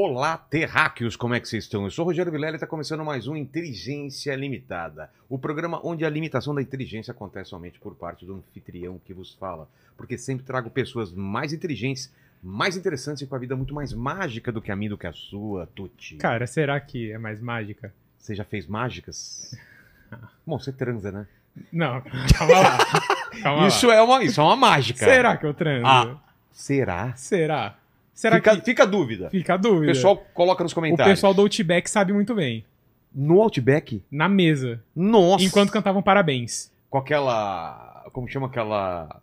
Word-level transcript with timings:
Olá, 0.00 0.38
terráqueos, 0.38 1.16
como 1.16 1.34
é 1.34 1.40
que 1.40 1.48
vocês 1.48 1.64
estão? 1.64 1.82
Eu 1.82 1.90
sou 1.90 2.04
o 2.04 2.06
Rogério 2.06 2.30
Vilela 2.30 2.52
e 2.52 2.54
está 2.54 2.68
começando 2.68 3.04
mais 3.04 3.26
um 3.26 3.34
Inteligência 3.34 4.32
Limitada, 4.36 5.10
o 5.28 5.36
programa 5.36 5.80
onde 5.82 6.04
a 6.04 6.08
limitação 6.08 6.54
da 6.54 6.62
inteligência 6.62 7.10
acontece 7.10 7.50
somente 7.50 7.80
por 7.80 7.96
parte 7.96 8.24
do 8.24 8.36
anfitrião 8.36 9.00
que 9.04 9.12
vos 9.12 9.34
fala, 9.34 9.68
porque 9.96 10.16
sempre 10.16 10.46
trago 10.46 10.70
pessoas 10.70 11.10
mais 11.10 11.52
inteligentes, 11.52 12.14
mais 12.40 12.76
interessantes 12.76 13.22
e 13.22 13.26
com 13.26 13.34
a 13.34 13.40
vida 13.40 13.56
muito 13.56 13.74
mais 13.74 13.92
mágica 13.92 14.52
do 14.52 14.62
que 14.62 14.70
a 14.70 14.76
minha, 14.76 14.90
do 14.90 14.96
que 14.96 15.08
a 15.08 15.12
sua, 15.12 15.66
Tuti. 15.74 16.14
Cara, 16.14 16.46
será 16.46 16.78
que 16.78 17.10
é 17.10 17.18
mais 17.18 17.40
mágica? 17.40 17.92
Você 18.20 18.36
já 18.36 18.44
fez 18.44 18.68
mágicas? 18.68 19.52
Bom, 20.46 20.60
você 20.60 20.70
transa, 20.70 21.10
né? 21.10 21.26
Não, 21.72 22.00
calma 22.38 22.60
lá. 22.60 22.78
Calma 23.42 23.66
Isso 23.66 23.88
lá. 23.88 23.94
é, 23.96 24.02
uma, 24.02 24.22
isso 24.22 24.40
é 24.40 24.44
uma 24.44 24.56
mágica. 24.56 25.04
Será 25.04 25.36
que 25.36 25.44
eu 25.44 25.52
transo? 25.52 25.86
Ah, 25.86 26.16
será? 26.52 27.14
Será? 27.16 27.76
Será 28.18 28.34
fica, 28.34 28.56
que... 28.56 28.64
fica 28.64 28.82
a 28.82 28.86
dúvida. 28.86 29.30
Fica 29.30 29.52
a 29.52 29.56
O 29.56 29.60
dúvida. 29.60 29.92
pessoal 29.92 30.16
coloca 30.34 30.64
nos 30.64 30.72
o 30.72 30.74
comentários. 30.74 31.14
pessoal 31.14 31.32
do 31.32 31.42
Outback 31.42 31.88
sabe 31.88 32.12
muito 32.12 32.34
bem. 32.34 32.64
No 33.14 33.40
Outback? 33.40 34.02
Na 34.10 34.28
mesa. 34.28 34.82
Nossa! 34.94 35.44
Enquanto 35.44 35.70
cantavam 35.70 36.02
parabéns. 36.02 36.68
com 36.90 36.98
aquela. 36.98 38.04
Como 38.12 38.26
chama 38.28 38.48
aquela. 38.48 39.22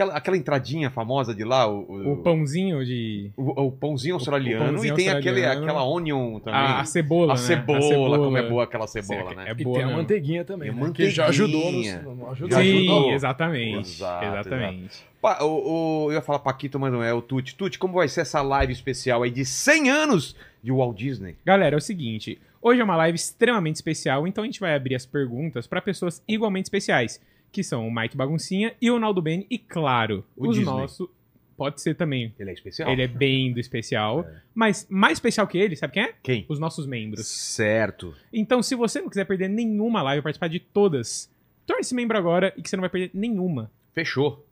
Aquela, 0.00 0.16
aquela 0.16 0.36
entradinha 0.38 0.88
famosa 0.88 1.34
de 1.34 1.44
lá, 1.44 1.66
o, 1.66 1.80
o, 1.82 2.12
O 2.12 2.16
pãozinho 2.22 2.82
de... 2.84 3.30
o- 3.36 3.66
o 3.66 3.70
pãozinho 3.72 4.14
australiano. 4.14 4.64
pãozinho 4.72 4.94
e 4.94 4.96
tem 4.96 5.08
aquele, 5.10 5.40
australiano. 5.44 5.62
aquela 5.64 5.84
onion 5.84 6.38
também. 6.40 6.58
A, 6.58 6.80
a 6.80 6.84
cebola, 6.86 7.34
A 7.34 7.36
né? 7.36 7.42
cebola, 7.42 8.18
como 8.18 8.36
é 8.38 8.48
boa 8.48 8.64
aquela 8.64 8.86
cebola, 8.86 9.32
É 9.32 9.34
né? 9.34 9.54
boa 9.62 9.78
e 9.78 9.82
tem 9.82 9.92
a 9.92 9.94
manteiguinha 9.94 10.42
também, 10.44 10.68
E 10.68 10.70
a 10.70 10.74
né? 10.74 10.90
que 10.94 11.10
já 11.10 11.26
ajudou. 11.26 11.64
manteiguinha. 11.66 12.00
Nos, 12.02 12.28
ajudou. 12.30 12.58
Sim, 12.62 12.76
ajudou. 12.88 13.12
exatamente. 13.12 13.90
Exato, 13.90 14.24
exatamente. 14.24 15.04
Pa- 15.20 15.44
o, 15.44 16.06
o- 16.06 16.10
eu 16.10 16.14
ia 16.14 16.22
falar 16.22 16.38
Paquito, 16.38 16.80
mas 16.80 16.90
não 16.90 17.02
é 17.04 17.12
o 17.12 17.20
Tuti. 17.20 17.54
Tuti, 17.54 17.78
como 17.78 17.92
vai 17.92 18.08
ser 18.08 18.22
essa 18.22 18.40
live 18.40 18.72
especial 18.72 19.22
aí 19.22 19.30
de 19.30 19.44
100 19.44 19.90
anos 19.90 20.34
de 20.62 20.72
Walt 20.72 20.96
Disney? 20.96 21.36
Galera, 21.44 21.76
é 21.76 21.78
o 21.78 21.80
seguinte. 21.80 22.40
Hoje 22.62 22.80
é 22.80 22.84
uma 22.84 22.96
live 22.96 23.16
extremamente 23.16 23.76
especial, 23.76 24.26
então 24.26 24.44
a 24.44 24.46
gente 24.46 24.60
vai 24.60 24.74
abrir 24.74 24.94
as 24.94 25.04
perguntas 25.04 25.66
para 25.66 25.80
pessoas 25.82 26.22
igualmente 26.26 26.64
especiais, 26.66 27.20
que 27.52 27.62
são 27.62 27.86
o 27.86 27.94
Mike 27.94 28.16
Baguncinha 28.16 28.74
e 28.80 28.90
o 28.90 28.98
Naldo 28.98 29.20
Bene, 29.22 29.46
e 29.50 29.58
claro, 29.58 30.24
O 30.36 30.48
os 30.48 30.56
Disney. 30.56 30.72
nossos. 30.72 31.08
Pode 31.56 31.80
ser 31.82 31.94
também. 31.94 32.34
Ele 32.38 32.48
é 32.48 32.52
especial? 32.54 32.88
Ele 32.90 33.02
é 33.02 33.06
bem 33.06 33.52
do 33.52 33.60
especial. 33.60 34.24
Mas 34.54 34.86
mais 34.88 35.14
especial 35.18 35.46
que 35.46 35.58
ele, 35.58 35.76
sabe 35.76 35.92
quem 35.92 36.02
é? 36.04 36.14
Quem? 36.22 36.46
Os 36.48 36.58
nossos 36.58 36.86
membros. 36.86 37.26
Certo. 37.26 38.14
Então, 38.32 38.62
se 38.62 38.74
você 38.74 39.00
não 39.00 39.10
quiser 39.10 39.26
perder 39.26 39.48
nenhuma 39.48 40.00
live, 40.02 40.22
participar 40.22 40.48
de 40.48 40.58
todas, 40.58 41.30
torne-se 41.66 41.94
membro 41.94 42.16
agora 42.16 42.54
e 42.56 42.62
que 42.62 42.70
você 42.70 42.76
não 42.76 42.80
vai 42.80 42.88
perder 42.88 43.10
nenhuma. 43.12 43.70
Fechou. 43.92 44.46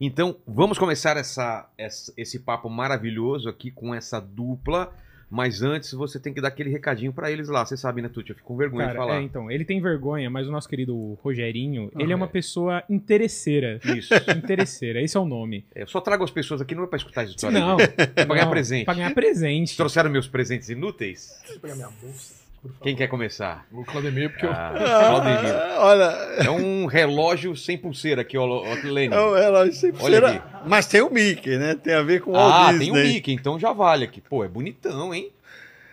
Então, 0.00 0.36
vamos 0.46 0.78
começar 0.78 1.16
essa, 1.18 1.68
essa- 1.76 2.12
esse 2.16 2.38
papo 2.40 2.70
maravilhoso 2.70 3.48
aqui 3.48 3.70
com 3.70 3.94
essa 3.94 4.18
dupla. 4.18 4.90
Mas 5.34 5.62
antes, 5.62 5.90
você 5.92 6.20
tem 6.20 6.32
que 6.32 6.40
dar 6.40 6.48
aquele 6.48 6.70
recadinho 6.70 7.12
pra 7.12 7.28
eles 7.30 7.48
lá. 7.48 7.66
Você 7.66 7.76
sabe, 7.76 8.00
né, 8.00 8.08
Tuti? 8.08 8.30
Eu 8.30 8.36
fico 8.36 8.46
com 8.46 8.56
vergonha 8.56 8.86
de 8.86 8.92
Cara, 8.92 9.04
falar. 9.04 9.20
é, 9.20 9.22
então, 9.22 9.50
ele 9.50 9.64
tem 9.64 9.80
vergonha, 9.80 10.30
mas 10.30 10.46
o 10.46 10.52
nosso 10.52 10.68
querido 10.68 11.18
Rogerinho, 11.22 11.90
ele 11.98 12.12
é 12.12 12.14
Ah, 12.14 12.16
uma 12.16 12.26
é. 12.26 12.28
pessoa 12.28 12.84
interesseira. 12.88 13.80
Isso. 13.84 14.14
interesseira, 14.36 15.02
esse 15.02 15.16
é 15.16 15.20
o 15.20 15.24
nome. 15.24 15.66
Eu 15.74 15.88
só 15.88 16.00
trago 16.00 16.22
as 16.22 16.30
pessoas 16.30 16.60
aqui, 16.60 16.74
não 16.74 16.84
é 16.84 16.86
pra 16.86 16.96
escutar 16.98 17.22
essa 17.22 17.32
história. 17.32 17.58
Não, 17.58 17.76
É 17.80 17.86
pra 18.06 18.24
ganhar 18.26 18.44
não, 18.44 18.50
presente. 18.50 18.84
Pra 18.84 18.94
ganhar 18.94 19.12
presente. 19.14 19.76
Trouxeram 19.76 20.08
meus 20.08 20.28
presentes 20.28 20.68
inúteis? 20.68 21.36
Deixa 21.40 21.54
eu 21.56 21.60
pegar 21.60 21.74
minha 21.74 21.90
bolsa. 22.00 22.43
Quem 22.82 22.96
quer 22.96 23.08
começar? 23.08 23.66
O 23.72 23.84
Claudemir, 23.84 24.30
porque 24.30 24.46
eu... 24.46 24.50
Ah, 24.52 24.72
Claudemir. 25.08 25.54
Ah, 25.54 25.76
olha, 25.80 26.04
É 26.46 26.50
um 26.50 26.86
relógio 26.86 27.54
sem 27.56 27.76
pulseira 27.76 28.22
aqui, 28.22 28.36
ó, 28.38 28.44
Lênin. 28.84 29.14
é 29.14 29.20
um 29.20 29.34
relógio 29.34 29.72
sem 29.74 29.90
Olha 29.90 29.98
pulseira, 29.98 30.62
mas 30.66 30.86
tem 30.86 31.02
o 31.02 31.10
Mickey, 31.10 31.56
né? 31.58 31.74
Tem 31.74 31.94
a 31.94 32.02
ver 32.02 32.20
com 32.22 32.32
o 32.32 32.36
Ah, 32.36 32.48
Walt 32.48 32.78
tem 32.78 32.78
Disney. 32.92 33.00
o 33.00 33.12
Mickey, 33.14 33.32
então 33.34 33.58
já 33.58 33.72
vale 33.72 34.04
aqui. 34.04 34.20
Pô, 34.20 34.44
é 34.44 34.48
bonitão, 34.48 35.14
hein? 35.14 35.30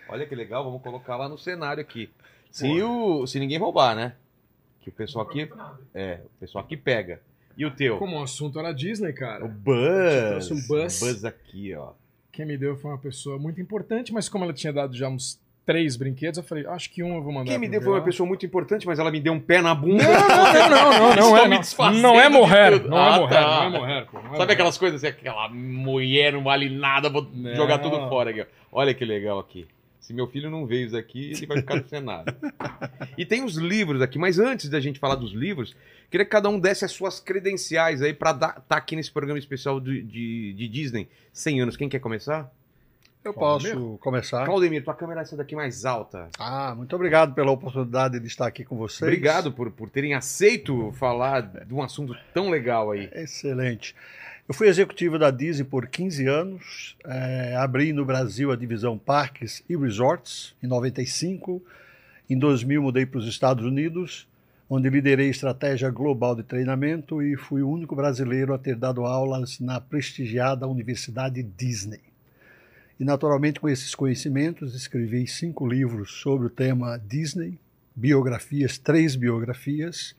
Olha 0.08 0.26
que 0.26 0.34
legal, 0.34 0.64
vamos 0.64 0.82
colocar 0.82 1.16
lá 1.16 1.28
no 1.28 1.38
cenário 1.38 1.80
aqui. 1.80 2.10
Se, 2.50 2.66
o, 2.82 3.26
se 3.26 3.38
ninguém 3.40 3.58
roubar, 3.58 3.94
né? 3.96 4.14
Que 4.80 4.88
o 4.88 4.92
pessoal 4.92 5.26
aqui. 5.26 5.48
É, 5.94 6.20
o 6.24 6.40
pessoal 6.40 6.64
aqui 6.64 6.76
pega. 6.76 7.20
E 7.56 7.64
o 7.66 7.70
teu? 7.70 7.98
Como 7.98 8.18
o 8.18 8.22
assunto 8.22 8.58
era 8.58 8.72
Disney, 8.72 9.10
O 9.10 9.14
cara, 9.14 9.46
Buzz. 9.46 10.28
trouxe 10.30 10.52
um 10.54 10.60
Buzz. 10.66 11.00
Buzz 11.00 11.24
aqui, 11.24 11.74
ó. 11.74 11.92
quem 12.32 12.44
me 12.46 12.56
deu 12.56 12.76
foi 12.76 12.90
uma 12.90 12.98
pessoa 12.98 13.38
muito 13.38 13.60
importante, 13.60 14.12
mas 14.12 14.28
como 14.28 14.44
ela 14.44 14.52
tinha 14.52 14.72
dado 14.72 14.94
já 14.96 15.08
uns 15.08 15.38
três 15.64 15.96
brinquedos, 15.96 16.38
eu 16.38 16.44
falei, 16.44 16.66
acho 16.66 16.90
que 16.90 17.02
um 17.02 17.14
eu 17.16 17.22
vou 17.22 17.32
mandar 17.32 17.50
Quem 17.50 17.58
me 17.58 17.68
deu 17.68 17.80
foi 17.80 17.92
uma 17.92 18.02
pessoa 18.02 18.26
muito 18.26 18.44
importante, 18.44 18.86
mas 18.86 18.98
ela 18.98 19.10
me 19.10 19.20
deu 19.20 19.32
um 19.32 19.40
pé 19.40 19.60
na 19.62 19.74
bunda. 19.74 20.02
Não, 20.04 20.68
não, 20.70 20.90
não, 20.92 21.16
não, 21.16 21.36
é, 21.36 21.48
me 21.48 22.02
não. 22.02 22.20
é 22.20 22.28
morrer, 22.28 22.82
não 22.88 22.96
Ah, 22.98 23.16
é 23.16 23.18
morrer, 23.20 23.34
tá. 23.34 23.40
não 23.42 23.64
é 23.64 23.78
morrer. 23.78 24.06
pô, 24.06 24.18
não 24.18 24.20
é 24.20 24.24
Sabe 24.24 24.38
morrer. 24.38 24.52
aquelas 24.52 24.78
coisas 24.78 25.02
assim, 25.04 25.12
aquela 25.16 25.48
mulher 25.48 26.32
não 26.32 26.42
vale 26.42 26.68
nada, 26.68 27.08
vou 27.08 27.26
Não. 27.32 27.54
jogar 27.54 27.78
tudo 27.78 27.96
fora 28.08 28.30
aqui. 28.30 28.40
ó. 28.42 28.46
Olha 28.72 28.92
que 28.94 29.04
legal 29.04 29.38
aqui. 29.38 29.66
Se 30.00 30.12
meu 30.12 30.26
filho 30.26 30.50
não 30.50 30.66
veio 30.66 30.86
isso 30.86 30.96
aqui, 30.96 31.30
ele 31.30 31.46
vai 31.46 31.58
ficar 31.58 31.76
no 31.76 31.88
cenário. 31.88 32.34
E 33.16 33.24
tem 33.26 33.44
os 33.44 33.56
livros 33.56 34.00
aqui, 34.00 34.18
mas 34.18 34.38
antes 34.38 34.68
da 34.68 34.80
gente 34.80 34.98
falar 34.98 35.14
dos 35.16 35.32
livros, 35.32 35.76
queria 36.10 36.24
que 36.24 36.30
cada 36.30 36.48
um 36.48 36.58
desse 36.58 36.84
as 36.84 36.90
suas 36.90 37.20
credenciais 37.20 38.00
aí 38.02 38.12
pra 38.14 38.30
estar 38.30 38.56
aqui 38.70 38.96
nesse 38.96 39.12
programa 39.12 39.38
especial 39.38 39.78
de, 39.78 40.02
de, 40.02 40.52
de 40.54 40.68
Disney 40.68 41.08
100 41.32 41.60
anos. 41.60 41.76
Quem 41.76 41.88
quer 41.88 41.98
começar? 42.00 42.50
Eu 43.24 43.32
posso 43.32 43.98
começar? 44.00 44.44
Claudemir, 44.44 44.82
tua 44.82 44.94
câmera 44.94 45.20
é 45.20 45.22
essa 45.22 45.36
daqui 45.36 45.54
mais 45.54 45.84
alta. 45.84 46.28
Ah, 46.38 46.74
muito 46.74 46.94
obrigado 46.96 47.34
pela 47.34 47.52
oportunidade 47.52 48.18
de 48.18 48.26
estar 48.26 48.46
aqui 48.48 48.64
com 48.64 48.76
vocês. 48.76 49.02
Obrigado 49.02 49.52
por, 49.52 49.70
por 49.70 49.88
terem 49.88 50.14
aceito 50.14 50.90
falar 50.92 51.42
de 51.42 51.72
um 51.72 51.80
assunto 51.80 52.16
tão 52.34 52.50
legal 52.50 52.90
aí. 52.90 53.08
Excelente. 53.12 53.94
Eu 54.48 54.52
fui 54.52 54.66
executivo 54.66 55.20
da 55.20 55.30
Disney 55.30 55.64
por 55.64 55.86
15 55.86 56.26
anos, 56.26 56.96
eh, 57.06 57.54
abri 57.56 57.92
no 57.92 58.04
Brasil 58.04 58.50
a 58.50 58.56
divisão 58.56 58.98
Parques 58.98 59.62
e 59.68 59.76
Resorts 59.76 60.54
em 60.60 60.66
95. 60.66 61.62
Em 62.28 62.36
2000 62.36 62.82
mudei 62.82 63.06
para 63.06 63.18
os 63.18 63.28
Estados 63.28 63.64
Unidos, 63.64 64.26
onde 64.68 64.90
liderei 64.90 65.30
estratégia 65.30 65.90
global 65.90 66.34
de 66.34 66.42
treinamento 66.42 67.22
e 67.22 67.36
fui 67.36 67.62
o 67.62 67.70
único 67.70 67.94
brasileiro 67.94 68.52
a 68.52 68.58
ter 68.58 68.74
dado 68.74 69.06
aulas 69.06 69.60
na 69.60 69.80
prestigiada 69.80 70.66
Universidade 70.66 71.40
Disney. 71.40 72.11
E 73.00 73.04
naturalmente 73.04 73.58
com 73.60 73.68
esses 73.68 73.94
conhecimentos 73.94 74.74
escrevi 74.74 75.26
cinco 75.26 75.66
livros 75.66 76.12
sobre 76.20 76.46
o 76.46 76.50
tema 76.50 76.98
Disney, 76.98 77.58
biografias, 77.94 78.78
três 78.78 79.16
biografias 79.16 80.14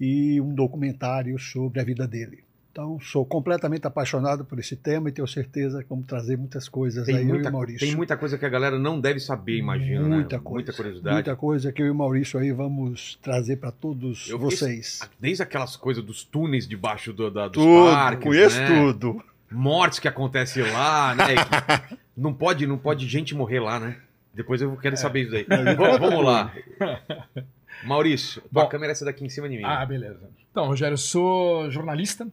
e 0.00 0.40
um 0.40 0.54
documentário 0.54 1.38
sobre 1.38 1.80
a 1.80 1.84
vida 1.84 2.06
dele. 2.06 2.44
Então, 2.70 3.00
sou 3.00 3.24
completamente 3.26 3.86
apaixonado 3.88 4.44
por 4.44 4.56
esse 4.60 4.76
tema 4.76 5.08
e 5.08 5.12
tenho 5.12 5.26
certeza 5.26 5.82
que 5.82 5.88
vamos 5.88 6.06
trazer 6.06 6.36
muitas 6.36 6.68
coisas 6.68 7.06
Tem 7.06 7.16
aí, 7.16 7.22
eu 7.22 7.28
e 7.30 7.32
muita, 7.32 7.48
o 7.48 7.52
Maurício. 7.52 7.80
tem 7.84 7.96
muita 7.96 8.16
coisa 8.16 8.38
que 8.38 8.46
a 8.46 8.48
galera 8.48 8.78
não 8.78 9.00
deve 9.00 9.18
saber, 9.18 9.56
imagino, 9.58 10.08
Muita 10.08 10.36
né? 10.36 10.42
coisa. 10.44 10.54
Muita 10.54 10.72
curiosidade. 10.72 11.14
Muita 11.14 11.34
coisa 11.34 11.72
que 11.72 11.82
eu 11.82 11.86
e 11.86 11.90
o 11.90 11.94
Maurício 11.94 12.38
aí 12.38 12.52
vamos 12.52 13.18
trazer 13.20 13.56
para 13.56 13.72
todos 13.72 14.28
Eu 14.28 14.38
vocês. 14.38 15.00
Desde 15.18 15.42
aquelas 15.42 15.74
coisas 15.74 16.04
dos 16.04 16.22
túneis 16.22 16.68
debaixo 16.68 17.12
do, 17.12 17.28
da, 17.32 17.48
dos 17.48 17.64
Tudo, 17.64 17.90
parques, 17.90 18.24
conheço 18.24 18.58
né? 18.60 18.66
tudo. 18.92 19.24
Mortes 19.50 19.98
que 19.98 20.08
acontecem 20.08 20.62
lá, 20.62 21.14
né? 21.14 21.34
Que 21.36 21.98
não 22.16 22.34
pode, 22.34 22.66
não 22.66 22.78
pode 22.78 23.06
gente 23.06 23.34
morrer 23.34 23.60
lá, 23.60 23.80
né? 23.80 23.96
Depois 24.34 24.60
eu 24.60 24.76
quero 24.76 24.96
saber 24.96 25.22
isso 25.22 25.30
daí. 25.32 25.46
Vamos, 25.74 25.98
vamos 25.98 26.24
lá. 26.24 26.52
Maurício, 27.84 28.42
tua 28.52 28.64
Bom. 28.64 28.68
câmera 28.68 28.90
é 28.90 28.92
essa 28.92 29.04
daqui 29.04 29.24
em 29.24 29.28
cima 29.28 29.48
de 29.48 29.56
mim. 29.56 29.64
Ah, 29.64 29.84
beleza. 29.86 30.30
Então, 30.50 30.66
Rogério, 30.66 30.94
eu 30.94 30.98
sou 30.98 31.70
jornalista 31.70 32.26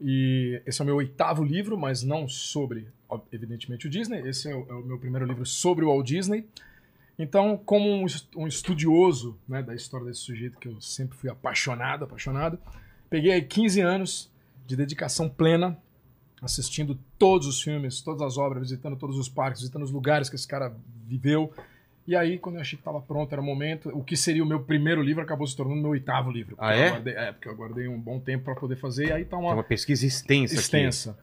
e 0.00 0.60
esse 0.66 0.80
é 0.80 0.82
o 0.82 0.86
meu 0.86 0.96
oitavo 0.96 1.44
livro, 1.44 1.78
mas 1.78 2.02
não 2.02 2.28
sobre, 2.28 2.88
evidentemente, 3.32 3.86
o 3.86 3.90
Disney. 3.90 4.20
Esse 4.28 4.50
é 4.50 4.54
o, 4.54 4.66
é 4.68 4.74
o 4.74 4.82
meu 4.82 4.98
primeiro 4.98 5.24
livro 5.24 5.46
sobre 5.46 5.84
o 5.84 5.88
Walt 5.88 6.06
Disney. 6.06 6.46
Então, 7.18 7.56
como 7.56 7.88
um, 7.88 8.06
um 8.36 8.46
estudioso 8.46 9.38
né, 9.48 9.62
da 9.62 9.74
história 9.74 10.06
desse 10.06 10.20
sujeito 10.20 10.58
que 10.58 10.68
eu 10.68 10.80
sempre 10.80 11.16
fui 11.16 11.30
apaixonado, 11.30 12.04
apaixonado, 12.04 12.58
peguei 13.08 13.32
aí 13.32 13.42
15 13.42 13.80
anos 13.80 14.30
de 14.66 14.76
dedicação 14.76 15.28
plena, 15.28 15.78
assistindo 16.44 16.98
todos 17.18 17.46
os 17.46 17.62
filmes, 17.62 18.00
todas 18.00 18.22
as 18.22 18.36
obras, 18.38 18.62
visitando 18.62 18.96
todos 18.96 19.18
os 19.18 19.28
parques, 19.28 19.62
visitando 19.62 19.82
os 19.82 19.90
lugares 19.90 20.28
que 20.28 20.36
esse 20.36 20.46
cara 20.46 20.74
viveu. 21.06 21.52
E 22.06 22.14
aí, 22.14 22.38
quando 22.38 22.56
eu 22.56 22.60
achei 22.60 22.76
que 22.76 22.82
estava 22.82 23.00
pronto, 23.00 23.32
era 23.32 23.40
o 23.40 23.44
momento. 23.44 23.88
O 23.94 24.04
que 24.04 24.16
seria 24.16 24.42
o 24.42 24.46
meu 24.46 24.60
primeiro 24.60 25.02
livro 25.02 25.22
acabou 25.22 25.46
se 25.46 25.56
tornando 25.56 25.80
meu 25.80 25.90
oitavo 25.90 26.30
livro. 26.30 26.54
Ah, 26.58 26.74
é? 26.74 26.82
Eu 26.82 26.86
aguardei, 26.88 27.14
é, 27.14 27.32
porque 27.32 27.48
eu 27.48 27.52
aguardei 27.52 27.88
um 27.88 27.98
bom 27.98 28.20
tempo 28.20 28.44
para 28.44 28.54
poder 28.54 28.76
fazer. 28.76 29.08
E 29.08 29.12
aí 29.12 29.24
tá 29.24 29.36
Tem 29.36 29.46
uma, 29.46 29.54
uma 29.54 29.64
pesquisa 29.64 30.06
extensa, 30.06 30.54
extensa. 30.54 31.18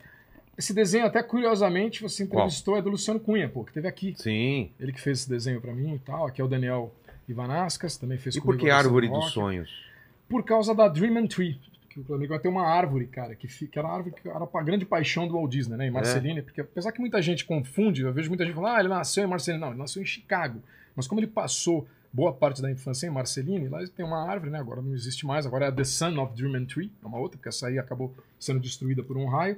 Esse 0.57 0.73
desenho, 0.73 1.06
até 1.06 1.21
curiosamente, 1.21 2.01
você 2.01 2.25
Qual? 2.25 2.45
entrevistou, 2.45 2.77
é 2.77 2.81
do 2.81 2.89
Luciano 2.89 3.19
Cunha, 3.19 3.47
pô, 3.47 3.63
que 3.63 3.71
teve 3.71 3.88
aqui. 3.88 4.09
aqui. 4.09 4.21
Sim. 4.21 4.71
Ele 4.79 4.91
que 4.91 5.00
fez 5.00 5.19
esse 5.19 5.29
desenho 5.29 5.62
para 5.62 5.73
mim 5.73 5.94
e 5.95 6.00
tal. 6.00 6.25
Aqui 6.25 6.41
é 6.41 6.44
o 6.44 6.47
Daniel 6.47 6.94
Ivanascas, 7.29 7.97
também 7.97 8.18
fez 8.18 8.35
E 8.35 8.39
por 8.39 8.47
comigo 8.47 8.63
que 8.65 8.69
a 8.71 8.77
Árvore 8.77 9.07
versão 9.07 9.23
dos. 9.23 9.33
Sonhos? 9.33 9.85
Por 10.27 10.44
causa 10.44 10.73
da 10.73 10.88
Dream 10.88 11.18
and 11.18 11.27
Tree. 11.27 11.59
Que 11.93 11.99
o 11.99 12.03
Flamengo 12.05 12.29
vai 12.29 12.39
ter 12.39 12.47
uma 12.47 12.65
árvore, 12.65 13.05
cara, 13.05 13.35
que, 13.35 13.47
que 13.47 13.77
era 13.77 13.88
a 13.88 13.93
árvore 13.93 14.15
que 14.15 14.27
era 14.27 14.47
a 14.51 14.63
grande 14.63 14.85
paixão 14.85 15.27
do 15.27 15.33
Walt 15.33 15.51
Disney, 15.51 15.75
né? 15.75 15.88
Em 15.88 15.91
Marceline, 15.91 16.41
porque 16.41 16.61
apesar 16.61 16.91
que 16.93 17.01
muita 17.01 17.21
gente 17.21 17.43
confunde, 17.43 18.01
eu 18.01 18.13
vejo 18.13 18.29
muita 18.29 18.45
gente 18.45 18.55
falando, 18.55 18.75
ah, 18.75 18.79
ele 18.79 18.88
nasceu 18.88 19.25
em 19.25 19.27
Marceline. 19.27 19.61
Não, 19.61 19.69
ele 19.69 19.77
nasceu 19.77 20.01
em 20.01 20.05
Chicago. 20.05 20.61
Mas 20.95 21.05
como 21.05 21.19
ele 21.19 21.27
passou 21.27 21.85
boa 22.13 22.33
parte 22.33 22.61
da 22.61 22.71
infância 22.71 23.07
em 23.07 23.09
Marceline, 23.09 23.67
lá 23.67 23.85
tem 23.88 24.05
uma 24.05 24.25
árvore, 24.25 24.51
né? 24.51 24.59
Agora 24.59 24.81
não 24.81 24.93
existe 24.93 25.25
mais, 25.25 25.45
agora 25.45 25.65
é 25.65 25.67
a 25.67 25.71
The 25.71 25.83
Sun 25.83 26.17
of 26.21 26.35
Dream 26.35 26.55
and 26.55 26.65
Tree, 26.65 26.91
é 27.03 27.07
uma 27.07 27.17
outra, 27.17 27.38
porque 27.38 27.49
essa 27.49 27.67
aí 27.67 27.77
acabou 27.77 28.13
sendo 28.39 28.59
destruída 28.59 29.03
por 29.03 29.17
um 29.17 29.27
raio. 29.27 29.57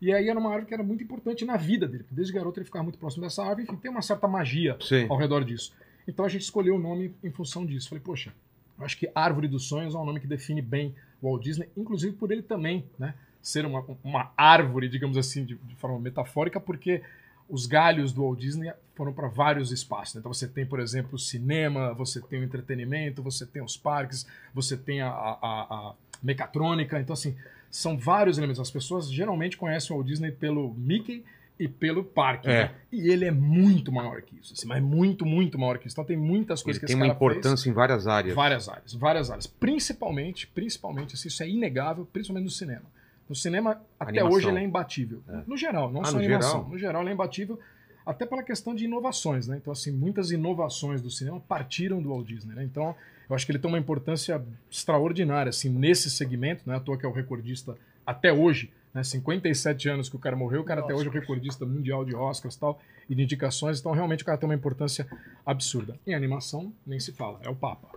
E 0.00 0.12
aí 0.12 0.28
era 0.28 0.38
uma 0.38 0.48
árvore 0.48 0.66
que 0.66 0.74
era 0.74 0.82
muito 0.82 1.02
importante 1.02 1.44
na 1.44 1.56
vida 1.56 1.86
dele. 1.86 2.04
porque 2.04 2.14
Desde 2.14 2.32
garoto 2.32 2.58
ele 2.58 2.64
ficava 2.64 2.82
muito 2.82 2.98
próximo 2.98 3.22
dessa 3.22 3.42
árvore, 3.42 3.64
enfim, 3.64 3.76
tem 3.76 3.90
uma 3.90 4.02
certa 4.02 4.26
magia 4.26 4.76
Sim. 4.80 5.06
ao 5.10 5.16
redor 5.16 5.44
disso. 5.44 5.74
Então 6.08 6.24
a 6.24 6.28
gente 6.28 6.42
escolheu 6.42 6.76
o 6.76 6.78
nome 6.78 7.14
em 7.22 7.30
função 7.30 7.66
disso. 7.66 7.88
Falei, 7.88 8.02
poxa, 8.02 8.32
eu 8.78 8.84
acho 8.84 8.96
que 8.96 9.10
Árvore 9.14 9.46
dos 9.46 9.68
Sonhos 9.68 9.94
é 9.94 9.98
um 9.98 10.04
nome 10.06 10.20
que 10.20 10.26
define 10.26 10.62
bem 10.62 10.94
Walt 11.22 11.42
Disney, 11.42 11.68
inclusive 11.76 12.14
por 12.16 12.30
ele 12.30 12.42
também, 12.42 12.84
né? 12.98 13.14
Ser 13.42 13.64
uma, 13.64 13.84
uma 14.04 14.32
árvore, 14.36 14.88
digamos 14.88 15.16
assim, 15.16 15.44
de, 15.44 15.54
de 15.56 15.74
forma 15.76 15.98
metafórica, 15.98 16.60
porque 16.60 17.02
os 17.48 17.66
galhos 17.66 18.12
do 18.12 18.22
Walt 18.22 18.38
Disney 18.38 18.72
foram 18.94 19.12
para 19.12 19.28
vários 19.28 19.72
espaços. 19.72 20.14
né? 20.14 20.18
Então 20.20 20.32
você 20.32 20.46
tem, 20.46 20.64
por 20.66 20.78
exemplo, 20.78 21.14
o 21.14 21.18
cinema, 21.18 21.92
você 21.94 22.20
tem 22.20 22.40
o 22.40 22.44
entretenimento, 22.44 23.22
você 23.22 23.46
tem 23.46 23.62
os 23.62 23.76
parques, 23.76 24.26
você 24.54 24.76
tem 24.76 25.00
a, 25.00 25.08
a, 25.08 25.38
a- 25.42 25.94
mecatrônica. 26.22 27.00
Então, 27.00 27.14
assim, 27.14 27.34
são 27.70 27.96
vários 27.98 28.36
elementos. 28.38 28.60
As 28.60 28.70
pessoas 28.70 29.10
geralmente 29.10 29.56
conhecem 29.56 29.92
o 29.94 29.98
Walt 29.98 30.06
Disney 30.08 30.30
pelo 30.30 30.74
Mickey 30.74 31.24
e 31.60 31.68
pelo 31.68 32.02
parque. 32.02 32.48
É. 32.48 32.64
né? 32.64 32.74
E 32.90 33.10
ele 33.10 33.24
é 33.26 33.30
muito 33.30 33.92
maior 33.92 34.22
que 34.22 34.34
isso. 34.40 34.54
Assim, 34.54 34.66
mas 34.66 34.82
muito, 34.82 35.26
muito 35.26 35.58
maior 35.58 35.78
que 35.78 35.86
isso. 35.86 35.94
Então 35.94 36.04
tem 36.04 36.16
muitas 36.16 36.62
coisas 36.62 36.80
Ele 36.82 36.86
que 36.88 36.92
tem 36.92 36.94
esse 36.96 37.02
uma 37.08 37.14
cara 37.14 37.18
fez. 37.18 37.36
importância 37.38 37.68
em 37.68 37.72
várias 37.72 38.06
áreas. 38.06 38.34
Várias 38.34 38.68
áreas, 38.68 38.94
várias 38.94 39.30
áreas. 39.30 39.46
Principalmente, 39.46 40.46
principalmente, 40.48 41.14
assim, 41.14 41.28
isso 41.28 41.42
é 41.42 41.48
inegável, 41.48 42.06
principalmente 42.12 42.44
no 42.44 42.50
cinema. 42.50 42.84
No 43.28 43.34
cinema, 43.36 43.80
até 43.98 44.10
Animação. 44.10 44.30
hoje, 44.36 44.48
ele 44.48 44.58
é 44.58 44.62
imbatível. 44.64 45.22
No 45.46 45.56
geral, 45.56 45.92
não 45.92 46.00
Ah, 46.00 46.06
só 46.06 46.12
no 46.14 46.18
animação. 46.18 46.50
geral? 46.50 46.68
No 46.68 46.78
geral, 46.78 47.02
ele 47.02 47.10
é 47.10 47.12
imbatível, 47.12 47.60
até 48.04 48.26
pela 48.26 48.42
questão 48.42 48.74
de 48.74 48.86
inovações, 48.86 49.46
né? 49.46 49.56
Então, 49.56 49.72
assim, 49.72 49.92
muitas 49.92 50.30
inovações 50.32 51.00
do 51.00 51.10
cinema 51.10 51.38
partiram 51.38 52.02
do 52.02 52.08
Walt 52.08 52.26
Disney, 52.26 52.54
né? 52.56 52.64
Então, 52.64 52.94
eu 53.28 53.36
acho 53.36 53.46
que 53.46 53.52
ele 53.52 53.58
tem 53.60 53.70
uma 53.70 53.78
importância 53.78 54.42
extraordinária, 54.68 55.50
assim, 55.50 55.68
nesse 55.68 56.10
segmento, 56.10 56.62
não 56.66 56.74
é 56.74 56.78
à 56.78 56.80
toa 56.80 56.96
que 56.98 57.06
é 57.06 57.08
o 57.08 57.12
recordista 57.12 57.76
até 58.04 58.32
hoje, 58.32 58.72
né? 58.94 59.02
57 59.04 59.88
anos 59.88 60.08
que 60.08 60.16
o 60.16 60.18
cara 60.18 60.34
morreu, 60.36 60.60
o 60.60 60.64
cara 60.64 60.80
até 60.80 60.94
hoje 60.94 61.06
é 61.06 61.10
o 61.10 61.12
recordista 61.12 61.64
mundial 61.66 62.04
de 62.04 62.14
Oscars 62.14 62.54
e 62.54 62.60
tal, 62.60 62.80
e 63.08 63.14
de 63.14 63.22
indicações, 63.22 63.80
então 63.80 63.92
realmente 63.92 64.22
o 64.22 64.26
cara 64.26 64.38
tem 64.38 64.48
uma 64.48 64.54
importância 64.54 65.06
absurda. 65.44 65.98
Em 66.06 66.14
animação, 66.14 66.72
nem 66.86 66.98
se 67.00 67.12
fala, 67.12 67.38
é 67.42 67.48
o 67.48 67.54
Papa. 67.54 67.88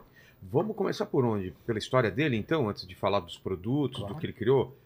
Vamos 0.42 0.76
começar 0.76 1.06
por 1.06 1.24
onde? 1.26 1.52
Pela 1.66 1.80
história 1.80 2.12
dele, 2.12 2.36
então, 2.36 2.68
antes 2.70 2.86
de 2.86 2.96
falar 2.96 3.20
dos 3.22 3.38
produtos, 3.38 4.00
Claro. 4.00 4.14
do 4.14 4.20
que 4.20 4.26
ele 4.26 4.34
criou? 4.34 4.78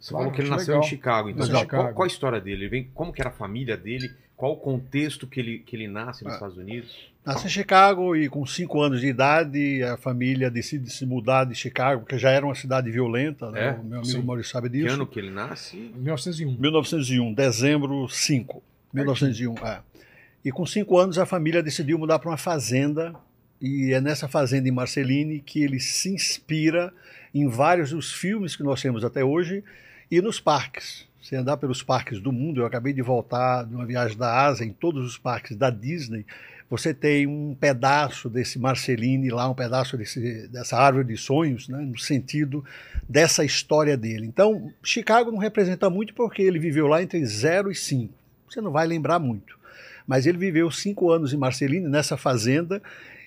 Você 0.00 0.10
Claro, 0.10 0.24
falou 0.24 0.32
que 0.34 0.40
ele 0.42 0.50
nasceu 0.50 0.74
legal. 0.74 0.84
em 0.86 0.88
Chicago. 0.88 1.28
Então, 1.30 1.46
em 1.46 1.50
qual, 1.50 1.60
Chicago. 1.62 1.94
qual 1.94 2.04
a 2.04 2.06
história 2.06 2.40
dele? 2.40 2.62
Ele 2.64 2.68
vem, 2.68 2.84
como 2.94 3.12
que 3.12 3.20
era 3.20 3.30
a 3.30 3.32
família 3.32 3.76
dele? 3.76 4.12
Qual 4.36 4.52
o 4.52 4.56
contexto 4.56 5.26
que 5.26 5.38
ele, 5.40 5.58
que 5.60 5.76
ele 5.76 5.86
nasce 5.86 6.24
nos 6.24 6.32
Ah. 6.32 6.36
Estados 6.36 6.56
Unidos? 6.56 7.11
Nasce 7.24 7.46
em 7.46 7.50
Chicago 7.50 8.16
e 8.16 8.28
com 8.28 8.44
cinco 8.44 8.80
anos 8.82 9.00
de 9.00 9.06
idade 9.06 9.82
a 9.84 9.96
família 9.96 10.50
decide 10.50 10.90
se 10.90 11.06
mudar 11.06 11.44
de 11.44 11.54
Chicago, 11.54 12.00
porque 12.02 12.18
já 12.18 12.30
era 12.30 12.44
uma 12.44 12.54
cidade 12.54 12.90
violenta, 12.90 13.48
né? 13.50 13.68
É? 13.68 13.70
o 13.72 13.84
meu 13.84 13.98
amigo 14.00 14.12
Sim. 14.12 14.22
Maurício 14.22 14.50
sabe 14.50 14.68
Que 14.68 14.78
disso. 14.78 14.94
ano 14.94 15.06
que 15.06 15.20
ele 15.20 15.30
nasce? 15.30 15.76
Em 15.76 16.00
1901. 16.00 16.56
1901, 16.58 17.32
dezembro 17.34 18.08
5. 18.08 18.62
1901, 18.92 19.54
é. 19.64 19.80
E 20.44 20.50
com 20.50 20.66
cinco 20.66 20.98
anos 20.98 21.16
a 21.16 21.24
família 21.24 21.62
decidiu 21.62 21.96
mudar 21.96 22.18
para 22.18 22.28
uma 22.30 22.36
fazenda, 22.36 23.14
e 23.60 23.92
é 23.92 24.00
nessa 24.00 24.26
fazenda 24.26 24.68
em 24.68 24.72
Marceline 24.72 25.38
que 25.38 25.62
ele 25.62 25.78
se 25.78 26.12
inspira 26.12 26.92
em 27.32 27.46
vários 27.46 27.90
dos 27.90 28.12
filmes 28.12 28.56
que 28.56 28.64
nós 28.64 28.82
temos 28.82 29.04
até 29.04 29.22
hoje 29.24 29.62
e 30.10 30.20
nos 30.20 30.40
parques. 30.40 31.06
Você 31.22 31.36
andar 31.36 31.56
pelos 31.56 31.84
parques 31.84 32.18
do 32.18 32.32
mundo, 32.32 32.60
eu 32.60 32.66
acabei 32.66 32.92
de 32.92 33.00
voltar 33.00 33.64
de 33.64 33.72
uma 33.76 33.86
viagem 33.86 34.18
da 34.18 34.44
Ásia, 34.44 34.64
em 34.64 34.72
todos 34.72 35.06
os 35.06 35.16
parques 35.16 35.56
da 35.56 35.70
Disney, 35.70 36.26
você 36.72 36.94
tem 36.94 37.26
um 37.26 37.54
pedaço 37.54 38.30
desse 38.30 38.58
Marceline 38.58 39.28
lá, 39.28 39.46
um 39.46 39.54
pedaço 39.54 39.94
desse, 39.94 40.48
dessa 40.48 40.74
árvore 40.78 41.04
de 41.04 41.18
sonhos, 41.18 41.68
né, 41.68 41.76
no 41.76 41.98
sentido 41.98 42.64
dessa 43.06 43.44
história 43.44 43.94
dele. 43.94 44.24
Então, 44.26 44.72
Chicago 44.82 45.30
não 45.30 45.36
representa 45.36 45.90
muito 45.90 46.14
porque 46.14 46.40
ele 46.40 46.58
viveu 46.58 46.86
lá 46.86 47.02
entre 47.02 47.22
0 47.26 47.70
e 47.70 47.74
5. 47.74 48.14
Você 48.48 48.62
não 48.62 48.72
vai 48.72 48.86
lembrar 48.86 49.18
muito. 49.18 49.58
Mas 50.06 50.24
ele 50.24 50.38
viveu 50.38 50.70
cinco 50.70 51.10
anos 51.10 51.34
em 51.34 51.36
Marceline, 51.36 51.86
nessa 51.86 52.16
fazenda, 52.16 52.82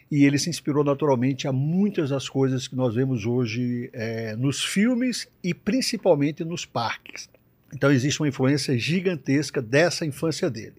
e 0.10 0.26
ele 0.26 0.40
se 0.40 0.50
inspirou 0.50 0.84
naturalmente 0.84 1.48
a 1.48 1.52
muitas 1.52 2.10
das 2.10 2.28
coisas 2.28 2.68
que 2.68 2.76
nós 2.76 2.96
vemos 2.96 3.28
hoje 3.28 3.92
eh, 3.94 4.36
nos 4.36 4.64
filmes 4.64 5.28
e 5.44 5.54
principalmente 5.54 6.44
nos 6.44 6.66
parques. 6.66 7.30
Então 7.72 7.92
existe 7.92 8.20
uma 8.20 8.28
influência 8.28 8.76
gigantesca 8.76 9.62
dessa 9.62 10.04
infância 10.04 10.50
dele. 10.50 10.78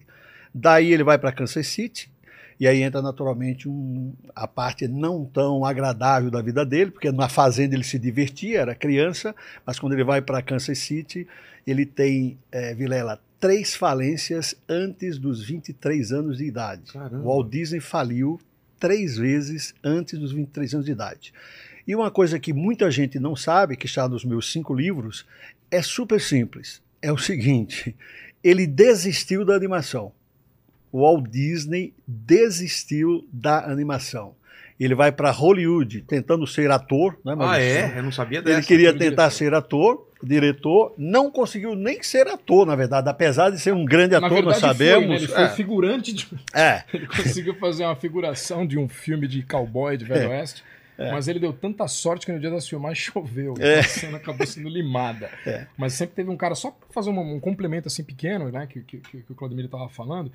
Daí 0.53 0.91
ele 0.91 1.05
vai 1.05 1.17
para 1.17 1.31
Kansas 1.31 1.67
City, 1.67 2.11
e 2.59 2.67
aí 2.67 2.81
entra 2.81 3.01
naturalmente 3.01 3.67
um- 3.69 4.13
a 4.35 4.47
parte 4.47 4.87
não 4.87 5.25
tão 5.25 5.63
agradável 5.63 6.31
da 6.31 6.41
vida 6.41 6.65
dele, 6.65 6.91
porque 6.91 7.11
na 7.11 7.29
fazenda 7.29 7.75
ele 7.75 7.83
se 7.83 7.99
divertia, 7.99 8.61
era 8.61 8.75
criança, 8.75 9.35
mas 9.65 9.79
quando 9.79 9.93
ele 9.93 10.03
vai 10.03 10.21
para 10.21 10.41
Kansas 10.41 10.79
City, 10.79 11.27
ele 11.65 11.85
tem, 11.85 12.37
eh, 12.51 12.73
Vilela, 12.73 13.19
três 13.39 13.75
falências 13.75 14.55
antes 14.67 15.17
dos 15.17 15.45
23 15.45 16.11
anos 16.11 16.37
de 16.37 16.45
idade. 16.45 16.91
Caramba. 16.93 17.17
O 17.17 17.25
Walt 17.27 17.49
Disney 17.49 17.79
faliu 17.79 18.39
três 18.79 19.17
vezes 19.17 19.73
antes 19.83 20.17
dos 20.19 20.31
23 20.31 20.73
anos 20.73 20.85
de 20.85 20.91
idade. 20.91 21.33
E 21.87 21.95
uma 21.95 22.11
coisa 22.11 22.39
que 22.39 22.51
muita 22.53 22.89
gente 22.91 23.19
não 23.19 23.35
sabe, 23.35 23.77
que 23.77 23.85
está 23.85 24.07
nos 24.09 24.25
meus 24.25 24.51
cinco 24.51 24.73
livros, 24.73 25.25
é 25.71 25.81
super 25.81 26.19
simples. 26.19 26.81
É 27.01 27.11
o 27.11 27.17
seguinte: 27.17 27.95
ele 28.43 28.65
desistiu 28.67 29.45
da 29.45 29.55
animação. 29.55 30.11
O 30.91 31.01
Walt 31.01 31.27
Disney 31.29 31.93
desistiu 32.07 33.25
da 33.31 33.65
animação. 33.65 34.35
Ele 34.79 34.93
vai 34.93 35.11
para 35.11 35.31
Hollywood 35.31 36.01
tentando 36.01 36.45
ser 36.45 36.69
ator, 36.69 37.17
né, 37.25 37.35
Ah, 37.39 37.59
é? 37.59 37.97
Eu 37.97 38.03
não 38.03 38.11
sabia 38.11 38.41
dessa. 38.43 38.59
Ele 38.59 38.65
queria 38.65 38.91
tentar 38.93 39.29
diretor. 39.29 39.31
ser 39.31 39.53
ator, 39.55 40.07
diretor, 40.21 40.93
não 40.97 41.31
conseguiu 41.31 41.75
nem 41.75 42.01
ser 42.03 42.27
ator, 42.27 42.65
na 42.65 42.75
verdade, 42.75 43.09
apesar 43.09 43.49
de 43.49 43.59
ser 43.59 43.73
um 43.73 43.83
grande 43.83 44.11
Na 44.11 44.27
ator, 44.27 44.43
nós 44.43 44.61
verdade, 44.61 44.77
foi, 44.77 44.85
né? 44.85 44.93
sabemos. 44.93 45.23
Ele 45.23 45.31
foi 45.31 45.43
é, 45.43 45.49
figurante 45.49 46.13
de... 46.13 46.27
é. 46.53 46.83
Ele 46.93 47.07
conseguiu 47.07 47.55
fazer 47.55 47.85
uma 47.85 47.95
figuração 47.95 48.67
de 48.67 48.77
um 48.77 48.87
filme 48.87 49.27
de 49.27 49.41
cowboy 49.41 49.97
de 49.97 50.05
Velho 50.05 50.31
É. 50.31 50.39
Oeste. 50.39 50.63
Mas 50.99 51.27
ele 51.27 51.39
deu 51.39 51.53
tanta 51.53 51.87
sorte 51.87 52.25
que 52.25 52.31
no 52.31 52.39
dia 52.39 52.49
das 52.49 52.67
filmagens 52.67 52.97
choveu. 53.13 53.53
É. 53.59 53.79
A 53.79 53.83
cena 53.83 54.17
acabou 54.17 54.47
sendo 54.47 54.67
limada. 54.67 55.29
É. 55.45 55.67
Mas 55.77 55.93
sempre 55.93 56.15
teve 56.15 56.29
um 56.31 56.35
cara, 56.35 56.55
só 56.55 56.71
pra 56.71 56.87
fazer 56.91 57.11
um, 57.11 57.35
um 57.35 57.39
complemento 57.39 57.87
assim 57.87 58.03
pequeno, 58.03 58.49
né? 58.51 58.65
Que, 58.67 58.81
que, 58.81 58.97
que 58.97 59.23
o 59.31 59.35
Claudemir 59.35 59.65
estava 59.65 59.87
falando. 59.89 60.31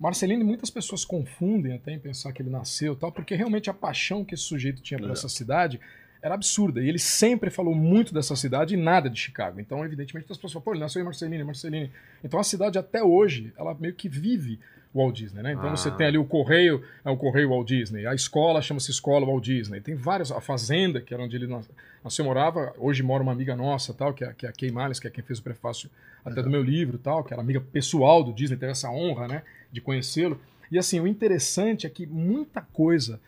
Marcelino, 0.00 0.44
muitas 0.44 0.70
pessoas 0.70 1.04
confundem 1.04 1.74
até 1.74 1.92
em 1.92 1.98
pensar 1.98 2.32
que 2.32 2.40
ele 2.40 2.48
nasceu 2.50 2.96
tal, 2.96 3.12
porque 3.12 3.34
realmente 3.34 3.68
a 3.68 3.74
paixão 3.74 4.24
que 4.24 4.34
esse 4.34 4.44
sujeito 4.44 4.80
tinha 4.80 4.98
por 4.98 5.10
É. 5.10 5.12
essa 5.12 5.28
cidade 5.28 5.78
era 6.22 6.34
absurda. 6.34 6.82
E 6.82 6.88
ele 6.88 6.98
sempre 6.98 7.50
falou 7.50 7.74
muito 7.74 8.12
dessa 8.14 8.34
cidade 8.34 8.74
e 8.74 8.76
nada 8.76 9.08
de 9.10 9.18
Chicago. 9.18 9.60
Então, 9.60 9.84
evidentemente, 9.84 10.24
as 10.30 10.36
pessoas 10.36 10.52
falam, 10.54 10.64
pô, 10.64 10.72
ele 10.72 10.80
nasceu 10.80 11.00
em 11.02 11.04
Marceline, 11.04 11.44
Marceline. 11.44 11.90
Então 12.24 12.40
a 12.40 12.44
cidade 12.44 12.78
até 12.78 13.02
hoje, 13.02 13.52
ela 13.58 13.74
meio 13.78 13.94
que 13.94 14.08
vive 14.08 14.58
o 14.92 14.98
Walt 15.02 15.16
Disney, 15.16 15.42
né? 15.42 15.52
Então 15.52 15.68
Ah. 15.68 15.76
você 15.76 15.90
tem 15.90 16.06
ali 16.06 16.18
o 16.18 16.24
Correio, 16.24 16.82
é 17.04 17.10
o 17.10 17.16
Correio 17.16 17.50
Walt 17.50 17.66
Disney. 17.68 18.06
A 18.06 18.14
escola 18.14 18.60
chama-se 18.60 18.90
Escola 18.90 19.24
Walt 19.26 19.44
Disney. 19.44 19.80
Tem 19.80 19.94
várias, 19.94 20.32
a 20.32 20.40
fazenda, 20.40 21.00
que 21.00 21.14
era 21.14 21.22
onde 21.22 21.36
ele 21.36 21.46
nas- 21.46 21.70
nasceu, 22.02 22.24
morava, 22.24 22.74
hoje 22.78 23.02
mora 23.02 23.22
uma 23.22 23.32
amiga 23.32 23.54
nossa, 23.54 23.94
tal, 23.94 24.12
que 24.12 24.24
é, 24.24 24.32
que 24.32 24.46
é 24.46 24.48
a 24.48 24.52
Kay 24.52 24.72
que 25.00 25.06
é 25.06 25.10
quem 25.10 25.22
fez 25.22 25.38
o 25.38 25.42
prefácio 25.42 25.88
até 26.24 26.42
do 26.42 26.50
meu 26.50 26.62
livro, 26.62 26.98
tal, 26.98 27.22
que 27.24 27.32
era 27.32 27.40
amiga 27.40 27.60
pessoal 27.60 28.22
do 28.24 28.32
Disney, 28.32 28.56
teve 28.58 28.72
essa 28.72 28.90
honra, 28.90 29.26
né, 29.28 29.42
de 29.72 29.80
conhecê-lo. 29.80 30.40
E 30.70 30.78
assim, 30.78 31.00
o 31.00 31.06
interessante 31.06 31.86
é 31.86 31.90
que 31.90 32.06
muita 32.06 32.60
coisa 32.60 33.20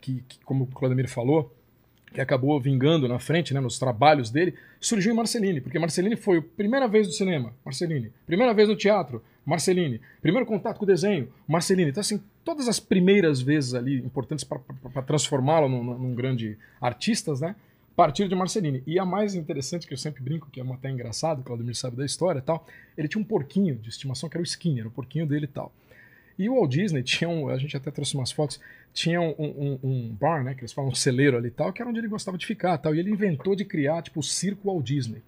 que, 0.00 0.22
que 0.28 0.38
como 0.44 0.64
o 0.64 0.66
Claudemir 0.66 1.08
falou, 1.08 1.54
que 2.12 2.20
acabou 2.20 2.58
vingando 2.60 3.06
na 3.06 3.18
frente, 3.18 3.52
né, 3.52 3.60
nos 3.60 3.78
trabalhos 3.78 4.30
dele, 4.30 4.54
surgiu 4.80 5.12
em 5.12 5.16
Marceline, 5.16 5.60
porque 5.60 5.78
Marceline 5.78 6.16
foi 6.16 6.38
a 6.38 6.42
primeira 6.42 6.88
vez 6.88 7.06
no 7.06 7.12
cinema, 7.12 7.52
Marceline. 7.64 8.10
Primeira 8.26 8.54
vez 8.54 8.68
no 8.68 8.76
teatro, 8.76 9.22
Marceline. 9.44 10.00
Primeiro 10.20 10.46
contato 10.46 10.78
com 10.78 10.84
o 10.84 10.86
desenho, 10.86 11.28
Marceline. 11.46 11.90
Então, 11.90 12.00
assim, 12.00 12.22
todas 12.44 12.68
as 12.68 12.80
primeiras 12.80 13.40
vezes 13.40 13.74
ali 13.74 13.98
importantes 13.98 14.44
para 14.44 15.02
transformá-lo 15.02 15.68
num, 15.68 15.82
num 15.98 16.14
grande 16.14 16.56
artista, 16.80 17.34
né? 17.34 17.54
Partiram 17.94 18.28
de 18.28 18.34
Marceline. 18.34 18.82
E 18.86 18.98
a 18.98 19.04
mais 19.04 19.34
interessante, 19.34 19.86
que 19.86 19.92
eu 19.92 19.98
sempre 19.98 20.22
brinco, 20.22 20.48
que 20.50 20.60
é 20.60 20.72
até 20.72 20.88
engraçado, 20.88 21.40
o 21.40 21.42
Claudemir 21.42 21.74
sabe 21.74 21.96
da 21.96 22.06
história 22.06 22.38
e 22.38 22.42
tal, 22.42 22.64
ele 22.96 23.08
tinha 23.08 23.20
um 23.20 23.24
porquinho 23.24 23.74
de 23.74 23.88
estimação 23.88 24.28
que 24.28 24.36
era 24.36 24.42
o 24.42 24.46
Skinner, 24.46 24.86
o 24.86 24.90
porquinho 24.90 25.26
dele 25.26 25.46
e 25.46 25.48
tal. 25.48 25.72
E 26.38 26.48
o 26.48 26.54
Walt 26.54 26.70
Disney 26.70 27.02
tinha 27.02 27.28
um, 27.28 27.48
a 27.48 27.58
gente 27.58 27.76
até 27.76 27.90
trouxe 27.90 28.14
umas 28.14 28.30
fotos, 28.30 28.60
tinha 28.92 29.20
um, 29.20 29.34
um, 29.36 29.78
um 29.82 30.16
bar, 30.18 30.44
né, 30.44 30.54
que 30.54 30.60
eles 30.60 30.72
falam 30.72 30.90
um 30.90 30.94
celeiro 30.94 31.36
ali 31.36 31.48
e 31.48 31.50
tal, 31.50 31.72
que 31.72 31.82
era 31.82 31.90
onde 31.90 31.98
ele 31.98 32.08
gostava 32.08 32.38
de 32.38 32.46
ficar 32.46 32.78
tal. 32.78 32.94
E 32.94 33.00
ele 33.00 33.10
inventou 33.10 33.56
de 33.56 33.64
criar, 33.64 34.02
tipo, 34.02 34.20
o 34.20 34.22
circo 34.22 34.68
Walt 34.68 34.84
Disney. 34.84 35.22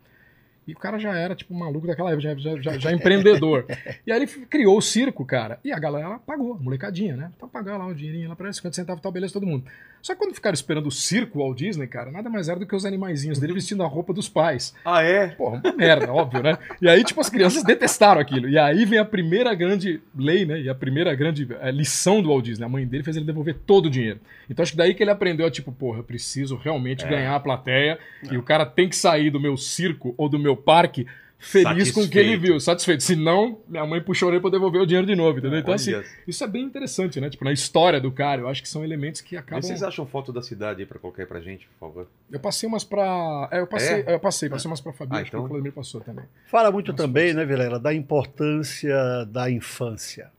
E 0.67 0.73
o 0.73 0.77
cara 0.77 0.99
já 0.99 1.17
era, 1.17 1.35
tipo, 1.35 1.53
maluco 1.53 1.87
daquela 1.87 2.13
época, 2.13 2.23
já, 2.39 2.57
já, 2.61 2.79
já, 2.79 2.93
empreendedor. 2.93 3.67
e 4.07 4.13
aí 4.13 4.23
ele 4.23 4.27
criou 4.47 4.79
o 4.79 4.83
circo, 4.83 5.25
cara, 5.25 5.59
e 5.65 5.73
a 5.73 5.79
galera 5.81 6.19
pagou, 6.21 6.57
molecadinha, 6.61 7.17
né? 7.17 7.33
Então 7.37 7.49
pagar 7.49 7.77
lá 7.77 7.87
o 7.87 7.95
dinheirinho 7.95 8.29
lá 8.29 8.37
pra 8.37 8.47
ele, 8.47 8.55
50 8.55 8.77
centavos 8.77 9.01
e 9.01 9.03
tal, 9.03 9.11
beleza, 9.11 9.33
todo 9.33 9.47
mundo. 9.47 9.65
Só 10.03 10.15
que 10.15 10.19
quando 10.19 10.35
ficaram 10.35 10.55
esperando 10.55 10.87
o 10.87 10.91
circo 10.91 11.39
Walt 11.39 11.59
Disney, 11.59 11.87
cara, 11.87 12.11
nada 12.11 12.31
mais 12.31 12.49
era 12.49 12.59
do 12.59 12.67
que 12.67 12.75
os 12.75 12.85
animaizinhos 12.85 13.39
dele 13.39 13.53
vestindo 13.53 13.83
a 13.83 13.87
roupa 13.87 14.13
dos 14.13 14.29
pais. 14.29 14.75
Ah, 14.85 15.03
é? 15.03 15.29
Porra, 15.29 15.61
uma 15.63 15.77
merda, 15.77 16.11
óbvio, 16.13 16.43
né? 16.43 16.59
E 16.81 16.89
aí, 16.89 17.05
tipo, 17.05 17.21
as 17.21 17.29
crianças 17.29 17.63
detestaram 17.63 18.21
aquilo. 18.21 18.49
E 18.49 18.59
aí 18.59 18.85
vem 18.85 18.99
a 18.99 19.05
primeira 19.05 19.55
grande 19.55 20.01
lei, 20.17 20.45
né? 20.45 20.61
E 20.61 20.69
a 20.69 20.75
primeira 20.75 21.15
grande 21.15 21.47
eh, 21.61 21.71
lição 21.71 22.23
do 22.23 22.29
Walt 22.29 22.45
Disney. 22.45 22.65
A 22.65 22.69
mãe 22.69 22.87
dele 22.87 23.05
fez 23.05 23.17
ele 23.17 23.27
devolver 23.27 23.57
todo 23.67 23.87
o 23.87 23.91
dinheiro. 23.91 24.21
Então 24.49 24.63
acho 24.63 24.73
que 24.73 24.79
daí 24.79 24.95
que 24.95 25.03
ele 25.03 25.11
aprendeu, 25.11 25.47
a, 25.47 25.51
tipo, 25.51 25.73
porra, 25.73 25.99
eu 25.99 26.05
preciso 26.05 26.57
realmente 26.57 27.07
ganhar 27.07 27.35
a 27.35 27.41
plateia. 27.41 27.99
E 28.31 28.37
o 28.37 28.43
cara 28.43 28.65
tem 28.65 28.89
que 28.89 28.97
sair 28.97 29.31
do 29.31 29.41
meu 29.41 29.57
circo 29.57 30.15
ou 30.17 30.29
do 30.29 30.39
meu 30.39 30.57
parque 30.57 31.07
feliz 31.41 31.91
com 31.91 32.03
o 32.03 32.09
que 32.09 32.19
ele 32.19 32.29
Satisfeito. 32.29 32.41
viu, 32.53 32.61
satisfeito. 32.61 33.03
Se 33.03 33.17
não, 33.17 33.59
minha 33.67 33.85
mãe 33.87 34.01
puxou 34.01 34.27
a 34.27 34.29
orelha 34.29 34.41
pra 34.43 34.51
devolver 34.51 34.81
o 34.83 34.87
dinheiro 34.87 35.07
de 35.07 35.17
novo, 35.17 35.39
entendeu? 35.39 35.59
Então, 35.59 35.73
assim, 35.75 35.93
isso 36.29 36.45
é 36.45 36.47
bem 36.47 36.63
interessante, 36.63 37.19
né? 37.21 37.29
Tipo, 37.31 37.45
na 37.45 37.53
história 37.53 38.01
do 38.01 38.13
cara, 38.13 38.43
eu 38.43 38.49
acho 38.49 38.63
que 38.63 38.69
são 38.69 38.85
elementos 38.85 39.21
que 39.21 39.37
acabam. 39.37 39.57
Mas 39.57 39.67
vocês 39.67 39.83
acham 39.83 40.07
foto 40.07 40.33
da 40.33 40.43
cidade 40.43 40.81
aí 40.83 40.87
pra 40.87 40.99
colocar 40.99 41.23
aí 41.23 41.27
pra 41.27 41.41
gente, 41.41 41.67
por 41.69 41.89
favor? 41.89 42.07
Eu 42.31 42.39
passei 42.39 42.69
umas 42.69 42.85
pra. 42.85 43.49
É, 43.51 43.61
eu 43.61 43.67
passei, 43.67 44.05
É? 44.07 44.15
eu 44.15 44.21
passei, 44.21 44.49
passei 44.49 44.71
umas 44.71 44.81
pra 44.81 44.93
Fabi, 44.93 45.17
Ah, 45.17 45.21
então- 45.23 45.41
que 45.41 45.47
o 45.47 45.49
Vladimir 45.49 45.73
passou 45.73 46.01
também. 46.03 46.25
Fala 46.47 46.71
muito 46.71 46.93
Nossa, 46.93 47.03
também, 47.03 47.33
né, 47.33 47.45
Vilela, 47.45 47.79
da 47.81 47.93
importância 47.95 49.25
da 49.27 49.51
infância. 49.51 50.31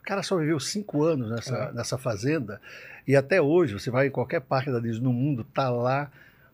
O 0.00 0.04
cara 0.04 0.22
só 0.22 0.36
viveu 0.38 0.58
cinco 0.58 1.02
anos 1.04 1.30
nessa, 1.30 1.54
É. 1.56 1.72
nessa 1.72 1.98
fazenda 1.98 2.60
e 3.06 3.14
até 3.14 3.40
hoje, 3.42 3.74
você 3.74 3.90
vai 3.90 4.06
em 4.06 4.10
qualquer 4.10 4.40
parque 4.40 4.70
da 4.70 4.80
Disney 4.80 5.02
no 5.04 5.12
mundo, 5.12 5.44
tá 5.44 5.68
lá 5.68 6.10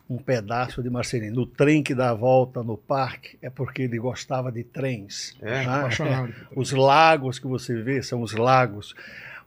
um 0.08 0.18
pedaço 0.18 0.82
de 0.82 0.90
Marcelino. 0.90 1.36
No 1.36 1.46
trem 1.46 1.82
que 1.82 1.94
dá 1.94 2.10
a 2.10 2.14
volta 2.14 2.62
no 2.62 2.76
parque 2.76 3.38
é 3.40 3.48
porque 3.48 3.82
ele 3.82 3.98
gostava 3.98 4.52
de 4.52 4.62
trens. 4.62 5.36
É? 5.40 5.64
Apaixonado. 5.64 6.34
Os 6.54 6.72
lagos 6.72 7.38
que 7.38 7.46
você 7.46 7.80
vê 7.82 8.02
são 8.02 8.20
os 8.20 8.32
lagos. 8.34 8.94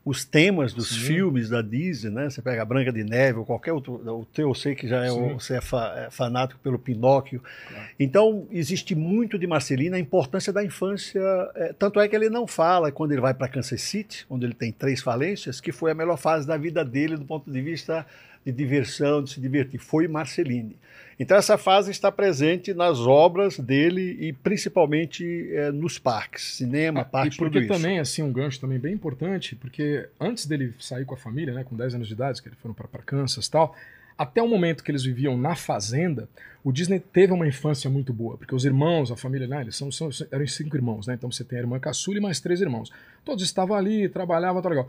Os 0.04 0.24
temas 0.24 0.72
dos 0.74 0.88
Sim. 0.88 1.00
filmes 1.02 1.50
da 1.50 1.62
Disney, 1.62 2.10
né? 2.10 2.30
Você 2.30 2.42
pega 2.42 2.62
a 2.62 2.66
Branca 2.66 2.94
de 2.94 3.04
Neve 3.04 3.40
ou 3.40 3.46
qualquer 3.46 3.74
outro. 3.74 3.96
O 3.96 4.26
teu 4.26 4.48
eu 4.48 4.56
sei 4.56 4.74
que 4.74 4.88
já 4.88 5.04
é, 5.06 5.10
Sim. 5.10 5.34
você 5.34 5.56
é, 5.58 5.62
fa- 5.62 5.94
é 5.98 6.10
fanático 6.10 6.62
pelo 6.62 6.80
Pinóquio. 6.80 7.44
Claro. 7.68 7.84
Então, 8.00 8.48
existe 8.50 8.96
muito 8.96 9.38
de 9.38 9.46
Marcelino, 9.46 9.98
a 9.98 10.00
importância 10.00 10.54
da 10.54 10.64
infância. 10.64 11.20
é, 11.56 11.74
tanto 11.78 12.00
é 12.00 12.08
que 12.08 12.16
ele 12.16 12.30
não 12.30 12.48
fala 12.48 12.90
quando 12.90 13.12
ele 13.12 13.20
vai 13.20 13.34
para 13.34 13.50
Kansas 13.50 13.82
City, 13.82 14.26
onde 14.30 14.46
ele 14.46 14.54
tem 14.54 14.72
três 14.72 15.02
falências, 15.02 15.60
que 15.60 15.74
foi 15.74 15.92
a 15.92 15.94
melhor 15.94 16.16
fase 16.18 16.48
da 16.48 16.56
vida 16.56 16.86
dele 16.86 17.18
do 17.18 17.26
ponto 17.26 17.52
de 17.52 17.62
vista 17.62 18.06
de 18.51 18.58
diversão, 18.58 19.24
de 19.24 19.32
se 19.32 19.39
divertir. 19.42 19.80
Foi 19.80 20.08
Marceline. 20.08 20.75
Então, 21.20 21.36
essa 21.36 21.58
fase 21.58 21.89
está 21.89 22.12
presente 22.12 22.74
nas 22.74 23.00
obras 23.00 23.58
dele 23.60 24.18
e 24.20 24.32
principalmente 24.34 25.50
é, 25.51 25.72
nos 25.72 25.98
parques, 25.98 26.56
cinema, 26.56 27.01
Ah, 27.01 27.06
parques, 27.06 27.36
e 27.36 27.38
porque 27.39 27.60
tudo 27.62 27.74
isso. 27.74 27.82
também, 27.82 28.00
assim, 28.00 28.22
um 28.22 28.32
gancho 28.32 28.60
também 28.60 28.77
bem 28.77 28.94
importante, 28.94 29.56
porque 29.56 30.08
antes 30.20 30.46
dele 30.46 30.74
sair 30.80 31.06
com 31.06 31.16
a 31.16 31.18
família, 31.18 31.54
né, 31.54 31.63
com 31.63 31.75
10 31.75 31.96
anos 31.96 32.08
de 32.08 32.13
idade, 32.13 32.42
que 32.42 32.48
eles 32.48 32.60
foram 32.60 32.75
para 32.75 32.88
Kansas 33.04 33.48
e 33.48 33.51
tal, 33.51 33.75
até 34.16 34.42
o 34.42 34.48
momento 34.48 34.84
que 34.84 34.92
eles 34.92 35.04
viviam 35.04 35.36
na 35.38 35.56
fazenda, 35.56 36.30
o 36.63 36.72
Disney 36.72 37.00
teve 37.00 37.34
uma 37.34 37.48
infância 37.48 37.89
muito 37.89 38.13
boa, 38.13 38.38
porque 38.38 38.54
os 38.54 38.66
irmãos, 38.66 39.12
a 39.12 39.16
família, 39.16 39.48
né, 39.48 39.62
eles 39.62 39.75
são, 39.75 39.92
são, 39.92 40.10
eram 40.32 40.46
cinco 40.48 40.75
irmãos, 40.75 41.08
né, 41.08 41.16
então 41.16 41.32
você 41.32 41.44
tem 41.44 41.58
a 41.58 41.62
irmã 41.62 41.80
caçula 41.80 42.18
e 42.18 42.22
mais 42.22 42.39
três 42.39 42.62
irmãos. 42.62 42.92
Todos 43.25 43.44
estavam 43.44 43.75
ali, 43.75 44.08
trabalhavam, 44.08 44.62
tá 44.62 44.70
legal. 44.70 44.88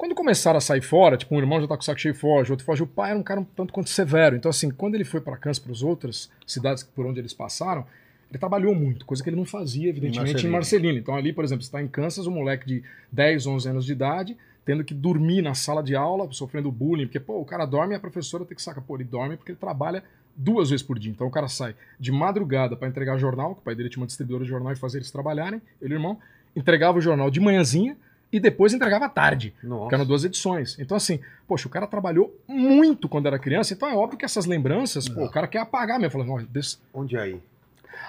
Quando 0.00 0.14
começaram 0.14 0.56
a 0.56 0.62
sair 0.62 0.80
fora, 0.80 1.18
tipo, 1.18 1.34
um 1.34 1.38
irmão 1.38 1.60
já 1.60 1.68
tá 1.68 1.76
com 1.76 1.82
o 1.82 1.84
saco 1.84 2.00
cheio 2.00 2.14
e 2.14 2.16
foge, 2.16 2.50
outro 2.50 2.64
foge, 2.64 2.82
o 2.82 2.86
pai 2.86 3.10
era 3.10 3.18
um 3.18 3.22
cara 3.22 3.38
um 3.38 3.44
tanto 3.44 3.70
quanto 3.70 3.90
severo. 3.90 4.34
Então, 4.34 4.48
assim, 4.48 4.70
quando 4.70 4.94
ele 4.94 5.04
foi 5.04 5.20
para 5.20 5.36
Kansas, 5.36 5.58
para 5.58 5.72
as 5.72 5.82
outras 5.82 6.30
cidades 6.46 6.82
por 6.82 7.04
onde 7.04 7.20
eles 7.20 7.34
passaram, 7.34 7.84
ele 8.30 8.38
trabalhou 8.38 8.74
muito, 8.74 9.04
coisa 9.04 9.22
que 9.22 9.28
ele 9.28 9.36
não 9.36 9.44
fazia, 9.44 9.90
evidentemente, 9.90 10.30
em 10.46 10.48
Marcelino. 10.48 10.52
Marcelino. 10.52 10.98
Então, 10.98 11.14
ali, 11.14 11.34
por 11.34 11.44
exemplo, 11.44 11.62
você 11.62 11.68
está 11.68 11.82
em 11.82 11.86
Kansas, 11.86 12.26
um 12.26 12.30
moleque 12.30 12.66
de 12.66 12.82
10, 13.12 13.46
11 13.46 13.68
anos 13.68 13.84
de 13.84 13.92
idade, 13.92 14.38
tendo 14.64 14.82
que 14.82 14.94
dormir 14.94 15.42
na 15.42 15.52
sala 15.52 15.82
de 15.82 15.94
aula, 15.94 16.26
sofrendo 16.32 16.72
bullying, 16.72 17.04
porque, 17.04 17.20
pô, 17.20 17.38
o 17.38 17.44
cara 17.44 17.66
dorme 17.66 17.92
e 17.92 17.96
a 17.96 18.00
professora 18.00 18.46
tem 18.46 18.56
que 18.56 18.62
sacar, 18.62 18.82
pô, 18.82 18.96
ele 18.96 19.04
dorme 19.04 19.36
porque 19.36 19.52
ele 19.52 19.58
trabalha 19.58 20.02
duas 20.34 20.70
vezes 20.70 20.82
por 20.82 20.98
dia. 20.98 21.12
Então, 21.12 21.26
o 21.26 21.30
cara 21.30 21.46
sai 21.46 21.74
de 21.98 22.10
madrugada 22.10 22.74
para 22.74 22.88
entregar 22.88 23.18
jornal, 23.18 23.54
que 23.54 23.60
o 23.60 23.64
pai 23.64 23.74
dele 23.74 23.90
tinha 23.90 24.00
uma 24.00 24.06
distribuidora 24.06 24.44
de 24.44 24.50
jornal 24.50 24.72
e 24.72 24.76
fazer 24.76 24.96
eles 24.96 25.10
trabalharem, 25.10 25.60
ele 25.78 25.92
e 25.92 25.94
o 25.94 25.98
irmão, 25.98 26.18
entregava 26.56 26.96
o 26.96 27.02
jornal 27.02 27.30
de 27.30 27.38
manhãzinha 27.38 27.98
e 28.32 28.38
depois 28.40 28.72
entregava 28.72 29.06
à 29.06 29.08
tarde. 29.08 29.54
Nossa. 29.62 29.84
Ficaram 29.84 30.06
duas 30.06 30.24
edições. 30.24 30.78
Então, 30.78 30.96
assim, 30.96 31.20
poxa, 31.48 31.66
o 31.66 31.70
cara 31.70 31.86
trabalhou 31.86 32.34
muito 32.46 33.08
quando 33.08 33.26
era 33.26 33.38
criança, 33.38 33.74
então 33.74 33.88
é 33.88 33.94
óbvio 33.94 34.18
que 34.18 34.24
essas 34.24 34.46
lembranças, 34.46 35.08
pô, 35.08 35.24
o 35.24 35.30
cara 35.30 35.46
quer 35.46 35.58
apagar 35.60 35.98
mesmo. 35.98 36.12
Fala, 36.12 36.24
"Não, 36.24 36.44
desse- 36.50 36.78
Onde 36.94 37.16
é 37.16 37.20
aí? 37.20 37.40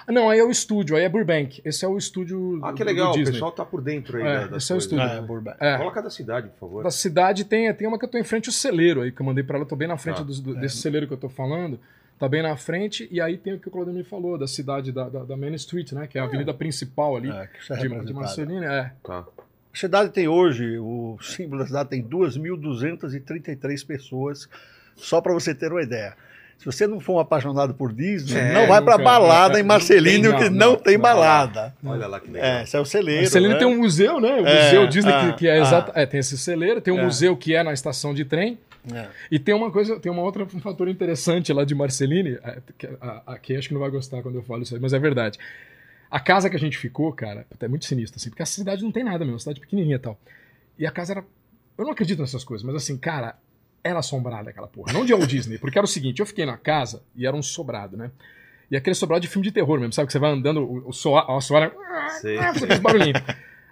Ah, 0.06 0.10
Não, 0.12 0.28
aí 0.30 0.38
é 0.40 0.44
o 0.44 0.50
estúdio, 0.50 0.96
aí 0.96 1.04
é 1.04 1.08
Burbank. 1.08 1.60
Esse 1.64 1.84
é 1.84 1.88
o 1.88 1.96
estúdio 1.96 2.58
Ah, 2.62 2.70
do- 2.70 2.76
que 2.76 2.82
do 2.82 2.86
legal, 2.86 3.10
o 3.10 3.14
Disney. 3.14 3.32
pessoal 3.34 3.52
tá 3.52 3.64
por 3.64 3.80
dentro 3.82 4.16
aí 4.18 4.22
É, 4.26 4.48
das 4.48 4.62
esse 4.64 4.72
é 4.72 4.74
o 4.74 4.78
estúdio. 4.78 5.04
Ah, 5.04 5.12
é 5.14 5.20
Burbank. 5.20 5.56
É. 5.60 5.76
Coloca 5.76 6.02
da 6.02 6.10
cidade, 6.10 6.48
por 6.48 6.58
favor. 6.60 6.82
Da 6.84 6.90
cidade 6.90 7.44
tem, 7.44 7.72
tem 7.74 7.86
uma 7.86 7.98
que 7.98 8.04
eu 8.04 8.08
tô 8.08 8.18
em 8.18 8.24
frente 8.24 8.48
ao 8.48 8.52
celeiro 8.52 9.02
aí, 9.02 9.12
que 9.12 9.20
eu 9.20 9.26
mandei 9.26 9.44
pra 9.44 9.56
ela, 9.56 9.64
eu 9.64 9.68
tô 9.68 9.76
bem 9.76 9.86
na 9.86 9.96
frente 9.98 10.16
Tá. 10.16 10.22
dos- 10.22 10.40
do- 10.40 10.54
desse 10.54 10.78
celeiro 10.78 11.06
que 11.06 11.12
eu 11.12 11.18
tô 11.18 11.28
falando. 11.28 11.78
Tá 12.18 12.28
bem 12.28 12.42
na 12.42 12.56
frente, 12.56 13.08
e 13.10 13.20
aí 13.20 13.36
tem 13.36 13.54
o 13.54 13.58
que 13.58 13.68
o 13.68 13.70
Claudemir 13.70 14.04
falou, 14.04 14.38
da 14.38 14.46
cidade 14.46 14.92
da, 14.92 15.08
da, 15.08 15.24
da 15.24 15.36
Main 15.36 15.54
Street, 15.54 15.92
né? 15.92 16.06
Que 16.06 16.18
é 16.18 16.20
a 16.20 16.24
avenida 16.24 16.54
principal 16.54 17.16
ali 17.16 17.30
É, 17.30 17.48
é 17.70 17.76
de, 17.76 18.04
de. 18.06 18.12
Marcelino. 18.12 18.64
É. 18.64 18.92
Tá. 19.04 19.24
A 19.72 19.76
cidade 19.76 20.10
tem 20.10 20.28
hoje, 20.28 20.78
o 20.78 21.16
símbolo 21.22 21.60
da 21.62 21.66
cidade 21.66 21.88
tem 21.90 22.02
2.233 22.02 23.86
pessoas, 23.86 24.48
só 24.96 25.20
para 25.20 25.32
você 25.32 25.54
ter 25.54 25.70
uma 25.72 25.82
ideia. 25.82 26.14
Se 26.58 26.66
você 26.66 26.86
não 26.86 27.00
for 27.00 27.14
um 27.14 27.18
apaixonado 27.18 27.74
por 27.74 27.92
Disney, 27.92 28.38
É, 28.38 28.52
não 28.52 28.68
vai 28.68 28.80
para 28.80 28.96
balada 28.96 29.58
em 29.58 29.62
não 29.62 29.68
Marcelino, 29.68 30.30
tem, 30.30 30.38
que 30.38 30.50
não, 30.50 30.72
não, 30.72 30.76
tem 30.76 30.94
não. 30.94 31.02
balada. 31.02 31.74
Olha 31.84 32.06
lá 32.06 32.20
que 32.20 32.30
legal. 32.30 32.48
É, 32.48 32.62
esse 32.62 32.76
é 32.76 32.80
o 32.80 32.84
celeiro. 32.84 33.22
Marcelino 33.22 33.54
né? 33.54 33.58
tem 33.58 33.66
um 33.66 33.78
museu, 33.78 34.20
né? 34.20 34.40
O 34.40 34.46
É, 34.46 34.64
museu 34.66 34.86
Disney, 34.86 35.12
ah, 35.12 35.32
que, 35.32 35.38
que 35.38 35.48
é 35.48 35.54
ah. 35.54 35.58
exato. 35.62 35.92
É, 35.92 36.06
tem 36.06 36.20
esse 36.20 36.38
celeiro, 36.38 36.80
tem 36.80 36.94
um 36.94 37.00
É. 37.00 37.04
museu 37.04 37.36
que 37.36 37.52
é 37.54 37.64
na 37.64 37.72
estação 37.72 38.14
de 38.14 38.24
trem. 38.24 38.58
É. 38.94 39.06
E 39.30 39.38
tem 39.40 39.54
uma 39.54 39.72
coisa, 39.72 39.98
tem 39.98 40.10
uma 40.12 40.22
outra 40.22 40.44
um 40.44 40.60
fator 40.60 40.88
interessante 40.88 41.52
lá 41.52 41.64
de 41.64 41.74
Marceline, 41.74 42.38
é, 42.44 42.58
que 42.78 42.86
a, 43.00 43.22
a 43.26 43.38
Kay 43.38 43.56
acho 43.56 43.66
que 43.68 43.74
não 43.74 43.80
vai 43.80 43.90
gostar 43.90 44.22
quando 44.22 44.36
eu 44.36 44.42
falo 44.42 44.62
isso 44.62 44.74
aí, 44.74 44.80
mas 44.80 44.92
é 44.92 44.98
verdade. 45.00 45.38
A 46.12 46.20
casa 46.20 46.50
que 46.50 46.56
a 46.56 46.58
gente 46.58 46.76
ficou, 46.76 47.10
cara, 47.10 47.46
é 47.58 47.66
muito 47.66 47.86
sinistro, 47.86 48.20
assim, 48.20 48.28
porque 48.28 48.42
a 48.42 48.46
cidade 48.46 48.82
não 48.82 48.92
tem 48.92 49.02
nada 49.02 49.20
mesmo, 49.20 49.32
uma 49.32 49.38
cidade 49.38 49.58
pequenininha 49.60 49.96
e 49.96 49.98
tal. 49.98 50.20
E 50.78 50.86
a 50.86 50.90
casa 50.90 51.14
era. 51.14 51.24
Eu 51.78 51.86
não 51.86 51.92
acredito 51.92 52.20
nessas 52.20 52.44
coisas, 52.44 52.62
mas 52.62 52.74
assim, 52.74 52.98
cara, 52.98 53.38
era 53.82 53.98
assombrada 53.98 54.50
aquela 54.50 54.66
porra. 54.66 54.92
Não 54.92 55.06
de 55.06 55.14
Walt 55.14 55.26
Disney, 55.26 55.56
porque 55.56 55.78
era 55.78 55.86
o 55.86 55.88
seguinte: 55.88 56.20
eu 56.20 56.26
fiquei 56.26 56.44
na 56.44 56.58
casa 56.58 57.02
e 57.16 57.26
era 57.26 57.34
um 57.34 57.42
sobrado, 57.42 57.96
né? 57.96 58.10
E 58.70 58.76
aquele 58.76 58.94
sobrado 58.94 59.22
de 59.22 59.28
filme 59.28 59.42
de 59.42 59.52
terror 59.52 59.80
mesmo, 59.80 59.94
sabe? 59.94 60.06
Que 60.06 60.12
você 60.12 60.18
vai 60.18 60.30
andando, 60.30 60.62
o, 60.62 60.90
o 60.90 60.92
soar, 60.92 61.30
a 61.30 61.40
soar, 61.40 61.72
Sei. 62.20 62.36
ah, 62.36 62.52
faz 62.52 62.62
aqueles 62.62 62.78
barulhinhos. 62.78 63.22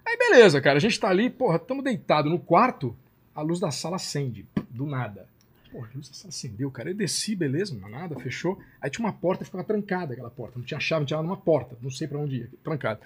Aí 0.07 0.17
beleza, 0.17 0.63
cara, 0.63 0.79
a 0.79 0.81
gente 0.81 0.99
tá 0.99 1.11
ali, 1.11 1.29
porra, 1.29 1.59
tamo 1.59 1.83
deitado 1.83 2.31
no 2.31 2.39
quarto, 2.39 2.97
a 3.35 3.43
luz 3.43 3.61
da 3.61 3.71
sala 3.71 3.97
acende, 3.97 4.47
do 4.71 4.87
nada. 4.87 5.29
Porra, 5.73 5.89
a 5.93 5.97
luz 5.97 6.25
acendeu, 6.27 6.71
cara. 6.71 6.91
Eu 6.91 6.95
desci, 6.95 7.37
beleza, 7.37 7.77
não 7.79 7.89
nada, 7.89 8.19
fechou. 8.19 8.59
Aí 8.81 8.91
tinha 8.91 9.05
uma 9.07 9.13
porta 9.13 9.45
ficava 9.45 9.63
trancada, 9.63 10.13
aquela 10.13 10.31
porta. 10.31 10.59
Não 10.59 10.65
tinha 10.67 10.81
chave, 10.81 11.01
não 11.01 11.07
tinha 11.07 11.17
nada 11.19 11.29
numa 11.29 11.37
porta. 11.37 11.77
Não 11.81 11.91
sei 11.91 12.09
pra 12.09 12.19
onde 12.19 12.37
ia, 12.39 12.49
trancada. 12.65 13.01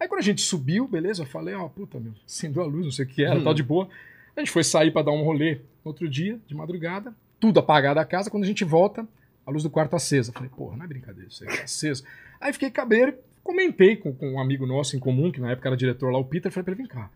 Aí 0.00 0.08
quando 0.08 0.18
a 0.20 0.24
gente 0.24 0.40
subiu, 0.40 0.88
beleza, 0.88 1.22
eu 1.22 1.26
falei, 1.26 1.54
ó, 1.54 1.68
puta, 1.68 2.00
meu, 2.00 2.12
acendeu 2.26 2.62
a 2.62 2.66
luz, 2.66 2.84
não 2.84 2.90
sei 2.90 3.04
o 3.04 3.08
que 3.08 3.22
era, 3.24 3.38
Hum. 3.38 3.44
tal 3.44 3.54
de 3.54 3.62
boa. 3.62 3.88
A 4.36 4.40
gente 4.40 4.50
foi 4.50 4.64
sair 4.64 4.90
pra 4.90 5.02
dar 5.02 5.12
um 5.12 5.22
rolê 5.22 5.60
outro 5.84 6.08
dia, 6.08 6.40
de 6.46 6.54
madrugada, 6.54 7.14
tudo 7.38 7.60
apagado 7.60 8.00
a 8.00 8.04
casa. 8.04 8.30
Quando 8.30 8.42
a 8.44 8.46
gente 8.46 8.64
volta, 8.64 9.06
a 9.46 9.50
luz 9.50 9.62
do 9.62 9.70
quarto 9.70 9.94
acesa. 9.94 10.30
Eu 10.30 10.34
Falei, 10.34 10.48
porra, 10.48 10.76
não 10.76 10.84
é 10.84 10.88
brincadeira 10.88 11.28
isso 11.28 11.44
aí, 11.48 11.56
tá 11.56 11.62
aceso. 11.64 12.02
Aí 12.40 12.52
fiquei 12.52 12.70
cabreiro, 12.70 13.14
comentei 13.44 13.94
com, 13.96 14.12
com 14.12 14.32
um 14.32 14.40
amigo 14.40 14.66
nosso 14.66 14.96
em 14.96 14.98
comum, 14.98 15.30
que 15.30 15.40
na 15.40 15.52
época 15.52 15.68
era 15.68 15.76
diretor 15.76 16.10
lá, 16.10 16.18
o 16.18 16.24
Peter, 16.24 16.50
falei 16.50 16.64
pra 16.64 16.72
ele, 16.72 16.78
vem 16.82 16.88
cá. 16.88 17.08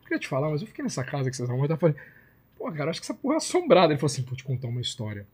Eu 0.00 0.04
queria 0.04 0.18
te 0.18 0.28
falar, 0.28 0.50
mas 0.50 0.60
eu 0.60 0.66
fiquei 0.66 0.82
nessa 0.82 1.02
casa 1.04 1.30
que 1.30 1.36
vocês 1.36 1.48
arrumaram. 1.48 1.74
Eu 1.74 1.78
falei, 1.78 1.96
pô, 2.62 2.72
cara, 2.72 2.90
acho 2.90 3.00
que 3.00 3.04
essa 3.06 3.14
porra 3.14 3.34
é 3.34 3.36
assombrada. 3.38 3.92
Ele 3.92 3.98
falou 3.98 4.12
assim, 4.12 4.22
vou 4.22 4.36
te 4.36 4.44
contar 4.44 4.68
uma 4.68 4.80
história. 4.80 5.26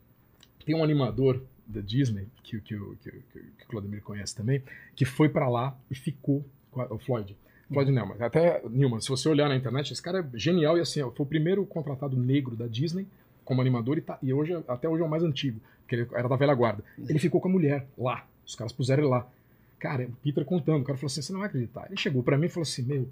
Tem 0.64 0.74
um 0.74 0.82
animador 0.84 1.42
da 1.66 1.80
Disney, 1.80 2.26
que, 2.42 2.60
que, 2.60 2.74
o- 2.74 2.96
que, 3.02 3.10
que, 3.10 3.38
o- 3.38 3.66
Claudemir 3.68 4.00
conhece 4.02 4.34
também, 4.34 4.62
que 4.96 5.04
foi 5.04 5.28
pra 5.28 5.48
lá 5.48 5.76
e 5.90 5.94
ficou 5.94 6.44
com 6.70 6.80
o 6.82 6.98
Floyd. 6.98 7.36
Floyd 7.70 7.90
Newman. 7.92 8.16
Até 8.20 8.62
Newman, 8.68 9.00
se 9.00 9.08
você 9.10 9.28
olhar 9.28 9.48
na 9.48 9.56
internet, 9.56 9.92
esse 9.92 10.00
cara 10.02 10.20
é 10.34 10.38
genial 10.38 10.78
e 10.78 10.80
assim, 10.80 11.00
foi 11.00 11.12
o 11.18 11.26
primeiro 11.26 11.64
contratado 11.66 12.16
negro 12.16 12.56
da 12.56 12.66
Disney 12.66 13.06
como 13.44 13.60
animador 13.60 13.98
e, 13.98 14.00
tá, 14.00 14.18
e 14.22 14.32
hoje, 14.32 14.54
até 14.66 14.88
hoje 14.88 15.02
é 15.02 15.06
o 15.06 15.08
mais 15.08 15.22
antigo, 15.22 15.60
porque 15.82 15.96
ele 15.96 16.08
era 16.12 16.28
da 16.28 16.36
velha 16.36 16.54
guarda. 16.54 16.82
Ele 16.98 17.18
ficou 17.18 17.40
com 17.40 17.48
a 17.48 17.52
mulher 17.52 17.86
lá. 17.98 18.26
Os 18.46 18.54
caras 18.54 18.72
puseram 18.72 19.02
ele 19.02 19.10
lá. 19.10 19.26
Cara, 19.78 20.06
o 20.06 20.12
Peter 20.22 20.44
contando, 20.44 20.80
o 20.80 20.84
cara 20.84 20.96
falou 20.98 21.06
assim: 21.08 21.20
você 21.22 21.32
não 21.32 21.40
vai 21.40 21.48
acreditar. 21.48 21.86
Ele 21.86 21.96
chegou 21.96 22.22
pra 22.22 22.36
mim 22.38 22.46
e 22.46 22.48
falou 22.48 22.62
assim: 22.62 22.82
meu, 22.82 23.06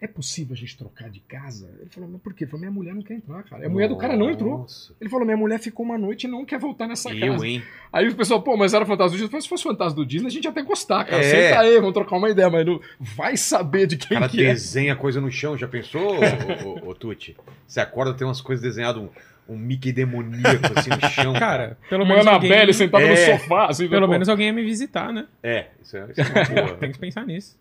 é 0.00 0.06
possível 0.06 0.54
a 0.54 0.56
gente 0.56 0.76
trocar 0.76 1.10
de 1.10 1.20
casa? 1.20 1.68
Ele 1.80 1.90
falou, 1.90 2.08
mas 2.08 2.20
por 2.22 2.32
quê? 2.32 2.44
Ele 2.44 2.50
falou, 2.50 2.60
minha 2.60 2.70
mulher 2.72 2.94
não 2.94 3.02
quer 3.02 3.14
entrar, 3.14 3.42
cara. 3.42 3.66
A 3.66 3.68
mulher 3.68 3.88
do 3.88 3.96
cara 3.96 4.16
não 4.16 4.30
entrou. 4.30 4.58
Nossa. 4.58 4.94
Ele 5.00 5.10
falou, 5.10 5.24
minha 5.24 5.36
mulher 5.36 5.58
ficou 5.58 5.84
uma 5.84 5.98
noite 5.98 6.24
e 6.24 6.30
não 6.30 6.44
quer 6.44 6.58
voltar 6.58 6.86
nessa 6.86 7.12
Eu, 7.12 7.32
casa. 7.32 7.46
hein? 7.46 7.62
Aí 7.92 8.08
o 8.08 8.14
pessoal, 8.14 8.40
pô, 8.42 8.56
mas 8.56 8.74
era 8.74 8.86
fantasma 8.86 9.08
do 9.10 9.12
Disney. 9.12 9.26
Eu 9.26 9.30
falei, 9.30 9.42
se 9.42 9.48
fosse 9.48 9.62
fantasma 9.64 9.96
do 9.96 10.06
Disney, 10.06 10.28
a 10.28 10.30
gente 10.30 10.44
ia 10.44 10.50
até 10.50 10.62
gostar, 10.62 11.04
cara. 11.04 11.22
É. 11.22 11.48
Senta 11.48 11.60
aí, 11.60 11.76
vamos 11.78 11.94
trocar 11.94 12.16
uma 12.16 12.30
ideia, 12.30 12.48
mas 12.48 12.64
não 12.64 12.80
vai 13.00 13.36
saber 13.36 13.86
de 13.88 13.96
quem 13.96 14.16
cara 14.16 14.28
que 14.28 14.40
é. 14.44 14.52
desenha 14.52 14.94
coisa 14.94 15.20
no 15.20 15.30
chão, 15.30 15.56
já 15.58 15.66
pensou, 15.66 16.00
ô, 16.14 16.68
ô, 16.86 16.90
ô, 16.90 16.94
Tuti? 16.94 17.36
Você 17.66 17.80
acorda, 17.80 18.14
tem 18.14 18.26
umas 18.26 18.40
coisas 18.40 18.62
desenhadas, 18.62 19.02
um, 19.02 19.08
um 19.48 19.56
Mickey 19.58 19.90
demoníaco 19.92 20.78
assim 20.78 20.90
no 20.90 21.10
chão. 21.10 21.32
Cara, 21.40 21.76
pelo 21.88 22.04
Uma 22.04 22.14
menos 22.14 22.26
Annabelle 22.28 22.54
alguém... 22.60 22.72
sentada 22.72 23.04
É. 23.04 23.10
no 23.32 23.38
sofá, 23.38 23.66
assim, 23.66 23.88
Pelo 23.88 24.06
pô, 24.06 24.12
menos 24.12 24.28
alguém 24.28 24.46
ia 24.46 24.52
me 24.52 24.62
visitar, 24.62 25.12
né? 25.12 25.26
É, 25.42 25.66
isso 25.82 25.96
é, 25.96 26.06
isso 26.12 26.20
é 26.20 26.24
uma 26.54 26.62
boa. 26.62 26.76
Tem 26.78 26.92
que 26.92 26.98
pensar 26.98 27.26
nisso. 27.26 27.58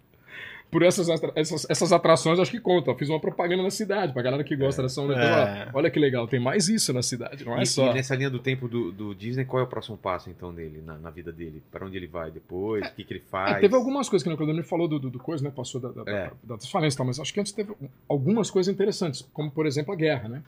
Por 0.70 0.84
essas, 0.84 1.08
essas, 1.36 1.70
essas 1.70 1.94
atrações, 1.94 2.40
acho 2.40 2.52
que 2.52 2.60
contam. 2.60 2.94
Eu 2.94 2.98
fiz 2.98 3.08
uma 3.10 3.20
propaganda 3.20 3.64
na 3.64 3.70
cidade, 3.72 4.12
pra 4.14 4.22
galera 4.22 4.44
que 4.44 4.56
gosta 4.56 4.82
dessa 4.82 5.02
onda. 5.02 5.14
Então, 5.14 5.24
É. 5.28 5.70
olha 5.74 5.90
que 5.90 5.98
legal, 6.00 6.28
tem 6.28 6.40
mais 6.40 6.68
isso 6.68 6.92
na 6.92 7.02
cidade, 7.02 7.46
não 7.46 7.58
é 7.58 7.64
E, 7.64 7.66
só. 7.66 7.90
e 7.92 7.94
nessa 7.94 8.16
linha 8.16 8.30
do 8.30 8.40
tempo 8.40 8.68
do, 8.68 8.92
do 8.92 9.16
Disney, 9.16 9.46
qual 9.46 9.62
é 9.62 9.64
o 9.64 9.68
próximo 9.68 9.98
passo, 9.98 10.30
então, 10.30 10.54
dele, 10.54 10.84
na, 10.86 10.98
na 10.98 11.10
vida 11.10 11.32
dele? 11.32 11.64
Para 11.72 11.86
onde 11.86 11.96
ele 11.96 12.08
vai 12.08 12.30
depois? 12.32 12.86
O 12.86 12.94
que, 12.94 13.04
que 13.04 13.14
ele 13.14 13.24
É, 13.26 13.30
faz? 13.30 13.60
teve 13.62 13.76
algumas 13.76 14.10
coisas 14.10 14.28
que 14.28 14.34
o 14.34 14.36
Claudemir 14.38 14.64
falou 14.66 14.88
do, 14.88 15.00
do, 15.00 15.10
do 15.10 15.20
coisa, 15.20 15.44
né? 15.44 15.52
Passou 15.56 15.80
da, 15.80 15.90
da, 15.90 16.12
É. 16.12 16.32
da, 16.44 16.56
das 16.56 16.70
falências 16.70 16.96
e 16.96 16.98
tal, 16.98 17.06
mas 17.08 17.20
acho 17.20 17.34
que 17.34 17.40
antes 17.40 17.52
teve 17.54 17.74
algumas 18.10 18.52
coisas 18.52 18.74
interessantes, 18.74 19.28
como 19.34 19.50
por 19.50 19.66
exemplo 19.66 19.94
a 19.94 19.96
guerra, 19.96 20.28
né? 20.28 20.44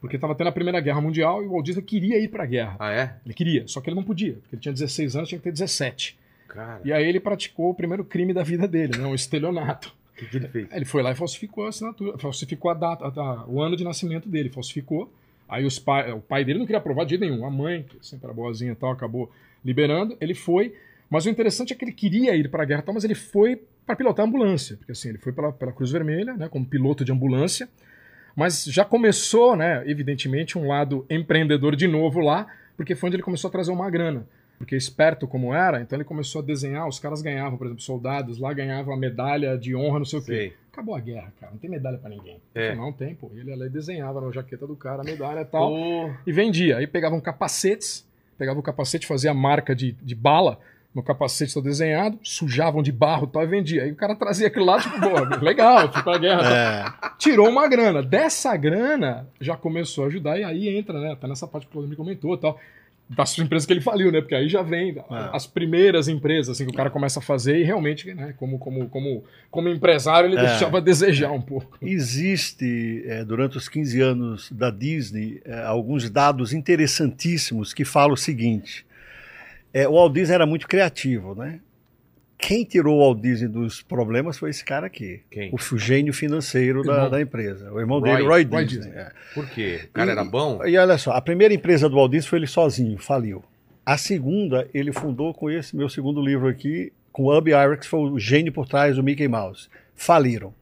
Porque 0.00 0.16
estava 0.16 0.34
tendo 0.34 0.48
a 0.48 0.52
Primeira 0.52 0.78
Guerra 0.80 1.00
Mundial 1.00 1.42
e 1.42 1.46
o 1.46 1.52
Walt 1.52 1.64
Disney 1.64 1.82
queria 1.82 2.18
ir 2.18 2.28
pra 2.28 2.44
guerra. 2.44 2.76
Ah, 2.78 2.92
é? 2.92 3.16
Ele 3.24 3.32
queria, 3.34 3.66
só 3.66 3.80
que 3.80 3.88
ele 3.88 3.96
não 3.96 4.04
podia, 4.04 4.34
porque 4.34 4.54
ele 4.54 4.60
tinha 4.62 4.72
16 4.72 5.16
anos, 5.16 5.28
tinha 5.30 5.38
que 5.38 5.44
ter 5.44 5.52
17. 5.52 6.16
Cara, 6.48 6.80
E 6.84 6.92
aí 6.92 7.04
ele 7.08 7.18
praticou 7.20 7.70
o 7.70 7.74
primeiro 7.74 8.04
crime 8.04 8.32
da 8.32 8.42
vida 8.42 8.66
dele, 8.68 8.96
né? 8.98 9.04
Um 9.06 9.14
estelionato. 9.14 9.94
o 10.14 10.16
que, 10.18 10.26
que 10.26 10.36
ele 10.36 10.48
fez? 10.48 10.68
Ele 10.72 10.84
foi 10.84 11.02
lá 11.02 11.10
e 11.12 11.14
falsificou 11.14 11.66
a 11.66 11.68
assinatura, 11.70 12.16
falsificou 12.18 12.70
a 12.70 12.74
data, 12.74 13.04
a- 13.06 13.44
o 13.48 13.60
ano 13.60 13.76
de 13.76 13.82
nascimento 13.84 14.28
dele, 14.28 14.48
falsificou. 14.50 15.12
Aí 15.48 15.64
os 15.64 15.78
pai, 15.78 16.10
o 16.12 16.20
pai 16.20 16.44
dele 16.44 16.58
não 16.60 16.66
queria 16.66 16.80
provar 16.80 17.04
de 17.04 17.10
jeito 17.10 17.20
nenhum. 17.22 17.44
A 17.44 17.50
mãe, 17.50 17.82
que 17.82 17.96
sempre 18.06 18.26
era 18.26 18.34
boazinha 18.34 18.72
e 18.72 18.74
tal, 18.76 18.90
acabou 18.92 19.30
liberando. 19.64 20.16
Ele 20.20 20.34
foi. 20.34 20.74
Mas 21.10 21.26
o 21.26 21.30
interessante 21.30 21.72
é 21.72 21.76
que 21.76 21.84
ele 21.84 21.92
queria 21.92 22.34
ir 22.34 22.48
para 22.50 22.62
a 22.62 22.66
guerra, 22.66 22.82
tal, 22.82 22.94
mas 22.94 23.04
ele 23.04 23.14
foi 23.14 23.60
para 23.86 23.94
pilotar 23.94 24.24
a 24.24 24.28
ambulância. 24.28 24.76
Porque 24.76 24.92
assim, 24.92 25.10
ele 25.10 25.18
foi 25.18 25.32
pela, 25.32 25.52
pela 25.52 25.72
Cruz 25.72 25.90
Vermelha, 25.90 26.34
né, 26.34 26.48
como 26.48 26.64
piloto 26.64 27.04
de 27.04 27.12
ambulância. 27.12 27.68
Mas 28.34 28.64
já 28.64 28.84
começou, 28.84 29.54
né, 29.54 29.82
evidentemente, 29.86 30.58
um 30.58 30.66
lado 30.66 31.04
empreendedor 31.10 31.76
de 31.76 31.86
novo 31.86 32.20
lá, 32.20 32.46
porque 32.76 32.94
foi 32.94 33.08
onde 33.08 33.16
ele 33.16 33.22
começou 33.22 33.48
a 33.48 33.52
trazer 33.52 33.70
uma 33.70 33.88
grana. 33.90 34.26
Porque 34.58 34.76
esperto 34.76 35.26
como 35.26 35.52
era, 35.52 35.80
então 35.80 35.96
ele 35.96 36.04
começou 36.04 36.40
a 36.40 36.44
desenhar, 36.44 36.88
os 36.88 36.98
caras 36.98 37.20
ganhavam, 37.20 37.58
por 37.58 37.66
exemplo, 37.66 37.82
soldados 37.82 38.38
lá 38.38 38.52
ganhavam 38.52 38.94
a 38.94 38.96
medalha 38.96 39.58
de 39.58 39.74
honra, 39.74 39.98
não 39.98 40.06
sei 40.06 40.18
o 40.18 40.22
quê. 40.22 40.32
Sei. 40.32 40.56
Acabou 40.72 40.94
a 40.94 41.00
guerra, 41.00 41.32
cara. 41.38 41.52
Não 41.52 41.58
tem 41.58 41.70
medalha 41.70 41.98
pra 41.98 42.10
ninguém. 42.10 42.40
É. 42.54 42.70
Falou, 42.70 42.86
Não 42.86 42.92
tem, 42.92 43.14
pô. 43.14 43.30
Ele 43.34 43.52
e 43.52 43.68
desenhava 43.68 44.20
na 44.20 44.30
jaqueta 44.32 44.66
do 44.66 44.74
cara 44.74 45.02
a 45.02 45.04
medalha 45.04 45.40
e 45.40 45.44
tal. 45.44 45.70
Pô, 45.70 46.10
E 46.26 46.32
vendia. 46.32 46.78
Aí 46.78 46.86
pegavam 46.86 47.20
capacetes, 47.20 48.04
pegavam 48.36 48.60
o 48.60 48.62
capacete, 48.62 49.06
fazia 49.06 49.30
a 49.30 49.34
marca 49.34 49.74
de, 49.74 49.92
de 49.92 50.14
bala 50.14 50.58
no 50.94 51.02
capacete 51.02 51.52
todo 51.52 51.64
desenhado, 51.64 52.18
sujavam 52.22 52.80
de 52.82 52.92
barro 52.92 53.26
e 53.26 53.32
tal 53.32 53.42
e 53.42 53.46
vendia. 53.46 53.82
Aí 53.82 53.90
o 53.90 53.96
cara 53.96 54.14
trazia 54.14 54.46
aquilo 54.46 54.64
lá, 54.64 54.80
tipo, 54.80 54.94
pô, 55.00 55.20
legal, 55.44 55.92
fui 55.92 56.02
pra 56.02 56.18
guerra. 56.18 56.96
É, 57.02 57.10
Tirou 57.18 57.48
uma 57.48 57.68
grana. 57.68 58.00
Dessa 58.02 58.56
grana, 58.56 59.28
já 59.40 59.56
começou 59.56 60.04
a 60.04 60.06
ajudar 60.06 60.38
e 60.38 60.44
aí 60.44 60.68
entra, 60.76 61.00
né? 61.00 61.12
Até 61.12 61.26
nessa 61.26 61.48
parte 61.48 61.66
que 61.66 61.70
o 61.70 61.72
Claudio 61.72 61.90
me 61.90 61.96
comentou 61.96 62.34
e 62.34 62.38
tal. 62.38 62.60
Das 63.06 63.38
empresas 63.38 63.66
que 63.66 63.72
ele 63.74 63.82
faliu, 63.82 64.10
né? 64.10 64.20
Porque 64.22 64.34
aí 64.34 64.48
já 64.48 64.62
vem 64.62 64.96
as 65.32 65.46
primeiras 65.46 66.08
empresas 66.08 66.48
assim, 66.56 66.64
que 66.64 66.70
o 66.72 66.74
cara 66.74 66.88
começa 66.88 67.18
a 67.18 67.22
fazer 67.22 67.58
e 67.58 67.62
realmente, 67.62 68.12
né, 68.14 68.32
como, 68.38 68.58
como, 68.58 68.88
como, 68.88 69.22
como 69.50 69.68
empresário, 69.68 70.28
ele 70.30 70.38
É. 70.38 70.42
deixava 70.42 70.78
a 70.78 70.80
desejar 70.80 71.30
um 71.30 71.40
pouco. 71.40 71.76
Existe, 71.82 73.02
eh, 73.06 73.22
durante 73.24 73.58
os 73.58 73.68
15 73.68 74.00
anos 74.00 74.50
da 74.50 74.70
Disney, 74.70 75.40
eh, 75.44 75.62
alguns 75.64 76.08
dados 76.08 76.54
interessantíssimos 76.54 77.74
que 77.74 77.84
falam 77.84 78.14
o 78.14 78.16
seguinte. 78.16 78.86
eh, 79.74 79.86
o 79.88 79.92
Walt 79.92 80.12
Disney 80.14 80.34
era 80.36 80.46
muito 80.46 80.66
criativo, 80.68 81.34
né? 81.34 81.60
Quem 82.36 82.64
tirou 82.64 82.96
o 82.96 83.00
Walt 83.00 83.20
Disney 83.22 83.48
dos 83.48 83.80
problemas 83.82 84.36
foi 84.36 84.50
esse 84.50 84.64
cara 84.64 84.86
aqui. 84.86 85.22
Quem? 85.30 85.50
O 85.52 85.78
gênio 85.78 86.12
financeiro 86.12 86.82
da, 86.82 87.08
da 87.08 87.20
empresa. 87.20 87.72
O 87.72 87.80
irmão 87.80 88.00
Roy- 88.00 88.10
dele, 88.10 88.22
Roy, 88.28 88.44
Roy 88.44 88.64
Disney. 88.66 88.82
Disney. 88.86 88.98
é. 89.00 89.12
por 89.32 89.48
quê? 89.48 89.80
O 89.84 89.88
cara 89.92 90.10
E- 90.10 90.12
era 90.12 90.24
bom? 90.24 90.64
E 90.66 90.76
olha 90.76 90.98
só, 90.98 91.12
a 91.12 91.20
primeira 91.22 91.54
empresa 91.54 91.88
do 91.88 91.96
Walt 91.96 92.10
Disney 92.10 92.28
foi 92.28 92.38
ele 92.40 92.46
sozinho, 92.46 92.98
faliu. 92.98 93.42
A 93.86 93.96
segunda, 93.96 94.68
ele 94.74 94.92
fundou 94.92 95.32
com 95.32 95.50
esse 95.50 95.76
meu 95.76 95.88
segundo 95.88 96.20
livro 96.20 96.48
aqui, 96.48 96.92
com 97.12 97.24
o 97.24 97.36
Ub 97.38 97.48
Iwerks, 97.50 97.86
que 97.86 97.90
foi 97.90 98.00
o 98.10 98.18
gênio 98.18 98.52
por 98.52 98.66
trás 98.66 98.96
do 98.96 99.02
Mickey 99.02 99.28
Mouse. 99.28 99.68
Faliram. 99.94 100.52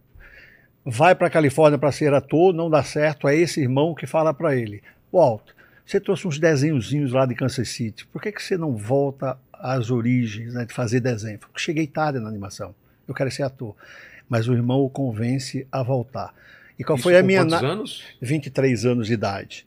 Vai 0.84 1.14
para 1.14 1.30
Califórnia 1.30 1.78
para 1.78 1.92
ser 1.92 2.12
ator, 2.12 2.52
não 2.52 2.68
dá 2.68 2.82
certo, 2.82 3.28
é 3.28 3.36
esse 3.36 3.60
irmão 3.60 3.94
que 3.94 4.06
fala 4.06 4.34
para 4.34 4.56
ele: 4.56 4.82
Walt, 5.12 5.42
você 5.86 6.00
trouxe 6.00 6.26
uns 6.26 6.38
desenhozinhos 6.38 7.12
lá 7.12 7.24
de 7.24 7.34
Kansas 7.36 7.68
City, 7.68 8.04
por 8.06 8.20
que, 8.20 8.32
que 8.32 8.42
você 8.42 8.56
não 8.56 8.76
volta 8.76 9.38
às 9.62 9.90
origens 9.90 10.52
né, 10.54 10.64
de 10.66 10.75
fazer 10.75 11.00
desenho? 11.00 11.38
Porque 11.38 11.59
cheguei 11.61 11.87
tarde 11.87 12.19
na 12.19 12.28
animação, 12.28 12.75
eu 13.07 13.14
quero 13.14 13.31
ser 13.31 13.45
ator. 13.45 13.75
Mas 14.28 14.49
o 14.49 14.52
irmão 14.52 14.81
o 14.81 14.90
convence 14.90 15.66
a 15.71 15.83
voltar. 15.83 16.35
E 16.78 16.85
qual 16.85 16.97
Isso 16.97 17.02
foi 17.04 17.16
a 17.16 17.23
minha. 17.23 17.40
quantos 17.45 17.62
anos? 17.62 18.02
23 18.21 18.85
anos 18.87 19.07
de 19.07 19.12
idade. 19.14 19.66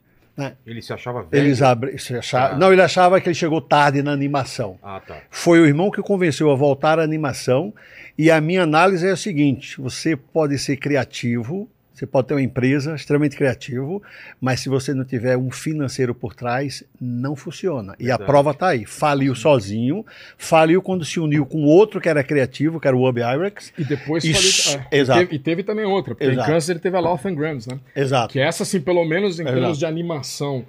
Ele 0.66 0.82
se 0.82 0.92
achava 0.92 1.22
velho? 1.22 1.44
Eles 1.46 1.62
abri- 1.62 1.98
se 1.98 2.14
achava- 2.14 2.54
Ah. 2.54 2.58
Não, 2.58 2.70
ele 2.70 2.82
achava 2.82 3.18
que 3.20 3.26
ele 3.28 3.34
chegou 3.34 3.58
tarde 3.58 4.02
na 4.02 4.12
animação. 4.12 4.78
Ah, 4.82 5.00
tá. 5.00 5.16
Foi 5.30 5.58
o 5.60 5.64
irmão 5.66 5.90
que 5.90 5.98
o 5.98 6.02
convenceu 6.04 6.50
a 6.50 6.54
voltar 6.54 6.98
à 6.98 7.02
animação. 7.02 7.72
E 8.18 8.30
a 8.30 8.38
minha 8.38 8.64
análise 8.64 9.06
é 9.06 9.12
a 9.12 9.16
seguinte: 9.16 9.80
você 9.80 10.14
pode 10.14 10.58
ser 10.58 10.76
criativo, 10.76 11.70
você 11.98 12.06
pode 12.06 12.28
ter 12.28 12.34
uma 12.34 12.42
empresa 12.42 12.94
extremamente 12.94 13.36
criativo, 13.36 14.02
mas 14.38 14.60
se 14.60 14.68
você 14.68 14.92
não 14.92 15.02
tiver 15.04 15.36
um 15.36 15.50
financeiro 15.50 16.14
por 16.14 16.34
trás, 16.34 16.84
não 17.00 17.34
funciona. 17.34 17.94
E 17.98 18.04
a 18.04 18.18
Verdade. 18.18 18.26
prova 18.26 18.50
está 18.50 18.68
aí. 18.68 18.84
Faliu 18.84 19.34
sozinho, 19.34 20.04
faliu 20.36 20.82
quando 20.82 21.04
se 21.06 21.18
uniu 21.18 21.46
com 21.46 21.64
outro 21.64 21.98
que 22.00 22.08
era 22.08 22.22
criativo, 22.22 22.78
que 22.78 22.86
era 22.86 22.94
o 22.96 23.08
Ub 23.08 23.18
Iwerks. 23.18 23.72
E 23.78 23.84
depois 23.84 24.22
Isso, 24.24 24.72
faliu- 24.72 24.86
é, 24.90 24.98
exato. 24.98 25.20
E 25.20 25.24
teve, 25.24 25.36
e 25.36 25.38
teve 25.38 25.62
também 25.62 25.86
outra, 25.86 26.14
porque 26.14 26.24
Exato. 26.30 26.50
em 26.50 26.52
Kansas 26.52 26.68
ele 26.68 26.78
teve 26.80 26.96
a 26.96 27.00
Laugh 27.00 27.22
Grams, 27.34 27.66
né? 27.66 27.78
Exato. 27.96 28.32
Que 28.32 28.40
essa, 28.40 28.62
assim, 28.62 28.80
pelo 28.80 29.04
menos 29.06 29.40
em 29.40 29.42
Exato. 29.44 29.58
termos 29.58 29.78
de 29.78 29.86
animação, 29.86 30.64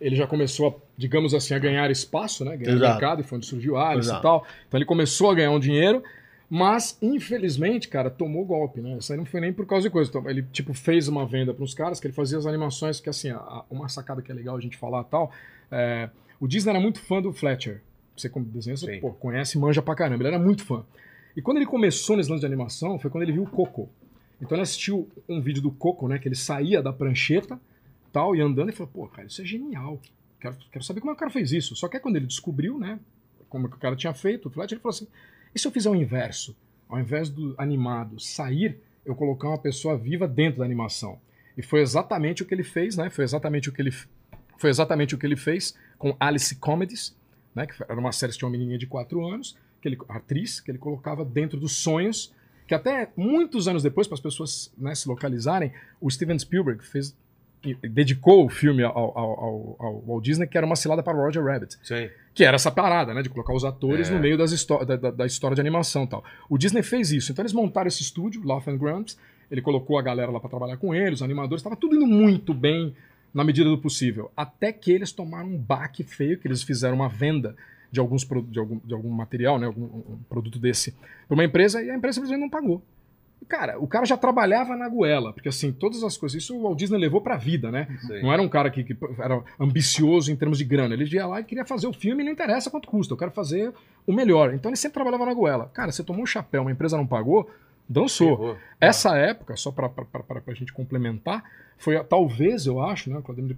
ele 0.00 0.16
já 0.16 0.26
começou, 0.26 0.68
a, 0.68 0.72
digamos 0.98 1.34
assim, 1.34 1.54
a 1.54 1.58
ganhar 1.58 1.88
espaço, 1.90 2.44
né? 2.44 2.56
Ganhar 2.56 2.74
Exato. 2.76 2.90
mercado, 2.92 3.20
e 3.20 3.24
foi 3.24 3.38
onde 3.38 3.46
surgiu 3.46 3.76
a 3.76 3.90
Alice 3.90 4.08
Exato. 4.08 4.20
e 4.20 4.22
tal. 4.22 4.46
Então 4.66 4.78
ele 4.78 4.84
começou 4.84 5.30
a 5.30 5.34
ganhar 5.34 5.50
um 5.52 5.60
dinheiro, 5.60 6.02
mas, 6.56 6.96
infelizmente, 7.02 7.88
cara, 7.88 8.08
tomou 8.08 8.44
golpe, 8.44 8.80
né? 8.80 8.96
Isso 8.98 9.12
aí 9.12 9.18
não 9.18 9.24
foi 9.26 9.40
nem 9.40 9.52
por 9.52 9.66
causa 9.66 9.88
de 9.88 9.92
coisa. 9.92 10.10
Ele, 10.30 10.42
tipo, 10.52 10.72
fez 10.72 11.08
uma 11.08 11.26
venda 11.26 11.52
para 11.52 11.64
uns 11.64 11.74
caras 11.74 11.98
que 11.98 12.06
ele 12.06 12.14
fazia 12.14 12.38
as 12.38 12.46
animações, 12.46 13.00
que, 13.00 13.08
assim, 13.10 13.30
a- 13.30 13.64
uma 13.68 13.88
sacada 13.88 14.22
que 14.22 14.30
é 14.30 14.34
legal 14.34 14.56
a 14.56 14.60
gente 14.60 14.76
falar 14.76 15.00
e 15.02 15.04
tal, 15.10 15.32
é, 15.68 16.08
o 16.38 16.46
Disney 16.46 16.70
era 16.70 16.78
muito 16.80 17.00
fã 17.00 17.20
do 17.20 17.32
Fletcher. 17.32 17.82
Você 18.16 18.28
como 18.28 18.44
desenho, 18.44 18.78
você 18.78 18.86
pô, 19.00 19.10
conhece 19.12 19.58
e 19.58 19.60
manja 19.60 19.82
pra 19.82 19.96
caramba. 19.96 20.22
Ele 20.22 20.28
era 20.28 20.38
muito 20.38 20.64
fã. 20.64 20.84
E 21.36 21.42
quando 21.42 21.56
ele 21.56 21.66
começou 21.66 22.16
nesse 22.16 22.30
lance 22.30 22.40
de 22.42 22.46
animação, 22.46 23.00
foi 23.00 23.10
quando 23.10 23.24
ele 23.24 23.32
viu 23.32 23.42
o 23.42 23.50
Coco. 23.50 23.88
Então 24.40 24.54
ele 24.54 24.62
assistiu 24.62 25.08
um 25.28 25.40
vídeo 25.40 25.60
do 25.60 25.72
Coco, 25.72 26.06
né? 26.06 26.20
Que 26.20 26.28
ele 26.28 26.36
saía 26.36 26.80
da 26.80 26.92
prancheta 26.92 27.58
tal, 28.12 28.36
e 28.36 28.40
andando, 28.40 28.68
e 28.68 28.72
falou, 28.72 28.92
pô, 28.94 29.08
cara, 29.08 29.26
isso 29.26 29.42
é 29.42 29.44
genial. 29.44 30.00
Quero, 30.40 30.56
quero 30.70 30.84
saber 30.84 31.00
como 31.00 31.10
é 31.10 31.14
que 31.14 31.18
o 31.18 31.20
cara 31.20 31.32
fez 31.32 31.50
isso. 31.50 31.74
Só 31.74 31.88
que 31.88 31.96
aí 31.96 32.00
quando 32.02 32.14
ele 32.14 32.26
descobriu, 32.26 32.78
né? 32.78 33.00
Como 33.48 33.66
é 33.66 33.70
que 33.70 33.74
o 33.76 33.80
cara 33.80 33.96
tinha 33.96 34.14
feito, 34.14 34.46
o 34.46 34.50
Fletcher, 34.52 34.76
ele 34.76 34.82
falou 34.82 34.94
assim: 34.94 35.08
e 35.54 35.58
se 35.58 35.66
eu 35.66 35.72
fizer 35.72 35.90
o 35.90 35.94
inverso? 35.94 36.56
Ao 36.88 36.98
invés 36.98 37.28
do 37.28 37.54
animado 37.58 38.20
sair, 38.20 38.78
eu 39.04 39.14
colocar 39.14 39.48
uma 39.48 39.58
pessoa 39.58 39.96
viva 39.96 40.26
dentro 40.26 40.60
da 40.60 40.64
animação. 40.64 41.18
E 41.56 41.62
foi 41.62 41.80
exatamente 41.80 42.42
o 42.42 42.46
que 42.46 42.54
ele 42.54 42.64
fez, 42.64 42.96
né? 42.96 43.10
Foi 43.10 43.24
exatamente 43.24 43.68
o 43.68 43.72
que 43.72 43.80
ele, 43.80 43.92
foi 44.58 44.70
exatamente 44.70 45.14
o 45.14 45.18
que 45.18 45.26
ele 45.26 45.36
fez 45.36 45.76
com 45.98 46.16
Alice 46.18 46.54
Comedies, 46.56 47.16
né? 47.54 47.66
Que 47.66 47.82
era 47.82 47.98
uma 47.98 48.12
série 48.12 48.32
que 48.32 48.38
tinha 48.38 48.46
uma 48.46 48.52
menininha 48.52 48.78
de 48.78 48.86
4 48.86 49.24
anos, 49.26 49.56
que 49.80 49.88
ele, 49.88 49.98
atriz, 50.08 50.60
que 50.60 50.70
ele 50.70 50.78
colocava 50.78 51.24
dentro 51.24 51.58
dos 51.58 51.72
sonhos, 51.76 52.32
que 52.66 52.74
até 52.74 53.10
muitos 53.16 53.68
anos 53.68 53.82
depois, 53.82 54.06
para 54.06 54.14
as 54.14 54.20
pessoas 54.20 54.72
né, 54.76 54.94
se 54.94 55.06
localizarem, 55.06 55.72
o 56.00 56.10
Steven 56.10 56.38
Spielberg 56.38 56.82
fez 56.84 57.14
dedicou 57.82 58.44
o 58.44 58.50
filme 58.50 58.82
ao, 58.82 58.92
ao, 58.94 59.18
ao, 59.18 59.76
ao 59.78 60.00
Walt 60.02 60.24
Disney, 60.24 60.46
que 60.46 60.56
era 60.56 60.66
uma 60.66 60.76
cilada 60.76 61.02
para 61.02 61.16
Roger 61.16 61.42
Rabbit. 61.42 61.78
Sei. 61.82 62.12
Que 62.34 62.44
era 62.44 62.56
essa 62.56 62.70
parada, 62.70 63.14
né? 63.14 63.22
De 63.22 63.28
colocar 63.28 63.54
os 63.54 63.64
atores 63.64 64.10
É. 64.10 64.12
no 64.14 64.18
meio 64.20 64.36
das 64.36 64.50
histó- 64.52 64.84
da, 64.84 64.96
da- 64.96 65.10
da 65.12 65.26
história 65.26 65.54
de 65.54 65.60
animação 65.60 66.02
e 66.04 66.06
tal. 66.08 66.24
O 66.48 66.58
Disney 66.58 66.82
fez 66.82 67.12
isso. 67.12 67.30
Então 67.30 67.42
eles 67.42 67.52
montaram 67.52 67.86
esse 67.86 68.02
estúdio, 68.02 68.42
Laugh 68.44 68.66
and 68.68 68.76
Grumps. 68.76 69.16
Ele 69.50 69.62
colocou 69.62 69.98
a 69.98 70.02
galera 70.02 70.30
lá 70.32 70.40
pra 70.40 70.48
trabalhar 70.50 70.76
com 70.76 70.94
ele, 70.94 71.14
os 71.14 71.22
animadores. 71.22 71.60
Estava 71.60 71.76
tudo 71.76 71.94
indo 71.94 72.06
muito 72.06 72.52
bem 72.52 72.94
na 73.32 73.44
medida 73.44 73.68
do 73.70 73.78
possível. 73.78 74.30
Até 74.36 74.72
que 74.72 74.90
eles 74.90 75.12
tomaram 75.12 75.48
um 75.48 75.56
baque 75.58 76.02
feio, 76.02 76.38
que 76.38 76.48
eles 76.48 76.62
fizeram 76.62 76.96
uma 76.96 77.08
venda 77.08 77.54
de, 77.92 78.00
alguns, 78.00 78.24
de, 78.48 78.58
algum, 78.58 78.80
de 78.84 78.92
algum 78.94 79.10
material, 79.10 79.58
né? 79.58 79.66
Algum 79.66 79.82
um 79.84 80.18
produto 80.28 80.58
desse, 80.58 80.92
pra 81.28 81.34
uma 81.34 81.44
empresa, 81.44 81.80
e 81.82 81.90
a 81.90 81.94
empresa 81.96 82.14
simplesmente 82.16 82.40
não 82.40 82.50
pagou. 82.50 82.82
Cara, 83.48 83.78
o 83.78 83.86
cara 83.86 84.04
já 84.04 84.16
trabalhava 84.16 84.76
na 84.76 84.88
goela, 84.88 85.32
porque 85.32 85.48
assim, 85.48 85.72
todas 85.72 86.02
as 86.02 86.16
coisas, 86.16 86.42
isso 86.42 86.56
o 86.56 86.62
Walt 86.62 86.78
Disney 86.78 86.98
levou 86.98 87.20
pra 87.20 87.36
vida, 87.36 87.70
né? 87.70 87.86
sei. 88.06 88.22
Não 88.22 88.32
era 88.32 88.40
um 88.40 88.48
cara 88.48 88.70
que, 88.70 88.84
que 88.84 88.96
era 89.18 89.42
ambicioso 89.58 90.32
em 90.32 90.36
termos 90.36 90.58
de 90.58 90.64
grana. 90.64 90.94
Ele 90.94 91.04
ia 91.12 91.26
lá 91.26 91.40
e 91.40 91.44
queria 91.44 91.64
fazer 91.64 91.86
o 91.86 91.92
filme 91.92 92.22
e 92.22 92.24
não 92.26 92.32
interessa 92.32 92.70
quanto 92.70 92.88
custa, 92.88 93.12
eu 93.12 93.18
quero 93.18 93.30
fazer 93.30 93.72
o 94.06 94.12
melhor. 94.12 94.54
Então 94.54 94.70
ele 94.70 94.76
sempre 94.76 94.94
trabalhava 94.94 95.26
na 95.26 95.34
goela. 95.34 95.70
Cara, 95.72 95.92
você 95.92 96.02
tomou 96.02 96.22
um 96.22 96.26
chapéu, 96.26 96.62
uma 96.62 96.72
empresa 96.72 96.96
não 96.96 97.06
pagou, 97.06 97.50
dançou. 97.88 98.36
Ferrou. 98.36 98.56
Essa 98.80 99.16
época, 99.16 99.56
só 99.56 99.70
para 99.70 99.90
a 100.46 100.54
gente 100.54 100.72
complementar, 100.72 101.44
foi 101.78 102.02
talvez, 102.04 102.66
eu 102.66 102.80
acho, 102.80 103.10
né? 103.10 103.18
O 103.18 103.22
Claudemir 103.22 103.56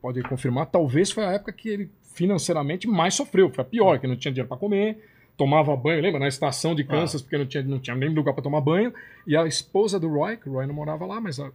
pode 0.00 0.22
confirmar, 0.22 0.66
talvez 0.66 1.10
foi 1.10 1.24
a 1.24 1.32
época 1.32 1.52
que 1.52 1.68
ele 1.68 1.90
financeiramente 2.14 2.88
mais 2.88 3.14
sofreu. 3.14 3.50
Foi 3.50 3.62
a 3.62 3.66
pior, 3.66 3.98
que 3.98 4.06
não 4.06 4.16
tinha 4.16 4.32
dinheiro 4.32 4.48
para 4.48 4.56
comer, 4.56 4.98
tomava 5.40 5.74
banho, 5.74 6.02
lembra? 6.02 6.20
Na 6.20 6.28
estação 6.28 6.74
de 6.74 6.84
Kansas, 6.84 7.22
porque 7.22 7.38
não 7.38 7.46
tinha, 7.46 7.62
não 7.62 7.78
tinha 7.78 7.96
nem 7.96 8.10
lugar 8.10 8.34
para 8.34 8.42
tomar 8.42 8.60
banho. 8.60 8.92
E 9.26 9.34
a 9.34 9.46
esposa 9.46 9.98
do 9.98 10.06
Roy, 10.06 10.36
que 10.36 10.48
o 10.50 10.52
Roy 10.52 10.66
não 10.66 10.74
morava 10.74 11.06
lá, 11.06 11.18
mas 11.18 11.40
a 11.40 11.50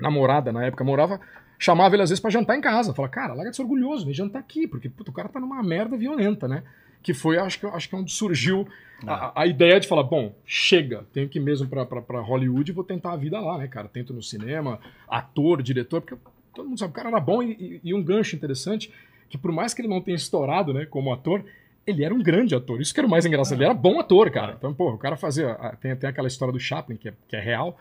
namorada 0.00 0.50
na 0.52 0.64
época 0.64 0.82
morava, 0.82 1.20
chamava 1.58 1.94
ele 1.94 2.02
às 2.02 2.08
vezes 2.08 2.20
para 2.20 2.30
jantar 2.30 2.56
em 2.56 2.60
casa. 2.62 2.94
Fala, 2.94 3.08
cara, 3.08 3.34
larga 3.34 3.50
de 3.50 3.56
ser 3.56 3.62
orgulhoso, 3.62 4.06
vem 4.06 4.14
jantar 4.14 4.38
aqui, 4.38 4.66
porque 4.66 4.88
puta, 4.88 5.10
o 5.10 5.14
cara 5.14 5.28
tá 5.28 5.38
numa 5.38 5.62
merda 5.62 5.96
violenta, 5.96 6.48
né? 6.48 6.62
Que 7.02 7.12
foi, 7.14 7.38
acho 7.38 7.60
que, 7.60 7.66
acho 7.66 7.88
que 7.88 7.94
é 7.94 7.98
onde 7.98 8.10
surgiu 8.12 8.66
a, 9.06 9.42
a 9.42 9.46
ideia 9.46 9.78
de 9.78 9.86
falar, 9.86 10.02
bom, 10.02 10.34
chega, 10.46 11.04
tenho 11.12 11.28
que 11.28 11.38
ir 11.38 11.42
mesmo 11.42 11.68
pra 11.68 12.20
Hollywood 12.20 12.70
e 12.70 12.74
vou 12.74 12.84
tentar 12.84 13.12
a 13.12 13.16
vida 13.16 13.38
lá, 13.40 13.58
né, 13.58 13.68
cara? 13.68 13.88
Tento 13.88 14.12
no 14.14 14.22
cinema, 14.22 14.78
ator, 15.08 15.62
diretor, 15.62 16.00
porque 16.00 16.16
todo 16.54 16.68
mundo 16.68 16.78
sabe, 16.78 16.90
o 16.90 16.94
cara 16.94 17.08
era 17.08 17.20
bom 17.20 17.42
e, 17.42 17.52
e- 17.52 17.80
e 17.84 17.94
um 17.94 18.02
gancho 18.02 18.34
interessante, 18.36 18.90
que 19.28 19.36
por 19.38 19.52
mais 19.52 19.72
que 19.74 19.80
ele 19.82 19.88
não 19.88 20.00
tenha 20.00 20.16
estourado, 20.16 20.74
né, 20.74 20.84
como 20.86 21.12
ator, 21.12 21.42
ele 21.86 22.04
era 22.04 22.14
um 22.14 22.22
grande 22.22 22.54
ator. 22.54 22.80
Isso 22.80 22.92
que 22.94 23.00
era 23.00 23.06
o 23.06 23.10
mais 23.10 23.24
engraçado. 23.26 23.56
Ele 23.58 23.64
era 23.64 23.74
bom 23.74 23.98
ator, 23.98 24.30
cara. 24.30 24.54
Então, 24.56 24.72
pô, 24.72 24.92
o 24.92 24.98
cara 24.98 25.16
fazia. 25.16 25.52
a- 25.52 25.76
Tem, 25.76 25.94
tem 25.96 26.08
aquela 26.08 26.28
história 26.28 26.52
do 26.52 26.60
Chaplin, 26.60 26.96
que 26.96 27.08
é, 27.08 27.14
que 27.28 27.36
é 27.36 27.40
real, 27.40 27.78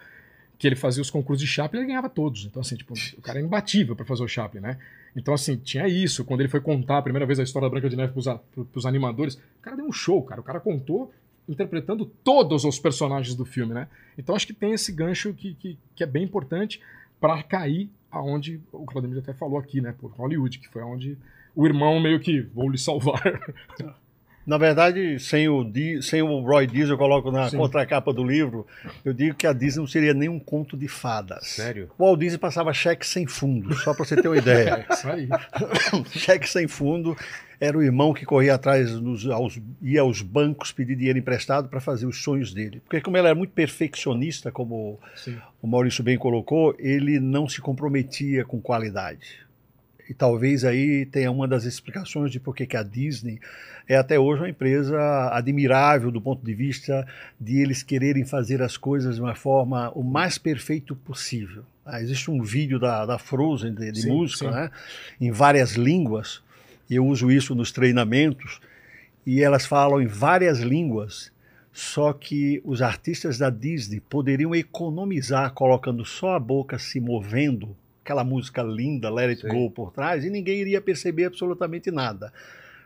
que 0.57 0.67
ele 0.67 0.75
fazia 0.75 1.01
os 1.01 1.09
concursos 1.09 1.41
de 1.45 1.47
Chaplin 1.51 1.79
e 1.79 1.81
ele 1.83 1.87
ganhava 1.89 2.09
todos. 2.09 2.45
Então, 2.45 2.61
assim, 2.61 2.75
tipo, 2.75 2.93
o 3.17 3.21
cara 3.21 3.39
é 3.39 3.41
imbatível 3.41 3.95
pra 3.95 4.05
fazer 4.05 4.23
o 4.23 4.27
Chaplin, 4.27 4.61
né? 4.61 4.77
Então, 5.15 5.33
assim, 5.33 5.55
tinha 5.57 5.87
isso. 5.87 6.23
Quando 6.25 6.41
ele 6.41 6.49
foi 6.49 6.59
contar 6.61 6.97
a 6.97 7.01
primeira 7.01 7.25
vez 7.25 7.39
a 7.39 7.43
história 7.43 7.67
da 7.67 7.71
Branca 7.71 7.89
de 7.89 7.95
Neve 7.95 8.13
pros, 8.13 8.27
a- 8.27 8.35
pro- 8.37 8.65
pros 8.65 8.85
animadores, 8.85 9.35
o 9.35 9.61
cara 9.61 9.75
deu 9.75 9.85
um 9.85 9.91
show, 9.91 10.21
cara. 10.23 10.41
O 10.41 10.43
cara 10.43 10.59
contou 10.59 11.11
interpretando 11.47 12.05
todos 12.23 12.63
os 12.63 12.77
personagens 12.77 13.35
do 13.35 13.43
filme, 13.45 13.73
né? 13.73 13.87
Então, 14.17 14.35
acho 14.35 14.45
que 14.45 14.53
tem 14.53 14.71
esse 14.73 14.91
gancho 14.91 15.33
que, 15.33 15.53
que, 15.55 15.77
que 15.95 16.03
é 16.03 16.07
bem 16.07 16.23
importante 16.23 16.79
para 17.19 17.41
cair 17.43 17.89
aonde 18.11 18.59
o 18.71 18.85
Claudemir 18.85 19.19
até 19.19 19.33
falou 19.33 19.57
aqui, 19.59 19.81
né? 19.81 19.93
Por 19.99 20.11
Hollywood, 20.11 20.59
que 20.59 20.67
foi 20.69 20.81
onde 20.83 21.17
o 21.61 21.65
irmão 21.67 21.99
meio 21.99 22.21
que 22.21 22.39
vou 22.53 22.69
lhe 22.69 22.77
salvar. 22.77 23.21
Na 24.47 24.57
verdade, 24.57 25.19
sem 25.19 25.47
o, 25.47 25.63
Di- 25.63 26.01
sem 26.01 26.23
o 26.23 26.39
Roy 26.39 26.65
Disney, 26.65 26.93
eu 26.93 26.97
coloco 26.97 27.29
na 27.29 27.49
Sim. 27.49 27.57
contracapa 27.57 28.11
do 28.11 28.23
livro, 28.23 28.65
eu 29.05 29.13
digo 29.13 29.35
que 29.35 29.45
a 29.45 29.53
Disney 29.53 29.81
não 29.81 29.87
seria 29.87 30.13
nem 30.13 30.27
um 30.27 30.39
conto 30.39 30.75
de 30.75 30.87
fadas. 30.87 31.45
Sério? 31.49 31.91
O 31.99 32.03
Walt 32.05 32.19
Disney 32.19 32.39
passava 32.39 32.73
cheque 32.73 33.05
sem 33.05 33.27
fundo, 33.27 33.75
só 33.75 33.93
para 33.93 34.05
você 34.05 34.15
ter 34.19 34.27
uma 34.27 34.37
ideia. 34.37 34.87
É 34.89 34.93
isso 34.93 35.07
aí. 35.07 35.29
cheque 36.17 36.49
sem 36.49 36.67
fundo 36.67 37.15
era 37.59 37.77
o 37.77 37.83
irmão 37.83 38.11
que 38.13 38.25
corria 38.25 38.55
atrás, 38.55 38.91
dos, 38.99 39.27
aos, 39.29 39.59
ia 39.83 40.01
aos 40.01 40.21
bancos 40.23 40.71
pedir 40.71 40.95
dinheiro 40.95 41.19
emprestado 41.19 41.67
para 41.67 41.81
fazer 41.81 42.07
os 42.07 42.23
sonhos 42.23 42.51
dele. 42.53 42.79
Porque 42.85 43.01
como 43.01 43.17
ele 43.17 43.27
era 43.27 43.35
muito 43.35 43.51
perfeccionista, 43.51 44.49
como 44.51 44.97
Sim. 45.15 45.37
o 45.61 45.67
Maurício 45.67 46.03
bem 46.03 46.17
colocou, 46.17 46.73
ele 46.79 47.19
não 47.19 47.47
se 47.47 47.61
comprometia 47.61 48.45
com 48.45 48.59
qualidade. 48.61 49.47
E 50.09 50.13
talvez 50.13 50.65
aí 50.65 51.05
tenha 51.05 51.29
uma 51.29 51.47
das 51.47 51.65
explicações 51.65 52.31
de 52.31 52.39
por 52.39 52.55
que 52.55 52.75
a 52.75 52.81
Disney 52.81 53.39
é 53.87 53.95
até 53.95 54.17
hoje 54.19 54.41
uma 54.41 54.49
empresa 54.49 54.97
admirável 55.31 56.09
do 56.09 56.19
ponto 56.19 56.43
de 56.43 56.53
vista 56.53 57.07
de 57.39 57.61
eles 57.61 57.83
quererem 57.83 58.25
fazer 58.25 58.59
as 58.63 58.75
coisas 58.75 59.15
de 59.15 59.21
uma 59.21 59.35
forma 59.35 59.91
o 59.91 60.03
mais 60.03 60.39
perfeito 60.39 60.95
possível. 60.95 61.63
Ah, 61.85 62.01
existe 62.01 62.31
um 62.31 62.41
vídeo 62.41 62.79
da, 62.79 63.05
da 63.05 63.19
Frozen 63.19 63.73
de, 63.75 63.91
de 63.91 64.01
Sim, 64.01 64.09
música, 64.09 64.45
sim. 64.45 64.51
né, 64.51 64.71
em 65.21 65.31
várias 65.31 65.73
línguas. 65.73 66.41
e 66.89 66.95
Eu 66.95 67.05
uso 67.05 67.31
isso 67.31 67.53
nos 67.53 67.71
treinamentos 67.71 68.59
e 69.25 69.43
elas 69.43 69.65
falam 69.65 70.01
em 70.01 70.07
várias 70.07 70.59
línguas. 70.59 71.31
Só 71.71 72.13
que 72.13 72.61
os 72.65 72.81
artistas 72.81 73.37
da 73.37 73.51
Disney 73.51 73.99
poderiam 73.99 74.55
economizar 74.55 75.53
colocando 75.53 76.03
só 76.03 76.35
a 76.35 76.39
boca 76.39 76.79
se 76.79 76.99
movendo, 76.99 77.75
aquela 78.09 78.23
música 78.23 78.63
linda, 78.63 79.13
Let 79.13 79.29
It 79.29 79.41
Sei. 79.41 79.51
Go 79.51 79.69
por 79.69 79.91
trás, 79.91 80.25
e 80.25 80.31
ninguém 80.31 80.59
iria 80.59 80.81
perceber 80.81 81.25
absolutamente 81.25 81.91
nada. 81.91 82.33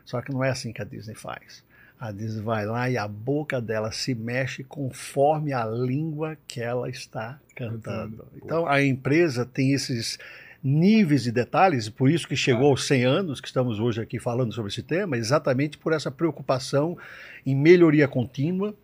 Só 0.04 0.20
que 0.20 0.30
não 0.30 0.44
é 0.44 0.50
assim 0.50 0.70
que 0.70 0.82
a 0.82 0.84
Disney 0.84 1.14
faz. 1.14 1.64
A 1.98 2.12
Disney 2.12 2.42
vai 2.42 2.66
lá 2.66 2.90
e 2.90 2.98
a 2.98 3.08
boca 3.08 3.58
dela 3.58 3.90
se 3.90 4.14
mexe 4.14 4.62
conforme 4.62 5.54
a 5.54 5.64
língua 5.64 6.36
que 6.46 6.60
ela 6.60 6.90
está 6.90 7.40
cantando. 7.56 8.26
Então 8.36 8.66
a 8.66 8.82
empresa 8.82 9.46
tem 9.46 9.72
esses 9.72 10.18
níveis 10.62 11.22
de 11.22 11.32
detalhes, 11.32 11.88
por 11.88 12.10
isso 12.10 12.28
que 12.28 12.36
chegou 12.36 12.70
aos 12.70 12.86
100 12.86 13.04
anos 13.04 13.40
que 13.40 13.46
estamos 13.46 13.80
hoje 13.80 14.02
aqui 14.02 14.18
falando 14.18 14.52
sobre 14.52 14.70
esse 14.70 14.82
tema, 14.82 15.16
exatamente 15.16 15.78
por 15.78 15.94
essa 15.94 16.10
preocupação 16.10 16.98
em 17.46 17.54
melhoria 17.54 18.06
contínua. 18.06 18.74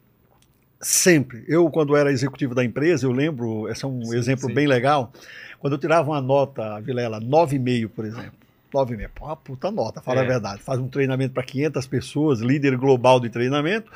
Sempre. 0.81 1.45
Eu, 1.47 1.69
quando 1.71 1.95
era 1.95 2.11
executivo 2.11 2.55
da 2.55 2.65
empresa, 2.65 3.07
eu 3.07 3.13
lembro, 3.13 3.69
esse 3.69 3.85
é 3.85 3.89
um 3.89 4.03
Sim, 4.05 4.17
exemplo 4.17 4.49
sim. 4.49 4.55
bem 4.55 4.67
legal, 4.67 5.13
quando 5.59 5.75
eu 5.75 5.79
tirava 5.79 6.11
uma 6.11 6.21
nota, 6.23 6.81
Vilela, 6.81 7.21
9,5, 7.21 7.89
por 7.89 8.05
exemplo. 8.05 8.33
9,5, 8.73 9.11
pô, 9.15 9.25
uma 9.27 9.37
puta 9.37 9.71
nota, 9.71 10.01
fala 10.01 10.21
É. 10.21 10.25
a 10.25 10.27
verdade. 10.29 10.63
Faz 10.63 10.79
um 10.81 10.89
treinamento 10.89 11.35
para 11.35 11.43
500 11.43 11.87
pessoas, 11.87 12.41
líder 12.41 12.77
global 12.79 13.21
de 13.21 13.29
treinamento, 13.29 13.91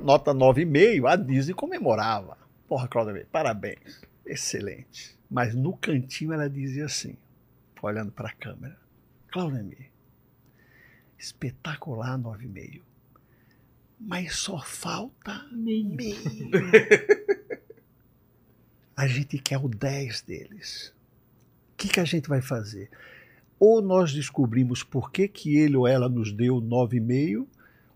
nota 0.00 0.34
9,5, 0.34 1.06
a 1.10 1.16
Disney 1.16 1.54
comemorava. 1.54 2.36
Porra, 2.68 2.86
Claudia, 2.86 3.26
parabéns, 3.32 4.02
excelente. 4.26 5.16
Mas 5.30 5.54
no 5.54 5.74
cantinho 5.76 6.32
ela 6.32 6.50
dizia 6.50 6.84
assim, 6.84 7.16
olhando 7.80 8.10
para 8.12 8.28
a 8.28 8.32
câmera, 8.32 8.76
Claudia, 9.32 9.86
espetacular 11.18 12.18
9,5. 12.18 12.82
Mas 14.00 14.36
só 14.36 14.58
falta 14.58 15.46
meio. 15.52 16.16
A 18.96 19.06
gente 19.06 19.38
quer 19.38 19.58
o 19.58 19.68
10 19.68 20.22
deles. 20.22 20.94
O 21.72 21.76
que, 21.76 21.88
que 21.88 22.00
a 22.00 22.04
gente 22.04 22.28
vai 22.28 22.42
fazer? 22.42 22.90
Ou 23.58 23.80
nós 23.80 24.12
descobrimos 24.12 24.82
por 24.82 25.10
que, 25.10 25.26
que 25.26 25.56
ele 25.56 25.76
ou 25.76 25.88
ela 25.88 26.06
nos 26.08 26.32
deu 26.32 26.56
9,5, 26.56 27.46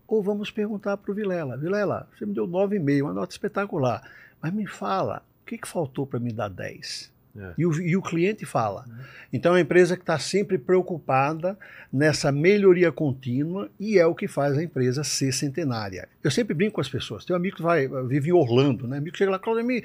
ou 0.07 0.23
vamos 0.23 0.49
perguntar 0.49 0.97
para 0.97 1.11
o 1.11 1.13
Vilela. 1.15 1.57
Vilela, 1.57 2.09
você 2.11 2.25
me 2.25 2.33
deu 2.33 2.47
9,5, 2.47 3.03
uma 3.03 3.13
nota 3.13 3.33
espetacular. 3.33 4.01
Mas 4.41 4.53
me 4.53 4.65
fala, 4.65 5.23
o 5.43 5.45
que, 5.45 5.59
que 5.59 5.67
faltou 5.67 6.07
para 6.07 6.19
me 6.19 6.31
dar 6.31 6.49
10? 6.49 7.11
É. 7.37 7.53
E, 7.57 7.65
o, 7.65 7.73
e 7.81 7.97
o 7.97 8.01
cliente 8.01 8.45
fala. 8.45 8.85
Então 9.31 9.51
é 9.51 9.55
uma 9.55 9.61
empresa 9.61 9.95
que 9.95 10.03
está 10.03 10.17
sempre 10.17 10.57
preocupada 10.57 11.57
nessa 11.91 12.31
melhoria 12.31 12.91
contínua 12.91 13.69
e 13.79 13.97
é 13.99 14.05
o 14.05 14.15
que 14.15 14.27
faz 14.27 14.57
a 14.57 14.63
empresa 14.63 15.03
ser 15.03 15.33
centenária. 15.33 16.07
Eu 16.23 16.31
sempre 16.31 16.53
brinco 16.53 16.75
com 16.75 16.81
as 16.81 16.89
pessoas. 16.89 17.25
Tem 17.25 17.35
um 17.35 17.37
amigo 17.37 17.57
que 17.57 17.61
vai, 17.61 17.87
vive 18.07 18.29
em 18.29 18.33
Orlando, 18.33 18.87
né? 18.87 18.97
amigo 18.97 19.11
que 19.11 19.17
chega 19.17 19.31
lá, 19.31 19.39
Claudemir, 19.39 19.83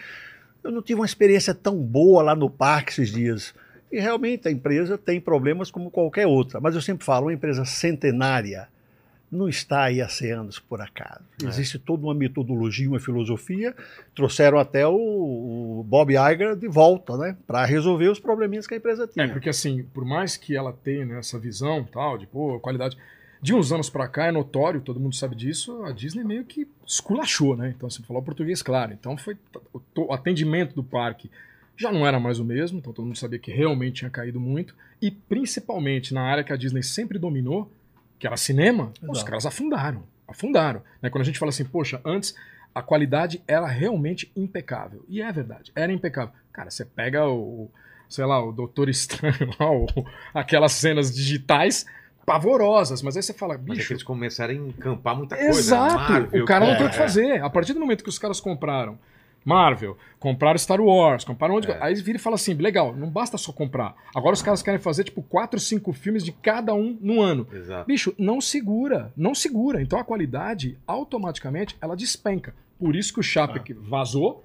eu 0.62 0.70
não 0.70 0.82
tive 0.82 1.00
uma 1.00 1.06
experiência 1.06 1.54
tão 1.54 1.76
boa 1.76 2.22
lá 2.22 2.34
no 2.34 2.48
parque 2.48 2.92
esses 2.92 3.10
dias. 3.10 3.54
E 3.90 3.98
realmente 3.98 4.46
a 4.46 4.50
empresa 4.50 4.96
tem 4.96 5.20
problemas 5.20 5.70
como 5.70 5.90
qualquer 5.90 6.26
outra. 6.26 6.60
Mas 6.60 6.74
eu 6.74 6.80
sempre 6.80 7.04
falo, 7.04 7.26
uma 7.26 7.32
empresa 7.32 7.64
centenária 7.64 8.68
não 9.30 9.48
está 9.48 9.84
aí 9.84 10.00
há 10.00 10.08
100 10.08 10.32
anos 10.32 10.58
por 10.58 10.80
acaso. 10.80 11.22
É. 11.42 11.46
Existe 11.46 11.78
toda 11.78 12.04
uma 12.04 12.14
metodologia, 12.14 12.88
uma 12.88 12.98
filosofia. 12.98 13.74
Trouxeram 14.14 14.58
até 14.58 14.86
o, 14.86 14.94
o 15.80 15.84
Bob 15.86 16.12
Iger 16.12 16.56
de 16.56 16.66
volta, 16.66 17.16
né? 17.16 17.36
Para 17.46 17.64
resolver 17.64 18.08
os 18.08 18.18
probleminhas 18.18 18.66
que 18.66 18.74
a 18.74 18.76
empresa 18.76 19.06
tinha. 19.06 19.26
É, 19.26 19.28
porque 19.28 19.48
assim, 19.48 19.84
por 19.94 20.04
mais 20.04 20.36
que 20.36 20.56
ela 20.56 20.72
tenha 20.72 21.06
né, 21.06 21.18
essa 21.18 21.38
visão 21.38 21.84
tal, 21.84 22.18
de 22.18 22.26
pô, 22.26 22.58
qualidade. 22.58 22.96
De 23.42 23.54
uns 23.54 23.72
anos 23.72 23.88
pra 23.88 24.06
cá 24.06 24.26
é 24.26 24.32
notório, 24.32 24.82
todo 24.82 25.00
mundo 25.00 25.14
sabe 25.14 25.34
disso, 25.34 25.82
a 25.84 25.92
Disney 25.92 26.22
meio 26.24 26.44
que 26.44 26.68
esculachou, 26.86 27.56
né? 27.56 27.72
Então, 27.74 27.88
falar 28.06 28.20
o 28.20 28.22
português 28.22 28.62
claro. 28.62 28.92
Então, 28.92 29.16
foi 29.16 29.34
o, 29.72 29.80
o 29.96 30.12
atendimento 30.12 30.74
do 30.74 30.84
parque 30.84 31.30
já 31.80 31.90
não 31.90 32.06
era 32.06 32.20
mais 32.20 32.38
o 32.38 32.44
mesmo, 32.44 32.78
então 32.78 32.92
todo 32.92 33.06
mundo 33.06 33.16
sabia 33.16 33.38
que 33.38 33.50
realmente 33.50 34.00
tinha 34.00 34.10
caído 34.10 34.38
muito. 34.38 34.74
E 35.00 35.10
principalmente 35.10 36.12
na 36.12 36.20
área 36.20 36.44
que 36.44 36.52
a 36.52 36.56
Disney 36.56 36.82
sempre 36.82 37.18
dominou, 37.18 37.72
que 38.20 38.26
era 38.26 38.37
cinema, 38.37 38.92
os 39.02 39.09
Exato. 39.16 39.24
caras 39.26 39.46
afundaram. 39.46 40.04
Afundaram. 40.28 40.80
Né? 41.02 41.11
Quando 41.11 41.22
a 41.22 41.24
gente 41.24 41.38
fala 41.40 41.48
assim, 41.48 41.64
poxa, 41.64 42.00
antes 42.04 42.35
a 42.72 42.80
qualidade 42.83 43.42
era 43.48 43.66
realmente 43.66 44.30
impecável. 44.37 45.04
E 45.09 45.20
é 45.20 45.33
verdade, 45.33 45.72
era 45.74 45.90
impecável. 45.92 46.33
Cara, 46.52 46.70
você 46.70 46.85
pega 46.85 47.26
o, 47.28 47.68
sei 48.09 48.24
lá, 48.24 48.40
o 48.44 48.52
Doutor 48.52 48.88
Estranho 48.88 49.50
lá, 49.59 49.72
o- 49.72 49.87
aquelas 50.33 50.70
cenas 50.72 51.12
digitais 51.12 51.85
pavorosas, 52.24 53.02
mas 53.02 53.16
aí 53.16 53.22
você 53.22 53.33
fala, 53.33 53.54
Mas 53.54 53.62
é 53.62 53.66
que 53.70 53.76
bicho, 53.78 53.92
eles 53.92 54.02
começaram 54.04 54.52
a 54.52 54.56
encampar 54.56 55.16
muita 55.16 55.35
coisa. 55.37 55.50
né? 55.52 55.59
Exato! 55.59 55.94
Marvel, 56.12 56.42
o 56.42 56.46
cara 56.46 56.66
não 56.66 56.74
é, 56.74 56.76
tem 56.76 56.87
o 56.87 56.90
que 56.90 56.96
fazer. 56.96 57.42
A 57.42 57.50
partir 57.50 57.72
do 57.72 57.80
momento 57.80 58.04
que 58.04 58.09
os 58.11 58.18
caras 58.18 58.38
compraram 58.40 58.98
Marvel, 59.44 59.96
compraram 60.18 60.59
Star 60.59 60.81
Wars, 60.81 61.24
compraram 61.24 61.55
um 61.55 61.57
monte 61.57 61.64
de 61.66 61.70
É. 61.70 61.74
coisa. 61.79 61.87
Aí 61.87 61.94
vira 62.03 62.18
e 62.18 62.20
fala 62.20 62.37
assim: 62.37 62.55
legal, 62.55 62.94
não 62.94 63.09
basta 63.09 63.38
só 63.38 63.53
comprar. 63.53 63.94
Agora 64.14 64.35
os 64.35 64.42
caras 64.42 64.62
querem 64.62 64.79
fazer 64.79 65.05
tipo 65.05 65.22
4, 65.22 65.59
5 65.59 65.92
filmes 65.92 66.22
de 66.24 66.33
cada 66.33 66.74
um 66.74 66.96
no 67.00 67.20
ano. 67.22 67.46
Exato. 67.53 67.87
Bicho, 67.87 68.14
não 68.18 68.40
segura, 68.40 69.12
não 69.16 69.35
segura. 69.35 69.81
Então 69.81 69.98
a 69.98 70.05
qualidade, 70.05 70.76
automaticamente, 70.87 71.76
ela 71.81 71.96
despenca. 71.96 72.55
Por 72.79 72.94
isso 72.94 73.12
que 73.14 73.20
o 73.20 73.22
Chapek 73.22 73.72
vazou. 73.72 74.44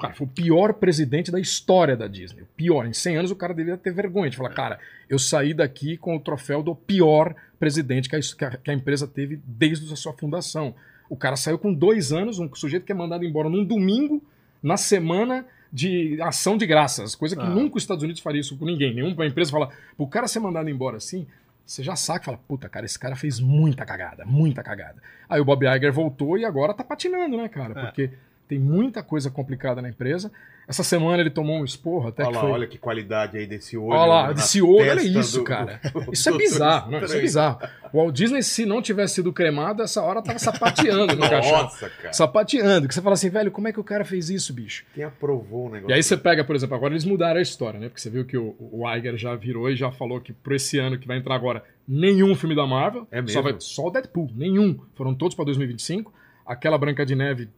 Cara, 0.00 0.12
foi 0.12 0.26
o 0.26 0.30
pior 0.30 0.74
presidente 0.74 1.30
da 1.30 1.38
história 1.38 1.96
da 1.96 2.08
Disney. 2.08 2.42
O 2.42 2.46
pior. 2.56 2.84
Em 2.84 2.92
100 2.92 3.16
anos 3.16 3.30
o 3.30 3.36
cara 3.36 3.54
deveria 3.54 3.78
ter 3.78 3.92
vergonha 3.92 4.28
de 4.28 4.36
falar, 4.36 4.50
cara, 4.50 4.78
eu 5.08 5.20
saí 5.20 5.54
daqui 5.54 5.96
com 5.96 6.16
o 6.16 6.20
troféu 6.20 6.64
do 6.64 6.74
pior 6.74 7.32
presidente 7.60 8.08
que 8.08 8.16
a, 8.16 8.20
que 8.20 8.44
a- 8.44 8.56
que 8.56 8.70
a 8.72 8.74
empresa 8.74 9.06
teve 9.06 9.40
desde 9.46 9.92
a 9.92 9.96
sua 9.96 10.12
fundação. 10.12 10.74
O 11.08 11.16
cara 11.16 11.36
saiu 11.36 11.58
com 11.58 11.72
dois 11.72 12.10
anos, 12.12 12.40
um 12.40 12.52
sujeito 12.54 12.84
que 12.84 12.90
é 12.90 12.94
mandado 12.94 13.24
embora 13.24 13.48
num 13.48 13.64
domingo, 13.64 14.20
na 14.64 14.76
semana 14.76 15.46
de 15.72 16.20
ação 16.22 16.56
de 16.56 16.66
graças. 16.66 17.14
Coisa 17.14 17.36
que 17.36 17.42
Ah. 17.42 17.48
nunca 17.50 17.76
os 17.76 17.82
Estados 17.82 18.02
Unidos 18.02 18.22
faria 18.22 18.40
isso 18.40 18.56
com 18.56 18.64
ninguém. 18.64 18.94
Nenhuma 18.94 19.26
empresa 19.26 19.50
fala, 19.50 19.68
o 19.98 20.06
cara 20.06 20.26
ser 20.26 20.40
mandado 20.40 20.70
embora 20.70 20.96
assim, 20.96 21.26
você 21.66 21.82
já 21.82 21.94
saca, 21.96 22.24
fala, 22.24 22.38
puta, 22.48 22.68
cara, 22.68 22.86
esse 22.86 22.98
cara 22.98 23.14
fez 23.16 23.38
muita 23.40 23.84
cagada, 23.84 24.24
muita 24.24 24.62
cagada. 24.62 25.02
Aí 25.28 25.40
o 25.40 25.44
Bob 25.44 25.64
Iger 25.66 25.92
voltou 25.92 26.38
e 26.38 26.44
agora 26.44 26.72
tá 26.74 26.82
patinando, 26.84 27.36
né, 27.36 27.48
cara? 27.48 27.78
É. 27.78 27.84
Porque 27.86 28.10
tem 28.48 28.58
muita 28.58 29.02
coisa 29.02 29.30
complicada 29.30 29.80
na 29.82 29.88
empresa. 29.88 30.30
Essa 30.66 30.82
semana 30.82 31.20
ele 31.20 31.28
tomou 31.28 31.58
um 31.60 31.64
esporro 31.64 32.08
até 32.08 32.22
Olha 32.22 32.30
que 32.30 32.36
lá, 32.36 32.40
foi. 32.42 32.50
olha 32.52 32.66
que 32.66 32.78
qualidade 32.78 33.36
aí 33.36 33.46
desse 33.46 33.76
olho. 33.76 33.88
Olha 33.98 34.06
lá, 34.06 34.26
na 34.28 34.32
desse 34.32 34.62
olho, 34.62 34.90
olha 34.90 35.02
isso, 35.02 35.38
do- 35.40 35.44
cara. 35.44 35.78
Isso 36.10 36.30
é 36.30 36.36
bizarro, 36.38 36.90
né? 36.90 37.00
Isso 37.04 37.14
é 37.16 37.20
bizarro. 37.20 37.58
O 37.92 37.98
Walt 37.98 38.14
Disney, 38.14 38.42
se 38.42 38.64
não 38.64 38.80
tivesse 38.80 39.16
sido 39.16 39.30
cremado, 39.30 39.82
essa 39.82 40.00
hora 40.02 40.22
tava 40.22 40.38
sapateando 40.38 41.14
no 41.16 41.20
caixão. 41.28 41.62
Nossa, 41.64 41.90
cara. 41.90 42.12
Sapateando. 42.14 42.88
Que 42.88 42.94
você 42.94 43.02
fala 43.02 43.12
assim, 43.12 43.28
velho, 43.28 43.50
como 43.50 43.68
é 43.68 43.72
que 43.74 43.80
o 43.80 43.84
cara 43.84 44.06
fez 44.06 44.30
isso, 44.30 44.54
bicho? 44.54 44.86
Quem 44.94 45.04
aprovou 45.04 45.66
o 45.66 45.70
negócio? 45.70 45.90
E 45.90 45.92
aí 45.92 46.02
você 46.02 46.16
pega, 46.16 46.42
por 46.42 46.56
exemplo, 46.56 46.74
agora 46.74 46.94
eles 46.94 47.04
mudaram 47.04 47.38
a 47.38 47.42
história, 47.42 47.78
né? 47.78 47.88
Porque 47.90 48.00
você 48.00 48.08
viu 48.08 48.24
que 48.24 48.38
o, 48.38 48.56
o 48.58 48.90
Iger 48.90 49.18
já 49.18 49.34
virou 49.36 49.68
e 49.70 49.76
já 49.76 49.92
falou 49.92 50.18
que 50.18 50.32
por 50.32 50.54
esse 50.54 50.78
ano 50.78 50.98
que 50.98 51.06
vai 51.06 51.18
entrar 51.18 51.34
agora, 51.34 51.62
nenhum 51.86 52.34
filme 52.34 52.56
da 52.56 52.66
Marvel. 52.66 53.06
É 53.12 53.18
Só, 53.18 53.22
mesmo? 53.22 53.42
vai, 53.42 53.54
só 53.58 53.86
o 53.86 53.90
Deadpool, 53.90 54.30
nenhum. 54.34 54.78
Foram 54.94 55.14
todos 55.14 55.34
pra 55.34 55.44
2025. 55.44 56.10
Aquela 56.46 56.78
Branca 56.78 57.04
de 57.04 57.14
Neve, 57.14 57.50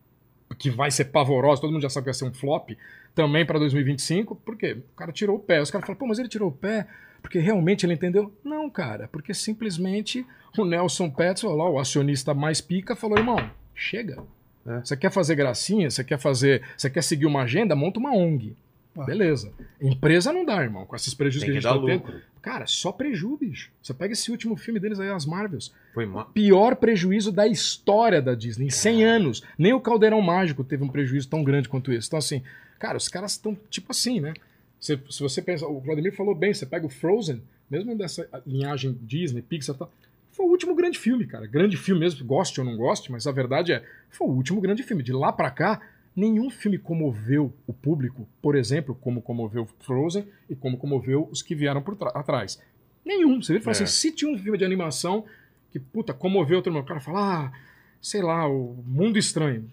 que 0.55 0.71
vai 0.71 0.91
ser 0.91 1.07
pavorosa, 1.07 1.61
todo 1.61 1.73
mundo 1.73 1.83
já 1.83 1.91
sabe 1.91 2.05
que 2.05 2.11
vai 2.11 2.15
ser 2.15 2.25
um 2.25 2.33
flop, 2.33 2.71
também 3.15 3.45
pra 3.45 3.59
2025. 3.59 4.37
Por 4.37 4.57
quê? 4.57 4.79
O 4.93 4.97
cara 4.97 5.13
tirou 5.13 5.37
o 5.37 5.41
pé. 5.41 5.61
Os 5.61 5.71
caras 5.71 5.87
falam, 5.87 5.99
pô, 5.99 6.07
mas 6.07 6.19
ele 6.19 6.29
tirou 6.29 6.49
o 6.49 6.53
pé 6.53 6.87
porque 7.27 7.41
realmente 7.41 7.85
ele 7.85 7.95
entendeu? 7.95 8.33
Não, 8.45 8.71
cara, 8.71 9.09
porque 9.09 9.35
simplesmente 9.35 10.25
o 10.57 10.65
Nelson 10.65 11.11
Petzold, 11.11 11.59
lá, 11.59 11.69
o 11.69 11.79
acionista 11.79 12.33
mais 12.33 12.61
pica, 12.61 12.95
falou: 12.95 13.19
irmão, 13.19 13.51
chega. 13.75 14.23
É. 14.65 14.79
Você 14.79 14.97
quer 14.97 15.11
fazer 15.11 15.35
gracinha? 15.35 15.91
Você 15.91 16.05
quer 16.05 16.19
fazer. 16.19 16.63
Você 16.77 16.89
quer 16.89 17.03
seguir 17.03 17.27
uma 17.27 17.43
agenda? 17.43 17.75
Monta 17.75 17.99
uma 17.99 18.13
ONG. 18.13 18.57
Ah. 18.97 19.05
Beleza. 19.05 19.53
Empresa 19.81 20.33
não 20.33 20.45
dá, 20.45 20.63
irmão. 20.63 20.87
Com 20.87 20.95
esses 20.95 21.15
prejuízos 21.15 21.47
Tem 21.47 21.55
que 21.55 21.61
que 21.61 21.67
a 21.67 21.73
gente 21.73 21.81
tá 21.81 21.87
tendo. 21.87 22.23
Cara, 22.47 22.65
só 22.65 22.93
prejuízo, 22.93 23.37
bicho. 23.39 23.71
Você 23.83 23.93
pega 23.93 24.13
esse 24.13 24.31
último 24.31 24.55
filme 24.57 24.79
deles 24.79 25.01
aí, 25.01 25.11
as 25.11 25.27
Marvels. 25.27 25.73
Foi 25.93 26.07
ma... 26.07 26.27
Pior 26.27 26.77
prejuízo 26.77 27.33
da 27.33 27.45
história 27.45 28.23
da 28.23 28.37
Disney. 28.37 28.67
Em 28.67 28.71
100 28.71 29.05
anos. 29.05 29.43
Nem 29.59 29.73
o 29.73 29.81
Caldeirão 29.81 30.23
Mágico 30.23 30.63
teve 30.63 30.85
um 30.85 30.89
prejuízo 30.89 31.29
tão 31.29 31.43
grande 31.43 31.69
quanto 31.69 31.91
esse. 31.91 32.07
Então, 32.07 32.21
assim, 32.21 32.45
cara, 32.79 32.97
os 32.97 33.09
caras 33.09 33.33
estão 33.33 33.59
tipo 33.69 33.91
assim, 33.91 34.21
né? 34.21 34.33
Você- 34.79 34.97
se 35.11 35.21
você 35.21 35.43
pensa, 35.43 35.67
o 35.67 35.81
Vladimir 35.81 36.15
falou 36.15 36.37
bem, 36.37 36.55
você 36.55 36.65
pega 36.65 36.87
o 36.87 36.89
Frozen, 36.89 37.43
mesmo 37.69 37.99
dessa 37.99 38.29
linhagem 38.47 38.97
Disney, 39.03 39.43
Pixar 39.43 39.75
e 39.75 39.79
tal, 39.81 39.93
foi 40.31 40.47
o 40.47 40.49
último 40.49 40.73
grande 40.77 41.01
filme, 41.01 41.27
cara. 41.27 41.49
Grande 41.49 41.77
filme 41.77 42.03
mesmo, 42.03 42.25
goste 42.25 42.61
ou 42.61 42.65
não 42.65 42.77
goste, 42.77 43.11
mas 43.11 43.27
a 43.27 43.33
verdade 43.33 43.73
é, 43.73 43.83
foi 44.09 44.29
o 44.29 44.31
último 44.31 44.61
grande 44.61 44.85
filme. 44.85 45.03
De 45.03 45.13
lá 45.13 45.33
pra 45.33 45.51
cá, 45.51 45.81
nenhum 46.17 46.49
filme 46.51 46.79
comoveu 46.79 47.53
o 47.67 47.73
público, 47.73 48.27
por 48.41 48.57
exemplo, 48.57 48.95
como 49.01 49.21
comoveu 49.21 49.69
Frozen 49.81 50.27
e 50.49 50.55
como 50.57 50.79
comoveu 50.79 51.29
os 51.31 51.43
que 51.43 51.55
vieram 51.55 51.83
por 51.83 51.97
atrás. 52.15 52.61
Nenhum. 53.05 53.41
Você 53.43 53.53
vê 53.53 53.61
fala 53.61 53.77
É. 53.77 53.83
assim, 53.83 53.87
se 53.87 54.11
tinha 54.13 54.31
um 54.33 54.39
filme 54.39 54.57
de 54.59 54.65
animação 54.65 55.25
que, 55.71 55.79
puta, 55.79 56.15
comoveu 56.15 56.63
todo 56.63 56.73
mundo, 56.73 56.85
o 56.85 56.87
cara 56.87 57.01
fala, 57.01 57.47
ah, 57.47 57.53
sei 58.01 58.23
lá, 58.23 58.49
o 58.49 58.83
Mundo 58.87 59.19
Estranho. 59.19 59.71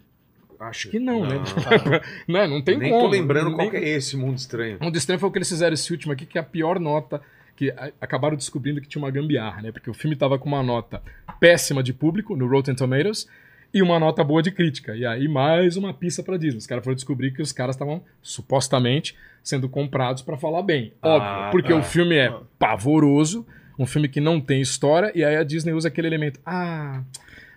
Acho 0.60 0.90
que 0.90 1.00
não, 1.00 1.26
né? 1.26 1.36
né? 2.28 2.48
Não 2.48 2.62
tem 2.62 2.78
Nem 2.78 2.92
como. 2.92 3.04
tô 3.06 3.10
lembrando 3.10 3.48
Nem- 3.58 3.70
qual 3.70 3.74
é 3.82 3.90
esse 3.90 4.16
mundo 4.16 4.38
estranho. 4.38 4.78
Mundo 4.82 4.96
Estranho 4.98 5.20
foi 5.20 5.30
o 5.30 5.32
que 5.32 5.38
eles 5.40 5.50
fizeram 5.50 5.74
esse 5.74 5.92
último 5.92 6.14
aqui, 6.14 6.26
que 6.26 6.38
é 6.38 6.42
a 6.42 6.44
pior 6.44 6.80
nota, 6.80 7.22
que 7.56 7.74
acabaram 8.00 8.36
descobrindo 8.38 8.80
que 8.80 8.88
tinha 8.88 9.02
uma 9.02 9.12
gambiarra, 9.12 9.62
né? 9.62 9.72
Porque 9.72 9.90
o 9.90 9.94
filme 9.94 10.16
tava 10.16 10.40
com 10.40 10.48
uma 10.48 10.64
nota 10.64 11.02
péssima 11.40 11.84
de 11.84 11.94
público 11.94 12.36
no 12.36 12.48
Rotten 12.48 12.76
Tomatoes 12.76 13.28
e 13.74 13.82
uma 13.82 14.00
nota 14.00 14.24
boa 14.24 14.42
de 14.44 14.52
crítica. 14.52 14.96
E 14.96 15.06
aí 15.06 15.28
mais 15.28 15.76
uma 15.78 15.94
pista 15.94 16.22
pra 16.22 16.38
Disney. 16.38 16.58
Os 16.60 16.68
caras 16.68 16.84
foram 16.84 16.96
descobrir 16.96 17.32
que 17.32 17.42
os 17.42 17.52
caras 17.52 17.76
estavam 17.76 18.04
supostamente 18.22 19.16
sendo 19.44 19.68
comprados 19.68 20.22
pra 20.22 20.38
falar 20.38 20.62
bem. 20.62 20.94
Óbvio, 21.02 21.30
Ah, 21.30 21.50
porque 21.52 21.74
tá. 21.74 21.76
o 21.80 21.84
filme 21.84 22.16
é 22.16 22.34
pavoroso, 22.60 23.46
um 23.78 23.86
filme 23.86 24.08
que 24.08 24.22
não 24.22 24.40
tem 24.40 24.62
história, 24.62 25.12
e 25.16 25.24
aí 25.24 25.36
a 25.36 25.44
Disney 25.44 25.74
usa 25.74 25.88
aquele 25.88 26.08
elemento. 26.08 26.40
Ah, 26.46 27.02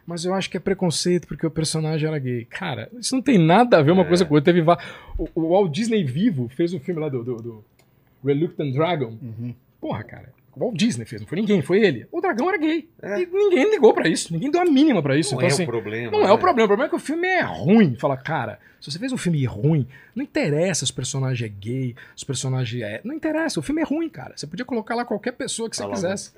mas 0.07 0.25
eu 0.25 0.33
acho 0.35 0.49
que 0.51 0.57
é 0.57 0.61
preconceito 0.61 1.27
porque 1.29 1.47
o 1.47 1.51
personagem 1.51 2.09
era 2.09 2.19
gay. 2.19 2.45
Cara, 2.47 2.89
isso 2.99 3.15
não 3.15 3.23
tem 3.23 3.39
nada 3.39 3.79
a 3.79 3.83
ver 3.83 3.91
uma 3.91 4.03
É. 4.03 4.07
coisa 4.07 4.25
com 4.25 4.35
outra. 4.35 4.53
Teve 4.53 4.65
o, 5.19 5.29
o 5.35 5.49
Walt 5.51 5.71
Disney 5.73 6.03
vivo 6.05 6.49
fez 6.49 6.73
um 6.73 6.81
filme 6.81 7.01
lá 7.01 7.09
do, 7.09 7.23
do, 7.23 7.37
do 7.37 7.65
Reluctant 8.25 8.73
Dragon. 8.73 9.17
Uhum. 9.21 9.55
Porra, 9.81 10.03
cara. 10.05 10.33
O 10.57 10.61
Walt 10.61 10.75
Disney 10.75 11.05
fez, 11.05 11.21
não 11.21 11.29
foi 11.29 11.39
ninguém, 11.39 11.61
foi 11.61 11.85
ele. 11.85 12.07
O 12.11 12.19
dragão 12.19 12.49
era 12.49 12.57
gay. 12.57 12.89
É. 13.03 13.21
E 13.21 13.27
ninguém 13.27 13.71
ligou 13.71 13.93
pra 13.93 14.09
isso, 14.09 14.33
ninguém 14.33 14.51
deu 14.51 14.63
a 14.63 14.65
mínima 14.65 15.03
pra 15.03 15.15
isso. 15.15 15.35
Não 15.35 15.39
então, 15.43 15.51
é 15.51 15.53
assim, 15.53 15.65
o 15.65 15.67
problema. 15.67 16.11
não 16.11 16.21
é 16.21 16.27
né? 16.29 16.33
o 16.33 16.39
problema. 16.39 16.65
O 16.65 16.69
problema 16.69 16.87
é 16.87 16.89
que 16.89 16.97
o 16.97 16.99
filme 16.99 17.29
é 17.29 17.43
ruim. 17.43 17.95
Fala, 17.97 18.17
cara, 18.17 18.59
se 18.81 18.91
você 18.91 18.99
fez 18.99 19.13
um 19.13 19.19
filme 19.19 19.45
ruim, 19.45 19.87
não 20.15 20.25
interessa 20.25 20.79
se 20.79 20.85
os 20.85 20.91
personagens 20.91 21.43
é 21.43 21.53
gay, 21.53 21.95
se 22.15 22.17
os 22.17 22.25
personagens 22.25 22.83
é. 22.83 23.03
Não 23.05 23.15
interessa, 23.15 23.61
o 23.61 23.63
filme 23.63 23.83
é 23.83 23.85
ruim, 23.85 24.09
cara. 24.09 24.33
Você 24.35 24.47
podia 24.47 24.65
colocar 24.65 24.95
lá 24.95 25.05
qualquer 25.05 25.33
pessoa 25.33 25.69
que 25.69 25.77
você 25.77 25.85
lá, 25.85 25.91
quisesse. 25.91 26.33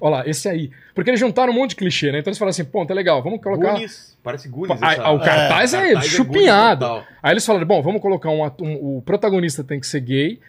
Olha 0.00 0.16
lá, 0.16 0.26
esse 0.28 0.48
aí. 0.48 0.70
Porque 0.94 1.10
eles 1.10 1.20
juntaram 1.20 1.52
um 1.52 1.56
monte 1.56 1.70
de 1.70 1.76
clichê, 1.76 2.10
né? 2.10 2.20
Então 2.20 2.30
eles 2.30 2.38
falaram 2.38 2.50
assim, 2.50 2.64
pô, 2.64 2.86
tá 2.86 2.94
legal, 2.94 3.22
vamos 3.22 3.42
colocar. 3.42 3.72
Goonies, 3.72 4.16
parece 4.22 4.48
Goonies. 4.48 4.80
Essa- 4.80 5.02
ah, 5.02 5.10
o 5.10 5.20
cartaz 5.20 5.74
é, 5.74 5.92
Goonies 5.92 6.10
chupinhado. 6.10 6.86
total. 6.86 7.04
Aí 7.22 7.32
eles 7.32 7.44
falaram, 7.44 7.66
bom, 7.66 7.82
vamos 7.82 8.00
colocar 8.00 8.30
um, 8.30 8.44
um- 8.62 8.96
O 8.96 9.02
protagonista 9.04 9.62
tem 9.62 9.78
que 9.78 9.86
ser 9.86 10.00
gay. 10.00 10.40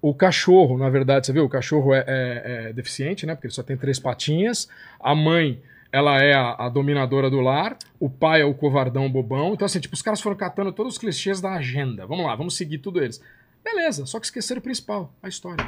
O 0.00 0.14
cachorro, 0.14 0.78
na 0.78 0.88
verdade, 0.88 1.26
você 1.26 1.32
viu? 1.32 1.44
O 1.44 1.48
cachorro 1.48 1.92
é, 1.94 2.04
é- 2.06 2.42
é 2.68 2.72
deficiente, 2.72 3.26
né? 3.26 3.34
Porque 3.34 3.46
ele 3.48 3.54
só 3.54 3.62
tem 3.62 3.76
três 3.76 3.98
patinhas. 3.98 4.68
A 5.00 5.14
mãe, 5.14 5.60
ela 5.90 6.22
é 6.22 6.34
a, 6.34 6.66
a 6.66 6.68
dominadora 6.68 7.28
do 7.28 7.40
lar. 7.40 7.76
O 7.98 8.08
pai 8.08 8.42
é 8.42 8.44
o 8.44 8.54
covardão 8.54 9.10
bobão. 9.10 9.54
Então, 9.54 9.66
assim, 9.66 9.80
tipo, 9.80 9.94
os 9.94 10.02
caras 10.02 10.20
foram 10.20 10.36
catando 10.36 10.72
todos 10.72 10.92
os 10.94 10.98
clichês 10.98 11.40
da 11.40 11.54
agenda. 11.54 12.06
Vamos 12.06 12.24
lá, 12.24 12.34
vamos 12.36 12.56
seguir 12.56 12.78
tudo 12.78 13.02
eles. 13.02 13.20
Beleza, 13.64 14.06
só 14.06 14.20
que 14.20 14.26
esqueceram 14.26 14.60
o 14.60 14.62
principal, 14.62 15.12
a 15.22 15.28
história. 15.28 15.66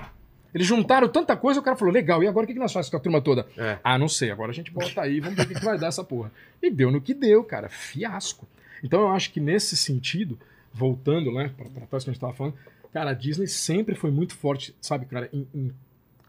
Eles 0.55 0.67
juntaram 0.67 1.09
tanta 1.09 1.37
coisa, 1.37 1.61
o 1.61 1.63
cara 1.63 1.77
falou, 1.77 1.93
legal, 1.93 2.23
e 2.25 2.27
agora 2.29 2.45
o 2.45 2.49
que 2.49 2.55
nós 2.55 2.73
fazemos 2.73 2.91
com 2.91 2.97
a 2.97 3.01
turma 3.01 3.21
toda? 3.21 3.47
É. 3.57 3.79
Ah, 3.85 3.99
não 3.99 4.09
sei, 4.09 4.31
agora 4.31 4.51
a 4.51 4.55
gente 4.55 4.71
bota 4.73 5.01
aí, 5.03 5.21
vamos 5.21 5.37
ver 5.37 5.43
o 5.43 5.47
que, 5.49 5.55
que 5.55 5.65
vai 5.65 5.79
dar 5.79 5.89
essa 5.89 6.03
porra. 6.03 6.33
E 6.63 6.71
deu 6.71 6.91
no 6.91 7.01
que 7.01 7.15
deu, 7.15 7.45
cara, 7.45 7.69
fiasco. 7.69 8.49
Então 8.83 9.01
eu 9.01 9.09
acho 9.09 9.33
que 9.33 9.39
nesse 9.39 9.77
sentido, 9.77 10.39
voltando, 10.73 11.31
né, 11.33 11.51
pra 11.57 11.67
tratar 11.69 11.97
isso 11.99 12.07
que 12.07 12.11
a 12.11 12.13
gente 12.15 12.21
tava 12.21 12.33
falando, 12.33 12.55
cara, 12.93 13.11
a 13.11 13.15
Disney 13.15 13.47
sempre 13.47 13.95
foi 13.95 14.11
muito 14.11 14.35
forte, 14.35 14.75
sabe, 14.81 15.07
cara, 15.07 15.29
em, 15.33 15.47
em 15.55 15.73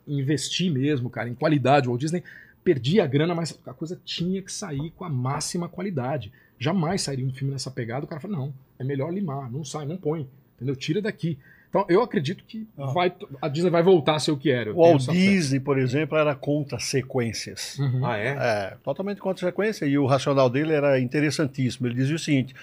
investir 0.07 0.71
mesmo, 0.71 1.09
cara, 1.09 1.29
em 1.29 1.35
qualidade. 1.35 1.87
O 1.87 1.91
Walt 1.91 2.01
Disney 2.01 2.23
perdia 2.63 3.03
a 3.03 3.07
grana, 3.07 3.33
mas 3.33 3.57
a 3.65 3.73
coisa 3.73 3.99
tinha 4.03 4.41
que 4.41 4.51
sair 4.51 4.91
com 4.91 5.03
a 5.05 5.09
máxima 5.09 5.67
qualidade. 5.69 6.31
Jamais 6.59 7.01
sairia 7.01 7.25
um 7.25 7.33
filme 7.33 7.51
nessa 7.53 7.71
pegada, 7.71 8.05
o 8.05 8.07
cara 8.07 8.21
fala, 8.21 8.37
não, 8.37 8.53
é 8.77 8.83
melhor 8.83 9.11
limar, 9.13 9.51
não 9.51 9.63
sai, 9.63 9.85
não 9.85 9.97
põe, 9.97 10.27
entendeu? 10.55 10.75
Tira 10.75 11.01
daqui. 11.01 11.37
Então 11.69 11.85
eu 11.87 12.01
acredito 12.03 12.43
que 12.45 12.67
Ah. 12.77 12.87
vai, 12.87 13.13
a 13.41 13.47
Disney 13.47 13.69
vai 13.69 13.81
voltar 13.81 14.15
a 14.15 14.19
ser 14.19 14.31
o 14.31 14.37
que 14.37 14.51
era. 14.51 14.73
O 14.73 14.75
Walt. 14.75 15.07
Disney, 15.09 15.59
por 15.59 15.79
exemplo, 15.79 16.17
era 16.17 16.35
contra 16.35 16.77
sequências. 16.79 17.79
Uhum. 17.79 18.05
Ah, 18.05 18.17
é? 18.17 18.27
É, 18.37 18.77
totalmente 18.83 19.21
contra 19.21 19.47
sequência. 19.47 19.85
E 19.85 19.97
o 19.97 20.05
racional 20.05 20.49
dele 20.49 20.73
era 20.73 20.99
interessantíssimo. 20.99 21.87
Ele 21.87 21.95
dizia 21.95 22.15
o 22.15 22.19
seguinte: 22.19 22.53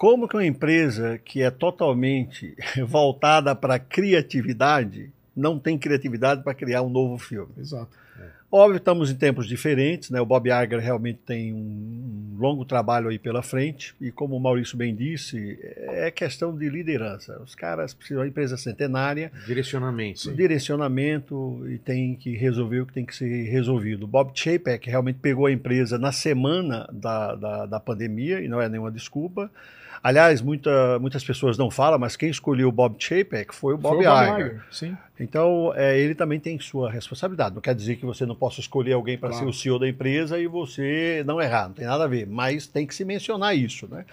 como 0.00 0.26
que 0.26 0.34
uma 0.34 0.46
empresa 0.46 1.20
que 1.22 1.42
é 1.42 1.50
totalmente 1.50 2.56
voltada 2.88 3.54
para 3.54 3.78
criatividade 3.78 5.12
não 5.36 5.58
tem 5.58 5.76
criatividade 5.76 6.42
para 6.42 6.54
criar 6.54 6.80
um 6.80 6.88
novo 6.88 7.18
filme? 7.18 7.52
Exato. 7.58 8.00
Óbvio, 8.50 8.78
estamos 8.78 9.10
em 9.10 9.14
tempos 9.14 9.46
diferentes, 9.46 10.08
né? 10.08 10.18
O 10.18 10.24
Bob 10.24 10.48
Iger 10.48 10.80
realmente 10.80 11.20
tem 11.24 11.52
um 11.52 12.34
longo 12.38 12.64
trabalho 12.64 13.10
aí 13.10 13.18
pela 13.18 13.42
frente 13.42 13.94
e 14.00 14.10
como 14.10 14.34
o 14.34 14.40
Maurício 14.40 14.76
bem 14.76 14.96
disse, 14.96 15.58
é 15.62 16.10
questão 16.10 16.56
de 16.56 16.68
liderança. 16.70 17.38
Os 17.42 17.54
caras 17.54 17.92
precisam, 17.92 18.22
a 18.22 18.26
empresa 18.26 18.56
centenária, 18.56 19.30
Direcionamento. 19.46 20.32
direcionamento 20.32 21.62
e 21.68 21.76
tem 21.76 22.16
que 22.16 22.34
resolver 22.34 22.80
o 22.80 22.86
que 22.86 22.94
tem 22.94 23.04
que 23.04 23.14
ser 23.14 23.50
resolvido. 23.50 24.04
O 24.04 24.08
Bob 24.08 24.30
Chapek 24.34 24.88
realmente 24.88 25.18
pegou 25.20 25.44
a 25.44 25.52
empresa 25.52 25.98
na 25.98 26.10
semana 26.10 26.88
da, 26.90 27.34
da, 27.34 27.66
da 27.66 27.78
pandemia 27.78 28.40
e 28.40 28.48
não 28.48 28.62
é 28.62 28.68
nenhuma 28.68 28.90
desculpa. 28.90 29.50
Aliás, 30.02 30.40
muita, 30.40 30.98
muitas 30.98 31.22
pessoas 31.22 31.58
não 31.58 31.70
falam, 31.70 31.98
mas 31.98 32.16
quem 32.16 32.30
escolheu 32.30 32.68
o 32.68 32.72
Bob 32.72 32.96
Chapek 32.98 33.54
foi 33.54 33.74
o 33.74 33.78
Bob, 33.78 33.96
Foi 33.96 34.06
o 34.06 34.08
Bob 34.08 34.24
Iger. 34.24 34.46
Iger, 34.46 34.62
Sim. 34.70 34.96
Então, 35.18 35.72
é, 35.76 35.98
ele 35.98 36.14
também 36.14 36.40
tem 36.40 36.58
sua 36.58 36.90
responsabilidade. 36.90 37.54
Não 37.54 37.60
quer 37.60 37.74
dizer 37.74 37.96
que 37.96 38.06
você 38.06 38.24
não 38.24 38.34
possa 38.34 38.60
escolher 38.60 38.94
alguém 38.94 39.18
para 39.18 39.28
Claro. 39.28 39.44
ser 39.44 39.50
o 39.50 39.52
CEO 39.52 39.78
da 39.78 39.86
empresa 39.86 40.38
e 40.38 40.46
você 40.46 41.22
não 41.26 41.38
errar, 41.40 41.68
não 41.68 41.74
tem 41.74 41.84
nada 41.86 42.04
a 42.04 42.08
ver. 42.08 42.26
Mas 42.26 42.66
tem 42.66 42.86
que 42.86 42.94
se 42.94 43.04
mencionar 43.04 43.54
isso, 43.54 43.86
né? 43.90 44.06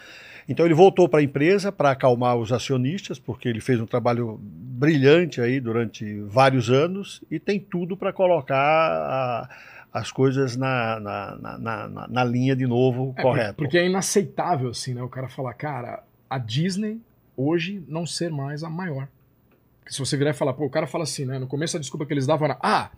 Então, 0.50 0.66
ele 0.66 0.74
voltou 0.74 1.08
para 1.08 1.20
a 1.22 1.24
empresa 1.24 1.72
para 1.72 1.92
acalmar 1.92 2.36
os 2.36 2.52
acionistas, 2.52 3.18
porque 3.20 3.48
ele 3.48 3.62
fez 3.62 3.80
um 3.80 3.86
trabalho 3.86 4.38
brilhante 4.42 5.40
aí 5.42 5.60
durante 5.62 6.20
vários 6.24 6.70
anos 6.70 7.22
e 7.32 7.40
tem 7.40 7.60
tudo 7.60 7.96
para 7.98 8.12
colocar 8.12 8.56
a- 8.56 9.50
as 10.00 10.12
coisas 10.12 10.56
na, 10.56 11.00
na, 11.00 11.58
na, 11.60 12.08
na- 12.10 12.24
linha 12.24 12.56
de 12.56 12.66
novo 12.68 13.14
É, 13.18 13.22
correta. 13.22 13.54
Porque 13.54 13.78
é 13.78 13.86
inaceitável, 13.86 14.70
assim, 14.70 14.94
né? 14.94 15.02
O 15.02 15.10
cara 15.10 15.28
falar, 15.28 15.54
cara, 15.54 16.04
a 16.30 16.38
Disney 16.38 17.00
hoje 17.36 17.84
não 17.88 18.06
ser 18.06 18.30
mais 18.32 18.64
a 18.64 18.70
maior. 18.70 19.08
Porque 19.80 19.94
se 19.94 20.00
você 20.00 20.18
virar 20.18 20.32
e 20.32 20.34
falar, 20.34 20.54
pô, 20.54 20.66
o 20.66 20.70
cara 20.70 20.88
fala 20.88 21.04
assim, 21.04 21.26
né? 21.26 21.40
No 21.40 21.48
começo 21.48 21.78
a 21.78 21.80
desculpa 21.80 22.06
que 22.06 22.14
eles 22.14 22.28
davam 22.28 22.46
era, 22.46 22.58
ah, 22.62 22.90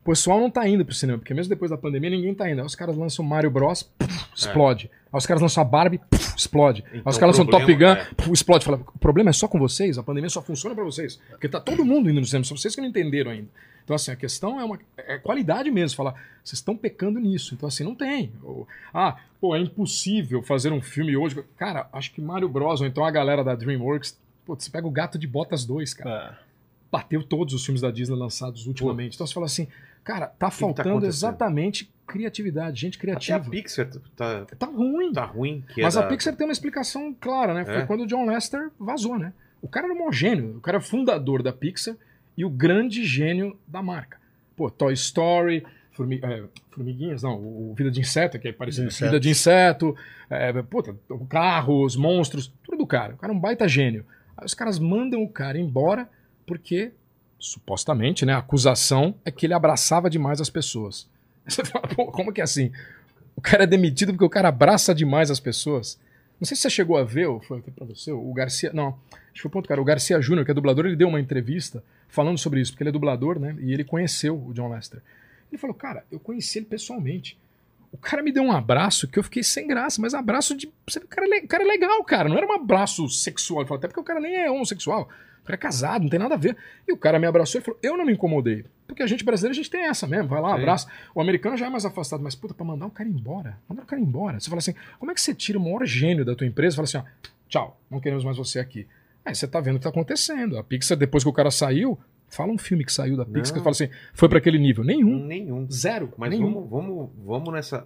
o 0.00 0.04
pessoal 0.10 0.38
não 0.40 0.50
tá 0.50 0.66
indo 0.68 0.84
pro 0.84 0.94
cinema, 0.94 1.18
porque 1.18 1.34
mesmo 1.34 1.50
depois 1.50 1.70
da 1.70 1.76
pandemia 1.76 2.08
ninguém 2.10 2.32
tá 2.34 2.48
indo. 2.48 2.60
Aí 2.60 2.66
os 2.66 2.74
caras 2.74 2.96
lançam 2.96 3.24
Mario 3.24 3.50
Bros, 3.50 3.82
puf, 3.82 4.26
explode. 4.34 4.90
Aí 5.12 5.18
os 5.18 5.26
caras 5.26 5.42
lançam 5.42 5.60
a 5.60 5.64
Barbie, 5.64 5.98
puf, 6.10 6.34
explode. 6.36 6.84
Aí 6.92 6.98
Então, 7.00 7.10
os 7.10 7.18
caras 7.18 7.36
o 7.36 7.42
lançam 7.42 7.50
Top 7.58 7.74
Gun, 7.74 7.86
é- 7.86 8.04
puf, 8.16 8.32
explode. 8.32 8.64
Fala, 8.64 8.80
o 8.94 8.98
problema 8.98 9.30
é 9.30 9.32
só 9.32 9.48
com 9.48 9.58
vocês? 9.58 9.98
A 9.98 10.02
pandemia 10.02 10.30
só 10.30 10.40
funciona 10.40 10.74
pra 10.74 10.84
vocês? 10.84 11.20
Porque 11.30 11.48
tá 11.48 11.60
todo 11.60 11.84
mundo 11.84 12.08
indo 12.08 12.20
no 12.20 12.26
cinema, 12.26 12.44
só 12.44 12.56
vocês 12.56 12.74
que 12.74 12.80
não 12.80 12.88
entenderam 12.88 13.32
ainda. 13.32 13.48
Então, 13.88 13.96
assim, 13.96 14.10
a 14.10 14.16
questão 14.16 14.60
é 14.60 14.64
uma 14.64 14.78
é 14.98 15.16
qualidade 15.16 15.70
mesmo. 15.70 15.96
Falar, 15.96 16.12
vocês 16.44 16.58
estão 16.58 16.76
pecando 16.76 17.18
nisso. 17.18 17.54
Então, 17.54 17.66
assim, 17.66 17.82
não 17.82 17.94
tem. 17.94 18.30
Ou, 18.42 18.68
ah, 18.92 19.16
pô, 19.40 19.56
é 19.56 19.60
impossível 19.60 20.42
fazer 20.42 20.70
um 20.70 20.82
filme 20.82 21.16
hoje. 21.16 21.42
Cara, 21.56 21.88
acho 21.90 22.12
que 22.12 22.20
Mario 22.20 22.50
Bros. 22.50 22.82
ou 22.82 22.86
então 22.86 23.02
a 23.02 23.10
galera 23.10 23.42
da 23.42 23.54
DreamWorks. 23.54 24.20
Pô, 24.44 24.54
você 24.54 24.68
pega 24.70 24.86
o 24.86 24.90
Gato 24.90 25.18
de 25.18 25.26
Botas 25.26 25.64
2, 25.64 25.94
cara. 25.94 26.38
É. 26.38 26.44
Bateu 26.92 27.22
todos 27.22 27.54
os 27.54 27.64
filmes 27.64 27.80
da 27.80 27.90
Disney 27.90 28.14
lançados 28.14 28.66
ultimamente. 28.66 29.14
Então 29.14 29.26
você 29.26 29.32
fala 29.32 29.46
assim, 29.46 29.66
cara, 30.04 30.26
tá 30.26 30.34
tá 30.36 30.50
faltando 30.50 30.88
acontecendo? 30.90 31.08
exatamente 31.10 31.90
criatividade, 32.06 32.78
gente 32.78 32.98
Até 32.98 33.10
a 33.12 33.16
criativa. 33.16 33.50
Pixar 33.50 33.90
tá, 34.14 34.44
Tá 34.58 34.66
ruim. 34.66 35.12
tá 35.14 35.24
ruim. 35.24 35.64
Que 35.72 35.80
Mas 35.80 35.96
é 35.96 36.00
a 36.00 36.02
Pixar 36.06 36.36
tem 36.36 36.46
uma 36.46 36.52
explicação 36.52 37.16
clara, 37.18 37.54
né? 37.54 37.64
Foi 37.64 37.76
É? 37.76 37.86
quando 37.86 38.02
o 38.02 38.06
John 38.06 38.26
Lester 38.26 38.70
vazou, 38.78 39.18
né? 39.18 39.32
O 39.62 39.68
cara 39.68 39.86
era 39.86 40.12
gênio, 40.12 40.58
o 40.58 40.60
cara 40.60 40.76
é 40.76 40.80
fundador 40.80 41.42
da 41.42 41.54
Pixar 41.54 41.96
e 42.38 42.44
o 42.44 42.48
grande 42.48 43.04
gênio 43.04 43.58
da 43.66 43.82
marca. 43.82 44.16
Pô, 44.56 44.70
Toy 44.70 44.94
Story, 44.94 45.66
é, 46.22 46.44
Formiguinhas, 46.70 47.24
não, 47.24 47.34
o 47.34 47.74
Vida 47.76 47.90
de 47.90 48.00
Inseto, 48.00 48.38
que 48.38 48.46
é 48.46 48.52
parecido. 48.52 48.86
Inseto. 48.86 49.06
Vida 49.06 49.18
de 49.18 49.28
Inseto, 49.28 49.96
é, 50.30 50.52
puta, 50.62 50.94
carros, 51.28 51.96
monstros, 51.96 52.52
tudo 52.62 52.78
do 52.78 52.86
cara. 52.86 53.14
O 53.14 53.16
cara 53.16 53.32
é 53.32 53.36
um 53.36 53.40
baita 53.40 53.66
gênio. 53.66 54.06
Aí 54.36 54.46
os 54.46 54.54
caras 54.54 54.78
mandam 54.78 55.20
o 55.20 55.28
cara 55.28 55.58
embora 55.58 56.08
porque 56.46 56.92
supostamente, 57.40 58.24
né, 58.24 58.34
a 58.34 58.38
acusação 58.38 59.16
é 59.24 59.32
que 59.32 59.44
ele 59.44 59.54
abraçava 59.54 60.08
demais 60.08 60.40
as 60.40 60.48
pessoas. 60.48 61.08
Você 61.44 61.64
fala, 61.64 61.88
pô, 61.88 62.06
como 62.06 62.32
que 62.32 62.40
é 62.40 62.44
assim? 62.44 62.70
O 63.34 63.40
cara 63.40 63.64
é 63.64 63.66
demitido 63.66 64.12
porque 64.12 64.24
o 64.24 64.30
cara 64.30 64.48
abraça 64.48 64.94
demais 64.94 65.28
as 65.28 65.40
pessoas. 65.40 65.98
Não 66.40 66.46
sei 66.46 66.56
se 66.56 66.62
você 66.62 66.70
chegou 66.70 66.96
a 66.96 67.02
ver, 67.02 67.26
ou 67.26 67.40
foi 67.40 67.58
aqui 67.58 67.70
pra 67.72 67.84
você, 67.84 68.12
o 68.12 68.32
Garcia. 68.32 68.70
Não, 68.72 68.96
acho 69.10 69.34
que 69.34 69.40
foi 69.42 69.48
o 69.48 69.52
ponto, 69.52 69.68
cara. 69.68 69.80
O 69.80 69.84
Garcia 69.84 70.20
Júnior, 70.20 70.44
que 70.44 70.52
é 70.52 70.54
dublador, 70.54 70.86
ele 70.86 70.94
deu 70.94 71.08
uma 71.08 71.20
entrevista 71.20 71.82
falando 72.08 72.38
sobre 72.38 72.60
isso, 72.60 72.72
porque 72.72 72.82
ele 72.82 72.90
é 72.90 72.92
dublador, 72.92 73.38
né? 73.38 73.56
E 73.60 73.72
ele 73.72 73.84
conheceu 73.84 74.36
o 74.36 74.52
John 74.52 74.68
Lester. 74.68 75.00
Ele 75.50 75.58
falou, 75.58 75.74
cara, 75.74 76.04
eu 76.10 76.18
conheci 76.18 76.58
ele 76.58 76.66
pessoalmente. 76.66 77.38
O 77.90 77.96
cara 77.96 78.22
me 78.22 78.32
deu 78.32 78.42
um 78.42 78.52
abraço 78.52 79.08
que 79.08 79.18
eu 79.18 79.22
fiquei 79.22 79.42
sem 79.42 79.66
graça, 79.66 80.00
mas 80.00 80.12
abraço 80.12 80.54
de. 80.54 80.70
Você 80.86 80.98
o 80.98 81.08
cara, 81.08 81.26
é 81.26 81.44
o 81.44 81.48
cara 81.48 81.62
é 81.62 81.66
legal, 81.66 82.04
cara. 82.04 82.28
Não 82.28 82.36
era 82.36 82.46
um 82.46 82.52
abraço 82.52 83.08
sexual. 83.08 83.60
Ele 83.60 83.68
falou, 83.68 83.78
até 83.78 83.88
porque 83.88 84.00
o 84.00 84.04
cara 84.04 84.20
nem 84.20 84.34
é 84.34 84.50
homossexual. 84.50 85.08
O 85.40 85.44
cara 85.44 85.54
é 85.54 85.56
casado, 85.56 86.02
não 86.02 86.10
tem 86.10 86.18
nada 86.18 86.34
a 86.34 86.38
ver. 86.38 86.54
E 86.86 86.92
o 86.92 86.98
cara 86.98 87.18
me 87.18 87.26
abraçou 87.26 87.60
e 87.60 87.64
falou: 87.64 87.80
Eu 87.82 87.96
não 87.96 88.04
me 88.04 88.12
incomodei. 88.12 88.66
Porque 88.86 89.02
a 89.02 89.06
gente 89.06 89.24
brasileiro, 89.24 89.52
a 89.52 89.56
gente 89.56 89.70
tem 89.70 89.86
essa 89.86 90.06
mesmo. 90.06 90.28
Vai 90.28 90.40
lá, 90.42 90.54
Sim. 90.54 90.60
abraça. 90.60 90.88
O 91.14 91.20
americano 91.20 91.56
já 91.56 91.66
é 91.66 91.70
mais 91.70 91.86
afastado. 91.86 92.22
Mas, 92.22 92.34
puta, 92.34 92.52
pra 92.52 92.64
mandar 92.64 92.86
o 92.86 92.90
cara 92.90 93.08
embora. 93.08 93.58
Mandar 93.66 93.82
o 93.82 93.86
cara 93.86 94.00
embora. 94.00 94.38
Você 94.38 94.50
fala 94.50 94.58
assim: 94.58 94.74
Como 94.98 95.10
é 95.10 95.14
que 95.14 95.20
você 95.20 95.34
tira 95.34 95.58
o 95.58 95.62
maior 95.62 95.86
gênio 95.86 96.26
da 96.26 96.34
tua 96.34 96.46
empresa 96.46 96.74
e 96.74 96.76
fala 96.76 96.84
assim: 96.84 96.98
ó, 96.98 97.30
Tchau, 97.48 97.80
não 97.90 98.00
queremos 98.00 98.24
mais 98.24 98.36
você 98.36 98.58
aqui. 98.58 98.86
Aí 99.28 99.34
você 99.34 99.46
tá 99.46 99.60
vendo 99.60 99.76
o 99.76 99.78
que 99.78 99.84
tá 99.84 99.90
acontecendo. 99.90 100.56
A 100.58 100.64
Pixar, 100.64 100.96
depois 100.96 101.22
que 101.22 101.28
o 101.30 101.32
cara 101.32 101.50
saiu, 101.50 101.98
fala 102.28 102.52
um 102.52 102.58
filme 102.58 102.84
que 102.84 102.92
saiu 102.92 103.16
da 103.16 103.24
Pixar 103.24 103.54
que 103.54 103.60
fala 103.60 103.70
assim: 103.72 103.88
Foi 104.14 104.28
pra 104.28 104.38
aquele 104.38 104.58
nível. 104.58 104.82
Nenhum. 104.84 105.24
Nenhum. 105.24 105.70
Zero. 105.70 106.12
Mas 106.16 106.30
nenhum. 106.30 106.52
vamos, 106.66 106.70
vamos, 106.70 107.10
vamos 107.24 107.52
nessa. 107.52 107.84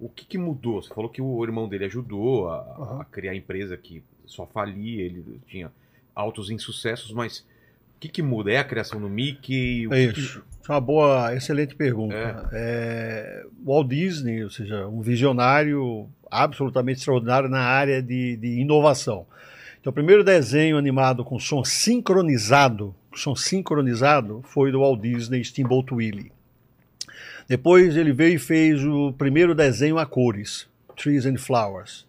O 0.00 0.08
que, 0.08 0.24
que 0.24 0.38
mudou? 0.38 0.82
Você 0.82 0.92
falou 0.92 1.10
que 1.10 1.22
o 1.22 1.44
irmão 1.44 1.68
dele 1.68 1.84
ajudou 1.84 2.48
a, 2.48 2.56
Aham. 2.78 3.00
a 3.02 3.04
criar 3.04 3.32
a 3.32 3.36
empresa 3.36 3.76
que 3.76 4.02
só 4.26 4.46
falia, 4.46 5.02
ele 5.04 5.40
tinha 5.46 5.70
altos 6.14 6.50
insucessos, 6.50 7.12
mas 7.12 7.38
o 7.96 8.00
que, 8.00 8.08
que 8.08 8.22
muda? 8.22 8.50
É 8.50 8.58
a 8.58 8.64
criação 8.64 9.00
do 9.00 9.08
Mickey? 9.08 9.86
O 9.86 9.94
É 9.94 10.06
que 10.08 10.14
que- 10.14 10.20
isso. 10.20 10.42
É 10.68 10.72
uma 10.72 10.80
boa, 10.80 11.34
excelente 11.34 11.74
pergunta. 11.74 12.48
É, 12.52 13.44
Walt 13.64 13.88
Disney, 13.88 14.42
ou 14.44 14.50
seja, 14.50 14.86
um 14.86 15.00
visionário 15.00 16.08
absolutamente 16.30 16.98
extraordinário 17.00 17.48
na 17.48 17.60
área 17.60 18.00
de, 18.02 18.36
de 18.36 18.60
inovação. 18.60 19.26
Então, 19.82 19.90
o 19.90 19.92
primeiro 19.92 20.22
desenho 20.22 20.78
animado 20.78 21.24
com 21.24 21.40
som 21.40 21.64
sincronizado, 21.64 22.94
som 23.12 23.34
sincronizado, 23.34 24.40
foi 24.44 24.70
do 24.70 24.78
Walt 24.78 25.00
Disney 25.00 25.44
Steamboat 25.44 25.92
Willie. 25.92 26.30
Depois 27.48 27.96
ele 27.96 28.12
veio 28.12 28.36
e 28.36 28.38
fez 28.38 28.80
o 28.84 29.12
primeiro 29.12 29.56
desenho 29.56 29.98
a 29.98 30.06
cores, 30.06 30.68
Trees 30.94 31.26
and 31.26 31.36
Flowers. 31.36 32.06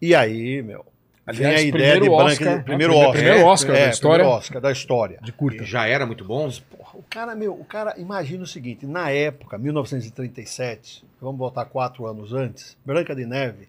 E 0.00 0.14
aí, 0.14 0.62
meu, 0.62 0.86
vem 1.26 1.44
Aliás, 1.44 1.60
a 1.60 1.64
ideia 1.64 1.94
de 1.94 2.08
Branca, 2.08 2.22
Oscar, 2.22 2.56
né? 2.56 2.62
primeiro 2.62 2.94
Oscar, 2.94 3.12
primeiro 3.12 3.46
Oscar 3.46 3.74
da 3.74 3.80
é, 3.80 3.90
história. 3.90 4.18
primeiro 4.18 4.38
Oscar 4.38 4.60
da 4.62 4.70
história. 4.70 5.18
De 5.22 5.32
curta. 5.32 5.64
Já 5.64 5.88
era 5.88 6.06
muito 6.06 6.24
bom? 6.24 6.48
Porra, 6.70 6.90
o 6.94 7.02
cara, 7.02 7.34
meu, 7.34 7.52
o 7.52 7.64
cara, 7.64 7.94
imagina 7.98 8.44
o 8.44 8.46
seguinte, 8.46 8.86
na 8.86 9.10
época, 9.10 9.58
1937, 9.58 11.04
vamos 11.20 11.36
voltar 11.36 11.64
quatro 11.64 12.06
anos 12.06 12.32
antes, 12.32 12.76
Branca 12.86 13.12
de 13.12 13.26
Neve, 13.26 13.68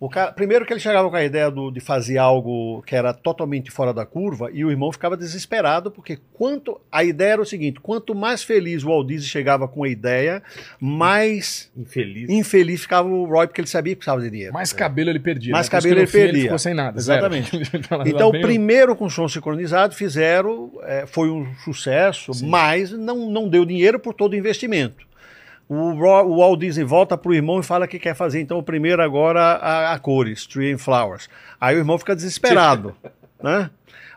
o 0.00 0.08
cara, 0.10 0.32
primeiro 0.32 0.66
que 0.66 0.72
ele 0.72 0.80
chegava 0.80 1.08
com 1.08 1.16
a 1.16 1.24
ideia 1.24 1.50
do- 1.50 1.70
de 1.70 1.80
fazer 1.80 2.18
algo 2.18 2.82
que 2.82 2.94
era 2.94 3.12
totalmente 3.14 3.70
fora 3.70 3.92
da 3.94 4.04
curva 4.04 4.50
e 4.52 4.64
o 4.64 4.70
irmão 4.70 4.92
ficava 4.92 5.16
desesperado 5.16 5.90
porque 5.90 6.18
quanto 6.34 6.78
a 6.92 7.02
ideia 7.04 7.34
era 7.34 7.42
o 7.42 7.46
seguinte, 7.46 7.80
quanto 7.80 8.14
mais 8.14 8.42
feliz 8.42 8.82
o 8.84 8.88
Walt 8.88 9.06
Disney 9.06 9.26
chegava 9.28 9.66
com 9.68 9.84
a 9.84 9.88
ideia, 9.88 10.42
mais 10.80 11.70
Infeliz. 11.76 12.28
infeliz 12.28 12.82
ficava 12.82 13.08
o 13.08 13.24
Roy 13.24 13.46
porque 13.46 13.60
ele 13.60 13.68
sabia 13.68 13.94
que 13.94 13.98
precisava 14.00 14.20
de 14.20 14.30
dinheiro. 14.30 14.52
Mais 14.52 14.72
cabelo 14.72 15.10
ele 15.10 15.18
perdia. 15.20 15.52
Mais 15.52 15.66
né? 15.68 15.70
Cabelo 15.70 15.98
ele 16.00 16.06
fim 16.06 16.18
perdia. 16.18 16.42
ficou 16.42 16.58
sem 16.58 16.74
nada. 16.74 16.98
Exatamente. 16.98 17.50
Então, 18.06 18.30
primeiro 18.30 18.94
com 18.96 19.08
som 19.08 19.28
sincronizado 19.28 19.94
fizeram, 19.94 20.70
é, 20.82 21.06
foi 21.06 21.30
um 21.30 21.54
sucesso, 21.64 22.32
mas 22.44 22.90
não, 22.92 23.30
não 23.30 23.48
deu 23.48 23.64
dinheiro 23.64 23.98
por 23.98 24.12
todo 24.14 24.32
o 24.32 24.36
investimento. 24.36 25.06
O, 25.68 25.74
o 25.74 26.38
Walt 26.38 26.60
Disney 26.60 26.84
volta 26.84 27.16
pro 27.16 27.34
irmão 27.34 27.60
e 27.60 27.62
fala 27.62 27.88
que 27.88 27.98
quer 27.98 28.14
fazer 28.14 28.40
então 28.40 28.58
o 28.58 28.62
primeiro 28.62 29.02
agora 29.02 29.40
a, 29.40 29.92
a 29.92 29.98
cores, 29.98 30.46
Tree 30.46 30.72
and 30.72 30.78
Flowers. 30.78 31.28
Aí 31.60 31.76
o 31.76 31.78
irmão 31.78 31.98
fica 31.98 32.14
desesperado, 32.14 32.94
né? 33.42 33.70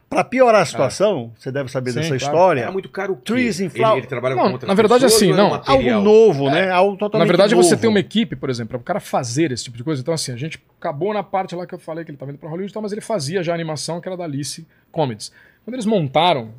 Para 0.09 0.23
piorar 0.23 0.61
a 0.61 0.65
situação, 0.65 1.33
você 1.37 1.51
deve 1.51 1.69
saber 1.69 1.91
Sim, 1.91 1.97
dessa 1.97 2.17
claro. 2.17 2.23
história, 2.23 2.61
Era 2.61 2.71
muito 2.71 2.87
caro 2.87 3.13
o 3.13 3.17
quê? 3.17 3.23
Trees 3.25 3.59
and 3.59 3.65
ele, 3.73 3.97
ele 3.97 4.07
trabalha 4.07 4.35
Não, 4.35 4.57
com 4.57 4.65
na 4.65 4.73
verdade, 4.73 5.03
pessoas 5.03 5.21
assim, 5.21 5.33
era 5.33 5.43
não, 5.43 5.51
um 5.51 5.61
algo 5.65 6.01
novo, 6.01 6.49
né? 6.49 6.71
Algo 6.71 6.95
totalmente 6.95 7.27
Na 7.27 7.31
verdade, 7.31 7.53
novo. 7.53 7.67
você 7.67 7.75
tem 7.75 7.89
uma 7.89 7.99
equipe, 7.99 8.33
por 8.33 8.49
exemplo, 8.49 8.69
para 8.69 8.77
o 8.77 8.83
cara 8.83 8.99
fazer 9.01 9.51
esse 9.51 9.65
tipo 9.65 9.75
de 9.75 9.83
coisa. 9.83 10.01
Então, 10.01 10.13
assim, 10.13 10.31
a 10.31 10.37
gente 10.37 10.63
acabou 10.79 11.13
na 11.13 11.23
parte 11.23 11.53
lá 11.55 11.67
que 11.67 11.75
eu 11.75 11.79
falei 11.79 12.05
que 12.05 12.11
ele 12.11 12.15
estava 12.15 12.31
indo 12.31 12.37
para 12.37 12.47
Hollywood, 12.47 12.71
e 12.71 12.73
tal, 12.73 12.81
mas 12.81 12.93
ele 12.93 13.01
fazia 13.01 13.43
já 13.43 13.51
a 13.51 13.55
animação 13.55 13.99
que 13.99 14.07
era 14.07 14.15
da 14.15 14.23
Alice 14.23 14.65
Comedies. 14.93 15.29
Quando 15.65 15.73
eles 15.73 15.85
montaram 15.85 16.53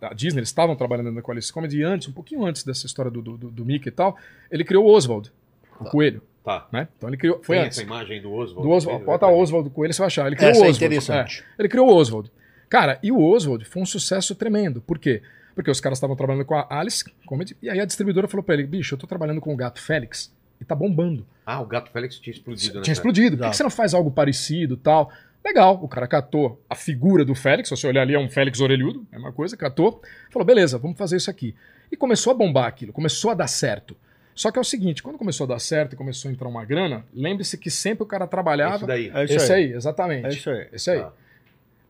a 0.00 0.14
Disney, 0.14 0.40
eles 0.40 0.48
estavam 0.48 0.74
trabalhando 0.76 1.08
ainda 1.08 1.22
com 1.22 1.30
a 1.30 1.34
Alice 1.34 1.52
Comedy 1.52 1.78
e 1.78 1.82
antes, 1.82 2.08
um 2.08 2.12
pouquinho 2.12 2.44
antes 2.44 2.62
dessa 2.64 2.86
história 2.86 3.10
do, 3.10 3.20
do, 3.22 3.36
do- 3.36 3.50
do 3.50 3.64
Mickey 3.64 3.88
e 3.88 3.92
tal, 3.92 4.16
ele 4.50 4.64
criou 4.64 4.84
o 4.86 4.90
Oswald, 4.92 5.30
o 5.80 5.84
coelho, 5.84 6.22
Tá. 6.44 6.66
né? 6.72 6.88
Então 6.96 7.08
ele 7.08 7.16
criou, 7.16 7.40
foi 7.42 7.56
Tem 7.56 7.66
antes. 7.66 7.78
essa 7.78 7.86
imagem 7.86 8.20
do 8.20 8.32
Oswald. 8.32 8.62
Do 8.68 8.70
Oswald, 8.74 9.04
bota 9.04 9.26
o 9.26 9.38
Oswald 9.38 9.70
Coelho, 9.70 9.92
você 9.94 9.98
vai 10.00 10.06
achar. 10.08 10.26
Ele 10.26 10.36
criou 10.36 10.50
Essa 10.50 10.60
o 10.60 10.64
é 10.64 10.68
Oswald. 10.70 10.84
interessante. 10.84 11.40
É, 11.42 11.60
ele 11.62 11.68
criou 11.68 11.88
o 11.88 11.94
Oswald. 11.94 12.30
Cara, 12.68 12.98
e 13.02 13.12
o 13.12 13.20
Oswald 13.22 13.64
foi 13.64 13.82
um 13.82 13.86
sucesso 13.86 14.34
tremendo. 14.34 14.80
Por 14.80 14.98
quê? 14.98 15.22
Porque 15.54 15.70
os 15.70 15.80
caras 15.80 15.98
estavam 15.98 16.16
trabalhando 16.16 16.44
com 16.46 16.54
a 16.54 16.66
Alice 16.70 17.04
Comedy, 17.26 17.54
e 17.62 17.68
aí 17.68 17.78
a 17.78 17.84
distribuidora 17.84 18.26
falou 18.26 18.42
pra 18.42 18.54
ele: 18.54 18.66
bicho, 18.66 18.94
eu 18.94 18.98
tô 18.98 19.06
trabalhando 19.06 19.40
com 19.40 19.52
o 19.52 19.56
gato 19.56 19.80
Félix 19.80 20.32
e 20.60 20.64
tá 20.64 20.74
bombando. 20.74 21.26
Ah, 21.44 21.60
o 21.60 21.66
Gato 21.66 21.90
Félix 21.90 22.18
tinha 22.18 22.32
explodido, 22.32 22.76
né? 22.76 22.82
Tinha 22.82 22.92
explodido. 22.92 23.36
Por 23.36 23.44
que, 23.44 23.50
que 23.50 23.56
você 23.56 23.62
não 23.62 23.70
faz 23.70 23.92
algo 23.94 24.10
parecido 24.10 24.76
tal? 24.76 25.10
Legal, 25.44 25.78
o 25.82 25.88
cara 25.88 26.06
catou 26.06 26.62
a 26.70 26.74
figura 26.74 27.24
do 27.24 27.34
Félix, 27.34 27.68
se 27.68 27.76
você 27.76 27.86
olhar 27.86 28.02
ali 28.02 28.14
é 28.14 28.18
um 28.18 28.28
Félix 28.28 28.60
orelhudo, 28.60 29.06
é 29.10 29.18
uma 29.18 29.32
coisa, 29.32 29.56
catou, 29.56 30.00
falou, 30.30 30.46
beleza, 30.46 30.78
vamos 30.78 30.96
fazer 30.96 31.16
isso 31.16 31.30
aqui. 31.30 31.54
E 31.90 31.96
começou 31.96 32.30
a 32.30 32.34
bombar 32.34 32.66
aquilo, 32.66 32.92
começou 32.92 33.30
a 33.30 33.34
dar 33.34 33.48
certo. 33.48 33.96
Só 34.34 34.50
que 34.50 34.58
é 34.58 34.60
o 34.60 34.64
seguinte, 34.64 35.02
quando 35.02 35.18
começou 35.18 35.44
a 35.44 35.48
dar 35.48 35.58
certo 35.58 35.92
e 35.92 35.96
começou 35.96 36.30
a 36.30 36.32
entrar 36.32 36.48
uma 36.48 36.64
grana, 36.64 37.04
lembre-se 37.12 37.58
que 37.58 37.70
sempre 37.70 38.04
o 38.04 38.06
cara 38.06 38.26
trabalhava... 38.26 38.76
Isso 38.76 38.86
daí. 38.86 39.10
É 39.12 39.24
isso 39.24 39.34
Esse 39.34 39.52
aí. 39.52 39.64
aí, 39.64 39.72
exatamente. 39.72 40.26
É 40.26 40.30
isso 40.30 40.50
aí. 40.50 40.68
Esse 40.72 40.90
aí. 40.90 41.00
Tá. 41.00 41.12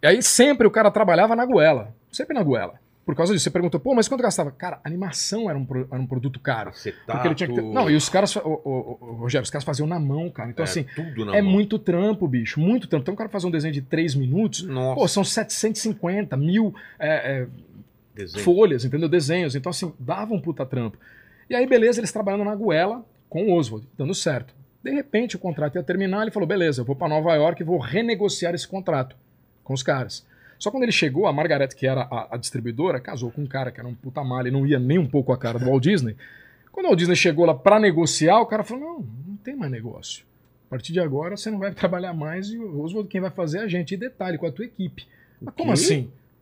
E 0.02 0.06
aí 0.06 0.22
sempre 0.22 0.66
o 0.66 0.70
cara 0.70 0.90
trabalhava 0.90 1.36
na 1.36 1.46
goela. 1.46 1.94
Sempre 2.10 2.34
na 2.34 2.42
goela. 2.42 2.81
Por 3.04 3.16
causa 3.16 3.32
disso. 3.32 3.42
Você 3.44 3.50
perguntou, 3.50 3.80
pô, 3.80 3.94
mas 3.94 4.06
quanto 4.06 4.22
gastava? 4.22 4.52
Cara, 4.52 4.80
animação 4.84 5.50
era 5.50 5.58
um, 5.58 5.64
pro- 5.64 5.88
era 5.90 6.00
um 6.00 6.06
produto 6.06 6.38
caro. 6.38 6.70
Acetato, 6.70 7.04
Porque 7.06 7.28
ele 7.28 7.34
tinha 7.34 7.48
que 7.48 7.54
ter... 7.54 7.62
Não, 7.62 7.90
e 7.90 7.96
os 7.96 8.08
caras, 8.08 8.36
ô, 8.36 8.98
Rogério, 9.18 9.42
os 9.42 9.50
caras 9.50 9.64
faziam 9.64 9.86
na 9.88 9.98
mão, 9.98 10.30
cara. 10.30 10.50
Então, 10.50 10.64
é, 10.64 10.68
assim, 10.68 10.86
é 11.34 11.42
mão. 11.42 11.50
muito 11.50 11.78
trampo, 11.80 12.28
bicho. 12.28 12.60
Muito 12.60 12.86
trampo. 12.86 13.02
Então, 13.02 13.14
o 13.14 13.16
cara 13.16 13.28
fazer 13.28 13.46
um 13.48 13.50
desenho 13.50 13.74
de 13.74 13.82
3 13.82 14.14
minutos, 14.14 14.62
Nossa, 14.62 14.94
pô, 15.00 15.08
são 15.08 15.24
750 15.24 16.36
mil 16.36 16.72
é, 16.98 17.46
é, 18.16 18.26
folhas, 18.40 18.84
entendeu? 18.84 19.08
Desenhos. 19.08 19.56
Então, 19.56 19.70
assim, 19.70 19.92
dava 19.98 20.32
um 20.32 20.40
puta 20.40 20.64
trampo. 20.64 20.96
E 21.50 21.54
aí, 21.56 21.66
beleza, 21.66 21.98
eles 22.00 22.12
trabalhando 22.12 22.44
na 22.44 22.54
goela 22.54 23.04
com 23.28 23.46
o 23.46 23.56
Oswald, 23.58 23.86
dando 23.98 24.14
certo. 24.14 24.54
De 24.82 24.90
repente, 24.90 25.36
o 25.36 25.38
contrato 25.38 25.76
ia 25.76 25.82
terminar, 25.82 26.22
ele 26.22 26.30
falou, 26.30 26.46
beleza, 26.46 26.80
eu 26.80 26.84
vou 26.84 26.94
para 26.96 27.08
Nova 27.08 27.34
York 27.34 27.62
e 27.62 27.64
vou 27.64 27.78
renegociar 27.78 28.54
esse 28.54 28.66
contrato 28.66 29.16
com 29.64 29.72
os 29.74 29.82
caras. 29.82 30.26
Só 30.62 30.70
quando 30.70 30.84
ele 30.84 30.92
chegou, 30.92 31.26
a 31.26 31.32
Margaret, 31.32 31.70
que 31.70 31.88
era 31.88 32.02
a, 32.02 32.36
a 32.36 32.36
distribuidora, 32.36 33.00
casou 33.00 33.32
com 33.32 33.42
um 33.42 33.46
cara 33.48 33.72
que 33.72 33.80
era 33.80 33.88
um 33.88 33.96
puta 33.96 34.22
malha 34.22 34.46
e 34.46 34.52
não 34.52 34.64
ia 34.64 34.78
nem 34.78 34.96
um 34.96 35.08
pouco 35.08 35.32
a 35.32 35.36
cara 35.36 35.58
do 35.58 35.64
Walt 35.64 35.82
Disney. 35.82 36.14
Quando 36.70 36.86
o 36.86 36.88
Walt 36.90 37.00
Disney 37.00 37.16
chegou 37.16 37.44
lá 37.44 37.52
para 37.52 37.80
negociar, 37.80 38.38
o 38.38 38.46
cara 38.46 38.62
falou, 38.62 38.84
não, 38.84 39.06
não 39.26 39.36
tem 39.38 39.56
mais 39.56 39.72
negócio. 39.72 40.24
A 40.68 40.70
partir 40.70 40.92
de 40.92 41.00
agora, 41.00 41.36
você 41.36 41.50
não 41.50 41.58
vai 41.58 41.72
trabalhar 41.74 42.14
mais 42.14 42.46
e 42.50 42.58
o 42.58 42.80
Oswald 42.80 43.08
quem 43.08 43.20
vai 43.20 43.30
fazer 43.32 43.58
é 43.58 43.62
a 43.62 43.66
gente. 43.66 43.94
E 43.94 43.96
detalhe, 43.96 44.38
com 44.38 44.46
a 44.46 44.52
tua 44.52 44.64
equipe. 44.64 45.04
Mas 45.40 45.52
como 45.52 45.70
quê? 45.70 45.72
assim? 45.72 45.94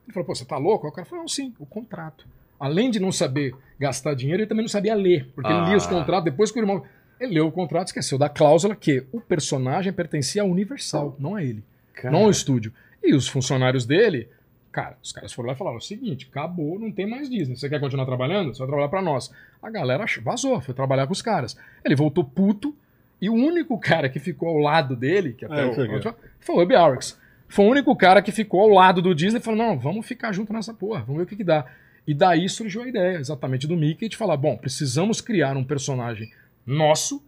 Ele 0.05 0.13
falou, 0.13 0.27
pô, 0.27 0.35
você 0.35 0.45
tá 0.45 0.59
louco? 0.59 0.87
Aí 0.87 0.93
o 0.93 0.95
cara 0.95 1.07
falou, 1.07 1.23
não, 1.23 1.29
sim, 1.29 1.55
o 1.59 1.65
contrato. 1.65 2.27
Além 2.59 2.91
de 2.91 3.01
não 3.01 3.11
saber 3.11 3.55
gastar 3.79 4.13
dinheiro, 4.13 4.43
ele 4.43 4.49
também 4.49 4.65
não 4.65 4.69
sabia 4.69 4.95
ler. 4.95 5.31
Porque 5.35 5.51
ele 5.51 5.65
lia 5.69 5.79
os 5.79 5.87
Ah. 5.87 5.89
contratos, 5.89 6.25
depois 6.27 6.51
que 6.53 6.59
o 6.59 6.63
irmão... 6.63 6.85
Ele 7.19 7.37
leu 7.37 7.47
o 7.47 7.53
contrato, 7.53 7.87
esqueceu 7.87 8.19
da 8.19 8.29
cláusula 8.29 8.77
que 8.77 9.03
o 9.13 9.19
personagem 9.19 9.95
pertencia 9.95 10.43
à 10.43 10.45
Universal, 10.45 11.17
não 11.19 11.37
a 11.37 11.43
ele, 11.43 11.63
Cara, 11.95 12.11
não 12.13 12.25
ao 12.25 12.31
estúdio. 12.31 12.71
E 13.03 13.15
os 13.15 13.29
funcionários 13.29 13.87
dele, 13.87 14.29
cara, 14.71 14.97
os 15.03 15.13
caras 15.13 15.33
foram 15.33 15.49
lá 15.49 15.55
e 15.55 15.59
falaram 15.59 15.79
o 15.79 15.83
seguinte, 15.83 16.29
acabou, 16.31 16.79
não 16.79 16.93
tem 16.93 17.09
mais 17.09 17.29
Disney. 17.29 17.57
Você 17.57 17.69
quer 17.69 17.81
continuar 17.81 18.07
trabalhando? 18.07 18.55
Você 18.55 18.59
vai 18.59 18.69
trabalhar 18.69 18.89
pra 18.89 19.03
nós. 19.03 19.31
A 19.63 19.71
galera 19.71 20.05
vazou, 20.23 20.61
foi 20.61 20.75
trabalhar 20.75 21.07
com 21.07 21.13
os 21.13 21.23
caras. 21.23 21.57
Ele 21.85 21.97
voltou 21.97 22.25
puto 22.25 22.75
e 23.21 23.29
o 23.29 23.35
único 23.35 23.79
cara 23.79 24.09
que 24.09 24.19
ficou 24.19 24.49
ao 24.49 24.59
lado 24.59 24.97
dele, 24.97 25.35
que 25.35 25.45
até 25.45 25.63
É, 25.63 25.67
o, 25.67 25.71
aqui, 25.71 26.15
foi 26.41 26.65
o 26.65 26.77
Arx. 26.77 27.19
Foi 27.49 27.65
o 27.65 27.69
único 27.69 27.95
cara 27.97 28.23
que 28.23 28.31
ficou 28.31 28.61
ao 28.61 28.69
lado 28.69 29.03
do 29.03 29.15
Disney 29.15 29.41
e 29.41 29.43
falou: 29.43 29.59
não, 29.59 29.79
vamos 29.79 30.07
ficar 30.07 30.33
junto 30.33 30.53
nessa 30.53 30.73
porra, 30.73 31.01
vamos 31.01 31.17
ver 31.17 31.23
o 31.25 31.27
que, 31.27 31.37
que 31.37 31.45
dá. 31.45 31.67
E 32.07 32.15
daí 32.15 32.49
surgiu 32.49 32.83
a 32.83 32.89
ideia, 32.89 33.19
exatamente, 33.19 33.67
do 33.67 33.77
Mickey 33.77 34.09
de 34.09 34.17
falar: 34.17 34.37
bom, 34.37 34.57
precisamos 34.57 35.21
criar 35.21 35.57
um 35.57 35.65
personagem 35.65 36.31
nosso, 36.65 37.23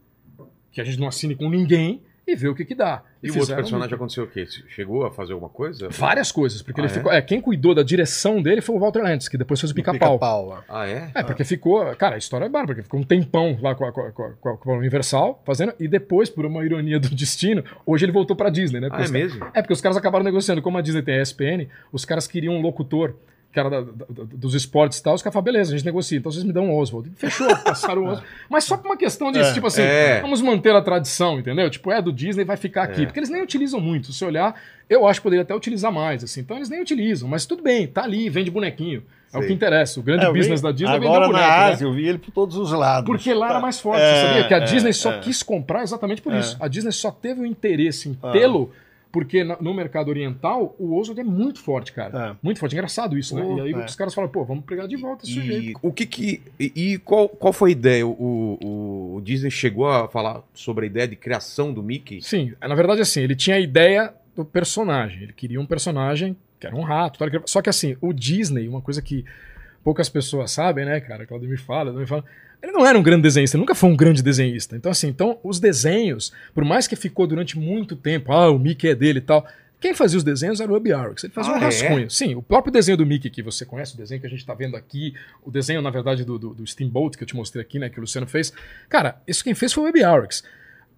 que 0.71 0.81
a 0.81 0.85
gente 0.85 0.99
não 0.99 1.09
assine 1.09 1.35
com 1.35 1.51
ninguém, 1.51 2.03
e 2.27 2.35
ver 2.37 2.49
o 2.49 2.55
que, 2.55 2.65
que 2.65 2.75
dá. 2.75 3.03
E 3.23 3.31
o 3.31 3.39
outro 3.39 3.55
personagem 3.55 3.95
aconteceu 3.95 4.25
o 4.25 4.27
quê? 4.27 4.45
Chegou 4.69 5.07
a 5.07 5.11
fazer 5.13 5.33
alguma 5.33 5.49
coisa? 5.51 5.89
Várias 5.91 6.33
coisas, 6.33 6.61
porque 6.61 6.81
Ah, 6.81 6.85
ele 6.85 6.93
é? 6.93 6.95
ficou. 6.97 7.13
É, 7.13 7.23
quem 7.23 7.41
cuidou 7.41 7.75
da 7.75 7.83
direção 7.83 8.43
dele 8.43 8.61
foi 8.61 8.75
o 8.75 8.79
Walter 8.81 9.01
Lantz, 9.03 9.29
que 9.29 9.39
depois 9.39 9.61
fez 9.61 9.71
o 9.71 9.75
pica-pau. 9.75 10.15
Pica-pau. 10.19 10.65
Ah, 10.69 10.87
é? 10.89 11.11
É, 11.15 11.23
porque 11.23 11.45
ficou. 11.45 11.85
Cara, 11.97 12.17
a 12.17 12.19
história 12.19 12.47
é 12.47 12.49
bárbara, 12.49 12.69
porque 12.75 12.83
ficou 12.83 12.99
um 12.99 13.05
tempão 13.05 13.57
lá 13.63 13.75
com 13.75 13.85
a, 13.85 13.93
com 13.93 14.01
a- 14.03 14.57
com 14.57 14.73
a- 14.73 14.77
Universal 14.77 15.41
fazendo, 15.47 15.73
e 15.79 15.87
depois, 15.87 16.29
por 16.29 16.45
uma 16.45 16.65
ironia 16.65 16.99
do 16.99 17.09
destino, 17.15 17.63
hoje 17.87 18.05
ele 18.05 18.13
voltou 18.13 18.35
pra 18.35 18.51
Disney, 18.51 18.81
né? 18.81 18.89
Ah, 18.91 19.05
é 19.05 19.09
mesmo? 19.09 19.45
É, 19.55 19.63
porque 19.63 19.73
os 19.73 19.81
caras 19.81 19.97
acabaram 19.97 20.25
negociando. 20.25 20.61
Como 20.61 20.77
a 20.77 20.81
Disney 20.81 21.03
tem 21.03 21.15
a 21.19 21.23
ESPN, 21.23 21.69
os 21.93 22.05
caras 22.05 22.27
queriam 22.27 22.55
um 22.55 22.61
locutor 22.61 23.15
era 23.61 23.69
da- 23.71 23.81
da- 23.81 24.25
dos 24.35 24.55
esportes 24.55 24.99
e 24.99 25.03
tal, 25.03 25.15
os 25.15 25.23
caras 25.23 25.35
falaram, 25.35 25.53
beleza, 25.53 25.73
a 25.73 25.77
gente 25.77 25.85
negocia, 25.87 26.19
então 26.19 26.31
vocês 26.33 26.45
me 26.45 26.53
dão 26.53 26.71
o 26.71 26.77
Oswald. 26.79 27.11
Fechou, 27.17 27.47
passaram 27.65 28.03
o 28.03 28.07
Oswald. 28.07 28.27
Mas 28.49 28.65
só 28.65 28.77
por 28.77 28.87
uma 28.87 28.97
questão 28.97 29.31
disso, 29.33 29.51
É, 29.51 29.55
tipo 29.55 29.67
assim, 29.67 29.83
é. 29.83 30.21
vamos 30.21 30.41
manter 30.41 30.75
a 30.75 30.81
tradição, 30.83 31.39
entendeu? 31.39 31.69
Tipo, 31.71 31.91
é 31.93 32.01
do 32.01 32.13
Disney, 32.13 32.45
vai 32.45 32.57
ficar 32.57 32.85
aqui. 32.85 33.03
É. 33.03 33.07
Porque 33.07 33.19
eles 33.19 33.31
nem 33.31 33.43
utilizam 33.43 33.81
muito. 33.81 34.13
Se 34.13 34.25
olhar, 34.25 34.55
eu 34.89 35.07
acho 35.07 35.21
que 35.21 35.25
poderia 35.25 35.43
até 35.43 35.55
utilizar 35.55 35.93
mais, 35.93 36.23
assim. 36.25 36.41
Então 36.41 36.57
eles 36.57 36.69
nem 36.69 36.81
utilizam, 36.81 37.29
mas 37.29 37.45
tudo 37.47 37.63
bem, 37.63 37.87
tá 37.87 38.03
ali, 38.05 38.29
vende 38.29 38.51
bonequinho. 38.51 39.03
É 39.33 39.37
o 39.37 39.41
Sei. 39.41 39.49
que 39.49 39.55
interessa. 39.55 39.99
O 39.99 40.03
grande 40.03 40.25
É, 40.25 40.29
eu 40.29 40.33
vi- 40.35 40.41
business 40.41 40.61
da 40.61 40.71
Disney 40.71 40.89
é 40.97 40.99
vender 40.99 41.07
Agora 41.07 41.27
boneco, 41.27 41.43
na 41.49 41.49
né? 41.69 41.73
Ásia 41.73 41.85
eu 41.87 41.93
vi 41.95 42.07
ele 42.07 42.19
por 42.19 42.31
todos 42.33 42.55
os 42.57 42.71
lados. 42.71 43.07
Porque 43.07 43.33
lá 43.33 43.49
era 43.49 43.61
mais 43.61 43.81
forte, 43.81 44.03
É, 44.03 44.15
você 44.21 44.27
sabia? 44.27 44.49
Que 44.49 44.53
a 44.55 44.59
é, 44.59 44.61
Disney 44.61 44.93
só 44.93 45.13
é. 45.13 45.19
quis 45.21 45.43
comprar 45.43 45.83
exatamente 45.83 46.21
por 46.21 46.35
É. 46.35 46.41
isso. 46.41 46.55
A 46.61 46.69
Disney 46.69 46.93
só 46.93 47.11
teve 47.11 47.41
o 47.41 47.47
interesse 47.47 48.11
em 48.11 48.19
Ah. 48.23 48.31
Porque 49.13 49.45
no 49.45 49.75
mercado 49.75 50.09
oriental 50.09 50.75
o 50.79 50.99
Oswald 50.99 51.21
é 51.21 51.25
muito 51.25 51.61
forte, 51.61 51.93
cara. 51.93 52.31
É. 52.31 52.37
Muito 52.43 52.59
forte. 52.59 52.75
Engraçado 52.75 53.17
isso, 53.19 53.37
né? 53.37 53.43
Oh, 53.45 53.59
e 53.59 53.61
aí 53.61 53.73
é. 53.73 53.85
os 53.85 53.95
caras 53.95 54.15
falam, 54.15 54.31
pô, 54.31 54.43
vamos 54.43 54.65
pegar 54.65 54.87
de 54.87 54.97
volta 54.97 55.25
esse 55.25 55.35
sujeito. 55.35 55.79
O 55.83 55.93
que 55.93 56.07
que. 56.07 56.43
E, 56.59 56.99
qual, 57.05 57.29
qual 57.29 57.53
foi 57.53 57.71
a 57.71 57.73
ideia? 57.73 58.07
O, 58.07 58.11
o, 58.11 59.17
o 59.17 59.21
Disney 59.21 59.51
chegou 59.51 59.87
a 59.87 60.09
falar 60.09 60.43
sobre 60.55 60.87
a 60.87 60.87
ideia 60.87 61.07
de 61.07 61.15
criação 61.15 61.75
do 61.75 61.83
Mickey? 61.83 62.23
Sim, 62.23 62.55
na 62.59 62.75
verdade, 62.75 63.03
assim, 63.03 63.21
ele 63.21 63.37
tinha 63.37 63.57
a 63.57 63.61
ideia 63.61 64.15
do 64.35 64.47
personagem. 64.47 65.25
Ele 65.25 65.33
queria 65.35 65.61
um 65.61 65.67
personagem 65.67 66.35
que 66.59 66.67
era 66.67 66.75
um 66.75 66.83
rato. 66.83 67.19
Só 67.45 67.61
que, 67.61 67.69
assim, 67.69 67.97
o 68.01 68.15
Disney, 68.15 68.67
uma 68.67 68.81
coisa 68.81 69.03
que 69.03 69.27
poucas 69.85 70.09
pessoas 70.09 70.51
sabem, 70.53 70.87
né, 70.87 71.01
cara? 71.01 71.27
Claudio 71.27 71.51
me 71.51 71.59
fala, 71.59 71.91
Claudio 71.91 72.01
me 72.01 72.07
fala. 72.07 72.25
Ele 72.63 72.73
não 72.73 72.87
era 72.87 72.97
um 72.97 73.03
grande 73.03 73.23
desenhista, 73.23 73.59
nunca 73.59 73.75
foi 73.75 73.91
um 73.91 73.97
grande 73.97 74.23
desenhista. 74.23 74.77
Então, 74.77 74.91
assim, 74.93 75.09
então, 75.09 75.39
os 75.43 75.59
desenhos, 75.59 76.33
por 76.55 76.65
mais 76.65 76.87
que 76.87 76.95
ficou 76.95 77.27
durante 77.27 77.59
muito 77.59 77.97
tempo, 77.97 78.33
ah, 78.33 78.51
o 78.51 78.59
Mickey 78.59 78.89
é 78.89 78.95
dele 78.95 79.19
e 79.19 79.23
tal. 79.23 79.45
Quem 79.81 79.93
fazia 79.95 80.17
os 80.17 80.23
desenhos 80.23 80.61
era 80.61 80.71
o 80.73 80.77
Ub 80.77 80.93
Arx. 80.93 81.25
Ele 81.25 81.33
fazia 81.33 81.53
Ah, 81.53 81.57
um 81.57 81.59
é? 81.59 81.65
rascunho. 81.65 82.09
Sim, 82.09 82.37
o 82.37 82.43
próprio 82.43 82.73
desenho 82.73 82.97
do 82.97 83.05
Mickey 83.05 83.29
que 83.29 83.43
você 83.43 83.67
conhece, 83.67 83.95
o 83.95 83.97
desenho 83.97 84.21
que 84.21 84.27
a 84.29 84.31
gente 84.31 84.47
tá 84.47 84.55
vendo 84.55 84.77
aqui, 84.77 85.13
o 85.43 85.51
desenho, 85.51 85.83
na 85.83 85.91
verdade, 85.91 86.25
do, 86.25 86.39
do, 86.39 86.55
do 86.55 86.65
Steamboat 86.65 87.19
que 87.19 87.25
eu 87.25 87.27
te 87.27 87.35
mostrei 87.35 87.61
aqui, 87.65 87.81
né, 87.81 87.91
que 87.91 87.99
o 87.99 88.03
Luciano 88.03 88.29
fez. 88.29 88.53
Cara, 88.89 89.21
isso 89.27 89.43
quem 89.43 89.55
fez 89.55 89.73
foi 89.73 89.83
o 89.85 89.89
Ub 89.89 90.05
Arx. 90.05 90.45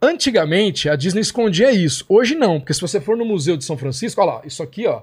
Antigamente, 0.03 0.91
a 0.91 0.97
Disney 0.97 1.21
escondia 1.23 1.71
isso. 1.73 2.05
Hoje 2.11 2.35
não, 2.35 2.61
porque 2.61 2.75
se 2.75 2.81
você 2.83 3.01
for 3.01 3.17
no 3.17 3.25
Museu 3.25 3.57
de 3.57 3.65
São 3.65 3.79
Francisco, 3.79 4.21
olha 4.21 4.33
lá, 4.35 4.43
isso 4.45 4.63
aqui, 4.63 4.87
ó, 4.87 5.01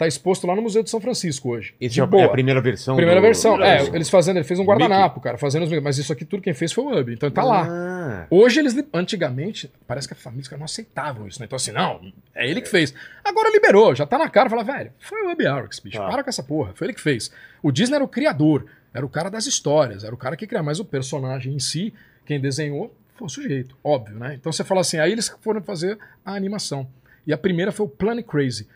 tá 0.00 0.06
exposto 0.08 0.46
lá 0.46 0.56
no 0.56 0.62
Museu 0.62 0.82
de 0.82 0.88
São 0.90 1.00
Francisco 1.00 1.50
hoje. 1.50 1.74
Esse 1.80 2.00
é 2.00 2.02
a- 2.02 2.06
boa. 2.06 2.24
a 2.24 2.28
primeira 2.30 2.60
versão? 2.60 2.96
Primeira 2.96 3.20
do- 3.20 3.24
versão. 3.24 3.56
do- 3.58 3.62
É, 3.62 3.82
eles 3.94 4.08
fazendo, 4.08 4.38
ele 4.38 4.44
fez 4.44 4.58
um 4.58 4.64
guardanapo, 4.64 5.20
cara, 5.20 5.36
fazendo 5.36 5.64
os 5.64 5.82
mas 5.82 5.98
isso 5.98 6.12
aqui 6.12 6.24
tudo 6.24 6.42
quem 6.42 6.54
fez 6.54 6.72
foi 6.72 6.84
o 6.84 6.98
Ub, 7.00 7.12
então 7.12 7.30
tá 7.30 7.44
lá. 7.44 7.66
Ah, 7.68 8.26
Hoje 8.30 8.60
eles, 8.60 8.74
antigamente, 8.94 9.70
parece 9.86 10.08
que 10.08 10.14
a 10.14 10.16
família 10.16 10.56
não 10.56 10.64
aceitavam 10.64 11.28
isso, 11.28 11.38
né? 11.38 11.46
Então 11.46 11.56
assim, 11.56 11.70
não, 11.72 12.00
é 12.34 12.48
ele 12.48 12.60
que 12.60 12.68
fez. 12.68 12.94
Agora 13.24 13.50
liberou, 13.52 13.94
já 13.94 14.06
tá 14.06 14.16
na 14.18 14.28
cara, 14.30 14.48
fala, 14.48 14.64
velho, 14.64 14.90
foi 14.98 15.22
o 15.26 15.32
Ub 15.32 15.46
Arx, 15.46 15.78
bicho, 15.80 15.98
Tá. 15.98 16.08
para 16.08 16.24
com 16.24 16.30
essa 16.30 16.42
porra, 16.42 16.72
foi 16.74 16.86
ele 16.86 16.94
que 16.94 17.00
fez. 17.00 17.30
O 17.62 17.70
Disney 17.70 17.96
era 17.96 18.04
o 18.04 18.08
criador, 18.08 18.66
era 18.94 19.04
o 19.04 19.08
cara 19.08 19.28
das 19.30 19.46
histórias, 19.46 20.02
era 20.02 20.14
o 20.14 20.18
cara 20.18 20.34
que 20.36 20.46
criava, 20.46 20.64
mas 20.64 20.80
o 20.80 20.84
personagem 20.84 21.52
em 21.54 21.58
si, 21.58 21.92
quem 22.24 22.40
desenhou, 22.40 22.94
foi 23.16 23.26
o 23.26 23.30
sujeito, 23.30 23.76
óbvio, 23.84 24.16
né? 24.18 24.34
Então 24.34 24.50
você 24.50 24.64
fala 24.64 24.80
assim, 24.80 24.98
aí 24.98 25.12
eles 25.12 25.28
foram 25.42 25.60
fazer 25.62 25.98
a 26.24 26.32
animação. 26.34 26.88
E 27.26 27.32
a 27.34 27.38
primeira 27.38 27.70
foi 27.70 27.84
o 27.84 27.88
Planet 27.88 28.24
Crazy, 28.26 28.66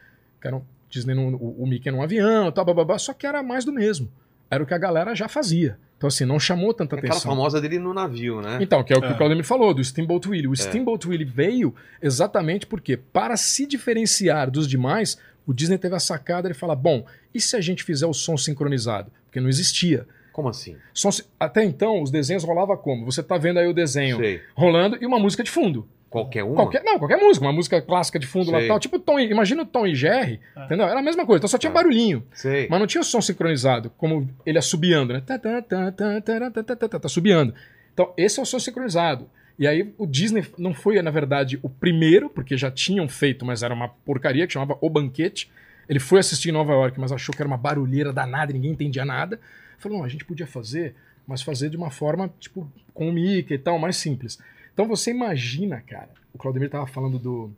que 0.40 0.46
era 0.46 0.54
um 0.56 0.62
Disney 0.94 1.14
num, 1.14 1.34
o, 1.34 1.62
o 1.62 1.66
Mickey 1.66 1.90
num 1.90 2.00
avião, 2.02 2.50
tal, 2.52 2.64
bababá, 2.64 2.98
só 2.98 3.12
que 3.12 3.26
era 3.26 3.42
mais 3.42 3.64
do 3.64 3.72
mesmo. 3.72 4.08
Era 4.50 4.62
o 4.62 4.66
que 4.66 4.74
a 4.74 4.78
galera 4.78 5.14
já 5.14 5.28
fazia. 5.28 5.76
Então 5.98 6.08
assim, 6.08 6.24
não 6.24 6.38
chamou 6.38 6.72
tanta 6.72 6.96
aquela 6.96 7.12
atenção. 7.14 7.30
famosa 7.32 7.60
dele 7.60 7.78
no 7.78 7.92
navio, 7.92 8.40
né? 8.40 8.58
Então, 8.60 8.84
que 8.84 8.92
é 8.92 8.96
o 8.96 9.00
que 9.00 9.08
É. 9.08 9.10
o 9.10 9.16
Claudemir 9.16 9.44
falou, 9.44 9.74
do 9.74 9.82
Steamboat 9.82 10.28
Willie. 10.28 10.48
O 10.48 10.54
Steamboat 10.56 11.08
Willie 11.08 11.24
veio 11.24 11.74
exatamente 12.00 12.66
porque, 12.66 12.96
para 12.96 13.36
se 13.36 13.66
diferenciar 13.66 14.50
dos 14.50 14.68
demais, 14.68 15.18
o 15.46 15.52
Disney 15.52 15.78
teve 15.78 15.94
a 15.94 16.00
sacada 16.00 16.48
de 16.48 16.54
falar: 16.54 16.76
bom, 16.76 17.04
e 17.34 17.40
se 17.40 17.56
a 17.56 17.60
gente 17.60 17.82
fizer 17.82 18.06
o 18.06 18.12
som 18.14 18.36
sincronizado? 18.36 19.10
Porque 19.26 19.40
não 19.40 19.48
existia. 19.48 20.06
Como 20.32 20.48
assim? 20.48 20.76
Som 20.92 21.10
Até 21.38 21.64
então, 21.64 22.02
os 22.02 22.10
desenhos 22.10 22.44
rolavam 22.44 22.76
como? 22.76 23.04
Você 23.04 23.22
tá 23.22 23.38
vendo 23.38 23.58
aí 23.58 23.68
o 23.68 23.72
desenho 23.72 24.16
Sei. 24.18 24.40
rolando 24.54 24.98
e 25.00 25.06
uma 25.06 25.18
música 25.18 25.42
de 25.44 25.50
fundo. 25.50 25.86
Qualquer 26.14 26.44
uma? 26.44 26.54
Qualquer, 26.54 26.84
não, 26.84 26.96
qualquer 26.96 27.16
música, 27.16 27.44
uma 27.44 27.52
música 27.52 27.82
clássica 27.82 28.20
de 28.20 28.26
fundo 28.28 28.52
lá 28.52 28.58
Sei. 28.58 28.66
e 28.66 28.68
tal. 28.68 28.78
Tipo 28.78 29.00
Tom, 29.00 29.18
e- 29.18 29.28
imagina 29.28 29.62
o 29.62 29.66
Tom 29.66 29.84
e 29.84 29.96
Jerry, 29.96 30.38
entendeu? 30.56 30.86
Era 30.86 31.00
a 31.00 31.02
mesma 31.02 31.26
coisa, 31.26 31.38
então 31.40 31.48
só 31.48 31.58
tinha 31.58 31.72
Tá. 31.72 31.74
barulhinho. 31.74 32.24
Sei. 32.32 32.68
Mas 32.70 32.78
não 32.78 32.86
tinha 32.86 33.00
o 33.00 33.04
som 33.04 33.20
sincronizado, 33.20 33.90
como 33.98 34.30
ele 34.46 34.56
assobiando, 34.56 35.12
né? 35.12 35.20
Tá, 35.26 35.36
tá, 35.38 35.60
tá, 35.60 35.90
tá, 35.90 36.20
tá, 36.20 36.20
tá, 36.22 36.50
tá, 36.62 36.76
tá, 36.76 36.88
tá, 36.88 36.98
tá 37.00 37.06
assobiando. 37.06 37.52
Então, 37.92 38.12
esse 38.16 38.38
é 38.38 38.42
o 38.42 38.46
som 38.46 38.60
sincronizado. 38.60 39.28
E 39.58 39.66
aí 39.66 39.92
o 39.98 40.06
Disney 40.06 40.44
não 40.56 40.72
foi, 40.72 41.02
na 41.02 41.10
verdade, 41.10 41.58
o 41.62 41.68
primeiro, 41.68 42.30
porque 42.30 42.56
já 42.56 42.70
tinham 42.70 43.08
feito, 43.08 43.44
mas 43.44 43.62
era 43.64 43.74
uma 43.74 43.88
porcaria 43.88 44.46
que 44.46 44.52
chamava 44.52 44.78
O 44.80 44.88
Banquete. 44.88 45.50
Ele 45.88 45.98
foi 46.00 46.20
assistir 46.20 46.48
em 46.48 46.52
Nova 46.52 46.72
York, 46.72 46.98
mas 46.98 47.10
achou 47.12 47.34
que 47.34 47.42
era 47.42 47.46
uma 47.48 47.56
barulheira 47.58 48.12
danada, 48.12 48.52
ninguém 48.52 48.70
entendia 48.70 49.04
nada. 49.04 49.38
Falou, 49.78 49.98
não, 49.98 50.04
a 50.04 50.08
gente 50.08 50.24
podia 50.24 50.46
fazer, 50.46 50.94
mas 51.26 51.42
fazer 51.42 51.70
de 51.70 51.76
uma 51.76 51.90
forma, 51.90 52.32
tipo, 52.40 52.70
com 52.94 53.08
o 53.08 53.12
Mickey 53.12 53.54
e 53.54 53.58
tal, 53.58 53.78
mais 53.78 53.96
simples. 53.96 54.38
Então 54.74 54.86
você 54.86 55.12
imagina, 55.12 55.80
cara, 55.80 56.10
o 56.34 56.38
Claudemir 56.38 56.68
tava 56.68 56.86
falando 56.86 57.18
do 57.18 57.50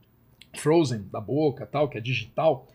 Frozen, 0.55 1.07
da 1.11 1.21
boca 1.21 1.67
tal, 1.67 1.89
que 1.89 1.99
é 1.99 2.01
digital. 2.01 2.69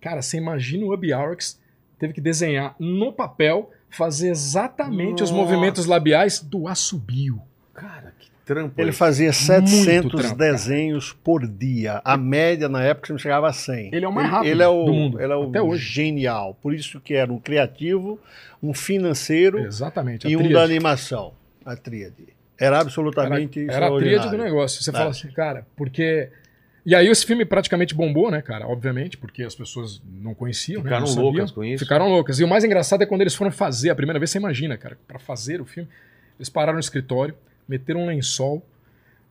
Cara, 0.00 0.20
você 0.22 0.38
imagina 0.38 0.84
o 0.84 0.92
Ub 0.92 1.12
Arx 1.12 1.60
teve 1.98 2.14
que 2.14 2.20
desenhar 2.20 2.74
no 2.80 3.12
papel, 3.12 3.70
fazer 3.88 4.30
exatamente 4.30 5.22
os 5.22 5.30
Nossa. 5.30 5.42
movimentos 5.42 5.86
labiais 5.86 6.40
do 6.40 6.66
assobio. 6.66 7.40
Cara, 7.74 8.12
que 8.18 8.28
trampo. 8.44 8.80
Ele 8.80 8.92
fazia 8.92 9.32
700 9.32 9.84
trampo, 9.84 10.16
cara. 10.16 10.52
desenhos 10.52 11.12
por 11.12 11.46
dia. 11.46 12.00
A 12.04 12.16
média 12.16 12.68
na 12.68 12.82
época 12.82 13.12
não 13.12 13.18
chegava 13.18 13.48
a 13.48 13.52
100. 13.52 13.90
Ele 13.94 14.04
é 14.04 14.08
o 14.08 14.12
mais 14.12 14.28
rápido 14.28 14.50
ele 14.50 14.62
é 14.62 14.68
o, 14.68 14.84
do 14.84 14.92
mundo, 14.92 15.20
Ele 15.20 15.32
é 15.32 15.36
o 15.36 15.48
até 15.48 15.62
hoje. 15.62 15.84
genial. 15.84 16.56
Por 16.60 16.74
isso 16.74 17.00
que 17.00 17.14
era 17.14 17.32
um 17.32 17.38
criativo, 17.38 18.18
um 18.62 18.74
financeiro 18.74 19.60
Exatamente. 19.60 20.26
e 20.26 20.36
um 20.36 20.50
da 20.50 20.62
animação. 20.62 21.34
A 21.64 21.76
tríade. 21.76 22.34
Era 22.64 22.80
absolutamente 22.80 23.60
Era, 23.64 23.86
era 23.86 23.88
a 23.88 23.96
tríade 23.98 24.30
do 24.30 24.38
negócio. 24.38 24.82
Você 24.82 24.90
É. 24.90 24.92
fala 24.92 25.10
assim, 25.10 25.28
cara, 25.30 25.66
porque. 25.76 26.28
E 26.84 26.94
aí 26.96 27.06
esse 27.06 27.24
filme 27.24 27.44
praticamente 27.44 27.94
bombou, 27.94 28.28
né, 28.30 28.42
cara? 28.42 28.66
Obviamente, 28.66 29.16
porque 29.16 29.42
as 29.44 29.54
pessoas 29.54 30.02
não 30.20 30.34
conheciam, 30.34 30.82
Ficaram 30.82 31.02
né? 31.02 31.06
não 31.06 31.14
sabiam. 31.14 31.30
loucas 31.32 31.50
com 31.52 31.64
isso. 31.64 31.84
Ficaram 31.84 32.08
loucas. 32.08 32.40
E 32.40 32.44
o 32.44 32.48
mais 32.48 32.64
engraçado 32.64 33.02
é 33.02 33.06
quando 33.06 33.20
eles 33.20 33.34
foram 33.34 33.52
fazer, 33.52 33.90
a 33.90 33.94
primeira 33.94 34.18
vez, 34.18 34.30
você 34.30 34.38
imagina, 34.38 34.76
cara, 34.76 34.98
pra 35.06 35.18
fazer 35.18 35.60
o 35.60 35.64
filme, 35.64 35.88
eles 36.38 36.48
pararam 36.48 36.74
no 36.74 36.80
escritório, 36.80 37.34
meteram 37.68 38.00
um 38.02 38.06
lençol. 38.06 38.64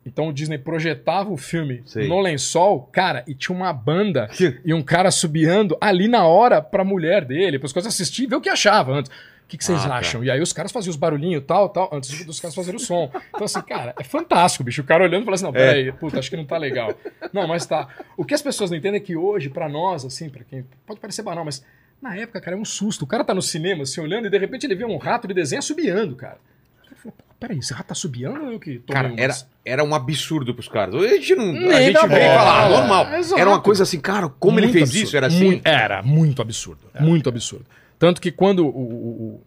Então 0.06 0.30
o 0.30 0.34
Disney 0.34 0.58
projetava 0.58 1.30
o 1.30 1.38
filme 1.38 1.84
Sei. 1.86 2.08
no 2.08 2.20
lençol, 2.22 2.90
cara, 2.92 3.24
e 3.28 3.36
tinha 3.36 3.56
uma 3.56 3.72
banda 3.74 4.30
e 4.66 4.74
um 4.74 4.82
cara 4.82 5.12
subiando 5.12 5.78
ali 5.80 6.08
na 6.08 6.26
hora 6.26 6.60
pra 6.62 6.84
mulher 6.86 7.24
dele, 7.26 7.60
para 7.60 7.68
as 7.68 7.74
coisas 7.74 7.94
assistir 7.94 8.24
e 8.24 8.28
ver 8.28 8.36
o 8.38 8.42
que 8.42 8.50
achava 8.50 8.94
antes. 8.94 9.12
O 9.52 9.54
que, 9.54 9.58
que 9.58 9.66
vocês 9.66 9.84
Ah, 9.84 9.90
tá. 9.90 9.96
acham? 9.98 10.24
E 10.24 10.32
aí 10.32 10.40
os 10.40 10.54
caras 10.54 10.72
faziam 10.72 10.92
os 10.92 10.96
barulhinhos 10.96 11.44
tal, 11.46 11.68
tal, 11.68 11.90
antes 11.92 12.24
dos 12.26 12.40
caras 12.40 12.56
fazerem 12.56 12.78
o 12.78 12.80
som. 12.80 13.12
Então, 13.36 13.44
assim, 13.44 13.62
cara, 13.62 13.94
é 14.00 14.04
fantástico, 14.04 14.64
bicho. 14.64 14.82
O 14.82 14.86
cara 14.86 15.04
olhando 15.04 15.24
e 15.24 15.26
falando 15.26 15.34
assim, 15.36 15.44
não, 15.44 15.52
peraí, 15.52 15.92
puta, 15.92 16.20
acho 16.20 16.30
que 16.30 16.38
não 16.38 16.46
tá 16.46 16.58
legal. 16.58 16.94
Não, 17.34 17.46
mas 17.50 17.66
tá. 17.66 17.86
O 18.16 18.24
que 18.24 18.34
as 18.34 18.42
pessoas 18.42 18.72
não 18.72 18.78
entendem 18.78 19.02
é 19.02 19.04
que 19.04 19.18
hoje, 19.18 19.50
pra 19.50 19.68
nós, 19.68 20.06
assim, 20.06 20.30
pra 20.30 20.46
quem. 20.46 20.66
Pode 20.88 21.02
parecer 21.02 21.22
banal, 21.22 21.44
mas 21.44 21.62
na 22.02 22.16
época, 22.16 22.40
cara, 22.40 22.56
é 22.56 22.60
um 22.60 22.64
susto. 22.64 23.04
O 23.04 23.08
cara 23.08 23.26
tá 23.26 23.34
no 23.34 23.42
cinema, 23.42 23.84
assim, 23.84 24.00
olhando, 24.00 24.28
e 24.28 24.30
de 24.30 24.38
repente 24.38 24.66
ele 24.66 24.74
vê 24.76 24.86
um 24.86 24.96
rato 24.96 25.28
de 25.28 25.34
desenho 25.34 25.62
subiando, 25.62 26.16
cara. 26.16 26.38
O 26.86 26.88
cara 26.88 26.96
fala, 27.04 27.14
peraí, 27.38 27.58
esse 27.60 27.74
rato 27.74 27.88
tá 27.88 27.94
subiando 27.96 28.46
ou 28.46 28.52
eu 28.54 28.60
que 28.60 28.80
tomei 28.80 29.04
Cara, 29.04 29.14
era, 29.22 29.36
era 29.66 29.84
um 29.84 29.94
absurdo 29.94 30.54
pros 30.56 30.70
caras. 30.70 30.96
A 30.96 31.08
gente 31.10 31.36
não. 31.36 31.52
Nem 31.52 31.74
a 31.74 31.82
gente 31.82 31.94
dá 31.94 32.06
vem 32.06 32.18
e 32.18 32.22
bola. 32.22 32.38
fala, 32.40 32.66
ah, 32.66 32.70
normal. 32.70 33.14
Exato. 33.16 33.42
Era 33.42 33.50
uma 33.50 33.60
coisa 33.60 33.84
assim, 33.84 34.00
cara, 34.00 34.30
como 34.30 34.60
ele 34.60 34.68
Muito 34.68 34.78
fez 34.78 34.90
absurdo. 34.92 35.04
isso? 35.08 35.18
Era 35.18 35.28
assim? 35.28 35.44
Muito- 35.46 35.68
era 35.68 36.02
muito 36.02 36.42
absurdo. 36.42 36.80
Muito 37.02 37.28
absurdo. 37.28 37.66
Tanto 38.02 38.20
que 38.20 38.32
quando 38.32 38.66
o, 38.66 38.68
o, 38.68 39.42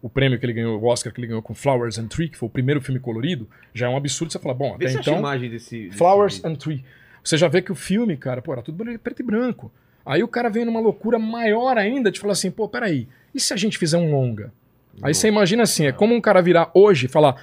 o, 0.00 0.08
prêmio 0.08 0.38
que 0.38 0.46
ele 0.46 0.54
ganhou, 0.54 0.80
o 0.80 0.86
Oscar 0.86 1.12
que 1.12 1.20
ele 1.20 1.26
ganhou 1.26 1.42
com 1.42 1.54
Flowers 1.54 1.98
and 1.98 2.06
Tree, 2.06 2.30
que 2.30 2.38
foi 2.38 2.48
o 2.48 2.50
primeiro 2.50 2.80
filme 2.80 2.98
colorido, 2.98 3.46
já 3.74 3.86
é 3.86 3.90
um 3.90 3.98
absurdo 3.98 4.32
você 4.32 4.38
falar, 4.38 4.54
bom, 4.54 4.78
Vê 4.78 4.86
até 4.86 4.98
acha 4.98 5.10
então. 5.10 5.18
imagem 5.18 5.50
desse. 5.50 5.88
desse 5.88 5.98
Flowers 5.98 6.36
vídeo. 6.36 6.50
and 6.50 6.54
Tree. 6.54 6.84
Você 7.22 7.36
já 7.36 7.48
vê 7.48 7.60
que 7.60 7.70
o 7.70 7.74
filme, 7.74 8.16
cara, 8.16 8.40
pô, 8.40 8.50
era 8.50 8.62
tudo 8.62 8.82
preto 8.98 9.20
e 9.20 9.22
branco. 9.22 9.70
Aí 10.06 10.22
o 10.22 10.28
cara 10.28 10.48
vem 10.48 10.64
numa 10.64 10.80
loucura 10.80 11.18
maior 11.18 11.76
ainda 11.76 12.10
de 12.10 12.18
falar 12.18 12.32
assim, 12.32 12.50
pô, 12.50 12.66
peraí, 12.66 13.06
e 13.34 13.38
se 13.38 13.52
a 13.52 13.58
gente 13.58 13.76
fizer 13.76 13.98
um 13.98 14.10
longa? 14.10 14.54
Aí 15.02 15.12
você 15.12 15.28
imagina 15.28 15.64
assim, 15.64 15.84
é 15.84 15.92
como 15.92 16.14
um 16.14 16.20
cara 16.22 16.40
virar 16.40 16.70
hoje 16.72 17.04
e 17.04 17.08
falar, 17.10 17.36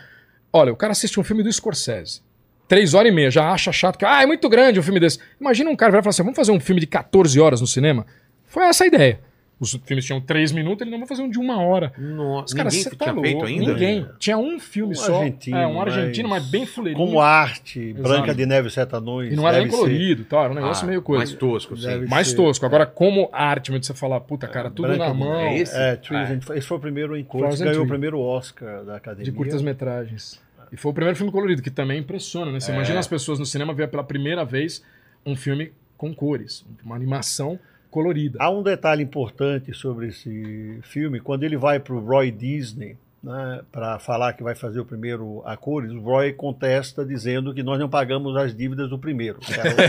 olha, 0.52 0.74
o 0.74 0.76
cara 0.76 0.94
assiste 0.94 1.20
um 1.20 1.24
filme 1.24 1.44
do 1.44 1.54
Scorsese, 1.54 2.24
três 2.68 2.96
horas 2.96 3.12
e 3.12 3.14
meia, 3.14 3.30
já 3.30 3.52
acha 3.52 3.72
chato, 3.72 4.00
que 4.00 4.06
ah, 4.06 4.24
é 4.24 4.26
muito 4.26 4.50
grande 4.50 4.80
um 4.80 4.84
filme 4.84 5.00
desse. 5.00 5.20
Imagina 5.40 5.70
um 5.70 5.76
cara 5.76 5.92
virar 5.92 6.00
e 6.00 6.04
falar 6.06 6.10
assim, 6.10 6.24
vamos 6.24 6.36
fazer 6.36 6.52
um 6.52 6.60
filme 6.60 6.82
de 6.82 6.88
14 6.88 7.40
horas 7.40 7.62
no 7.62 7.68
cinema? 7.68 8.08
Foi 8.48 8.64
essa 8.64 8.84
a 8.84 8.88
ideia. 8.88 9.20
Os 9.58 9.72
filmes 9.86 10.04
tinham 10.06 10.20
três 10.20 10.52
minutos, 10.52 10.82
ele 10.82 10.92
não 10.92 11.00
vai 11.00 11.08
fazer 11.08 11.22
um 11.22 11.30
de 11.30 11.40
uma 11.40 11.62
hora. 11.62 11.94
Nossa, 11.98 12.48
Os 12.48 12.54
caras, 12.54 12.74
ninguém 12.74 12.84
você 12.92 12.96
tinha 12.98 13.14
tá 13.14 13.22
feito 13.22 13.46
ainda? 13.46 13.74
Ninguém. 13.74 14.06
Tinha 14.20 14.38
um 14.38 14.60
filme 14.60 14.92
Um 14.92 14.98
só. 14.98 15.16
argentino, 15.20 15.58
é, 15.58 15.66
um 15.66 15.80
argentino, 15.82 16.28
mas, 16.28 16.44
mas 16.44 16.52
bem 16.52 16.66
fuleirinho. 16.66 17.06
Como 17.06 17.22
arte, 17.22 17.80
Exato. 17.80 18.04
Branca 18.04 18.36
de 18.36 18.46
Neve 18.46 18.68
e 18.68 18.72
Sete 18.72 18.94
Anões. 18.96 19.32
E 19.32 19.36
não 19.38 19.48
era 19.48 19.60
nem 19.60 19.70
colorido, 19.70 20.26
tá? 20.26 20.42
Era 20.42 20.52
um 20.52 20.56
negócio 20.56 20.84
Ah, 20.84 20.88
meio 20.88 21.02
coisa. 21.02 21.24
Mais 21.24 21.34
tosco, 21.34 21.78
sim. 21.78 21.88
Deve 21.88 22.06
Mais 22.08 22.28
ser. 22.28 22.36
tosco. 22.36 22.66
Agora, 22.66 22.86
como 22.86 23.30
arte, 23.32 23.72
você 23.72 23.94
falar, 23.94 24.20
puta, 24.20 24.46
cara, 24.46 24.70
tudo 24.70 24.90
Branca 24.90 25.06
na 25.08 25.14
de 25.14 25.20
mão. 25.20 25.36
É 25.40 25.58
esse? 25.58 25.74
É, 25.78 25.96
Trees 25.96 26.30
É. 26.50 26.58
esse 26.58 26.68
foi 26.68 26.78
o 26.78 26.82
primeiro 26.82 27.18
encontro, 27.18 27.48
and 27.48 27.58
ganhou 27.58 27.86
o 27.86 27.88
primeiro 27.88 28.20
Oscar 28.20 28.84
da 28.84 28.98
Academia. 28.98 29.24
De 29.24 29.32
curtas-metragens. 29.32 30.42
E 30.72 30.76
foi 30.78 30.92
o 30.92 30.94
primeiro 30.94 31.16
filme 31.16 31.32
colorido, 31.32 31.62
que 31.62 31.72
também 31.72 32.00
impressiona, 32.00 32.52
né? 32.52 32.60
Você 32.60 32.72
É. 32.72 32.76
imagina 32.76 33.00
as 33.00 33.08
pessoas 33.08 33.40
no 33.40 33.46
cinema 33.46 33.74
ver 33.74 33.88
pela 33.88 34.04
primeira 34.04 34.44
vez 34.44 34.84
um 35.26 35.36
filme 35.36 35.72
com 35.98 36.14
cores. 36.14 36.66
Uma 36.84 36.96
animação 36.96 37.58
colorida. 37.96 38.38
Há 38.42 38.50
um 38.50 38.62
detalhe 38.62 39.02
importante 39.02 39.74
sobre 39.74 40.08
esse 40.08 40.80
filme. 40.84 41.22
Quando 41.22 41.44
ele 41.44 41.56
vai 41.56 41.80
para 41.80 41.94
o 41.94 42.00
Roy 42.06 42.30
Disney 42.30 42.98
né, 43.24 43.62
para 43.72 43.98
falar 44.00 44.34
que 44.34 44.44
vai 44.44 44.54
fazer 44.54 44.82
o 44.82 44.86
primeiro 44.86 45.42
a 45.46 45.56
cores, 45.56 45.94
o 45.94 46.02
Roy 46.02 46.34
contesta 46.34 47.06
dizendo 47.06 47.54
que 47.54 47.64
nós 47.64 47.80
não 47.80 47.88
pagamos 47.88 48.36
as 48.36 48.54
dívidas 48.54 48.90
do 48.90 49.00
primeiro. 49.00 49.40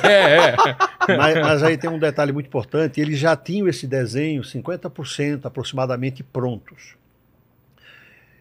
É, 0.05 0.55
é. 1.11 1.17
Mas, 1.17 1.35
mas 1.35 1.63
aí 1.65 1.77
tem 1.77 1.91
um 1.91 1.99
detalhe 1.99 2.31
muito 2.31 2.47
importante: 2.47 3.01
eles 3.01 3.19
já 3.19 3.35
tinham 3.35 3.67
esse 3.67 3.89
desenho 3.89 4.43
50% 4.43 5.45
aproximadamente 5.45 6.23
prontos. 6.23 6.95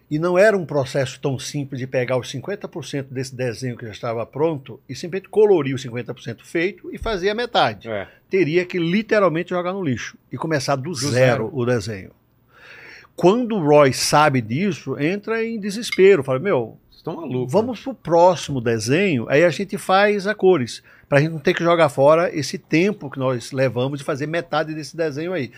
E 0.10 0.20
não 0.20 0.38
era 0.38 0.56
um 0.56 0.66
processo 0.66 1.20
tão 1.20 1.40
simples 1.40 1.80
de 1.80 1.88
pegar 1.88 2.18
os 2.18 2.32
50% 2.32 3.08
desse 3.10 3.36
desenho 3.36 3.76
que 3.76 3.86
já 3.86 3.92
estava 3.92 4.24
pronto 4.26 4.80
e 4.88 4.96
simplesmente 4.96 5.30
colorir 5.30 5.74
os 5.74 5.84
50% 5.84 6.42
feito 6.44 6.90
e 6.94 6.98
fazer 6.98 7.30
a 7.30 7.36
metade. 7.36 7.90
É. 7.90 8.08
Teria 8.30 8.66
que 8.66 8.78
literalmente 8.78 9.50
jogar 9.50 9.74
no 9.74 9.84
lixo 9.84 10.16
e 10.32 10.38
começar 10.38 10.76
do, 10.76 10.94
zero, 10.94 11.12
zero. 11.12 11.50
o 11.52 11.66
desenho. 11.66 12.12
Quando 13.16 13.56
o 13.56 13.66
Roy 13.66 13.94
sabe 13.94 14.42
disso, 14.42 15.00
entra 15.00 15.44
em 15.44 15.60
desespero. 15.60 16.24
Fala, 16.24 16.38
meu, 16.38 16.78
Vocês 16.90 16.98
estão 16.98 17.16
malucos. 17.16 17.52
vamos 17.52 17.80
pro 17.80 17.94
próximo 17.94 18.62
desenho, 18.62 19.26
aí 19.30 19.44
a 19.44 19.50
gente 19.50 19.78
faz 19.78 20.28
a 20.28 20.36
cores. 20.36 20.84
Pra 21.08 21.20
gente 21.20 21.32
não 21.32 21.40
ter 21.40 21.54
que 21.54 21.64
jogar 21.64 21.90
fora 21.90 22.36
esse 22.36 22.58
tempo 22.58 23.10
que 23.10 23.18
nós 23.18 23.52
levamos 23.52 24.00
de 24.00 24.06
fazer 24.06 24.28
metade 24.28 24.74
desse 24.74 24.98
desenho 24.98 25.34
aí. 25.34 25.52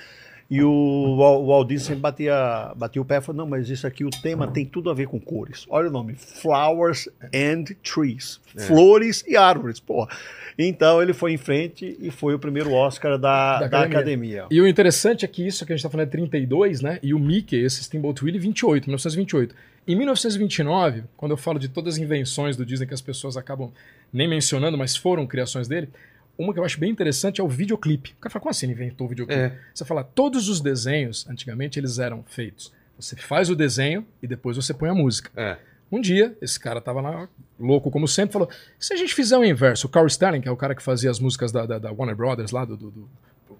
E 0.49 0.63
o, 0.63 0.69
o 0.69 1.47
Walt 1.47 1.67
Disney 1.67 1.87
sempre 1.87 2.01
batia, 2.01 2.71
batia 2.75 3.01
o 3.01 3.05
pé 3.05 3.17
e 3.17 3.21
falou: 3.21 3.39
não, 3.43 3.49
mas 3.49 3.69
isso 3.69 3.85
aqui, 3.85 4.05
o 4.05 4.09
tema 4.09 4.47
tem 4.47 4.65
tudo 4.65 4.89
a 4.89 4.93
ver 4.93 5.07
com 5.07 5.19
cores. 5.19 5.65
Olha 5.69 5.89
o 5.89 5.91
nome: 5.91 6.15
Flowers 6.15 7.09
and 7.35 7.65
Trees. 7.83 8.39
Flores 8.55 9.23
e 9.27 9.35
árvores, 9.35 9.79
porra. 9.79 10.09
Então 10.57 11.01
ele 11.01 11.13
foi 11.13 11.33
em 11.33 11.37
frente 11.37 11.97
e 11.99 12.09
foi 12.09 12.33
o 12.33 12.39
primeiro 12.39 12.71
Oscar 12.73 13.17
da, 13.19 13.59
Da 13.59 13.67
da 13.67 13.81
academia. 13.81 13.97
academia. 13.97 14.45
E 14.49 14.59
o 14.61 14.67
interessante 14.67 15.23
é 15.25 15.27
que 15.27 15.45
isso 15.45 15.65
que 15.65 15.73
a 15.73 15.75
gente 15.75 15.83
tá 15.83 15.89
falando 15.89 16.07
é 16.07 16.09
32, 16.09 16.81
né? 16.81 16.97
E 17.03 17.13
o 17.13 17.19
Mickey, 17.19 17.57
esse 17.57 17.83
Steamboat 17.83 18.23
Willie, 18.23 18.39
28, 18.39 18.85
1928. 18.85 19.53
Em 19.87 19.95
1929, 19.95 21.03
quando 21.15 21.31
eu 21.31 21.37
falo 21.37 21.59
de 21.59 21.67
todas 21.67 21.95
as 21.95 21.99
invenções 21.99 22.57
do 22.57 22.65
Disney 22.65 22.87
que 22.87 22.93
as 22.93 23.01
pessoas 23.01 23.37
acabam 23.37 23.71
nem 24.11 24.27
mencionando, 24.27 24.77
mas 24.77 24.95
foram 24.97 25.27
criações 25.27 25.67
dele, 25.67 25.89
uma 26.37 26.53
que 26.53 26.59
eu 26.59 26.63
acho 26.65 26.79
bem 26.79 26.91
interessante 26.91 27.41
é 27.41 27.43
o 27.43 27.47
videoclipe. 27.47 28.13
O 28.17 28.21
cara 28.21 28.31
fala, 28.31 28.41
como 28.41 28.49
assim 28.51 28.65
ele 28.67 28.73
inventou 28.73 29.05
o 29.07 29.09
videoclipe? 29.09 29.41
É. 29.41 29.57
Você 29.73 29.83
fala, 29.85 30.03
todos 30.03 30.47
os 30.49 30.61
desenhos, 30.61 31.27
antigamente, 31.29 31.79
eles 31.79 31.99
eram 31.99 32.23
feitos. 32.27 32.71
Você 32.99 33.15
faz 33.15 33.49
o 33.49 33.55
desenho 33.55 34.05
e 34.21 34.27
depois 34.27 34.55
você 34.57 34.73
põe 34.73 34.89
a 34.89 34.93
música. 34.93 35.29
É. 35.35 35.57
Um 35.91 36.01
dia, 36.01 36.35
esse 36.41 36.59
cara 36.59 36.81
tava 36.81 36.99
lá, 36.99 37.29
louco 37.59 37.89
como 37.89 38.07
sempre, 38.07 38.33
falou: 38.33 38.49
se 38.77 38.93
a 38.93 38.97
gente 38.97 39.13
fizer 39.15 39.37
o 39.37 39.45
inverso, 39.45 39.87
o 39.87 39.89
Carl 39.89 40.05
Sterling, 40.07 40.41
que 40.41 40.47
é 40.49 40.51
o 40.51 40.57
cara 40.57 40.75
que 40.75 40.83
fazia 40.83 41.09
as 41.09 41.19
músicas 41.19 41.51
da, 41.51 41.65
da- 41.65 41.79
da 41.79 41.91
Warner 41.91 42.15
Brothers 42.15 42.51
lá, 42.51 42.65
do, 42.65 42.75
do, 42.75 42.91
do 42.91 43.09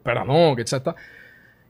Pernalonga, 0.04 0.62
etc. 0.62 0.74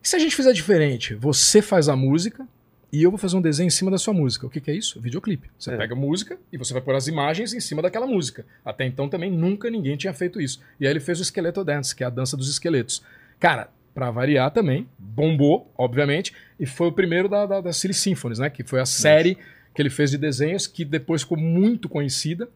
E 0.04 0.08
se 0.08 0.16
a 0.16 0.20
gente 0.20 0.36
fizer 0.36 0.54
diferente? 0.54 1.14
Você 1.16 1.62
faz 1.62 1.88
a 1.90 1.96
música 1.96 2.48
e 2.92 3.04
eu 3.04 3.12
vou 3.12 3.18
fazer 3.18 3.36
um 3.36 3.42
desenho 3.42 3.68
em 3.68 3.72
cima 3.72 3.92
da 3.92 3.98
sua 3.98 4.14
música. 4.14 4.46
O 4.48 4.50
que, 4.50 4.62
que 4.62 4.72
é 4.72 4.74
isso? 4.74 5.00
Videoclipe. 5.02 5.50
Você 5.60 5.72
É. 5.72 5.78
pega 5.78 5.94
a 5.94 5.98
música 5.98 6.38
e 6.52 6.58
você 6.58 6.72
vai 6.74 6.82
pôr 6.82 6.96
as 6.96 7.08
imagens 7.08 7.54
em 7.54 7.60
cima 7.60 7.82
daquela 7.82 8.08
música. 8.08 8.46
Até 8.64 8.86
então 8.86 9.10
também 9.10 9.30
nunca 9.32 9.70
ninguém 9.70 9.98
tinha 9.98 10.14
feito 10.14 10.40
isso. 10.40 10.62
E 10.80 10.86
aí 10.86 10.92
ele 10.94 11.00
fez 11.00 11.20
o 11.20 11.24
Skeleto 11.26 11.64
Dance, 11.64 11.96
que 11.96 12.04
é 12.04 12.08
a 12.08 12.10
dança 12.10 12.38
dos 12.38 12.50
esqueletos. 12.50 13.02
Cara, 13.40 13.70
pra 13.94 14.10
variar 14.12 14.52
também, 14.52 14.88
bombou, 14.98 15.72
obviamente, 15.78 16.34
e 16.60 16.66
foi 16.66 16.88
o 16.88 16.92
primeiro 16.92 17.28
da, 17.28 17.46
da, 17.46 17.62
da 17.62 17.74
Silly 17.74 17.94
Symphonies, 17.94 18.40
né? 18.40 18.50
Que 18.50 18.64
foi 18.64 18.80
a 18.80 18.86
série 18.86 19.38
que 19.74 19.82
ele 19.82 19.90
fez 19.90 20.12
de 20.12 20.18
desenhos 20.18 20.66
que 20.68 20.86
depois 20.86 21.22
ficou 21.24 21.38
muito 21.38 21.90
conhecida 21.90 22.48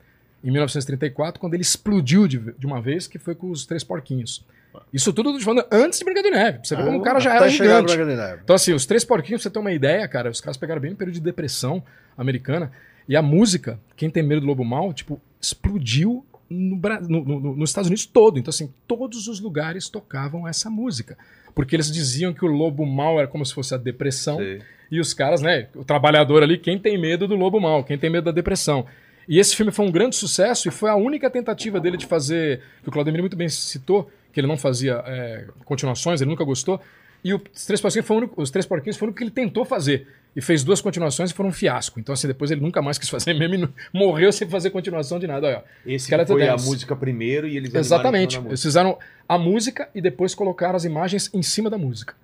em 0.44 0.50
1934, 0.50 1.40
quando 1.40 1.54
ele 1.56 1.62
explodiu 1.62 2.28
de, 2.28 2.40
de 2.58 2.66
uma 2.66 2.82
vez, 2.82 3.06
que 3.08 3.20
foi 3.20 3.36
com 3.36 3.52
os 3.52 3.66
Três 3.66 3.84
Porquinhos. 3.84 4.44
Isso 4.94 5.12
tudo 5.14 5.30
eu 5.30 5.34
tô 5.34 5.40
te 5.40 5.46
falando 5.46 5.66
antes 5.72 6.00
de 6.00 6.06
Brinca 6.06 6.24
de 6.24 6.30
Neve. 6.32 6.58
pra 6.60 6.64
Você 6.66 6.76
vê 6.76 6.84
como 6.84 6.98
o 7.00 7.02
cara 7.02 7.20
já 7.20 7.36
era 7.36 7.48
gigante. 7.50 7.96
Branca 7.96 8.12
de 8.12 8.18
Neve. 8.18 8.40
Então, 8.44 8.56
assim, 8.56 8.74
os 8.74 8.86
Três 8.86 9.04
Porquinhos, 9.06 9.42
pra 9.42 9.50
você 9.50 9.54
ter 9.54 9.60
uma 9.60 9.72
ideia, 9.72 10.08
cara, 10.08 10.30
os 10.30 10.40
caras 10.42 10.58
pegaram 10.58 10.82
bem 10.82 10.92
no 10.92 10.98
período 10.98 11.16
de 11.16 11.22
depressão 11.22 11.84
americana. 12.18 12.72
E 13.08 13.16
a 13.16 13.22
música, 13.22 13.80
Quem 13.96 14.10
Tem 14.10 14.24
Medo 14.24 14.42
do 14.42 14.48
Lobo 14.48 14.64
Mal, 14.64 14.94
tipo, 14.94 15.20
explodiu 15.42 16.26
no, 16.50 16.76
no- 16.78 17.24
no- 17.24 17.40
no- 17.40 17.56
nos 17.58 17.70
Estados 17.70 17.88
Unidos 17.88 18.06
todo. 18.06 18.38
Então, 18.40 18.50
assim, 18.50 18.74
todos 18.88 19.28
os 19.28 19.40
lugares 19.40 19.90
tocavam 19.90 20.48
essa 20.48 20.70
música. 20.70 21.18
Porque 21.56 21.76
eles 21.76 21.92
diziam 21.92 22.34
que 22.34 22.46
o 22.46 22.48
lobo 22.48 22.86
mal 22.86 23.20
era 23.20 23.28
como 23.28 23.46
se 23.46 23.54
fosse 23.54 23.74
a 23.74 23.78
depressão. 23.78 24.38
Sei. 24.38 24.62
E 24.90 25.00
os 25.00 25.14
caras, 25.14 25.42
né? 25.42 25.68
O 25.76 25.84
trabalhador 25.84 26.44
ali, 26.44 26.58
quem 26.58 26.78
tem 26.78 26.98
medo 27.00 27.28
do 27.28 27.36
lobo 27.36 27.60
mal, 27.60 27.84
quem 27.84 27.98
tem 27.98 28.10
medo 28.10 28.26
da 28.26 28.32
depressão. 28.32 28.86
E 29.28 29.40
esse 29.40 29.56
filme 29.56 29.72
foi 29.72 29.86
um 29.86 29.92
grande 29.92 30.16
sucesso 30.16 30.68
e 30.68 30.72
foi 30.72 30.90
a 30.90 30.96
única 30.96 31.30
tentativa 31.30 31.80
dele 31.80 31.96
de 31.96 32.06
fazer, 32.06 32.62
que 32.84 32.90
o 32.90 32.92
Claudemir 32.92 33.22
muito 33.22 33.38
bem 33.38 33.48
citou, 33.48 34.10
que 34.34 34.40
ele 34.40 34.48
não 34.48 34.58
fazia 34.58 35.04
é, 35.06 35.46
continuações, 35.66 36.22
ele 36.22 36.30
nunca 36.30 36.44
gostou. 36.44 36.80
E 37.24 37.34
o- 37.34 37.42
os 37.54 37.66
Três 37.66 37.80
Porquinhos 37.80 38.08
foi 38.08 38.16
o 38.16 38.20
único, 38.20 38.42
os 38.42 38.50
Três 38.50 38.66
Porquinhos 38.66 38.98
foi 38.98 39.10
o 39.10 39.14
que 39.14 39.24
ele 39.24 39.30
tentou 39.32 39.64
fazer. 39.64 40.08
E 40.36 40.42
fez 40.42 40.64
duas 40.64 40.80
continuações 40.80 41.30
e 41.30 41.34
foram 41.34 41.50
um 41.50 41.54
fiasco. 41.54 42.00
Então, 42.00 42.14
assim, 42.14 42.26
depois 42.26 42.50
ele 42.52 42.62
nunca 42.62 42.82
mais 42.82 42.98
quis 42.98 43.10
fazer 43.10 43.34
mesmo 43.34 43.56
e 43.56 43.58
não- 43.58 43.70
morreu 43.94 44.32
sem 44.32 44.48
fazer 44.48 44.70
continuação 44.70 45.20
de 45.20 45.28
nada. 45.28 45.46
Olha. 45.48 45.64
Esse 45.86 46.06
Skeleton 46.06 46.34
foi 46.34 46.48
a 46.48 46.56
música 46.56 46.96
primeiro 46.96 47.48
e 47.48 47.58
eles 47.58 47.74
Exatamente. 47.76 48.38
Eles 48.38 48.62
fizeram 48.62 48.98
a 49.28 49.38
música 49.38 49.90
e 49.94 50.02
depois 50.02 50.34
colocaram 50.34 50.76
as 50.78 50.86
imagens 50.86 51.30
em 51.34 51.44
cima 51.44 51.70
da 51.70 51.78
música. 51.78 52.16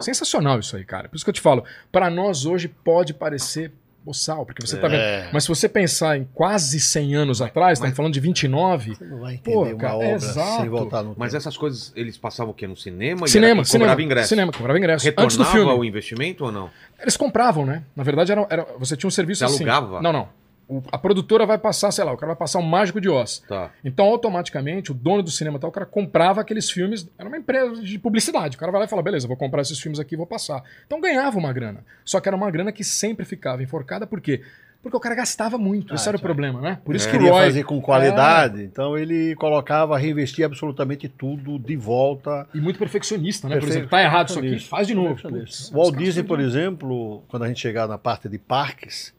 Sensacional 0.00 0.60
isso 0.60 0.76
aí, 0.76 0.84
cara. 0.84 1.08
Por 1.08 1.16
isso 1.16 1.24
que 1.24 1.30
eu 1.30 1.34
te 1.34 1.40
falo, 1.40 1.64
para 1.90 2.08
nós 2.08 2.46
hoje 2.46 2.68
pode 2.68 3.12
parecer 3.12 3.72
boçal, 4.08 4.44
porque 4.46 4.66
você 4.66 4.76
tá 4.76 4.88
vendo. 4.88 5.00
É. 5.00 5.28
Mas 5.32 5.44
se 5.44 5.48
você 5.48 5.68
pensar 5.68 6.16
em 6.18 6.26
quase 6.34 6.80
100 6.80 7.14
anos 7.14 7.42
atrás, 7.42 7.78
estamos 7.78 7.96
falando 7.96 8.12
de 8.12 8.20
29, 8.20 8.94
Você 8.94 9.04
não 9.04 9.20
vai 9.20 9.34
entender 9.34 9.54
Pô, 9.54 9.64
uma 9.64 9.76
cara, 9.76 9.94
obra 9.96 10.10
exato. 10.12 10.60
sem 10.62 10.68
voltar 10.68 11.02
no 11.02 11.14
Mas 11.16 11.32
tempo. 11.32 11.36
essas 11.42 11.56
coisas, 11.56 11.92
eles 11.94 12.16
passavam 12.16 12.52
o 12.52 12.54
quê? 12.54 12.66
No 12.66 12.76
cinema? 12.76 13.26
e 13.26 13.30
cinema, 13.30 13.62
e 13.62 13.64
cinema, 13.66 13.84
cobrava 13.84 14.02
ingresso? 14.02 14.28
cinema, 14.28 14.52
cobrava 14.52 14.78
ingresso. 14.78 15.04
Retornava 15.04 15.24
Antes 15.26 15.36
do 15.36 15.44
filme. 15.44 15.70
o 15.72 15.84
investimento 15.84 16.44
ou 16.44 16.52
não? 16.52 16.70
Eles 17.00 17.16
compravam, 17.16 17.64
né? 17.66 17.82
Na 17.94 18.02
verdade, 18.02 18.32
era, 18.32 18.46
era- 18.50 18.66
você 18.78 18.96
tinha 18.96 19.08
um 19.08 19.10
serviço 19.10 19.40
Você 19.40 19.44
assim. 19.44 19.64
alugava? 19.68 20.00
Não, 20.02 20.12
não. 20.12 20.28
O- 20.68 20.82
a 20.92 20.98
produtora 20.98 21.46
vai 21.46 21.56
passar, 21.56 21.90
sei 21.90 22.04
lá, 22.04 22.12
o 22.12 22.16
cara 22.16 22.32
vai 22.32 22.36
passar 22.36 22.58
um 22.58 22.62
Mágico 22.62 23.00
de 23.00 23.08
Oz. 23.08 23.42
Tá. 23.48 23.70
Então, 23.82 24.04
automaticamente, 24.04 24.92
o 24.92 24.94
dono 24.94 25.22
do 25.22 25.30
cinema 25.30 25.58
tal, 25.58 25.70
o 25.70 25.72
cara 25.72 25.86
comprava 25.86 26.40
aqueles 26.42 26.70
filmes. 26.70 27.08
Era 27.18 27.26
uma 27.28 27.38
empresa 27.38 27.80
de 27.82 27.98
publicidade. 27.98 28.56
O 28.56 28.60
cara 28.60 28.70
vai 28.70 28.80
lá 28.80 28.84
e 28.84 28.88
fala: 28.88 29.02
beleza, 29.02 29.26
vou 29.26 29.36
comprar 29.36 29.62
esses 29.62 29.80
filmes 29.80 29.98
aqui 29.98 30.14
e 30.14 30.18
vou 30.18 30.26
passar. 30.26 30.62
Então 30.86 31.00
ganhava 31.00 31.38
uma 31.38 31.52
grana. 31.52 31.84
Só 32.04 32.20
que 32.20 32.28
era 32.28 32.36
uma 32.36 32.50
grana 32.50 32.70
que 32.70 32.84
sempre 32.84 33.24
ficava 33.24 33.62
enforcada, 33.62 34.06
por 34.06 34.20
quê? 34.20 34.42
Porque 34.80 34.96
o 34.96 35.00
cara 35.00 35.16
gastava 35.16 35.58
muito. 35.58 35.92
Esse 35.92 36.06
Ah, 36.08 36.10
era 36.10 36.18
o 36.18 36.20
problema, 36.20 36.60
né? 36.60 36.78
Por 36.84 36.94
isso 36.94 37.08
É. 37.08 37.10
que 37.10 37.16
o 37.16 37.20
Roy. 37.30 37.46
fazer 37.46 37.64
com 37.64 37.80
qualidade, 37.80 38.62
então 38.62 38.96
ele 38.96 39.34
colocava, 39.34 39.98
reinvestia 39.98 40.46
absolutamente 40.46 41.08
tudo 41.08 41.58
de 41.58 41.76
volta. 41.76 42.46
E 42.54 42.60
muito 42.60 42.78
perfeccionista, 42.78 43.48
né? 43.48 43.54
Por 43.56 43.62
Perfeito, 43.62 43.78
exemplo, 43.80 43.90
tá 43.90 44.02
errado 44.02 44.28
isso 44.28 44.38
aqui, 44.38 44.58
faz 44.60 44.86
de 44.86 44.94
novo. 44.94 45.20
Putz, 45.20 45.70
O 45.72 45.78
Walt 45.78 45.96
Disney, 45.96 46.22
por 46.22 46.38
exemplo, 46.38 47.24
quando 47.26 47.42
a 47.42 47.48
gente 47.48 47.58
chegava 47.60 47.92
na 47.92 47.98
parte 47.98 48.28
de 48.28 48.38
parques, 48.38 49.12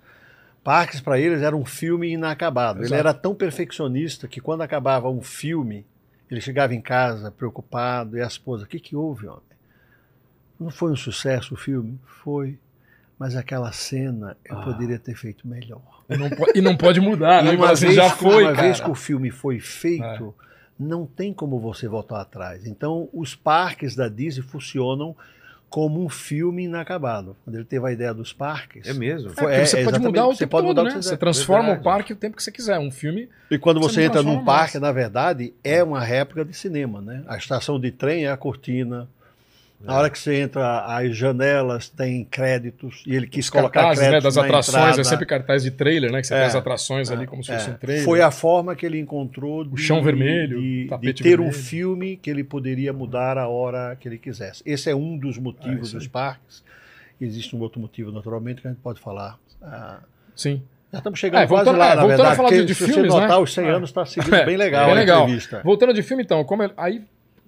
parques 0.70 1.02
para 1.02 1.20
eles 1.20 1.42
era 1.42 1.56
um 1.56 1.66
filme 1.66 2.12
inacabado. 2.12 2.78
Ele 2.80 2.86
Exato. 2.86 3.00
era 3.00 3.12
tão 3.12 3.34
perfeccionista 3.34 4.28
que 4.28 4.40
quando 4.40 4.62
acabava 4.62 5.10
um 5.10 5.20
filme, 5.22 5.84
ele 6.30 6.40
chegava 6.40 6.76
em 6.76 6.82
casa 6.82 7.32
preocupado 7.32 8.16
e 8.16 8.22
a 8.22 8.28
esposa, 8.28 8.66
o 8.66 8.68
que 8.68 8.80
que 8.80 8.96
houve, 8.96 9.26
homem? 9.26 9.42
Não 10.60 10.70
foi 10.70 10.92
um 10.92 10.96
sucesso 10.96 11.56
o 11.56 11.58
filme? 11.58 12.00
Foi. 12.24 12.60
Mas 13.18 13.36
aquela 13.36 13.72
cena 13.72 14.38
eu 14.46 14.60
Ah. 14.60 14.64
poderia 14.64 15.00
ter 15.00 15.16
feito 15.16 15.48
melhor. 15.48 15.82
E 16.08 16.16
não, 16.16 16.30
po- 16.30 16.52
e 16.54 16.62
não 16.62 16.78
pode 16.78 17.02
mudar, 17.02 17.44
né? 17.44 17.50
Uma 17.52 17.68
Mas 17.68 17.72
assim, 17.72 17.86
vez, 17.88 17.96
já 17.96 18.10
foi, 18.12 18.44
uma 18.44 18.52
cara. 18.54 18.62
vez 18.68 18.80
que 18.80 18.92
o 18.92 18.96
filme 18.96 19.32
foi 19.32 19.60
feito, 19.60 20.36
É. 20.40 20.44
não 20.80 21.04
tem 21.08 21.34
como 21.34 21.60
você 21.60 21.88
voltar 21.88 22.22
atrás. 22.22 22.68
Então, 22.68 23.10
os 23.12 23.34
parques 23.36 23.96
da 23.96 24.08
Disney 24.08 24.44
funcionam 24.44 25.16
como 25.70 26.04
um 26.04 26.10
filme 26.10 26.64
inacabado. 26.64 27.36
Quando 27.46 27.56
ele 27.58 27.66
teve 27.66 27.88
a 27.88 27.92
ideia 27.92 28.14
dos 28.14 28.34
parques. 28.34 28.88
É 28.88 28.94
mesmo? 28.94 29.30
É, 29.30 29.34
Foi- 29.34 29.44
porque 29.44 29.56
é, 29.56 29.66
você 29.66 29.76
pode 29.78 29.82
exatamente, 29.90 30.08
mudar 30.08 30.28
o 30.28 30.34
você 30.34 30.40
tempo 30.40 30.52
pode 30.52 30.68
todo, 30.68 30.78
mudar 30.78 30.82
o 30.92 30.96
né? 30.96 31.02
você 31.02 31.18
transforma 31.18 31.64
Verdade. 31.64 31.82
o 31.82 31.84
parque 31.84 32.14
o 32.14 32.16
tempo 32.16 32.36
que 32.38 32.44
você 32.44 32.52
quiser. 32.52 32.80
Um 32.80 32.92
filme 32.92 33.30
E 33.52 33.58
quando 33.58 33.80
Você 33.80 33.94
você 33.96 34.04
entra 34.04 34.24
num 34.24 34.44
parque, 34.44 34.74
mais. 34.78 34.82
na 34.82 34.92
verdade, 34.92 35.54
é 35.64 35.84
uma 35.84 36.00
réplica 36.00 36.44
de 36.44 36.54
cinema, 36.56 37.02
né? 37.02 37.24
A 37.28 37.38
estação 37.38 37.80
de 37.80 37.92
trem 37.92 38.26
é 38.26 38.32
a 38.32 38.38
cortina. 38.38 39.08
Na 39.82 39.98
hora 39.98 40.10
que 40.10 40.20
você 40.20 40.36
entra, 40.42 40.82
as 40.86 41.16
janelas 41.16 41.88
têm 41.88 42.26
créditos 42.26 43.02
e 43.08 43.16
ele 43.16 43.26
quis 43.28 43.46
os 43.46 43.50
colocar 43.50 43.80
cartazes, 43.80 44.04
né, 44.04 44.10
créditos 44.10 44.36
das 44.36 44.44
na 44.44 44.50
atrações, 44.50 44.84
entrada. 44.84 45.02
é 45.02 45.04
sempre 45.06 45.26
cartaz 45.26 45.64
de 45.64 45.72
trailer, 45.72 46.12
né? 46.12 46.20
Que 46.20 46.28
você 46.28 46.34
É. 46.34 46.38
tem 46.40 46.48
as 46.48 46.56
atrações 46.56 47.10
ali 47.10 47.26
como 47.26 47.42
se 47.44 47.52
É, 47.52 47.58
fosse 47.58 47.70
um 47.70 47.74
trailer. 47.76 48.04
Foi 48.04 48.22
a 48.22 48.30
forma 48.30 48.76
que 48.76 48.86
ele 48.86 49.00
encontrou 49.00 49.64
de, 49.64 49.82
chão 49.82 50.04
vermelho, 50.04 50.60
de, 50.60 50.90
de 51.02 51.14
ter 51.14 51.40
um 51.40 51.44
vermelho. 51.46 51.54
filme 51.64 52.18
que 52.18 52.30
ele 52.30 52.44
poderia 52.44 52.92
mudar 52.92 53.38
a 53.38 53.48
hora 53.48 53.96
que 53.98 54.06
ele 54.08 54.18
quisesse. 54.18 54.62
Esse 54.66 54.90
é 54.90 54.96
um 54.96 55.18
dos 55.18 55.38
É, 55.38 55.40
motivos 55.40 55.88
isso 55.88 55.98
dos 55.98 56.08
parques. 56.08 56.62
Existe 57.22 57.56
um 57.56 57.60
outro 57.62 57.80
motivo, 57.80 58.12
naturalmente, 58.12 58.62
que 58.62 58.68
a 58.68 58.72
gente 58.72 58.82
pode 58.82 59.00
falar. 59.00 59.38
Ah, 59.62 60.00
Sim. 60.36 60.62
já 60.92 60.98
estamos 61.00 61.20
chegando 61.20 61.42
É, 61.42 61.46
voltando- 61.46 61.78
lá, 61.78 61.86
é, 61.86 61.96
voltando 61.96 62.04
a 62.12 62.16
verdade. 62.16 62.36
falar 62.36 62.50
de- 62.50 62.66
de 62.66 62.76
se 62.76 62.84
filmes, 62.86 62.96
você 63.14 63.20
notar, 63.22 63.30
né? 63.30 63.38
os 63.38 63.54
100 63.54 63.66
É. 63.66 63.70
anos 63.72 63.90
está 63.92 64.06
seguindo 64.06 64.46
bem 64.46 64.58
legal 64.58 64.86
Bem 64.88 64.94
a 64.94 65.00
legal. 65.00 65.22
entrevista. 65.24 65.62
Voltando 65.64 65.94
de 65.94 66.04
filme, 66.04 66.24
então, 66.24 66.44
como 66.44 66.70
aí 66.76 67.02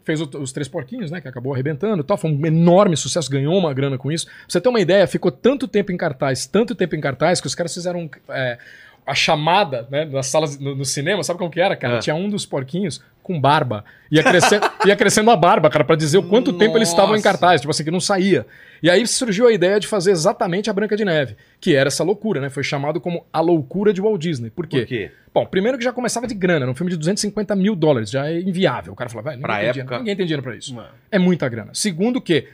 fez 0.04 0.22
o- 0.22 0.30
os 0.40 0.52
Três 0.52 0.68
Porquinhos, 0.68 1.12
né? 1.12 1.22
Que 1.22 1.28
acabou 1.28 1.54
arrebentando 1.54 2.02
e 2.02 2.06
tal. 2.06 2.18
Foi 2.18 2.32
um 2.32 2.46
enorme 2.46 2.96
sucesso, 2.98 3.30
ganhou 3.30 3.58
uma 3.58 3.74
grana 3.74 3.98
com 3.98 4.12
isso. 4.12 4.26
Pra 4.26 4.36
você 4.48 4.62
ter 4.62 4.70
uma 4.70 4.80
ideia, 4.80 5.06
ficou 5.08 5.32
tanto 5.32 5.68
tempo 5.68 5.92
em 5.92 5.98
cartaz, 5.98 6.46
tanto 6.46 6.74
tempo 6.76 6.96
em 6.96 7.02
cartaz, 7.02 7.40
que 7.42 7.48
os 7.48 7.56
caras 7.56 7.74
fizeram 7.74 8.10
é, 8.30 8.58
a 9.06 9.16
chamada 9.16 9.88
né, 9.90 10.06
nas 10.06 10.28
salas 10.28 10.60
no, 10.60 10.76
no 10.76 10.86
cinema, 10.86 11.24
sabe 11.24 11.40
como 11.40 11.50
que 11.52 11.60
era, 11.60 11.76
cara? 11.76 11.96
É. 11.96 12.00
Tinha 12.00 12.16
um 12.16 12.30
dos 12.30 12.46
porquinhos 12.46 13.02
com 13.32 13.40
barba. 13.40 13.84
Ia 14.12 14.24
crescendo, 14.24 14.70
ia 14.86 14.96
crescendo 14.96 15.32
a 15.32 15.36
barba, 15.36 15.70
cara, 15.70 15.84
pra 15.84 15.96
dizer 15.96 16.18
o 16.18 16.24
quanto 16.24 16.54
tempo 16.54 16.78
eles 16.78 16.90
estavam 16.90 17.12
em 17.16 17.18
Nossa. 17.20 17.24
cartaz, 17.24 17.62
tipo 17.62 17.72
assim, 17.72 17.84
que 17.84 17.92
não 17.92 18.00
saía. 18.00 18.46
E 18.84 18.90
aí 18.90 19.06
surgiu 19.08 19.48
a 19.48 19.54
ideia 19.54 19.80
de 19.80 19.88
fazer 19.88 20.12
exatamente 20.12 20.70
a 20.70 20.74
Branca 20.74 20.96
de 20.98 21.06
Neve, 21.06 21.36
que 21.60 21.76
era 21.76 21.88
essa 21.88 22.04
loucura, 22.04 22.42
né? 22.42 22.50
Foi 22.50 22.64
chamado 22.64 23.00
como 23.00 23.26
a 23.32 23.40
loucura 23.40 23.94
de 23.94 24.02
Walt 24.02 24.20
Disney. 24.22 24.50
Por 24.50 24.66
quê? 24.68 24.80
Por 24.80 24.88
quê? 24.88 25.12
Bom, 25.34 25.46
primeiro 25.46 25.78
que 25.78 25.84
já 25.84 25.94
começava 25.94 26.28
de 26.28 26.34
grana, 26.34 26.66
era 26.66 26.72
um 26.72 26.76
filme 26.76 26.92
de 26.92 26.98
250 26.98 27.56
mil 27.56 27.76
dólares, 27.76 28.10
já 28.10 28.28
é 28.30 28.40
inviável. 28.42 28.92
O 28.92 28.96
cara 28.96 29.10
falou, 29.10 29.24
velho, 29.24 29.38
ninguém, 29.42 29.56
época- 29.56 29.72
dinheiro, 29.74 29.98
ninguém 30.00 30.16
tem 30.18 30.26
dinheiro 30.26 30.44
pra 30.44 30.56
isso. 30.56 30.74
Mano. 30.76 30.90
É 31.12 31.18
muita 31.20 31.48
grana. 31.48 31.70
Segundo 31.74 32.20
que, 32.20 32.48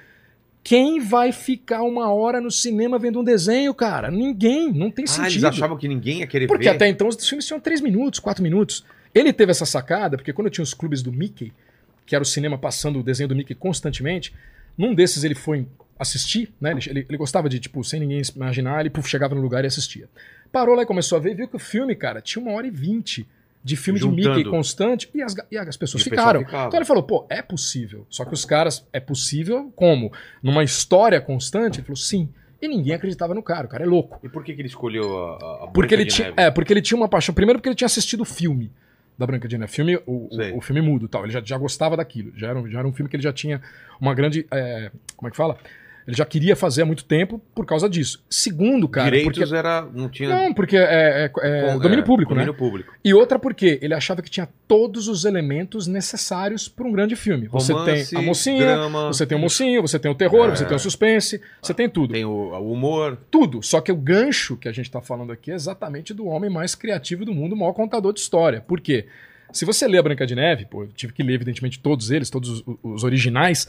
quem 0.63 0.99
vai 0.99 1.31
ficar 1.31 1.81
uma 1.81 2.11
hora 2.13 2.41
no 2.41 2.51
cinema 2.51 2.99
vendo 2.99 3.21
um 3.21 3.23
desenho, 3.23 3.73
cara? 3.73 4.11
Ninguém, 4.11 4.71
não 4.73 4.91
tem 4.91 5.05
Ah, 5.05 5.07
sentido. 5.07 5.31
eles 5.31 5.43
achavam 5.45 5.77
que 5.77 5.87
ninguém 5.87 6.19
ia 6.19 6.27
querer 6.27 6.45
Porque 6.45 6.65
ver. 6.65 6.75
até 6.75 6.87
então 6.89 7.07
os 7.07 7.27
filmes 7.27 7.47
tinham 7.47 7.59
3 7.59 7.79
minutos, 7.79 8.19
4 8.19 8.43
minutos. 8.43 8.83
Ele 9.13 9.31
teve 9.33 9.51
essa 9.51 9.65
sacada, 9.65 10.17
porque 10.17 10.33
quando 10.33 10.49
tinha 10.49 10.63
os 10.63 10.73
clubes 10.73 11.01
do 11.01 11.11
Mickey, 11.11 11.53
que 12.05 12.15
era 12.15 12.21
o 12.21 12.25
cinema 12.25 12.57
passando 12.57 12.99
o 12.99 13.03
desenho 13.03 13.29
do 13.29 13.35
Mickey 13.35 13.55
constantemente, 13.55 14.33
num 14.77 14.93
desses 14.93 15.23
ele 15.23 15.35
foi 15.35 15.67
assistir, 15.99 16.53
né? 16.61 16.71
Ele, 16.87 17.05
ele- 17.09 17.17
gostava 17.17 17.49
de, 17.49 17.59
tipo, 17.59 17.83
sem 17.83 17.99
ninguém 17.99 18.21
imaginar, 18.35 18.79
ele 18.81 18.89
puf, 18.89 19.09
chegava 19.09 19.33
no 19.33 19.41
lugar 19.41 19.63
e 19.63 19.67
assistia. 19.67 20.07
Parou 20.51 20.75
lá 20.75 20.83
e 20.83 20.85
começou 20.85 21.17
a 21.17 21.21
ver 21.21 21.35
viu 21.35 21.47
que 21.47 21.55
o 21.55 21.59
filme, 21.59 21.95
cara, 21.95 22.21
tinha 22.21 22.41
uma 22.43 22.53
hora 22.53 22.67
e 22.67 22.71
vinte 22.71 23.27
de 23.63 23.75
filme 23.75 23.99
de 23.99 24.05
Juntando. 24.05 24.35
Mickey 24.37 24.49
constante 24.49 25.09
e 25.13 25.21
as, 25.21 25.35
e 25.51 25.57
as 25.57 25.75
pessoas 25.75 26.01
E 26.01 26.09
ficaram. 26.09 26.41
Então 26.41 26.71
ele 26.75 26.85
falou, 26.85 27.03
pô, 27.03 27.25
é 27.29 27.41
possível. 27.41 28.05
Só 28.09 28.23
que 28.23 28.33
os 28.33 28.45
caras, 28.45 28.85
é 28.93 28.99
possível 28.99 29.73
como? 29.75 30.13
Numa 30.41 30.63
história 30.63 31.19
constante? 31.19 31.79
Ele 31.79 31.85
falou, 31.87 31.97
sim. 31.97 32.29
E 32.61 32.67
ninguém 32.67 32.93
acreditava 32.93 33.33
no 33.33 33.43
cara, 33.43 33.65
o 33.65 33.69
cara 33.69 33.83
é 33.83 33.87
louco. 33.87 34.19
E 34.23 34.29
por 34.29 34.43
que, 34.43 34.53
que 34.53 34.61
ele 34.61 34.67
escolheu 34.69 35.17
a, 35.17 35.63
a- 35.65 35.67
Porque 35.67 35.93
ele, 35.93 36.05
de 36.05 36.13
tinha, 36.13 36.29
Neve? 36.29 36.41
é, 36.41 36.49
porque 36.51 36.71
ele 36.71 36.81
tinha 36.81 36.97
uma 36.97 37.09
paixão. 37.09 37.33
Primeiro, 37.35 37.59
porque 37.59 37.69
ele 37.69 37.75
tinha 37.75 37.85
assistido 37.87 38.21
o 38.21 38.25
filme 38.25 38.71
da 39.17 39.25
Branca 39.25 39.47
de 39.47 39.57
Neve. 39.57 39.71
Filme, 39.71 39.95
o, 40.05 40.27
o, 40.53 40.57
o 40.57 40.61
filme 40.61 40.81
mudo 40.81 41.07
tal. 41.07 41.23
Ele 41.23 41.33
já, 41.33 41.41
já 41.43 41.57
gostava 41.57 41.97
daquilo. 41.97 42.31
Já 42.35 42.49
era, 42.49 42.59
um- 42.59 42.69
já 42.69 42.79
era 42.79 42.87
um 42.87 42.93
filme 42.93 43.09
que 43.09 43.15
ele 43.15 43.23
já 43.23 43.33
tinha 43.33 43.61
uma 43.99 44.13
grande. 44.13 44.45
é, 44.51 44.91
como 45.15 45.27
é 45.27 45.31
que 45.31 45.37
fala? 45.37 45.57
Ele 46.07 46.15
já 46.15 46.23
queria 46.23 46.55
fazer 46.55 46.83
há 46.83 46.85
muito 46.85 47.03
tempo 47.03 47.41
por 47.53 47.65
causa 47.65 47.89
disso. 47.89 48.23
Segundo, 48.29 48.87
cara. 48.87 49.11
Direitos 49.11 49.37
porque, 49.39 49.55
era. 49.55 49.81
Não 49.93 50.07
tinha. 50.07 50.29
não, 50.29 50.53
porque 50.53 50.77
é, 50.77 50.81
é- 50.81 51.23
é 51.25 51.29
com- 51.29 51.79
domínio 51.79 51.99
é, 52.03 52.05
público, 52.05 52.33
né? 52.33 52.45
Domínio 52.45 52.57
público. 52.57 52.93
E 53.03 53.13
outra 53.13 53.37
porque 53.37 53.77
ele 53.81 53.93
achava 53.93 54.21
que 54.21 54.29
tinha 54.29 54.47
todos 54.69 55.09
os 55.09 55.25
elementos 55.25 55.85
necessários 55.85 56.69
para 56.69 56.87
um 56.87 56.91
grande 56.93 57.17
filme. 57.17 57.47
Você 57.49 57.73
Romance, 57.73 58.09
tem 58.11 58.19
a 58.19 58.21
mocinha, 58.21 58.65
drama, 58.65 59.07
você 59.07 59.25
tem 59.25 59.37
o 59.37 59.41
mocinho, 59.41 59.81
você 59.81 59.99
tem 59.99 60.09
o 60.09 60.15
terror, 60.15 60.47
É. 60.47 60.55
você 60.55 60.63
tem 60.65 60.77
o 60.77 60.79
suspense, 60.79 61.41
você 61.61 61.73
tem 61.73 61.89
tudo. 61.89 62.13
tem 62.13 62.23
o, 62.23 62.29
o 62.29 62.71
humor. 62.71 63.17
Tudo. 63.29 63.61
Só 63.61 63.81
que 63.81 63.91
o 63.91 63.95
gancho 63.97 64.55
que 64.55 64.69
a 64.69 64.71
gente 64.71 64.89
tá 64.89 65.01
falando 65.01 65.33
aqui 65.33 65.51
é 65.51 65.55
exatamente 65.55 66.13
do 66.13 66.25
homem 66.27 66.49
mais 66.49 66.73
criativo 66.73 67.25
do 67.25 67.33
mundo, 67.33 67.51
o 67.51 67.57
maior 67.57 67.73
contador 67.73 68.13
de 68.13 68.21
história. 68.21 68.61
Por 68.61 68.79
quê? 68.79 69.07
Se 69.51 69.65
você 69.65 69.87
lê 69.87 69.97
a 69.97 70.03
Branca 70.03 70.25
de 70.25 70.35
Neve, 70.35 70.65
pô, 70.65 70.83
eu 70.83 70.87
tive 70.89 71.11
que 71.13 71.21
ler, 71.23 71.33
evidentemente, 71.33 71.79
todos 71.79 72.11
eles, 72.11 72.29
todos 72.29 72.49
os, 72.49 72.63
os 72.83 73.03
originais. 73.03 73.67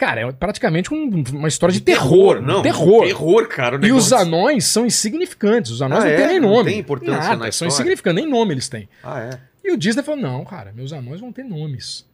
Cara, 0.00 0.22
é 0.22 0.32
praticamente 0.32 0.94
um- 0.94 1.22
uma 1.34 1.46
história 1.46 1.74
de 1.74 1.80
terror. 1.82 2.40
Não, 2.40 2.62
terror. 2.62 3.04
Terror, 3.04 3.46
cara. 3.48 3.86
E 3.86 3.92
os 3.92 4.14
anões 4.14 4.64
são 4.64 4.86
insignificantes. 4.86 5.70
Os 5.72 5.82
anões 5.82 6.04
Ah, 6.04 6.06
não 6.06 6.10
é? 6.12 6.16
têm 6.16 6.26
nem 6.26 6.40
Não 6.40 6.48
nome. 6.48 6.70
tem 6.70 6.80
importância 6.80 7.16
Nada, 7.20 7.28
na 7.36 7.38
são 7.38 7.48
história? 7.68 7.68
insignificantes, 7.74 8.22
nem 8.22 8.32
nome 8.32 8.54
eles 8.54 8.66
têm. 8.66 8.88
Ah, 9.04 9.20
é. 9.20 9.38
E 9.62 9.70
o 9.70 9.76
Disney 9.76 10.02
falou: 10.02 10.18
não, 10.18 10.42
cara, 10.46 10.72
meus 10.72 10.90
anões 10.94 11.20
vão 11.20 11.30
ter 11.30 11.44
nomes. 11.44 12.08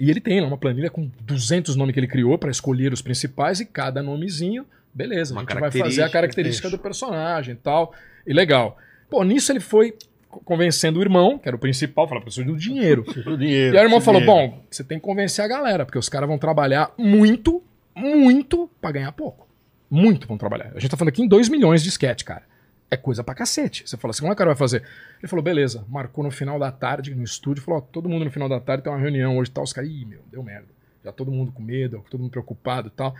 E 0.00 0.10
ele 0.10 0.20
tem 0.20 0.40
lá 0.40 0.48
uma 0.48 0.58
planilha 0.58 0.90
com 0.90 1.08
200 1.20 1.76
nomes 1.76 1.92
que 1.94 2.00
ele 2.00 2.08
criou 2.08 2.36
para 2.36 2.50
escolher 2.50 2.92
os 2.92 3.00
principais 3.00 3.60
e 3.60 3.66
cada 3.66 4.02
nomezinho, 4.02 4.66
beleza, 4.92 5.32
Uma 5.32 5.42
a 5.42 5.44
gente 5.44 5.60
vai 5.60 5.70
fazer 5.70 6.02
a 6.02 6.08
característica, 6.08 6.68
do 6.68 6.76
personagem 6.78 7.54
e 7.54 7.56
tal. 7.56 7.94
E 8.26 8.32
legal. 8.32 8.76
Pô, 9.08 9.22
nisso 9.22 9.52
ele 9.52 9.60
foi 9.60 9.94
convencendo 10.28 10.98
o 10.98 11.02
irmão, 11.02 11.38
que 11.38 11.48
era 11.48 11.56
o 11.56 11.58
principal, 11.58 12.06
falou: 12.06 12.22
preciso 12.22 12.46
do 12.46 12.56
dinheiro. 12.56 13.04
O 13.26 13.36
dinheiro. 13.36 13.74
E 13.74 13.78
aí 13.78 13.84
o 13.84 13.86
irmão 13.86 14.00
falou: 14.00 14.20
dinheiro. 14.20 14.50
bom, 14.50 14.64
você 14.70 14.84
tem 14.84 14.98
que 14.98 15.04
convencer 15.04 15.44
a 15.44 15.48
galera, 15.48 15.84
porque 15.84 15.98
os 15.98 16.08
caras 16.08 16.28
vão 16.28 16.38
trabalhar 16.38 16.92
muito, 16.96 17.62
muito 17.94 18.70
pra 18.80 18.92
ganhar 18.92 19.12
pouco. 19.12 19.48
Muito 19.90 20.26
vão 20.28 20.36
trabalhar. 20.36 20.72
A 20.74 20.80
gente 20.80 20.90
tá 20.90 20.96
falando 20.96 21.10
aqui 21.10 21.22
em 21.22 21.28
2 21.28 21.48
milhões 21.48 21.82
de 21.82 21.88
sketch, 21.88 22.22
cara. 22.22 22.42
É 22.90 22.96
coisa 22.96 23.22
pra 23.22 23.34
cacete. 23.34 23.86
Você 23.86 23.96
fala 23.96 24.10
assim, 24.10 24.20
como 24.20 24.32
é 24.32 24.34
que 24.34 24.36
o 24.36 24.44
cara 24.44 24.50
vai 24.50 24.58
fazer? 24.58 24.82
Ele 25.18 25.28
falou, 25.28 25.42
beleza, 25.42 25.84
marcou 25.88 26.24
no 26.24 26.30
final 26.30 26.58
da 26.58 26.70
tarde 26.70 27.14
no 27.14 27.22
estúdio, 27.22 27.62
falou, 27.62 27.80
ó, 27.80 27.82
todo 27.82 28.08
mundo 28.08 28.24
no 28.24 28.30
final 28.30 28.48
da 28.48 28.60
tarde 28.60 28.82
tem 28.82 28.92
uma 28.92 28.98
reunião 28.98 29.36
hoje 29.36 29.50
e 29.50 29.54
tal. 29.54 29.64
Os 29.64 29.72
caras, 29.72 29.90
ih, 29.90 30.04
meu, 30.04 30.20
deu 30.30 30.42
merda. 30.42 30.68
Já 31.04 31.12
todo 31.12 31.30
mundo 31.30 31.52
com 31.52 31.62
medo, 31.62 32.02
todo 32.10 32.20
mundo 32.20 32.30
preocupado 32.30 32.88
e 32.88 32.90
tal. 32.90 33.14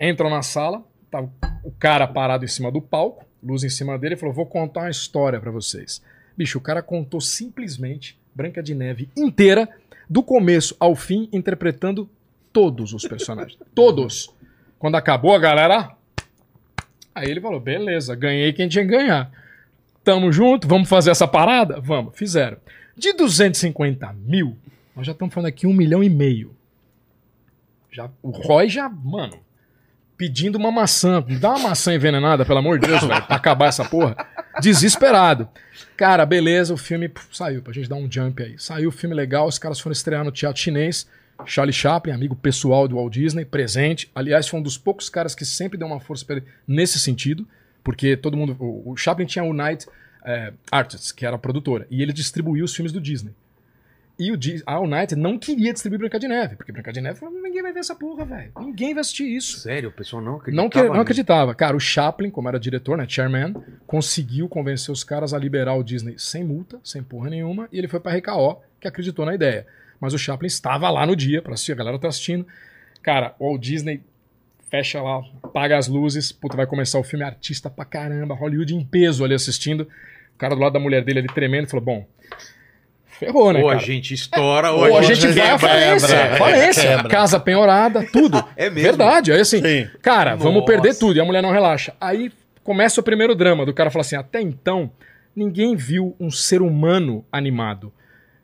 Entram 0.00 0.28
na 0.28 0.42
sala, 0.42 0.82
tá 1.10 1.20
o 1.64 1.70
cara 1.78 2.06
parado 2.06 2.44
em 2.44 2.48
cima 2.48 2.70
do 2.70 2.80
palco, 2.80 3.24
luz 3.42 3.64
em 3.64 3.70
cima 3.70 3.98
dele, 3.98 4.14
e 4.14 4.18
falou, 4.18 4.34
vou 4.34 4.46
contar 4.46 4.80
uma 4.80 4.90
história 4.90 5.40
pra 5.40 5.50
vocês. 5.50 6.02
Bicho, 6.36 6.58
o 6.58 6.60
cara 6.60 6.82
contou 6.82 7.20
simplesmente 7.20 8.18
Branca 8.34 8.62
de 8.62 8.74
Neve 8.74 9.08
inteira, 9.16 9.68
do 10.08 10.22
começo 10.22 10.76
ao 10.78 10.94
fim, 10.94 11.28
interpretando 11.32 12.08
todos 12.52 12.92
os 12.92 13.06
personagens. 13.06 13.58
todos. 13.74 14.30
Quando 14.78 14.96
acabou, 14.96 15.34
a 15.34 15.38
galera. 15.38 15.90
Aí 17.14 17.30
ele 17.30 17.40
falou: 17.40 17.58
beleza, 17.58 18.14
ganhei 18.14 18.52
quem 18.52 18.68
tinha 18.68 18.84
que 18.84 18.90
ganhar. 18.90 19.30
Tamo 20.04 20.30
junto, 20.30 20.68
vamos 20.68 20.88
fazer 20.88 21.10
essa 21.10 21.26
parada? 21.26 21.80
Vamos, 21.80 22.16
fizeram. 22.16 22.58
De 22.96 23.12
250 23.12 24.12
mil, 24.12 24.56
nós 24.94 25.06
já 25.06 25.12
estamos 25.12 25.34
falando 25.34 25.48
aqui 25.48 25.66
um 25.66 25.72
milhão 25.72 26.02
e 26.02 26.08
meio. 26.08 26.54
Já, 27.90 28.10
o 28.22 28.30
Roy 28.30 28.68
já, 28.68 28.88
mano, 28.88 29.38
pedindo 30.16 30.56
uma 30.56 30.70
maçã. 30.70 31.24
Me 31.26 31.36
dá 31.36 31.50
uma 31.50 31.70
maçã 31.70 31.94
envenenada, 31.94 32.44
pelo 32.44 32.58
amor 32.58 32.78
de 32.78 32.86
Deus, 32.86 33.00
velho, 33.02 33.26
pra 33.26 33.36
acabar 33.36 33.66
essa 33.66 33.84
porra. 33.84 34.16
Desesperado. 34.60 35.48
Cara, 35.96 36.24
beleza, 36.26 36.72
o 36.72 36.76
filme 36.76 37.08
puf, 37.08 37.36
saiu, 37.36 37.62
pra 37.62 37.72
gente 37.72 37.88
dar 37.88 37.96
um 37.96 38.10
jump 38.10 38.42
aí. 38.42 38.54
Saiu 38.58 38.88
o 38.88 38.92
filme 38.92 39.14
legal, 39.14 39.46
os 39.46 39.58
caras 39.58 39.80
foram 39.80 39.92
estrear 39.92 40.24
no 40.24 40.30
teatro 40.30 40.60
chinês. 40.60 41.06
Charlie 41.44 41.72
Chaplin, 41.72 42.12
amigo 42.12 42.34
pessoal 42.34 42.88
do 42.88 42.96
Walt 42.96 43.12
Disney, 43.12 43.44
presente. 43.44 44.10
Aliás, 44.14 44.48
foi 44.48 44.60
um 44.60 44.62
dos 44.62 44.78
poucos 44.78 45.10
caras 45.10 45.34
que 45.34 45.44
sempre 45.44 45.78
deu 45.78 45.86
uma 45.86 46.00
força 46.00 46.24
ele 46.30 46.44
nesse 46.66 46.98
sentido, 46.98 47.46
porque 47.84 48.16
todo 48.16 48.36
mundo. 48.36 48.56
O, 48.58 48.92
o 48.92 48.96
Chaplin 48.96 49.26
tinha 49.26 49.44
o 49.44 49.52
Night 49.52 49.86
eh, 50.24 50.52
Artists, 50.70 51.12
que 51.12 51.26
era 51.26 51.36
a 51.36 51.38
produtora, 51.38 51.86
e 51.90 52.02
ele 52.02 52.12
distribuiu 52.12 52.64
os 52.64 52.74
filmes 52.74 52.92
do 52.92 53.00
Disney. 53.00 53.34
E 54.18 54.32
o 54.32 54.38
a 54.64 54.80
United 54.80 55.14
não 55.14 55.38
queria 55.38 55.72
distribuir 55.72 56.00
Branca 56.00 56.18
de 56.18 56.26
Neve, 56.26 56.56
porque 56.56 56.72
Branca 56.72 56.92
de 56.92 57.02
Neve 57.02 57.20
falou: 57.20 57.35
ninguém 57.56 57.62
vai 57.62 57.72
ver 57.72 57.80
essa 57.80 57.94
porra, 57.94 58.24
velho. 58.24 58.52
Ninguém 58.60 58.92
vai 58.94 59.00
assistir 59.00 59.24
isso. 59.24 59.60
Sério, 59.60 59.88
o 59.88 59.92
pessoal 59.92 60.22
não 60.22 60.36
acreditava. 60.36 60.62
Não, 60.62 60.70
que- 60.70 60.82
não 60.94 61.00
acreditava. 61.00 61.54
Cara, 61.54 61.76
o 61.76 61.80
Chaplin, 61.80 62.30
como 62.30 62.48
era 62.48 62.60
diretor, 62.60 62.96
né, 62.98 63.06
chairman, 63.08 63.54
conseguiu 63.86 64.48
convencer 64.48 64.92
os 64.92 65.02
caras 65.02 65.32
a 65.32 65.38
liberar 65.38 65.74
o 65.74 65.82
Disney 65.82 66.14
sem 66.18 66.44
multa, 66.44 66.78
sem 66.84 67.02
porra 67.02 67.30
nenhuma, 67.30 67.68
e 67.72 67.78
ele 67.78 67.88
foi 67.88 67.98
pra 68.00 68.12
RKO, 68.16 68.60
que 68.80 68.86
acreditou 68.86 69.24
na 69.24 69.34
ideia. 69.34 69.66
Mas 70.00 70.12
o 70.12 70.18
Chaplin 70.18 70.46
estava 70.46 70.90
lá 70.90 71.06
no 71.06 71.16
dia 71.16 71.40
pra 71.40 71.54
assistir, 71.54 71.72
a 71.72 71.76
galera 71.76 71.98
tá 71.98 72.08
assistindo. 72.08 72.46
Cara, 73.02 73.34
o 73.38 73.46
Walt 73.48 73.62
Disney 73.62 74.02
fecha 74.68 75.00
lá, 75.00 75.22
apaga 75.42 75.78
as 75.78 75.88
luzes, 75.88 76.32
puta, 76.32 76.56
vai 76.56 76.66
começar 76.66 76.98
o 76.98 77.04
filme, 77.04 77.24
artista 77.24 77.70
pra 77.70 77.84
caramba, 77.84 78.34
Hollywood 78.34 78.74
em 78.74 78.84
peso 78.84 79.24
ali 79.24 79.32
assistindo. 79.32 79.82
O 80.34 80.38
cara 80.38 80.54
do 80.54 80.60
lado 80.60 80.74
da 80.74 80.80
mulher 80.80 81.02
dele 81.02 81.20
ali 81.20 81.28
tremendo, 81.28 81.66
falou, 81.68 81.84
bom, 81.84 82.06
ferrou, 83.18 83.52
né, 83.52 83.60
Ou 83.60 83.68
a 83.68 83.74
cara? 83.74 83.84
gente 83.84 84.14
estoura, 84.14 84.70
ou, 84.72 84.88
Ou 84.90 84.98
a 84.98 85.02
gente 85.02 85.26
vai 85.28 85.40
à 85.50 85.58
quebra, 85.58 85.58
falência, 85.68 86.08
quebra, 86.08 86.36
falência, 86.36 86.82
quebra. 86.96 87.08
casa 87.08 87.40
penhorada, 87.40 88.06
tudo. 88.12 88.42
É 88.56 88.68
mesmo? 88.70 88.82
Verdade, 88.88 89.32
aí 89.32 89.40
assim, 89.40 89.60
Sim. 89.62 89.88
cara, 90.02 90.34
vamos 90.36 90.54
Nossa. 90.60 90.66
perder 90.66 90.94
tudo. 90.98 91.16
E 91.16 91.20
a 91.20 91.24
mulher 91.24 91.42
não 91.42 91.50
relaxa. 91.52 91.94
Aí 92.00 92.30
começa 92.62 93.00
o 93.00 93.04
primeiro 93.04 93.34
drama 93.34 93.64
do 93.66 93.72
cara 93.74 93.90
falar 93.90 94.02
assim: 94.02 94.16
até 94.16 94.40
então, 94.40 94.90
ninguém 95.34 95.74
viu 95.76 96.14
um 96.20 96.30
ser 96.30 96.62
humano 96.62 97.24
animado. 97.30 97.92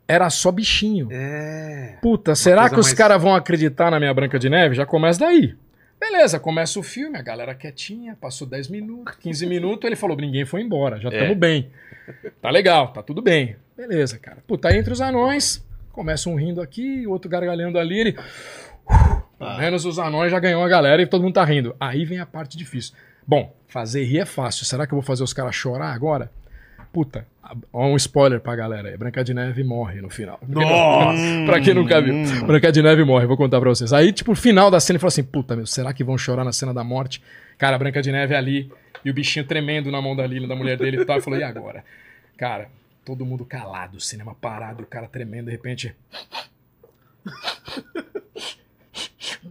Era 0.08 0.28
só 0.30 0.50
bichinho. 0.52 1.08
É. 1.10 1.94
Puta, 2.02 2.34
será 2.34 2.68
que 2.68 2.78
os 2.78 2.86
mais- 2.88 2.98
caras 2.98 3.22
vão 3.22 3.34
acreditar 3.34 3.90
na 3.90 3.98
minha 3.98 4.12
Branca 4.12 4.38
de 4.38 4.50
Neve? 4.50 4.74
Já 4.74 4.84
começa 4.84 5.20
daí. 5.20 5.54
Beleza, 5.98 6.40
começa 6.40 6.78
o 6.80 6.82
filme, 6.82 7.16
a 7.16 7.22
galera 7.22 7.54
quietinha, 7.54 8.16
passou 8.20 8.44
10 8.46 8.66
minutos, 8.68 9.14
15 9.20 9.46
minutos, 9.46 9.84
ele 9.86 9.94
falou: 9.96 10.16
ninguém 10.16 10.44
foi 10.44 10.60
embora, 10.60 10.98
já 11.00 11.08
É. 11.08 11.12
estamos 11.12 11.36
bem. 11.38 11.70
Tá 12.42 12.50
legal, 12.50 12.88
tá 12.88 13.02
tudo 13.02 13.22
bem. 13.22 13.54
Beleza, 13.76 14.18
cara. 14.18 14.38
Puta, 14.46 14.68
aí 14.68 14.78
entre 14.78 14.92
os 14.92 15.00
anões, 15.00 15.64
começa 15.92 16.28
um 16.28 16.34
rindo 16.34 16.60
aqui, 16.60 17.06
outro 17.06 17.30
gargalhando 17.30 17.78
ali, 17.78 17.98
ele. 17.98 18.16
Pelo 19.38 19.58
menos 19.58 19.84
os 19.84 19.98
anões 19.98 20.30
já 20.30 20.38
ganhou 20.38 20.62
a 20.62 20.68
galera 20.68 21.02
e 21.02 21.06
todo 21.06 21.22
mundo 21.22 21.34
tá 21.34 21.44
rindo. 21.44 21.74
Aí 21.80 22.04
vem 22.04 22.20
a 22.20 22.26
parte 22.26 22.56
difícil. 22.56 22.94
Bom, 23.26 23.54
fazer 23.68 24.04
rir 24.04 24.20
é 24.20 24.24
fácil. 24.24 24.64
Será 24.64 24.86
que 24.86 24.92
eu 24.92 24.96
vou 24.96 25.02
fazer 25.02 25.22
os 25.22 25.32
caras 25.32 25.54
chorar 25.54 25.92
agora? 25.92 26.30
Puta, 26.92 27.26
ó 27.72 27.86
um 27.86 27.96
spoiler 27.96 28.38
pra 28.38 28.54
galera 28.54 28.90
aí. 28.90 28.96
Branca 28.98 29.24
de 29.24 29.32
Neve 29.32 29.64
morre 29.64 30.02
no 30.02 30.10
final. 30.10 30.38
Nossa! 30.46 31.18
pra 31.46 31.58
quem 31.60 31.72
nunca 31.72 32.00
viu. 32.02 32.14
Branca 32.46 32.70
de 32.70 32.82
Neve 32.82 33.02
morre, 33.02 33.26
vou 33.26 33.36
contar 33.36 33.58
pra 33.60 33.70
vocês. 33.70 33.92
Aí, 33.94 34.12
tipo, 34.12 34.32
o 34.32 34.36
final 34.36 34.70
da 34.70 34.78
cena, 34.78 34.96
ele 34.96 35.00
falou 35.00 35.08
assim: 35.08 35.24
puta, 35.24 35.56
meu, 35.56 35.66
será 35.66 35.92
que 35.94 36.04
vão 36.04 36.18
chorar 36.18 36.44
na 36.44 36.52
cena 36.52 36.74
da 36.74 36.84
morte? 36.84 37.22
Cara, 37.56 37.78
Branca 37.78 38.02
de 38.02 38.12
Neve 38.12 38.34
ali 38.34 38.70
e 39.02 39.10
o 39.10 39.14
bichinho 39.14 39.46
tremendo 39.46 39.90
na 39.90 40.02
mão 40.02 40.14
da 40.14 40.26
Lila, 40.26 40.46
da 40.46 40.54
mulher 40.54 40.76
dele 40.76 41.00
e 41.00 41.04
tal. 41.06 41.16
Ele 41.16 41.24
falou: 41.24 41.38
e 41.38 41.42
agora? 41.42 41.82
Cara, 42.36 42.68
todo 43.05 43.24
mundo 43.24 43.44
calado, 43.44 43.96
o 43.96 44.00
cinema 44.00 44.34
parado, 44.34 44.82
o 44.82 44.86
cara 44.86 45.07
tremendo, 45.09 45.46
de 45.46 45.53
repente. 45.53 45.94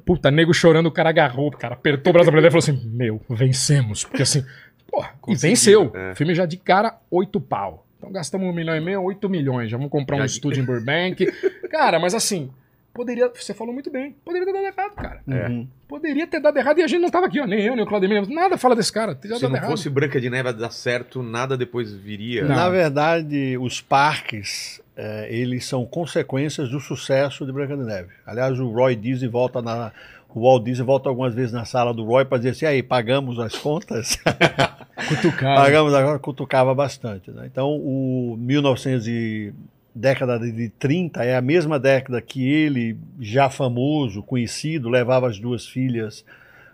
Puta, 0.06 0.32
nego 0.32 0.54
chorando, 0.54 0.88
o 0.88 0.92
cara 0.92 1.10
agarrou, 1.10 1.48
o 1.48 1.58
cara 1.58 1.74
apertou 1.74 2.12
o 2.12 2.14
braço 2.14 2.28
da 2.28 2.32
mulher 2.32 2.48
e 2.48 2.52
falou 2.52 2.60
assim: 2.64 2.90
Meu, 2.90 3.22
vencemos. 3.30 4.04
Porque 4.04 4.24
assim, 4.24 4.46
porra, 4.88 5.14
e 5.28 5.36
venceu. 5.36 5.92
é. 5.94 6.12
O 6.12 6.16
filme 6.16 6.34
já 6.34 6.46
de 6.46 6.58
cara, 6.58 6.98
oito 7.10 7.40
pau. 7.40 7.86
Então 7.98 8.12
gastamos 8.12 8.48
um 8.48 8.54
milhão 8.54 8.76
e 8.76 8.82
meio, 8.82 9.02
oito 9.04 9.30
milhões. 9.30 9.70
Já 9.70 9.78
vamos 9.78 9.92
comprar 9.92 10.18
um 10.18 10.26
estúdio 10.26 10.64
em 10.64 10.66
Burbank. 10.66 11.26
cara, 11.70 12.00
mas 12.00 12.16
assim, 12.16 12.52
poderia. 12.94 13.30
Você 13.34 13.54
falou 13.54 13.74
muito 13.74 13.90
bem. 13.92 14.16
Poderia 14.24 14.46
ter 14.46 14.54
dado 14.54 14.66
errado, 14.66 14.96
cara. 14.96 15.22
É. 15.28 15.48
Uhum. 15.48 15.68
Poderia 15.88 16.28
ter 16.28 16.40
dado 16.40 16.58
errado 16.58 16.80
e 16.80 16.84
a 16.84 16.88
gente 16.88 17.02
não 17.02 17.10
tava 17.10 17.26
aqui, 17.26 17.40
ó. 17.40 17.46
Nem 17.46 17.62
eu, 17.62 17.76
nem 17.76 17.84
o 17.84 17.88
Claudemir. 17.88 18.28
Nada 18.30 18.58
fala 18.58 18.76
desse 18.76 18.92
cara. 18.92 19.18
Se 19.22 19.28
dado 19.28 19.42
não 19.50 19.56
errado. 19.56 19.72
fosse 19.72 19.90
Branca 19.90 20.20
de 20.22 20.30
Neve 20.30 20.50
a 20.50 20.52
dar 20.52 20.72
certo, 20.72 21.22
nada 21.22 21.58
depois 21.58 21.94
viria. 21.94 22.44
Não. 22.44 22.56
Na 22.56 22.70
verdade, 22.70 23.58
os 23.60 23.82
parques, 23.82 24.82
eh, 24.96 25.28
eles 25.30 25.66
são 25.66 25.86
consequências 25.86 26.70
do 26.70 26.80
sucesso 26.80 27.46
de 27.46 27.52
Branca 27.52 27.76
de 27.76 27.84
Neve. 27.84 28.10
Aliás, 28.26 28.60
o 28.60 28.70
Roy 28.70 28.96
Disney 28.96 29.28
volta 29.30 29.62
na... 29.62 29.92
O 30.34 30.44
Walt 30.44 30.64
Disney 30.64 30.86
volta 30.86 31.10
algumas 31.10 31.34
vezes 31.36 31.52
na 31.52 31.66
sala 31.66 31.94
do 31.94 32.06
Roy 32.06 32.24
para 32.24 32.38
dizer 32.38 32.52
assim, 32.52 32.66
aí, 32.66 32.82
pagamos 32.82 33.38
as 33.38 33.54
contas? 33.54 34.18
Cutucado. 35.10 35.62
Pagamos 35.62 35.94
agora, 35.94 36.20
cutucava 36.20 36.74
bastante. 36.74 37.32
né? 37.32 37.50
Então, 37.52 37.70
o 37.70 38.38
1900 38.40 39.08
e 39.10 39.54
década 39.94 40.40
de 40.40 40.70
30 40.70 41.24
é 41.24 41.36
a 41.36 41.42
mesma 41.42 41.80
década 41.80 42.22
que 42.22 42.48
ele, 42.48 42.98
já 43.20 43.50
famoso, 43.50 44.24
conhecido, 44.24 44.90
levava 44.90 45.28
as 45.28 45.40
duas 45.40 45.68
filhas 45.68 46.26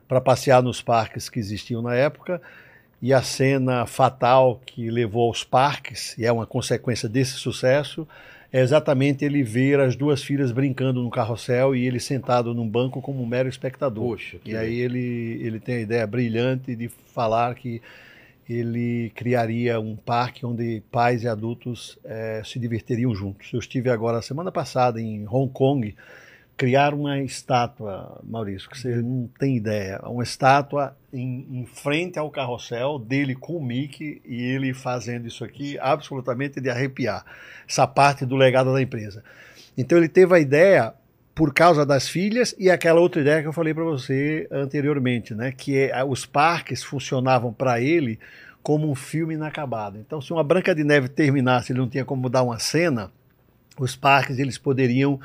para 0.08 0.22
passear 0.22 0.62
nos 0.62 0.82
parques 0.82 1.30
que 1.30 1.40
existiam 1.40 1.82
na 1.82 1.96
época. 1.96 2.42
E 3.02 3.14
a 3.14 3.22
cena 3.22 3.86
fatal 3.86 4.62
que 4.66 4.90
levou 4.90 5.28
aos 5.28 5.44
parques, 5.44 6.18
e 6.18 6.26
é 6.26 6.32
uma 6.32 6.48
consequência 6.48 7.08
desse 7.08 7.34
sucesso, 7.34 8.08
é 8.52 8.62
exatamente 8.62 9.26
ele 9.26 9.44
ver 9.44 9.80
as 9.80 9.96
duas 9.96 10.24
filhas 10.24 10.52
brincando 10.52 11.04
no 11.04 11.10
carrossel 11.10 11.76
e 11.76 11.86
ele 11.86 12.00
sentado 12.00 12.54
num 12.54 12.68
banco 12.68 13.02
como 13.02 13.22
um 13.22 13.26
mero 13.26 13.50
espectador. 13.50 14.04
Poxa, 14.04 14.38
E 14.46 14.56
aí 14.56 14.80
ele, 14.80 15.40
ele 15.44 15.60
tem 15.60 15.76
a 15.76 15.82
ideia 15.82 16.08
brilhante 16.08 16.76
de 16.76 16.90
falar 17.14 17.54
que 17.56 17.82
ele 18.54 19.12
criaria 19.16 19.80
um 19.80 19.96
parque 19.96 20.46
onde 20.46 20.82
pais 20.92 21.24
e 21.24 21.28
adultos 21.28 21.98
eh, 22.04 22.42
se 22.46 22.60
divertiriam 22.60 23.14
juntos. 23.14 23.52
Eu 23.52 23.60
estive 23.60 23.90
agora, 23.90 24.22
semana 24.22 24.52
passada, 24.52 25.02
em 25.02 25.28
Hong 25.28 25.52
Kong, 25.52 25.96
criar 26.58 26.94
uma 26.94 27.20
estátua, 27.20 28.20
Maurício, 28.24 28.70
que 28.70 28.80
você 28.80 28.96
não 28.96 29.30
tem 29.40 29.58
ideia, 29.58 30.00
uma 30.04 30.24
estátua 30.24 30.98
em, 31.14 31.46
em 31.52 31.66
frente 31.66 32.18
ao 32.18 32.32
carrossel 32.32 32.98
dele 32.98 33.36
com 33.36 33.58
o 33.58 33.64
Mickey 33.64 34.22
e 34.26 34.42
ele 34.42 34.74
fazendo 34.74 35.28
isso 35.28 35.44
aqui 35.44 35.78
absolutamente 35.80 36.60
de 36.60 36.70
arrepiar. 36.70 37.24
Essa 37.70 37.86
parte 37.86 38.26
do 38.26 38.36
legado 38.36 38.74
da 38.74 38.82
empresa. 38.82 39.24
Então 39.78 39.98
ele 39.98 40.10
teve 40.10 40.34
a 40.34 40.40
ideia 40.40 40.94
por 41.38 41.54
causa 41.54 41.86
das 41.86 42.10
filhas 42.10 42.56
e 42.58 42.68
aquela 42.68 43.00
outra 43.00 43.22
ideia 43.22 43.44
que 43.44 43.48
eu 43.48 43.54
falei 43.54 43.72
para 43.72 43.84
você 43.84 44.48
anteriormente, 44.52 45.36
né, 45.36 45.52
que 45.52 45.78
é, 45.78 46.04
os 46.04 46.26
parques 46.26 46.84
funcionavam 46.84 47.54
para 47.54 47.80
ele 47.80 48.18
como 48.64 48.90
um 48.90 48.96
filme 48.96 49.36
inacabado. 49.36 50.00
Então, 50.00 50.20
se 50.20 50.34
uma 50.34 50.44
Branca 50.44 50.74
de 50.74 50.84
Neve 50.84 51.08
terminasse, 51.08 51.72
ele 51.72 51.80
não 51.80 51.88
tinha 51.88 52.04
como 52.04 52.28
dar 52.28 52.42
uma 52.42 52.58
cena, 52.58 53.12
os 53.80 53.96
parques 53.96 54.40
eles 54.40 54.58
poderiam 54.58 55.20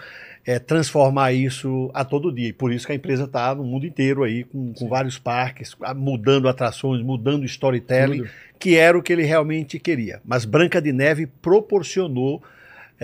é, 0.45 0.59
transformar 0.59 1.33
isso 1.33 1.91
a 1.95 2.05
todo 2.05 2.31
dia. 2.31 2.49
E 2.49 2.53
por 2.53 2.71
isso 2.71 2.87
que 2.87 2.93
a 2.93 2.95
empresa 2.95 3.25
está 3.25 3.55
no 3.55 3.65
mundo 3.65 3.87
inteiro 3.87 4.23
aí, 4.23 4.45
com, 4.45 4.75
com 4.75 4.89
vários 4.89 5.19
parques, 5.19 5.75
mudando 5.97 6.47
atrações, 6.47 7.03
mudando 7.03 7.47
storytelling, 7.47 8.19
Tudo. 8.19 8.31
que 8.59 8.77
era 8.77 8.97
o 8.99 9.03
que 9.03 9.15
ele 9.15 9.25
realmente 9.25 9.79
queria. 9.79 10.21
Mas 10.25 10.45
Branca 10.45 10.81
de 10.81 10.93
Neve 10.93 11.27
proporcionou 11.27 12.43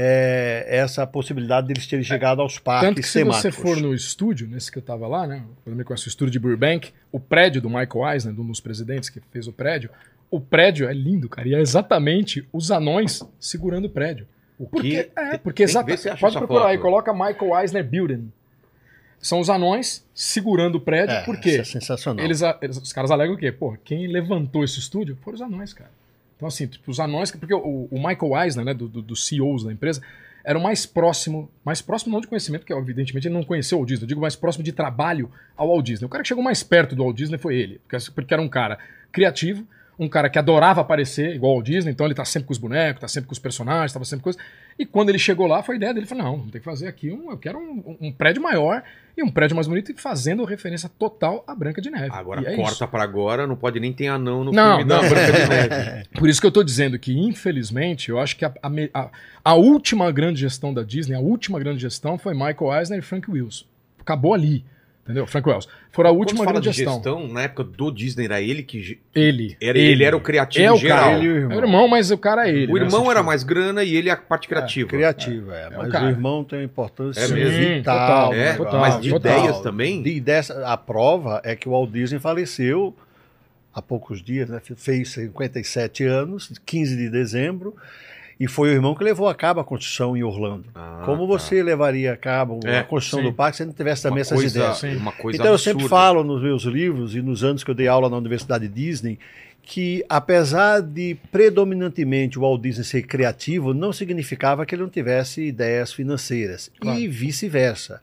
é, 0.00 0.64
essa 0.68 1.04
possibilidade 1.04 1.66
deles 1.66 1.84
terem 1.88 2.04
chegado 2.04 2.40
aos 2.40 2.56
parques 2.56 2.88
Tanto 2.88 3.00
que 3.00 3.06
se 3.08 3.24
você 3.24 3.50
temáticos. 3.50 3.56
for 3.56 3.76
no 3.82 3.92
estúdio, 3.92 4.46
nesse 4.46 4.70
que 4.70 4.78
eu 4.78 4.82
tava 4.82 5.08
lá, 5.08 5.26
né? 5.26 5.42
Quando 5.64 5.74
me 5.74 5.82
conhece 5.82 6.06
o 6.06 6.08
estúdio 6.08 6.30
de 6.30 6.38
Burbank, 6.38 6.92
o 7.10 7.18
prédio 7.18 7.60
do 7.60 7.68
Michael 7.68 8.12
Eisner, 8.12 8.40
um 8.40 8.46
dos 8.46 8.60
presidentes 8.60 9.08
que 9.08 9.20
fez 9.32 9.48
o 9.48 9.52
prédio, 9.52 9.90
o 10.30 10.38
prédio 10.40 10.88
é 10.88 10.92
lindo, 10.94 11.28
cara. 11.28 11.48
E 11.48 11.54
é 11.54 11.60
exatamente 11.60 12.46
os 12.52 12.70
anões 12.70 13.24
segurando 13.40 13.86
o 13.86 13.90
prédio. 13.90 14.28
O 14.56 14.66
Porque, 14.68 15.04
quê? 15.04 15.10
é, 15.16 15.38
porque 15.38 15.64
que 15.64 15.66
ver 15.66 15.70
exatamente. 15.70 16.00
se 16.00 16.08
acha 16.10 16.20
Pode 16.20 16.36
procurar 16.38 16.66
aí, 16.68 16.76
foto. 16.76 16.82
coloca 16.84 17.12
Michael 17.12 17.60
Eisner 17.60 17.84
Building. 17.84 18.30
São 19.20 19.40
os 19.40 19.50
anões 19.50 20.06
segurando 20.14 20.76
o 20.76 20.80
prédio, 20.80 21.14
É, 21.16 21.22
porque 21.24 21.48
isso 21.50 21.60
é 21.60 21.64
sensacional. 21.64 22.24
eles, 22.24 22.40
eles- 22.62 22.76
os 22.76 22.92
caras 22.92 23.10
alegam 23.10 23.34
o 23.34 23.38
quê? 23.38 23.50
Pô, 23.50 23.76
quem 23.84 24.06
levantou 24.06 24.62
esse 24.62 24.78
estúdio 24.78 25.16
foram 25.22 25.34
os 25.34 25.42
anões, 25.42 25.72
cara. 25.72 25.90
Então, 26.38 26.46
assim, 26.46 26.68
tipo, 26.68 26.88
os 26.88 27.00
anões, 27.00 27.32
porque 27.32 27.52
o, 27.52 27.88
o 27.90 27.96
Michael 27.96 28.44
Eisner, 28.44 28.64
né, 28.64 28.72
do, 28.72 28.88
do, 28.88 29.02
dos 29.02 29.26
CEOs 29.26 29.64
da 29.64 29.72
empresa, 29.72 30.00
era 30.44 30.56
o 30.56 30.62
mais 30.62 30.86
próximo, 30.86 31.50
mais 31.64 31.82
próximo 31.82 32.12
não 32.12 32.20
de 32.20 32.28
conhecimento, 32.28 32.60
porque 32.60 32.72
evidentemente 32.72 33.26
ele 33.26 33.34
não 33.34 33.42
conheceu 33.42 33.76
o 33.76 33.80
Walt 33.80 33.88
Disney, 33.88 34.04
eu 34.04 34.08
digo 34.08 34.20
mais 34.20 34.36
próximo 34.36 34.64
de 34.64 34.72
trabalho 34.72 35.30
ao 35.56 35.68
Walt 35.68 35.84
Disney. 35.84 36.06
O 36.06 36.08
cara 36.08 36.22
que 36.22 36.28
chegou 36.28 36.42
mais 36.42 36.62
perto 36.62 36.94
do 36.94 37.02
Walt 37.02 37.16
Disney 37.16 37.38
foi 37.38 37.56
ele, 37.56 37.80
porque 38.14 38.32
era 38.32 38.40
um 38.40 38.48
cara 38.48 38.78
criativo, 39.10 39.66
um 39.98 40.08
cara 40.08 40.30
que 40.30 40.38
adorava 40.38 40.80
aparecer 40.80 41.34
igual 41.34 41.54
ao 41.56 41.62
Disney, 41.62 41.90
então 41.90 42.06
ele 42.06 42.14
tá 42.14 42.24
sempre 42.24 42.46
com 42.46 42.52
os 42.52 42.58
bonecos, 42.58 43.00
tá 43.00 43.08
sempre 43.08 43.26
com 43.26 43.32
os 43.32 43.38
personagens, 43.38 43.92
tava 43.92 44.04
sempre 44.04 44.20
com 44.22 44.30
coisa. 44.30 44.38
E 44.78 44.86
quando 44.86 45.08
ele 45.08 45.18
chegou 45.18 45.46
lá, 45.48 45.60
foi 45.62 45.74
a 45.74 45.76
ideia 45.76 45.92
dele, 45.92 46.04
ele 46.04 46.08
falou, 46.08 46.24
não, 46.24 46.38
tem 46.48 46.60
que 46.60 46.64
fazer 46.64 46.86
aqui 46.86 47.10
um, 47.10 47.30
eu 47.32 47.36
quero 47.36 47.58
um, 47.58 47.96
um 48.00 48.12
prédio 48.12 48.40
maior 48.40 48.82
e 49.16 49.22
um 49.24 49.28
prédio 49.30 49.56
mais 49.56 49.66
bonito 49.66 49.90
e 49.90 49.94
fazendo 50.00 50.44
referência 50.44 50.88
total 50.88 51.42
à 51.48 51.52
Branca 51.54 51.82
de 51.82 51.90
Neve. 51.90 52.10
Agora 52.12 52.40
é 52.48 52.54
corta 52.54 52.86
pra 52.86 53.02
agora, 53.02 53.44
não 53.44 53.56
pode 53.56 53.80
nem 53.80 53.92
ter 53.92 54.06
anão 54.06 54.44
no 54.44 54.52
Não, 54.52 54.76
filme 54.76 54.84
da 54.88 55.02
não. 55.02 55.08
Branca 55.08 55.32
de 55.32 55.48
Neve. 55.50 56.08
Por 56.16 56.28
isso 56.28 56.40
que 56.40 56.46
eu 56.46 56.52
tô 56.52 56.62
dizendo 56.62 56.96
que, 56.96 57.18
infelizmente, 57.18 58.08
eu 58.10 58.20
acho 58.20 58.36
que 58.36 58.44
a, 58.44 58.52
a- 58.94 59.10
a 59.44 59.54
última 59.54 60.12
grande 60.12 60.40
gestão 60.40 60.72
da 60.72 60.84
Disney, 60.84 61.16
a 61.16 61.20
última 61.20 61.58
grande 61.58 61.80
gestão 61.80 62.16
foi 62.18 62.34
Michael 62.34 62.72
Eisner 62.78 62.98
e 63.00 63.02
Frank 63.02 63.28
Wills. 63.28 63.64
Acabou 64.00 64.32
ali. 64.32 64.64
Entendeu? 65.08 65.26
Frank 65.26 65.48
Wells. 65.48 65.66
Foram 65.90 66.10
a 66.10 66.12
Quando 66.12 66.18
última 66.20 66.44
fala 66.44 66.52
grande 66.60 66.68
de 66.70 66.76
gestão. 66.76 66.94
gestão, 66.96 67.28
na 67.28 67.42
época 67.42 67.64
do 67.64 67.90
Disney, 67.90 68.26
era 68.26 68.42
ele 68.42 68.62
que. 68.62 69.00
Ele. 69.14 69.56
Era, 69.58 69.78
ele. 69.78 70.04
era 70.04 70.14
o 70.14 70.20
criativo 70.20 70.66
é 70.66 70.70
o 70.70 70.76
geral. 70.76 70.98
cara. 71.04 71.16
Ele 71.16 71.24
e 71.24 71.28
o 71.30 71.32
É 71.32 71.38
irmão. 71.40 71.56
o 71.56 71.60
irmão, 71.62 71.88
mas 71.88 72.10
o 72.10 72.18
cara 72.18 72.46
é 72.46 72.52
ele. 72.52 72.70
O 72.72 72.76
né? 72.76 72.82
irmão 72.84 73.04
era 73.06 73.14
tipo, 73.20 73.26
mais 73.26 73.42
grana 73.42 73.82
e 73.82 73.96
ele 73.96 74.10
a 74.10 74.16
parte 74.18 74.46
criativa. 74.46 74.88
Criativo, 74.90 75.50
é. 75.50 75.68
o 75.68 75.78
Mas 75.78 75.92
cara. 75.92 76.04
o 76.04 76.08
irmão 76.10 76.44
tem 76.44 76.58
uma 76.58 76.64
importância 76.66 77.20
É 77.22 77.28
mesmo? 77.28 77.74
vital. 77.76 77.98
Total, 77.98 78.28
no 78.28 78.34
É, 78.36 78.52
negócio. 78.52 78.78
mas 78.80 79.00
de 79.00 79.10
total. 79.10 79.38
ideias 79.38 79.60
também? 79.62 80.02
De 80.02 80.10
ideias, 80.10 80.50
a 80.50 80.76
prova 80.76 81.40
é 81.42 81.56
que 81.56 81.66
o 81.68 81.72
Walt 81.72 81.90
Disney 81.90 82.18
faleceu 82.20 82.94
há 83.74 83.80
poucos 83.80 84.22
dias, 84.22 84.48
né? 84.50 84.60
fez 84.76 85.08
57 85.12 86.04
anos, 86.04 86.52
15 86.66 86.96
de 86.96 87.08
dezembro, 87.08 87.74
e 88.40 88.46
foi 88.46 88.68
o 88.70 88.72
irmão 88.72 88.94
que 88.94 89.02
levou 89.02 89.28
a 89.28 89.34
cabo 89.34 89.60
a 89.60 89.64
construção 89.64 90.16
em 90.16 90.22
Orlando. 90.22 90.66
Ah, 90.74 91.02
Como 91.04 91.22
tá. 91.22 91.26
você 91.26 91.62
levaria 91.62 92.12
a 92.12 92.16
cabo 92.16 92.60
É, 92.64 92.78
a 92.78 92.84
construção 92.84 93.20
sim. 93.20 93.24
do 93.26 93.32
parque 93.32 93.56
se 93.56 93.64
não 93.64 93.72
tivesse 93.72 94.02
também 94.02 94.18
uma 94.18 94.20
essas 94.20 94.38
coisa, 94.38 94.58
ideias? 94.58 94.78
Sim. 94.78 94.96
Uma 94.96 95.12
coisa 95.12 95.36
então 95.36 95.46
eu 95.46 95.54
absurda. 95.54 95.78
sempre 95.80 95.88
falo 95.88 96.22
nos 96.22 96.42
meus 96.42 96.62
livros 96.64 97.14
e 97.16 97.20
nos 97.22 97.42
anos 97.42 97.64
que 97.64 97.70
eu 97.70 97.74
dei 97.74 97.88
aula 97.88 98.08
na 98.08 98.16
Universidade 98.16 98.68
Disney 98.68 99.18
que 99.62 100.02
apesar 100.08 100.80
de 100.80 101.14
predominantemente 101.30 102.38
o 102.38 102.42
Walt 102.42 102.62
Disney 102.62 102.84
ser 102.84 103.02
criativo, 103.02 103.74
não 103.74 103.92
significava 103.92 104.64
que 104.64 104.74
ele 104.74 104.80
não 104.82 104.88
tivesse 104.88 105.42
ideias 105.42 105.92
financeiras 105.92 106.70
Claro. 106.80 106.98
e 106.98 107.06
vice-versa. 107.06 108.00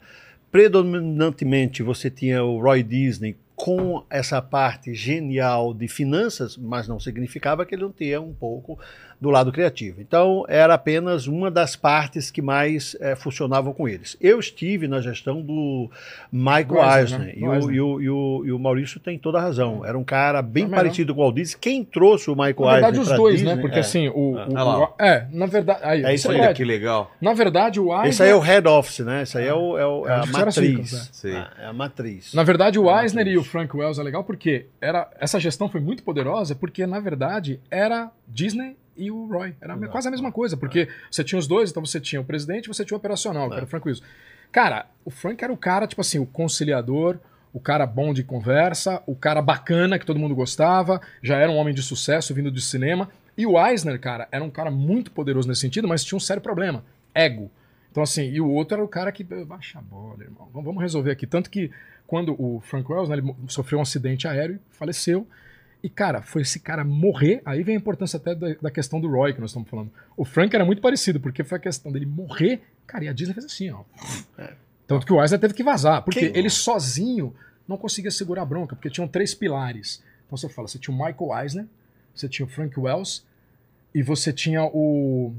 Predominantemente 0.52 1.82
você 1.82 2.10
tinha 2.10 2.44
o 2.44 2.60
Roy 2.62 2.84
Disney 2.84 3.36
com 3.56 4.04
essa 4.10 4.42
parte 4.42 4.94
genial 4.94 5.74
de 5.74 5.88
finanças, 5.88 6.58
mas 6.58 6.88
não 6.88 7.00
significava 7.00 7.66
que 7.66 7.74
ele 7.74 7.84
não 7.84 7.92
tinha 7.92 8.20
um 8.22 8.34
pouco 8.34 8.78
do 9.20 9.30
lado 9.30 9.52
criativo. 9.52 10.02
Então, 10.02 10.46
era 10.48 10.74
apenas 10.74 11.26
uma 11.28 11.50
das 11.50 11.76
partes 11.76 12.30
que 12.30 12.42
mais 12.42 12.96
eh, 13.00 13.16
funcionavam 13.16 13.74
com 13.74 13.88
eles. 13.88 14.18
Eu 14.20 14.40
estive 14.40 14.88
na 14.88 15.00
gestão 15.02 15.42
do 15.42 15.90
Michael 16.32 16.66
Do 16.66 16.76
Eisner, 16.78 17.00
Eisner, 17.00 17.20
né? 17.20 17.34
e, 17.38 17.44
o, 17.48 17.54
Eisner. 17.54 17.76
e, 17.76 17.82
o, 17.82 18.02
e, 18.02 18.10
o, 18.10 18.44
e 18.46 18.52
o 18.52 18.60
Maurício 18.60 19.00
tem 19.00 19.18
toda 19.18 19.38
a 19.38 19.42
razão. 19.42 19.86
Era 19.86 19.98
um 19.98 20.04
cara 20.04 20.42
bem 20.42 20.64
É 20.64 20.68
melhor. 20.68 20.78
parecido 20.84 21.16
com 21.16 21.22
o 21.22 21.24
Walt 21.24 21.36
Disney. 21.36 21.58
Quem 21.62 21.84
trouxe 21.84 22.30
o 22.30 22.36
Michael 22.36 22.56
Na 22.60 22.72
verdade, 22.74 22.86
Eisner 22.98 23.02
os 23.02 23.08
pra 23.08 23.18
dois, 23.18 23.36
Disney, 23.40 23.56
né? 23.56 23.62
Porque 23.62 23.78
é. 23.78 23.80
assim, 23.80 24.10
o. 24.10 24.38
É. 24.38 24.64
o- 24.64 24.94
é, 25.00 25.28
na 25.32 25.46
verdade. 25.46 25.80
Aí, 25.84 26.04
É 26.04 26.14
isso 26.14 26.30
aí. 26.32 26.54
Que 26.54 26.64
legal. 26.66 27.12
Na 27.22 27.34
verdade, 27.34 27.80
o 27.80 27.92
Eisner. 27.92 28.10
Esse 28.10 28.24
aí 28.24 28.30
é 28.30 28.36
o 28.36 28.40
head 28.40 28.68
office, 28.68 29.00
né? 29.00 29.24
Esse 29.24 29.38
aí 29.38 29.48
é, 29.48 29.54
o, 29.54 29.78
é, 29.78 29.86
o- 29.86 30.08
é 30.08 30.12
É, 30.12 30.14
a 30.16 30.26
matriz. 30.26 30.92
né? 30.92 31.02
Sei. 31.12 31.34
É, 31.34 31.48
é 31.62 31.66
a 31.68 31.74
matriz. 31.74 32.34
Na 32.34 32.44
verdade, 32.44 32.78
o 32.78 32.90
É, 32.90 33.04
Eisner 33.04 33.28
e 33.28 33.38
o 33.38 33.44
Frank 33.44 33.76
Wells 33.76 34.00
é 34.00 34.04
legal 34.04 34.24
porque 34.24 34.66
era, 34.82 35.10
essa 35.20 35.40
gestão 35.40 35.70
foi 35.70 35.80
muito 35.82 36.04
poderosa, 36.04 36.54
porque 36.56 36.86
na 36.86 37.00
verdade 37.00 37.60
era 37.72 38.12
Disney 38.28 38.76
e 38.98 39.12
o 39.12 39.26
Roy. 39.28 39.56
Era 39.62 39.74
Exato. 39.76 39.92
quase 39.92 40.08
a 40.08 40.12
mesma 40.12 40.32
coisa, 40.32 40.56
porque 40.58 40.88
você 41.10 41.24
tinha 41.24 41.38
os 41.40 41.48
dois, 41.48 41.72
então 41.72 41.86
você 41.86 42.00
tinha 42.00 42.22
o 42.22 42.26
presidente 42.26 42.66
e 42.66 42.68
você 42.68 42.84
tinha 42.86 42.96
o 42.96 43.00
operacional, 43.00 43.48
que 43.50 43.54
É. 43.56 43.58
era 43.58 43.66
o 43.66 43.68
Frank 43.68 43.88
Wills. 43.88 44.04
Cara, 44.52 44.86
o 45.04 45.10
Frank 45.12 45.44
era 45.44 45.52
o 45.52 45.58
cara, 45.58 45.86
tipo 45.88 46.02
assim, 46.02 46.18
o 46.20 46.26
conciliador, 46.26 47.18
o 47.54 47.60
cara 47.60 47.86
bom 47.86 48.14
de 48.14 48.24
conversa, 48.24 49.02
o 49.06 49.16
cara 49.16 49.42
bacana 49.42 50.00
que 50.00 50.06
todo 50.06 50.20
mundo 50.20 50.34
gostava, 50.36 51.02
já 51.22 51.38
era 51.38 51.52
um 51.52 51.56
homem 51.56 51.74
de 51.74 51.82
sucesso 51.82 52.34
vindo 52.34 52.50
do 52.52 52.60
cinema. 52.60 53.10
E 53.38 53.46
o 53.46 53.60
Eisner, 53.60 54.00
cara, 54.00 54.28
era 54.32 54.44
um 54.44 54.50
cara 54.50 54.72
muito 54.72 55.12
poderoso 55.12 55.48
nesse 55.48 55.62
sentido, 55.62 55.88
mas 55.88 56.04
tinha 56.04 56.16
um 56.16 56.22
sério 56.22 56.42
problema: 56.42 56.84
ego. 57.14 57.52
Então, 57.92 58.04
assim, 58.04 58.30
e 58.30 58.42
o 58.42 58.50
outro 58.50 58.76
era 58.76 58.84
o 58.84 58.88
cara 58.88 59.12
que. 59.12 59.24
Baixa 59.24 59.80
a 59.80 59.82
bola, 59.82 60.22
irmão. 60.24 60.50
Vamos 60.54 60.82
resolver 60.82 61.12
aqui. 61.12 61.26
Tanto 61.26 61.50
que 61.50 61.72
quando 62.08 62.36
o 62.42 62.60
Frank 62.62 62.90
Wells, 62.92 63.10
né, 63.10 63.22
sofreu 63.48 63.80
um 63.80 63.82
acidente 63.82 64.28
aéreo, 64.28 64.60
faleceu. 64.72 65.26
E, 65.86 65.90
cara, 65.90 66.24
foi 66.24 66.42
esse 66.42 66.60
cara 66.60 66.84
morrer. 66.84 67.44
Aí 67.46 67.62
vem 67.62 67.76
a 67.76 67.78
importância 67.78 68.18
até 68.18 68.34
da, 68.34 68.56
da 68.60 68.72
questão 68.72 69.00
do 69.00 69.08
Roy 69.08 69.34
que 69.36 69.40
nós 69.40 69.52
estamos 69.52 69.70
falando. 69.70 69.92
O 70.18 70.26
Frank 70.26 70.56
era 70.56 70.66
muito 70.66 70.82
parecido, 70.82 71.20
porque 71.20 71.44
foi 71.44 71.60
a 71.60 71.62
questão 71.62 71.92
dele 71.92 72.08
morrer. 72.08 72.60
Cara, 72.88 73.04
e 73.06 73.08
a 73.08 73.14
Disney 73.14 73.36
fez 73.36 73.46
assim, 73.46 73.70
ó. 73.70 73.84
Tanto 74.88 75.06
que 75.06 75.14
o 75.14 75.22
Eisner 75.22 75.40
teve 75.40 75.54
que 75.54 75.64
vazar, 75.64 76.02
porque 76.02 76.22
Quem- 76.32 76.36
ele 76.40 76.50
sozinho 76.50 77.36
não 77.68 77.78
conseguia 77.78 78.10
segurar 78.10 78.42
a 78.42 78.46
bronca, 78.46 78.76
porque 78.76 78.90
tinham 78.90 79.08
três 79.08 79.36
pilares. 79.36 80.02
Então 80.26 80.36
você 80.36 80.50
fala, 80.50 80.68
você 80.68 80.80
tinha 80.80 80.92
o 80.92 80.98
Michael 80.98 81.44
Eisner, 81.44 81.66
você 82.16 82.28
tinha 82.28 82.48
o 82.48 82.50
Frank 82.50 82.80
Wells 82.80 83.24
e 83.94 84.02
você 84.02 84.34
tinha 84.34 84.64
o 84.66 85.36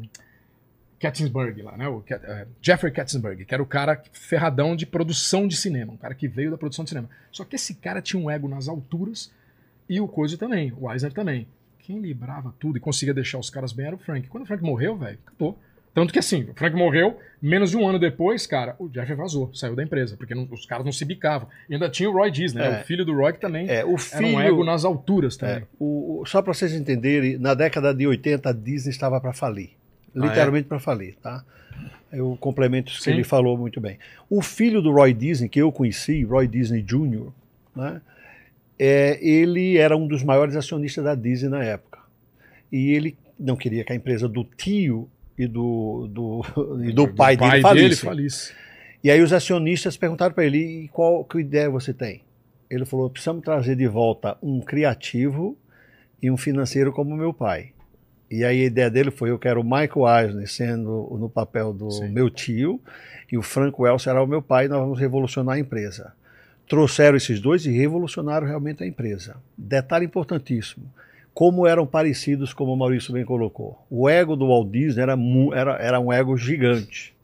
Katzenberg 1.01 1.61
lá, 1.61 1.77
né? 1.77 1.89
O 1.89 2.05
é, 2.09 2.47
Jeffrey 2.63 2.93
Katzenberg, 2.93 3.45
que 3.45 3.53
era 3.53 3.63
o 3.63 3.67
cara 3.67 4.01
ferradão 4.13 4.77
de 4.77 4.87
produção 4.87 5.49
de 5.49 5.57
cinema, 5.57 5.93
um 5.93 5.97
cara 5.97 6.15
que 6.15 6.29
veio 6.29 6.53
da 6.53 6.57
produção 6.57 6.85
de 6.85 6.91
cinema. 6.91 7.11
Só 7.33 7.45
que 7.45 7.57
esse 7.57 7.75
cara 7.75 8.01
tinha 8.01 8.23
um 8.23 8.31
ego 8.31 8.47
nas 8.47 8.69
alturas 8.69 9.31
e 9.89 10.01
o 10.01 10.09
Coisa 10.09 10.37
também, 10.37 10.73
o 10.79 10.91
Eisner 10.93 11.13
também. 11.13 11.47
Quem 11.79 12.01
librava 12.01 12.53
tudo 12.59 12.77
e 12.77 12.81
conseguia 12.81 13.15
deixar 13.15 13.39
os 13.39 13.49
caras 13.51 13.73
bem 13.73 13.87
era 13.87 13.95
o 13.95 13.99
Frank. 13.99 14.27
Quando 14.29 14.43
o 14.45 14.47
Frank 14.47 14.63
morreu, 14.63 14.97
velho, 14.97 15.19
acabou. 15.27 15.59
Tanto 15.95 16.13
que 16.13 16.19
assim, 16.19 16.43
o 16.51 16.55
Frank 16.55 16.77
morreu, 16.77 17.17
menos 17.41 17.71
de 17.71 17.77
um 17.79 17.89
ano 17.89 17.99
depois, 17.99 18.47
cara, 18.47 18.77
o 18.79 18.87
Jeff 18.89 19.15
vazou, 19.15 19.51
saiu 19.55 19.75
da 19.75 19.83
empresa, 19.83 20.15
porque 20.17 20.35
não- 20.35 20.47
os 20.51 20.67
caras 20.67 20.85
não 20.85 20.93
se 20.93 21.05
bicavam. 21.07 21.49
E 21.71 21.75
ainda 21.75 21.89
tinha 21.89 22.11
o 22.11 22.13
Roy 22.13 22.31
Disney, 22.31 22.61
né? 22.61 22.81
É. 22.81 22.83
o 22.83 22.85
filho 22.85 23.03
do 23.05 23.15
Roy 23.15 23.33
que 23.33 23.41
também 23.41 23.67
É, 23.69 23.83
o 23.85 23.91
era 23.91 23.99
filho. 23.99 24.37
um 24.37 24.41
ego 24.41 24.63
nas 24.65 24.85
alturas 24.85 25.37
também. 25.39 25.57
É, 25.57 25.63
o- 25.79 26.21
o- 26.21 26.27
só 26.27 26.43
para 26.43 26.53
vocês 26.53 26.75
entenderem, 26.75 27.39
na 27.39 27.55
década 27.55 27.95
de 27.95 28.07
80 28.07 28.51
a 28.51 28.53
Disney 28.53 28.91
estava 28.91 29.19
para 29.21 29.33
falir. 29.33 29.71
Ah, 30.15 30.19
é? 30.19 30.29
Literalmente 30.29 30.69
para 30.69 30.79
falir, 30.81 31.17
tá? 31.23 31.43
Eu 32.13 32.37
complemento 32.41 32.91
isso 32.91 32.99
que 32.99 33.05
Sim. 33.05 33.13
ele 33.13 33.25
falou 33.25 33.57
muito 33.57 33.81
bem. 33.81 33.99
O 34.29 34.43
filho 34.43 34.83
do 34.83 34.93
Roy 34.93 35.15
Disney, 35.15 35.49
que 35.49 35.61
eu 35.61 35.73
conheci, 35.73 36.25
Roy 36.25 36.47
Disney 36.47 36.83
Jr., 36.83 37.29
né? 37.75 38.01
É, 38.79 39.19
ele 39.27 39.77
era 39.77 39.97
um 39.97 40.07
dos 40.07 40.23
maiores 40.23 40.55
acionistas 40.57 41.05
da 41.05 41.15
Disney 41.15 41.49
na 41.49 41.65
época. 41.65 42.01
E 42.71 42.93
ele 42.93 43.17
não 43.39 43.57
queria 43.57 43.85
que 43.85 43.93
a 43.93 43.97
empresa 43.97 44.29
do 44.29 44.45
tio 44.45 45.09
e 45.39 45.47
do, 45.47 46.09
do, 46.11 46.43
e 46.83 46.93
do 46.93 47.09
pai, 47.09 47.37
dele 47.37 47.63
falisse. 47.63 48.05
falisse. 48.05 48.53
E 49.05 49.11
aí 49.11 49.21
os 49.21 49.33
acionistas 49.33 49.97
perguntaram 49.97 50.35
para 50.35 50.45
ele, 50.45 50.85
e 50.85 50.89
qual 50.89 51.25
que 51.25 51.39
ideia 51.39 51.71
você 51.71 51.95
tem? 51.95 52.23
Ele 52.69 52.85
falou, 52.85 53.09
precisamos 53.09 53.45
trazer 53.45 53.77
de 53.77 53.87
volta 53.87 54.37
um 54.43 54.61
criativo 54.61 55.57
e 56.21 56.31
um 56.31 56.37
financeiro 56.37 56.93
como 56.93 57.17
meu 57.17 57.33
pai. 57.33 57.73
E 58.29 58.45
aí 58.45 58.63
a 58.63 58.67
ideia 58.67 58.91
dele 58.91 59.13
foi, 59.13 59.31
eu 59.31 59.39
quero 59.39 59.61
o 59.61 59.65
Michael 59.65 60.25
Eisner 60.25 60.51
sendo 60.51 61.17
no 61.21 61.31
papel 61.31 61.73
do 61.73 61.91
Sim. 61.93 62.09
meu 62.09 62.29
tio 62.29 62.81
e 63.31 63.39
o 63.39 63.43
Frank 63.43 63.81
Wells 63.81 64.03
será 64.03 64.21
o 64.21 64.27
meu 64.27 64.43
pai 64.43 64.65
e 64.65 64.69
nós 64.69 64.81
vamos 64.81 64.99
revolucionar 64.99 65.55
a 65.55 65.59
empresa. 65.61 66.13
Trouxeram 66.69 67.17
esses 67.17 67.41
dois 67.41 67.65
e 67.65 67.71
revolucionaram 67.71 68.47
realmente 68.47 68.83
a 68.83 68.87
empresa. 68.87 69.37
Detalhe 69.57 70.05
importantíssimo, 70.05 70.93
como 71.33 71.67
eram 71.67 71.87
parecidos, 71.87 72.53
como 72.53 72.73
o 72.73 72.77
Maurício 72.77 73.13
bem 73.13 73.25
colocou. 73.25 73.85
O 73.91 74.09
ego 74.09 74.35
do 74.35 74.49
Walt 74.49 74.71
Disney 74.71 75.03
era, 75.03 75.17
era, 75.55 75.77
era 75.77 76.01
um 76.01 76.13
ego 76.13 76.37
gigante. 76.37 77.15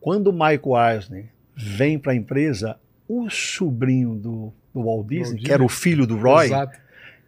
Quando 0.00 0.28
o 0.28 0.32
Michael 0.32 0.94
Eisner 0.94 1.26
vem 1.54 1.98
para 1.98 2.12
a 2.12 2.16
empresa, 2.16 2.76
o 3.08 3.30
sobrinho 3.30 4.14
do, 4.14 4.52
do 4.74 4.82
Walt 4.82 5.06
Disney, 5.06 5.40
que 5.40 5.52
era 5.52 5.64
o 5.64 5.68
filho 5.68 6.06
do 6.06 6.18
Roy, 6.18 6.50
o 6.50 6.68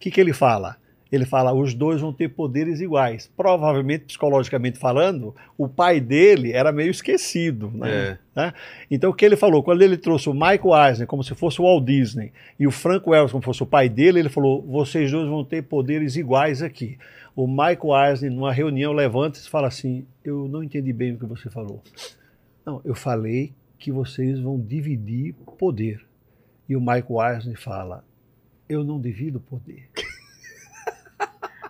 que, 0.01 0.11
que 0.11 0.21
ele 0.21 0.33
fala? 0.33 0.77
Ele 1.15 1.25
fala, 1.25 1.53
os 1.53 1.75
dois 1.75 2.01
vão 2.01 2.13
ter 2.13 2.29
poderes 2.29 2.81
iguais. 2.81 3.31
Provavelmente, 3.37 4.07
psicologicamente 4.07 4.79
falando, 4.79 5.35
o 5.57 5.69
pai 5.69 6.01
dele 6.01 6.53
era 6.53 6.73
meio 6.73 6.91
esquecido. 6.91 7.71
Né? 7.71 7.91
É. 7.91 8.19
Né? 8.35 8.53
Então, 8.91 9.11
o 9.11 9.15
que 9.15 9.25
ele 9.25 9.37
falou? 9.37 9.63
Quando 9.63 9.83
ele 9.83 9.97
trouxe 9.97 10.29
o 10.29 10.35
Michael 10.35 10.89
Eisner 10.89 11.07
como 11.07 11.23
se 11.23 11.35
fosse 11.35 11.61
o 11.61 11.65
Walt 11.65 11.85
Disney 11.85 12.33
e 12.59 12.67
o 12.67 12.73
Frank 12.73 13.09
Wells 13.09 13.31
como 13.31 13.43
se 13.43 13.47
fosse 13.47 13.63
o 13.63 13.67
pai 13.67 13.89
dele, 13.89 14.19
ele 14.19 14.29
falou, 14.29 14.61
vocês 14.63 15.11
dois 15.11 15.29
vão 15.29 15.45
ter 15.45 15.63
poderes 15.63 16.17
iguais 16.17 16.63
aqui. 16.63 16.99
O 17.37 17.47
Michael 17.47 18.11
Eisner, 18.11 18.33
numa 18.33 18.53
reunião, 18.53 18.93
levanta 18.93 19.39
e 19.39 19.49
fala 19.49 19.69
assim, 19.69 20.05
eu 20.25 20.49
não 20.49 20.65
entendi 20.65 20.93
bem 20.93 21.13
o 21.13 21.19
que 21.19 21.27
você 21.27 21.49
falou. 21.49 21.81
Não, 22.67 22.81
eu 22.85 22.95
falei 22.95 23.53
que 23.79 23.93
vocês 23.93 24.41
vão 24.41 24.59
dividir 24.59 25.35
poder. 25.59 26.01
E 26.69 26.75
o 26.75 26.81
Michael 26.81 27.35
Eisner 27.35 27.61
fala, 27.61 28.05
eu 28.69 28.83
não 28.83 29.01
divido 29.01 29.39
poder. 29.39 29.89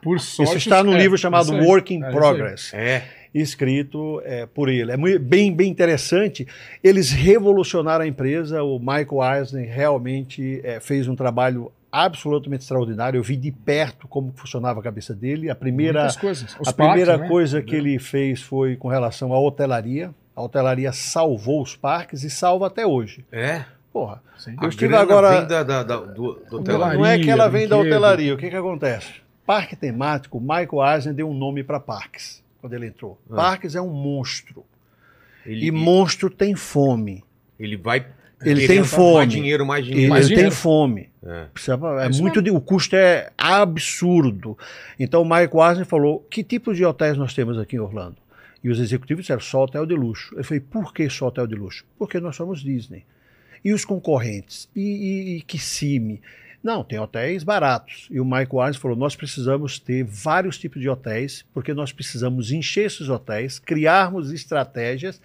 Por 0.04 0.20
sorte, 0.20 0.50
Isso 0.50 0.58
está 0.58 0.84
no 0.84 0.92
é, 0.94 0.98
livro 0.98 1.18
chamado. 1.18 1.52
Work 1.64 1.92
in 1.94 2.04
É. 2.04 2.10
Progress, 2.12 2.72
É. 2.74 3.02
escrito 3.34 4.20
é, 4.24 4.46
por 4.46 4.68
ele. 4.68 4.92
É 4.92 4.96
mui- 4.96 5.18
bem, 5.18 5.52
bem 5.52 5.68
interessante. 5.70 6.46
Eles 6.82 7.10
revolucionaram 7.10 8.04
a 8.04 8.06
empresa. 8.06 8.62
O 8.62 8.78
Michael 8.78 9.38
Eisner 9.38 9.68
realmente 9.74 10.60
é, 10.62 10.78
fez 10.78 11.08
um 11.08 11.16
trabalho 11.16 11.72
absolutamente 11.90 12.62
extraordinário. 12.62 13.18
Eu 13.18 13.22
vi 13.22 13.36
de 13.36 13.50
perto 13.50 14.06
como 14.08 14.32
funcionava 14.36 14.80
a 14.80 14.82
cabeça 14.82 15.14
dele. 15.14 15.48
A 15.50 15.54
primeira, 15.54 16.00
Muitas 16.00 16.16
coisas. 16.16 16.56
Os 16.60 16.68
a 16.68 16.72
primeira 16.72 17.12
parques, 17.12 17.22
né? 17.22 17.28
coisa 17.28 17.62
que 17.62 17.74
ele 17.74 17.98
fez 17.98 18.42
foi 18.42 18.76
com 18.76 18.88
relação 18.88 19.32
à 19.32 19.38
hotelaria. 19.40 20.10
A 20.36 20.42
hotelaria 20.42 20.92
salvou 20.92 21.62
os 21.62 21.76
parques 21.76 22.24
e 22.24 22.30
salva 22.30 22.66
até 22.66 22.84
hoje. 22.86 23.24
É. 23.32 23.64
Porra, 23.92 24.20
Sim. 24.36 24.56
A 24.58 24.64
Eu 24.64 24.68
estive 24.70 24.94
agora- 24.96 25.38
vem 25.38 25.46
da, 25.46 25.62
da- 25.62 25.82
da- 25.84 25.96
do, 25.98 26.34
do 26.50 26.56
Hotelaria. 26.58 26.98
não 26.98 27.06
é 27.06 27.16
que 27.18 27.30
ela 27.30 27.48
vem 27.48 27.68
da 27.68 27.76
hotelaria. 27.78 28.34
O 28.34 28.36
que, 28.36 28.50
que 28.50 28.56
acontece? 28.56 29.23
Parque 29.46 29.76
temático, 29.76 30.40
Michael 30.40 30.94
Eisner 30.94 31.14
deu 31.14 31.28
um 31.28 31.34
nome 31.34 31.62
para 31.62 31.78
parques 31.78 32.42
quando 32.60 32.72
ele 32.72 32.86
entrou. 32.86 33.18
Ah. 33.30 33.36
Parques 33.36 33.74
é 33.74 33.80
um 33.80 33.90
monstro. 33.90 34.64
Ele, 35.44 35.66
E 35.66 35.70
monstro 35.70 36.30
tem 36.30 36.54
fome. 36.54 37.22
ele 37.58 37.76
vai. 37.76 38.06
Ele 38.42 38.66
tem 38.66 38.78
mais 38.80 38.90
fome. 38.90 39.26
dinheiro, 39.26 39.64
mais 39.66 39.84
Ele, 39.84 39.92
dinheiro. 39.92 40.10
Mais 40.12 40.26
tem 40.26 40.36
dinheiro. 40.36 40.54
fome. 40.54 41.08
É. 41.22 41.44
Precisa- 41.52 41.78
é 42.02 42.06
É 42.06 42.08
muito 42.20 42.42
de- 42.42 42.50
o 42.50 42.60
custo 42.60 42.94
é 42.96 43.30
absurdo. 43.38 44.56
Então 44.98 45.22
o 45.22 45.24
Michael 45.24 45.68
Eisner 45.68 45.86
falou: 45.86 46.20
que 46.30 46.42
tipo 46.44 46.74
de 46.74 46.84
hotéis 46.84 47.16
nós 47.16 47.34
temos 47.34 47.58
aqui 47.58 47.76
em 47.76 47.80
Orlando? 47.80 48.16
E 48.62 48.70
os 48.70 48.80
executivos 48.80 49.22
disseram: 49.24 49.40
só 49.40 49.64
hotel 49.64 49.86
de 49.86 49.94
luxo. 49.94 50.34
Eu 50.36 50.44
falei: 50.44 50.60
por 50.60 50.92
que 50.92 51.08
só 51.08 51.28
hotel 51.28 51.46
de 51.46 51.54
luxo? 51.54 51.84
Porque 51.98 52.18
nós 52.20 52.36
somos 52.36 52.60
Disney. 52.62 53.04
E 53.64 53.72
os 53.72 53.84
concorrentes? 53.84 54.68
E, 54.76 54.80
e, 54.82 55.36
e 55.38 55.42
Kissimmee? 55.42 56.20
Não, 56.64 56.82
tem 56.82 56.98
hotéis 56.98 57.44
baratos. 57.44 58.08
E 58.10 58.18
o 58.18 58.24
Michael 58.24 58.66
Eisner 58.66 58.80
falou: 58.80 58.96
nós 58.96 59.14
precisamos 59.14 59.78
ter 59.78 60.02
vários 60.02 60.58
tipos 60.58 60.80
de 60.80 60.88
hotéis, 60.88 61.44
porque 61.52 61.74
nós 61.74 61.92
precisamos 61.92 62.50
encher 62.50 62.86
esses 62.86 63.10
hotéis, 63.10 63.58
criarmos 63.58 64.32
estratégias 64.32 65.20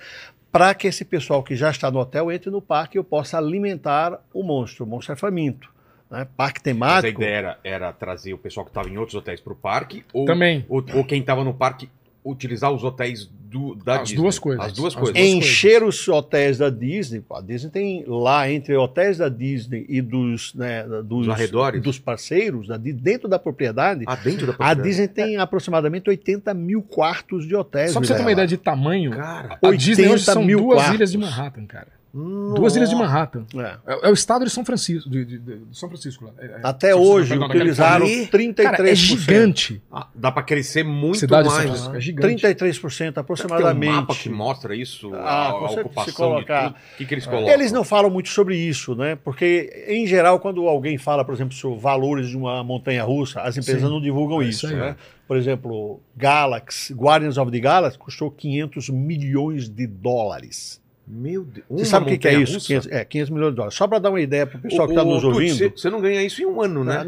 para 0.51 0.73
que 0.73 0.87
esse 0.87 1.05
pessoal 1.05 1.41
que 1.41 1.55
já 1.55 1.69
está 1.69 1.89
no 1.89 1.99
hotel 1.99 2.29
entre 2.29 2.49
no 2.49 2.61
parque 2.61 2.97
e 2.97 2.99
eu 2.99 3.03
possa 3.03 3.37
alimentar 3.37 4.19
o 4.33 4.43
monstro. 4.43 4.83
O 4.83 4.87
monstro 4.87 5.13
é 5.13 5.15
faminto. 5.15 5.71
Né? 6.09 6.27
Parque 6.35 6.59
Mas 6.59 6.61
a 6.61 6.63
temático. 6.63 7.21
ideia 7.21 7.37
era, 7.37 7.59
era 7.63 7.93
trazer 7.93 8.33
o 8.33 8.37
pessoal 8.37 8.65
que 8.65 8.71
estava 8.71 8.89
em 8.89 8.97
outros 8.97 9.15
hotéis 9.15 9.39
para 9.39 9.53
o 9.53 9.55
parque 9.55 10.03
ou, 10.11 10.25
Também. 10.25 10.65
ou, 10.67 10.83
ou 10.93 11.05
quem 11.05 11.21
estava 11.21 11.43
no 11.43 11.53
parque 11.53 11.87
utilizar 12.24 12.72
os 12.72 12.84
hotéis 12.84 13.26
do, 13.49 13.74
da 13.76 13.95
As 14.01 14.09
Disney. 14.09 14.22
duas 14.22 14.38
coisas. 14.38 14.65
As 14.65 14.74
duas 14.74 14.93
As 14.93 14.99
coisas. 14.99 15.15
duas 15.15 15.28
encher 15.28 15.84
os 15.84 16.07
hotéis 16.07 16.57
da 16.59 16.70
Disney. 16.70 17.24
A 17.32 17.41
Disney 17.41 17.72
tem 17.72 18.03
lá 18.07 18.51
entre 18.51 18.76
hotéis 18.76 19.17
da 19.17 19.28
Disney 19.30 19.86
e 19.89 20.01
dos, 20.01 20.53
né, 20.53 20.84
dos, 20.84 21.26
Dos 21.26 21.30
arredores? 21.30 21.82
dos 21.82 21.97
parceiros, 21.97 22.67
da 22.67 22.78
Di- 22.78 22.93
dentro 22.93 23.28
da 23.28 23.39
propriedade. 23.39 24.03
Ah, 24.05 24.15
dentro 24.15 24.45
da 24.45 24.53
A 24.53 24.55
propriedade. 24.55 24.88
Disney 24.88 25.07
tem 25.07 25.38
aproximadamente 25.38 26.09
80 26.09 26.53
mil 26.53 26.82
quartos 26.84 27.47
de 27.47 27.55
hotéis. 27.55 27.91
Só 27.91 27.99
pra 27.99 28.07
você 28.07 28.13
ter 28.15 28.22
uma 28.22 28.32
ideia 28.32 28.47
de 28.47 28.57
tamanho, 28.57 29.11
Cara, 29.11 29.57
a 29.63 29.72
Disney 29.72 30.03
hoje 30.05 30.13
80 30.13 30.32
são 30.34 30.43
mil 30.43 30.59
duas 30.59 30.76
quartos. 30.78 30.95
ilhas 30.95 31.11
de 31.11 31.17
Manhattan, 31.17 31.65
cara. 31.65 31.99
Duas 32.14 32.76
ilhas 32.76 32.89
de 32.89 32.95
Manhattan. 32.95 33.45
É. 33.55 33.78
É, 33.93 34.07
é 34.07 34.10
o 34.10 34.14
estado 34.14 34.43
de 34.43 34.49
São 34.49 34.66
Francisco. 34.66 35.10
De, 35.10 35.24
de- 35.24 35.38
de- 35.39 35.62
São 35.72 35.88
Francisco. 35.89 36.34
É- 36.39 36.45
é- 36.45 36.60
Até 36.64 36.89
São 36.91 36.97
Francisco, 36.97 37.14
hoje 37.16 37.39
da 37.39 37.45
utilizaram 37.45 38.05
Califórnia. 38.07 38.28
33%. 38.55 38.64
Cara, 38.78 38.89
é 38.89 38.95
gigante. 38.95 39.82
ah, 39.91 40.07
dá 40.16 40.32
para 40.32 40.41
crescer 40.43 40.84
muito 40.84 41.20
Cidade 41.20 41.47
mais. 41.47 41.64
Francisco. 41.70 41.95
É 41.95 42.01
gigante. 42.01 42.43
33% 42.43 42.89
Será 42.91 43.07
que 43.10 43.14
tem 43.14 43.22
aproximadamente. 43.22 43.91
um 43.91 43.95
mapa 43.95 44.16
que 44.16 44.30
mostra 44.30 44.76
isso, 44.76 45.14
Ah, 45.14 45.20
a, 45.20 45.49
a 45.49 45.66
ocupação 45.72 46.14
colocar-. 46.14 46.70
O 46.72 46.97
que, 46.97 47.05
que 47.05 47.14
eles 47.14 47.26
colocam? 47.28 47.49
Eles 47.49 47.72
não 47.72 47.84
falam 47.84 48.10
muito 48.10 48.30
sobre 48.30 48.57
isso, 48.57 48.95
né? 48.95 49.16
Porque, 49.16 49.86
em 49.88 50.07
geral, 50.07 50.39
quando 50.39 50.68
alguém 50.68 50.97
fala, 50.97 51.24
por 51.24 51.34
exemplo, 51.36 51.53
sobre 51.53 51.78
valores 51.80 52.28
de 52.30 52.36
uma 52.38 52.64
montanha 52.64 53.03
russa, 53.03 53.41
as 53.41 53.55
empresas 53.57 53.84
Sim. 53.84 53.89
não 53.89 54.01
divulgam 54.01 54.41
É 54.41 54.45
isso, 54.45 54.66
isso 54.66 54.76
né? 54.76 54.95
Por 55.28 55.38
exemplo, 55.38 55.99
Galaxy, 56.18 56.91
Guardians 56.91 57.38
of 57.38 57.51
the 57.51 57.60
Galaxy 57.60 57.99
custou 57.99 58.32
500 58.32 58.89
milhões 58.89 59.70
de 59.70 59.86
dólares. 59.86 60.82
Meu 61.12 61.43
Deus. 61.43 61.66
Você 61.70 61.86
sabe 61.86 62.05
o 62.05 62.10
que, 62.10 62.18
que 62.20 62.28
é 62.28 62.34
isso? 62.34 62.53
montanha-russa? 62.53 62.68
500, 62.68 62.91
é, 62.91 63.03
500 63.05 63.30
milhões 63.32 63.49
de 63.51 63.55
dólares. 63.55 63.76
Só 63.76 63.88
para 63.88 63.97
dar 63.99 64.10
uma 64.12 64.22
ideia 64.22 64.45
para 64.45 64.57
o 64.60 64.62
pessoal 64.62 64.88
que 64.88 64.93
está 64.93 65.03
nos 65.03 65.24
ouvindo. 65.24 65.72
Você, 65.76 65.89
não 65.89 65.99
ganha 65.99 66.22
isso 66.24 66.41
em 66.41 66.45
um 66.45 66.62
ano, 66.62 66.84
né? 66.84 67.05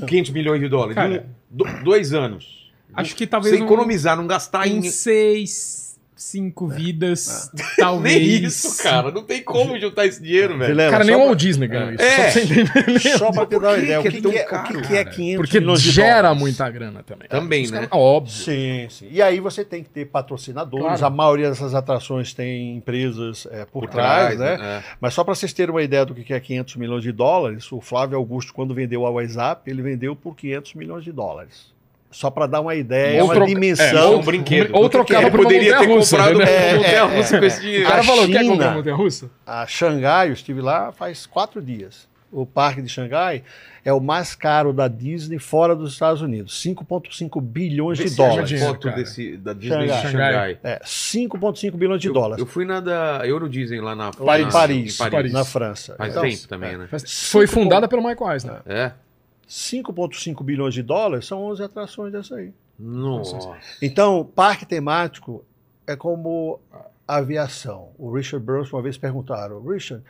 Ah, 0.00 0.04
500 0.06 0.30
milhões 0.32 0.60
de 0.60 0.68
dólares. 0.68 0.94
Cara, 0.94 1.26
do- 1.50 1.64
dois 1.82 2.12
anos. 2.12 2.70
Acho 2.92 3.16
que 3.16 3.26
talvez 3.26 3.54
Você 3.56 3.62
um- 3.62 3.64
economizar, 3.64 4.16
não 4.16 4.26
gastar 4.26 4.66
em. 4.68 4.78
em 4.78 4.82
seis, 4.82 5.85
cinco 6.16 6.66
vidas, 6.66 7.50
Nem 7.54 7.66
talvez. 7.76 8.42
isso, 8.64 8.82
cara. 8.82 9.10
Não 9.12 9.22
tem 9.22 9.42
como 9.42 9.78
juntar 9.80 10.06
esse 10.06 10.20
dinheiro, 10.22 10.56
velho. 10.56 10.70
Vilela, 10.70 10.90
Cara, 10.90 11.04
nem 11.04 11.14
o 11.14 11.18
pra- 11.18 11.26
Walt 11.26 11.38
Disney 11.38 11.68
ganhou 11.68 11.92
isso. 11.92 12.02
É. 12.02 12.08
Só 12.10 12.22
pra 12.22 12.30
você 12.32 12.40
entender. 12.40 13.18
Só 13.18 13.32
para 13.32 13.46
ter 13.46 13.56
uma 13.58 13.76
ideia, 13.76 14.00
o 14.00 14.02
que 14.02 14.10
que, 14.10 14.16
é 14.16 14.20
tão 14.22 14.30
que 14.32 14.38
é, 14.38 14.44
caro, 14.44 14.78
o 14.78 14.82
que 14.82 14.88
que 14.88 14.94
é 14.96 15.04
cara? 15.04 15.16
500 15.16 15.36
Porque 15.36 15.60
milhões 15.60 15.82
de 15.82 15.90
gera 15.90 16.14
dólares? 16.22 16.38
muita 16.40 16.70
grana 16.70 17.02
também. 17.02 17.28
Também, 17.28 17.64
Os 17.64 17.70
né? 17.70 17.76
caras- 17.80 17.92
óbvio. 17.92 18.32
Sim, 18.32 18.86
sim. 18.90 19.08
E 19.10 19.20
aí 19.20 19.38
você 19.40 19.64
tem 19.64 19.82
que 19.82 19.90
ter 19.90 20.06
patrocinadores. 20.06 20.86
Claro. 20.86 21.04
A 21.06 21.10
maioria 21.10 21.48
dessas 21.50 21.74
atrações 21.74 22.32
tem 22.32 22.76
empresas 22.76 23.46
é, 23.50 23.64
por, 23.66 23.82
Por 23.82 23.90
trás, 23.90 24.36
trás, 24.36 24.38
né? 24.38 24.56
né? 24.56 24.84
Mas 25.00 25.12
só 25.12 25.22
para 25.22 25.34
vocês 25.34 25.52
terem 25.52 25.74
uma 25.74 25.82
ideia 25.82 26.04
do 26.06 26.14
que 26.14 26.32
é 26.32 26.40
500 26.40 26.76
milhões 26.76 27.02
de 27.02 27.12
dólares, 27.12 27.70
o 27.70 27.80
Flávio 27.80 28.16
Augusto, 28.16 28.54
quando 28.54 28.74
vendeu 28.74 29.04
a 29.06 29.10
WhatsApp, 29.10 29.70
ele 29.70 29.82
vendeu 29.82 30.16
por 30.16 30.34
500 30.34 30.74
milhões 30.74 31.04
de 31.04 31.12
dólares. 31.12 31.75
Só 32.10 32.30
para 32.30 32.46
dar 32.46 32.60
uma 32.60 32.74
ideia, 32.74 33.20
Ou 33.20 33.28
uma 33.28 33.34
troca- 33.34 33.52
dimensão. 33.52 34.12
É, 34.14 34.16
um 34.16 34.22
brinquedo. 34.22 34.74
Ou 34.74 34.88
trocava 34.88 35.26
é? 35.26 35.30
por 35.30 35.42
poderia 35.42 35.72
ter 35.78 35.86
montanha-russa, 35.86 36.16
comprado 36.16 36.42
entendeu? 36.42 36.54
uma 36.54 36.66
É, 36.66 36.74
montanha-russa 36.76 37.36
é, 37.36 37.40
com 37.40 37.44
esse 37.46 37.58
O 37.58 37.60
dinheiro. 37.62 37.88
cara 37.88 38.00
A 38.00 38.04
falou, 38.04 38.26
quer 38.26 38.38
China- 38.40 38.52
comprar 38.52 38.74
montanha 38.74 38.96
russa? 38.96 39.30
A 39.46 39.66
Xangai, 39.66 40.28
eu 40.28 40.32
estive 40.32 40.60
lá 40.60 40.92
faz 40.92 41.26
quatro 41.26 41.60
dias. 41.60 42.08
o 42.32 42.44
parque 42.44 42.82
de 42.82 42.88
Xangai 42.88 43.42
é 43.84 43.92
o 43.92 44.00
mais 44.00 44.34
caro 44.34 44.72
da 44.72 44.88
Disney 44.88 45.38
fora 45.38 45.74
dos 45.76 45.92
Estados 45.92 46.20
Unidos. 46.20 46.60
5,5 46.60 47.40
bilhões 47.40 47.96
de 47.98 48.10
dólares. 48.14 48.48
dinheiro, 48.48 48.72
foto 48.72 48.82
cara. 48.88 48.96
desse, 48.96 49.36
da 49.38 49.52
Disney 49.52 49.88
Xangai. 49.88 50.02
de 50.02 50.10
Xangai. 50.12 50.58
É, 50.62 50.80
5,5 50.84 51.76
bilhões 51.76 52.00
de 52.00 52.08
Eu- 52.08 52.12
dólares. 52.12 52.38
Eu, 52.38 52.46
fui 52.46 52.64
na 52.64 52.80
da 52.80 53.22
Euro 53.24 53.48
Disney 53.48 53.80
lá 53.80 53.94
na 53.94 54.10
lá 54.18 54.38
em 54.40 54.44
na- 54.44 54.50
Paris, 54.50 55.00
em 55.00 55.10
Paris. 55.10 55.32
na 55.32 55.44
França. 55.44 55.94
Faz 55.96 56.10
Então, 56.10 56.22
tempo 56.24 56.48
também, 56.48 56.76
né? 56.76 56.88
Foi 57.30 57.46
fundada 57.46 57.86
pelo 57.88 58.02
Michael 58.06 58.32
Eisner. 58.32 58.56
É? 58.66 58.92
5,5 59.48 60.42
bilhões 60.42 60.74
de 60.74 60.82
dólares 60.82 61.26
são 61.26 61.44
11 61.44 61.62
atrações 61.62 62.12
dessa 62.12 62.36
aí. 62.36 62.52
Nossa. 62.78 63.56
Então, 63.80 64.24
parque 64.24 64.66
temático 64.66 65.44
é 65.86 65.94
como 65.96 66.60
aviação. 67.06 67.90
O 67.98 68.12
Richard 68.12 68.44
Burns 68.44 68.72
uma 68.72 68.82
vez 68.82 68.98
perguntaram, 68.98 69.64
Richard, 69.64 70.04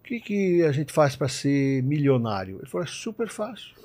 o 0.00 0.02
que, 0.02 0.20
que 0.20 0.62
a 0.62 0.72
gente 0.72 0.92
faz 0.92 1.14
para 1.14 1.28
ser 1.28 1.82
milionário? 1.82 2.58
Ele 2.58 2.66
falou, 2.66 2.84
é 2.84 2.90
super 2.90 3.28
fácil. 3.28 3.76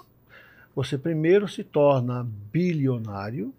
Você 0.76 0.98
primeiro 0.98 1.48
se 1.48 1.64
torna 1.64 2.26
bilionário, 2.52 3.54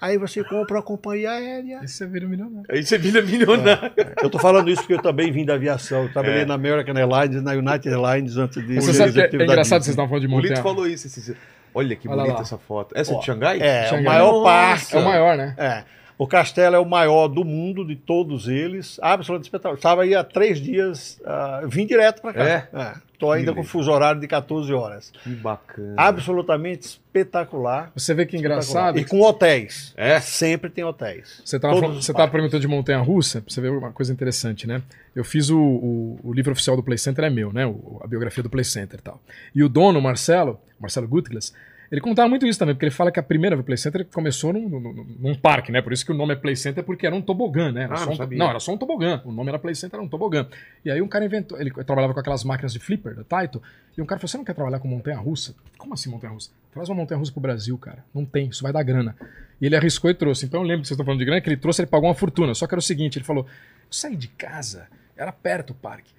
aí 0.00 0.16
você 0.18 0.42
compra 0.44 0.76
uma 0.76 0.82
companhia 0.82 1.30
aérea. 1.30 1.80
Aí 1.80 1.88
você 1.88 2.06
vira 2.06 2.26
milionário. 2.26 2.66
Aí 2.70 2.84
você 2.84 2.98
vira 2.98 3.20
milionário. 3.22 3.92
Eu 4.22 4.30
tô 4.30 4.38
falando 4.38 4.68
isso 4.70 4.82
porque 4.82 4.94
eu 4.94 5.02
também 5.02 5.30
vim 5.32 5.44
da 5.44 5.54
aviação. 5.54 6.04
Eu 6.04 6.12
trabalhei 6.12 6.42
É. 6.42 6.44
na 6.44 6.54
American 6.54 6.94
Airlines, 6.96 7.42
na 7.42 7.52
United 7.52 7.88
Airlines 7.88 8.36
antes 8.36 8.66
de 8.66 8.74
Você 8.76 8.92
sabe 8.94 9.12
que 9.12 9.20
é, 9.20 9.40
é 9.40 9.44
engraçado 9.44 9.82
vocês 9.82 9.88
estavam 9.92 10.08
falando 10.08 10.26
de 10.26 10.34
O 10.34 10.36
Lito 10.40 10.48
montanha. 10.48 10.62
falou 10.62 10.86
isso. 10.86 11.06
esse- 11.06 11.20
esse- 11.20 11.36
Olha 11.74 11.94
que 11.94 12.08
Olha 12.08 12.16
bonita 12.18 12.34
lá. 12.36 12.40
essa 12.42 12.58
foto. 12.58 12.92
Essa 12.96 13.12
é 13.12 13.14
Ó, 13.16 13.18
de 13.20 13.26
Xangai? 13.26 13.60
É, 13.60 13.84
o 13.84 13.88
Xangai. 13.90 14.04
maior 14.04 14.32
Nossa. 14.32 14.44
parque. 14.44 14.96
É 14.96 14.98
o 14.98 15.04
maior, 15.04 15.36
né? 15.36 15.54
É. 15.58 15.84
O 16.18 16.26
castelo 16.26 16.74
é 16.74 16.78
o 16.80 16.84
maior 16.84 17.28
do 17.28 17.44
mundo, 17.44 17.84
de 17.86 17.94
todos 17.94 18.48
eles. 18.48 18.98
Absolutamente 19.00 19.44
espetacular. 19.46 19.76
Estava 19.76 20.02
aí 20.02 20.14
há 20.16 20.24
três 20.24 20.60
dias, 20.60 21.20
ah, 21.24 21.62
vim 21.66 21.86
direto 21.86 22.20
para 22.20 22.32
cá. 22.34 22.44
É? 22.44 22.68
Estou 23.12 23.32
ainda 23.32 23.52
com 23.54 23.62
fuso 23.64 23.90
horário 23.90 24.20
de 24.20 24.26
14 24.28 24.72
horas. 24.72 25.12
Que 25.22 25.30
bacana. 25.30 25.94
Absolutamente 25.96 26.86
espetacular. 26.86 27.90
Você 27.94 28.14
vê 28.14 28.24
que 28.26 28.36
engraçado. 28.36 28.98
E 28.98 29.04
com 29.04 29.20
hotéis. 29.20 29.92
É? 29.96 30.20
Sempre 30.20 30.70
tem 30.70 30.84
hotéis. 30.84 31.40
Você 31.44 31.56
estava 31.56 32.28
perguntando 32.28 32.60
de 32.60 32.68
montanha 32.68 32.98
russa, 32.98 33.42
você 33.46 33.60
ver 33.60 33.70
uma 33.70 33.92
coisa 33.92 34.12
interessante, 34.12 34.66
né? 34.66 34.82
Eu 35.16 35.24
fiz 35.24 35.50
o, 35.50 35.58
o, 35.58 36.20
o 36.24 36.32
livro 36.32 36.52
oficial 36.52 36.76
do 36.76 36.82
Play 36.82 36.98
Center, 36.98 37.24
é 37.24 37.30
meu, 37.30 37.52
né? 37.52 37.66
O- 37.66 38.00
a 38.02 38.06
biografia 38.06 38.42
do 38.42 38.50
Play 38.50 38.64
Center 38.64 38.98
e 39.00 39.02
tal. 39.02 39.20
E 39.54 39.62
o 39.64 39.68
dono, 39.68 40.00
Marcelo, 40.00 40.60
Marcelo 40.80 41.08
Gutglas, 41.08 41.52
ele 41.90 42.00
contava 42.00 42.28
muito 42.28 42.46
isso 42.46 42.58
também, 42.58 42.74
porque 42.74 42.84
ele 42.86 42.90
fala 42.94 43.10
que 43.10 43.18
a 43.18 43.22
primeira 43.22 43.56
Play 43.62 43.76
Center 43.78 44.06
começou 44.12 44.52
num, 44.52 44.68
num- 44.68 45.06
num 45.18 45.34
parque, 45.34 45.72
né? 45.72 45.80
Por 45.80 45.92
isso 45.92 46.04
que 46.04 46.12
o 46.12 46.14
nome 46.14 46.32
é 46.34 46.36
Play 46.36 46.54
Center, 46.56 46.84
porque 46.84 47.06
era 47.06 47.14
um 47.14 47.22
tobogã, 47.22 47.72
né? 47.72 47.84
Era 47.84 47.94
Ah, 47.94 48.06
não 48.06 48.12
um, 48.12 48.16
não, 48.38 48.50
era 48.50 48.60
só 48.60 48.72
um 48.72 48.76
tobogã. 48.76 49.22
O 49.24 49.32
nome 49.32 49.48
era 49.48 49.58
Play 49.58 49.74
Center, 49.74 49.96
era 49.98 50.02
um 50.02 50.08
tobogã. 50.08 50.46
E 50.84 50.90
aí 50.90 51.00
um 51.00 51.08
cara 51.08 51.24
inventou, 51.24 51.58
ele 51.60 51.70
trabalhava 51.70 52.12
com 52.14 52.20
aquelas 52.20 52.44
máquinas 52.44 52.72
de 52.72 52.78
flipper 52.78 53.14
da 53.14 53.24
Taito, 53.24 53.62
e 53.96 54.02
um 54.02 54.06
cara 54.06 54.18
falou: 54.18 54.28
Você 54.28 54.36
não 54.36 54.44
quer 54.44 54.54
trabalhar 54.54 54.78
com 54.80 54.88
montanha 54.88 55.16
russa? 55.18 55.54
Como 55.76 55.94
assim 55.94 56.10
montanha 56.10 56.32
russa? 56.32 56.50
Traz 56.72 56.88
uma 56.88 56.94
montanha 56.96 57.18
russa 57.18 57.32
pro 57.32 57.40
Brasil, 57.40 57.76
cara. 57.78 58.04
Não 58.14 58.24
tem, 58.24 58.48
isso 58.48 58.62
vai 58.62 58.72
dar 58.72 58.82
grana. 58.82 59.16
E 59.60 59.66
ele 59.66 59.74
arriscou 59.74 60.10
e 60.10 60.14
trouxe. 60.14 60.44
Então 60.46 60.60
eu 60.60 60.66
lembro 60.66 60.82
que 60.82 60.88
vocês 60.88 60.94
estão 60.94 61.04
falando 61.04 61.18
de 61.18 61.24
grana, 61.24 61.40
que 61.40 61.48
ele 61.48 61.56
trouxe, 61.56 61.80
ele 61.82 61.86
pagou 61.90 62.08
uma 62.08 62.14
fortuna. 62.14 62.54
Só 62.54 62.66
que 62.66 62.74
era 62.74 62.78
o 62.78 62.82
seguinte: 62.82 63.18
ele 63.18 63.24
falou: 63.24 63.44
Eu 63.44 63.48
saí 63.90 64.14
de 64.14 64.28
casa, 64.28 64.86
era 65.16 65.32
perto 65.32 65.70
o 65.70 65.74
parque, 65.74 66.12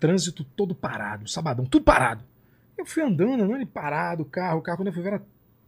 trânsito 0.00 0.42
todo 0.44 0.74
parado, 0.74 1.28
sabadão, 1.28 1.64
tudo 1.64 1.84
parado. 1.84 2.22
Eu 2.78 2.84
fui 2.84 3.02
andando, 3.02 3.42
andando 3.42 3.60
e 3.62 3.66
parado, 3.66 4.22
o 4.22 4.26
carro, 4.26 4.58
o 4.58 4.62
carro, 4.62 4.78
quando 4.78 4.88
eu 4.88 4.92
fui 4.92 5.02
ver, 5.02 5.14
era 5.14 5.22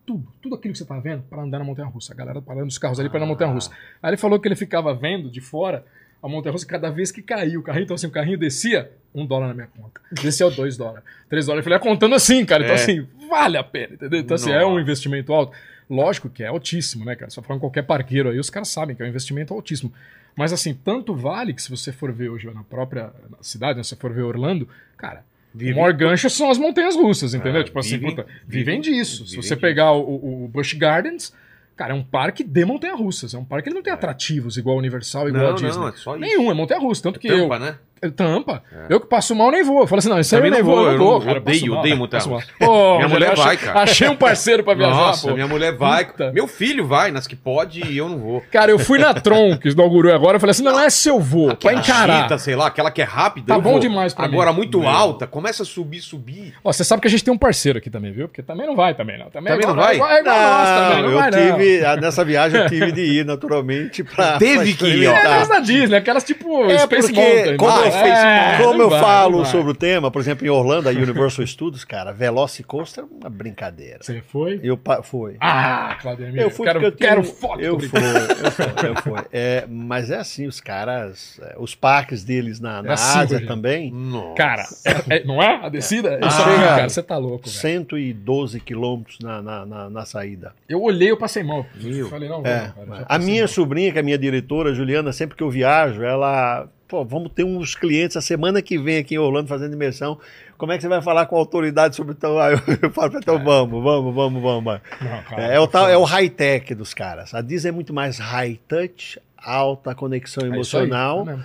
tudo, 0.06 0.26
tudo 0.40 0.54
aquilo 0.54 0.72
que 0.72 0.78
você 0.78 0.84
tá 0.84 0.98
vendo 0.98 1.22
para 1.22 1.42
andar 1.42 1.58
na 1.58 1.64
montanha 1.64 1.88
russa. 1.88 2.12
A 2.12 2.16
galera 2.16 2.40
parando 2.40 2.66
os 2.68 2.78
carros 2.78 2.98
ali 3.00 3.08
para 3.08 3.18
ir 3.18 3.20
na 3.20 3.26
montanha 3.26 3.50
russa. 3.52 3.70
Aí 4.02 4.10
ele 4.10 4.16
falou 4.16 4.38
que 4.40 4.48
ele 4.48 4.56
ficava 4.56 4.94
vendo 4.94 5.30
de 5.30 5.40
fora 5.40 5.84
a 6.22 6.28
montanha 6.28 6.52
russa 6.52 6.66
cada 6.66 6.90
vez 6.90 7.12
que 7.12 7.22
caía 7.22 7.58
o 7.58 7.62
carrinho. 7.62 7.84
Então, 7.84 7.94
assim, 7.94 8.06
o 8.06 8.10
carrinho 8.10 8.38
descia, 8.38 8.90
um 9.14 9.24
dólar 9.26 9.48
na 9.48 9.54
minha 9.54 9.66
conta. 9.68 10.00
Descia 10.12 10.50
dois 10.50 10.76
dólares, 10.76 11.04
três 11.28 11.46
dólares. 11.46 11.64
Eu 11.64 11.70
falei, 11.70 11.78
ia 11.78 11.92
contando 11.92 12.14
assim, 12.14 12.44
cara. 12.44 12.62
Então, 12.64 12.74
É. 12.74 12.78
assim, 12.80 13.06
vale 13.28 13.56
a 13.56 13.64
pena, 13.64 13.94
entendeu? 13.94 14.20
Então, 14.20 14.34
assim, 14.34 14.50
é 14.50 14.64
um 14.64 14.70
Nossa. 14.70 14.80
investimento 14.82 15.32
alto. 15.32 15.56
Lógico 15.88 16.28
que 16.28 16.42
é 16.42 16.48
altíssimo, 16.48 17.04
né, 17.04 17.14
cara? 17.16 17.30
Só 17.30 17.40
falando 17.40 17.60
qualquer 17.60 17.82
parqueiro 17.82 18.28
aí, 18.30 18.38
os 18.38 18.50
caras 18.50 18.68
sabem 18.68 18.94
que 18.96 19.02
é 19.02 19.06
um 19.06 19.08
investimento 19.08 19.54
altíssimo. 19.54 19.92
Mas, 20.36 20.52
assim, 20.52 20.74
tanto 20.74 21.14
vale 21.14 21.52
que 21.54 21.62
se 21.62 21.70
você 21.70 21.92
for 21.92 22.12
ver 22.12 22.28
hoje 22.28 22.50
na 22.52 22.62
própria 22.62 23.10
cidade, 23.40 23.76
né, 23.78 23.82
se 23.82 23.90
você 23.90 23.96
for 23.96 24.12
ver 24.12 24.22
Orlando, 24.22 24.68
cara, 24.96 25.24
Vive- 25.54 25.72
o 25.72 25.76
maior 25.76 25.92
gancho 25.92 26.28
são 26.30 26.50
as 26.50 26.58
montanhas 26.58 26.94
russas, 26.94 27.34
entendeu? 27.34 27.62
Ah, 27.62 27.64
tipo 27.64 27.78
assim, 27.78 27.98
vivem- 27.98 28.10
puta, 28.14 28.26
vivem 28.46 28.80
vivem- 28.80 28.80
disso. 28.80 29.24
Se 29.26 29.30
vivem 29.30 29.42
você 29.42 29.48
disso. 29.50 29.60
pegar 29.60 29.92
o, 29.92 30.44
o, 30.44 30.48
Busch 30.48 30.74
Gardens, 30.74 31.32
cara, 31.76 31.92
é 31.92 31.96
um 31.96 32.02
parque 32.04 32.44
de 32.44 32.64
montanha 32.64 32.94
russas. 32.94 33.34
É 33.34 33.38
um 33.38 33.44
parque 33.44 33.68
que 33.68 33.74
não 33.74 33.82
tem 33.82 33.92
atrativos 33.92 34.56
igual 34.56 34.76
a 34.76 34.78
Universal, 34.78 35.28
igual 35.28 35.42
Não, 35.44 35.50
a 35.50 35.54
Disney. 35.54 35.72
não, 35.80 35.88
é 35.88 35.92
só 35.92 36.12
isso. 36.16 36.20
Nenhum, 36.20 36.50
é 36.50 36.54
montanha 36.54 36.80
russa. 36.80 37.02
Tanto 37.02 37.18
que 37.18 37.28
Tampa, 37.28 37.54
eu. 37.56 37.60
né? 37.60 37.78
Tampa. 38.14 38.62
Eu 38.88 39.00
que 39.00 39.06
passo 39.06 39.34
mal 39.34 39.50
nem 39.50 39.62
vou. 39.64 39.80
Eu 39.80 39.86
falo 39.86 39.98
assim, 39.98 40.08
não, 40.08 40.18
isso 40.18 40.34
aí 40.34 40.40
eu 40.40 40.44
Também 40.44 40.60
nem 40.62 40.66
não 40.68 40.74
vou, 40.74 40.84
vou, 40.84 40.92
eu 40.92 40.98
não 40.98 41.04
vou. 41.04 41.18
não- 41.18 41.26
cara, 41.26 41.38
odeio, 41.38 41.70
mal, 41.70 41.78
odeio 41.80 41.96
mal. 41.96 42.06
russa. 42.06 42.46
Pô, 42.58 42.96
Minha 42.96 43.08
mulher 43.08 43.32
achei- 43.32 43.44
vai, 43.44 43.56
cara. 43.56 43.80
Achei 43.80 44.08
um 44.08 44.16
parceiro 44.16 44.62
pra 44.64 44.74
viajar, 44.74 44.94
Nossa, 44.94 45.28
pô. 45.28 45.34
minha 45.34 45.46
mulher 45.48 45.72
vai. 45.76 46.04
Puta. 46.06 46.32
Meu 46.32 46.46
filho 46.46 46.86
vai 46.86 47.10
nas 47.10 47.26
que 47.26 47.36
pode 47.36 47.84
e 47.86 47.96
eu 47.98 48.08
não 48.08 48.18
vou. 48.18 48.42
Cara, 48.52 48.70
eu 48.70 48.78
fui 48.78 48.98
na 48.98 49.12
Tron, 49.14 49.56
que 49.58 49.68
inaugurou 49.68 50.12
agora, 50.14 50.36
eu 50.36 50.40
falei 50.40 50.50
assim, 50.52 50.62
não 50.62 50.78
é 50.78 50.88
se 50.90 51.08
eu 51.08 51.20
vou, 51.20 51.54
pra 51.56 51.72
encarar. 51.74 52.22
Chita, 52.22 52.38
sei 52.38 52.54
lá, 52.56 52.66
aquela 52.68 52.90
que 52.90 53.00
é 53.02 53.04
rápida. 53.04 53.54
Tá 53.54 53.58
bom 53.58 53.72
vou. 53.72 53.80
demais 53.80 54.14
pra 54.14 54.26
mim. 54.28 54.34
Agora, 54.34 54.52
muito 54.52 54.80
Não. 54.80 54.88
alta, 54.88 55.26
começa 55.26 55.62
a 55.62 55.66
subir, 55.66 56.00
subir. 56.00 56.54
Ó, 56.64 56.72
você 56.72 56.84
sabe 56.84 57.02
que 57.02 57.08
a 57.08 57.10
gente 57.10 57.24
tem 57.24 57.32
um 57.32 57.38
parceiro 57.38 57.78
aqui 57.78 57.90
também, 57.90 58.12
viu? 58.12 58.28
Porque 58.28 58.42
também 58.42 58.66
não 58.66 58.76
vai 58.76 58.94
também, 58.94 59.18
não. 59.18 59.30
Também, 59.30 59.52
Também 59.52 59.66
é 59.68 59.70
igual- 59.70 59.76
não 59.76 59.82
vai? 59.82 59.92
É 59.92 59.96
igual, 59.96 60.10
é 60.10 60.20
igual 60.20 60.36
nós 60.38 60.68
também, 60.88 61.02
não 61.02 61.10
eu 61.10 61.18
vai 61.18 61.30
não. 61.30 61.38
tive, 61.58 61.84
ah, 61.84 61.96
nessa 61.96 62.24
viagem 62.24 62.60
eu 62.60 62.68
tive 62.68 62.92
de 62.92 63.02
ir 63.02 63.24
naturalmente 63.24 64.02
para 64.04 64.38
Teve 64.38 64.74
que 64.74 64.86
ir, 64.86 65.06
ó. 65.08 65.12
É 65.12 65.16
aquelas 65.18 65.48
da 65.48 65.58
Disney, 65.60 65.96
aquelas 65.96 66.24
tipo 66.24 66.64
É, 66.70 66.78
Space 66.78 67.12
porque 67.12 67.20
Mountain. 67.20 67.56
como 67.56 67.72
não 67.72 67.87
eu- 67.88 68.00
vai? 68.00 68.54
É, 68.54 68.58
Como 68.62 68.82
eu 68.82 68.90
vai, 68.90 69.00
falo 69.00 69.44
sobre 69.44 69.72
o 69.72 69.74
tema, 69.74 70.10
por 70.10 70.20
exemplo, 70.20 70.46
em 70.46 70.50
Orlando, 70.50 70.88
a 70.88 70.92
Universal 70.92 71.46
Studios, 71.46 71.84
cara, 71.84 72.12
Velocicoaster 72.12 73.04
é 73.04 73.06
uma 73.20 73.30
brincadeira. 73.30 73.98
Você 74.00 74.22
foi? 74.22 74.60
Eu 74.62 74.78
fui. 75.02 75.36
Ah, 75.40 75.96
Claudemir, 76.00 76.40
Eu 76.40 76.50
fui 76.50 76.66
quero, 76.66 76.80
porque 76.80 77.04
eu 77.04 77.08
quero 77.08 77.22
tenho- 77.22 77.34
foto. 77.34 77.60
Eu 77.60 77.78
fui, 77.80 77.98
eu 77.98 78.50
fui, 78.50 78.88
eu 78.88 78.96
fui. 79.02 79.20
É, 79.32 79.64
mas 79.68 80.10
é 80.10 80.18
assim, 80.18 80.46
os 80.46 80.60
caras, 80.60 81.40
é, 81.42 81.56
os 81.58 81.74
parques 81.74 82.24
deles 82.24 82.60
na, 82.60 82.82
na 82.82 82.90
É 82.90 82.92
assim, 82.94 83.18
Ásia 83.18 83.38
gente. 83.38 83.48
também, 83.48 83.90
Nossa. 83.92 84.34
Cara, 84.34 84.64
é- 84.84 85.16
é- 85.16 85.24
não 85.24 85.42
é? 85.42 85.60
A 85.64 85.68
descida? 85.68 86.18
É 86.22 86.26
isso 86.26 86.42
Ah, 86.42 86.46
aí, 86.48 86.54
chega- 86.56 86.68
cara, 86.68 86.88
você 86.88 87.02
tá 87.02 87.16
louco, 87.16 87.46
velho. 87.48 87.56
112 87.60 88.60
quilômetros 88.60 89.18
na, 89.20 89.42
na, 89.42 89.66
na, 89.66 89.90
na 89.90 90.04
saída. 90.04 90.52
Eu 90.68 90.82
olhei, 90.82 91.10
eu 91.10 91.16
passei 91.16 91.42
mal. 91.42 91.66
Meu. 91.74 92.08
Falei, 92.08 92.28
não, 92.28 92.44
É, 92.44 92.72
vou, 92.76 92.86
cara, 92.86 93.06
a 93.08 93.18
minha 93.18 93.42
mal. 93.42 93.48
sobrinha, 93.48 93.92
que 93.92 93.98
é 93.98 94.00
a 94.00 94.04
minha 94.04 94.18
diretora, 94.18 94.72
Juliana, 94.74 95.12
sempre 95.12 95.36
que 95.36 95.42
eu 95.42 95.50
viajo, 95.50 96.02
ela. 96.02 96.68
Pô, 96.88 97.04
vamos 97.04 97.30
ter 97.32 97.44
uns 97.44 97.74
clientes 97.74 98.16
a 98.16 98.20
semana 98.22 98.62
que 98.62 98.78
vem 98.78 98.96
aqui 98.96 99.14
em 99.14 99.18
Orlando 99.18 99.46
fazendo 99.46 99.74
imersão. 99.74 100.18
Como 100.56 100.72
é 100.72 100.76
que 100.76 100.82
você 100.82 100.88
vai 100.88 101.02
falar 101.02 101.26
com 101.26 101.36
a 101.36 101.38
autoridade 101.38 101.94
sobre 101.94 102.14
então? 102.14 102.38
Aí 102.40 102.54
eu 102.82 102.90
falo, 102.90 103.14
É. 103.14 103.18
então 103.18 103.44
vamos, 103.44 103.82
vamos, 103.84 104.14
vamos, 104.14 104.42
vamos. 104.42 104.80
Não, 105.00 105.22
cara, 105.24 105.42
É, 105.52 105.56
é 105.56 105.60
o, 105.60 105.66
tal, 105.66 105.86
é 105.88 105.96
o 105.98 106.04
high-tech 106.04 106.74
dos 106.74 106.94
caras. 106.94 107.34
A 107.34 107.42
Disney 107.42 107.68
é 107.68 107.72
muito 107.72 107.92
mais 107.92 108.18
high-touch, 108.18 109.20
alta 109.36 109.94
conexão 109.94 110.44
É 110.44 110.46
emocional. 110.48 111.28
é. 111.28 111.38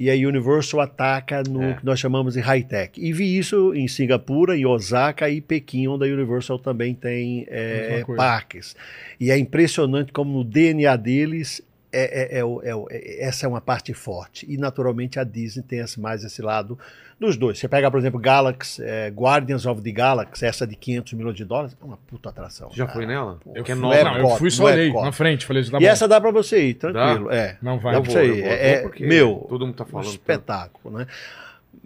E 0.00 0.08
a 0.08 0.14
Universal 0.14 0.80
ataca 0.80 1.42
no 1.48 1.60
É. 1.62 1.74
que 1.74 1.84
nós 1.84 1.98
chamamos 1.98 2.34
de 2.34 2.40
high-tech. 2.40 3.00
E 3.00 3.12
vi 3.12 3.36
isso 3.36 3.74
em 3.74 3.88
Singapura, 3.88 4.56
em 4.56 4.64
Osaka 4.64 5.28
e 5.28 5.40
Pequim, 5.40 5.88
onde 5.88 6.08
a 6.08 6.12
Universal 6.14 6.58
também 6.58 6.94
tem 6.94 7.44
é, 7.48 8.04
parques. 8.16 8.76
E 9.18 9.30
é 9.30 9.36
impressionante 9.38 10.12
como 10.12 10.32
no 10.38 10.44
DNA 10.44 10.94
deles 10.96 11.60
é, 11.98 12.38
é- 12.38 12.40
é 12.40 12.70
é 12.70 12.84
é- 13.22 13.24
essa 13.26 13.46
é 13.46 13.48
uma 13.48 13.60
parte 13.60 13.92
forte. 13.94 14.46
E 14.48 14.56
naturalmente 14.56 15.18
a 15.18 15.24
Disney 15.24 15.62
tem 15.62 15.84
mais 15.98 16.22
esse 16.24 16.40
lado 16.42 16.78
dos 17.18 17.36
dois. 17.36 17.58
Você 17.58 17.66
pega, 17.68 17.90
por 17.90 17.98
exemplo, 17.98 18.20
Galaxy, 18.20 18.82
é, 18.84 19.08
Guardians 19.08 19.66
of 19.66 19.82
the 19.82 19.90
Galaxy, 19.90 20.44
essa 20.46 20.66
de 20.66 20.76
500 20.76 21.12
milhões 21.14 21.34
de 21.36 21.44
dólares, 21.44 21.76
é 21.80 21.84
uma 21.84 21.96
puta 21.96 22.28
atração. 22.28 22.70
Já 22.72 22.86
cara. 22.86 22.96
foi 22.96 23.06
nela? 23.06 23.38
Pô, 23.42 23.52
que 23.62 23.72
é 23.72 23.74
no 23.74 23.80
nova. 23.82 24.04
Não, 24.04 24.16
eu 24.18 24.36
fui 24.36 24.50
só 24.50 24.64
olhei 24.64 24.92
na 24.92 25.12
frente, 25.12 25.44
falei, 25.44 25.62
tá 25.64 25.78
E 25.78 25.80
bom. 25.80 25.86
essa 25.86 26.06
dá 26.06 26.20
pra 26.20 26.30
você 26.30 26.68
ir, 26.68 26.74
tranquilo. 26.74 27.30
É. 27.32 27.56
Não 27.60 27.78
vai. 27.78 27.92
Dá 27.94 27.98
Eu 27.98 28.02
pra 28.02 28.12
vou, 28.12 28.22
você 28.22 28.30
eu 28.30 28.34
ir. 28.36 28.42
vou, 28.42 28.50
É, 28.50 28.54
eu 28.54 28.78
é- 28.78 28.82
vou 28.82 28.92
meu, 29.08 29.46
todo 29.48 29.66
mundo 29.66 29.74
tá 29.76 29.84
um 29.84 29.86
falando 29.88 30.04
tanto. 30.06 30.14
espetáculo, 30.16 30.98
né? 30.98 31.06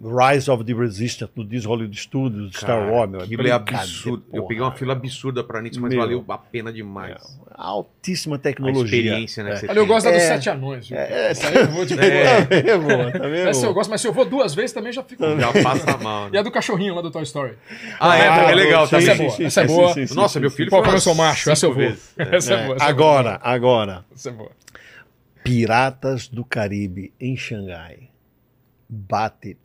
Rise 0.05 0.51
of 0.51 0.65
the 0.65 0.73
Resistance 0.73 1.31
no 1.33 1.45
Disney 1.45 1.65
Hollywood 1.69 1.97
Studios, 1.97 2.55
Star 2.57 2.91
Wars, 2.91 3.09
meu. 3.09 3.21
É 3.21 3.25
brincadeira, 3.25 3.55
absurdo. 3.79 4.25
Eu 4.33 4.41
porra. 4.41 4.47
peguei 4.49 4.61
uma 4.63 4.71
fila 4.73 4.91
absurda 4.93 5.43
pra 5.45 5.61
nisso, 5.61 5.79
mas 5.79 5.91
Meu. 5.91 5.99
valeu 6.01 6.25
a 6.27 6.37
pena 6.37 6.73
demais. 6.73 7.39
Altíssima 7.55 8.35
A 8.35 8.39
tecnologia. 8.39 8.83
experiência, 8.83 9.43
né? 9.43 9.51
que 9.51 9.55
É. 9.55 9.59
você 9.59 9.67
Olha, 9.69 9.79
eu 9.79 9.85
gosto 9.87 10.05
da 10.05 10.11
dos 10.11 10.21
É. 10.21 10.27
sete 10.27 10.49
anões, 10.49 10.89
viu? 10.89 10.97
É, 10.97 11.01
é. 11.27 11.31
Essa 11.31 11.47
aí 11.47 11.55
eu 11.55 11.67
vou 11.67 11.85
de 11.85 11.95
boa. 11.95 12.05
É. 12.05 12.41
Também 12.45 12.69
é 12.71 12.77
boa, 12.77 12.93
é 13.45 13.47
Essa 13.49 13.65
eu 13.65 13.73
gosto, 13.73 13.89
mas 13.89 14.01
se 14.01 14.07
eu 14.07 14.11
vou 14.13 14.25
duas 14.25 14.53
vezes 14.53 14.73
também 14.73 14.91
já 14.91 15.03
fico. 15.03 15.23
Já 15.23 15.53
passa 15.63 15.97
mal. 15.97 16.27
E 16.27 16.31
Né? 16.31 16.39
a 16.39 16.41
do 16.41 16.51
cachorrinho 16.51 16.95
lá 16.95 17.01
do 17.01 17.09
Toy 17.09 17.23
Story. 17.23 17.53
Ah, 17.99 18.17
é, 18.17 18.51
é 18.51 18.55
legal. 18.55 18.85
sim, 18.87 18.95
essa 18.97 19.11
é 19.11 19.15
boa, 19.15 19.35
essa 19.39 19.61
é 19.61 19.67
boa. 19.67 19.95
Nossa, 20.15 20.39
meu 20.39 20.51
filho 20.51 20.69
Pô, 20.69 20.81
como 20.81 20.95
eu 20.95 20.99
sou 20.99 21.15
macho, 21.15 21.49
essa 21.49 21.65
eu 21.65 21.73
vou. 21.73 21.81
vezes. 21.81 22.13
Essa 22.17 22.53
é 22.55 22.57
É, 22.57 22.65
boa. 22.65 22.77
é 22.77 22.83
agora, 22.83 23.39
agora. 23.41 24.05
Essa 24.13 24.29
é 24.29 24.31
boa. 24.33 24.51
Piratas 25.43 26.27
do 26.27 26.43
Caribe 26.43 27.13
em 27.19 27.35
Xangai 27.37 28.09
bate 28.89 29.57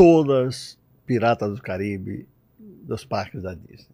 todas 0.00 0.78
Piratas 1.04 1.54
do 1.56 1.60
Caribe 1.62 2.26
dos 2.58 3.04
parques 3.04 3.42
da 3.42 3.52
Disney. 3.52 3.86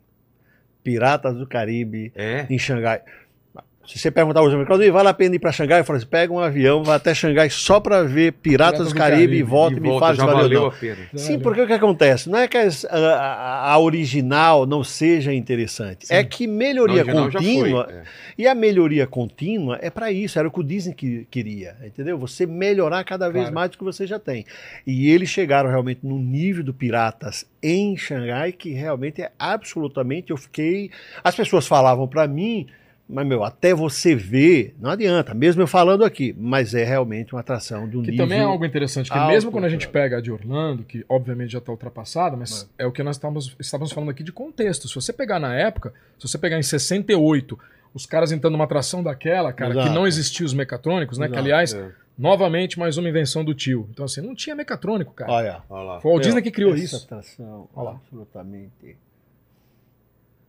Piratas 0.85 1.37
do 1.37 1.47
Caribe 1.49 2.13
É. 2.15 2.47
em 2.49 2.59
Xangai. 2.59 3.03
Se 3.87 3.99
você 4.01 4.11
perguntar 4.11 4.43
hoje, 4.43 4.65
Claudio, 4.67 4.93
vale 4.93 5.09
a 5.09 5.15
pena 5.15 5.37
ir 5.37 5.39
para 5.39 5.53
Xangai? 5.53 5.81
Eu 5.81 5.85
falo 5.85 5.97
assim, 5.99 6.07
pega 6.07 6.33
um 6.33 6.41
avião, 6.41 6.83
vai 6.83 6.97
até 6.97 7.15
Xangai 7.15 7.49
só 7.49 7.79
para 7.79 8.03
ver 8.03 8.33
Piratas, 8.33 8.89
do 8.89 8.95
Caribe, 8.95 9.17
Caribe, 9.23 9.37
e 9.39 9.43
volta 9.45 9.77
e, 9.77 9.81
me 9.81 9.89
volta, 9.89 10.01
fala 10.07 10.15
se 10.17 10.21
valeu, 10.21 10.37
valeu 10.43 10.67
a 10.67 10.71
pena. 10.73 10.97
Sim, 11.15 11.39
porque 11.39 11.61
o 11.61 11.67
que 11.67 11.73
acontece? 11.73 12.29
Não 12.29 12.39
é 12.39 12.49
que 12.49 12.57
a, 12.57 12.69
a- 12.91 13.73
a 13.73 13.79
original 13.79 14.67
não 14.67 14.83
seja 14.83 15.33
interessante, 15.33 16.07
é 16.11 16.25
que 16.25 16.47
melhoria 16.49 17.05
Não, 17.05 17.23
original 17.23 17.31
já 17.31 17.39
contínua. 17.39 17.85
foi, 17.85 17.95
é. 17.95 18.03
E 18.39 18.47
a 18.49 18.55
melhoria 18.55 19.07
contínua 19.07 19.79
é 19.81 19.89
para 19.89 20.11
isso, 20.11 20.39
era 20.39 20.49
o 20.49 20.51
que 20.51 20.61
o 20.61 20.65
Disney 20.65 20.93
que- 20.95 21.27
queria, 21.31 21.77
entendeu? 21.85 22.19
Você 22.19 22.45
melhorar 22.45 23.05
cada 23.05 23.29
vez 23.29 23.45
Claro. 23.45 23.55
mais 23.55 23.71
do 23.71 23.79
que 23.79 23.85
você 23.85 24.07
já 24.07 24.19
tem. 24.19 24.45
E 24.87 25.09
eles 25.11 25.29
chegaram 25.31 25.71
realmente 25.71 26.01
no 26.03 26.19
nível 26.19 26.65
do 26.65 26.75
Piratas 26.75 27.47
em 27.63 27.97
Xangai, 27.97 28.51
que 28.53 28.71
realmente 28.73 29.23
é 29.23 29.31
absolutamente. 29.39 30.31
Eu 30.33 30.37
fiquei. 30.37 30.91
As 31.23 31.35
pessoas 31.37 31.67
falavam 31.69 32.07
para 32.09 32.27
mim. 32.27 32.67
Mas, 33.09 33.25
meu, 33.27 33.45
até 33.45 33.73
você 33.73 34.17
ver, 34.17 34.75
não 34.81 34.91
adianta, 34.91 35.33
mesmo 35.33 35.63
eu 35.63 35.67
falando 35.69 36.05
aqui, 36.05 36.35
mas 36.37 36.75
é 36.75 36.83
realmente 36.83 37.35
uma 37.35 37.41
atração 37.41 37.87
do 37.89 38.03
Que 38.03 38.11
nível. 38.11 38.25
também 38.27 38.41
é 38.41 38.43
algo 38.43 38.65
interessante, 38.65 39.11
que 39.11 39.17
alto, 39.17 39.31
mesmo 39.31 39.53
quando 39.53 39.65
a 39.65 39.69
gente 39.69 39.87
cara. 39.87 39.93
pega 39.93 40.19
a 40.19 40.21
de 40.21 40.33
Orlando, 40.33 40.83
que 40.83 41.05
obviamente 41.09 41.53
já 41.53 41.59
está 41.59 41.71
ultrapassada, 41.71 42.37
mas 42.37 42.69
é. 42.77 42.85
o 42.85 42.91
que 42.91 43.03
nós 43.05 43.15
estávamos, 43.17 43.55
estávamos 43.61 43.93
falando 43.93 44.11
aqui 44.11 44.25
de 44.25 44.33
contexto. 44.33 44.89
Se 44.89 44.95
você 44.97 45.13
pegar 45.13 45.39
na 45.39 45.55
época, 45.55 45.95
se 46.19 46.27
você 46.27 46.37
pegar 46.37 46.59
em 46.59 46.63
68, 46.65 47.57
os 47.95 48.07
caras 48.07 48.33
entrando 48.33 48.55
numa 48.55 48.65
atração 48.65 49.03
daquela, 49.05 49.53
cara, 49.53 49.71
Exato. 49.73 49.89
que 49.89 49.95
não 49.95 50.05
existia 50.07 50.45
os 50.45 50.53
mecatrônicos, 50.53 51.17
né? 51.17 51.27
Que 51.29 51.35
Exato, 51.35 51.45
aliás, 51.45 51.75
É. 51.75 51.91
novamente, 52.19 52.77
mais 52.77 52.99
uma 52.99 53.09
invenção 53.09 53.45
do 53.45 53.55
tio. 53.55 53.89
Então, 53.93 54.05
assim, 54.05 54.21
não 54.21 54.35
tinha 54.35 54.57
mecatrônico, 54.57 55.15
cara. 55.15 55.31
Olha. 55.31 55.63
Olha 55.71 55.83
lá. 55.85 56.01
Foi 56.01 56.13
o 56.13 56.19
Disney 56.19 56.43
que 56.43 56.51
criou 56.51 56.75
essa 56.75 56.83
isso. 56.85 56.97
atração, 57.05 57.69
Olha 57.75 57.91
lá. 57.91 58.01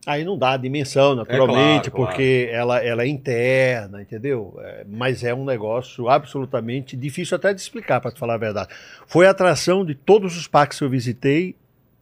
Aí 0.08 0.24
não 0.24 0.38
dá 0.38 0.52
a 0.52 0.56
dimensão, 0.56 1.14
naturalmente, 1.14 1.88
É 1.88 1.90
claro, 1.90 2.06
porque 2.06 2.48
Ela, 2.50 2.82
ela 2.82 3.02
é 3.02 3.06
interna, 3.06 4.00
entendeu? 4.00 4.58
É, 4.58 4.86
mas 4.88 5.22
é 5.22 5.34
um 5.34 5.44
negócio 5.44 6.08
absolutamente 6.08 6.96
difícil 6.96 7.36
até 7.36 7.52
de 7.52 7.60
explicar, 7.60 8.00
para 8.00 8.10
te 8.10 8.18
falar 8.18 8.36
a 8.36 8.38
verdade. 8.38 8.70
Foi 9.06 9.26
a 9.26 9.30
atração 9.32 9.84
de 9.84 9.94
todos 9.94 10.34
os 10.34 10.48
parques 10.48 10.78
que 10.78 10.84
eu 10.84 10.88
visitei, 10.88 11.54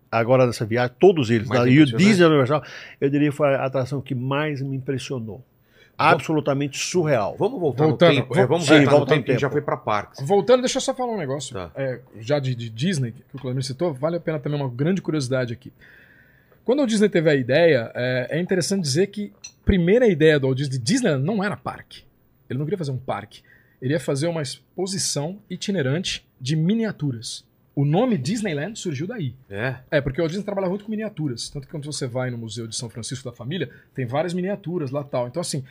agora 0.09 0.46
nessa 0.46 0.64
viagem, 0.64 0.94
todos 1.00 1.30
eles, 1.30 1.48
da, 1.48 1.68
e 1.68 1.80
o? 1.80 1.84
Disney 1.84 2.26
Universal, 2.26 2.62
eu 3.00 3.11
diria 3.11 3.28
que 3.30 3.36
foi 3.36 3.52
a 3.57 3.64
atração 3.64 4.00
que 4.00 4.14
mais 4.14 4.62
me 4.62 4.76
impressionou. 4.76 5.42
Absolutamente 5.98 6.78
surreal. 6.78 7.34
Vamos 7.36 7.59
voltar 7.59 7.86
Voltando, 7.86 8.14
no 8.14 8.20
tempo. 8.22 8.38
É, 8.38 8.46
vamos 8.46 8.66
sim, 8.66 8.68
voltar 8.68 8.84
no 8.84 8.90
volta 8.90 9.14
no 9.14 9.16
tempo. 9.16 9.30
A 9.30 9.32
gente 9.32 9.40
já 9.40 9.50
foi 9.50 9.62
pra 9.62 9.76
parques. 9.76 10.24
Voltando, 10.24 10.61
deixa 10.61 10.76
eu 10.76 10.82
só 10.82 10.94
falar 10.94 11.12
um 11.12 11.18
negócio. 11.18 11.54
Tá. 11.54 11.72
É, 11.74 11.98
já 12.20 12.38
de, 12.38 12.54
de 12.54 12.70
Disney, 12.70 13.11
que 13.11 13.34
o 13.34 13.38
Claudemir 13.40 13.64
citou, 13.64 13.92
vale 13.92 14.16
a 14.16 14.20
pena 14.20 14.38
também 14.38 14.61
uma 14.61 14.70
grande 14.70 15.02
curiosidade 15.02 15.52
aqui. 15.52 15.72
Quando 16.66 16.82
o 16.82 16.86
Disney 16.86 17.08
teve 17.08 17.30
a 17.30 17.34
ideia, 17.36 17.92
é, 17.94 18.38
é 18.38 18.40
interessante 18.40 18.82
dizer 18.82 19.06
que 19.06 19.32
a 19.46 19.64
primeira 19.64 20.08
ideia 20.08 20.40
do 20.40 20.48
Walt 20.48 20.58
Disney, 20.58 20.78
Disneyland 20.80 21.24
não 21.24 21.42
era 21.42 21.56
parque. 21.56 22.02
Ele 22.50 22.58
não 22.58 22.66
queria 22.66 22.76
fazer 22.76 22.90
um 22.90 22.98
parque. 22.98 23.40
Ele 23.80 23.92
ia 23.92 24.00
fazer 24.00 24.26
uma 24.26 24.42
exposição 24.42 25.38
itinerante 25.48 26.26
de 26.40 26.56
miniaturas. 26.56 27.46
O 27.72 27.84
nome 27.84 28.18
Disneyland 28.18 28.76
surgiu 28.76 29.06
daí. 29.06 29.32
É. 29.48 29.76
É, 29.92 30.00
porque 30.00 30.20
o 30.20 30.24
Walt 30.24 30.32
Disney 30.32 30.44
trabalha 30.44 30.68
muito 30.68 30.84
com 30.84 30.90
miniaturas. 30.90 31.48
Tanto 31.48 31.66
que 31.66 31.70
quando 31.70 31.84
você 31.84 32.08
vai 32.08 32.32
no 32.32 32.38
Museu 32.38 32.66
de 32.66 32.74
São 32.74 32.90
Francisco 32.90 33.30
da 33.30 33.36
Família, 33.36 33.70
tem 33.94 34.04
várias 34.04 34.34
miniaturas 34.34 34.90
lá 34.90 35.04
tal. 35.04 35.28
Então, 35.28 35.40
assim, 35.40 35.62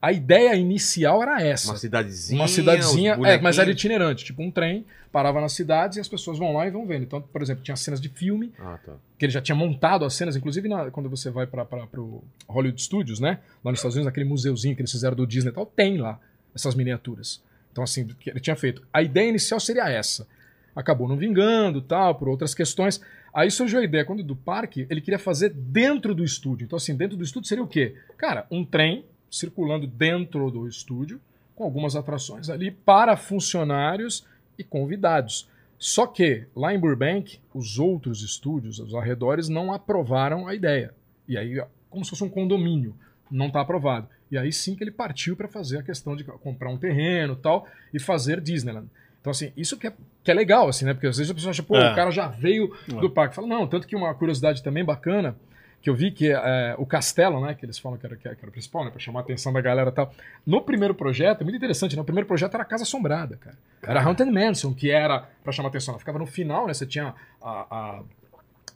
a 0.00 0.12
ideia 0.12 0.54
inicial 0.56 1.22
era 1.22 1.42
essa. 1.42 1.70
Uma 1.70 1.76
cidadezinha. 1.78 2.40
Uma 2.40 2.48
cidadezinha, 2.48 3.18
é, 3.24 3.38
mas 3.40 3.58
era 3.58 3.70
itinerante, 3.70 4.24
tipo 4.24 4.42
um 4.42 4.50
trem, 4.50 4.84
parava 5.12 5.40
nas 5.40 5.52
cidades 5.52 5.96
e 5.98 6.00
as 6.00 6.08
pessoas 6.08 6.38
vão 6.38 6.52
lá 6.54 6.66
e 6.66 6.70
vão 6.70 6.86
vendo. 6.86 7.02
Então, 7.02 7.20
por 7.20 7.42
exemplo, 7.42 7.62
tinha 7.62 7.76
cenas 7.76 8.00
de 8.00 8.08
filme, 8.08 8.52
Ah, 8.58 8.78
tá. 8.84 8.94
que 9.18 9.24
ele 9.26 9.32
já 9.32 9.40
tinha 9.42 9.54
montado 9.56 10.04
as 10.04 10.14
cenas, 10.14 10.36
inclusive 10.36 10.68
na- 10.68 10.90
quando 10.90 11.08
você 11.10 11.30
vai 11.30 11.46
para 11.46 11.66
o 11.98 12.22
Hollywood 12.48 12.80
Studios, 12.82 13.20
né? 13.20 13.40
Lá 13.64 13.70
nos 13.72 13.80
Estados 13.80 13.96
Unidos, 13.96 14.06
naquele 14.06 14.28
museuzinho 14.28 14.74
que 14.74 14.80
eles 14.82 14.92
fizeram 14.92 15.16
do 15.16 15.26
Disney 15.26 15.50
e 15.50 15.54
tal, 15.54 15.66
tem 15.66 15.98
lá 15.98 16.18
essas 16.54 16.74
miniaturas. 16.74 17.42
Então, 17.72 17.84
assim, 17.84 18.06
que 18.06 18.30
ele 18.30 18.40
tinha 18.40 18.56
feito. 18.56 18.82
A 18.92 19.02
ideia 19.02 19.28
inicial 19.28 19.60
seria 19.60 19.88
essa. 19.88 20.26
Acabou 20.74 21.08
não 21.08 21.16
vingando, 21.16 21.82
tal, 21.82 22.14
por 22.14 22.28
outras 22.28 22.54
questões. 22.54 23.00
Aí 23.34 23.50
surgiu 23.50 23.80
a 23.80 23.84
ideia, 23.84 24.04
quando 24.04 24.22
do 24.24 24.34
parque, 24.34 24.86
ele 24.90 25.00
queria 25.00 25.18
fazer 25.18 25.50
dentro 25.50 26.14
do 26.14 26.24
estúdio. 26.24 26.64
Então, 26.64 26.76
assim, 26.76 26.96
dentro 26.96 27.16
do 27.16 27.22
estúdio 27.24 27.48
seria 27.48 27.62
o 27.62 27.66
quê? 27.66 27.94
Cara, 28.16 28.46
um 28.50 28.64
trem 28.64 29.04
circulando 29.30 29.86
dentro 29.86 30.50
do 30.50 30.66
estúdio, 30.66 31.20
com 31.54 31.64
algumas 31.64 31.94
atrações 31.94 32.48
ali 32.50 32.70
para 32.70 33.16
funcionários 33.16 34.26
e 34.58 34.64
convidados. 34.64 35.48
Só 35.78 36.06
que, 36.06 36.46
lá 36.54 36.74
em 36.74 36.78
Burbank, 36.78 37.38
os 37.54 37.78
outros 37.78 38.22
estúdios, 38.22 38.78
os 38.78 38.94
arredores, 38.94 39.48
não 39.48 39.72
aprovaram 39.72 40.46
a 40.46 40.54
ideia. 40.54 40.92
E 41.26 41.38
aí, 41.38 41.62
como 41.88 42.04
se 42.04 42.10
fosse 42.10 42.24
um 42.24 42.28
condomínio, 42.28 42.94
não 43.30 43.46
está 43.46 43.60
aprovado. 43.60 44.08
E 44.30 44.36
aí 44.36 44.52
sim 44.52 44.74
que 44.74 44.84
ele 44.84 44.90
partiu 44.90 45.34
para 45.36 45.48
fazer 45.48 45.78
a 45.78 45.82
questão 45.82 46.14
de 46.14 46.22
comprar 46.24 46.70
um 46.70 46.76
terreno 46.76 47.32
e 47.34 47.36
tal, 47.36 47.66
e 47.94 47.98
fazer 47.98 48.40
Disneyland. 48.40 48.88
Então, 49.20 49.30
assim, 49.30 49.52
isso 49.56 49.76
que 49.76 49.86
é, 49.86 49.92
que 50.24 50.30
é 50.30 50.34
legal, 50.34 50.68
assim, 50.68 50.84
né? 50.84 50.94
Porque 50.94 51.06
às 51.06 51.16
vezes 51.18 51.30
a 51.30 51.34
pessoa 51.34 51.50
acha, 51.50 51.62
pô, 51.62 51.76
É. 51.76 51.92
o 51.92 51.94
cara 51.94 52.10
já 52.10 52.28
veio 52.28 52.74
É. 52.88 52.94
do 53.00 53.10
parque. 53.10 53.34
Fala, 53.34 53.46
não, 53.46 53.66
tanto 53.66 53.86
que 53.86 53.94
uma 53.96 54.14
curiosidade 54.14 54.62
também 54.62 54.84
bacana, 54.84 55.36
que 55.82 55.88
eu 55.88 55.94
vi 55.94 56.10
que 56.10 56.30
é, 56.30 56.74
o 56.76 56.84
castelo, 56.84 57.40
né, 57.40 57.54
que 57.54 57.64
eles 57.64 57.78
falam 57.78 57.98
que 57.98 58.04
era, 58.04 58.16
que 58.16 58.28
era 58.28 58.36
o 58.48 58.50
principal, 58.50 58.84
né, 58.84 58.90
para 58.90 59.00
chamar 59.00 59.20
a 59.20 59.22
atenção 59.22 59.52
da 59.52 59.60
galera 59.60 59.90
e 59.90 59.92
tal. 59.92 60.12
No 60.46 60.60
primeiro 60.60 60.94
projeto, 60.94 61.40
é 61.40 61.44
muito 61.44 61.56
interessante, 61.56 61.96
né? 61.96 62.02
O 62.02 62.04
primeiro 62.04 62.26
projeto 62.26 62.54
era 62.54 62.62
a 62.62 62.66
Casa 62.66 62.82
Assombrada, 62.82 63.36
cara. 63.36 63.56
Era 63.82 64.02
Haunted 64.02 64.30
Mansion, 64.30 64.74
que 64.74 64.90
era 64.90 65.28
para 65.42 65.52
chamar 65.52 65.68
a 65.68 65.70
atenção. 65.70 65.92
Ela 65.92 65.98
ficava 65.98 66.18
no 66.18 66.26
final, 66.26 66.66
né? 66.66 66.74
Você 66.74 66.86
tinha 66.86 67.14
a, 67.40 67.66
a 67.70 68.02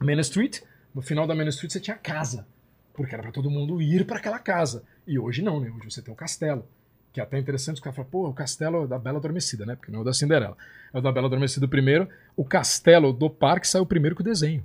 Main 0.01 0.19
Street, 0.21 0.63
no 0.95 1.03
final 1.03 1.27
da 1.27 1.35
Main 1.35 1.49
Street 1.49 1.73
você 1.73 1.81
tinha 1.81 1.95
a 1.95 1.99
casa, 1.99 2.47
porque 2.95 3.15
era 3.15 3.23
para 3.23 3.33
todo 3.33 3.51
mundo 3.51 3.83
ir 3.83 4.07
para 4.07 4.17
aquela 4.17 4.39
casa. 4.39 4.83
E 5.07 5.19
hoje 5.19 5.43
não, 5.43 5.61
né? 5.61 5.71
Hoje 5.77 5.91
você 5.91 6.01
tem 6.01 6.13
o 6.13 6.17
castelo. 6.17 6.67
Que 7.13 7.21
é 7.21 7.23
até 7.23 7.39
interessante, 7.39 7.77
os 7.77 7.81
caras 7.81 7.95
falam, 7.95 8.11
pô, 8.11 8.29
o 8.29 8.35
castelo 8.35 8.85
é 8.85 8.87
da 8.89 8.99
Bela 8.99 9.19
Adormecida, 9.19 9.65
né? 9.65 9.77
Porque 9.77 9.93
não 9.93 10.01
é 10.01 10.03
o 10.03 10.05
da 10.05 10.13
Cinderela. 10.13 10.57
É 10.93 10.99
o 10.99 11.01
da 11.01 11.13
Bela 11.13 11.29
Adormecida 11.29 11.69
primeiro. 11.69 12.09
O 12.35 12.45
castelo 12.45 13.13
do 13.13 13.31
parque 13.31 13.69
saiu 13.69 13.87
primeiro 13.87 14.17
que 14.17 14.23
o 14.23 14.25
desenho. 14.25 14.65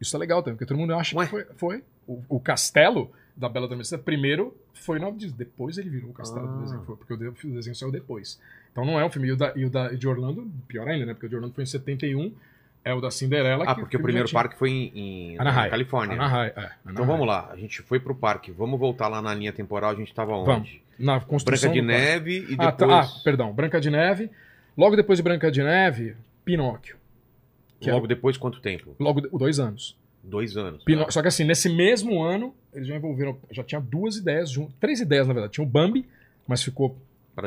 Isso 0.00 0.14
é 0.16 0.18
legal 0.18 0.42
também, 0.42 0.56
porque 0.56 0.66
todo 0.66 0.78
mundo 0.78 0.94
acha 0.94 1.16
Ué? 1.16 1.24
que 1.24 1.30
foi. 1.30 1.44
foi. 1.56 1.84
O, 2.06 2.22
o 2.28 2.40
castelo 2.40 3.10
da 3.36 3.48
Bela 3.48 3.66
Adormecida 3.66 3.98
primeiro 3.98 4.56
foi 4.74 4.98
no 4.98 5.12
Disney. 5.12 5.36
Depois 5.38 5.76
ele 5.78 5.90
virou 5.90 6.10
o 6.10 6.12
castelo 6.12 6.46
Ah. 6.48 6.52
do 6.52 6.60
desenho. 6.62 6.82
Porque 6.82 7.12
o, 7.12 7.16
de- 7.16 7.28
o 7.28 7.52
desenho 7.52 7.74
saiu 7.76 7.90
depois. 7.92 8.40
Então 8.72 8.84
não 8.84 8.98
é 8.98 9.04
um 9.04 9.10
filme. 9.10 9.28
E 9.28 9.32
o, 9.32 9.36
da, 9.36 9.52
e 9.56 9.64
o 9.64 9.70
da, 9.70 9.88
de 9.88 10.06
Orlando, 10.08 10.50
pior 10.66 10.88
ainda, 10.88 11.04
né? 11.06 11.12
Porque 11.14 11.26
o 11.26 11.28
de 11.28 11.34
Orlando 11.34 11.52
foi 11.54 11.64
em 11.64 11.66
71. 11.66 12.32
É 12.84 12.94
o 12.94 13.00
da 13.00 13.10
Cinderela. 13.10 13.64
Ah, 13.66 13.74
que 13.74 13.80
porque 13.82 13.96
o 13.96 14.00
primeiro 14.02 14.30
parque 14.30 14.56
foi 14.56 14.70
em, 14.70 14.92
em 15.34 15.38
Anaheim. 15.38 15.64
na 15.64 15.70
Califórnia. 15.70 16.14
Anaheim, 16.16 16.46
é, 16.48 16.50
Então 16.50 16.70
Anaheim. 16.86 17.06
vamos 17.06 17.26
lá, 17.26 17.50
a 17.52 17.56
gente 17.56 17.82
foi 17.82 17.98
pro 18.00 18.14
parque, 18.14 18.50
vamos 18.52 18.78
voltar 18.80 19.08
lá 19.08 19.20
na 19.20 19.34
linha 19.34 19.52
temporal, 19.52 19.90
a 19.90 19.94
gente 19.94 20.14
tava 20.14 20.32
onde? 20.32 20.46
Vamos. 20.46 20.80
Na 20.98 21.20
construção 21.20 21.70
Branca 21.72 21.80
de 21.82 21.86
do 21.86 21.92
parque. 21.92 22.06
Neve 22.06 22.46
e 22.48 22.56
Ah, 22.58 22.70
depois... 22.70 22.90
tá. 22.90 23.00
ah, 23.00 23.20
perdão. 23.24 23.52
Branca 23.52 23.80
de 23.80 23.90
Neve. 23.90 24.30
Logo 24.76 24.96
depois 24.96 25.18
de 25.18 25.22
Branca 25.22 25.50
de 25.50 25.62
Neve, 25.62 26.16
Pinóquio. 26.44 26.96
Que 27.80 27.90
logo 27.90 28.06
depois 28.06 28.36
quanto 28.36 28.60
tempo? 28.60 28.94
Logo 28.98 29.20
dois 29.38 29.58
anos. 29.58 29.96
Dois 30.22 30.56
anos. 30.56 30.82
Pinó- 30.84 31.04
tá? 31.04 31.10
Só 31.10 31.22
que 31.22 31.28
assim, 31.28 31.44
nesse 31.44 31.68
mesmo 31.68 32.20
ano, 32.22 32.54
eles 32.74 32.88
já 32.88 32.96
envolveram. 32.96 33.38
Já 33.50 33.62
tinha 33.62 33.80
duas 33.80 34.16
ideias 34.16 34.50
junto. 34.50 34.72
Três 34.80 35.00
ideias, 35.00 35.26
na 35.26 35.32
verdade. 35.32 35.52
Tinha 35.54 35.64
o 35.64 35.68
Bambi, 35.68 36.06
mas 36.46 36.62
ficou. 36.62 36.96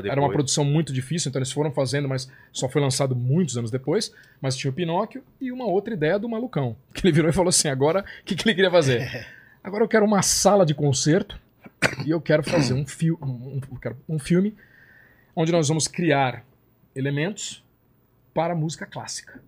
Era 0.09 0.21
uma 0.21 0.27
produção 0.35 0.63
muito 0.63 0.93
difícil, 0.93 1.27
então 1.29 1.39
eles 1.39 1.51
foram 1.51 1.69
fazendo, 1.71 2.07
mas 2.07 2.31
só 2.53 2.69
foi 2.69 2.81
lançado 2.81 3.13
muitos 3.13 3.57
anos 3.57 3.69
depois. 3.69 4.13
Mas 4.39 4.55
tinha 4.55 4.71
o 4.71 4.73
Pinóquio 4.73 5.21
e 5.39 5.51
uma 5.51 5.65
outra 5.65 5.93
ideia 5.93 6.17
do 6.17 6.29
malucão. 6.29 6.75
Que 6.93 7.05
ele 7.05 7.11
virou 7.11 7.29
e 7.29 7.33
falou 7.33 7.49
assim: 7.49 7.67
agora, 7.67 8.05
o 8.21 8.23
que, 8.23 8.35
que 8.35 8.47
ele 8.47 8.55
queria 8.55 8.71
fazer? 8.71 9.27
Agora 9.63 9.83
eu 9.83 9.87
quero 9.87 10.05
uma 10.05 10.23
sala 10.23 10.65
de 10.65 10.73
concerto 10.73 11.39
e 12.03 12.09
eu 12.09 12.19
quero 12.19 12.41
fazer 12.41 12.73
um, 12.73 12.87
fio, 12.87 13.19
um, 13.21 13.59
um- 13.59 14.15
um 14.15 14.17
filme 14.17 14.55
onde 15.35 15.51
nós 15.51 15.67
vamos 15.67 15.87
criar 15.87 16.43
elementos 16.95 17.63
para 18.33 18.55
música 18.55 18.87
clássica. 18.87 19.39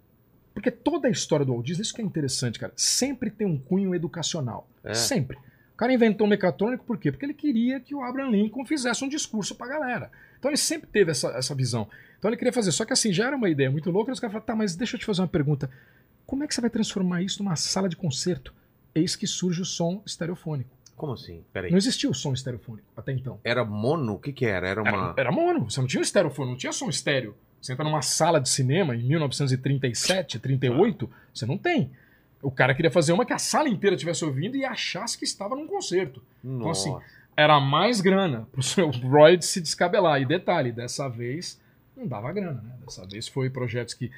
Porque 0.54 0.70
toda 0.70 1.08
a 1.08 1.12
história 1.12 1.46
do 1.46 1.54
Walt 1.54 1.66
Disney, 1.66 1.82
isso 1.82 1.94
que 1.94 2.02
é 2.02 2.06
interessante, 2.06 2.60
cara, 2.60 2.72
sempre 2.76 3.32
tem 3.32 3.48
um 3.48 3.58
cunho 3.58 3.96
educacional. 3.96 4.68
É. 4.84 4.94
Sempre. 4.94 5.38
O 5.74 5.78
cara 5.78 5.92
inventou 5.92 6.28
o 6.28 6.30
mecatrônico 6.30 6.86
por 6.86 6.98
quê? 6.98 7.12
Porque 7.12 7.26
ele 7.26 7.34
queria 7.34 7.80
que 7.80 7.96
o 7.96 8.04
Abraham 8.04 8.30
Lincoln 8.30 8.64
fizesse 8.64 9.04
um 9.04 9.10
discurso 9.10 9.56
pra 9.56 9.68
galera. 9.68 10.12
Então 10.38 10.52
ele 10.52 10.58
sempre 10.58 10.88
teve 10.88 11.12
essa, 11.12 11.30
essa 11.30 11.56
visão. 11.56 11.88
Então 12.20 12.30
ele 12.30 12.38
queria 12.38 12.54
fazer. 12.54 12.72
Só 12.72 12.86
que 12.86 12.94
assim, 12.94 13.12
já 13.12 13.28
era 13.28 13.36
uma 13.36 13.50
ideia 13.50 13.72
muito 13.72 13.90
louca, 13.90 14.12
e 14.12 14.14
os 14.14 14.20
caras 14.20 14.34
falaram, 14.34 14.46
tá, 14.46 14.56
mas 14.56 14.76
deixa 14.76 14.96
eu 14.96 15.00
te 15.00 15.06
fazer 15.06 15.22
uma 15.22 15.28
pergunta. 15.28 15.70
Como 16.26 16.44
é 16.44 16.48
que 16.48 16.54
você 16.54 16.62
vai 16.62 16.70
transformar 16.70 17.22
isso 17.22 17.42
numa 17.44 17.56
sala 17.56 17.90
de 17.90 17.96
concerto? 17.96 18.54
Eis 18.94 19.16
que 19.16 19.26
surge 19.26 19.62
o 19.62 19.66
som 19.66 20.02
estereofônico. 20.06 20.70
Como 20.96 21.14
assim? 21.14 21.44
Peraí. 21.52 21.72
Não 21.72 21.78
existia 21.78 22.10
o 22.10 22.14
som 22.14 22.34
estereofônico 22.34 22.88
até 22.96 23.12
então. 23.12 23.40
Era 23.44 23.66
mono? 23.66 24.14
O 24.14 24.20
que 24.20 24.32
que 24.32 24.46
era? 24.46 24.68
Era 24.68 24.82
uma... 24.82 24.90
Era, 24.90 25.14
era 25.18 25.32
mono, 25.32 25.70
você 25.70 25.82
não 25.82 25.88
tinha 25.88 26.02
estereofone, 26.02 26.52
não 26.52 26.58
tinha 26.58 26.72
som 26.72 26.88
estéreo. 26.88 27.36
Você 27.64 27.72
entra 27.72 27.86
numa 27.86 28.02
sala 28.02 28.42
de 28.42 28.50
cinema 28.50 28.94
em 28.94 29.04
1937, 29.04 30.38
38, 30.38 31.10
você 31.34 31.46
não 31.46 31.58
tem. 31.58 31.90
O 32.42 32.52
cara 32.52 32.76
queria 32.76 32.92
fazer 32.92 33.14
uma 33.14 33.26
que 33.26 33.32
a 33.32 33.38
sala 33.38 33.70
inteira 33.70 33.96
estivesse 33.96 34.26
ouvindo 34.26 34.58
e 34.58 34.66
achasse 34.66 35.18
que 35.18 35.24
estava 35.24 35.56
num 35.56 35.66
concerto. 35.66 36.22
Então, 36.44 36.70
assim, 36.70 36.92
Nossa. 36.92 37.06
Era 37.38 37.58
mais 37.62 38.02
grana 38.02 38.48
pro 38.52 38.62
seu 38.62 38.90
Roy 39.10 39.42
se 39.42 39.62
descabelar. 39.62 40.22
E 40.22 40.26
detalhe, 40.26 40.74
dessa 40.74 41.08
vez 41.08 41.58
não 41.96 42.06
dava 42.06 42.34
grana, 42.34 42.62
né? 42.62 42.76
Dessa 42.84 43.08
vez 43.08 43.30
foi 43.30 43.50
projetos 43.50 43.94
que, 43.94 44.12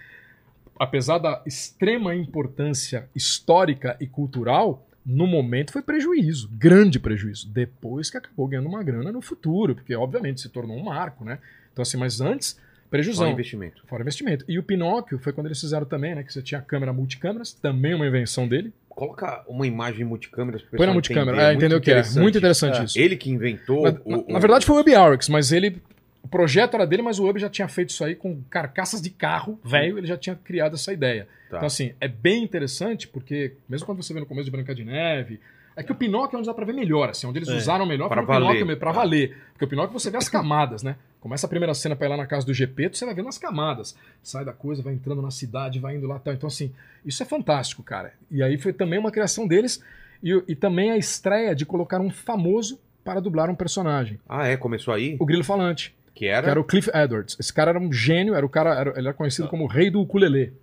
apesar 0.79 1.19
da 1.19 1.43
extrema 1.45 2.15
importância 2.15 3.07
histórica 3.15 3.95
e 3.99 4.07
cultural, 4.07 4.87
no 5.05 5.27
momento 5.27 5.71
foi 5.71 5.83
prejuízo, 5.83 6.49
grande 6.51 6.99
prejuízo. 6.99 7.47
Depois 7.47 8.09
que 8.09 8.17
acabou 8.17 8.47
ganhando 8.47 8.69
uma 8.69 8.81
grana 8.81 9.11
no 9.11 9.21
futuro, 9.21 9.75
porque 9.75 9.95
obviamente 9.95 10.41
se 10.41 10.49
tornou 10.49 10.75
um 10.75 10.83
marco, 10.83 11.23
né? 11.23 11.37
Então 11.71 11.83
assim, 11.83 11.97
mas 11.97 12.19
antes, 12.19 12.59
prejuizão. 12.89 13.25
Só 13.25 13.31
investimento. 13.31 13.81
Fora 13.87 14.01
investimento. 14.01 14.45
E 14.47 14.57
o 14.59 14.63
Pinóquio 14.63 15.19
foi 15.19 15.33
quando 15.33 15.47
eles 15.47 15.59
fizeram 15.59 15.85
também, 15.85 16.15
né? 16.15 16.23
Que 16.23 16.31
você 16.33 16.41
tinha 16.41 16.61
câmera 16.61 16.91
multicâmeras, 16.93 17.53
também 17.53 17.93
uma 17.93 18.05
invenção 18.07 18.47
dele. 18.47 18.71
Coloca 18.89 19.43
uma 19.47 19.67
imagem 19.67 20.05
multicâmeras 20.05 20.61
pro 20.61 20.77
Põe 20.77 20.87
na 20.87 20.93
multicâmera. 20.93 21.37
entender, 21.37 21.51
É, 21.51 21.53
entendeu 21.53 21.77
o 21.77 21.81
que 21.81 21.91
é? 21.91 22.01
Muito 22.19 22.37
interessante 22.37 22.79
É. 22.79 22.83
isso. 22.85 22.97
Ele 22.99 23.17
que 23.17 23.29
inventou 23.29 23.83
Na, 23.83 23.89
o, 24.05 24.09
na- 24.11 24.17
o- 24.19 24.25
na 24.33 24.39
verdade 24.39 24.65
foi 24.65 24.75
o 24.77 24.79
Hub 24.79 24.95
Arix, 24.95 25.27
mas 25.29 25.51
ele. 25.51 25.81
O 26.23 26.27
projeto 26.27 26.73
era 26.73 26.87
dele, 26.87 27.03
mas 27.03 27.19
o 27.19 27.29
Hub 27.29 27.39
já 27.39 27.49
tinha 27.49 27.67
feito 27.67 27.89
isso 27.89 28.03
aí 28.03 28.15
com 28.15 28.41
carcaças 28.49 28.99
de 28.99 29.11
carro 29.11 29.59
velho, 29.63 29.97
ele 29.99 30.07
já 30.07 30.17
tinha 30.17 30.35
criado 30.35 30.73
essa 30.73 30.91
ideia. 30.91 31.27
Tá. 31.51 31.57
Então, 31.57 31.67
assim, 31.67 31.93
é 32.01 32.07
bem 32.07 32.43
interessante, 32.43 33.07
porque, 33.07 33.53
mesmo 33.69 33.85
quando 33.85 34.01
você 34.01 34.11
vê 34.11 34.19
no 34.21 34.25
começo 34.25 34.45
de 34.45 34.51
Branca 34.51 34.73
de 34.73 34.83
Neve, 34.83 35.39
é 35.75 35.83
que 35.83 35.91
o 35.91 35.95
Pinóquio 35.95 36.35
é 36.35 36.39
onde 36.39 36.47
dá 36.47 36.53
pra 36.53 36.65
ver 36.65 36.73
melhor, 36.73 37.09
assim, 37.09 37.27
onde 37.27 37.37
eles 37.37 37.49
É, 37.49 37.55
usaram 37.55 37.85
melhor 37.85 38.09
Pinóquio 38.09 38.25
valer. 38.27 38.65
mesmo, 38.65 38.79
pra 38.79 38.91
valer. 38.91 39.37
Porque 39.53 39.65
o 39.65 39.67
Pinóquio 39.67 39.93
você 39.99 40.09
vê 40.09 40.17
as 40.17 40.27
camadas, 40.27 40.81
né? 40.81 40.95
Começa 41.25 41.47
a 41.47 41.49
primeira 41.49 41.73
cena 41.73 41.95
pra 41.95 42.05
ir 42.05 42.09
lá 42.11 42.17
na 42.17 42.27
casa 42.27 42.45
do 42.45 42.53
Gepeto, 42.53 42.95
você 42.95 43.03
vai 43.03 43.15
vendo 43.15 43.27
as 43.27 43.39
camadas. 43.39 43.95
Sai 44.21 44.45
da 44.45 44.53
coisa, 44.53 44.83
vai 44.83 44.93
entrando 44.93 45.23
na 45.23 45.31
cidade, 45.31 45.79
vai 45.79 45.95
indo 45.95 46.05
lá 46.05 46.17
e 46.17 46.19
tal. 46.19 46.33
Então, 46.35 46.45
assim, 46.45 46.71
isso 47.03 47.23
é 47.23 47.25
fantástico, 47.25 47.81
cara. 47.81 48.13
E 48.29 48.43
aí 48.43 48.59
foi 48.59 48.71
também 48.71 48.99
uma 48.99 49.09
criação 49.09 49.47
deles 49.47 49.81
e, 50.21 50.29
e 50.47 50.53
também 50.55 50.91
a 50.91 50.97
estreia 50.97 51.55
de 51.55 51.65
colocar 51.65 51.99
um 51.99 52.11
famoso 52.11 52.79
para 53.03 53.19
dublar 53.19 53.49
um 53.49 53.55
personagem. 53.55 54.19
Ah, 54.29 54.45
é? 54.45 54.55
Começou 54.55 54.93
aí? 54.93 55.15
O 55.19 55.25
Grilo 55.25 55.43
Falante, 55.43 55.95
Que 56.13 56.27
era? 56.27 56.43
que 56.43 56.49
era 56.51 56.59
o 56.59 56.63
Cliff 56.63 56.91
Edwards. 56.93 57.35
Esse 57.39 57.51
cara 57.51 57.71
era 57.71 57.79
um 57.79 57.91
gênio, 57.91 58.35
era 58.35 58.45
o 58.45 58.49
cara, 58.49 58.75
era- 58.79 58.91
ele 58.91 59.07
era 59.07 59.13
conhecido 59.15 59.47
como 59.47 59.63
o 59.63 59.67
rei 59.67 59.89
do 59.89 60.01
ukulele. 60.01 60.53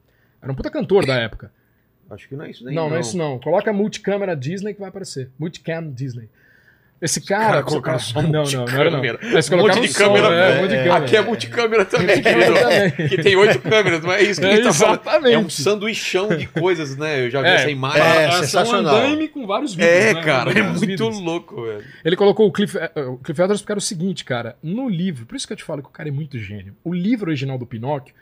Era 0.41 0.53
um 0.53 0.55
puta 0.55 0.71
cantor 0.71 1.05
da 1.05 1.17
época. 1.17 1.51
Acho 2.09 2.29
que 2.29 2.37
não 2.37 2.45
é 2.45 2.51
isso 2.53 2.63
daí. 2.63 2.73
Não, 2.73 2.89
não, 2.89 2.97
é 2.99 3.01
isso 3.01 3.17
não. 3.19 3.37
Coloca 3.41 3.73
multicâmera 3.73 4.37
Disney 4.37 4.75
que 4.75 4.79
vai 4.81 4.91
aparecer. 4.91 5.29
Multicam 5.41 5.91
Disney. 5.91 6.29
Esse 7.03 7.21
cara. 7.21 7.47
Cara, 7.47 7.63
colocaram 7.65 7.99
só 7.99 8.23
não, 8.23 8.31
não, 8.31 8.45
não 8.45 8.69
era 8.69 8.91
não. 8.91 8.99
multicâmera. 9.01 9.19
Eles 9.23 9.51
Um 9.51 9.57
monte 9.57 9.81
de 9.81 9.89
som, 9.89 9.99
câmera, 10.05 10.27
é, 10.35 10.39
é, 10.39 10.53
um 10.55 10.63
monte 10.63 10.71
de 10.71 10.77
câmera. 10.77 10.95
Aqui 10.97 11.17
é 11.17 11.21
multicâmera 11.21 11.85
também, 11.85 12.07
Multicâmera 12.07 12.45
querido. 12.53 12.61
também. 12.95 13.09
Que 13.09 13.17
tem 13.23 13.37
oito 13.37 13.59
câmeras, 13.59 14.03
não 14.03 14.13
é 14.13 14.23
isso 14.23 14.41
que 14.41 14.47
É, 14.47 14.51
a 14.53 14.55
gente 14.55 14.65
tá 14.65 14.73
falando. 14.73 15.01
exatamente. 15.01 15.35
É 15.35 15.39
um 15.39 15.51
sanduichão 15.51 16.29
de 16.29 16.47
coisas, 16.47 16.97
né? 16.97 17.27
Eu 17.27 17.31
já 17.31 17.43
vi 17.43 17.49
É, 17.49 17.55
essa 17.57 17.71
imagem. 17.71 18.01
é, 18.03 18.31
só 18.31 18.39
sensacional. 18.39 18.95
Um 18.95 18.99
andaime 18.99 19.29
com 19.29 19.47
vários 19.47 19.75
vídeos. 19.75 19.93
É, 19.93 20.15
né? 20.15 20.23
cara, 20.23 20.51
é 20.53 20.63
muito 20.63 20.81
vídeos. 20.81 21.21
louco, 21.21 21.63
velho. 21.65 21.85
Ele 22.05 22.15
colocou 22.17 22.47
o 22.47 22.53
Cliff, 22.53 22.79
eh, 22.79 22.91
o 22.97 23.17
Cliff 23.19 23.41
Edwards 23.43 23.61
porque 23.63 23.73
era 23.73 23.79
o 23.79 23.83
seguinte, 23.83 24.25
cara. 24.25 24.57
No 24.63 24.89
livro, 24.89 25.27
por 25.27 25.35
isso 25.35 25.47
que 25.47 25.53
eu 25.53 25.57
te 25.57 25.65
falo 25.65 25.83
que 25.83 25.89
o 25.89 25.93
cara 25.93 26.09
é 26.09 26.13
muito 26.13 26.39
gênio. 26.39 26.77
O 26.85 26.95
livro 26.95 27.29
original 27.31 27.59
do 27.59 27.67
Pinóquio 27.67 28.15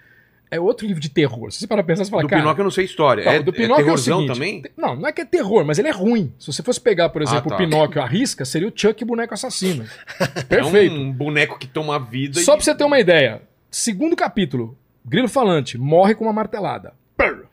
é 0.51 0.59
outro 0.59 0.87
livro 0.87 1.01
de 1.01 1.09
terror. 1.09 1.51
Se 1.53 1.61
você 1.61 1.67
parar 1.67 1.83
pra 1.83 1.95
pensar, 1.95 2.05
você 2.05 2.11
fala, 2.11 2.23
Do 2.23 2.29
cara. 2.29 2.43
Pinóquio 2.43 2.61
eu 2.61 2.65
não 2.65 2.71
sei 2.71 2.85
história. 2.85 3.25
Não, 3.25 3.33
é, 3.33 3.43
do 3.43 3.51
é 3.51 3.55
Pinóquio 3.55 3.83
é 3.83 3.85
terrorzão 3.85 4.19
seguinte, 4.21 4.35
também? 4.35 4.63
Não, 4.77 4.97
não 4.97 5.09
é 5.09 5.13
que 5.13 5.21
é 5.21 5.25
terror, 5.25 5.65
mas 5.65 5.79
ele 5.79 5.89
é 5.89 5.93
ruim. 5.93 6.33
Se 6.39 6.53
você 6.53 6.63
fosse 6.63 6.81
pegar, 6.81 7.09
por 7.11 7.23
exemplo, 7.23 7.49
tá. 7.49 7.55
o 7.55 7.59
Pinóquio 7.59 8.03
à 8.03 8.07
risca, 8.07 8.45
seria 8.45 8.69
o 8.69 8.73
Chuck 8.75 9.05
boneco 9.05 9.35
assassino. 9.35 9.85
É 10.21 10.43
Perfeito. 10.43 10.95
um 10.95 11.13
boneco 11.13 11.59
que 11.59 11.67
toma 11.67 11.99
vida 11.99 12.41
Só 12.41 12.55
e... 12.55 12.57
pra 12.57 12.65
você 12.65 12.75
ter 12.75 12.85
uma 12.85 12.99
ideia. 12.99 13.43
Segundo 13.71 14.17
capítulo, 14.17 14.77
Grilo 15.05 15.29
Falante 15.29 15.79
morre 15.79 16.15
com 16.15 16.25
uma 16.25 16.33
martelada. 16.33 16.93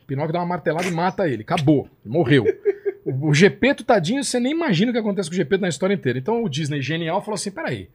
Pinóquio 0.05 0.33
dá 0.33 0.39
uma 0.39 0.45
martelada 0.45 0.87
e 0.87 0.91
mata 0.91 1.27
ele. 1.27 1.43
Acabou. 1.43 1.89
Morreu. 2.05 2.45
O, 3.05 3.29
o 3.29 3.33
Gepeto, 3.33 3.83
tadinho, 3.83 4.23
você 4.23 4.39
nem 4.39 4.51
imagina 4.53 4.91
o 4.91 4.93
que 4.93 4.99
acontece 4.99 5.29
com 5.29 5.33
o 5.33 5.37
Gepeto 5.37 5.61
na 5.61 5.69
história 5.69 5.93
inteira. 5.93 6.17
Então 6.17 6.43
o 6.43 6.49
Disney 6.49 6.81
genial 6.81 7.21
falou 7.21 7.35
assim: 7.35 7.51
peraí, 7.51 7.89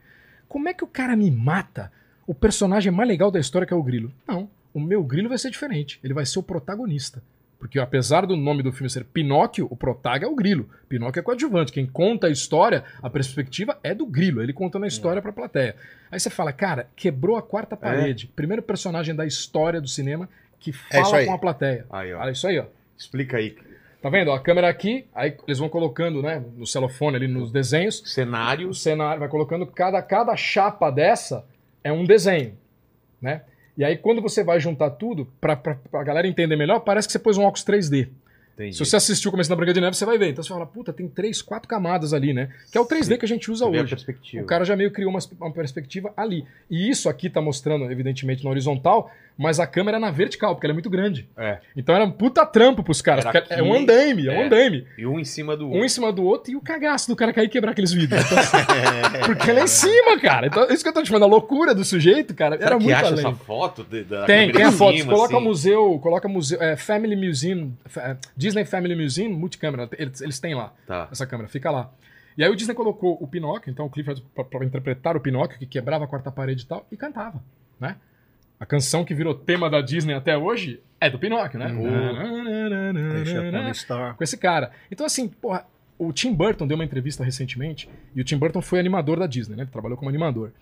como 0.49 0.69
é 0.69 0.75
que 0.75 0.85
o 0.85 0.87
cara 0.87 1.17
me 1.17 1.31
mata 1.31 1.91
o 2.27 2.35
personagem 2.35 2.93
mais 2.93 3.09
legal 3.09 3.31
da 3.31 3.41
história 3.41 3.67
que 3.67 3.75
é 3.75 3.77
o 3.77 3.83
Grilo? 3.83 4.13
Não, 4.27 4.49
o 4.75 4.81
meu 4.81 5.03
Grilo 5.03 5.29
vai 5.29 5.39
ser 5.39 5.51
diferente. 5.51 5.99
Ele 6.03 6.15
vai 6.15 6.25
ser 6.27 6.39
o 6.39 6.43
protagonista. 6.43 7.23
Porque 7.59 7.79
apesar 7.79 8.27
do 8.27 8.37
nome 8.37 8.61
do 8.63 8.73
filme 8.73 8.91
ser 8.91 9.05
Pinóquio, 9.05 9.69
o 9.71 9.77
protagonista 9.77 10.27
é 10.27 10.29
o 10.29 10.35
Grilo. 10.35 10.69
Pinóquio 10.89 11.21
é 11.21 11.23
coadjuvante. 11.23 11.71
Quem 11.73 11.87
conta 11.87 12.27
a 12.27 12.31
história, 12.31 12.83
a 13.01 13.09
perspectiva 13.09 13.79
é 13.85 13.95
do 13.95 14.05
Grilo. 14.05 14.43
Ele 14.43 14.53
contando 14.53 14.85
a 14.85 14.89
história 14.89 15.23
pra 15.23 15.33
plateia. 15.33 15.77
Aí 16.11 16.19
você 16.19 16.29
fala, 16.29 16.53
cara, 16.53 16.89
quebrou 16.97 17.37
a 17.37 17.43
quarta 17.43 17.77
parede. 17.77 18.27
Primeiro 18.35 18.63
personagem 18.63 19.15
da 19.15 19.25
história 19.25 19.81
do 19.81 19.87
cinema 19.87 20.29
que 20.59 20.71
É 20.91 21.03
fala 21.03 21.19
aí. 21.19 21.27
com 21.27 21.33
a 21.35 21.39
plateia. 21.39 21.87
Aí, 21.91 22.13
ó. 22.13 22.21
Olha 22.21 22.33
isso 22.33 22.47
aí, 22.49 22.59
ó. 22.59 22.65
Explica 22.99 23.37
aí. 23.37 23.57
Tá 24.03 24.11
vendo? 24.11 24.33
ó, 24.33 24.35
A 24.35 24.41
câmera 24.41 24.69
aqui, 24.69 25.07
aí 25.15 25.37
eles 25.47 25.61
vão 25.61 25.69
colocando, 25.69 26.21
né, 26.21 26.43
no 26.57 26.67
celofone 26.67 27.15
ali 27.15 27.29
nos 27.29 27.53
desenhos, 27.53 28.01
o 28.01 28.07
Cenários. 28.09 28.83
cenário 28.83 29.21
vai 29.21 29.29
colocando 29.29 29.65
cada 29.65 30.03
cada 30.03 30.35
chapa 30.37 30.91
dessa 30.91 31.45
é 31.85 31.93
um 31.93 32.05
desenho, 32.05 32.59
né? 33.21 33.43
E 33.83 33.85
aí 33.85 33.97
quando 33.97 34.23
você 34.23 34.45
vai 34.45 34.61
juntar 34.61 34.91
tudo 34.91 35.27
pra, 35.41 35.57
pra 35.57 36.05
galera 36.05 36.29
entender 36.29 36.55
melhor, 36.55 36.79
parece 36.79 37.09
que 37.09 37.13
você 37.13 37.19
pôs 37.19 37.37
um 37.37 37.43
óculos 37.43 37.65
3D. 37.65 38.11
Entendi. 38.55 38.77
Se 38.77 38.85
você 38.85 38.97
assistiu 38.97 39.29
o 39.29 39.33
começo 39.33 39.49
da 39.49 39.57
Branca 39.57 39.73
de 39.73 39.81
Neve, 39.81 39.97
você 39.97 40.05
vai 40.05 40.19
ver. 40.19 40.29
Então 40.31 40.43
você 40.43 40.51
fala, 40.51 40.67
puta, 40.67 40.93
tem 40.93 41.09
três, 41.09 41.41
quatro 41.41 41.69
camadas 41.69 42.13
ali, 42.13 42.33
né? 42.35 42.51
Que 42.71 42.77
é 42.79 42.81
o 42.81 42.87
3D 42.87 43.17
que 43.19 43.25
a 43.25 43.29
gente 43.29 43.51
usa 43.51 43.67
hoje. 43.67 43.89
perspectiva. 43.89 44.43
O 44.43 44.47
cara 44.47 44.65
já 44.65 44.77
meio 44.77 44.91
criou 44.91 45.11
uma, 45.11 45.21
uma 45.41 45.53
perspectiva 45.53 46.13
ali. 46.17 46.45
E 46.71 46.91
isso 46.91 47.09
aqui 47.09 47.31
tá 47.31 47.41
mostrando, 47.41 47.91
evidentemente, 47.91 48.45
na 48.45 48.51
horizontal, 48.51 49.11
mas 49.39 49.59
a 49.59 49.67
câmera 49.67 49.97
é 49.97 50.01
na 50.01 50.11
vertical, 50.11 50.55
porque 50.55 50.67
ela 50.67 50.73
é 50.73 50.75
muito 50.75 50.91
grande. 50.91 51.27
É. 51.37 51.59
Então 51.75 51.95
era 51.95 52.05
um 52.05 52.11
puta 52.11 52.45
trampo 52.45 52.83
pros 52.83 53.01
caras. 53.01 53.25
Era 53.25 53.41
porque 53.41 53.55
é 53.55 53.63
um 53.63 53.73
aqui, 53.73 53.83
andaime, 53.83 54.27
é 54.29 54.31
um 54.31 54.35
é. 54.43 54.45
andaime. 54.47 54.87
E 54.99 55.07
um 55.07 55.19
em 55.19 55.25
cima 55.25 55.57
do 55.57 55.65
Um 55.65 55.69
outro. 55.71 55.85
em 55.85 55.89
cima 55.89 56.13
do 56.13 56.23
outro 56.23 56.53
e 56.53 56.57
o 56.57 56.61
cagaço 56.61 57.09
do 57.09 57.17
cara 57.17 57.33
cair 57.33 57.47
e 57.47 57.49
quebrar 57.49 57.73
aqueles 57.73 57.93
vidros. 57.93 58.23
Então, 59.13 59.21
porque 59.27 59.51
ele 59.51 59.61
é 59.61 59.65
em 59.65 59.67
cima, 59.67 60.19
cara. 60.21 60.47
Então, 60.47 60.67
isso 60.69 60.83
que 60.83 60.89
eu 60.89 60.93
tô 60.93 61.03
te 61.03 61.09
falando, 61.09 61.25
a 61.25 61.27
loucura 61.27 61.75
do 61.75 61.85
sujeito, 61.85 62.35
cara, 62.35 62.57
Será 62.57 62.67
era 62.71 62.77
que 62.79 62.85
muito 62.85 62.97
acha 62.97 63.07
além. 63.07 63.19
essa 63.27 63.33
foto 63.35 63.85
de- 63.85 64.05
da 64.05 64.25
Tem, 64.25 64.51
tem 64.53 64.65
a 64.65 64.73
foto. 64.73 64.97
cima, 64.99 65.13
coloca 65.13 65.37
assim? 65.37 65.45
museu, 65.45 65.99
coloca 66.03 66.29
museu, 66.29 66.63
é, 66.63 66.77
Family 66.77 67.17
Museum, 67.17 67.73
fa- 67.87 68.17
Disney 68.53 68.65
Family 68.65 68.95
Museum, 68.95 69.31
multicâmera, 69.31 69.89
eles, 69.99 70.21
eles 70.21 70.39
têm 70.39 70.55
lá, 70.55 70.73
Tá. 70.87 71.09
essa 71.11 71.27
câmera, 71.27 71.49
fica 71.49 71.71
lá. 71.71 71.91
E 72.37 72.43
aí 72.45 72.51
o 72.51 72.57
Disney 72.57 72.75
colocou 72.75 73.17
o 73.21 73.27
Pinóquio, 73.27 73.71
então 73.71 73.87
o 73.87 73.91
Clifford 73.91 74.23
pra, 74.35 74.45
pra 74.45 74.65
interpretar 74.65 75.17
o 75.17 75.21
Pinóquio, 75.21 75.59
que 75.59 75.67
quebrava 75.67 76.05
a 76.05 76.07
quarta 76.09 76.31
parede 76.31 76.65
e 76.65 76.67
tal, 76.67 76.87
e 76.91 76.97
cantava, 76.97 77.43
né? 77.81 77.97
A 78.59 78.65
canção 78.65 79.05
que 79.05 79.13
virou 79.15 79.35
tema 79.35 79.69
da 79.69 79.81
Disney 79.81 80.15
até 80.15 80.37
hoje 80.39 80.81
é 81.01 81.11
do 81.11 81.19
Pinóquio, 81.19 81.59
né? 81.59 81.67
Com 84.15 84.23
esse 84.25 84.37
cara. 84.39 84.71
Então, 84.91 85.05
assim, 85.05 85.29
porra, 85.29 85.67
o 85.99 86.13
Tim 86.13 86.33
Burton 86.33 86.67
deu 86.67 86.77
uma 86.77 86.85
entrevista 86.85 87.25
recentemente, 87.25 87.89
e 88.15 88.21
o 88.21 88.25
Tim 88.25 88.37
Burton 88.39 88.63
foi 88.63 88.79
animador 88.79 89.19
da 89.19 89.27
Disney, 89.27 89.57
né? 89.57 89.63
Ele 89.65 89.71
trabalhou 89.71 89.97
como 89.99 90.09
animador. 90.09 90.53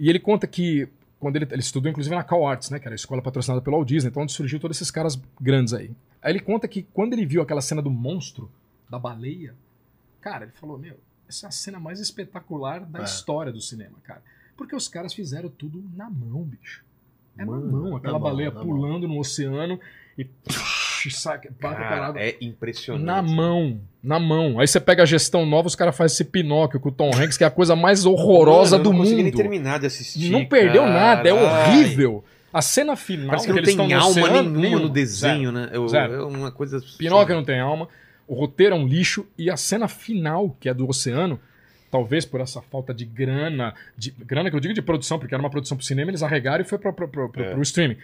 E 0.00 0.08
ele 0.08 0.18
conta 0.18 0.46
que, 0.46 0.88
quando 1.18 1.36
ele, 1.36 1.46
ele 1.50 1.60
estudou, 1.60 1.90
inclusive, 1.90 2.14
na 2.14 2.22
Cal 2.22 2.46
Arts, 2.46 2.70
né? 2.70 2.78
Que 2.78 2.86
era 2.86 2.94
a 2.94 2.96
escola 2.96 3.20
patrocinada 3.22 3.60
pelo 3.62 3.76
Walt 3.76 3.88
Disney, 3.88 4.10
então 4.10 4.22
onde 4.22 4.32
surgiu 4.32 4.58
todos 4.60 4.76
esses 4.76 4.90
caras 4.90 5.20
grandes 5.40 5.74
aí. 5.74 5.90
Aí 6.22 6.32
ele 6.32 6.40
conta 6.40 6.66
que 6.68 6.82
quando 6.82 7.12
ele 7.12 7.26
viu 7.26 7.42
aquela 7.42 7.60
cena 7.60 7.82
do 7.82 7.90
monstro, 7.90 8.50
da 8.88 8.98
baleia, 8.98 9.54
cara, 10.20 10.44
ele 10.44 10.52
falou, 10.52 10.78
meu, 10.78 10.96
essa 11.28 11.46
é 11.46 11.48
a 11.48 11.52
cena 11.52 11.78
mais 11.78 12.00
espetacular 12.00 12.80
da 12.84 13.00
É. 13.00 13.04
história 13.04 13.52
do 13.52 13.60
cinema, 13.60 13.98
cara. 14.04 14.22
Porque 14.56 14.74
os 14.74 14.88
caras 14.88 15.12
fizeram 15.14 15.48
tudo 15.48 15.84
na 15.94 16.08
mão, 16.10 16.42
bicho. 16.42 16.84
É 17.36 17.44
Mano, 17.44 17.66
na 17.66 17.72
mão, 17.72 17.96
aquela 17.96 18.14
na 18.14 18.18
mão, 18.18 18.30
baleia 18.30 18.50
na 18.50 18.60
pulando 18.60 19.06
no 19.06 19.18
oceano 19.18 19.78
e 20.16 20.24
saca, 21.10 21.50
parada. 21.60 22.18
é 22.20 22.36
impressionante. 22.40 23.04
Na 23.04 23.22
mão, 23.22 23.80
na 24.02 24.18
mão. 24.18 24.58
Aí 24.60 24.66
você 24.66 24.80
pega 24.80 25.02
a 25.02 25.06
gestão 25.06 25.46
nova, 25.46 25.68
os 25.68 25.74
caras 25.76 25.96
fazem 25.96 26.14
esse 26.14 26.24
Pinóquio 26.24 26.80
com 26.80 26.88
o 26.88 26.92
Tom 26.92 27.10
Hanks, 27.14 27.36
que 27.36 27.44
é 27.44 27.46
a 27.46 27.50
coisa 27.50 27.76
mais 27.76 28.04
horrorosa 28.04 28.76
Mano, 28.76 28.84
do 28.84 28.90
não 28.92 28.98
consegui 29.00 29.16
mundo. 29.22 29.24
nem 29.24 29.32
terminar 29.32 29.78
de 29.78 29.86
assistir. 29.86 30.30
Não 30.30 30.44
perdeu 30.44 30.82
cara. 30.82 30.94
nada, 30.94 31.28
é 31.28 31.32
Ai, 31.32 31.44
horrível. 31.44 32.24
A 32.52 32.62
cena 32.62 32.96
final, 32.96 33.28
Parece 33.28 33.46
que 33.46 33.52
não 33.52 33.58
eles 33.58 33.76
tem 33.76 33.88
no 33.88 33.94
alma 33.94 34.06
oceano, 34.08 34.50
nenhuma 34.50 34.76
no 34.76 34.82
zero. 34.84 34.88
desenho, 34.88 35.52
né? 35.52 35.68
Eu- 35.72 35.86
Zero. 35.88 36.12
É 36.14 36.24
uma 36.24 36.50
coisa. 36.50 36.82
Pinóquio 36.98 37.34
não 37.36 37.44
tem 37.44 37.60
alma, 37.60 37.88
o 38.26 38.34
roteiro 38.34 38.74
é 38.74 38.78
um 38.78 38.86
lixo 38.86 39.26
e 39.36 39.50
a 39.50 39.56
cena 39.56 39.86
final, 39.86 40.56
que 40.58 40.68
é 40.68 40.72
do 40.74 40.88
oceano, 40.88 41.38
talvez 41.90 42.24
por 42.24 42.40
essa 42.40 42.60
falta 42.62 42.92
de 42.94 43.04
grana, 43.04 43.74
de 43.96 44.10
grana 44.10 44.48
que 44.50 44.56
eu 44.56 44.60
digo 44.60 44.72
de 44.74 44.80
produção, 44.82 45.18
porque 45.18 45.34
era 45.34 45.42
uma 45.42 45.50
produção 45.50 45.76
pro 45.76 45.84
cinema, 45.86 46.10
eles 46.10 46.22
arregaram 46.22 46.62
e 46.62 46.66
foi 46.66 46.78
pro- 46.78 46.90
É. 47.36 47.50
pro 47.52 47.62
streaming. 47.62 47.96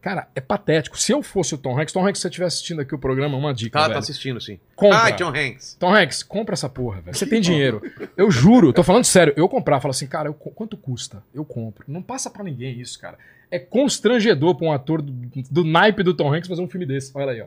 Cara, 0.00 0.28
é 0.34 0.40
patético. 0.40 0.98
Se 0.98 1.12
eu 1.12 1.22
fosse 1.22 1.54
o 1.54 1.58
Tom 1.58 1.78
Hanks, 1.78 1.92
Tom 1.92 2.06
Hanks, 2.06 2.18
se 2.18 2.22
você 2.22 2.28
estiver 2.28 2.46
assistindo 2.46 2.80
aqui 2.80 2.94
o 2.94 2.98
programa, 2.98 3.36
uma 3.36 3.52
dica, 3.52 3.78
Tá, 3.78 3.82
velho. 3.82 3.92
tá 3.94 3.98
assistindo, 3.98 4.40
sim. 4.40 4.58
Compra. 4.74 4.98
Ai, 4.98 5.12
John 5.16 5.28
Hanks. 5.28 5.76
Tom 5.78 5.94
Hanks, 5.94 6.22
compra 6.22 6.54
essa 6.54 6.68
porra, 6.70 7.02
velho. 7.02 7.14
Você 7.16 7.26
tem 7.26 7.40
dinheiro. 7.40 7.82
Eu 8.16 8.30
juro, 8.30 8.72
tô 8.72 8.82
falando 8.82 9.04
sério. 9.04 9.34
Eu 9.36 9.46
comprar, 9.48 9.78
falo 9.80 9.90
assim, 9.90 10.06
cara, 10.06 10.28
eu 10.28 10.34
quanto 10.34 10.76
custa? 10.76 11.22
Eu 11.34 11.44
compro. 11.44 11.84
Não 11.86 12.02
passa 12.02 12.30
pra 12.30 12.42
ninguém 12.42 12.80
isso, 12.80 12.98
cara. 12.98 13.18
É 13.50 13.58
constrangedor 13.58 14.54
pra 14.54 14.66
um 14.66 14.72
ator 14.72 15.02
do, 15.02 15.12
do 15.50 15.64
naipe 15.64 16.02
do 16.02 16.14
Tom 16.14 16.32
Hanks 16.32 16.48
fazer 16.48 16.62
um 16.62 16.68
filme 16.68 16.86
desse. 16.86 17.10
Olha 17.14 17.32
aí, 17.32 17.40
ó. 17.42 17.46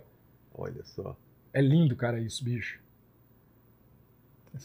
Olha 0.56 0.84
só. 0.84 1.16
É 1.52 1.62
lindo, 1.62 1.96
cara, 1.96 2.20
isso, 2.20 2.44
bicho. 2.44 2.78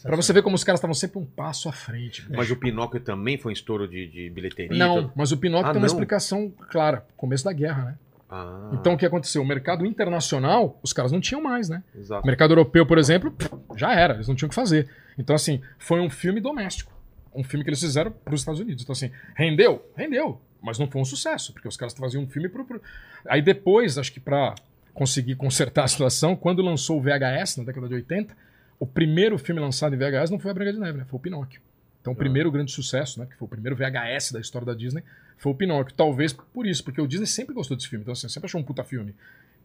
Pra 0.03 0.15
você 0.15 0.31
ver 0.31 0.43
como 0.43 0.55
os 0.55 0.63
caras 0.63 0.79
estavam 0.79 0.93
sempre 0.93 1.17
um 1.19 1.25
passo 1.25 1.67
à 1.67 1.71
frente. 1.71 2.21
bicho. 2.21 2.33
Mas 2.37 2.51
o 2.51 2.55
Pinóquio 2.55 2.99
também 2.99 3.37
foi 3.37 3.51
um 3.51 3.53
estouro 3.53 3.87
de, 3.87 4.07
de 4.07 4.29
bilheteria? 4.29 4.77
Não, 4.77 5.11
mas 5.15 5.31
o 5.31 5.37
Pinóquio 5.37 5.67
Ah, 5.69 5.71
tem 5.73 5.81
uma 5.81 5.87
não? 5.87 5.93
explicação 5.93 6.51
clara. 6.69 7.05
Começo 7.17 7.43
da 7.43 7.51
guerra, 7.53 7.85
né? 7.85 7.97
Ah, 8.29 8.69
Então 8.73 8.93
o 8.93 8.97
que 8.97 9.05
aconteceu? 9.05 9.41
O 9.41 9.45
mercado 9.45 9.83
internacional, 9.85 10.79
os 10.83 10.93
caras 10.93 11.11
não 11.11 11.19
tinham 11.19 11.41
mais, 11.41 11.67
né? 11.69 11.83
O 11.95 11.99
exato. 11.99 12.25
mercado 12.27 12.51
europeu, 12.51 12.85
por 12.85 12.97
exemplo, 12.99 13.33
já 13.75 13.93
era, 13.93 14.13
eles 14.13 14.27
não 14.27 14.35
tinham 14.35 14.47
o 14.47 14.49
que 14.49 14.55
fazer. 14.55 14.87
Então, 15.17 15.35
assim, 15.35 15.61
foi 15.79 15.99
um 15.99 16.09
filme 16.09 16.39
doméstico. 16.39 16.93
Um 17.33 17.43
filme 17.43 17.63
que 17.63 17.69
eles 17.71 17.79
fizeram 17.81 18.11
para 18.11 18.33
os 18.35 18.41
Estados 18.41 18.59
Unidos. 18.61 18.83
Então, 18.83 18.93
assim, 18.93 19.11
rendeu? 19.35 19.83
Rendeu. 19.97 20.39
Mas 20.61 20.77
não 20.77 20.87
foi 20.87 21.01
um 21.01 21.05
sucesso, 21.05 21.53
porque 21.53 21.67
os 21.67 21.75
caras 21.77 21.93
faziam 21.95 22.21
um 22.23 22.27
filme 22.27 22.47
pro. 22.49 22.63
pro- 22.65 22.81
Aí 23.27 23.41
depois, 23.41 23.97
acho 23.97 24.11
que 24.13 24.19
para 24.19 24.53
conseguir 24.93 25.35
consertar 25.35 25.85
a 25.85 25.87
situação, 25.87 26.35
quando 26.35 26.61
lançou 26.61 26.97
o 26.99 27.01
VHS 27.01 27.57
na 27.57 27.63
década 27.63 27.87
de 27.87 27.95
80, 27.95 28.35
o 28.79 28.85
primeiro 28.87 29.37
filme 29.37 29.59
lançado 29.61 29.93
em 29.93 29.97
VHS 29.97 30.29
não 30.31 30.39
foi 30.39 30.51
a 30.51 30.53
Branca 30.53 30.73
de 30.73 30.79
Neve, 30.79 30.97
né? 30.99 31.05
Foi 31.07 31.17
o 31.17 31.21
Pinóquio. 31.21 31.61
Então, 32.01 32.13
o 32.13 32.15
primeiro 32.15 32.49
grande 32.49 32.71
sucesso, 32.71 33.19
né? 33.19 33.25
Que 33.29 33.35
foi 33.35 33.45
o 33.45 33.49
primeiro 33.49 33.75
VHS 33.75 34.31
da 34.31 34.39
história 34.39 34.65
da 34.65 34.73
Disney, 34.73 35.03
foi 35.37 35.51
o 35.51 35.55
Pinóquio. 35.55 35.93
Talvez 35.95 36.31
por 36.31 36.65
isso, 36.65 36.83
porque 36.83 37.01
o 37.01 37.07
Disney 37.07 37.25
sempre 37.27 37.53
gostou 37.53 37.75
desse 37.75 37.89
filme. 37.89 38.03
Então, 38.03 38.13
assim, 38.13 38.29
sempre 38.29 38.47
achou 38.47 38.59
um 38.59 38.63
puta 38.63 38.83
filme. 38.83 39.13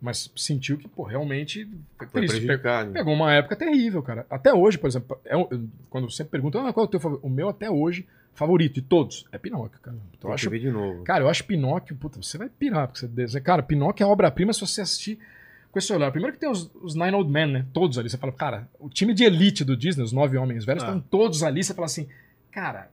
Mas 0.01 0.31
sentiu 0.37 0.77
que, 0.77 0.89
pô, 0.89 1.05
realmente 1.05 1.65
foi 1.97 2.07
Foi 2.09 2.21
triste. 2.21 2.41
Pe- 2.41 2.47
prejudicado. 2.47 2.91
Pegou 2.93 3.15
uma 3.15 3.33
época 3.33 3.55
terrível, 3.55 4.03
cara. 4.03 4.27
Até 4.29 4.53
hoje, 4.53 4.77
por 4.77 4.89
exemplo, 4.89 5.19
é 5.25 5.37
um- 5.37 5.69
quando 5.89 6.11
você 6.11 6.25
pergunta 6.25 6.61
ah, 6.61 6.73
qual 6.73 6.85
é 6.85 6.89
o 6.89 6.91
teu 6.91 6.99
favorito, 7.01 7.25
o 7.25 7.31
meu 7.31 7.49
até 7.49 7.71
hoje 7.71 8.07
favorito 8.35 8.75
de 8.75 8.83
todos 8.83 9.25
é 9.31 9.39
Pinóquio, 9.39 9.79
cara. 9.81 9.97
Então, 10.19 10.29
eu 10.31 10.35
acho, 10.35 10.51
de 10.51 10.71
novo. 10.71 11.05
cara, 11.05 11.23
eu 11.23 11.29
acho 11.29 11.45
Pinóquio, 11.45 11.95
puta, 11.97 12.21
você 12.21 12.37
vai 12.37 12.49
pirar, 12.49 12.89
porque 12.89 13.07
você. 13.07 13.41
Cara, 13.41 13.63
Pinóquio 13.63 14.03
é 14.05 14.07
obra-prima 14.07 14.53
se 14.53 14.61
você 14.61 14.81
assistir 14.81 15.21
com 15.75 15.79
esse 15.81 15.93
olhar. 15.93 16.11
Primeiro 16.11 16.33
que 16.35 16.41
tem 16.41 16.49
os, 16.49 16.71
os 16.81 16.95
Nine 16.95 17.13
Old 17.15 17.31
Men, 17.31 17.53
né? 17.53 17.67
Todos 17.73 17.99
ali. 17.99 18.09
Você 18.09 18.17
fala, 18.17 18.33
cara, 18.33 18.69
o 18.79 18.89
time 18.89 19.13
de 19.13 19.25
elite 19.25 19.65
do 19.65 19.77
Disney, 19.77 20.03
os 20.05 20.13
nove 20.13 20.39
homens 20.39 20.65
velhos, 20.65 20.83
Ah. 20.85 20.87
estão 20.87 21.01
todos 21.01 21.43
ali. 21.43 21.63
Você 21.63 21.75
fala 21.75 21.87
assim, 21.87 22.09
cara, 22.51 22.89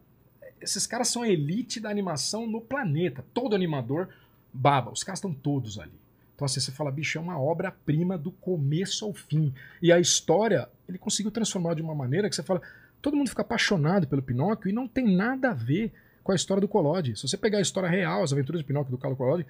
esses 0.59 0.85
caras 0.87 1.07
são 1.07 1.21
a 1.21 1.29
elite 1.29 1.79
da 1.79 1.89
animação 1.89 2.45
no 2.47 2.59
planeta. 2.59 3.23
Todo 3.33 3.55
animador 3.55 4.09
baba. 4.51 4.91
Os 4.91 5.03
caras 5.03 5.19
estão 5.19 5.31
todos 5.33 5.79
ali. 5.79 5.93
Então, 6.35 6.45
assim, 6.47 6.59
você 6.59 6.71
fala, 6.71 6.91
bicho, 6.91 7.17
é 7.17 7.21
uma 7.21 7.39
obra-prima 7.39 8.17
do 8.17 8.31
começo 8.31 9.05
ao 9.05 9.13
fim. 9.13 9.53
E 9.81 9.91
a 9.91 9.99
história, 9.99 10.67
ele 10.89 10.97
conseguiu 10.97 11.31
transformar 11.31 11.75
de 11.75 11.83
uma 11.83 11.93
maneira 11.93 12.27
que 12.27 12.35
você 12.35 12.41
fala, 12.41 12.61
todo 12.99 13.15
mundo 13.15 13.29
fica 13.29 13.43
apaixonado 13.43 14.07
pelo 14.07 14.23
Pinóquio 14.23 14.69
e 14.69 14.73
não 14.73 14.87
tem 14.87 15.15
nada 15.15 15.51
a 15.51 15.53
ver 15.53 15.93
com 16.23 16.31
a 16.31 16.35
história 16.35 16.59
do 16.61 16.67
Collodi. 16.67 17.15
Se 17.15 17.27
você 17.27 17.37
pegar 17.37 17.59
a 17.59 17.61
história 17.61 17.87
real, 17.87 18.23
as 18.23 18.33
aventuras 18.33 18.59
de 18.61 18.65
Pinóquio 18.65 18.89
do 18.91 18.97
Carlo 18.97 19.15
Collodi, 19.15 19.45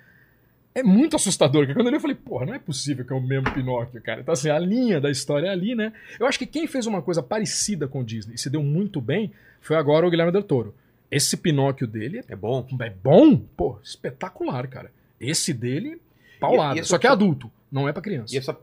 é 0.73 0.81
muito 0.84 1.15
assustador. 1.15 1.61
Porque 1.65 1.73
quando 1.73 1.88
eu 1.88 1.91
li, 1.91 1.98
eu 1.98 2.02
falei, 2.02 2.15
porra, 2.15 2.45
não 2.45 2.53
é 2.53 2.60
possível 2.60 3.03
que 3.06 3.11
é 3.11 3.15
o 3.15 3.22
mesmo 3.22 3.52
Pinóquio, 3.53 4.02
cara. 4.02 4.22
Então, 4.22 4.34
assim, 4.34 4.49
a 4.49 4.57
linha 4.60 4.99
da 5.02 5.10
história 5.11 5.48
é 5.48 5.49
ali, 5.49 5.76
né? 5.76 5.91
Eu 6.19 6.26
acho 6.26 6.39
que 6.39 6.45
quem 6.45 6.68
fez 6.68 6.85
uma 6.85 7.02
coisa 7.02 7.22
parecida 7.22 7.88
com 7.88 8.02
o 8.02 8.03
Disney 8.03 8.35
e 8.35 8.38
se 8.38 8.49
deu 8.49 8.64
muito 8.64 8.99
bem 9.02 9.31
foi 9.60 9.76
agora 9.76 10.06
o 10.07 10.10
Guilherme 10.10 10.31
Del 10.31 10.43
Toro. 10.43 10.73
Esse 11.10 11.35
Pinóquio 11.35 11.85
dele 11.85 12.23
É 12.27 12.35
bom. 12.35 12.65
é 12.80 12.89
bom, 12.89 13.38
pô, 13.38 13.77
espetacular, 13.84 14.68
cara. 14.68 14.91
Esse 15.19 15.53
dele, 15.53 16.02
paulada. 16.39 16.76
E- 16.76 16.77
e 16.77 16.80
essa 16.80 16.89
Só 16.89 16.98
que 16.98 17.06
é 17.06 17.10
adulto, 17.10 17.52
não 17.72 17.88
é 17.88 17.91
pra 17.93 18.02
criança. 18.02 18.34
E 18.34 18.38
essa, 18.38 18.57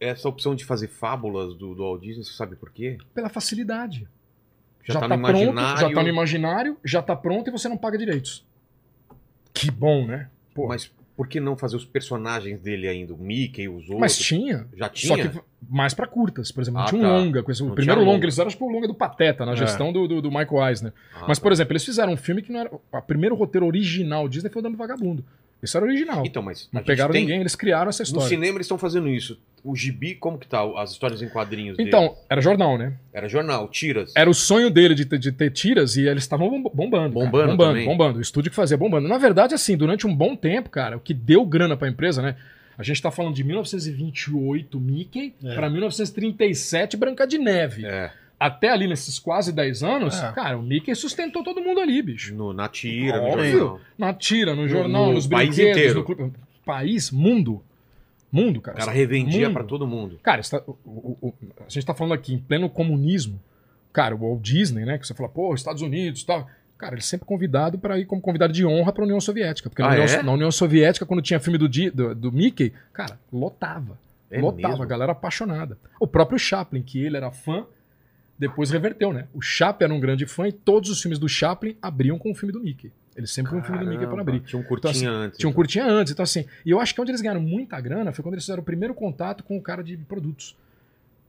essa 0.00 0.28
opção 0.28 0.54
de 0.56 0.64
fazer 0.64 0.88
fábulas 0.88 1.54
do, 1.54 1.72
do 1.74 1.82
Walt 1.82 2.02
Disney, 2.02 2.24
você 2.24 2.32
sabe 2.32 2.56
por 2.56 2.70
quê? 2.70 2.98
Pela 3.14 3.28
facilidade. 3.28 4.08
Já, 4.86 4.94
tá, 5.00 5.08
tá 5.08 5.16
no 5.16 5.22
pronto, 5.22 5.40
imaginário. 5.40 5.80
já 5.80 5.90
tá 5.94 6.02
no 6.02 6.08
imaginário, 6.08 6.76
já 6.84 7.00
tá 7.02 7.16
pronto 7.16 7.48
e 7.48 7.52
você 7.52 7.68
não 7.68 7.76
paga 7.78 7.96
direitos. 7.96 8.44
Que 9.54 9.70
bom, 9.70 10.04
né? 10.06 10.28
Pô, 10.52 10.66
Mas 10.68 10.92
por 11.16 11.28
que 11.28 11.38
não 11.40 11.56
fazer 11.56 11.76
os 11.76 11.84
personagens 11.84 12.58
dele 12.60 12.88
ainda? 12.88 13.14
O 13.14 13.18
Mickey, 13.18 13.68
os 13.68 13.82
outros? 13.84 14.00
mas 14.00 14.18
tinha. 14.18 14.66
Já 14.76 14.86
Só 14.86 15.14
tinha? 15.14 15.28
que 15.28 15.40
mais 15.68 15.94
pra 15.94 16.06
curtas, 16.06 16.50
por 16.52 16.60
exemplo. 16.60 16.80
Não 16.80 16.86
Ah, 16.86 16.90
tinha 16.90 17.00
um 17.00 17.04
tá. 17.04 17.16
longa. 17.16 17.40
o 17.40 17.64
Não 17.66 17.74
primeiro 17.74 18.00
longa 18.00 18.10
longa. 18.12 18.18
que 18.20 18.24
eles 18.26 18.34
fizeram, 18.34 18.46
acho 18.48 18.56
que 18.56 18.62
foi 18.64 18.68
o 18.68 18.72
longa 18.72 18.86
do 18.88 18.94
Pateta, 18.94 19.46
na 19.46 19.52
É. 19.52 19.56
gestão 19.56 19.92
do, 19.92 20.06
do, 20.08 20.20
do 20.22 20.28
Michael 20.30 20.68
Eisner. 20.68 20.92
Ah, 21.14 21.24
Mas, 21.28 21.38
tá. 21.38 21.42
por 21.42 21.52
exemplo, 21.52 21.72
eles 21.72 21.84
fizeram 21.84 22.12
um 22.12 22.16
filme 22.16 22.42
que 22.42 22.52
não 22.52 22.60
era. 22.60 22.70
O 22.72 23.02
primeiro 23.02 23.34
roteiro 23.34 23.66
original 23.66 24.28
Disney 24.28 24.50
foi 24.50 24.60
o 24.60 24.62
Dama 24.62 24.76
Vagabundo. 24.76 25.24
Isso 25.64 25.76
era 25.76 25.84
original. 25.86 26.24
Então, 26.26 26.42
mas 26.42 26.68
não 26.72 26.82
pegaram 26.82 27.12
tem- 27.12 27.22
ninguém, 27.22 27.40
eles 27.40 27.56
criaram 27.56 27.88
essa 27.88 28.02
No 28.02 28.06
história. 28.06 28.28
cinema 28.28 28.56
eles 28.58 28.66
estão 28.66 28.78
fazendo 28.78 29.08
isso. 29.08 29.38
O 29.64 29.74
gibi, 29.74 30.14
como 30.14 30.38
que 30.38 30.46
tá? 30.46 30.60
As 30.76 30.92
histórias 30.92 31.22
em 31.22 31.28
quadrinhos 31.28 31.76
dele? 31.76 31.88
Então, 31.88 32.14
era 32.28 32.40
jornal, 32.40 32.76
né? 32.76 32.92
Era 33.12 33.28
jornal, 33.28 33.66
tiras. 33.68 34.12
Era 34.14 34.28
o 34.28 34.34
sonho 34.34 34.68
dele 34.70 34.94
de 34.94 35.06
ter, 35.06 35.18
de 35.18 35.32
ter 35.32 35.50
tiras 35.50 35.96
e 35.96 36.02
eles 36.06 36.22
estavam 36.22 36.50
bom- 36.50 36.70
bombando. 36.74 37.14
cara. 37.14 37.24
Bombando 37.26 37.46
bombando, 37.52 37.56
também. 37.72 37.86
bombando. 37.86 38.18
O 38.18 38.22
estúdio 38.22 38.50
que 38.50 38.56
fazia 38.56 38.76
bombando. 38.76 39.08
Na 39.08 39.16
verdade, 39.16 39.54
assim, 39.54 39.74
durante 39.76 40.06
um 40.06 40.14
bom 40.14 40.36
tempo, 40.36 40.68
cara, 40.68 40.96
o 40.96 41.00
que 41.00 41.14
deu 41.14 41.44
grana 41.46 41.76
pra 41.76 41.88
empresa, 41.88 42.20
né? 42.20 42.36
A 42.76 42.82
gente 42.82 43.00
tá 43.00 43.10
falando 43.10 43.34
de 43.34 43.44
1928 43.44 44.80
Mickey 44.80 45.34
É. 45.44 45.54
pra 45.54 45.70
1937 45.70 46.96
Branca 46.96 47.26
de 47.26 47.38
Neve. 47.38 47.86
É, 47.86 48.10
Até 48.46 48.68
ali 48.70 48.86
nesses 48.86 49.18
quase 49.18 49.52
10 49.52 49.82
anos, 49.82 50.20
É. 50.22 50.32
cara, 50.32 50.58
o 50.58 50.62
Mickey 50.62 50.94
sustentou 50.94 51.42
todo 51.42 51.60
mundo 51.62 51.80
ali, 51.80 52.02
bicho. 52.02 52.34
no, 52.34 52.52
na 52.52 52.68
tira, 52.68 53.18
no 53.20 53.28
Óbvio. 53.28 53.50
jornal. 53.58 53.80
Na 53.96 54.12
tira, 54.12 54.54
no 54.54 54.68
jornal, 54.68 55.06
no 55.06 55.12
nos 55.14 55.26
país 55.26 55.48
brinquedos, 55.56 55.78
inteiro. 55.78 55.98
no 56.00 56.04
clube. 56.04 56.32
País, 56.64 57.10
mundo. 57.10 57.62
Mundo, 58.30 58.58
O 58.58 58.60
cara. 58.60 58.78
cara 58.78 58.90
revendia 58.92 59.48
pra 59.50 59.62
todo 59.62 59.86
mundo. 59.86 60.18
Cara, 60.22 60.40
está- 60.40 60.60
o- 60.66 60.76
o- 60.84 61.18
o- 61.28 61.34
a 61.64 61.68
gente 61.70 61.86
tá 61.86 61.94
falando 61.94 62.14
aqui 62.14 62.34
em 62.34 62.38
pleno 62.38 62.68
comunismo. 62.68 63.40
Cara, 63.92 64.14
o 64.14 64.18
Walt 64.18 64.42
Disney, 64.42 64.84
né? 64.84 64.98
Que 64.98 65.06
você 65.06 65.14
fala, 65.14 65.28
pô, 65.28 65.54
Estados 65.54 65.82
Unidos 65.82 66.22
e 66.22 66.26
tal. 66.26 66.46
Cara, 66.76 66.96
ele 66.96 67.02
sempre 67.02 67.24
convidado 67.26 67.78
para 67.78 67.96
ir 67.98 68.04
como 68.06 68.20
convidado 68.20 68.52
de 68.52 68.66
honra 68.66 68.92
para 68.92 69.04
a 69.04 69.06
União 69.06 69.20
Soviética. 69.20 69.70
Porque 69.70 69.80
na, 69.82 69.88
Ah, 69.88 69.92
União, 69.92 70.04
é? 70.06 70.22
na 70.22 70.32
União 70.32 70.50
Soviética, 70.50 71.06
quando 71.06 71.22
tinha 71.22 71.38
filme 71.38 71.56
do, 71.56 71.68
do, 71.68 72.14
do 72.14 72.32
Mickey, 72.32 72.72
cara, 72.92 73.18
lotava. 73.32 73.96
É 74.30 74.40
lotava, 74.40 74.68
mesmo? 74.72 74.82
a 74.82 74.86
galera 74.86 75.12
apaixonada. 75.12 75.78
O 76.00 76.06
próprio 76.08 76.36
Chaplin, 76.38 76.82
que 76.82 76.98
ele 77.04 77.16
era 77.16 77.30
fã, 77.30 77.64
depois 78.46 78.70
reverteu, 78.70 79.12
né? 79.12 79.26
O 79.32 79.40
Chaplin 79.40 79.84
era 79.86 79.94
um 79.94 80.00
grande 80.00 80.26
fã 80.26 80.46
e 80.46 80.52
todos 80.52 80.90
os 80.90 81.00
filmes 81.00 81.18
do 81.18 81.28
Chaplin 81.28 81.76
abriam 81.80 82.18
com 82.18 82.30
o 82.30 82.34
filme 82.34 82.52
do 82.52 82.60
Mickey. 82.60 82.92
Ele 83.16 83.26
sempre 83.26 83.50
tinha 83.50 83.60
um 83.60 83.64
filme 83.64 83.78
do 83.78 83.86
Mickey 83.86 83.98
para 83.98 84.08
Caramba, 84.10 84.30
abrir. 84.32 84.40
Tinha 84.40 84.60
um 84.60 84.64
curtinha 84.64 84.94
Então, 85.00 85.12
antes. 85.14 85.38
Tinha 85.38 85.48
um 85.50 85.52
curtinha 85.52 85.84
antes, 85.86 86.12
então 86.12 86.22
assim. 86.22 86.44
E 86.66 86.70
eu 86.70 86.80
acho 86.80 86.94
que 86.94 87.00
onde 87.00 87.10
eles 87.10 87.20
ganharam 87.20 87.40
muita 87.40 87.80
grana 87.80 88.12
foi 88.12 88.22
quando 88.22 88.34
eles 88.34 88.44
fizeram 88.44 88.60
o 88.62 88.64
primeiro 88.64 88.92
contato 88.92 89.44
com 89.44 89.56
o 89.56 89.62
cara 89.62 89.82
de 89.82 89.96
produtos. 89.96 90.56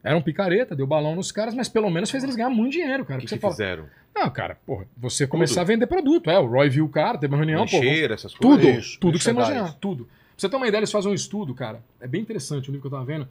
Era 0.04 0.16
um 0.18 0.22
picareta, 0.22 0.76
deu 0.76 0.86
balão 0.86 1.16
nos 1.16 1.32
caras, 1.32 1.54
mas 1.56 1.68
pelo 1.70 1.90
menos 1.90 2.12
fez 2.12 2.24
eles 2.24 2.36
ganhar 2.36 2.50
muito 2.50 2.74
dinheiro, 2.74 3.06
cara. 3.06 3.20
O 3.20 3.22
que, 3.22 3.28
que 3.28 3.40
fala, 3.40 3.54
fizeram? 3.54 3.86
não, 4.16 4.30
cara, 4.30 4.58
porra, 4.66 4.86
você 4.96 5.26
começar 5.26 5.62
a 5.62 5.64
vender 5.64 5.88
produto. 5.88 6.30
É, 6.30 6.38
o 6.38 6.46
Roy 6.46 6.70
viu 6.70 6.86
o 6.86 6.90
cara, 6.90 7.18
teve 7.18 7.34
uma 7.34 7.38
reunião, 7.38 7.66
pô. 7.66 7.78
Lancheira, 7.78 8.14
essas 8.14 8.34
Tudo, 8.34 8.62
coisas. 8.62 8.86
Isso, 8.86 9.00
tudo 9.00 9.18
que 9.18 9.24
você 9.24 9.32
imaginar, 9.32 9.74
tudo. 9.80 10.06
Pra 10.06 10.14
você 10.38 10.50
ter 10.50 10.56
uma 10.58 10.68
ideia, 10.68 10.80
eles 10.80 10.92
fazem 10.92 11.10
um 11.12 11.14
estudo, 11.16 11.54
cara. 11.56 11.82
É 12.00 12.08
bem 12.08 12.22
interessante 12.22 12.70
o 12.70 12.72
livro 12.72 12.82
que 12.82 12.88
eu 12.88 12.92
tava 13.00 13.06
vendo. 13.06 13.28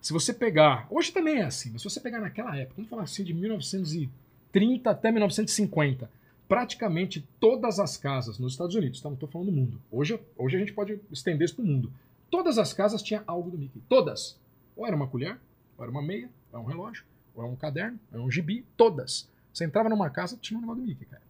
Se 0.00 0.12
você 0.12 0.32
pegar. 0.32 0.86
Hoje 0.90 1.12
também 1.12 1.40
é 1.40 1.44
assim, 1.44 1.70
mas 1.70 1.82
se 1.82 1.90
você 1.90 2.00
pegar 2.00 2.20
naquela 2.20 2.56
época, 2.56 2.74
vamos 2.76 2.90
falar 2.90 3.02
assim, 3.02 3.24
de 3.24 3.34
1930 3.34 4.90
até 4.90 5.10
1950, 5.10 6.10
praticamente 6.48 7.26
todas 7.38 7.78
as 7.78 7.96
casas 7.96 8.38
nos 8.38 8.52
Estados 8.52 8.74
Unidos, 8.74 9.00
tá? 9.00 9.10
Não 9.10 9.16
tô 9.16 9.26
falando 9.26 9.50
do 9.50 9.56
mundo. 9.56 9.80
Hoje, 9.90 10.18
hoje 10.36 10.56
a 10.56 10.58
gente 10.60 10.72
pode 10.72 10.98
estender 11.12 11.44
isso 11.44 11.56
pro 11.56 11.64
mundo. 11.64 11.92
Todas 12.30 12.58
as 12.58 12.72
casas 12.72 13.02
tinham 13.02 13.22
algo 13.26 13.50
do 13.50 13.58
Mickey. 13.58 13.82
Todas. 13.88 14.38
Ou 14.76 14.86
era 14.86 14.96
uma 14.96 15.06
colher, 15.06 15.38
ou 15.76 15.84
era 15.84 15.90
uma 15.90 16.02
meia, 16.02 16.30
ou 16.52 16.58
era 16.58 16.60
um 16.60 16.64
relógio, 16.64 17.04
ou 17.34 17.42
era 17.42 17.52
um 17.52 17.56
caderno, 17.56 17.98
ou 18.10 18.18
era 18.18 18.26
um 18.26 18.30
gibi. 18.30 18.64
Todas. 18.76 19.28
Você 19.52 19.64
entrava 19.64 19.88
numa 19.88 20.08
casa, 20.08 20.38
tinha 20.40 20.56
um 20.56 20.60
negócio 20.60 20.82
do 20.82 20.86
Mickey, 20.86 21.04
cara. 21.04 21.22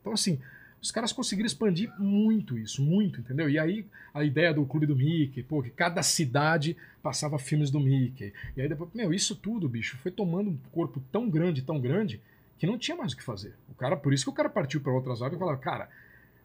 Então, 0.00 0.12
assim, 0.12 0.40
os 0.86 0.92
caras 0.92 1.12
conseguiram 1.12 1.46
expandir 1.46 1.92
muito 1.98 2.56
isso, 2.56 2.80
muito, 2.80 3.20
entendeu? 3.20 3.50
E 3.50 3.58
aí 3.58 3.84
a 4.14 4.22
ideia 4.22 4.54
do 4.54 4.64
clube 4.64 4.86
do 4.86 4.94
Mickey, 4.94 5.42
pô, 5.42 5.60
que 5.62 5.70
cada 5.70 6.00
cidade 6.02 6.76
passava 7.02 7.38
filmes 7.38 7.70
do 7.70 7.80
Mickey. 7.80 8.32
E 8.56 8.60
aí 8.62 8.68
depois, 8.68 8.90
meu, 8.94 9.12
isso 9.12 9.34
tudo, 9.34 9.68
bicho, 9.68 9.96
foi 9.98 10.12
tomando 10.12 10.50
um 10.50 10.56
corpo 10.70 11.02
tão 11.10 11.28
grande, 11.28 11.62
tão 11.62 11.80
grande, 11.80 12.20
que 12.56 12.66
não 12.66 12.78
tinha 12.78 12.96
mais 12.96 13.12
o 13.12 13.16
que 13.16 13.22
fazer. 13.24 13.54
O 13.68 13.74
cara, 13.74 13.96
por 13.96 14.14
isso 14.14 14.24
que 14.24 14.30
o 14.30 14.32
cara 14.32 14.48
partiu 14.48 14.80
para 14.80 14.92
outras 14.92 15.20
áreas 15.20 15.36
e 15.36 15.38
falou, 15.38 15.56
cara, 15.56 15.88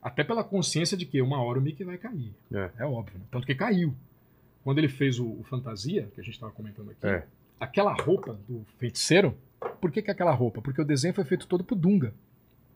até 0.01 0.23
pela 0.23 0.43
consciência 0.43 0.97
de 0.97 1.05
que 1.05 1.21
uma 1.21 1.41
hora 1.41 1.59
o 1.59 1.61
Mickey 1.61 1.83
vai 1.83 1.97
cair. 1.99 2.33
É. 2.51 2.83
óbvio, 2.83 3.19
né? 3.19 3.25
Tanto 3.29 3.45
que 3.45 3.53
caiu. 3.53 3.93
Quando 4.63 4.79
ele 4.79 4.89
fez 4.89 5.19
o, 5.19 5.25
o 5.27 5.43
Fantasia, 5.43 6.09
que 6.15 6.19
a 6.19 6.23
gente 6.23 6.33
estava 6.33 6.51
comentando 6.51 6.89
aqui, 6.89 7.05
É. 7.05 7.25
aquela 7.59 7.93
roupa 7.93 8.39
do 8.49 8.65
feiticeiro, 8.79 9.37
por 9.79 9.91
que, 9.91 10.01
que 10.01 10.09
aquela 10.09 10.31
roupa? 10.33 10.61
Porque 10.63 10.81
o 10.81 10.85
desenho 10.85 11.13
foi 11.13 11.23
feito 11.25 11.45
todo 11.47 11.63
pro 11.63 11.75
Dunga. 11.75 12.11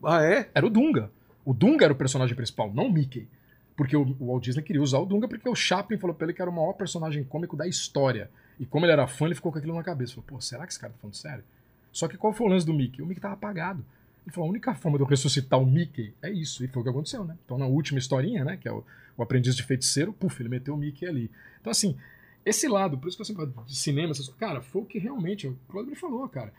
Ah, 0.02 0.22
é? 0.22 0.48
Era 0.54 0.64
o 0.64 0.70
Dunga. 0.70 1.10
O 1.46 1.54
Dunga 1.54 1.84
era 1.84 1.92
o 1.92 1.96
personagem 1.96 2.34
principal, 2.34 2.74
não 2.74 2.88
o 2.88 2.92
Mickey. 2.92 3.28
Porque 3.76 3.96
o, 3.96 4.04
Walt 4.18 4.42
Disney 4.42 4.62
queria 4.62 4.82
usar 4.82 4.98
o 4.98 5.06
Dunga 5.06 5.28
porque 5.28 5.48
o 5.48 5.54
Chaplin 5.54 5.96
falou 5.96 6.14
pra 6.14 6.26
ele 6.26 6.34
que 6.34 6.42
era 6.42 6.50
o 6.50 6.54
maior 6.54 6.72
personagem 6.72 7.22
cômico 7.22 7.56
da 7.56 7.68
história. 7.68 8.28
E 8.58 8.66
como 8.66 8.84
ele 8.84 8.92
era 8.92 9.06
fã, 9.06 9.26
ele 9.26 9.34
ficou 9.36 9.52
com 9.52 9.58
aquilo 9.58 9.72
na 9.72 9.82
cabeça. 9.84 10.14
Falou, 10.14 10.26
pô, 10.26 10.40
será 10.40 10.66
que 10.66 10.72
esse 10.72 10.80
cara 10.80 10.92
tá 10.92 10.98
falando 11.00 11.14
sério? 11.14 11.44
Só 11.92 12.08
que 12.08 12.16
qual 12.16 12.32
foi 12.32 12.48
o 12.48 12.50
lance 12.50 12.66
do 12.66 12.74
Mickey? 12.74 13.00
O 13.00 13.06
Mickey 13.06 13.20
tava 13.20 13.34
apagado. 13.34 13.84
Ele 14.26 14.34
falou, 14.34 14.48
a 14.48 14.50
única 14.50 14.74
forma 14.74 14.98
de 14.98 15.04
eu 15.04 15.08
ressuscitar 15.08 15.60
o 15.60 15.64
Mickey 15.64 16.12
é 16.20 16.32
isso. 16.32 16.64
E 16.64 16.68
foi 16.68 16.80
o 16.80 16.82
que 16.82 16.90
aconteceu, 16.90 17.24
né? 17.24 17.36
Então 17.44 17.56
na 17.56 17.66
última 17.66 18.00
historinha, 18.00 18.44
né, 18.44 18.56
que 18.56 18.66
é 18.66 18.72
o, 18.72 18.82
o 19.16 19.22
aprendiz 19.22 19.54
de 19.54 19.62
feiticeiro, 19.62 20.12
puf, 20.12 20.42
ele 20.42 20.48
meteu 20.48 20.74
o 20.74 20.76
Mickey 20.76 21.06
ali. 21.06 21.30
Então 21.60 21.70
assim, 21.70 21.96
esse 22.44 22.66
lado, 22.66 22.98
por 22.98 23.06
isso 23.06 23.16
que 23.16 23.20
eu 23.20 23.26
sempre 23.26 23.46
falo 23.46 23.66
de 23.66 23.76
cinema, 23.76 24.10
essas 24.10 24.28
cara, 24.30 24.60
foi 24.60 24.82
o 24.82 24.84
que 24.84 24.98
realmente, 24.98 25.46
o 25.46 25.56
Claudio 25.68 25.94
falou, 25.94 26.28
cara 26.28 26.52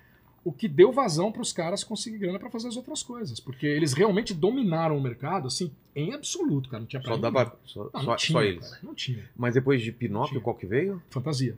o 0.43 0.51
que 0.51 0.67
deu 0.67 0.91
vazão 0.91 1.31
para 1.31 1.41
os 1.41 1.51
caras 1.51 1.83
conseguir 1.83 2.19
grana 2.19 2.39
para 2.39 2.49
fazer 2.49 2.69
as 2.69 2.77
outras 2.77 3.03
coisas. 3.03 3.39
Porque 3.39 3.65
eles 3.65 3.93
realmente 3.93 4.33
dominaram 4.33 4.97
o 4.97 5.01
mercado, 5.01 5.47
assim, 5.47 5.71
em 5.95 6.13
absoluto, 6.13 6.69
cara. 6.69 6.81
Não 6.81 6.87
tinha 6.87 7.01
pra 7.01 7.11
Só 7.13 7.17
dava. 7.17 7.59
Só, 7.65 7.89
Não, 7.93 8.01
só, 8.03 8.15
tinha, 8.15 8.39
só 8.39 8.43
eles. 8.43 8.69
cara, 8.69 8.79
não 8.83 8.95
tinha. 8.95 9.29
Mas 9.35 9.53
depois 9.55 9.81
de 9.81 9.91
Pinóquio, 9.91 10.41
qual 10.41 10.55
que 10.55 10.65
veio? 10.65 11.01
Fantasia. 11.09 11.55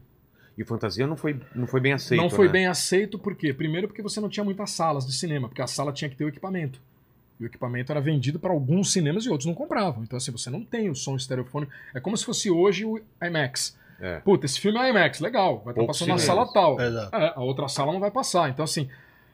E 0.57 0.63
Fantasia 0.65 1.07
não 1.07 1.15
foi, 1.15 1.39
não 1.55 1.65
foi 1.65 1.79
bem 1.79 1.93
aceito. 1.93 2.21
não 2.21 2.29
foi 2.29 2.47
né? 2.47 2.51
bem 2.51 2.67
aceito, 2.67 3.17
por 3.17 3.33
quê? 3.33 3.53
Primeiro 3.53 3.87
porque 3.87 4.01
você 4.01 4.19
não 4.19 4.27
tinha 4.27 4.43
muitas 4.43 4.71
salas 4.71 5.05
de 5.05 5.13
cinema, 5.13 5.47
porque 5.47 5.61
a 5.61 5.67
sala 5.67 5.93
tinha 5.93 6.09
que 6.09 6.17
ter 6.17 6.25
o 6.25 6.27
equipamento. 6.27 6.81
E 7.39 7.43
o 7.43 7.47
equipamento 7.47 7.91
era 7.93 8.01
vendido 8.01 8.37
para 8.37 8.51
alguns 8.51 8.91
cinemas 8.91 9.23
e 9.23 9.29
outros 9.29 9.45
não 9.45 9.53
compravam. 9.53 10.03
Então, 10.03 10.17
assim, 10.17 10.31
você 10.31 10.49
não 10.49 10.61
tem 10.61 10.89
o 10.89 10.95
som 10.95 11.15
estereofônico. 11.15 11.71
É 11.93 11.99
como 12.01 12.17
se 12.17 12.25
fosse 12.25 12.51
hoje 12.51 12.83
o 12.83 12.99
IMAX. 13.23 13.77
É. 14.01 14.19
Puta, 14.19 14.45
esse 14.45 14.59
filme 14.59 14.79
é 14.79 14.89
IMAX, 14.89 15.19
legal. 15.19 15.61
Vai 15.63 15.73
estar 15.73 15.73
Poucos 15.73 15.99
passando 15.99 16.09
na 16.09 16.17
sala 16.17 16.51
tal. 16.51 16.79
Exato. 16.79 17.15
É, 17.15 17.33
a 17.35 17.41
outra 17.41 17.67
sala 17.67 17.91
não 17.91 17.99
vai 17.99 18.11
passar. 18.11 18.49
Então, 18.49 18.63
assim, 18.63 18.89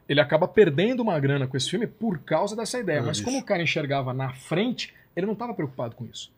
ele 0.08 0.20
acaba 0.20 0.46
perdendo 0.46 1.02
uma 1.02 1.18
grana 1.18 1.46
com 1.46 1.56
esse 1.56 1.70
filme 1.70 1.86
por 1.86 2.18
causa 2.18 2.56
dessa 2.56 2.78
ideia. 2.78 2.98
É 2.98 3.02
Mas 3.02 3.18
isso. 3.18 3.24
como 3.24 3.38
o 3.38 3.44
cara 3.44 3.62
enxergava 3.62 4.12
na 4.12 4.32
frente, 4.32 4.94
ele 5.14 5.26
não 5.26 5.34
estava 5.34 5.54
preocupado 5.54 5.94
com 5.94 6.04
isso. 6.04 6.32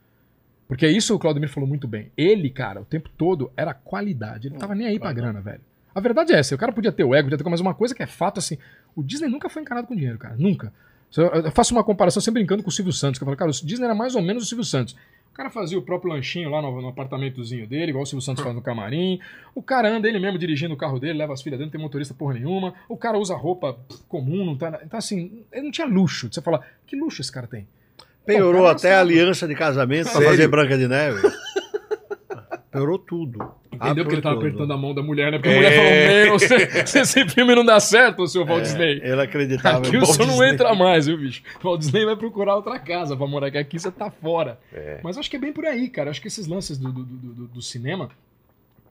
Porque 0.67 0.87
isso 0.87 1.15
o 1.15 1.19
Claudemir 1.19 1.49
falou 1.49 1.69
muito 1.69 1.89
bem. 1.89 2.13
Ele, 2.17 2.51
cara, 2.51 2.83
o 2.83 2.85
tempo 2.85 3.09
todo 3.17 3.51
era 3.57 3.73
qualidade. 3.73 4.49
Ele 4.49 4.55
não 4.55 4.61
tava 4.61 4.75
nem 4.75 4.87
aí 4.87 4.99
pra 4.99 5.13
grana, 5.13 5.41
velho. 5.41 5.63
A 5.95 6.01
verdade 6.01 6.33
é 6.33 6.39
essa. 6.39 6.55
O 6.55 6.59
cara 6.59 6.73
podia 6.73 6.93
ter 6.93 7.05
o 7.05 7.15
ego, 7.15 7.29
podia 7.29 7.43
ter. 7.43 7.49
Mas 7.49 7.61
uma 7.61 7.75
coisa 7.75 7.95
que 7.95 8.03
é 8.03 8.07
fato, 8.07 8.39
assim. 8.39 8.59
O 8.95 9.03
Disney 9.03 9.29
nunca 9.29 9.49
foi 9.49 9.63
encarado 9.63 9.87
com 9.87 9.97
dinheiro, 9.97 10.19
cara. 10.19 10.37
Nunca. 10.39 10.73
Eu 11.17 11.27
eu 11.27 11.51
faço 11.51 11.75
uma 11.75 11.83
comparação 11.83 12.21
sempre 12.21 12.41
brincando 12.41 12.63
com 12.63 12.69
o 12.69 12.73
Silvio 12.73 12.93
Santos. 12.93 13.19
Que 13.19 13.25
eu 13.25 13.27
falo, 13.27 13.37
cara, 13.37 13.51
o 13.51 13.55
Disney 13.55 13.85
era 13.87 13.95
mais 13.95 14.15
ou 14.15 14.21
menos 14.21 14.43
o 14.43 14.47
Silvio 14.47 14.65
Santos. 14.65 14.95
O 15.39 15.41
cara 15.41 15.51
fazia 15.51 15.79
o 15.79 15.83
próprio 15.83 16.13
lanchinho 16.13 16.51
lá 16.51 16.61
no, 16.61 16.83
no 16.83 16.89
apartamentozinho 16.89 17.65
dele, 17.65 17.91
igual 17.91 18.03
o 18.03 18.07
Silvio 18.07 18.25
Santos 18.25 18.43
faz 18.43 18.53
no 18.57 18.61
camarim. 18.61 19.21
O 19.55 19.63
cara 19.63 19.89
anda 19.89 20.09
ele 20.09 20.19
mesmo 20.19 20.37
dirigindo 20.37 20.75
o 20.75 20.77
carro 20.77 20.99
dele, 20.99 21.17
leva 21.17 21.33
as 21.33 21.41
filhas 21.41 21.57
dele, 21.57 21.67
não 21.67 21.71
tem 21.71 21.81
motorista 21.81 22.13
porra 22.13 22.35
nenhuma. 22.35 22.75
O 22.89 22.97
cara 22.97 23.17
usa 23.17 23.37
roupa 23.37 23.79
comum, 24.09 24.45
não 24.45 24.57
tá. 24.57 24.81
Então, 24.85 24.99
assim, 24.99 25.45
ele 25.53 25.63
não 25.63 25.71
tinha 25.71 25.87
luxo. 25.87 26.29
Você 26.29 26.43
fala, 26.43 26.61
que 26.85 26.97
luxo 26.97 27.21
esse 27.21 27.31
cara 27.31 27.47
tem? 27.47 27.69
Penhorou 28.27 28.63
cara, 28.63 28.73
até 28.73 28.95
a 28.97 29.01
aliança 29.01 29.47
de 29.47 29.55
casamento 29.55 30.07
pra 30.07 30.15
Sério? 30.15 30.29
fazer 30.29 30.49
Branca 30.49 30.77
de 30.77 30.89
Neve. 30.89 31.21
Penhorou 32.71 32.99
tudo. 32.99 33.39
Entendeu 33.73 34.05
que 34.07 34.15
ele 34.15 34.23
tava 34.23 34.37
apertando 34.39 34.73
a 34.73 34.77
mão 34.77 34.95
da 34.95 35.03
mulher, 35.03 35.33
né? 35.33 35.39
Porque 35.39 35.49
a 35.49 35.55
mulher 35.57 35.73
falou: 35.75 35.91
Meu, 36.27 36.39
se, 36.39 36.87
se 36.87 36.99
esse 37.01 37.29
filme 37.29 37.55
não 37.55 37.65
dá 37.65 37.81
certo, 37.81 38.23
o 38.23 38.29
seu 38.29 38.45
Walt 38.45 38.63
Disney. 38.63 39.01
Ele 39.03 39.23
acreditava 39.23 39.79
Aqui 39.79 39.97
o 39.97 40.05
senhor 40.05 40.27
não 40.29 40.45
entra 40.45 40.75
mais, 40.75 41.07
viu, 41.07 41.17
bicho? 41.17 41.43
O 41.63 41.65
Walt 41.69 41.81
Disney 41.81 42.05
vai 42.05 42.17
procurar 42.17 42.57
outra 42.57 42.79
casa 42.79 43.17
pra 43.17 43.27
morar, 43.27 43.51
que 43.51 43.57
aqui 43.59 43.79
você 43.79 43.91
tá 43.91 44.11
fora. 44.11 44.59
É. 44.73 45.01
Mas 45.03 45.17
acho 45.17 45.31
que 45.31 45.37
é 45.37 45.39
bem 45.39 45.53
por 45.53 45.65
aí, 45.65 45.89
cara. 45.89 46.11
Acho 46.11 46.21
que 46.21 46.29
esses 46.29 46.47
lances 46.47 46.77
do, 46.77 46.93
do, 46.93 47.03
do- 47.05 47.47
do- 47.49 47.63
cinema, 47.63 48.11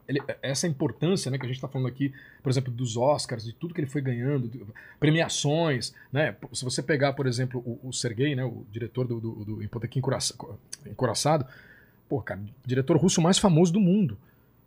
ele- 0.08 0.22
essa 0.42 0.68
importância, 0.68 1.30
né, 1.30 1.38
que 1.38 1.46
a 1.46 1.50
gente 1.50 1.62
tá 1.62 1.68
falando 1.68 1.88
aqui, 1.88 2.12
por 2.42 2.50
exemplo, 2.50 2.72
dos 2.74 2.98
Oscars, 2.98 3.44
de 3.46 3.54
tudo 3.54 3.74
que 3.76 3.82
ele 3.82 3.88
foi 3.90 4.02
ganhando, 4.02 4.50
premiações, 5.00 5.94
né? 6.12 6.36
Se 6.54 6.64
você 6.64 6.82
pegar, 6.82 7.14
por 7.14 7.28
exemplo, 7.28 7.62
o, 7.66 7.90
o 7.90 7.94
Sergei, 7.94 8.36
né, 8.36 8.44
o 8.44 8.66
diretor 8.72 9.06
do, 9.08 9.20
do, 9.20 9.32
do 9.46 9.64
Encoraçado, 10.90 11.46
pô, 12.08 12.22
cara, 12.22 12.40
diretor 12.66 12.98
russo 12.98 13.22
mais 13.22 13.38
famoso 13.38 13.72
do 13.74 13.80
mundo. 13.80 14.18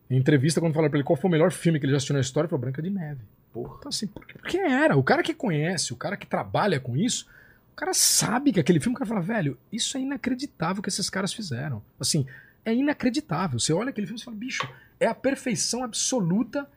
Em 0.08 0.16
entrevista, 0.16 0.60
quando 0.60 0.72
falaram 0.74 0.90
pra 0.90 0.98
ele 0.98 1.06
qual 1.06 1.16
foi 1.16 1.28
o 1.28 1.32
melhor 1.32 1.52
filme 1.52 1.78
que 1.78 1.86
ele 1.86 1.92
já 1.92 1.96
assistiu 1.98 2.14
na 2.14 2.20
história, 2.20 2.46
ele 2.46 2.50
falou 2.50 2.60
Branca 2.62 2.82
de 2.82 2.90
Neve. 2.90 3.20
Porra. 3.52 3.76
Então, 3.78 3.88
assim, 3.88 4.06
por- 4.06 4.24
porque 4.26 4.56
era. 4.58 4.96
O 4.96 5.02
cara 5.04 5.22
que 5.22 5.32
conhece, 5.32 5.92
o 5.92 5.96
cara 5.96 6.16
que 6.16 6.26
trabalha 6.26 6.80
com 6.80 6.96
isso, 6.96 7.26
o 7.72 7.76
cara 7.76 7.94
sabe 7.94 8.52
que 8.52 8.58
aquele 8.60 8.80
filme, 8.80 8.94
o 8.96 8.98
cara 8.98 9.08
fala, 9.08 9.20
velho, 9.20 9.56
isso 9.72 9.96
é 9.96 10.00
inacreditável 10.00 10.82
que 10.82 10.88
esses 10.88 11.08
caras 11.08 11.32
fizeram. 11.32 11.80
Assim, 11.98 12.26
é 12.64 12.74
inacreditável. 12.74 13.58
Você 13.60 13.72
olha 13.72 13.90
aquele 13.90 14.06
filme 14.06 14.20
e 14.20 14.24
fala, 14.24 14.36
bicho, 14.36 14.68
é 14.98 15.06
a 15.06 15.14
perfeição 15.14 15.84
absoluta 15.84 16.68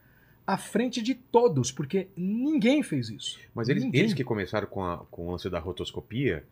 à 0.46 0.58
frente 0.58 1.02
de 1.02 1.16
todos, 1.16 1.72
porque 1.72 2.08
ninguém 2.16 2.84
fez 2.84 3.10
isso. 3.10 3.40
Mas 3.56 3.68
eles, 3.70 3.84
Ninguém. 3.84 4.02
eles 4.02 4.14
que 4.14 4.24
começaram 4.24 4.68
com, 4.68 4.84
a- 4.84 4.98
com 5.10 5.28
o 5.28 5.32
lance 5.32 5.50
da 5.50 5.58
rotoscopia, 5.60 6.44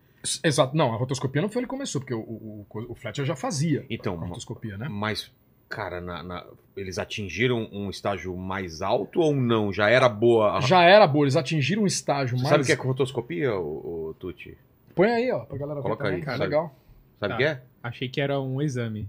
Exato. 0.43 0.75
Não, 0.75 0.93
a 0.93 0.97
rotoscopia 0.97 1.41
não 1.41 1.49
foi 1.49 1.61
ele 1.61 1.67
que 1.67 1.71
começou, 1.71 1.99
porque 2.01 2.13
o, 2.13 2.19
o, 2.19 2.65
o- 2.69 2.91
o 2.91 2.95
Fletcher 2.95 3.25
já 3.25 3.35
fazia 3.35 3.85
então, 3.89 4.15
a 4.21 4.25
rotoscopia, 4.27 4.77
né? 4.77 4.87
mas, 4.89 5.31
cara, 5.69 5.99
na- 6.01 6.21
na- 6.23 6.45
eles 6.77 6.97
atingiram 6.99 7.67
um 7.71 7.89
estágio 7.89 8.35
mais 8.37 8.81
alto 8.81 9.19
ou 9.19 9.35
não? 9.35 9.71
Já 9.73 9.89
era 9.89 10.07
boa? 10.07 10.57
a- 10.57 10.61
Já 10.61 10.83
era 10.83 11.05
boa, 11.07 11.25
eles 11.25 11.35
atingiram 11.35 11.83
um 11.83 11.87
estágio 11.87 12.37
Você 12.37 12.43
mais... 12.43 12.49
sabe 12.49 12.63
o 12.63 12.65
que 12.65 12.71
é 12.71 12.75
rotoscopia, 12.87 13.55
o, 13.55 14.09
o 14.09 14.13
Tuti? 14.15 14.57
Põe 14.95 15.09
aí, 15.09 15.31
ó, 15.31 15.39
pra 15.39 15.57
galera 15.57 15.81
Coloca 15.81 16.03
ver 16.03 16.09
também, 16.09 16.19
aí, 16.21 16.25
cara, 16.25 16.37
sabe? 16.37 16.49
legal. 16.49 16.75
Sabe 17.19 17.33
o 17.33 17.37
Tá. 17.37 17.37
que 17.37 17.43
é? 17.43 17.61
Achei 17.83 18.09
que 18.09 18.21
era 18.21 18.39
um 18.39 18.61
exame. 18.61 19.07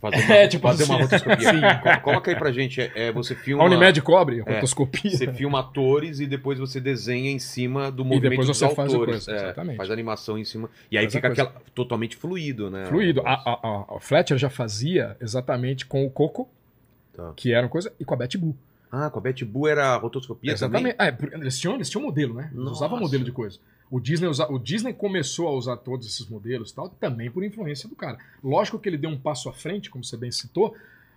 Fazer 0.00 0.16
uma, 0.24 0.34
É, 0.34 0.48
tipo 0.48 0.62
fazer 0.66 0.84
uma 0.84 0.94
assim. 0.94 1.02
rotoscopia. 1.04 1.50
Sim. 1.50 1.60
Co- 1.82 2.00
Coloca 2.00 2.30
aí 2.30 2.36
pra 2.36 2.50
gente. 2.50 2.80
É, 2.80 2.90
é, 2.94 3.12
você 3.12 3.34
filma. 3.34 3.62
A 3.62 3.66
Unimed 3.66 4.00
cobre, 4.02 4.42
É. 4.46 4.54
rotoscopia. 4.54 5.10
Você 5.10 5.32
filma 5.32 5.60
atores 5.60 6.18
e 6.20 6.26
depois 6.26 6.58
você 6.58 6.80
desenha 6.80 7.30
em 7.30 7.38
cima 7.38 7.90
do 7.90 8.02
E 8.02 8.06
movimento 8.06 8.30
depois 8.30 8.48
dos 8.48 8.56
você 8.58 8.74
faz 8.74 8.92
a 8.92 8.96
autores. 8.96 9.24
coisa, 9.26 9.32
É, 9.40 9.44
exatamente. 9.44 9.76
faz 9.76 9.90
animação 9.90 10.38
em 10.38 10.44
cima. 10.44 10.70
E 10.90 10.96
aí 10.96 11.04
Faz 11.04 11.14
a 11.14 11.18
fica 11.18 11.28
aquela, 11.28 11.52
totalmente 11.74 12.16
fluido, 12.16 12.70
né? 12.70 12.86
Fluido. 12.86 13.20
A, 13.24 13.32
a, 13.34 13.60
a- 13.62 13.96
a 13.96 14.00
Fletcher 14.00 14.38
já 14.38 14.48
fazia 14.48 15.16
exatamente 15.20 15.84
com 15.86 16.04
o 16.06 16.10
Coco, 16.10 16.48
Tá. 17.14 17.32
que 17.36 17.52
era 17.52 17.62
uma 17.64 17.70
coisa, 17.70 17.92
e 18.00 18.04
com 18.04 18.14
a 18.14 18.16
Betty 18.16 18.36
Boo. 18.38 18.54
Ah, 18.96 19.10
com 19.10 19.18
a 19.18 19.22
Betty 19.22 19.44
Boo 19.44 19.66
era 19.68 19.94
rotoscopia 19.96 20.52
Exatamente. 20.52 20.96
É, 20.98 21.10
porque 21.12 21.34
eles, 21.34 21.58
tinham, 21.58 21.74
eles 21.74 21.90
tinham 21.90 22.02
modelo, 22.04 22.34
né? 22.34 22.44
Eles 22.52 22.56
Nossa. 22.64 22.72
usavam 22.76 22.98
modelo 23.00 23.24
de 23.24 23.32
coisa. 23.32 23.58
O 23.90 24.00
Disney, 24.00 24.26
usa, 24.28 24.50
o 24.50 24.58
Disney 24.58 24.92
começou 24.92 25.48
a 25.48 25.52
usar 25.52 25.76
todos 25.76 26.06
esses 26.06 26.26
modelos 26.28 26.70
e 26.70 26.74
tal, 26.74 26.88
também 26.88 27.30
por 27.30 27.44
influência 27.44 27.88
do 27.88 27.94
cara. 27.94 28.18
Lógico 28.42 28.78
que 28.78 28.88
ele 28.88 28.96
deu 28.98 29.10
um 29.10 29.18
passo 29.18 29.48
à 29.48 29.52
frente, 29.52 29.90
como 29.90 30.02
você 30.04 30.16
bem 30.16 30.30
citou, 30.32 30.74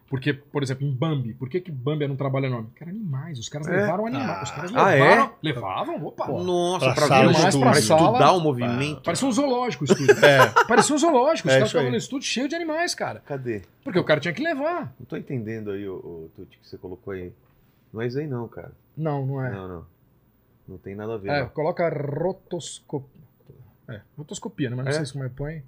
porque, 0.07 0.33
por 0.33 0.63
exemplo, 0.63 0.85
em 0.87 0.91
Bambi, 0.91 1.33
por 1.35 1.47
que, 1.47 1.59
que 1.61 1.71
Bambi 1.71 2.03
era 2.03 2.11
um 2.11 2.15
trabalho 2.15 2.47
enorme? 2.47 2.69
Cara, 2.75 2.89
animais. 2.89 3.37
Os 3.37 3.47
caras 3.47 3.67
É? 3.67 3.75
levaram 3.75 4.07
animais. 4.07 4.41
Os 4.49 4.51
caras 4.55 4.71
Ah, 4.75 4.91
é? 4.91 4.99
levaram. 4.99 5.31
Levavam, 5.41 6.05
opa. 6.05 6.25
também? 6.25 6.43
Nossa, 6.45 6.93
Pra 6.93 7.07
pra, 7.07 7.23
mais 7.25 7.55
pra 7.55 7.71
estudar 7.79 8.31
o 8.33 8.39
movimento. 8.39 9.01
Parecia 9.03 9.27
um 9.27 9.31
zoológico 9.31 9.83
o 9.83 9.85
estúdio. 9.85 10.15
É, 10.25 10.47
Parecia 10.67 10.95
um 10.95 10.97
zoológico. 10.97 11.47
Os 11.47 11.53
É 11.53 11.57
caras 11.57 11.69
estavam 11.69 11.91
no 11.91 11.97
estúdio 11.97 12.27
cheio 12.27 12.47
de 12.47 12.55
animais, 12.55 12.95
cara. 12.95 13.21
Cadê? 13.25 13.61
Porque 13.83 13.99
o 13.99 14.03
cara 14.03 14.19
tinha 14.19 14.33
que 14.33 14.41
levar. 14.43 14.93
Não 14.99 15.05
tô 15.07 15.15
entendendo 15.15 15.69
aí 15.71 15.87
o, 15.87 15.93
o 15.95 16.31
Tuti 16.35 16.57
que 16.59 16.67
você 16.67 16.77
colocou 16.77 17.13
aí. 17.13 17.31
Não 17.93 18.01
é 18.01 18.07
isso 18.07 18.19
aí 18.19 18.27
não, 18.27 18.47
cara. 18.47 18.71
Não, 18.95 19.25
não 19.25 19.43
é. 19.43 19.51
Não, 19.51 19.67
não. 19.67 19.85
Não 20.67 20.77
tem 20.77 20.95
nada 20.95 21.15
a 21.15 21.17
ver. 21.17 21.29
É, 21.29 21.41
não. 21.41 21.49
coloca 21.49 21.89
rotoscopia. 21.89 23.09
É, 23.87 24.01
rotoscopia, 24.17 24.69
né? 24.69 24.75
Mas 24.75 24.85
não 24.85 24.91
É? 24.91 24.95
sei 24.95 25.05
se 25.05 25.13
como 25.13 25.23
é 25.25 25.29
põe. 25.29 25.63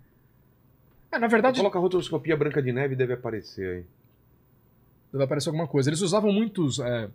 É, 1.11 1.17
na 1.19 1.27
verdade, 1.27 1.57
Coloca 1.57 1.79
rotoscopia 1.79 2.37
branca 2.37 2.61
de 2.61 2.71
neve 2.71 2.95
deve 2.95 3.13
aparecer 3.13 3.77
aí. 3.77 3.85
deve 5.11 5.23
aparecer 5.25 5.49
alguma 5.49 5.67
coisa. 5.67 5.89
Eles 5.89 6.01
usavam 6.01 6.31
muitos 6.31 6.79
é, 6.79 7.09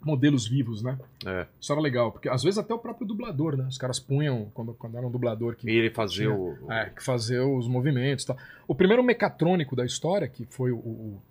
modelos 0.00 0.46
vivos, 0.46 0.82
né? 0.82 0.96
É. 1.26 1.46
Isso 1.60 1.72
era 1.72 1.80
legal, 1.80 2.12
porque 2.12 2.28
às 2.28 2.42
vezes 2.44 2.58
até 2.58 2.72
o 2.74 2.78
próprio 2.78 3.06
dublador, 3.06 3.56
né? 3.56 3.64
Os 3.66 3.78
caras 3.78 3.98
punham, 3.98 4.50
quando, 4.54 4.74
quando 4.74 4.96
era 4.98 5.04
um 5.06 5.10
dublador 5.10 5.56
que, 5.56 5.68
E 5.68 5.74
ele 5.74 5.90
fazer 5.90 6.26
Tinha. 6.26 6.34
o. 6.34 6.66
o- 6.66 6.70
é, 6.72 6.90
que 6.90 7.02
fazia 7.02 7.44
os 7.44 7.66
movimentos 7.66 8.22
e 8.24 8.26
tal. 8.28 8.36
O 8.68 8.74
primeiro 8.74 9.02
mecatrônico 9.02 9.74
da 9.74 9.84
história, 9.84 10.28
que 10.28 10.44
foi 10.44 10.70
o, 10.70 10.76
o, 10.76 11.22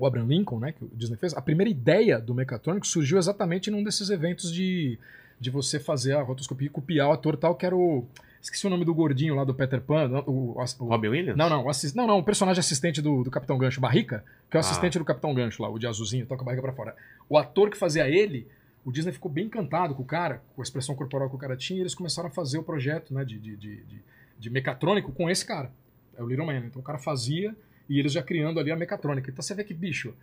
o 0.00 0.06
Abraham 0.06 0.26
Lincoln, 0.26 0.58
né? 0.58 0.72
Que 0.72 0.84
o 0.84 0.90
Disney 0.94 1.16
fez, 1.16 1.34
a 1.34 1.40
primeira 1.42 1.70
ideia 1.70 2.18
do 2.18 2.34
mecatrônico 2.34 2.86
surgiu 2.86 3.18
exatamente 3.18 3.70
num 3.70 3.82
desses 3.84 4.10
eventos 4.10 4.52
de, 4.52 4.98
de 5.38 5.50
você 5.50 5.78
fazer 5.78 6.14
a 6.14 6.22
rotoscopia 6.22 6.66
e 6.66 6.70
copiar 6.70 7.08
o 7.08 7.12
ator 7.12 7.36
tal, 7.36 7.54
que 7.54 7.64
era 7.66 7.76
o. 7.76 8.04
Esqueci 8.42 8.66
o 8.66 8.70
nome 8.70 8.86
do 8.86 8.94
gordinho 8.94 9.34
lá 9.34 9.44
do 9.44 9.54
Peter 9.54 9.82
Pan. 9.82 10.08
O, 10.26 10.30
o, 10.30 10.64
o- 10.78 10.84
Robin 10.86 11.08
Williams? 11.08 11.36
Não, 11.36 11.50
não, 11.50 11.64
o 11.64 11.68
assis- 11.68 11.92
não, 11.92 12.06
não, 12.06 12.18
o 12.18 12.24
personagem 12.24 12.58
assistente 12.58 13.02
do, 13.02 13.22
do 13.22 13.30
Capitão 13.30 13.58
Gancho, 13.58 13.80
Barrica, 13.82 14.24
que 14.50 14.56
é 14.56 14.58
o 14.58 14.62
Ah. 14.62 14.66
assistente 14.66 14.98
do 14.98 15.04
Capitão 15.04 15.34
Gancho 15.34 15.62
lá, 15.62 15.68
o 15.68 15.78
de 15.78 15.86
azulzinho, 15.86 16.24
toca 16.24 16.40
a 16.40 16.44
barriga 16.46 16.62
pra 16.62 16.72
fora. 16.72 16.96
O 17.28 17.36
ator 17.36 17.68
que 17.68 17.76
fazia 17.76 18.08
ele, 18.08 18.46
o 18.82 18.90
Disney 18.90 19.12
ficou 19.12 19.30
bem 19.30 19.44
encantado 19.44 19.94
com 19.94 20.02
o 20.02 20.06
cara, 20.06 20.40
com 20.56 20.62
a 20.62 20.64
expressão 20.64 20.94
corporal 20.94 21.28
que 21.28 21.36
o 21.36 21.38
cara 21.38 21.54
tinha, 21.54 21.78
e 21.78 21.82
eles 21.82 21.94
começaram 21.94 22.30
a 22.30 22.32
fazer 22.32 22.56
o 22.56 22.62
projeto 22.62 23.12
né, 23.12 23.26
de, 23.26 23.38
de, 23.38 23.56
de, 23.56 23.76
de, 23.84 24.02
de 24.38 24.50
mecatrônico 24.50 25.12
com 25.12 25.28
esse 25.28 25.44
cara. 25.44 25.70
É 26.16 26.22
o 26.22 26.26
Little 26.26 26.46
Man. 26.46 26.64
Então 26.64 26.80
o 26.80 26.84
cara 26.84 26.98
fazia 26.98 27.54
e 27.90 27.98
eles 27.98 28.12
já 28.12 28.22
criando 28.22 28.60
ali 28.60 28.70
a 28.70 28.76
mecatrônica. 28.76 29.28
Então 29.28 29.42
você 29.42 29.52
vê 29.52 29.64
que, 29.64 29.74
bicho, 29.74 30.14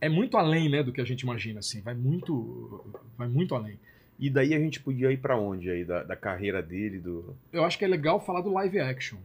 é 0.00 0.08
muito 0.08 0.36
além 0.36 0.68
né, 0.68 0.80
do 0.80 0.92
que 0.92 1.00
a 1.00 1.04
gente 1.04 1.22
imagina, 1.22 1.58
assim, 1.58 1.80
vai 1.80 1.92
muito, 1.92 2.86
vai 3.18 3.26
muito 3.26 3.52
além. 3.52 3.80
E 4.16 4.30
daí 4.30 4.54
a 4.54 4.58
gente 4.60 4.80
podia 4.80 5.10
ir 5.10 5.18
pra 5.18 5.36
onde 5.36 5.68
aí? 5.68 5.84
Da, 5.84 6.04
da 6.04 6.14
carreira 6.14 6.62
dele, 6.62 7.00
do. 7.00 7.36
Eu 7.52 7.64
acho 7.64 7.76
que 7.76 7.84
é 7.84 7.88
legal 7.88 8.24
falar 8.24 8.42
do 8.42 8.52
live 8.52 8.78
action. 8.78 9.18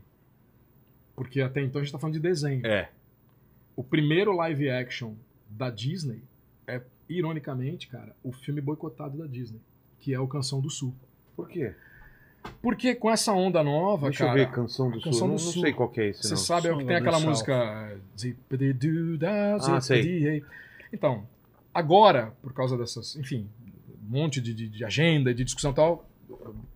Porque 1.15 1.41
até 1.41 1.61
então 1.61 1.79
a 1.79 1.83
gente 1.83 1.93
tá 1.93 1.99
falando 1.99 2.15
de 2.15 2.19
desenho. 2.19 2.65
É. 2.65 2.89
O 3.75 3.83
primeiro 3.83 4.35
live 4.35 4.67
action 4.67 5.13
da 5.47 5.69
Disney 5.69 6.23
é, 6.67 6.81
ironicamente, 7.07 7.87
cara, 7.87 8.15
o 8.23 8.31
filme 8.31 8.59
boicotado 8.59 9.17
da 9.17 9.27
Disney, 9.27 9.61
que 9.99 10.11
é 10.11 10.19
o 10.19 10.27
Canção 10.27 10.59
do 10.59 10.71
Sul. 10.71 10.95
Por 11.35 11.47
quê? 11.47 11.75
Porque 12.61 12.93
com 12.93 13.09
essa 13.09 13.33
onda 13.33 13.63
nova, 13.63 14.07
Deixa 14.07 14.25
cara. 14.25 14.39
eu 14.39 14.45
ver, 14.45 14.51
Canção 14.51 14.89
do 14.91 15.01
Canção 15.01 15.13
Sul. 15.13 15.27
do 15.27 15.31
não, 15.31 15.37
Sul. 15.37 15.55
não 15.55 15.61
sei 15.63 15.73
qual 15.73 15.89
que 15.89 16.01
é 16.01 16.09
esse, 16.09 16.23
Você 16.27 16.37
sabe 16.37 16.67
é 16.67 16.73
o 16.73 16.77
que 16.77 16.85
tem 16.85 16.95
aquela 16.95 17.19
música. 17.19 17.97
Ah, 19.67 19.81
sei. 19.81 20.43
Então, 20.93 21.25
agora, 21.73 22.33
por 22.41 22.53
causa 22.53 22.77
dessas, 22.77 23.15
enfim, 23.15 23.47
um 24.07 24.17
monte 24.17 24.39
de, 24.41 24.53
de, 24.53 24.69
de 24.69 24.85
agenda, 24.85 25.33
de 25.33 25.43
discussão 25.43 25.71
e 25.71 25.73
tal, 25.73 26.07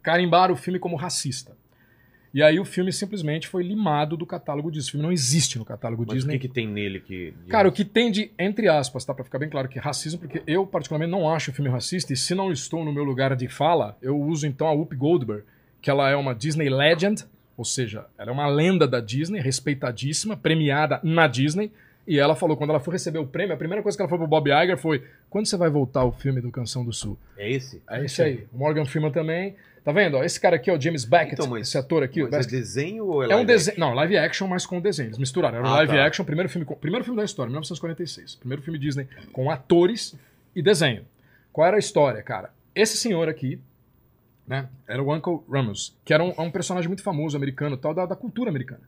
carimbaram 0.02 0.54
o 0.54 0.58
filme 0.58 0.80
como 0.80 0.96
racista. 0.96 1.56
E 2.34 2.44
aí 2.44 2.60
o 2.60 2.66
filme 2.66 2.92
simplesmente 2.92 3.48
foi 3.48 3.64
limado 3.64 4.18
do 4.18 4.26
catálogo 4.26 4.70
Disney. 4.70 4.90
O 4.90 4.92
filme 4.92 5.06
não 5.06 5.12
existe 5.12 5.58
no 5.58 5.64
catálogo 5.64 6.04
Mas 6.06 6.18
Disney. 6.18 6.36
o 6.36 6.40
que, 6.40 6.50
que 6.50 6.54
tem 6.54 6.68
nele 6.68 7.00
que. 7.00 7.34
Cara, 7.48 7.70
o 7.70 7.72
que 7.72 7.86
tem 7.86 8.12
de, 8.12 8.30
entre 8.38 8.68
aspas, 8.68 9.06
tá? 9.06 9.14
Pra 9.14 9.24
ficar 9.24 9.40
bem 9.40 9.50
claro 9.50 9.70
que 9.70 9.80
racismo, 9.80 10.20
porque 10.20 10.44
eu, 10.46 10.68
particularmente, 10.68 11.12
não 11.12 11.30
acho 11.34 11.52
o 11.52 11.54
filme 11.54 11.70
racista, 11.70 12.12
e 12.12 12.18
se 12.18 12.36
não 12.36 12.52
estou 12.52 12.84
no 12.84 12.92
meu 12.92 13.06
lugar 13.06 13.34
de 13.38 13.48
fala, 13.48 13.98
eu 14.02 14.20
uso 14.20 14.46
então 14.46 14.68
a 14.68 14.74
Whoopi 14.74 14.98
Goldberg, 14.98 15.46
que 15.86 15.92
ela 15.92 16.10
é 16.10 16.16
uma 16.16 16.34
Disney 16.34 16.68
Legend, 16.68 17.24
ou 17.56 17.64
seja, 17.64 18.08
ela 18.18 18.32
é 18.32 18.34
uma 18.34 18.48
lenda 18.48 18.88
da 18.88 19.00
Disney, 19.00 19.40
respeitadíssima, 19.40 20.36
premiada 20.36 21.00
na 21.04 21.28
Disney, 21.28 21.72
e 22.08 22.18
ela 22.18 22.36
falou, 22.36 22.58
quando 22.58 22.72
ela 22.72 22.80
foi 22.80 22.94
receber 22.94 23.20
o 23.20 23.28
prêmio, 23.28 23.54
a 23.54 23.58
primeira 23.58 23.84
coisa 23.84 23.96
que 23.96 24.02
ela 24.02 24.10
falou 24.10 24.28
pro 24.28 24.42
Bob 24.42 24.50
Iger 24.50 24.80
foi: 24.80 25.04
quando 25.30 25.46
você 25.46 25.56
vai 25.56 25.70
voltar 25.70 26.04
o 26.04 26.12
filme 26.12 26.42
do 26.42 26.50
Canção 26.50 26.84
do 26.84 26.92
Sul? 26.92 27.20
É 27.38 27.52
esse? 27.52 27.84
É 27.88 28.04
esse 28.04 28.20
aí. 28.20 28.48
O 28.52 28.58
Morgan 28.58 28.84
Freeman 28.86 29.12
também. 29.12 29.56
Tá 29.84 29.92
vendo? 29.92 30.18
ó? 30.18 30.24
Esse 30.24 30.40
cara 30.40 30.56
aqui, 30.56 30.72
ó, 30.72 30.80
James 30.80 31.06
Beckett, 31.06 31.34
Então, 31.36 31.46
mas- 31.48 31.68
esse 31.68 31.78
ator 31.78 32.02
aqui. 32.02 32.22
Mas 32.22 32.32
parece 32.32 32.50
é 32.50 32.52
desenho 32.58 33.06
ou 33.06 33.22
é 33.22 33.28
é 33.28 33.30
um 33.30 33.32
live 33.38 33.46
desenho. 33.46 33.80
Não, 33.80 33.94
live 33.94 34.18
action, 34.18 34.48
mas 34.48 34.66
com 34.66 34.82
desenho. 34.82 35.10
Eles 35.10 35.20
misturaram. 35.20 35.60
Era 35.60 35.68
Ah, 35.68 35.72
live 35.76 35.94
tá. 35.94 36.04
action, 36.08 36.26
primeiro 36.26 36.50
filme, 36.50 36.66
primeiro 36.82 37.06
filme 37.06 37.18
da 37.20 37.24
história, 37.24 37.50
1946. 37.52 38.34
Primeiro 38.34 38.64
filme 38.64 38.80
Disney 38.80 39.08
com 39.32 39.52
atores 39.52 40.16
e 40.56 40.64
desenho. 40.64 41.06
Qual 41.54 41.68
era 41.68 41.76
a 41.76 41.80
história, 41.80 42.24
cara? 42.24 42.50
Esse 42.74 42.98
senhor 42.98 43.30
aqui, 43.30 43.60
né, 44.48 44.70
era 44.88 45.02
o 45.02 45.14
Uncle 45.14 45.40
Ramos, 45.50 45.96
que 46.04 46.14
era 46.14 46.24
um, 46.24 46.34
um 46.38 46.52
personagem 46.52 46.88
muito 46.88 47.04
famoso 47.04 47.36
americano, 47.36 47.78
tal, 47.78 47.94
da, 47.94 48.06
da 48.06 48.16
cultura 48.16 48.50
americana. 48.50 48.82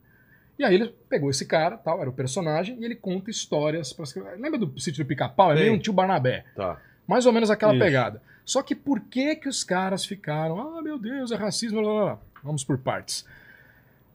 E 0.58 0.64
aí 0.64 0.74
ele 0.74 0.94
pegou 1.08 1.30
esse 1.30 1.46
cara, 1.46 1.76
tal, 1.76 2.00
era 2.00 2.10
o 2.10 2.12
personagem, 2.12 2.76
e 2.80 2.84
ele 2.84 2.96
conta 2.96 3.30
histórias. 3.30 3.92
Pra... 3.92 4.04
Lembra 4.38 4.58
do 4.58 4.80
sítio 4.80 5.04
do 5.04 5.06
Pica-Pau? 5.06 5.52
É 5.52 5.54
meio 5.54 5.72
um 5.72 5.78
tio 5.78 5.92
Barnabé. 5.92 6.44
Tá. 6.56 6.80
Mais 7.06 7.26
ou 7.26 7.32
menos 7.32 7.50
aquela 7.50 7.74
Isso. 7.74 7.84
pegada. 7.84 8.20
Só 8.44 8.62
que 8.62 8.74
por 8.74 9.00
que 9.00 9.36
que 9.36 9.48
os 9.48 9.62
caras 9.62 10.04
ficaram, 10.04 10.58
ah, 10.58 10.82
meu 10.82 10.98
Deus, 10.98 11.30
é 11.30 11.36
racismo, 11.36 11.80
blá, 11.80 11.92
blá, 11.92 12.04
blá. 12.04 12.18
Vamos 12.42 12.64
por 12.64 12.78
partes. 12.78 13.24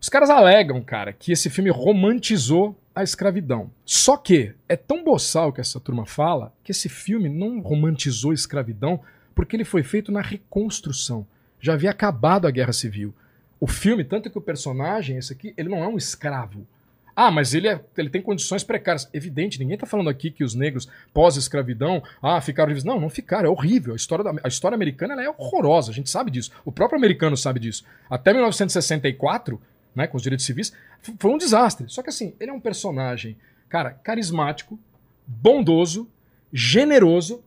Os 0.02 0.10
caras 0.10 0.30
alegam, 0.30 0.82
cara, 0.82 1.14
que 1.14 1.32
esse 1.32 1.50
filme 1.50 1.70
romantizou 1.70 2.78
a 2.94 3.04
escravidão. 3.04 3.72
Só 3.86 4.18
que 4.18 4.54
é 4.68 4.76
tão 4.76 5.04
boçal 5.04 5.54
que 5.54 5.62
essa 5.62 5.80
turma 5.80 6.06
fala 6.06 6.54
que 6.64 6.72
esse 6.72 6.90
filme 6.90 7.30
não 7.30 7.62
romantizou 7.62 8.32
a 8.32 8.34
escravidão 8.34 9.00
porque 9.34 9.56
ele 9.56 9.64
foi 9.64 9.82
feito 9.82 10.12
na 10.12 10.22
reconstrução. 10.22 11.26
Já 11.64 11.76
havia 11.76 11.92
acabado 11.92 12.46
a 12.46 12.52
Guerra 12.52 12.74
Civil. 12.74 13.14
O 13.58 13.68
filme, 13.68 14.04
tanto 14.04 14.30
que 14.30 14.38
o 14.38 14.42
personagem, 14.42 15.16
esse 15.16 15.32
aqui, 15.32 15.54
ele 15.56 15.70
não 15.70 15.82
é 15.82 15.88
um 15.88 15.96
escravo. 15.96 16.68
Ah, 17.16 17.32
mas 17.32 17.54
ele, 17.54 17.70
é, 17.70 17.80
ele 17.98 18.10
tem 18.10 18.22
condições 18.22 18.66
precárias. 18.66 19.10
Evidente, 19.14 19.58
ninguém 19.58 19.76
está 19.76 19.88
falando 19.88 20.10
aqui 20.10 20.30
que 20.30 20.44
os 20.44 20.56
negros 20.56 20.90
pós-escravidão, 21.14 22.04
ah, 22.22 22.42
ficaram 22.42 22.68
livres. 22.68 22.84
Não, 22.84 23.00
não 23.00 23.10
ficaram, 23.10 23.48
é 23.48 23.50
horrível. 23.50 23.94
A 23.94 23.96
história, 23.96 24.26
da, 24.26 24.34
a 24.44 24.48
história 24.50 24.76
americana 24.76 25.24
é 25.24 25.30
horrorosa, 25.30 25.90
a 25.90 25.94
gente 25.94 26.10
sabe 26.10 26.30
disso. 26.32 26.52
O 26.66 26.72
próprio 26.72 26.98
americano 26.98 27.38
sabe 27.38 27.62
disso. 27.62 27.86
Até 28.10 28.34
1964, 28.34 29.62
né, 29.96 30.06
com 30.06 30.18
os 30.18 30.24
direitos 30.24 30.46
civis, 30.46 30.74
foi 31.18 31.32
um 31.32 31.38
desastre. 31.38 31.86
Só 31.88 32.04
que 32.04 32.10
assim, 32.10 32.34
ele 32.42 32.52
é 32.52 32.54
um 32.54 32.60
personagem, 32.60 33.38
cara, 33.70 33.92
carismático, 33.92 34.78
bondoso, 35.26 36.10
generoso. 36.52 37.42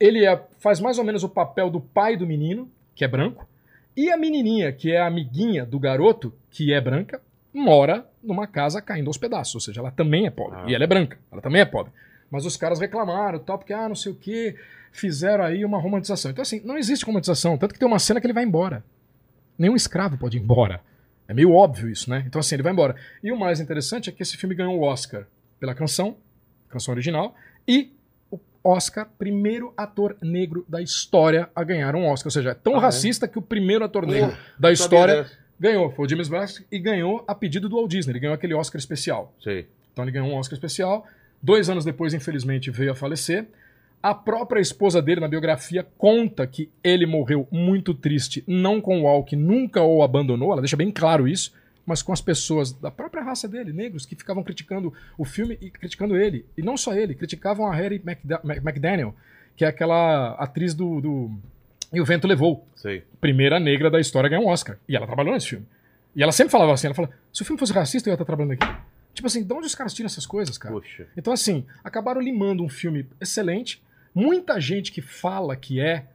Ele 0.00 0.26
é- 0.26 0.42
faz 0.58 0.80
mais 0.80 0.98
ou 0.98 1.04
menos 1.04 1.22
o 1.22 1.28
papel 1.28 1.70
do 1.70 1.80
pai 1.80 2.16
do 2.16 2.26
menino, 2.26 2.68
que 2.96 3.04
é 3.04 3.08
branco, 3.08 3.46
e 3.96 4.10
a 4.10 4.16
menininha, 4.16 4.72
que 4.72 4.90
é 4.92 4.98
a 4.98 5.06
amiguinha 5.06 5.64
do 5.64 5.78
garoto, 5.78 6.32
que 6.50 6.72
é 6.72 6.80
branca, 6.80 7.20
mora 7.52 8.06
numa 8.22 8.46
casa 8.46 8.80
caindo 8.80 9.08
aos 9.08 9.18
pedaços. 9.18 9.54
Ou 9.54 9.60
seja, 9.60 9.80
ela 9.80 9.90
também 9.90 10.26
é 10.26 10.30
pobre. 10.30 10.58
Ah. 10.58 10.64
E 10.68 10.74
ela 10.74 10.84
é 10.84 10.86
branca, 10.86 11.18
ela 11.30 11.42
também 11.42 11.60
é 11.60 11.64
pobre. 11.64 11.92
Mas 12.30 12.46
os 12.46 12.56
caras 12.56 12.78
reclamaram, 12.78 13.38
tal, 13.40 13.58
porque, 13.58 13.72
ah, 13.72 13.88
não 13.88 13.96
sei 13.96 14.12
o 14.12 14.14
quê, 14.14 14.56
fizeram 14.92 15.44
aí 15.44 15.64
uma 15.64 15.80
romantização. 15.80 16.30
Então, 16.30 16.42
assim, 16.42 16.60
não 16.64 16.78
existe 16.78 17.04
romantização. 17.04 17.58
Tanto 17.58 17.74
que 17.74 17.80
tem 17.80 17.88
uma 17.88 17.98
cena 17.98 18.20
que 18.20 18.26
ele 18.26 18.32
vai 18.32 18.44
embora. 18.44 18.84
Nenhum 19.58 19.74
escravo 19.74 20.16
pode 20.16 20.38
ir 20.38 20.40
embora. 20.40 20.80
É 21.26 21.34
meio 21.34 21.52
óbvio 21.52 21.90
isso, 21.90 22.08
né? 22.08 22.24
Então, 22.26 22.38
assim, 22.38 22.54
ele 22.54 22.62
vai 22.62 22.72
embora. 22.72 22.94
E 23.22 23.32
o 23.32 23.38
mais 23.38 23.60
interessante 23.60 24.08
é 24.08 24.12
que 24.12 24.22
esse 24.22 24.36
filme 24.36 24.54
ganhou 24.54 24.78
o 24.78 24.82
Oscar 24.82 25.26
pela 25.58 25.74
canção, 25.74 26.16
canção 26.68 26.94
original, 26.94 27.34
e 27.66 27.92
Oscar, 28.62 29.08
primeiro 29.18 29.72
ator 29.76 30.16
negro 30.22 30.64
da 30.68 30.82
história 30.82 31.48
a 31.54 31.64
ganhar 31.64 31.94
um 31.96 32.06
Oscar. 32.06 32.26
Ou 32.28 32.30
seja, 32.32 32.50
é 32.50 32.54
tão 32.54 32.74
Ah, 32.74 32.78
é? 32.78 32.80
racista 32.80 33.26
que 33.26 33.38
o 33.38 33.42
primeiro 33.42 33.84
ator 33.84 34.06
negro 34.06 34.30
Pô, 34.30 34.36
da 34.58 34.70
história 34.72 35.26
ganhou. 35.58 35.90
Foi 35.92 36.06
o 36.06 36.08
James 36.08 36.28
Brax 36.28 36.62
e 36.70 36.78
ganhou 36.78 37.24
a 37.26 37.34
pedido 37.34 37.68
do 37.68 37.76
Walt 37.76 37.90
Disney. 37.90 38.12
Ele 38.12 38.20
ganhou 38.20 38.34
aquele 38.34 38.54
Oscar 38.54 38.78
especial. 38.78 39.34
Sei. 39.42 39.66
Então 39.92 40.04
ele 40.04 40.12
ganhou 40.12 40.28
um 40.28 40.34
Oscar 40.34 40.54
especial. 40.54 41.06
Dois 41.42 41.70
anos 41.70 41.84
depois, 41.84 42.12
infelizmente, 42.12 42.70
veio 42.70 42.92
a 42.92 42.94
falecer. 42.94 43.46
A 44.02 44.14
própria 44.14 44.60
esposa 44.60 45.02
dele, 45.02 45.20
na 45.20 45.28
biografia, 45.28 45.86
conta 45.98 46.46
que 46.46 46.70
ele 46.82 47.04
morreu 47.04 47.46
muito 47.50 47.92
triste, 47.92 48.42
não 48.46 48.80
com 48.80 49.02
o 49.02 49.06
Al, 49.08 49.22
que 49.24 49.36
nunca 49.36 49.82
o 49.82 50.02
abandonou, 50.02 50.52
ela 50.52 50.62
deixa 50.62 50.76
bem 50.76 50.90
claro 50.90 51.28
isso, 51.28 51.52
mas 51.90 52.02
com 52.02 52.12
as 52.12 52.20
pessoas 52.20 52.72
da 52.72 52.90
própria 52.90 53.22
raça 53.22 53.46
dele, 53.48 53.72
negros, 53.72 54.06
que 54.06 54.14
ficavam 54.16 54.42
criticando 54.42 54.92
o 55.18 55.24
filme 55.24 55.58
e 55.60 55.70
criticando 55.70 56.16
ele. 56.16 56.46
E 56.56 56.62
não 56.62 56.76
só 56.76 56.94
ele, 56.94 57.14
criticavam 57.14 57.66
a 57.66 57.74
Harry 57.74 57.96
McDa- 58.02 58.40
Mc- 58.42 58.62
McDaniel, 58.64 59.14
que 59.56 59.64
é 59.64 59.68
aquela 59.68 60.32
atriz 60.34 60.72
do, 60.72 61.00
do 61.00 61.30
E 61.92 62.00
o 62.00 62.04
Vento 62.04 62.26
Levou 62.26 62.66
Sei. 62.76 63.04
primeira 63.20 63.58
negra 63.60 63.90
da 63.90 64.00
história 64.00 64.28
a 64.28 64.30
ganhar 64.30 64.40
um 64.42 64.48
Oscar. 64.48 64.78
E 64.88 64.96
ela 64.96 65.06
trabalhou 65.06 65.34
nesse 65.34 65.48
filme. 65.48 65.66
E 66.14 66.22
ela 66.22 66.32
sempre 66.32 66.50
falava 66.52 66.72
assim, 66.72 66.86
ela 66.86 66.94
falava, 66.94 67.12
se 67.32 67.42
o 67.42 67.44
filme 67.44 67.58
fosse 67.58 67.72
racista, 67.72 68.08
eu 68.08 68.12
ia 68.12 68.14
estar 68.14 68.24
trabalhando 68.24 68.52
aqui. 68.52 68.66
Tipo 69.12 69.26
assim, 69.26 69.42
de 69.44 69.52
onde 69.52 69.66
os 69.66 69.74
caras 69.74 69.92
tiram 69.92 70.06
essas 70.06 70.24
coisas, 70.26 70.56
cara? 70.56 70.72
Poxa. 70.74 71.06
Então 71.16 71.32
assim, 71.32 71.66
acabaram 71.82 72.20
limando 72.20 72.62
um 72.62 72.68
filme 72.68 73.06
excelente. 73.20 73.82
Muita 74.14 74.60
gente 74.60 74.92
que 74.92 75.02
fala 75.02 75.56
que 75.56 75.80
é, 75.80 76.06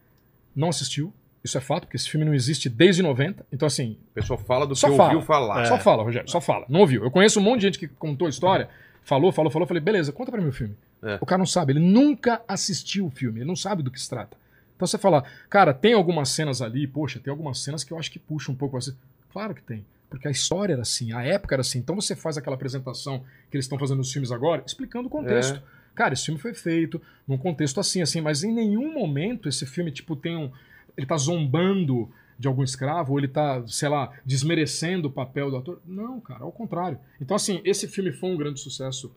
não 0.56 0.70
assistiu. 0.70 1.14
Isso 1.46 1.58
é 1.60 1.62
fato, 1.62 1.84
porque 1.84 1.96
esse 1.96 2.10
filme 2.10 2.26
não 2.26 2.34
existe 2.34 2.68
desde 2.68 3.04
90. 3.04 3.46
Então 3.54 3.68
assim, 3.68 3.98
O 4.12 4.14
pessoal 4.16 4.40
fala 4.40 4.66
do 4.66 4.76
Só 4.76 4.90
que 4.90 4.98
fala. 4.98 5.10
ouviu 5.14 5.26
falar. 5.26 5.66
só 5.68 5.78
fala, 5.78 6.02
Rogério, 6.04 6.28
só 6.30 6.42
fala. 6.42 6.66
Não 6.68 6.80
ouviu. 6.80 7.04
Eu 7.04 7.12
conheço 7.12 7.40
um 7.40 7.44
monte 7.44 7.60
de 7.62 7.68
gente 7.68 7.80
que 7.80 7.88
contou 7.88 8.26
a 8.26 8.30
história, 8.30 8.68
falou, 9.04 9.32
falou, 9.32 9.52
falou. 9.52 9.68
Falei, 9.68 9.82
beleza, 9.82 10.12
conta 10.12 10.32
pra 10.32 10.42
mim 10.42 10.50
o 10.50 10.52
filme. 10.52 10.76
É. 11.04 11.20
O 11.22 11.26
cara 11.26 11.38
não 11.38 11.46
sabe, 11.46 11.74
ele 11.74 11.80
nunca 11.80 12.42
assistiu 12.48 13.06
o 13.06 13.12
filme, 13.12 13.40
ele 13.42 13.48
não 13.48 13.56
sabe 13.56 13.84
do 13.84 13.92
que 13.92 14.02
se 14.02 14.10
trata. 14.10 14.36
Então 14.76 14.88
você 14.88 14.98
fala, 14.98 15.24
cara, 15.50 15.72
tem 15.74 15.94
algumas 15.94 16.30
cenas 16.30 16.62
ali, 16.62 16.88
poxa, 16.88 17.20
tem 17.20 17.30
algumas 17.32 17.60
cenas 17.60 17.84
que 17.84 17.94
eu 17.94 18.00
acho 18.00 18.12
que 18.12 18.18
puxam 18.18 18.54
um 18.56 18.58
pouco 18.58 18.76
assim. 18.76 18.96
Claro 19.32 19.54
que 19.54 19.62
tem. 19.62 19.86
Porque 20.10 20.28
a 20.28 20.32
história 20.32 20.74
era 20.74 20.82
assim, 20.82 21.14
a 21.14 21.24
época 21.24 21.54
era 21.56 21.62
assim. 21.62 21.78
Então 21.80 21.96
você 21.96 22.16
faz 22.16 22.38
aquela 22.38 22.56
apresentação 22.56 23.20
que 23.52 23.56
eles 23.56 23.66
estão 23.66 23.78
fazendo 23.78 23.98
nos 24.00 24.12
filmes 24.12 24.32
agora, 24.32 24.64
explicando 24.66 25.08
o 25.08 25.12
contexto. 25.12 25.62
Cara, 25.94 26.14
esse 26.14 26.26
filme 26.26 26.40
foi 26.40 26.54
feito 26.54 27.02
num 27.28 27.38
contexto 27.38 27.80
assim, 27.80 28.02
assim, 28.02 28.20
mas 28.20 28.44
em 28.44 28.52
nenhum 28.54 28.92
momento 28.94 29.48
esse 29.48 29.66
filme, 29.66 29.92
tipo, 29.92 30.16
tem 30.16 30.36
um. 30.36 30.52
Ele 30.98 31.06
tá 31.06 31.18
zombando 31.18 32.10
de 32.38 32.48
algum 32.48 32.64
escravo, 32.64 33.14
ou 33.14 33.20
ele 33.20 33.28
tá, 33.28 33.64
sei 33.68 33.90
lá, 33.90 34.12
desmerecendo 34.26 35.08
o 35.08 35.12
papel 35.12 35.50
do 35.50 35.58
ator. 35.58 35.82
Não, 35.86 36.20
cara, 36.20 36.44
ao 36.44 36.52
contrário. 36.52 37.00
Então, 37.20 37.36
assim, 37.36 37.62
esse 37.64 37.88
filme 37.88 38.12
foi 38.12 38.30
um 38.30 38.38
grande 38.38 38.60
sucesso, 38.60 39.12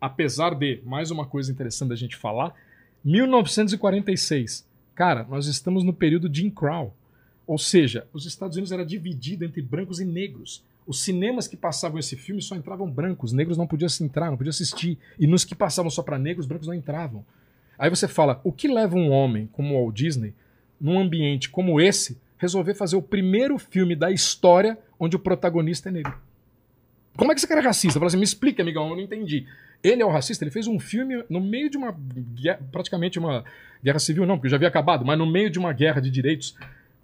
apesar 0.00 0.54
de, 0.54 0.80
mais 0.84 1.10
uma 1.10 1.26
coisa 1.26 1.50
interessante 1.50 1.88
da 1.88 1.96
gente 1.96 2.16
falar, 2.16 2.54
1946. 3.04 4.66
Cara, 4.94 5.26
nós 5.28 5.46
estamos 5.46 5.84
no 5.84 5.92
período 5.92 6.32
Jim 6.32 6.50
Crow. 6.50 6.94
Ou 7.46 7.56
seja, 7.56 8.06
os 8.12 8.26
Estados 8.26 8.56
Unidos 8.56 8.72
era 8.72 8.84
dividido 8.84 9.44
entre 9.44 9.62
brancos 9.62 10.00
e 10.00 10.04
negros. 10.04 10.62
Os 10.86 11.02
cinemas 11.02 11.48
que 11.48 11.56
passavam 11.56 11.98
esse 11.98 12.16
filme 12.16 12.42
só 12.42 12.54
entravam 12.54 12.90
brancos, 12.90 13.32
negros 13.32 13.56
não 13.56 13.66
podiam 13.66 13.88
entrar, 14.02 14.30
não 14.30 14.36
podiam 14.36 14.50
assistir. 14.50 14.98
E 15.18 15.26
nos 15.26 15.44
que 15.44 15.54
passavam 15.54 15.90
só 15.90 16.02
para 16.02 16.18
negros, 16.18 16.46
brancos 16.46 16.66
não 16.66 16.74
entravam. 16.74 17.24
Aí 17.78 17.88
você 17.88 18.08
fala, 18.08 18.40
o 18.42 18.52
que 18.52 18.68
leva 18.68 18.96
um 18.96 19.10
homem 19.10 19.48
como 19.52 19.74
o 19.74 19.82
Walt 19.82 19.94
Disney, 19.94 20.34
num 20.80 20.98
ambiente 20.98 21.50
como 21.50 21.80
esse, 21.80 22.18
resolver 22.36 22.74
fazer 22.74 22.96
o 22.96 23.02
primeiro 23.02 23.58
filme 23.58 23.96
da 23.96 24.10
história 24.10 24.78
onde 24.98 25.16
o 25.16 25.18
protagonista 25.18 25.88
é 25.88 25.92
negro? 25.92 26.14
Como 27.16 27.32
é 27.32 27.34
que 27.34 27.40
esse 27.40 27.48
cara 27.48 27.60
é 27.60 27.64
racista? 27.64 27.98
Fala 27.98 28.06
assim, 28.06 28.16
me 28.16 28.24
explica, 28.24 28.62
amigão, 28.62 28.88
eu 28.88 28.96
não 28.96 29.02
entendi. 29.02 29.46
Ele 29.82 30.02
é 30.02 30.06
o 30.06 30.10
racista, 30.10 30.44
ele 30.44 30.50
fez 30.50 30.66
um 30.66 30.78
filme 30.78 31.24
no 31.28 31.40
meio 31.40 31.68
de 31.68 31.76
uma 31.76 31.96
praticamente 32.70 33.18
uma 33.18 33.44
guerra 33.82 33.98
civil, 33.98 34.24
não, 34.26 34.36
porque 34.36 34.48
já 34.48 34.56
havia 34.56 34.68
acabado, 34.68 35.04
mas 35.04 35.18
no 35.18 35.26
meio 35.26 35.50
de 35.50 35.58
uma 35.58 35.72
guerra 35.72 36.00
de 36.00 36.10
direitos. 36.10 36.56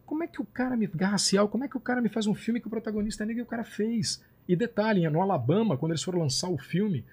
Como 0.06 0.22
é 0.22 0.26
que 0.26 0.40
o 0.40 0.44
cara 0.44 0.76
me. 0.76 0.86
Guerra 0.86 1.12
racial, 1.12 1.48
como 1.48 1.64
é 1.64 1.68
que 1.68 1.76
o 1.76 1.80
cara 1.80 2.01
me 2.01 2.09
faz 2.09 2.26
um 2.26 2.34
filme 2.34 2.60
que 2.60 2.66
o 2.66 2.70
protagonista 2.70 3.24
é 3.24 3.26
negro 3.26 3.42
e 3.42 3.44
o 3.44 3.46
cara 3.46 3.64
fez? 3.64 4.22
E 4.48 4.55
detalhe, 4.55 5.09
no 5.09 5.22
Alabama, 5.22 5.76
quando 5.76 5.92
eles 5.92 6.02
foram 6.02 6.20
lançar 6.20 6.48
o 6.48 6.59
filme, 6.59 7.05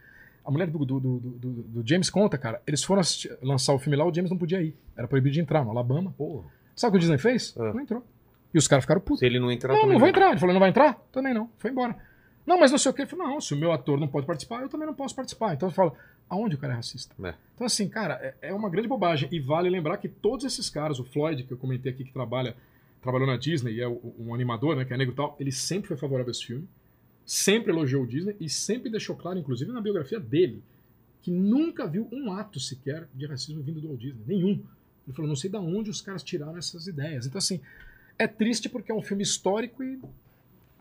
a 0.45 0.51
mulher 0.51 0.67
do, 0.67 0.83
do, 0.85 0.99
do, 0.99 1.19
do- 1.19 1.87
James 1.87 2.09
conta, 2.09 2.37
cara, 2.37 2.61
eles 2.65 2.83
foram 2.83 3.01
assistir- 3.01 3.35
lançar 3.41 3.73
o 3.73 3.79
filme 3.79 3.95
lá, 3.95 4.05
o 4.05 4.13
James 4.13 4.29
não 4.31 4.37
podia 4.37 4.61
ir. 4.61 4.75
Era 4.95 5.07
proibido 5.07 5.33
de 5.33 5.41
entrar 5.41 5.63
no 5.63 5.71
Alabama. 5.71 6.13
Pô, 6.17 6.43
Sabe 6.75 6.89
o 6.89 6.91
que 6.93 6.97
o 6.97 6.99
Disney 6.99 7.17
fez? 7.17 7.55
Ah. 7.57 7.73
Não 7.73 7.81
entrou. 7.81 8.03
E 8.53 8.57
os 8.57 8.67
caras 8.67 8.83
ficaram 8.83 8.99
putos. 9.01 9.19
se 9.19 9.25
ele 9.25 9.39
não 9.39 9.51
entrar 9.51 9.73
Não, 9.73 9.85
não 9.87 9.99
vou 9.99 10.07
entrar. 10.07 10.31
Ele 10.31 10.39
falou, 10.39 10.53
não 10.53 10.59
vai 10.59 10.69
entrar? 10.69 10.95
Também 11.11 11.33
não. 11.33 11.49
Foi 11.57 11.69
embora. 11.71 11.95
Não, 12.45 12.59
mas 12.59 12.71
não 12.71 12.77
sei 12.77 12.89
o 12.91 12.93
que. 12.93 13.01
Ele 13.01 13.09
falou, 13.09 13.27
não, 13.27 13.39
se 13.41 13.53
o 13.53 13.57
meu 13.57 13.71
ator 13.71 13.99
não 13.99 14.07
pode 14.07 14.25
participar, 14.25 14.61
eu 14.61 14.69
também 14.69 14.87
não 14.87 14.93
posso 14.93 15.15
participar. 15.15 15.53
Então 15.53 15.69
eu 15.69 15.73
falo, 15.73 15.95
aonde 16.29 16.55
o 16.55 16.57
cara 16.57 16.73
é 16.73 16.75
racista? 16.77 17.13
É. 17.23 17.33
Então, 17.55 17.65
assim, 17.67 17.87
cara, 17.87 18.15
é, 18.41 18.49
é 18.49 18.53
uma 18.53 18.69
grande 18.69 18.87
bobagem. 18.87 19.29
E 19.31 19.39
vale 19.39 19.69
lembrar 19.69 19.97
que 19.97 20.09
todos 20.09 20.43
esses 20.45 20.69
caras, 20.69 20.99
o 20.99 21.03
Floyd, 21.03 21.43
que 21.43 21.51
eu 21.51 21.57
comentei 21.57 21.91
aqui, 21.91 22.03
que 22.03 22.11
trabalha, 22.11 22.55
trabalhou 23.01 23.27
na 23.27 23.37
Disney 23.37 23.73
e 23.75 23.81
é 23.81 23.87
um 23.87 24.33
animador, 24.33 24.75
né, 24.75 24.85
que 24.85 24.93
é 24.93 24.97
negro 24.97 25.13
e 25.13 25.15
tal, 25.15 25.35
ele 25.39 25.51
sempre 25.51 25.87
foi 25.87 25.97
favorável 25.97 26.29
a 26.29 26.31
esse 26.31 26.45
filme, 26.45 26.67
sempre 27.33 27.71
elogiou 27.71 28.03
o 28.03 28.07
Disney 28.07 28.35
e 28.39 28.49
sempre 28.49 28.89
deixou 28.89 29.15
claro, 29.15 29.39
inclusive 29.39 29.71
na 29.71 29.79
biografia 29.79 30.19
dele, 30.19 30.61
que 31.21 31.31
nunca 31.31 31.87
viu 31.87 32.07
um 32.11 32.33
ato 32.33 32.59
sequer 32.59 33.07
de 33.13 33.25
racismo 33.25 33.61
vindo 33.61 33.79
do 33.79 33.87
Walt 33.87 33.99
Disney. 34.01 34.21
Nenhum. 34.27 34.49
Ele 35.07 35.15
falou, 35.15 35.29
não 35.29 35.35
sei 35.35 35.49
de 35.49 35.55
onde 35.57 35.89
os 35.89 36.01
caras 36.01 36.23
tiraram 36.23 36.57
essas 36.57 36.87
ideias. 36.87 37.25
Então, 37.25 37.37
assim, 37.39 37.61
é 38.19 38.27
triste 38.27 38.67
porque 38.67 38.91
é 38.91 38.95
um 38.95 39.01
filme 39.01 39.23
histórico 39.23 39.83
e 39.83 39.99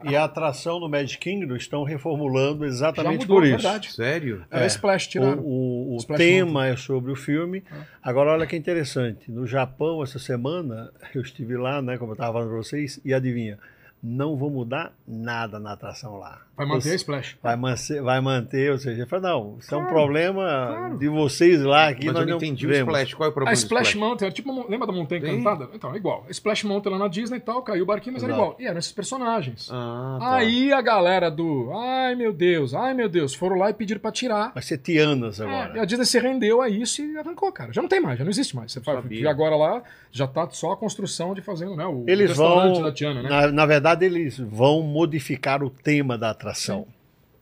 E 0.03 0.17
a 0.17 0.25
atração 0.25 0.81
no 0.81 0.89
Magic 0.89 1.19
Kingdom 1.21 1.55
estão 1.57 1.85
reformulando 1.85 2.65
já 2.65 2.69
exatamente 2.71 3.21
mudou, 3.21 3.37
por 3.37 3.45
isso. 3.45 3.53
verdade. 3.53 3.93
Sério? 3.93 4.45
Era 4.51 4.65
É. 4.65 4.67
Splash, 4.67 5.07
O, 5.07 5.11
tiraram. 5.11 5.43
o- 5.43 5.95
o 5.95 5.97
Splash 5.99 6.19
tema 6.19 6.67
é 6.67 6.77
sobre 6.77 7.13
o 7.13 7.17
filme. 7.17 7.63
Ah. 7.71 7.85
Agora, 8.03 8.31
olha 8.31 8.47
que 8.47 8.57
interessante. 8.57 9.31
No 9.31 9.47
Japão, 9.47 10.03
essa 10.03 10.19
semana, 10.19 10.91
eu 11.15 11.21
estive 11.23 11.57
lá, 11.57 11.81
né, 11.83 11.97
como 11.99 12.13
eu 12.13 12.15
estava 12.15 12.33
falando 12.33 12.49
para 12.49 12.57
vocês, 12.59 12.99
e 13.05 13.13
adivinha, 13.15 13.59
não 14.03 14.37
vou 14.37 14.51
mudar 14.51 14.93
nada 15.07 15.59
na 15.59 15.73
atração 15.73 16.17
lá. 16.17 16.43
Vai 16.61 16.67
manter 16.77 16.93
a 16.93 16.95
Splash. 16.95 17.37
Vai 17.43 17.57
manter, 17.57 18.03
vai 18.03 18.21
manter, 18.21 18.73
ou 18.73 18.79
seja, 18.79 19.07
falei, 19.07 19.31
não, 19.31 19.57
isso 19.59 19.75
é 19.75 19.79
um 19.79 19.81
Claro, 19.81 19.95
problema 19.95 20.67
claro. 20.69 20.99
de 20.99 21.09
vocês 21.09 21.63
lá 21.63 21.89
aqui, 21.89 22.07
Mas 22.07 22.15
nós 22.15 22.23
eu 22.23 22.27
não 22.27 22.31
não 22.33 22.37
entendi 22.37 22.67
o 22.67 22.69
vemos. 22.69 22.89
Splash. 22.95 23.15
Qual 23.15 23.27
é 23.27 23.31
o 23.31 23.33
problema 23.33 23.51
A 23.51 23.55
do 23.55 23.59
Splash 23.59 23.95
Mountain 23.95 24.27
era 24.27 24.35
tipo, 24.35 24.51
uma- 24.53 24.67
lembra 24.69 24.87
da 24.87 24.93
Montanha 24.93 25.21
Sim. 25.23 25.31
Encantada? 25.41 25.71
Então, 25.75 25.93
é 25.95 25.97
igual. 25.97 26.25
A 26.29 26.31
Splash 26.31 26.65
Mountain 26.65 26.93
lá 26.93 26.99
na 26.99 27.09
Disney 27.09 27.39
e 27.39 27.41
tal, 27.41 27.63
caiu 27.63 27.83
o 27.83 27.87
barquinho, 27.87 28.13
mas 28.15 28.23
era 28.23 28.33
Exato. 28.33 28.45
igual. 28.49 28.61
E 28.61 28.67
eram 28.67 28.79
esses 28.79 28.93
personagens. 28.93 29.69
Ah, 29.73 30.19
tá. 30.21 30.35
Aí 30.37 30.73
a 30.73 30.81
galera 30.83 31.31
do, 31.31 31.71
ai 31.75 32.15
meu 32.15 32.33
Deus, 32.33 32.75
ai 32.75 32.93
meu 32.95 33.09
Deus, 33.09 33.35
foram 33.35 33.57
lá 33.57 33.71
e 33.71 33.75
pediram 33.75 34.01
pra 34.01 34.13
tirar. 34.13 34.53
Vai 34.53 34.63
ser 34.63 34.79
Tianas 34.79 35.41
É, 35.41 35.45
agora. 35.45 35.77
e 35.77 35.81
a 35.81 35.85
Disney 35.85 36.05
se 36.05 36.19
rendeu 36.19 36.61
a 36.61 36.69
isso 36.69 37.03
e 37.03 37.17
arrancou, 37.19 37.51
cara. 37.53 37.73
Já 37.73 37.81
não 37.81 37.89
tem 37.89 38.01
mais, 38.01 38.19
já 38.19 38.25
não 38.25 38.31
existe 38.31 38.55
mais. 38.55 38.73
Você 38.73 38.81
e 39.11 39.27
agora 39.27 39.57
lá 39.57 39.83
já 40.13 40.27
tá 40.27 40.49
só 40.51 40.73
a 40.73 40.77
construção 40.77 41.35
de 41.35 41.41
fazendo, 41.41 41.77
né? 41.77 41.87
O 41.87 42.05
Eles 42.07 42.29
restaurante 42.31 42.75
vão, 42.75 42.83
da 42.83 42.93
Tiana, 42.93 43.23
né? 43.23 43.29
na, 43.29 43.47
na 43.53 43.67
verdade, 43.67 44.05
eles 44.05 44.39
vão 44.39 44.83
modificar 44.83 45.63
o 45.63 45.71
tema 45.71 46.19
da 46.19 46.31
atração. 46.31 46.50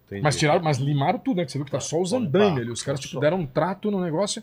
Entendi. 0.07 0.23
Mas 0.23 0.37
tiraram, 0.37 0.63
mas 0.63 0.79
limaram 0.79 1.19
tudo, 1.19 1.37
né? 1.37 1.45
Que 1.45 1.53
você 1.53 1.59
viu 1.59 1.65
que 1.67 1.71
tá 1.71 1.81
só 1.81 2.01
os 2.01 2.13
andaimes 2.13 2.63
ali. 2.63 2.71
Os 2.71 2.83
caras, 2.83 3.01
tipo, 3.01 3.21
deram 3.21 3.41
um 3.41 3.47
trato 3.47 3.91
no 3.91 4.01
negócio. 4.01 4.43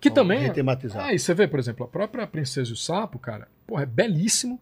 Que 0.00 0.10
também. 0.10 0.40
Retematizar. 0.40 1.06
Ah, 1.06 1.14
e 1.14 1.18
você 1.18 1.34
vê, 1.34 1.46
por 1.46 1.58
exemplo, 1.58 1.84
a 1.84 1.88
própria 1.88 2.26
Princesa 2.26 2.70
e 2.70 2.72
o 2.72 2.76
Sapo, 2.76 3.18
cara, 3.18 3.48
porra, 3.66 3.82
é 3.82 3.86
belíssimo. 3.86 4.60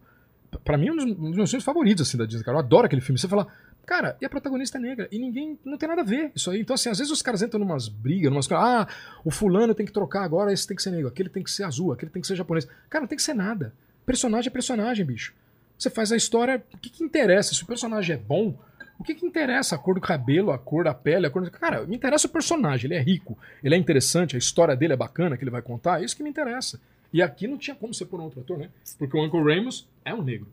Pra 0.63 0.77
mim, 0.77 0.87
é 0.87 0.91
um 0.91 0.95
dos, 0.95 1.05
um 1.05 1.29
dos 1.29 1.35
meus 1.35 1.49
filmes 1.49 1.63
favoritos, 1.63 2.07
assim, 2.07 2.17
da 2.17 2.25
Disney, 2.25 2.43
cara. 2.43 2.57
Eu 2.57 2.59
adoro 2.59 2.85
aquele 2.85 3.01
filme. 3.01 3.17
Você 3.17 3.27
fala, 3.27 3.47
cara, 3.85 4.17
e 4.21 4.25
a 4.25 4.29
protagonista 4.29 4.77
é 4.77 4.81
negra? 4.81 5.07
E 5.11 5.17
ninguém, 5.17 5.57
não 5.63 5.77
tem 5.77 5.87
nada 5.87 6.01
a 6.01 6.05
ver 6.05 6.31
isso 6.35 6.51
aí. 6.51 6.59
Então, 6.59 6.73
assim, 6.73 6.89
às 6.89 6.97
vezes 6.97 7.11
os 7.11 7.21
caras 7.21 7.41
entram 7.41 7.59
numas 7.59 7.87
brigas, 7.87 8.29
numas 8.29 8.45
coisas. 8.47 8.63
Ah, 8.63 8.87
o 9.23 9.31
fulano 9.31 9.73
tem 9.73 9.85
que 9.85 9.91
trocar 9.91 10.23
agora, 10.23 10.51
esse 10.51 10.67
tem 10.67 10.75
que 10.75 10.83
ser 10.83 10.91
negro, 10.91 11.07
aquele 11.07 11.29
tem 11.29 11.43
que 11.43 11.51
ser 11.51 11.63
azul, 11.63 11.91
aquele 11.91 12.11
tem 12.11 12.21
que 12.21 12.27
ser 12.27 12.35
japonês. 12.35 12.67
Cara, 12.89 13.01
não 13.01 13.07
tem 13.07 13.15
que 13.15 13.23
ser 13.23 13.33
nada. 13.33 13.73
Personagem 14.05 14.49
é 14.49 14.51
personagem, 14.51 15.05
bicho. 15.05 15.33
Você 15.77 15.89
faz 15.89 16.11
a 16.11 16.15
história, 16.15 16.63
o 16.73 16.77
que, 16.77 16.89
que 16.89 17.03
interessa? 17.03 17.53
Se 17.53 17.63
o 17.63 17.65
personagem 17.65 18.15
é 18.15 18.17
bom, 18.17 18.57
o 19.03 19.05
que, 19.05 19.15
que 19.15 19.25
interessa? 19.25 19.75
A 19.75 19.77
cor 19.77 19.95
do 19.95 20.01
cabelo, 20.01 20.51
a 20.51 20.57
cor 20.57 20.85
da 20.85 20.93
pele, 20.93 21.27
a 21.27 21.29
cor. 21.29 21.47
Cara, 21.51 21.85
me 21.85 21.93
interessa 21.93 22.25
o 22.25 22.29
personagem, 22.29 22.87
ele 22.87 22.95
é 22.95 23.01
rico, 23.01 23.37
ele 23.61 23.75
é 23.75 23.77
interessante, 23.77 24.37
a 24.37 24.39
história 24.39 24.77
dele 24.77 24.93
é 24.93 24.95
bacana 24.95 25.35
que 25.35 25.43
ele 25.43 25.51
vai 25.51 25.61
contar, 25.61 26.01
é 26.01 26.05
isso 26.05 26.15
que 26.15 26.23
me 26.23 26.29
interessa. 26.29 26.79
E 27.11 27.21
aqui 27.21 27.45
não 27.45 27.57
tinha 27.57 27.75
como 27.75 27.93
você 27.93 28.05
pôr 28.05 28.21
um 28.21 28.23
outro 28.23 28.39
ator, 28.39 28.57
né? 28.57 28.69
Porque 28.97 29.15
o 29.17 29.21
Uncle 29.21 29.43
Remus 29.43 29.89
é 30.05 30.13
um 30.13 30.23
negro 30.23 30.47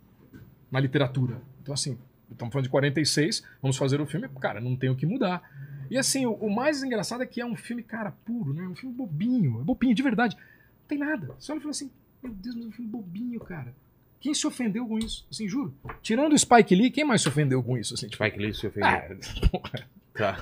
na 0.68 0.81
literatura. 0.81 1.40
Então, 1.62 1.72
assim, 1.72 1.97
estamos 2.28 2.52
falando 2.52 2.64
de 2.64 2.70
46, 2.70 3.44
vamos 3.62 3.77
fazer 3.77 4.01
o 4.01 4.06
filme, 4.06 4.28
cara, 4.40 4.60
não 4.60 4.74
tem 4.74 4.90
o 4.90 4.97
que 4.97 5.06
mudar. 5.06 5.48
E 5.89 5.97
assim, 5.97 6.27
o, 6.27 6.32
o 6.32 6.52
mais 6.52 6.82
engraçado 6.82 7.22
é 7.22 7.27
que 7.27 7.40
é 7.40 7.47
um 7.47 7.55
filme, 7.55 7.85
cara, 7.85 8.12
puro, 8.24 8.52
né? 8.52 8.66
Um 8.66 8.74
filme 8.74 8.93
bobinho, 8.93 9.60
é 9.60 9.64
bobinho, 9.64 9.94
de 9.94 10.02
verdade. 10.02 10.36
Não 10.36 10.89
tem 10.89 10.98
nada. 10.98 11.36
Você 11.39 11.52
olha 11.52 11.60
e 11.60 11.62
fala 11.62 11.70
assim, 11.70 11.90
meu 12.20 12.32
Deus, 12.32 12.56
mas 12.56 12.64
é 12.64 12.68
um 12.68 12.72
filme 12.72 12.90
bobinho, 12.90 13.39
cara. 13.39 13.72
Quem 14.20 14.34
se 14.34 14.47
ofendeu 14.47 14.86
com 14.86 14.98
isso? 14.98 15.26
Assim, 15.30 15.48
juro. 15.48 15.74
Tirando 16.02 16.32
o 16.34 16.38
Spike 16.38 16.74
Lee, 16.74 16.90
quem 16.90 17.05
mais 17.05 17.22
se 17.22 17.28
ofendeu 17.28 17.62
com 17.62 17.76
isso? 17.78 17.94
Assim, 17.94 18.06
tipo, 18.09 18.22
Spike 18.22 18.38
Lee 18.38 18.52
se 18.55 18.66
ofendeu. 18.66 18.88
ah, 18.88 19.48
porra, 19.51 19.86
Tá. 20.12 20.36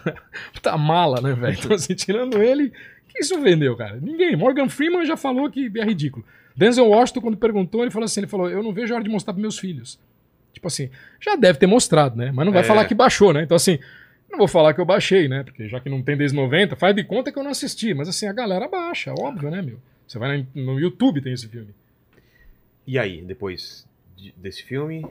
tá 0.60 0.76
mala, 0.76 1.20
né, 1.20 1.32
velho? 1.34 1.56
Então, 1.58 1.76
assim, 1.76 1.94
tirando 1.94 2.42
ele, 2.42 2.72
quem 3.08 3.22
se 3.22 3.32
ofendeu, 3.34 3.76
cara? 3.76 3.96
Ninguém. 4.00 4.34
Morgan 4.34 4.68
Freeman 4.68 5.04
já 5.06 5.16
falou 5.16 5.48
que 5.50 5.70
é 5.76 5.84
ridículo. 5.84 6.24
Denzel 6.56 6.88
Washington, 6.88 7.20
quando 7.20 7.36
perguntou, 7.36 7.82
ele 7.82 7.90
falou 7.92 8.04
assim: 8.06 8.20
ele 8.20 8.26
falou, 8.26 8.50
eu 8.50 8.62
não 8.62 8.72
vejo 8.72 8.92
a 8.92 8.96
hora 8.96 9.04
de 9.04 9.10
mostrar 9.10 9.32
pros 9.32 9.42
meus 9.42 9.58
filhos. 9.58 9.98
Tipo 10.52 10.66
assim, 10.66 10.90
já 11.20 11.36
deve 11.36 11.58
ter 11.58 11.68
mostrado, 11.68 12.16
né? 12.16 12.32
Mas 12.34 12.44
não 12.44 12.52
vai 12.52 12.62
É. 12.62 12.64
falar 12.64 12.84
que 12.86 12.94
baixou, 12.94 13.32
né? 13.32 13.44
Então, 13.44 13.54
assim, 13.54 13.78
não 14.28 14.38
vou 14.38 14.48
falar 14.48 14.74
que 14.74 14.80
eu 14.80 14.84
baixei, 14.84 15.28
né? 15.28 15.44
Porque 15.44 15.68
já 15.68 15.78
que 15.78 15.88
não 15.88 16.02
tem 16.02 16.16
desde 16.16 16.36
90, 16.36 16.74
faz 16.74 16.96
de 16.96 17.04
conta 17.04 17.30
que 17.30 17.38
eu 17.38 17.44
não 17.44 17.52
assisti. 17.52 17.94
Mas 17.94 18.08
assim, 18.08 18.26
a 18.26 18.32
galera 18.32 18.66
baixa, 18.66 19.14
óbvio, 19.16 19.50
né, 19.50 19.62
meu? 19.62 19.78
Você 20.06 20.18
vai 20.18 20.44
no 20.54 20.80
YouTube, 20.80 21.20
tem 21.20 21.32
esse 21.34 21.46
filme. 21.46 21.68
E 22.88 22.98
aí, 22.98 23.20
depois 23.22 23.86
de- 24.16 24.34
desse 24.36 24.62
filme? 24.62 25.06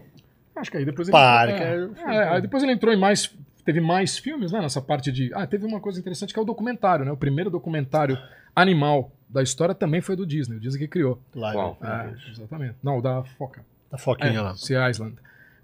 Acho 0.56 0.72
que 0.72 0.78
aí 0.78 0.84
depois 0.86 1.08
ele. 1.08 1.14
Parque, 1.14 1.54
é, 1.62 1.88
é, 2.08 2.16
é, 2.16 2.30
aí 2.30 2.42
depois 2.42 2.64
ele 2.64 2.72
entrou 2.72 2.92
em 2.94 2.98
mais. 2.98 3.34
Teve 3.64 3.80
mais 3.80 4.18
filmes, 4.18 4.52
né? 4.52 4.60
Nessa 4.62 4.82
parte 4.82 5.12
de. 5.12 5.30
Ah, 5.34 5.46
teve 5.46 5.66
uma 5.66 5.80
coisa 5.80 6.00
interessante 6.00 6.34
que 6.34 6.40
é 6.40 6.42
o 6.42 6.46
documentário, 6.46 7.06
né? 7.06 7.12
O 7.12 7.18
primeiro 7.18 7.50
documentário 7.52 8.18
animal 8.56 9.12
da 9.30 9.44
história 9.44 9.76
também 9.76 10.02
foi 10.02 10.16
do 10.16 10.26
Disney, 10.26 10.56
o 10.56 10.60
Disney 10.60 10.80
que 10.80 10.88
criou. 10.88 11.22
Live? 11.36 11.76
É, 11.84 12.32
exatamente. 12.32 12.76
Não, 12.82 12.98
o 12.98 13.02
da 13.02 13.24
Foca. 13.38 13.64
Da 13.92 13.98
Foquinha 13.98 14.40
É, 14.40 14.42
lá. 14.42 14.56
Sea 14.56 14.90
Island. 14.90 15.16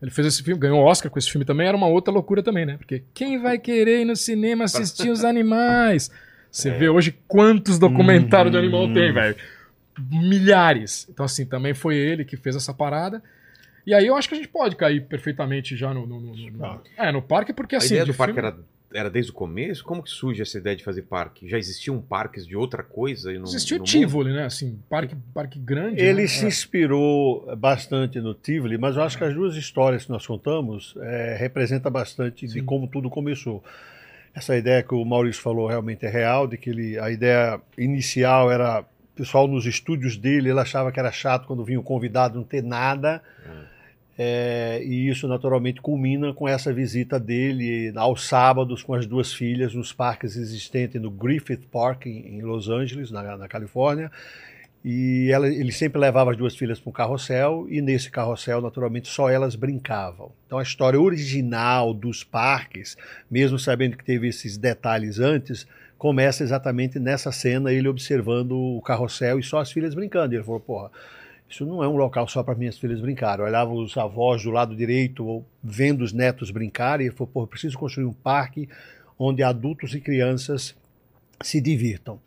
Ele 0.02 0.12
fez 0.12 0.28
esse 0.28 0.44
filme, 0.44 0.60
ganhou 0.60 0.80
Oscar 0.84 1.10
com 1.10 1.18
esse 1.18 1.32
filme 1.32 1.46
também, 1.46 1.66
era 1.66 1.78
uma 1.78 1.88
outra 1.88 2.14
loucura 2.14 2.44
também, 2.44 2.66
né? 2.66 2.76
Porque 2.78 3.04
quem 3.14 3.42
vai 3.42 3.58
querer 3.58 4.02
ir 4.02 4.06
no 4.06 4.16
cinema 4.18 4.66
assistir 4.66 5.10
os 5.10 5.24
animais? 5.26 6.12
Você 6.52 6.70
É. 6.70 6.78
vê 6.78 6.90
hoje 6.90 7.18
quantos 7.28 7.80
documentários 7.80 8.52
de 8.52 8.58
animal 8.58 8.84
Hum. 8.84 8.94
tem, 8.94 9.12
velho. 9.14 9.36
Milhares. 10.12 11.08
Então, 11.10 11.26
assim, 11.26 11.46
também 11.46 11.74
foi 11.74 11.96
ele 11.96 12.24
que 12.26 12.38
fez 12.38 12.56
essa 12.56 12.74
parada. 12.74 13.22
E 13.86 13.94
aí 13.94 14.08
eu 14.08 14.16
acho 14.16 14.30
que 14.30 14.36
a 14.36 14.38
gente 14.38 14.48
pode 14.48 14.76
cair 14.76 15.02
perfeitamente 15.06 15.76
já 15.76 15.94
no. 15.94 16.06
no- 16.08 16.20
no- 16.20 16.36
no- 16.36 16.52
no- 16.52 16.82
é, 16.98 17.12
no 17.12 17.22
parque, 17.22 17.52
porque 17.54 17.76
a 17.76 17.80
assim. 17.80 17.88
ideia 17.96 18.06
de 18.06 18.12
do 18.14 18.18
parque 18.18 18.34
filme- 18.34 18.48
era, 18.48 18.58
era 19.02 19.10
desde 19.10 19.32
o 19.32 19.34
começo? 19.34 19.84
Como 19.84 20.02
que 20.02 20.10
surge 20.10 20.42
essa 20.42 20.58
ideia 20.58 20.76
de 20.76 20.84
fazer 20.86 21.02
parque? 21.02 21.50
Já 21.50 21.58
existiam 21.58 22.00
parques 22.00 22.48
de 22.48 22.56
outra 22.56 22.82
coisa? 22.82 23.34
e 23.34 23.38
No, 23.38 23.44
Existiu 23.46 23.78
no 23.78 23.84
o 23.84 23.86
Tivoli, 23.86 24.32
né? 24.32 24.46
Assim, 24.46 24.80
parque, 24.90 25.16
parque 25.34 25.60
grande. 25.60 26.00
Ele 26.02 26.22
né? 26.22 26.28
se 26.28 26.46
É. 26.46 26.48
inspirou 26.48 27.54
bastante 27.58 28.22
no 28.22 28.34
Tivoli, 28.34 28.78
mas 28.78 28.96
eu 28.96 29.04
acho 29.04 29.18
que 29.18 29.24
as 29.26 29.34
duas 29.34 29.56
histórias 29.58 30.06
que 30.06 30.12
nós 30.12 30.26
contamos 30.26 30.96
é, 31.02 31.36
representam 31.38 31.92
bastante 31.92 32.46
de 32.48 32.54
Sim. 32.54 32.64
como 32.66 32.88
tudo 32.88 33.10
começou. 33.10 33.62
Essa 34.34 34.56
ideia 34.58 34.82
que 34.82 34.96
o 34.96 35.04
Maurício 35.06 35.42
falou 35.42 35.68
realmente 35.68 36.06
é 36.06 36.10
real, 36.10 36.48
de 36.48 36.58
que 36.58 36.70
ele, 36.70 36.98
a 36.98 37.12
ideia 37.12 37.60
inicial 37.78 38.50
era 38.52 38.84
pessoal 39.16 39.48
nos 39.48 39.66
estúdios 39.66 40.18
dele, 40.18 40.50
ele 40.50 40.60
achava 40.60 40.92
que 40.92 41.00
era 41.00 41.12
chato 41.12 41.48
quando 41.48 41.64
vinha 41.64 41.80
o 41.80 41.84
convidado 41.84 42.36
não 42.38 42.44
ter 42.44 42.64
nada. 42.64 43.22
É, 44.18 44.80
e 44.84 45.10
isso 45.10 45.28
naturalmente 45.28 45.82
culmina 45.82 46.34
com 46.34 46.48
essa 46.48 46.72
visita 46.72 47.20
dele 47.20 47.92
aos 47.96 48.28
sábados 48.28 48.84
com 48.84 48.94
as 48.94 49.08
duas 49.08 49.34
filhas 49.34 49.74
nos 49.74 49.92
parques 49.92 50.36
existentes 50.36 51.02
no 51.02 51.10
Griffith 51.10 51.68
Park 51.72 52.06
em, 52.06 52.38
em 52.38 52.42
Los 52.44 52.70
Angeles, 52.70 53.10
na, 53.10 53.36
na 53.38 53.48
Califórnia. 53.48 54.12
E 54.86 55.30
ela, 55.32 55.48
ele 55.48 55.72
sempre 55.72 56.00
levava 56.00 56.32
as 56.32 56.38
duas 56.38 56.56
filhas 56.56 56.78
para 56.80 56.90
um 56.90 56.94
carrossel 56.94 57.66
e 57.70 57.82
nesse 57.82 58.12
carrossel, 58.12 58.62
naturalmente, 58.62 59.08
só 59.08 59.30
elas 59.30 59.56
brincavam. 59.56 60.32
Então 60.46 60.60
a 60.60 60.64
história 60.64 61.00
original 61.00 61.94
dos 61.94 62.24
parques, 62.24 62.98
mesmo 63.32 63.58
sabendo 63.58 63.96
que 63.96 64.04
teve 64.04 64.28
esses 64.28 64.58
detalhes 64.58 65.20
antes, 65.20 65.66
começa 66.04 66.44
exatamente 66.44 67.00
nessa 67.00 67.32
cena, 67.32 67.72
ele 67.72 67.88
observando 67.88 68.52
o 68.58 68.82
carrossel 68.82 69.40
e 69.40 69.44
só 69.44 69.60
as 69.60 69.72
filhas 69.72 69.96
brincando. 69.96 70.34
E 70.34 70.36
ele 70.36 70.44
falou, 70.44 70.60
porra, 70.60 70.92
isso 71.50 71.66
não 71.66 71.82
é 71.82 71.88
um 71.88 71.96
local 71.96 72.28
só 72.28 72.44
para 72.44 72.56
minhas 72.56 72.78
filhas 72.78 73.00
brincar. 73.00 73.40
Eu 73.40 73.46
olhava 73.46 73.72
os 73.72 73.96
avós 73.96 74.44
do 74.44 74.52
lado 74.52 74.76
direito, 74.76 75.46
vendo 75.64 76.02
os 76.02 76.12
netos 76.12 76.52
brincarem, 76.52 77.06
e 77.06 77.08
ele 77.08 77.16
falou, 77.16 77.32
porra, 77.32 77.48
preciso 77.48 77.78
construir 77.78 78.04
um 78.04 78.12
parque 78.12 78.68
onde 79.18 79.42
adultos 79.42 79.96
e 79.96 80.02
crianças 80.02 80.76
se 81.42 81.62
divirtam. 81.62 82.20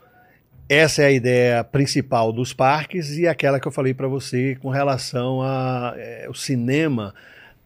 Essa 0.66 1.02
é 1.02 1.06
a 1.08 1.12
ideia 1.12 1.62
principal 1.62 2.32
dos 2.32 2.54
parques 2.54 3.18
e 3.18 3.28
aquela 3.28 3.60
que 3.60 3.68
eu 3.68 3.72
falei 3.72 3.92
para 3.92 4.08
você 4.08 4.56
com 4.56 4.70
relação 4.70 5.42
ao 5.42 6.32
cinema. 6.32 7.14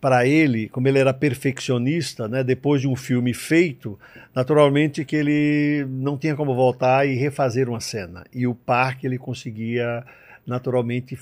Para 0.01 0.27
ele, 0.27 0.69
como 0.69 0.89
ele 0.89 0.99
era 0.99 1.13
perfeccionista, 1.13 2.27
né, 2.27 2.43
depois 2.43 2.81
de 2.81 2.89
um 2.89 2.97
filme 2.97 3.35
feito, 3.35 3.99
naturalmente 4.35 5.05
que 5.05 5.15
ele 5.15 5.87
não 5.91 6.17
tinha 6.17 6.35
como 6.35 6.55
voltar 6.55 7.07
e 7.07 7.15
refazer 7.15 7.69
uma 7.69 7.81
cena. 7.81 8.25
E 8.33 8.47
o 8.47 8.55
parque 8.55 9.07
ele 9.07 9.19
conseguia 9.19 10.05
naturalmente 10.47 11.19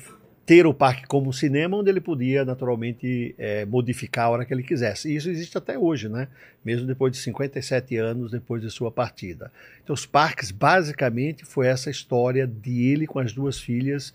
ter 0.48 0.66
o 0.66 0.72
parque 0.72 1.06
como 1.06 1.28
um 1.28 1.32
cinema 1.32 1.76
onde 1.76 1.90
ele 1.90 2.00
podia 2.00 2.42
naturalmente 2.42 3.34
é, 3.36 3.66
modificar 3.66 4.24
a 4.24 4.30
hora 4.30 4.44
que 4.46 4.54
ele 4.54 4.62
quisesse. 4.62 5.10
E 5.10 5.14
isso 5.14 5.28
existe 5.28 5.58
até 5.58 5.78
hoje, 5.78 6.08
né? 6.08 6.26
Mesmo 6.64 6.86
depois 6.86 7.12
de 7.12 7.18
57 7.18 7.94
anos 7.98 8.30
depois 8.30 8.62
de 8.62 8.70
sua 8.70 8.90
partida. 8.90 9.52
Então 9.84 9.92
os 9.92 10.06
parques 10.06 10.50
basicamente 10.50 11.44
foi 11.44 11.66
essa 11.66 11.90
história 11.90 12.46
de 12.46 12.86
ele 12.86 13.06
com 13.06 13.18
as 13.18 13.34
duas 13.34 13.60
filhas 13.60 14.14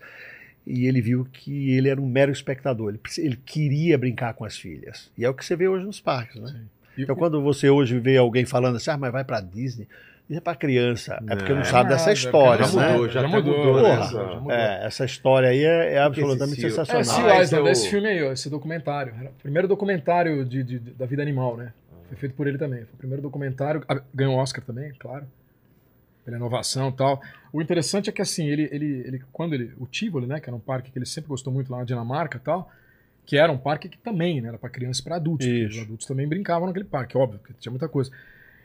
e 0.66 0.86
ele 0.86 1.00
viu 1.00 1.26
que 1.32 1.72
ele 1.76 1.88
era 1.88 2.00
um 2.00 2.06
mero 2.06 2.32
espectador. 2.32 2.90
Ele, 2.90 3.00
ele 3.18 3.36
queria 3.44 3.98
brincar 3.98 4.34
com 4.34 4.44
as 4.44 4.56
filhas. 4.56 5.10
E 5.16 5.24
é 5.24 5.28
o 5.28 5.34
que 5.34 5.44
você 5.44 5.54
vê 5.56 5.68
hoje 5.68 5.84
nos 5.84 6.00
parques, 6.00 6.40
né? 6.40 6.60
E- 6.96 7.02
Então 7.02 7.14
quando 7.16 7.42
você 7.42 7.68
hoje 7.68 7.98
vê 7.98 8.16
alguém 8.16 8.44
falando 8.44 8.76
assim, 8.76 8.90
ah, 8.90 8.96
mas 8.96 9.12
vai 9.12 9.24
para 9.24 9.40
Disney, 9.40 9.86
isso 10.30 10.38
é 10.38 10.40
para 10.40 10.54
criança. 10.56 11.22
É 11.28 11.36
porque 11.36 11.50
não 11.52 11.58
Não, 11.58 11.64
sabe 11.66 11.90
dessa 11.90 12.10
história, 12.12 12.64
já 12.64 12.80
né? 12.80 12.92
mudou, 12.92 13.08
já, 13.10 13.20
Já 13.22 13.28
mudou, 13.28 13.56
mudou, 13.58 13.82
né? 13.82 13.82
né? 13.82 13.88
Porra, 13.96 14.04
essa- 14.04 14.12
Já 14.32 14.34
mudou. 14.40 14.52
É, 14.52 14.86
essa 14.86 15.04
história 15.04 15.48
aí 15.50 15.64
é, 15.64 15.92
é 15.94 15.98
absolutamente 15.98 16.64
esse 16.64 16.70
Seal- 16.74 16.82
É, 16.82 16.86
sensacional. 16.86 17.04
Sea 17.04 17.24
Ah, 17.24 17.42
esse 17.42 17.44
Island, 17.54 17.66
é 17.66 17.70
o- 17.70 17.72
esse 17.72 17.90
filme 17.90 18.08
aí, 18.08 18.18
esse 18.32 18.48
documentário. 18.48 19.14
Era 19.20 19.28
o 19.28 19.32
primeiro 19.42 19.68
documentário 19.68 20.44
de, 20.46 20.62
de- 20.62 20.78
da 20.78 21.04
vida 21.04 21.20
animal, 21.20 21.56
né? 21.58 21.72
Foi 22.08 22.16
feito 22.16 22.34
por 22.34 22.46
ele 22.46 22.56
também. 22.56 22.80
Foi 22.84 22.94
o 22.94 22.96
primeiro 22.96 23.20
documentário. 23.22 23.82
ah, 23.88 24.00
Ganhou 24.14 24.36
Oscar 24.36 24.64
também, 24.64 24.92
claro. 24.98 25.26
Pela 26.24 26.36
inovação 26.38 26.88
e 26.88 26.92
tal. 26.92 27.20
O 27.54 27.62
interessante 27.62 28.10
é 28.10 28.12
que, 28.12 28.20
assim, 28.20 28.48
ele, 28.48 28.68
ele, 28.72 28.86
ele, 29.06 29.22
quando 29.32 29.54
ele. 29.54 29.72
O 29.78 29.86
Tivoli, 29.86 30.26
né? 30.26 30.40
Que 30.40 30.50
era 30.50 30.56
um 30.56 30.60
parque 30.60 30.90
que 30.90 30.98
ele 30.98 31.06
sempre 31.06 31.28
gostou 31.28 31.52
muito 31.52 31.70
lá 31.70 31.78
na 31.78 31.84
Dinamarca 31.84 32.36
e 32.36 32.40
tal. 32.40 32.68
Que 33.24 33.36
era 33.36 33.52
um 33.52 33.56
parque 33.56 33.88
que 33.88 33.96
também, 33.96 34.40
né? 34.40 34.48
Era 34.48 34.58
pra 34.58 34.68
criança 34.68 35.00
e 35.00 35.04
pra 35.04 35.14
adultos. 35.14 35.46
Os 35.46 35.78
adultos 35.78 36.04
também 36.04 36.26
brincavam 36.26 36.66
naquele 36.66 36.84
parque, 36.84 37.16
óbvio, 37.16 37.38
porque 37.38 37.54
tinha 37.60 37.70
muita 37.70 37.88
coisa. 37.88 38.10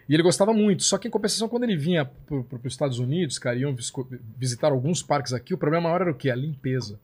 E 0.10 0.14
ele 0.16 0.24
gostava 0.24 0.54
muito. 0.54 0.82
Só 0.82 0.98
que, 0.98 1.08
em 1.08 1.12
compensação, 1.12 1.48
quando 1.48 1.66
ele 1.66 1.78
vinha 1.78 2.04
para 2.04 2.36
os 2.36 2.66
Estados 2.66 2.98
Unidos, 2.98 3.38
cara, 3.38 3.56
iam 3.56 3.78
visitar 4.36 4.72
alguns 4.72 5.04
parques 5.04 5.34
aqui, 5.34 5.54
o 5.54 5.58
problema 5.58 5.84
maior 5.84 6.02
era 6.02 6.12
o 6.12 6.16
quê? 6.16 6.32
A 6.32 6.36
limpeza. 6.36 7.00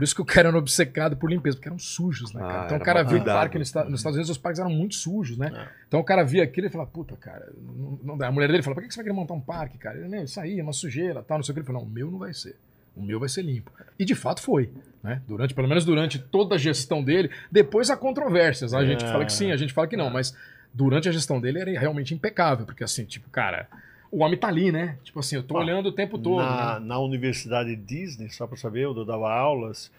Por 0.00 0.04
isso 0.04 0.14
que 0.14 0.22
o 0.22 0.24
cara 0.24 0.48
era 0.48 0.56
obcecado 0.56 1.14
por 1.14 1.28
limpeza, 1.28 1.58
porque 1.58 1.68
eram 1.68 1.78
sujos, 1.78 2.32
né, 2.32 2.40
cara? 2.40 2.62
Ah, 2.62 2.64
então 2.64 2.72
o 2.72 2.80
era 2.80 2.84
cara 2.86 3.02
via 3.02 3.18
o 3.20 3.22
parque 3.26 3.58
nos, 3.58 3.70
nos 3.74 4.00
Estados 4.00 4.16
Unidos, 4.16 4.30
os 4.30 4.38
parques 4.38 4.58
eram 4.58 4.70
muito 4.70 4.94
sujos, 4.94 5.36
né? 5.36 5.52
É. 5.54 5.68
Então 5.86 6.00
o 6.00 6.04
cara 6.04 6.24
via 6.24 6.42
aquilo 6.42 6.68
e 6.68 6.70
falava, 6.70 6.88
puta, 6.90 7.14
cara, 7.16 7.52
não, 7.62 8.16
não. 8.16 8.26
A 8.26 8.32
mulher 8.32 8.46
dele 8.50 8.62
falava, 8.62 8.76
por 8.76 8.82
que 8.84 8.88
que 8.88 8.94
você 8.94 9.00
vai 9.00 9.04
querer 9.04 9.14
montar 9.14 9.34
um 9.34 9.40
parque, 9.42 9.76
cara? 9.76 9.98
Ele, 9.98 10.08
não, 10.08 10.24
isso 10.24 10.40
aí 10.40 10.58
é 10.58 10.62
uma 10.62 10.72
sujeira, 10.72 11.22
tal, 11.22 11.36
não 11.36 11.44
sei 11.44 11.52
o 11.52 11.54
que. 11.54 11.58
Ele 11.60 11.66
falou, 11.66 11.82
não, 11.82 11.88
o 11.90 11.92
meu 11.92 12.10
não 12.10 12.18
vai 12.18 12.32
ser. 12.32 12.56
O 12.96 13.02
meu 13.02 13.20
vai 13.20 13.28
ser 13.28 13.42
limpo. 13.42 13.70
E 13.98 14.06
de 14.06 14.14
fato 14.14 14.40
foi, 14.40 14.72
né? 15.02 15.20
Durante, 15.28 15.52
pelo 15.52 15.68
menos 15.68 15.84
durante 15.84 16.18
toda 16.18 16.54
a 16.54 16.58
gestão 16.58 17.04
dele, 17.04 17.30
depois 17.52 17.90
há 17.90 17.96
controvérsias. 17.98 18.72
A 18.72 18.82
gente 18.86 19.04
É. 19.04 19.08
fala 19.08 19.26
que 19.26 19.34
sim, 19.34 19.52
a 19.52 19.56
gente 19.58 19.74
fala 19.74 19.86
que 19.86 19.98
não, 19.98 20.08
mas 20.08 20.34
durante 20.72 21.10
a 21.10 21.12
gestão 21.12 21.38
dele 21.38 21.58
era 21.60 21.78
realmente 21.78 22.14
impecável, 22.14 22.64
porque 22.64 22.82
assim, 22.82 23.04
tipo, 23.04 23.28
cara, 23.28 23.68
o 24.10 24.22
homem 24.24 24.38
tá 24.38 24.48
ali, 24.48 24.72
né? 24.72 24.98
Tipo 25.04 25.20
assim, 25.20 25.36
eu 25.36 25.42
tô 25.42 25.56
Ah, 25.56 25.60
olhando 25.60 25.86
o 25.88 25.92
tempo 25.92 26.18
todo. 26.18 26.42
na, 26.42 26.78
né? 26.80 26.86
na 26.86 26.98
Universidade 26.98 27.74
Disney, 27.76 28.28
só 28.30 28.46
para 28.46 28.56
saber, 28.56 28.84
eu 28.84 29.04
dava 29.04 29.30
aulas. 29.32 29.90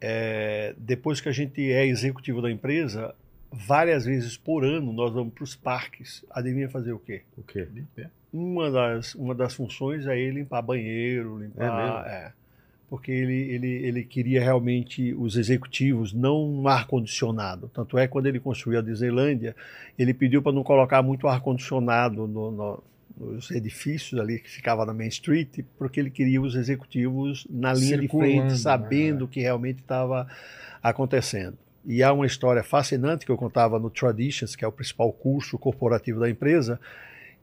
é, 0.00 0.74
depois 0.78 1.20
que 1.20 1.28
a 1.28 1.32
gente 1.32 1.72
é 1.72 1.86
executivo 1.86 2.42
da 2.42 2.50
empresa, 2.50 3.14
várias 3.50 4.04
vezes 4.04 4.36
por 4.36 4.64
ano 4.64 4.92
nós 4.92 5.12
vamos 5.12 5.32
para 5.32 5.44
os 5.44 5.54
parques. 5.56 6.24
Adivinha 6.30 6.68
fazer 6.68 6.92
o 6.92 6.98
quê? 6.98 7.22
O 7.36 7.42
quê? 7.42 7.66
Limpeza. 7.72 8.10
uma 8.32 8.70
das, 8.70 9.14
uma 9.14 9.34
das 9.34 9.54
funções 9.54 10.06
é 10.06 10.18
ele 10.18 10.40
limpar 10.40 10.60
banheiro, 10.62 11.38
limpar. 11.38 12.06
É, 12.06 12.32
porque 12.88 13.10
ele, 13.10 13.34
ele, 13.52 13.66
ele 13.86 14.04
queria 14.04 14.40
realmente 14.40 15.12
os 15.14 15.36
executivos, 15.36 16.12
não 16.12 16.44
um 16.44 16.68
ar-condicionado. 16.68 17.68
Tanto 17.72 17.96
é 17.98 18.06
que 18.06 18.12
quando 18.12 18.26
ele 18.26 18.38
construiu 18.38 18.78
a 18.78 18.82
Disneylândia, 18.82 19.56
ele 19.98 20.12
pediu 20.14 20.40
para 20.42 20.52
não 20.52 20.62
colocar 20.62 21.02
muito 21.02 21.26
ar-condicionado 21.26 22.28
no, 22.28 22.50
no, 22.52 22.84
nos 23.16 23.50
edifícios 23.50 24.20
ali 24.20 24.38
que 24.38 24.50
ficava 24.50 24.84
na 24.84 24.92
Main 24.92 25.08
Street, 25.08 25.60
porque 25.78 25.98
ele 25.98 26.10
queria 26.10 26.40
os 26.40 26.54
executivos 26.54 27.46
na 27.48 27.72
linha 27.72 27.98
de 27.98 28.08
frente, 28.08 28.30
Circulando, 28.30 28.56
sabendo 28.56 29.18
né? 29.20 29.24
o 29.24 29.28
que 29.28 29.40
realmente 29.40 29.80
estava 29.80 30.26
acontecendo. 30.82 31.56
E 31.84 32.02
há 32.02 32.12
uma 32.12 32.26
história 32.26 32.62
fascinante 32.62 33.24
que 33.24 33.30
eu 33.30 33.36
contava 33.36 33.78
no 33.78 33.88
Traditions, 33.88 34.56
que 34.56 34.64
é 34.64 34.68
o 34.68 34.72
principal 34.72 35.12
curso 35.12 35.56
corporativo 35.56 36.18
da 36.18 36.28
empresa, 36.28 36.80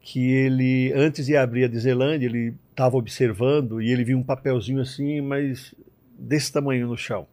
que 0.00 0.30
ele, 0.30 0.92
antes 0.94 1.26
de 1.26 1.34
abrir 1.34 1.64
a 1.64 1.68
Disneyland, 1.68 2.22
ele 2.22 2.54
estava 2.70 2.96
observando 2.96 3.80
e 3.80 3.90
ele 3.90 4.04
viu 4.04 4.18
um 4.18 4.22
papelzinho 4.22 4.80
assim, 4.80 5.22
mas 5.22 5.74
desse 6.18 6.52
tamanho 6.52 6.86
no 6.86 6.96
chão. 6.96 7.26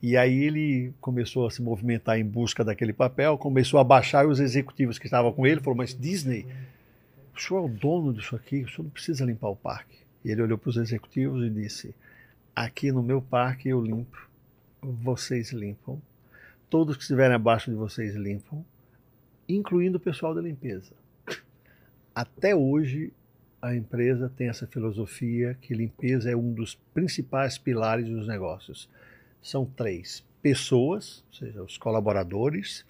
E 0.00 0.16
aí 0.16 0.44
ele 0.44 0.92
começou 1.00 1.48
a 1.48 1.50
se 1.50 1.60
movimentar 1.60 2.16
em 2.16 2.24
busca 2.24 2.62
daquele 2.62 2.92
papel, 2.92 3.36
começou 3.36 3.80
a 3.80 3.84
baixar 3.84 4.24
e 4.24 4.28
os 4.28 4.38
executivos 4.38 5.00
que 5.00 5.06
estavam 5.06 5.32
com 5.32 5.44
ele 5.44 5.60
falaram, 5.60 5.78
mas 5.78 5.98
Disney, 5.98 6.46
o 7.36 7.40
senhor 7.40 7.62
é 7.62 7.64
o 7.64 7.68
dono 7.68 8.12
disso 8.12 8.34
aqui, 8.34 8.62
o 8.62 8.68
senhor 8.68 8.84
não 8.84 8.90
precisa 8.90 9.24
limpar 9.24 9.48
o 9.48 9.56
parque. 9.56 9.98
E 10.24 10.30
ele 10.30 10.42
olhou 10.42 10.58
para 10.58 10.70
os 10.70 10.76
executivos 10.76 11.44
e 11.44 11.50
disse, 11.50 11.94
aqui 12.54 12.90
no 12.90 13.02
meu 13.02 13.20
parque 13.20 13.68
eu 13.68 13.80
limpo, 13.80 14.28
vocês 14.82 15.52
limpam, 15.52 16.00
todos 16.68 16.96
que 16.96 17.02
estiverem 17.02 17.36
abaixo 17.36 17.70
de 17.70 17.76
vocês 17.76 18.14
limpam, 18.14 18.64
incluindo 19.48 19.98
o 19.98 20.00
pessoal 20.00 20.34
da 20.34 20.40
limpeza. 20.40 20.92
Até 22.14 22.56
hoje, 22.56 23.12
a 23.60 23.74
empresa 23.74 24.32
tem 24.36 24.48
essa 24.48 24.66
filosofia 24.66 25.56
que 25.60 25.74
limpeza 25.74 26.30
é 26.30 26.36
um 26.36 26.52
dos 26.52 26.74
principais 26.94 27.58
pilares 27.58 28.08
dos 28.08 28.26
negócios. 28.26 28.88
São 29.42 29.64
três: 29.66 30.24
pessoas, 30.40 31.24
ou 31.28 31.34
seja, 31.34 31.62
os 31.62 31.76
colaboradores, 31.76 32.84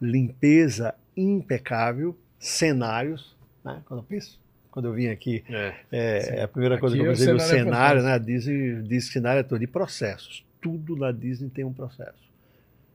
limpeza 0.00 0.94
impecável, 1.16 2.16
cenários. 2.38 3.36
Né? 3.64 3.82
Quando 3.86 4.00
eu 4.00 4.04
penso, 4.04 4.38
quando 4.70 4.86
eu 4.86 4.92
vim 4.92 5.08
aqui, 5.08 5.44
É. 5.48 5.74
é, 5.90 6.42
a 6.42 6.48
primeira 6.48 6.78
coisa 6.78 6.94
Aqui 6.96 7.02
que 7.04 7.08
eu 7.08 7.12
o 7.12 7.16
pensei 7.16 7.32
no 7.32 7.40
cenário 7.40 8.00
é 8.00 8.04
né? 8.04 8.12
A 8.14 8.18
Disney 8.18 8.82
diz 8.82 9.06
que 9.06 9.12
cenário 9.14 9.40
é 9.40 9.42
todo 9.42 9.60
de 9.60 9.66
processos. 9.66 10.44
Tudo 10.60 10.96
na 10.96 11.12
Disney 11.12 11.50
tem 11.50 11.64
um 11.64 11.72
processo. 11.72 12.22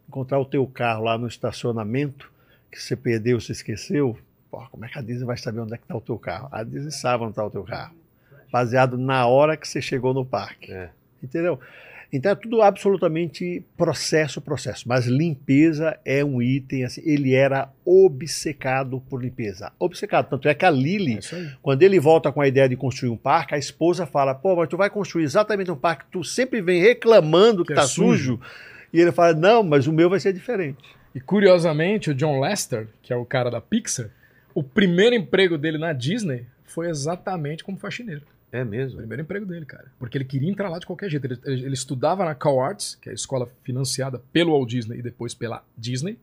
Encontrar 0.07 0.39
o 0.39 0.45
teu 0.45 0.65
carro 0.65 1.03
lá 1.03 1.18
no 1.18 1.27
estacionamento, 1.27 2.31
que 2.72 2.81
você 2.81 2.95
perdeu, 2.95 3.39
você 3.39 3.52
esqueceu, 3.52 4.18
pô, 4.49 4.65
como 4.72 4.85
é 4.85 4.88
que 4.88 4.98
a 4.98 5.02
Disney 5.02 5.26
vai 5.26 5.38
saber 5.38 5.60
onde 5.60 5.73
é 5.73 5.77
que 5.77 5.84
está 5.84 5.95
o 5.95 6.02
teu 6.02 6.18
carro? 6.18 6.48
A 6.52 6.64
Disney 6.64 6.91
sabe 6.91 7.23
onde 7.23 7.31
está 7.31 7.45
o 7.45 7.49
teu 7.49 7.64
carro. 7.64 7.95
Baseado 8.52 8.98
na 8.98 9.27
hora 9.27 9.57
que 9.57 9.68
você 9.68 9.81
chegou 9.81 10.14
no 10.14 10.26
parque. 10.26 10.72
É. 10.72 10.89
Entendeu? 11.22 11.60
Então 12.11 12.31
é 12.31 12.35
tudo 12.35 12.61
absolutamente 12.61 13.63
processo, 13.75 14.41
processo. 14.41 14.88
Mas 14.88 15.05
limpeza 15.05 15.99
é 16.05 16.23
um 16.23 16.41
item, 16.41 16.85
assim, 16.85 17.01
ele 17.05 17.34
era 17.34 17.69
obcecado 17.85 19.01
por 19.09 19.21
limpeza. 19.21 19.71
Obcecado. 19.77 20.29
Tanto 20.29 20.47
é 20.47 20.53
que 20.53 20.65
a 20.65 20.69
Lily, 20.69 21.19
É 21.19 21.51
quando 21.61 21.84
ele 21.84 21.99
volta 21.99 22.31
com 22.31 22.41
a 22.41 22.47
ideia 22.47 22.69
de 22.69 22.75
construir 22.75 23.09
um 23.09 23.17
parque, 23.17 23.55
a 23.55 23.57
esposa 23.57 24.05
fala: 24.05 24.34
pô, 24.34 24.55
mas 24.55 24.69
tu 24.69 24.77
vai 24.77 24.89
construir 24.89 25.23
exatamente 25.23 25.69
um 25.69 25.75
parque 25.75 26.05
que 26.05 26.11
tu 26.11 26.23
sempre 26.23 26.61
vem 26.61 26.81
reclamando 26.81 27.63
que, 27.63 27.67
Que 27.67 27.73
é 27.73 27.75
tá 27.75 27.88
sujo. 27.88 28.39
E 28.93 29.01
ele 29.01 29.11
fala: 29.11 29.34
não, 29.34 29.63
mas 29.63 29.88
o 29.88 29.93
meu 29.93 30.09
vai 30.09 30.19
ser 30.19 30.34
diferente. 30.34 30.84
E 31.13 31.19
curiosamente, 31.19 32.11
o 32.11 32.15
John 32.15 32.39
Lester, 32.39 32.88
que 33.01 33.11
é 33.11 33.15
o 33.15 33.25
cara 33.25 33.49
da 33.49 33.59
Pixar, 33.59 34.09
o 34.53 34.63
primeiro 34.63 35.15
emprego 35.15 35.57
dele 35.57 35.77
na 35.77 35.91
Disney 35.91 36.45
foi 36.65 36.89
exatamente 36.89 37.63
como 37.63 37.77
faxineiro. 37.77 38.23
É 38.52 38.64
O 38.64 38.65
mesmo. 38.65 38.98
primeiro 38.99 39.24
emprego 39.24 39.45
dele, 39.45 39.65
cara. 39.65 39.86
Porque 39.99 40.18
ele 40.18 40.24
queria 40.26 40.49
entrar 40.49 40.69
lá 40.69 40.80
de 40.80 40.86
qualquer 40.86 41.10
jeito. 41.10 41.26
Ele, 41.26 41.38
ele- 41.45 41.65
ele 41.65 41.74
estudava 41.74 42.24
na 42.24 42.34
Cal 42.34 42.60
Arts, 42.61 42.98
que 43.02 43.10
é 43.10 43.11
a 43.11 43.15
escola 43.15 43.48
financiada 43.64 44.22
pelo 44.32 44.52
Walt 44.53 44.69
Disney 44.69 44.99
e 44.99 45.02
depois 45.02 45.34
pela 45.34 45.64
Disney. 45.78 46.18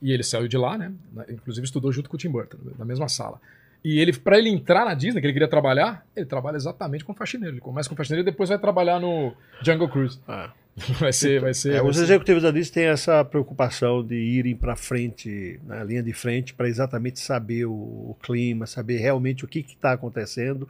E 0.00 0.12
ele 0.12 0.22
saiu 0.22 0.48
de 0.48 0.56
lá, 0.56 0.78
né? 0.78 0.92
Na- 1.12 1.24
Inclusive 1.28 1.64
estudou 1.66 1.92
junto 1.92 2.08
com 2.08 2.16
o 2.16 2.18
Tim 2.18 2.30
Burton, 2.30 2.56
na 2.78 2.84
mesma 2.84 3.08
sala. 3.08 3.40
E 3.84 4.00
ele, 4.00 4.12
para 4.12 4.38
ele 4.38 4.48
entrar 4.48 4.84
na 4.84 4.94
Disney, 4.94 5.20
que 5.20 5.26
ele 5.26 5.32
queria 5.34 5.46
trabalhar, 5.48 6.04
ele 6.16 6.26
trabalha 6.26 6.56
exatamente 6.56 7.04
como 7.04 7.16
faxineiro. 7.18 7.54
Ele 7.54 7.60
começa 7.60 7.88
como 7.88 7.96
faxineiro 7.96 8.26
e 8.26 8.30
depois 8.30 8.48
vai 8.48 8.58
trabalhar 8.58 8.98
no 8.98 9.34
Jungle 9.62 9.88
Cruise. 9.88 10.18
Vai 11.00 11.12
ser, 11.12 11.40
vai 11.40 11.52
ser. 11.54 11.72
É, 11.74 11.80
vai 11.80 11.90
os 11.90 11.96
ser- 11.96 12.04
executivos 12.04 12.44
da 12.44 12.52
Disney 12.52 12.72
têm 12.72 12.84
essa 12.84 13.24
preocupação 13.24 14.00
de 14.00 14.14
irem 14.14 14.54
para 14.54 14.76
frente, 14.76 15.58
na 15.66 15.82
linha 15.82 16.00
de 16.04 16.12
frente, 16.12 16.54
para 16.54 16.68
exatamente 16.68 17.18
saber 17.18 17.64
o, 17.66 17.72
o 17.72 18.16
clima, 18.22 18.64
saber 18.64 18.98
realmente 18.98 19.44
o 19.44 19.48
que 19.48 19.58
está 19.58 19.92
acontecendo 19.92 20.68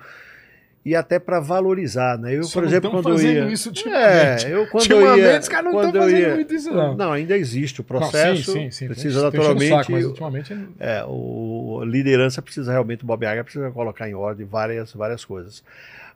e 0.85 0.95
até 0.95 1.19
para 1.19 1.41
valorizar, 1.41 2.17
né? 2.19 2.35
Eu, 2.37 2.45
Só 2.45 2.55
por 2.55 2.63
não 2.63 2.69
exemplo, 2.69 2.91
quando 2.91 3.09
eu 3.11 3.15
fazendo 3.17 3.47
ia, 3.49 3.53
isso 3.53 3.69
ultimamente. 3.69 4.47
é, 4.47 4.55
eu 4.55 4.67
quando 4.69 4.91
eu 4.91 5.17
ia, 5.19 5.39
os 5.39 5.49
caras 5.49 5.73
não 5.73 5.83
estão 5.83 6.01
fazendo 6.01 6.19
ia- 6.19 6.35
muito 6.35 6.55
isso, 6.55 6.71
não. 6.73 6.97
Não, 6.97 7.13
ainda 7.13 7.37
existe 7.37 7.81
o 7.81 7.85
Não, 7.85 7.99
processo, 7.99 8.53
sim, 8.53 8.65
sim, 8.65 8.71
sim. 8.71 8.87
precisa 8.87 9.23
naturalmente, 9.23 9.69
saco, 9.69 9.93
mas 9.93 10.05
ultimamente 10.07 10.57
é, 10.79 11.05
o 11.07 11.83
liderança 11.85 12.41
precisa 12.41 12.73
realmente, 12.73 13.05
o 13.05 13.07
Bob 13.07 13.25
Iger 13.27 13.45
precisa 13.45 13.71
colocar 13.71 14.09
em 14.09 14.15
ordem 14.15 14.47
várias, 14.47 14.93
várias 14.93 15.25
coisas. 15.25 15.63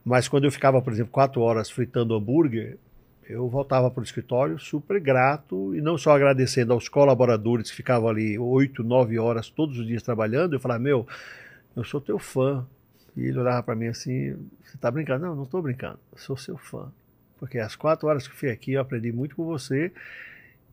Mas 0.05 0.27
quando 0.27 0.45
eu 0.45 0.53
ficava, 0.53 0.81
por 0.81 0.93
exemplo, 0.93 1.13
quatro 1.13 1.41
horas 1.43 1.71
fritando 1.71 2.15
hambúrguer, 2.15 2.77
eu 3.29 3.49
voltava 3.49 3.91
para 3.91 4.01
o 4.01 4.05
escritório 4.05 4.59
super 4.59 4.99
grato 5.01 5.75
e 5.75 5.81
não 5.81 5.97
só 5.97 6.15
agradecendo 6.15 6.73
aos 6.73 6.89
colaboradores 6.89 7.71
que 7.71 7.77
ficavam 7.77 8.09
ali 8.09 8.39
oito, 8.39 8.83
nove 8.83 9.19
horas 9.19 9.49
todos 9.49 9.79
os 9.79 9.87
dias 9.87 10.03
trabalhando, 10.03 10.55
eu 10.55 10.61
falava, 10.61 10.81
meu, 10.81 11.07
eu 11.77 11.85
sou 11.85 12.01
teu 12.01 12.19
fã. 12.19 12.65
E 13.17 13.25
ele 13.27 13.39
olhava 13.39 13.63
para 13.63 13.75
mim 13.75 13.87
assim, 13.89 14.33
você 14.65 14.77
está 14.77 14.91
brincando? 14.91 15.27
Não, 15.27 15.35
não 15.37 15.43
estou 15.45 15.61
brincando, 15.63 15.99
sou 16.17 16.37
seu 16.37 16.57
fã. 16.57 16.91
Porque 17.39 17.59
as 17.59 17.75
quatro 17.77 18.09
horas 18.09 18.27
que 18.27 18.35
fui 18.35 18.51
aqui, 18.51 18.73
eu 18.73 18.81
aprendi 18.81 19.13
muito 19.13 19.37
com 19.37 19.45
você 19.45 19.93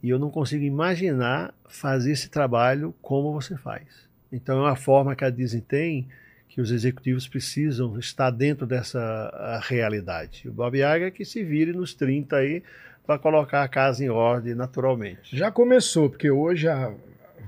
e 0.02 0.10
eu 0.10 0.18
não 0.20 0.30
consigo 0.30 0.64
imaginar 0.64 1.54
fazer 1.68 2.12
esse 2.12 2.30
trabalho 2.30 2.94
como 3.02 3.34
você 3.34 3.58
faz. 3.58 3.84
Então 4.32 4.60
é 4.60 4.70
uma 4.70 4.76
forma 4.76 5.16
que 5.16 5.26
a 5.26 5.30
Disney 5.30 5.62
tem 5.62 6.08
que 6.48 6.62
os 6.62 6.72
executivos 6.72 7.28
precisam 7.28 7.98
estar 8.00 8.32
dentro 8.32 8.66
dessa 8.66 9.60
realidade. 9.64 10.48
O 10.48 10.52
Bob 10.52 10.76
Iger 10.78 11.12
que 11.12 11.26
se 11.26 11.44
vire 11.44 11.74
nos 11.74 11.94
30 11.94 12.38
aí 12.38 12.64
para 13.06 13.20
colocar 13.20 13.64
a 13.64 13.68
casa 13.68 14.04
em 14.04 14.10
ordem 14.10 14.56
naturalmente. 14.56 15.36
Já 15.36 15.52
começou, 15.52 16.10
porque 16.10 16.30
hoje 16.30 16.68
a 16.68 16.94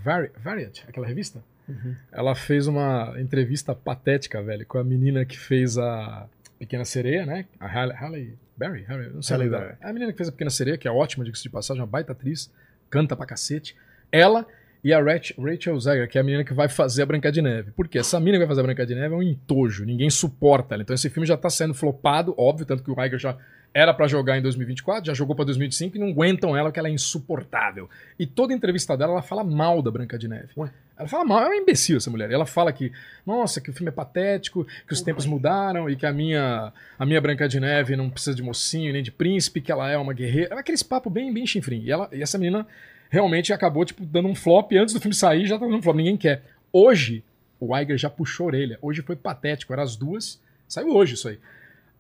Vari- 0.04 0.32
Variant, 0.44 0.80
aquela 0.88 1.06
revista, 1.08 1.44
Uhum. 1.70 1.96
ela 2.12 2.36
fez 2.36 2.68
uma 2.68 3.16
entrevista 3.20 3.74
patética, 3.74 4.42
velho, 4.42 4.66
com 4.66 4.78
a 4.78 4.84
menina 4.84 5.24
que 5.26 5.38
fez 5.40 5.78
a 5.78 6.28
Pequena 6.60 6.84
Sereia, 6.86 7.26
né? 7.26 7.46
A 7.60 7.68
Halle, 7.68 7.94
Halle 7.94 8.38
Berry? 8.58 8.84
Halle, 8.88 9.10
não 9.10 9.22
sei 9.22 9.36
Halle 9.38 9.50
Berry. 9.50 9.76
A 9.82 9.94
menina 9.94 10.12
que 10.12 10.18
fez 10.18 10.30
a 10.30 10.32
Pequena 10.32 10.50
Sereia, 10.52 10.78
que 10.78 10.88
é 10.88 10.92
ótima, 10.92 11.24
diga-se 11.24 11.44
de 11.44 11.50
passagem, 11.50 11.82
uma 11.82 11.88
baita 11.88 12.12
atriz, 12.12 12.52
canta 12.90 13.16
pra 13.16 13.26
cacete. 13.26 13.76
Ela 14.12 14.46
e 14.84 14.92
a 14.94 15.00
Rach- 15.02 15.34
Rachel 15.40 15.80
Zegler, 15.80 16.10
que 16.10 16.18
é 16.18 16.22
a 16.22 16.24
menina 16.24 16.44
que 16.44 16.54
vai 16.54 16.68
fazer 16.68 17.04
a 17.04 17.06
Branca 17.06 17.32
de 17.32 17.42
Neve. 17.42 17.72
Porque 17.72 18.00
essa 18.00 18.20
menina 18.20 18.38
que 18.38 18.40
vai 18.40 18.48
fazer 18.48 18.62
a 18.62 18.64
Branca 18.64 18.86
de 18.86 18.96
Neve 18.96 19.14
é 19.14 19.18
um 19.18 19.24
entojo, 19.24 19.86
ninguém 19.86 20.10
suporta 20.10 20.74
ela. 20.76 20.82
Então 20.84 20.94
esse 20.94 21.10
filme 21.10 21.26
já 21.28 21.38
tá 21.38 21.50
sendo 21.50 21.74
flopado, 21.74 22.34
óbvio, 22.38 22.66
tanto 22.66 22.84
que 22.84 22.92
o 22.92 23.06
Iger 23.06 23.20
já 23.20 23.38
era 23.74 23.94
pra 23.94 24.08
jogar 24.08 24.38
em 24.38 24.42
2024, 24.42 25.06
já 25.06 25.14
jogou 25.14 25.36
pra 25.36 25.46
2025 25.46 25.96
e 25.96 26.00
não 26.00 26.10
aguentam 26.10 26.56
ela, 26.56 26.70
porque 26.70 26.80
ela 26.80 26.90
é 26.90 26.92
insuportável. 26.92 27.90
E 28.20 28.26
toda 28.26 28.54
entrevista 28.54 28.98
dela, 28.98 29.14
ela 29.14 29.22
fala 29.22 29.44
mal 29.44 29.82
da 29.82 29.90
Branca 29.90 30.18
de 30.18 30.28
Neve. 30.28 30.50
Ué? 30.58 30.70
Ela 30.98 31.08
fala 31.08 31.26
mal, 31.26 31.42
é 31.42 31.46
uma 31.48 31.56
imbecil 31.56 31.98
essa 31.98 32.12
mulher. 32.12 32.30
Ela 32.30 32.46
fala 32.46 32.72
que, 32.72 32.92
nossa, 33.26 33.60
que 33.60 33.70
o 33.70 33.74
filme 33.74 33.90
é 33.90 33.92
patético, 33.92 34.68
que 34.86 34.94
os 34.94 35.02
tempos 35.02 35.26
mudaram 35.26 35.90
e 35.90 35.96
que 35.96 36.06
a 36.06 36.12
minha, 36.12 36.72
a 37.00 37.06
minha 37.06 37.20
Branca 37.20 37.48
de 37.48 37.60
Neve 37.60 37.96
não 37.96 38.10
precisa 38.10 38.36
de 38.36 38.44
mocinho 38.44 38.94
nem 38.94 39.02
de 39.02 39.12
príncipe, 39.12 39.62
que 39.62 39.72
ela 39.72 39.90
é 39.90 39.98
uma 39.98 40.14
guerreira. 40.14 40.60
Aqueles 40.60 40.84
papos 40.84 41.12
bem, 41.12 41.34
bem 41.34 41.48
chinfrim. 41.48 41.82
E, 41.82 41.92
ela, 41.92 42.08
e 42.12 42.22
essa 42.22 42.38
menina 42.38 42.68
realmente 43.10 43.52
acabou, 43.52 43.84
tipo, 43.84 44.06
dando 44.06 44.28
um 44.28 44.36
flop 44.36 44.72
e 44.74 44.78
antes 44.78 44.94
do 44.94 45.00
filme 45.02 45.16
sair 45.16 45.48
já 45.48 45.58
tá 45.58 45.66
dando 45.66 45.78
um 45.78 45.82
flop. 45.82 45.96
Ninguém 45.96 46.18
quer. 46.18 46.44
Hoje, 46.72 47.24
o 47.60 47.76
Iger 47.76 47.98
já 47.98 48.10
puxou 48.10 48.46
a 48.46 48.48
orelha. 48.48 48.78
Hoje 48.82 49.02
foi 49.02 49.16
patético. 49.16 49.74
Eram 49.74 49.84
as 49.84 49.96
duas. 49.96 50.40
Saiu 50.68 50.96
hoje 50.96 51.16
isso 51.16 51.28
aí. 51.28 51.40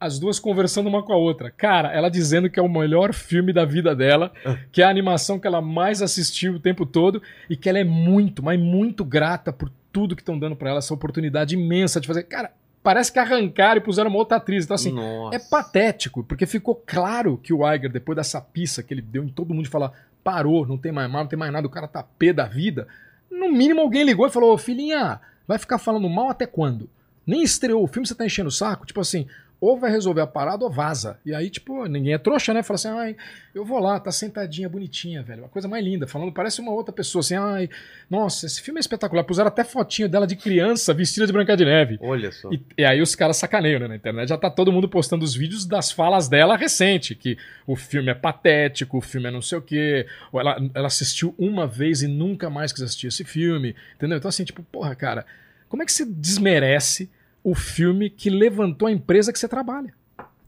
As 0.01 0.17
duas 0.17 0.39
conversando 0.39 0.89
uma 0.89 1.03
com 1.03 1.13
a 1.13 1.15
outra. 1.15 1.51
Cara, 1.51 1.93
ela 1.93 2.09
dizendo 2.09 2.49
que 2.49 2.59
é 2.59 2.63
o 2.63 2.67
melhor 2.67 3.13
filme 3.13 3.53
da 3.53 3.63
vida 3.65 3.95
dela, 3.95 4.33
que 4.71 4.81
é 4.81 4.85
a 4.85 4.89
animação 4.89 5.39
que 5.39 5.45
ela 5.45 5.61
mais 5.61 6.01
assistiu 6.01 6.53
o 6.55 6.59
tempo 6.59 6.87
todo 6.87 7.21
e 7.47 7.55
que 7.55 7.69
ela 7.69 7.77
é 7.77 7.83
muito, 7.83 8.41
mas 8.41 8.59
muito 8.59 9.05
grata 9.05 9.53
por 9.53 9.71
tudo 9.93 10.15
que 10.15 10.23
estão 10.23 10.39
dando 10.39 10.55
pra 10.55 10.71
ela, 10.71 10.79
essa 10.79 10.91
oportunidade 10.91 11.53
imensa 11.53 12.01
de 12.01 12.07
fazer. 12.07 12.23
Cara, 12.23 12.51
parece 12.81 13.11
que 13.13 13.19
arrancaram 13.19 13.79
e 13.79 13.83
puseram 13.83 14.09
uma 14.09 14.17
outra 14.17 14.37
atriz. 14.37 14.65
Então, 14.65 14.73
assim, 14.73 14.91
Nossa. 14.91 15.35
é 15.35 15.39
patético, 15.39 16.23
porque 16.23 16.47
ficou 16.47 16.73
claro 16.73 17.37
que 17.37 17.53
o 17.53 17.71
Iger, 17.71 17.91
depois 17.91 18.15
dessa 18.15 18.41
pista 18.41 18.81
que 18.81 18.93
ele 18.93 19.03
deu 19.03 19.23
em 19.23 19.29
todo 19.29 19.53
mundo 19.53 19.65
de 19.65 19.69
falar, 19.69 19.91
parou, 20.23 20.65
não 20.65 20.79
tem 20.79 20.91
mais 20.91 21.11
mal, 21.11 21.21
não 21.21 21.29
tem 21.29 21.37
mais 21.37 21.53
nada, 21.53 21.67
o 21.67 21.69
cara 21.69 21.87
tá 21.87 22.03
pé 22.03 22.33
da 22.33 22.45
vida. 22.45 22.87
No 23.29 23.51
mínimo 23.51 23.81
alguém 23.81 24.03
ligou 24.03 24.25
e 24.25 24.31
falou, 24.31 24.53
"Ô, 24.53 24.57
filhinha, 24.57 25.19
vai 25.47 25.59
ficar 25.59 25.77
falando 25.77 26.09
mal 26.09 26.29
até 26.29 26.47
quando? 26.47 26.89
Nem 27.25 27.43
estreou 27.43 27.83
o 27.83 27.87
filme, 27.87 28.07
você 28.07 28.15
tá 28.15 28.25
enchendo 28.25 28.49
o 28.49 28.51
saco? 28.51 28.85
Tipo 28.85 28.99
assim, 28.99 29.27
ou 29.61 29.77
vai 29.77 29.91
resolver 29.91 30.21
a 30.21 30.27
parada 30.27 30.65
ou 30.65 30.71
vaza. 30.71 31.19
E 31.23 31.35
aí, 31.35 31.47
tipo, 31.47 31.85
ninguém 31.85 32.15
é 32.15 32.17
trouxa, 32.17 32.51
né? 32.51 32.63
Fala 32.63 32.75
assim, 32.75 32.87
ai, 32.87 33.15
eu 33.53 33.63
vou 33.63 33.77
lá, 33.77 33.99
tá 33.99 34.11
sentadinha, 34.11 34.67
bonitinha, 34.67 35.21
velho. 35.21 35.43
Uma 35.43 35.49
coisa 35.49 35.67
mais 35.67 35.85
linda, 35.85 36.07
falando, 36.07 36.33
parece 36.33 36.59
uma 36.59 36.71
outra 36.71 36.91
pessoa, 36.91 37.19
assim, 37.19 37.35
ai, 37.35 37.69
nossa, 38.09 38.47
esse 38.47 38.59
filme 38.59 38.79
é 38.79 38.81
espetacular. 38.81 39.23
Puseram 39.23 39.49
até 39.49 39.63
fotinho 39.63 40.09
dela 40.09 40.25
de 40.25 40.35
criança 40.35 40.95
vestida 40.95 41.27
de 41.27 41.31
Branca 41.31 41.55
de 41.55 41.63
Neve. 41.63 41.99
Olha 42.01 42.31
só. 42.31 42.51
E, 42.51 42.59
e 42.75 42.83
aí 42.83 43.03
os 43.03 43.13
caras 43.13 43.37
sacaneiam, 43.37 43.79
né? 43.79 43.87
Na 43.87 43.95
internet 43.95 44.29
já 44.29 44.37
tá 44.37 44.49
todo 44.49 44.71
mundo 44.71 44.89
postando 44.89 45.23
os 45.23 45.35
vídeos 45.35 45.63
das 45.63 45.91
falas 45.91 46.27
dela 46.27 46.57
recente, 46.57 47.13
que 47.13 47.37
o 47.67 47.75
filme 47.75 48.09
é 48.09 48.15
patético, 48.15 48.97
o 48.97 49.01
filme 49.01 49.27
é 49.27 49.31
não 49.31 49.43
sei 49.43 49.59
o 49.59 49.61
quê, 49.61 50.07
ou 50.31 50.39
ela, 50.39 50.57
ela 50.73 50.87
assistiu 50.87 51.35
uma 51.37 51.67
vez 51.67 52.01
e 52.01 52.07
nunca 52.07 52.49
mais 52.49 52.73
quis 52.73 52.81
assistir 52.81 53.07
esse 53.07 53.23
filme, 53.23 53.75
entendeu? 53.95 54.17
Então 54.17 54.29
assim, 54.29 54.43
tipo, 54.43 54.63
porra, 54.63 54.95
cara, 54.95 55.23
como 55.69 55.83
é 55.83 55.85
que 55.85 55.93
você 55.93 56.03
desmerece 56.03 57.11
o 57.43 57.55
filme 57.55 58.09
que 58.09 58.29
levantou 58.29 58.87
a 58.87 58.91
empresa 58.91 59.31
que 59.33 59.39
você 59.39 59.47
trabalha? 59.47 59.93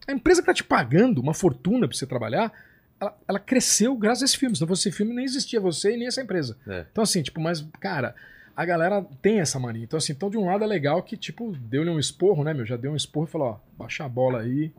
A 0.07 0.11
empresa 0.11 0.41
que 0.41 0.45
tá 0.47 0.53
te 0.53 0.63
pagando 0.63 1.21
uma 1.21 1.33
fortuna 1.33 1.87
pra 1.87 1.95
você 1.97 2.05
trabalhar, 2.05 2.51
ela, 2.99 3.17
ela 3.27 3.39
cresceu 3.39 3.95
graças 3.95 4.21
a 4.21 4.25
esse 4.25 4.37
filme. 4.37 4.55
Se 4.55 4.61
não 4.61 4.67
fosse 4.67 4.87
esse 4.89 4.97
filme, 4.97 5.13
nem 5.13 5.25
existia 5.25 5.59
você 5.59 5.93
e 5.93 5.97
nem 5.97 6.07
essa 6.07 6.21
empresa. 6.21 6.57
É. 6.67 6.85
Então, 6.91 7.03
assim, 7.03 7.21
tipo, 7.23 7.39
mas, 7.39 7.65
cara, 7.79 8.13
a 8.55 8.65
galera 8.65 9.01
tem 9.21 9.39
essa 9.39 9.57
mania. 9.59 9.83
Então, 9.83 9.97
assim, 9.97 10.13
então 10.13 10.29
de 10.29 10.37
um 10.37 10.45
lado 10.45 10.63
é 10.63 10.67
legal 10.67 11.01
que, 11.01 11.15
tipo, 11.17 11.53
deu-lhe 11.57 11.89
um 11.89 11.97
esporro, 11.99 12.43
né, 12.43 12.53
meu? 12.53 12.65
Já 12.65 12.75
deu 12.75 12.91
um 12.91 12.95
esporro 12.95 13.25
e 13.27 13.29
falou, 13.31 13.47
ó, 13.47 13.59
baixa 13.77 14.03
a 14.03 14.09
bola 14.09 14.41
aí. 14.41 14.71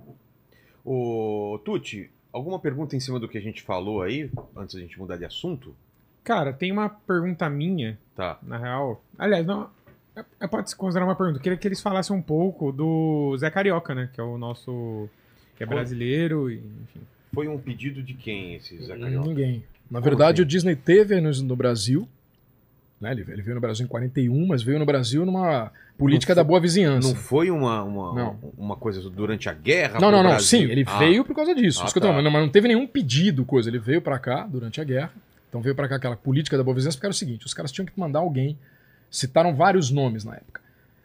Ô, 0.84 1.58
Tuti, 1.64 2.10
alguma 2.32 2.58
pergunta 2.58 2.94
em 2.94 3.00
cima 3.00 3.18
do 3.18 3.28
que 3.28 3.38
a 3.38 3.40
gente 3.40 3.62
falou 3.62 4.02
aí, 4.02 4.30
antes 4.56 4.74
da 4.74 4.80
gente 4.80 4.98
mudar 4.98 5.16
de 5.16 5.24
assunto? 5.24 5.74
Cara, 6.22 6.52
tem 6.52 6.70
uma 6.72 6.88
pergunta 6.88 7.48
minha, 7.50 7.98
Tá. 8.14 8.38
na 8.42 8.58
real. 8.58 9.02
Aliás, 9.18 9.44
não. 9.46 9.70
É- 10.16 10.24
é- 10.40 10.46
Pode 10.46 10.70
se 10.70 10.76
considerar 10.76 11.04
uma 11.06 11.14
pergunta. 11.16 11.38
Eu 11.38 11.42
queria 11.42 11.58
que 11.58 11.66
eles 11.68 11.80
falassem 11.80 12.14
um 12.16 12.22
pouco 12.22 12.70
do 12.72 13.36
Zé 13.38 13.50
Carioca, 13.50 13.94
né? 13.94 14.08
Que 14.12 14.20
é 14.20 14.24
o 14.24 14.38
nosso. 14.38 15.08
que 15.56 15.62
é 15.62 15.66
brasileiro, 15.66 16.50
e, 16.50 16.56
enfim. 16.82 17.00
Foi 17.32 17.46
um 17.48 17.58
pedido 17.58 18.02
de 18.02 18.12
quem 18.14 18.54
esse 18.56 18.76
Zé 18.82 18.96
Carioca? 18.96 19.28
Ninguém. 19.28 19.62
Na 19.90 20.00
verdade, 20.00 20.40
assim? 20.40 20.42
o 20.42 20.46
Disney 20.46 20.74
teve 20.76 21.20
no, 21.20 21.30
no 21.30 21.54
Brasil, 21.56 22.08
né? 23.00 23.12
Ele, 23.12 23.24
ele 23.28 23.42
veio 23.42 23.54
no 23.54 23.60
Brasil 23.60 23.84
em 23.84 23.88
41, 23.88 24.46
mas 24.46 24.62
veio 24.62 24.78
no 24.78 24.86
Brasil 24.86 25.24
numa 25.26 25.70
política 25.98 26.32
Não 26.32 26.36
foi- 26.36 26.44
da 26.44 26.48
boa 26.48 26.60
vizinhança. 26.60 27.08
Não 27.08 27.14
foi 27.14 27.50
uma, 27.50 27.82
uma, 27.84 28.14
Não. 28.14 28.38
uma 28.58 28.76
coisa 28.76 29.00
durante 29.10 29.48
a 29.48 29.52
guerra? 29.52 30.00
Não, 30.00 30.10
não, 30.10 30.22
não. 30.22 30.30
Brasil? 30.30 30.60
Sim, 30.60 30.70
ele 30.70 30.84
Ah, 30.86 30.98
veio 30.98 31.24
por 31.24 31.36
causa 31.36 31.54
disso. 31.54 31.82
Ah, 31.82 31.84
isso 31.84 31.92
que 31.94 31.98
eu 31.98 32.02
tô 32.02 32.08
tá. 32.08 32.14
falando. 32.14 32.32
Mas 32.32 32.42
não 32.42 32.48
teve 32.48 32.66
nenhum 32.68 32.86
pedido, 32.86 33.44
coisa. 33.44 33.68
Ele 33.70 33.78
veio 33.78 34.00
pra 34.02 34.18
cá 34.18 34.46
durante 34.46 34.80
a 34.80 34.84
guerra. 34.84 35.12
Então 35.48 35.60
veio 35.60 35.74
pra 35.76 35.86
cá 35.88 35.96
aquela 35.96 36.16
política 36.16 36.56
da 36.56 36.64
boa 36.64 36.74
vizinhança, 36.74 36.96
porque 36.96 37.06
era 37.06 37.12
o 37.12 37.16
seguinte: 37.16 37.46
os 37.46 37.54
caras 37.54 37.70
tinham 37.70 37.86
que 37.86 37.92
mandar 37.98 38.18
alguém. 38.20 38.58
Citaram 39.14 39.54
vários 39.54 39.90
nomes 39.90 40.24
na 40.24 40.34
época. 40.34 40.60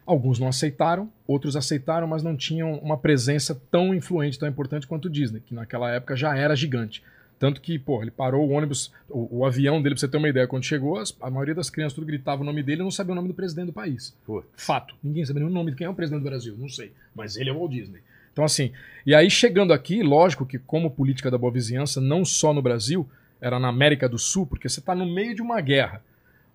Alguns 0.05 0.39
não 0.39 0.47
aceitaram, 0.47 1.11
outros 1.27 1.55
aceitaram, 1.55 2.07
mas 2.07 2.23
não 2.23 2.35
tinham 2.35 2.73
uma 2.79 2.97
presença 2.97 3.53
tão 3.69 3.93
influente, 3.93 4.39
tão 4.39 4.49
importante 4.49 4.87
quanto 4.87 5.05
o 5.05 5.09
Disney, 5.09 5.39
que 5.45 5.53
naquela 5.53 5.91
época 5.91 6.15
já 6.15 6.35
era 6.35 6.55
gigante. 6.55 7.03
Tanto 7.37 7.61
que, 7.61 7.77
pô, 7.77 8.01
ele 8.01 8.09
parou 8.09 8.47
o 8.47 8.51
ônibus, 8.51 8.91
o, 9.07 9.39
o 9.41 9.45
avião 9.45 9.79
dele, 9.81 9.93
pra 9.93 9.99
você 10.01 10.07
ter 10.07 10.17
uma 10.17 10.27
ideia, 10.27 10.47
quando 10.47 10.63
chegou, 10.63 10.97
as- 10.97 11.15
a 11.21 11.29
maioria 11.29 11.53
das 11.53 11.69
crianças 11.69 11.93
tudo 11.93 12.07
gritava 12.07 12.41
o 12.41 12.43
nome 12.45 12.63
dele 12.63 12.81
e 12.81 12.83
não 12.83 12.89
sabia 12.91 13.11
o 13.11 13.15
nome 13.15 13.27
do 13.27 13.33
presidente 13.35 13.67
do 13.67 13.73
país. 13.73 14.13
Pô. 14.25 14.43
Fato. 14.57 14.95
Ninguém 15.03 15.23
sabia 15.23 15.41
nem 15.43 15.49
o 15.51 15.53
nome 15.53 15.69
de 15.71 15.77
quem 15.77 15.85
é 15.85 15.89
o 15.89 15.93
presidente 15.93 16.23
do 16.23 16.29
Brasil. 16.29 16.55
Não 16.57 16.67
sei. 16.67 16.91
Mas 17.15 17.37
ele 17.37 17.51
é 17.51 17.53
o 17.53 17.59
Walt 17.59 17.71
Disney. 17.71 17.99
Então, 18.33 18.43
assim, 18.43 18.71
e 19.05 19.13
aí 19.13 19.29
chegando 19.29 19.71
aqui, 19.71 20.01
lógico 20.01 20.45
que 20.45 20.57
como 20.57 20.89
política 20.89 21.29
da 21.29 21.37
boa 21.37 21.53
vizinhança, 21.53 22.01
não 22.01 22.25
só 22.25 22.53
no 22.53 22.61
Brasil, 22.63 23.07
era 23.39 23.59
na 23.59 23.67
América 23.67 24.09
do 24.09 24.17
Sul, 24.17 24.47
porque 24.47 24.67
você 24.67 24.79
está 24.79 24.95
no 24.95 25.05
meio 25.05 25.35
de 25.35 25.41
uma 25.41 25.61
guerra. 25.61 26.01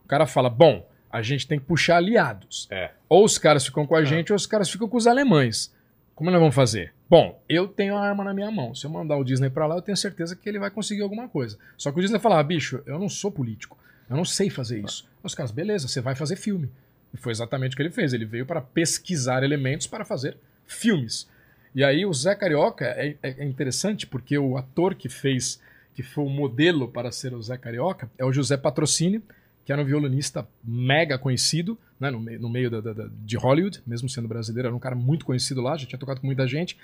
O 0.05 0.09
cara 0.09 0.26
fala, 0.26 0.51
bom, 0.51 0.85
a 1.15 1.23
gente 1.23 1.47
tem 1.47 1.59
que 1.59 1.65
puxar 1.65 1.97
aliados. 1.99 2.66
É. 2.70 2.91
Ou 3.09 3.24
os 3.24 3.39
caras 3.39 3.65
ficam 3.65 3.86
com 3.86 3.95
a 3.95 4.05
gente, 4.05 4.32
ou 4.32 4.36
os 4.36 4.47
caras 4.47 4.69
ficam 4.69 4.89
com 4.89 4.97
os 4.97 5.07
alemães. 5.07 5.73
Como 6.15 6.31
nós 6.31 6.41
vamos 6.41 6.55
fazer? 6.55 6.93
Bom, 7.09 7.41
eu 7.49 7.69
tenho 7.69 7.97
a 7.97 8.01
arma 8.01 8.24
na 8.24 8.35
minha 8.35 8.51
mão. 8.51 8.74
Se 8.74 8.86
eu 8.86 8.91
mandar 8.91 9.16
o 9.16 9.24
Disney 9.24 9.51
pra 9.51 9.66
lá, 9.66 9.77
eu 9.77 9.82
tenho 9.82 9.97
certeza 9.97 10.35
que 10.35 10.49
ele 10.49 10.59
vai 10.59 10.70
conseguir 10.70 11.03
alguma 11.03 11.28
coisa. 11.28 11.59
Só 11.77 11.91
que 11.93 11.99
o 11.99 12.01
Disney 12.01 12.19
fala, 12.19 12.39
ah, 12.39 12.43
bicho, 12.43 12.82
eu 12.86 12.99
não 12.99 13.09
sou 13.09 13.31
político. 13.31 13.77
Eu 14.11 14.16
não 14.16 14.24
sei 14.24 14.51
fazer 14.51 14.81
isso. 14.85 15.09
Os 15.23 15.35
caras, 15.35 15.51
beleza, 15.51 15.86
você 15.89 16.01
vai 16.01 16.15
fazer 16.15 16.36
filme. 16.36 16.70
E 17.12 17.16
foi 17.16 17.32
exatamente 17.32 17.74
o 17.74 17.77
que 17.77 17.82
ele 17.82 17.91
fez. 17.91 18.12
Ele 18.12 18.24
veio 18.24 18.45
para 18.47 18.61
pesquisar 18.61 19.43
elementos 19.45 19.86
para 19.86 20.05
fazer 20.05 20.36
filmes. 20.66 21.28
E 21.74 21.82
aí 21.85 22.05
o 22.07 22.12
Zé 22.12 22.35
Carioca 22.35 22.85
é, 22.86 23.16
é- 23.23 23.43
é 23.43 23.45
interessante 23.45 24.07
porque 24.07 24.36
o 24.39 24.57
ator 24.57 24.95
que 24.95 25.09
fez, 25.09 25.61
que 25.95 26.03
foi 26.03 26.24
o 26.24 26.28
modelo 26.28 26.89
para 26.89 27.11
ser 27.12 27.35
o 27.35 27.43
Zé 27.43 27.57
Carioca, 27.57 28.11
é 28.19 28.24
o 28.24 28.32
José 28.32 28.57
Patrocínio, 28.57 29.23
que 29.65 29.73
era 29.73 29.81
um 29.81 29.85
violinista 29.85 30.47
mega 30.62 31.19
conhecido, 31.19 31.78
né, 31.99 32.11
no, 32.11 32.20
meio- 32.20 32.41
no 32.41 32.49
meio 32.49 32.70
da- 32.70 32.81
da- 32.93 33.09
de 33.24 33.36
Hollywood, 33.36 33.82
mesmo 33.86 34.09
sendo 34.09 34.28
brasileiro, 34.28 34.69
era 34.69 34.77
um 34.77 34.81
cara 34.81 34.95
muito 34.95 35.24
conhecido 35.24 35.61
lá, 35.62 35.77
já 35.77 35.86
tinha 35.86 35.99
tocado 35.99 36.20
com 36.20 36.27
muita 36.27 36.47
gente. 36.47 36.77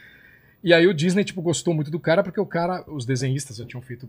E 0.65 0.73
aí 0.74 0.86
o 0.86 0.94
Disney, 0.94 1.24
tipo, 1.24 1.40
gostou 1.43 1.74
muito 1.74 1.90
do 1.90 1.98
cara, 2.01 2.23
porque 2.23 2.40
o 2.40 2.47
cara, 2.47 2.85
os 2.86 3.05
desenhistas 3.05 3.57
já 3.57 3.65
tinham 3.65 3.81
feito 3.82 4.09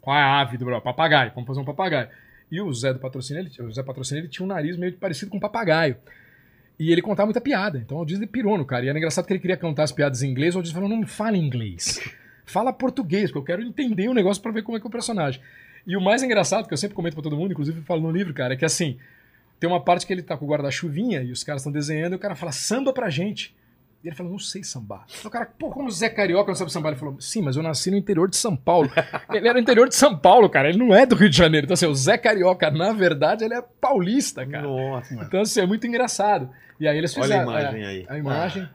qual 0.00 0.16
é 0.16 0.20
a 0.22 0.40
ave 0.40 0.56
do 0.58 0.80
papagaio, 0.80 1.32
vamos 1.34 1.46
fazer 1.46 1.60
um 1.60 1.64
papagaio. 1.64 2.08
E 2.50 2.60
o 2.60 2.72
Zé 2.72 2.92
do 2.92 2.98
Patrocínio, 3.00 3.40
ele, 3.42 3.62
o 3.68 3.72
Zé 3.72 3.82
Patrocínio, 3.82 4.20
ele 4.22 4.28
tinha 4.28 4.44
um 4.44 4.48
nariz 4.48 4.76
meio 4.76 4.92
parecido 4.94 5.30
com 5.30 5.38
um 5.38 5.40
papagaio. 5.40 5.96
E 6.78 6.90
ele 6.92 7.00
contava 7.00 7.26
muita 7.26 7.40
piada. 7.40 7.78
Então 7.78 7.98
o 7.98 8.04
Disney 8.04 8.26
pirou 8.26 8.58
no 8.58 8.64
cara. 8.64 8.84
E 8.84 8.88
era 8.88 8.98
engraçado 8.98 9.26
que 9.26 9.32
ele 9.32 9.40
queria 9.40 9.56
contar 9.56 9.84
as 9.84 9.92
piadas 9.92 10.22
em 10.22 10.30
inglês. 10.30 10.54
O 10.54 10.60
Disney 10.62 10.74
falou: 10.74 10.88
não 10.88 11.06
fala 11.06 11.36
inglês. 11.36 12.00
Fala 12.44 12.72
português, 12.72 13.30
porque 13.30 13.38
eu 13.38 13.56
quero 13.56 13.62
entender 13.66 14.08
o 14.08 14.12
negócio 14.14 14.42
pra 14.42 14.52
ver 14.52 14.62
como 14.62 14.76
é 14.76 14.80
que 14.80 14.86
é 14.86 14.88
o 14.88 14.90
personagem. 14.90 15.40
E 15.86 15.96
o 15.96 16.00
mais 16.00 16.22
engraçado, 16.22 16.66
que 16.66 16.72
eu 16.72 16.78
sempre 16.78 16.94
comento 16.94 17.14
pra 17.14 17.22
todo 17.22 17.36
mundo, 17.36 17.52
inclusive 17.52 17.78
eu 17.78 17.84
falo 17.84 18.00
no 18.00 18.10
livro, 18.10 18.32
cara, 18.32 18.54
é 18.54 18.56
que 18.56 18.64
assim, 18.64 18.98
tem 19.60 19.68
uma 19.68 19.80
parte 19.80 20.06
que 20.06 20.12
ele 20.12 20.22
tá 20.22 20.36
com 20.36 20.44
o 20.44 20.48
guarda-chuvinha 20.48 21.22
e 21.22 21.30
os 21.30 21.44
caras 21.44 21.62
estão 21.62 21.72
desenhando 21.72 22.12
e 22.12 22.16
o 22.16 22.18
cara 22.18 22.34
fala, 22.34 22.52
samba 22.52 22.92
pra 22.92 23.10
gente. 23.10 23.54
E 24.02 24.08
ele 24.08 24.14
fala, 24.14 24.28
não 24.28 24.38
sei 24.38 24.62
sambar. 24.62 25.06
O 25.24 25.30
cara, 25.30 25.46
pô, 25.46 25.70
como 25.70 25.88
o 25.88 25.90
Zé 25.90 26.10
Carioca 26.10 26.48
não 26.48 26.54
sabe 26.54 26.70
sambar? 26.70 26.92
Ele 26.92 27.00
falou, 27.00 27.18
sim, 27.18 27.40
mas 27.40 27.56
eu 27.56 27.62
nasci 27.62 27.90
no 27.90 27.96
interior 27.96 28.28
de 28.28 28.36
São 28.36 28.54
Paulo. 28.54 28.90
ele 29.32 29.48
era 29.48 29.58
interior 29.58 29.88
de 29.88 29.94
São 29.94 30.14
Paulo, 30.16 30.48
cara, 30.50 30.68
ele 30.68 30.76
não 30.76 30.94
é 30.94 31.06
do 31.06 31.14
Rio 31.14 31.30
de 31.30 31.36
Janeiro. 31.36 31.64
Então 31.64 31.72
assim, 31.72 31.86
o 31.86 31.94
Zé 31.94 32.18
Carioca, 32.18 32.70
na 32.70 32.92
verdade, 32.92 33.44
ele 33.44 33.54
é 33.54 33.62
paulista, 33.62 34.44
cara. 34.44 34.66
Nossa. 34.66 35.14
Então, 35.14 35.40
assim, 35.40 35.60
é 35.60 35.66
muito 35.66 35.86
engraçado. 35.86 36.50
E 36.78 36.86
aí 36.86 36.98
eles 36.98 37.16
Olha 37.16 37.22
a 37.22 37.24
fizeram. 37.24 37.50
imagem 37.50 37.82
é, 37.82 37.86
aí. 37.86 38.06
A 38.08 38.18
imagem 38.18 38.68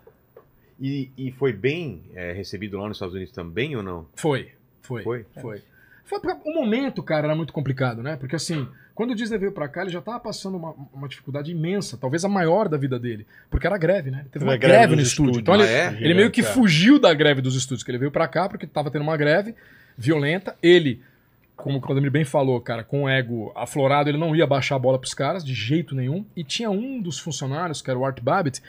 E, 0.80 1.12
e 1.16 1.32
foi 1.34 1.54
bem 1.54 2.02
é, 2.16 2.32
recebido 2.32 2.80
lá 2.80 2.88
nos 2.88 2.98
Estados 2.98 3.14
Unidos 3.14 3.32
também 3.34 3.76
ou 3.76 3.84
não? 3.84 4.08
foi. 4.16 4.52
Foi. 4.82 5.04
Foi? 5.04 5.26
Foi. 5.40 5.62
Foi 6.10 6.20
porque 6.20 6.50
o 6.50 6.54
momento, 6.54 7.04
cara, 7.04 7.28
era 7.28 7.36
muito 7.36 7.54
complicado, 7.54 8.02
né? 8.02 8.16
Porque 8.16 8.36
assim, 8.36 8.68
quando 8.96 9.12
o 9.12 9.16
Disney 9.16 9.38
veio 9.38 9.52
pra 9.52 9.68
cá, 9.68 9.84
ele 9.84 9.92
já 9.92 10.02
tava 10.02 10.20
passando 10.20 10.58
uma, 10.58 10.74
uma 10.92 11.08
dificuldade 11.08 11.52
imensa, 11.52 11.98
talvez 11.98 12.26
a 12.26 12.28
maior 12.28 12.68
da 12.68 12.78
vida 12.78 12.98
dele. 13.00 13.28
Porque 13.50 13.68
era 13.68 13.78
greve, 13.78 14.10
né? 14.10 14.26
Teve 14.32 14.44
uma 14.44 14.54
Teve 14.54 14.66
a 14.66 14.68
greve, 14.70 14.78
greve 14.88 14.96
no 14.96 15.02
estúdio. 15.04 15.32
estúdios. 15.40 15.42
Então 15.42 15.54
ele, 15.54 15.64
Ah, 15.66 15.94
é? 15.94 16.04
ele 16.04 16.14
meio 16.16 16.32
que 16.32 16.42
É. 16.42 16.44
fugiu 16.44 16.98
da 17.00 17.14
greve 17.14 17.42
dos 17.42 17.56
estúdios, 17.56 17.84
que 17.84 17.92
ele 17.92 18.00
veio 18.00 18.12
pra 18.12 18.28
cá 18.28 18.50
porque 18.50 18.66
tava 18.66 18.90
tendo 18.90 19.04
uma 19.04 19.16
greve 19.16 19.54
violenta. 19.96 20.56
Ele, 20.64 21.00
como 21.56 21.78
o 21.78 21.82
Claudemir 21.82 22.10
bem 22.10 22.26
falou, 22.26 22.60
cara, 22.60 22.84
com 22.84 23.04
o 23.04 23.10
ego 23.10 23.52
aflorado, 23.56 24.10
ele 24.10 24.18
não 24.18 24.36
ia 24.36 24.48
baixar 24.48 24.78
a 24.78 24.80
bola 24.80 24.98
pros 24.98 25.14
caras, 25.14 25.46
de 25.46 25.54
jeito 25.54 25.94
nenhum. 25.94 26.26
E 26.36 26.44
tinha 26.44 26.72
um 26.72 27.00
dos 27.00 27.20
funcionários, 27.20 27.82
que 27.84 27.90
era 27.92 28.00
o 28.00 28.04
Art 28.04 28.20
Babbitt, 28.20 28.62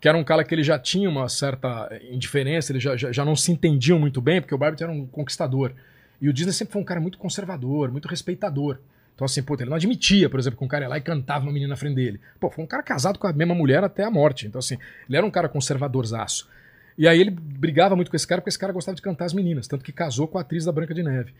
que 0.00 0.08
era 0.08 0.18
um 0.18 0.24
cara 0.24 0.42
que 0.42 0.52
ele 0.52 0.64
já 0.64 0.76
tinha 0.78 1.08
uma 1.08 1.28
certa 1.28 1.88
indiferença, 2.10 2.72
eles 2.72 2.82
já, 2.82 2.96
já, 2.96 3.12
já 3.12 3.24
não 3.24 3.36
se 3.36 3.52
entendiam 3.52 3.98
muito 3.98 4.20
bem, 4.20 4.40
porque 4.40 4.54
o 4.54 4.58
Babbitt 4.58 4.82
era 4.82 4.90
um 4.90 5.06
conquistador. 5.06 5.72
E 6.20 6.28
o 6.28 6.32
Disney 6.32 6.52
sempre 6.52 6.72
foi 6.72 6.82
um 6.82 6.84
cara 6.84 7.00
muito 7.00 7.18
conservador, 7.18 7.90
muito 7.90 8.08
respeitador. 8.08 8.78
Então, 9.14 9.24
assim, 9.24 9.42
puta, 9.42 9.62
ele 9.62 9.70
não 9.70 9.76
admitia, 9.76 10.30
por 10.30 10.40
exemplo, 10.40 10.58
que 10.58 10.64
um 10.64 10.68
cara 10.68 10.84
ia 10.84 10.88
lá 10.88 10.98
e 10.98 11.00
cantava 11.00 11.44
uma 11.44 11.52
menina 11.52 11.70
na 11.70 11.76
frente 11.76 11.94
dele. 11.94 12.20
Pô, 12.38 12.50
foi 12.50 12.64
um 12.64 12.66
cara 12.66 12.82
casado 12.82 13.18
com 13.18 13.26
a 13.26 13.32
mesma 13.32 13.54
mulher 13.54 13.84
até 13.84 14.04
a 14.04 14.10
morte. 14.10 14.46
Então, 14.46 14.58
assim, 14.58 14.78
ele 15.08 15.16
era 15.16 15.26
um 15.26 15.30
cara 15.30 15.48
conservadorzaço. 15.48 16.48
E 16.96 17.06
aí 17.06 17.20
ele 17.20 17.30
brigava 17.30 17.94
muito 17.94 18.10
com 18.10 18.16
esse 18.16 18.26
cara, 18.26 18.40
porque 18.40 18.48
esse 18.48 18.58
cara 18.58 18.72
gostava 18.72 18.94
de 18.94 19.02
cantar 19.02 19.26
as 19.26 19.32
meninas, 19.32 19.66
tanto 19.66 19.84
que 19.84 19.92
casou 19.92 20.26
com 20.26 20.38
a 20.38 20.40
atriz 20.40 20.64
da 20.64 20.72
Branca 20.72 20.94
de 20.94 21.02
Neve. 21.02 21.32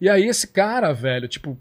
E 0.00 0.08
aí 0.08 0.24
esse 0.26 0.46
cara, 0.46 0.92
velho, 0.92 1.28
tipo, 1.28 1.58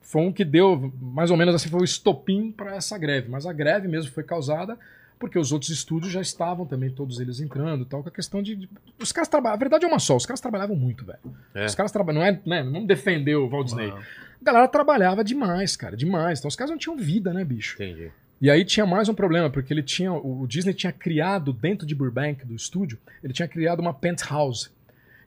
foi 0.00 0.22
um 0.22 0.32
que 0.32 0.44
deu, 0.44 0.92
mais 1.00 1.30
ou 1.30 1.36
menos 1.36 1.54
assim, 1.54 1.68
foi 1.68 1.80
o 1.80 1.84
estopim 1.84 2.50
para 2.50 2.76
essa 2.76 2.96
greve. 2.98 3.30
Mas 3.30 3.46
a 3.46 3.52
greve 3.52 3.88
mesmo 3.88 4.12
foi 4.12 4.22
causada 4.22 4.78
porque 5.22 5.38
os 5.38 5.52
outros 5.52 5.70
estúdios 5.70 6.12
já 6.12 6.20
estavam 6.20 6.66
também, 6.66 6.90
todos 6.90 7.20
eles 7.20 7.38
entrando 7.38 7.84
tal, 7.84 8.02
com 8.02 8.08
a 8.08 8.12
questão 8.12 8.42
de. 8.42 8.56
de- 8.56 8.68
os 9.00 9.12
caras 9.12 9.28
trabalhavam. 9.28 9.56
A 9.56 9.60
verdade 9.60 9.84
é 9.84 9.88
uma 9.88 10.00
só, 10.00 10.16
os 10.16 10.26
caras 10.26 10.40
trabalhavam 10.40 10.74
muito, 10.74 11.04
velho. 11.04 11.20
É. 11.54 11.64
Os 11.64 11.76
caras 11.76 11.92
trabalhavam. 11.92 12.40
Não 12.44 12.56
é, 12.58 12.62
né, 12.62 12.68
não 12.68 12.84
defender 12.84 13.36
o 13.36 13.48
Walt 13.48 13.66
Disney. 13.66 13.86
Não. 13.86 13.98
A 13.98 14.44
galera 14.44 14.66
trabalhava 14.66 15.22
demais, 15.22 15.76
cara, 15.76 15.96
demais. 15.96 16.40
Então 16.40 16.48
os 16.48 16.56
caras 16.56 16.72
não 16.72 16.76
tinham 16.78 16.96
vida, 16.96 17.32
né, 17.32 17.44
bicho? 17.44 17.76
Entendi. 17.80 18.10
E 18.40 18.50
aí 18.50 18.64
tinha 18.64 18.84
mais 18.84 19.08
um 19.08 19.14
problema, 19.14 19.48
porque 19.48 19.72
ele 19.72 19.84
tinha. 19.84 20.12
O 20.12 20.44
Disney 20.48 20.74
tinha 20.74 20.92
criado 20.92 21.52
dentro 21.52 21.86
de 21.86 21.94
Burbank, 21.94 22.44
do 22.44 22.56
estúdio, 22.56 22.98
ele 23.22 23.32
tinha 23.32 23.46
criado 23.46 23.78
uma 23.78 23.94
penthouse. 23.94 24.70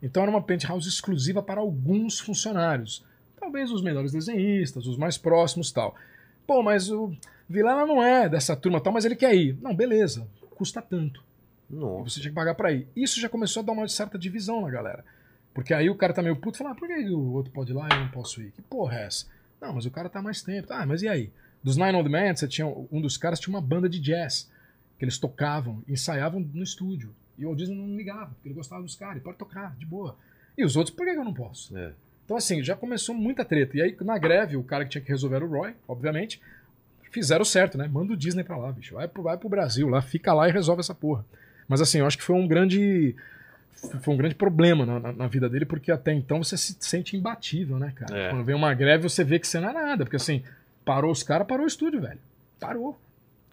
Então 0.04 0.22
era 0.24 0.30
uma 0.30 0.42
penthouse 0.42 0.90
exclusiva 0.90 1.42
para 1.42 1.62
alguns 1.62 2.20
funcionários. 2.20 3.06
Talvez 3.40 3.72
os 3.72 3.82
melhores 3.82 4.12
desenhistas, 4.12 4.86
os 4.88 4.98
mais 4.98 5.18
próximos 5.18 5.72
tal. 5.72 5.96
Pô, 6.46 6.62
mas 6.62 6.92
o 6.92 7.14
Vilela 7.48 7.86
não 7.86 8.04
é 8.04 8.28
dessa 8.28 8.56
turma 8.56 8.82
tal, 8.82 8.94
mas 8.94 9.06
ele 9.06 9.16
quer 9.16 9.34
ir. 9.36 9.58
Não, 9.62 9.76
beleza. 9.76 10.28
Custa 10.56 10.82
tanto. 10.82 11.24
E 11.70 11.76
Nossa. 11.76 12.10
você 12.10 12.20
tinha 12.20 12.32
que 12.32 12.36
pagar 12.36 12.56
pra 12.56 12.72
ir. 12.72 12.88
Isso 12.96 13.20
já 13.20 13.30
começou 13.30 13.62
a 13.62 13.66
dar 13.66 13.72
uma 13.74 13.88
certa 13.88 14.18
divisão 14.18 14.62
na 14.62 14.70
galera. 14.70 15.04
Porque 15.54 15.74
aí 15.74 15.90
o 15.90 15.96
cara 15.96 16.14
tá 16.14 16.22
meio 16.22 16.36
puto 16.36 16.58
e 16.58 16.60
fala, 16.60 16.72
ah, 16.72 16.76
por 16.76 16.88
que 16.88 17.10
o 17.10 17.32
outro 17.32 17.52
pode 17.52 17.72
ir 17.72 17.76
lá 17.76 17.88
e 17.90 17.96
eu 17.96 18.02
não 18.02 18.10
posso 18.10 18.42
ir? 18.42 18.52
Que 18.52 18.62
porra 18.62 19.00
é 19.00 19.06
essa? 19.06 19.26
Não, 19.62 19.74
mas 19.74 19.86
o 19.86 19.92
cara 19.92 20.10
tá 20.10 20.22
mais 20.22 20.42
tempo. 20.42 20.68
Ah, 20.72 20.86
mas 20.86 21.02
e 21.02 21.08
aí? 21.08 21.32
Dos 21.64 21.78
Nine 21.78 21.96
Old 21.96 22.10
Men, 22.10 22.36
você 22.36 22.48
tinha, 22.48 22.68
um 22.68 23.02
dos 23.02 23.18
caras 23.18 23.40
tinha 23.40 23.54
uma 23.54 23.62
banda 23.62 23.88
de 23.88 24.00
jazz. 24.00 24.50
Que 24.98 25.06
eles 25.06 25.18
tocavam, 25.18 25.84
ensaiavam 25.88 26.40
no 26.40 26.64
estúdio. 26.64 27.14
E 27.38 27.44
o 27.44 27.50
Walt 27.50 27.60
Disney 27.60 27.76
não 27.76 27.98
ligava, 27.98 28.28
porque 28.28 28.48
ele 28.48 28.56
gostava 28.56 28.82
dos 28.82 28.96
caras, 28.96 29.22
pode 29.22 29.38
tocar, 29.38 29.76
de 29.76 29.86
boa. 29.86 30.18
E 30.58 30.64
os 30.64 30.76
outros, 30.76 30.96
por 30.96 31.06
que 31.06 31.12
eu 31.12 31.24
não 31.24 31.34
posso? 31.34 31.78
É. 31.78 31.94
Então, 32.24 32.38
assim, 32.38 32.64
já 32.64 32.76
começou 32.76 33.14
muita 33.14 33.44
treta. 33.46 33.78
E 33.78 33.82
aí, 33.82 33.98
na 34.02 34.18
greve, 34.18 34.56
o 34.56 34.64
cara 34.64 34.84
que 34.84 34.92
tinha 34.92 35.02
que 35.02 35.10
resolver 35.10 35.36
era 35.36 35.46
o 35.46 35.50
Roy, 35.50 35.76
obviamente, 35.88 36.42
fizeram 37.16 37.44
certo, 37.44 37.78
né? 37.78 37.88
Manda 37.88 38.14
o 38.14 38.18
Disney 38.18 38.44
pra 38.44 38.56
lá, 38.58 38.72
bicho. 38.72 38.94
Vai 38.94 39.08
pro, 39.08 39.24
vai 39.24 39.38
pro 39.38 39.50
Brasil 39.50 39.88
lá, 39.90 40.02
fica 40.02 40.32
lá 40.34 40.48
e 40.48 40.52
resolve 40.52 40.82
essa 40.82 40.94
porra. 40.94 41.26
Mas, 41.68 41.82
assim, 41.82 41.98
eu 42.00 42.06
acho 42.06 42.18
que 42.18 42.24
foi 42.24 42.36
um 42.36 42.48
grande. 42.48 43.16
Foi 44.02 44.14
um 44.14 44.18
grande 44.18 44.36
problema 44.36 44.86
na, 44.86 45.00
na- 45.00 45.12
na 45.14 45.28
vida 45.28 45.50
dele, 45.50 45.66
porque 45.66 45.92
até 45.92 46.14
então 46.14 46.44
você 46.44 46.56
se 46.58 46.76
sente 46.80 47.18
imbatível, 47.18 47.78
né, 47.80 47.92
cara? 47.96 48.18
É. 48.18 48.30
Quando 48.30 48.44
vem 48.46 48.56
uma 48.56 48.74
greve, 48.74 49.04
você 49.10 49.24
vê 49.24 49.38
que 49.40 49.48
você 49.48 49.60
não 49.60 49.70
é 49.70 49.74
nada. 49.74 50.06
Porque, 50.06 50.16
assim, 50.16 50.44
parou 50.86 51.12
os 51.12 51.24
caras, 51.24 51.48
parou 51.48 51.66
o 51.66 51.68
estúdio, 51.68 52.02
velho. 52.02 52.20
Parou. 52.60 53.00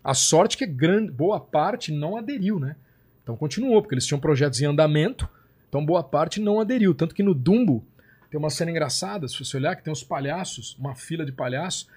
A 0.04 0.14
sorte 0.14 0.56
que 0.56 0.66
grande, 0.66 1.10
boa 1.10 1.40
parte 1.40 1.90
não 1.92 2.16
aderiu, 2.16 2.58
né? 2.60 2.76
Então 3.22 3.36
continuou, 3.36 3.80
porque 3.80 3.94
eles 3.94 4.06
tinham 4.06 4.18
projetos 4.20 4.60
em 4.60 4.66
andamento, 4.66 5.28
então 5.68 5.84
boa 5.84 6.02
parte 6.02 6.40
não 6.40 6.60
aderiu. 6.60 6.92
Tanto 6.94 7.14
que 7.14 7.22
no 7.22 7.34
Dumbo 7.34 7.84
tem 8.30 8.38
uma 8.38 8.50
cena 8.50 8.70
engraçada, 8.70 9.28
se 9.28 9.38
você 9.44 9.56
olhar, 9.56 9.76
que 9.76 9.82
tem 9.84 9.92
os 9.92 10.02
palhaços, 10.02 10.76
uma 10.78 10.94
fila 10.94 11.24
de 11.24 11.30
palhaços, 11.32 11.88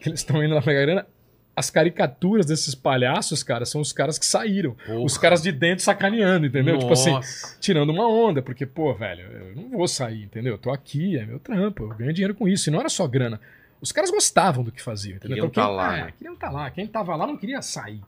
que 0.00 0.08
eles 0.08 0.20
estão 0.20 0.42
indo 0.42 0.54
lá 0.54 0.62
pegar 0.62 0.82
grana. 0.82 1.06
As 1.54 1.68
caricaturas 1.68 2.46
desses 2.46 2.74
palhaços, 2.74 3.42
cara, 3.42 3.66
são 3.66 3.78
os 3.80 3.92
caras 3.92 4.18
que 4.18 4.24
saíram. 4.24 4.74
Os 5.04 5.18
caras 5.18 5.42
de 5.42 5.52
dentro 5.52 5.84
sacaneando, 5.84 6.46
entendeu? 6.46 6.78
Tipo 6.78 6.92
assim, 6.94 7.10
Nossa. 7.10 7.58
tirando 7.60 7.90
uma 7.90 8.08
onda, 8.08 8.40
porque, 8.40 8.64
pô, 8.64 8.94
velho, 8.94 9.20
eu 9.20 9.56
não 9.56 9.68
vou 9.68 9.86
sair, 9.86 10.22
entendeu? 10.22 10.54
Eu 10.54 10.58
tô 10.58 10.70
aqui, 10.70 11.18
é 11.18 11.26
meu 11.26 11.38
trampo, 11.38 11.82
eu 11.82 11.88
ganho 11.88 12.12
dinheiro 12.12 12.34
com 12.34 12.48
isso. 12.48 12.70
E 12.70 12.72
não 12.72 12.80
era 12.80 12.88
só 12.88 13.06
grana. 13.06 13.38
Os 13.82 13.92
caras 13.92 14.10
gostavam 14.10 14.64
do 14.64 14.72
que 14.72 14.80
faziam, 14.80 15.16
entendeu? 15.16 15.36
Queriam 15.36 15.50
quem, 15.50 15.62
tá 15.62 15.68
lá, 15.68 15.98
é, 15.98 16.04
né? 16.04 16.12
queriam 16.16 16.36
tá 16.36 16.50
lá. 16.50 16.70
Quem 16.70 16.86
tava 16.86 17.16
lá 17.16 17.26
não 17.26 17.36
queria 17.36 17.60
sair. 17.60 18.00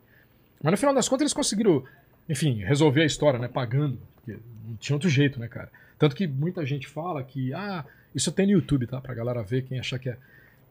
Mas 0.63 0.71
no 0.71 0.77
final 0.79 0.95
das 0.95 1.09
contas 1.09 1.23
eles 1.23 1.35
conseguiram, 1.35 1.85
enfim, 2.27 2.63
resolver 2.65 3.03
a 3.03 3.05
história, 3.05 3.39
né? 3.39 3.49
Pagando. 3.49 3.99
Porque 4.17 4.41
não 4.67 4.77
tinha 4.77 4.97
outro 4.97 5.11
jeito, 5.11 5.39
né, 5.39 5.49
cara? 5.49 5.71
Tanto 5.99 6.17
que 6.17 6.27
muita 6.27 6.65
gente 6.65 6.87
fala 6.87 7.23
que, 7.23 7.53
ah, 7.53 7.85
isso 8.15 8.31
tem 8.33 8.47
no 8.47 8.53
YouTube, 8.53 8.87
tá? 8.87 9.01
Pra 9.01 9.15
galera 9.15 9.43
ver, 9.43 9.63
quem 9.63 9.79
achar 9.79 9.99
que 9.99 10.09
é. 10.09 10.17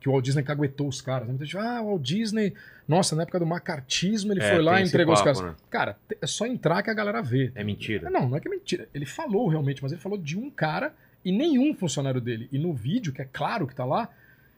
Que 0.04 0.10
o 0.10 0.12
Walt 0.12 0.26
Disney 0.26 0.44
caguetou 0.44 0.88
os 0.90 1.00
caras. 1.02 1.26
Muita 1.30 1.46
gente 1.46 1.54
fala, 1.54 1.78
ah, 1.78 1.82
o 1.82 1.86
Walt 1.88 2.02
Disney, 2.02 2.54
nossa, 2.86 3.16
na 3.16 3.24
época 3.24 3.40
do 3.40 3.46
macartismo 3.46 4.34
ele 4.34 4.42
É, 4.42 4.52
foi 4.52 4.62
lá 4.62 4.82
e 4.82 4.84
entregou 4.84 5.14
os 5.14 5.22
papo, 5.22 5.40
caras. 5.40 5.52
né? 5.54 5.58
Cara, 5.70 5.98
é 6.22 6.28
só 6.28 6.46
entrar 6.46 6.84
que 6.84 6.90
a 6.90 6.94
galera 6.94 7.22
vê. 7.22 7.52
É 7.56 7.64
mentira. 7.64 8.10
Não, 8.10 8.28
não 8.28 8.36
é 8.38 8.42
que 8.42 8.48
é 8.50 8.52
mentira. 8.52 8.90
Ele 8.94 9.06
falou 9.06 9.48
realmente, 9.48 9.82
mas 9.82 9.94
ele 9.94 10.02
falou 10.02 10.18
de 10.18 10.38
um 10.38 10.50
cara 10.52 10.94
e 11.24 11.32
nenhum 11.32 11.74
funcionário 11.74 12.20
dele. 12.20 12.50
E 12.52 12.60
no 12.60 12.74
vídeo, 12.74 13.14
que 13.14 13.22
é 13.22 13.26
claro 13.32 13.66
que 13.66 13.74
tá 13.74 13.86
lá, 13.86 14.10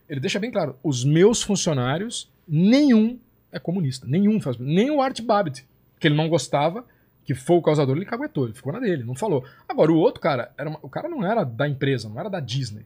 ele 0.09 0.19
deixa 0.19 0.39
bem 0.39 0.49
claro: 0.49 0.75
os 0.83 1.05
meus 1.05 1.43
funcionários, 1.43 2.27
nenhum 2.47 3.19
é 3.51 3.59
comunista. 3.59 4.07
Nenhum 4.07 4.41
faz. 4.41 4.57
Nem 4.57 4.89
o 4.89 4.99
Art 4.99 5.21
Babbitt, 5.21 5.63
que 5.99 6.07
ele 6.07 6.15
não 6.15 6.27
gostava, 6.27 6.83
que 7.23 7.35
foi 7.35 7.55
o 7.57 7.61
causador, 7.61 7.95
ele 7.95 8.05
caguetou, 8.05 8.45
ele 8.45 8.53
ficou 8.55 8.73
na 8.73 8.79
dele, 8.79 9.03
não 9.03 9.13
falou. 9.15 9.45
Agora, 9.69 9.91
o 9.91 9.95
outro 9.97 10.19
cara, 10.19 10.51
era 10.57 10.69
uma- 10.69 10.79
o 10.81 10.89
cara 10.89 11.07
não 11.07 11.23
era 11.25 11.43
da 11.43 11.67
empresa, 11.67 12.09
não 12.09 12.19
era 12.19 12.29
da 12.29 12.39
Disney. 12.39 12.83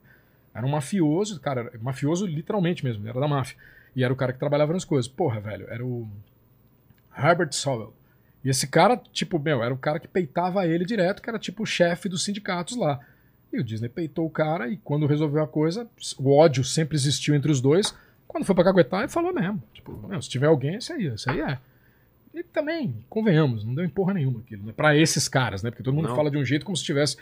Era 0.59 0.67
um 0.67 0.71
mafioso, 0.71 1.39
cara, 1.39 1.61
era 1.61 1.79
mafioso 1.79 2.25
literalmente 2.25 2.83
mesmo, 2.83 3.07
era 3.07 3.17
da 3.19 3.27
máfia. 3.27 3.57
E 3.95 4.03
era 4.03 4.11
o 4.13 4.15
cara 4.15 4.33
que 4.33 4.39
trabalhava 4.39 4.73
nas 4.73 4.83
coisas. 4.83 5.09
Porra, 5.09 5.39
velho, 5.39 5.65
era 5.69 5.85
o 5.85 6.07
Herbert 7.17 7.53
Sowell. 7.53 7.93
E 8.43 8.49
esse 8.49 8.67
cara, 8.67 8.97
tipo, 9.11 9.39
meu, 9.39 9.63
era 9.63 9.73
o 9.73 9.77
cara 9.77 9.99
que 9.99 10.07
peitava 10.07 10.67
ele 10.67 10.83
direto, 10.85 11.21
que 11.21 11.29
era 11.29 11.39
tipo 11.39 11.63
o 11.63 11.65
chefe 11.65 12.09
dos 12.09 12.23
sindicatos 12.23 12.75
lá. 12.75 12.99
E 13.51 13.59
o 13.59 13.63
Disney 13.63 13.89
peitou 13.89 14.25
o 14.25 14.29
cara 14.29 14.67
e 14.67 14.75
quando 14.77 15.07
resolveu 15.07 15.41
a 15.41 15.47
coisa, 15.47 15.87
o 16.17 16.35
ódio 16.35 16.63
sempre 16.63 16.95
existiu 16.95 17.33
entre 17.33 17.51
os 17.51 17.61
dois. 17.61 17.95
Quando 18.27 18.45
foi 18.45 18.53
pra 18.53 18.65
caguetar, 18.65 18.99
ele 18.99 19.09
falou 19.09 19.33
mesmo. 19.33 19.63
Tipo, 19.73 20.07
meu, 20.07 20.21
se 20.21 20.29
tiver 20.29 20.47
alguém, 20.47 20.75
esse 20.75 20.91
aí, 20.91 21.07
esse 21.07 21.29
aí 21.29 21.39
é. 21.39 21.57
E 22.33 22.43
também, 22.43 22.93
convenhamos, 23.09 23.63
não 23.63 23.73
deu 23.73 23.83
em 23.83 23.89
porra 23.89 24.13
nenhuma 24.13 24.39
aquilo, 24.39 24.63
né? 24.65 24.73
Pra 24.75 24.95
esses 24.95 25.27
caras, 25.27 25.63
né? 25.63 25.71
Porque 25.71 25.81
todo 25.81 25.95
mundo 25.95 26.09
Não. 26.09 26.15
fala 26.15 26.29
de 26.29 26.37
um 26.37 26.45
jeito 26.45 26.65
como 26.65 26.77
se 26.77 26.83
tivesse. 26.83 27.17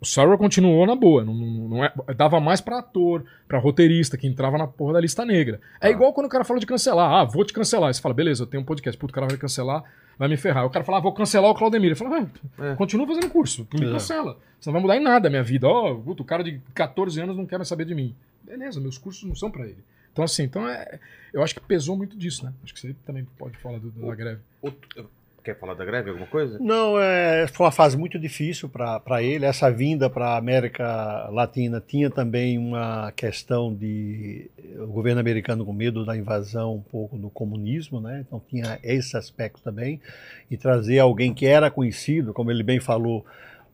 O 0.00 0.04
Sorrow 0.04 0.36
continuou 0.38 0.86
na 0.86 0.94
boa, 0.94 1.24
não, 1.24 1.34
não- 1.34 1.68
não 1.68 1.84
é- 1.84 1.92
dava 2.16 2.38
mais 2.40 2.60
pra 2.60 2.78
ator, 2.78 3.24
pra 3.46 3.58
roteirista, 3.58 4.16
que 4.16 4.26
entrava 4.26 4.56
na 4.58 4.66
porra 4.66 4.94
da 4.94 5.00
lista 5.00 5.24
negra. 5.24 5.60
É 5.80 5.88
Ah. 5.88 5.90
igual 5.90 6.12
quando 6.12 6.26
o 6.26 6.28
cara 6.28 6.44
fala 6.44 6.60
de 6.60 6.66
cancelar, 6.66 7.10
ah, 7.10 7.24
vou 7.24 7.44
te 7.44 7.52
cancelar. 7.52 7.88
Aí 7.88 7.94
você 7.94 8.00
fala, 8.00 8.14
beleza, 8.14 8.42
eu 8.42 8.46
tenho 8.46 8.62
um 8.62 8.66
podcast, 8.66 8.98
puto, 8.98 9.10
o 9.10 9.14
cara 9.14 9.26
vai 9.26 9.36
cancelar, 9.36 9.82
vai 10.18 10.28
me 10.28 10.36
ferrar. 10.36 10.66
O 10.66 10.70
cara 10.70 10.84
fala, 10.84 10.98
ah, 10.98 11.00
vou 11.00 11.12
cancelar 11.12 11.50
o 11.50 11.54
Claudemir. 11.54 11.86
Ele 11.88 11.94
fala, 11.94 12.18
ah, 12.58 12.64
É. 12.72 12.74
continua 12.76 13.06
fazendo 13.06 13.30
curso, 13.30 13.66
me 13.72 13.80
Exato. 13.80 13.92
cancela. 13.92 14.38
Você 14.60 14.68
não 14.68 14.72
vai 14.74 14.82
mudar 14.82 14.96
em 14.96 15.02
nada 15.02 15.28
a 15.28 15.30
minha 15.30 15.42
vida. 15.42 15.66
Ó, 15.66 15.94
puto, 15.94 16.22
o 16.22 16.26
cara 16.26 16.44
de 16.44 16.60
14 16.74 17.20
anos 17.20 17.36
não 17.36 17.46
quer 17.46 17.56
mais 17.58 17.68
saber 17.68 17.84
de 17.84 17.94
mim. 17.94 18.14
Beleza, 18.44 18.80
meus 18.80 18.98
cursos 18.98 19.24
não 19.24 19.34
são 19.34 19.50
pra 19.50 19.64
ele. 19.64 19.78
Então, 20.12 20.24
assim, 20.24 20.42
então 20.42 20.68
é, 20.68 20.98
eu 21.32 21.42
acho 21.42 21.54
que 21.54 21.60
pesou 21.60 21.96
muito 21.96 22.16
disso, 22.16 22.44
né? 22.44 22.52
Acho 22.64 22.74
que 22.74 22.80
você 22.80 22.94
também 23.06 23.24
pode 23.38 23.56
falar 23.58 23.78
do- 23.78 23.90
da 23.90 24.14
greve. 24.14 24.40
Outro- 24.60 25.08
Quer 25.48 25.58
falar 25.58 25.72
da 25.72 25.82
greve, 25.82 26.10
alguma 26.10 26.26
coisa? 26.26 26.58
Não, 26.60 27.00
é, 27.00 27.46
foi 27.46 27.64
uma 27.64 27.72
fase 27.72 27.96
muito 27.96 28.18
difícil 28.18 28.68
para 28.68 29.22
ele. 29.22 29.46
Essa 29.46 29.70
vinda 29.70 30.10
para 30.10 30.32
a 30.32 30.36
América 30.36 31.26
Latina 31.32 31.80
tinha 31.80 32.10
também 32.10 32.58
uma 32.58 33.10
questão 33.12 33.74
de 33.74 34.50
o 34.78 34.88
governo 34.88 35.20
americano 35.20 35.64
com 35.64 35.72
medo 35.72 36.04
da 36.04 36.14
invasão 36.14 36.74
um 36.74 36.82
pouco 36.82 37.16
do 37.16 37.30
comunismo, 37.30 37.98
né? 37.98 38.22
Então 38.26 38.42
tinha 38.46 38.78
esse 38.82 39.16
aspecto 39.16 39.62
também. 39.62 40.02
E 40.50 40.56
trazer 40.58 40.98
alguém 40.98 41.32
que 41.32 41.46
era 41.46 41.70
conhecido, 41.70 42.34
como 42.34 42.50
ele 42.50 42.62
bem 42.62 42.78
falou, 42.78 43.24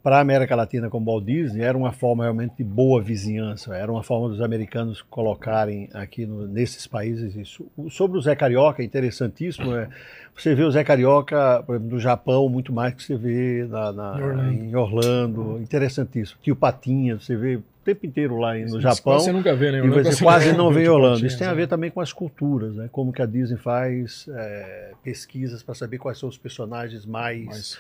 para 0.05 0.19
a 0.19 0.21
América 0.21 0.55
Latina 0.55 0.91
como 0.91 1.11
Walt 1.11 1.25
Disney 1.25 1.63
era 1.63 1.77
uma 1.77 1.91
forma 1.91 2.25
realmente 2.25 2.57
de 2.59 2.63
boa 2.63 3.01
vizinhança, 3.03 3.75
era 3.75 3.91
uma 3.91 4.03
forma 4.03 4.29
dos 4.29 4.43
americanos 4.43 5.01
colocarem 5.01 5.89
aqui 5.95 6.27
no- 6.27 6.47
nesses 6.47 6.87
países 6.87 7.35
isso. 7.35 7.67
Sobre 7.91 8.19
o 8.19 8.21
Zé 8.21 8.37
Carioca, 8.37 8.83
é 8.83 8.85
interessantíssimo, 8.85 9.75
é, 9.75 9.89
você 10.37 10.55
vê 10.55 10.63
o 10.63 10.71
Zé 10.71 10.85
Carioca, 10.85 11.63
por 11.67 11.77
exemplo, 11.77 11.95
no 11.95 11.99
Japão, 11.99 12.49
muito 12.51 12.71
mais 12.71 12.93
que 12.93 13.03
você 13.03 13.17
vê 13.17 13.67
na, 13.67 13.91
na- 13.93 14.19
Em 14.19 14.23
Orlando. 14.23 14.53
em 14.53 14.77
Orlando, 14.77 15.59
interessantíssimo. 15.63 16.39
Tio 16.43 16.55
Patinha, 16.55 17.19
você 17.19 17.35
vê 17.35 17.57
o 17.57 17.63
tempo 17.83 18.05
inteiro 18.05 18.37
lá 18.37 18.53
no 18.53 18.61
Isso 18.61 18.81
Japão. 18.83 19.19
Você 19.19 19.33
nunca 19.33 19.55
vê, 19.57 19.73
né? 19.73 19.79
E 19.79 19.89
você 19.89 20.23
quase 20.23 20.53
não 20.53 20.71
vê 20.71 20.85
em 20.85 20.89
Orlando. 20.89 21.25
Isso 21.25 21.39
tem 21.39 21.47
a 21.47 21.51
sabe? 21.51 21.63
ver 21.63 21.67
também 21.67 21.91
com 21.91 22.03
as 22.03 22.13
culturas, 22.13 22.75
né? 22.77 22.91
Como 22.93 23.11
que 23.11 23.23
a 23.23 23.27
Disney 23.27 23.57
faz 23.57 24.27
é, 24.29 24.93
pesquisas 25.03 25.63
para 25.63 25.75
saber 25.75 25.97
quais 25.97 26.19
são 26.19 26.29
os 26.29 26.37
personagens 26.37 27.07
mais 27.07 27.47
Mas, 27.47 27.79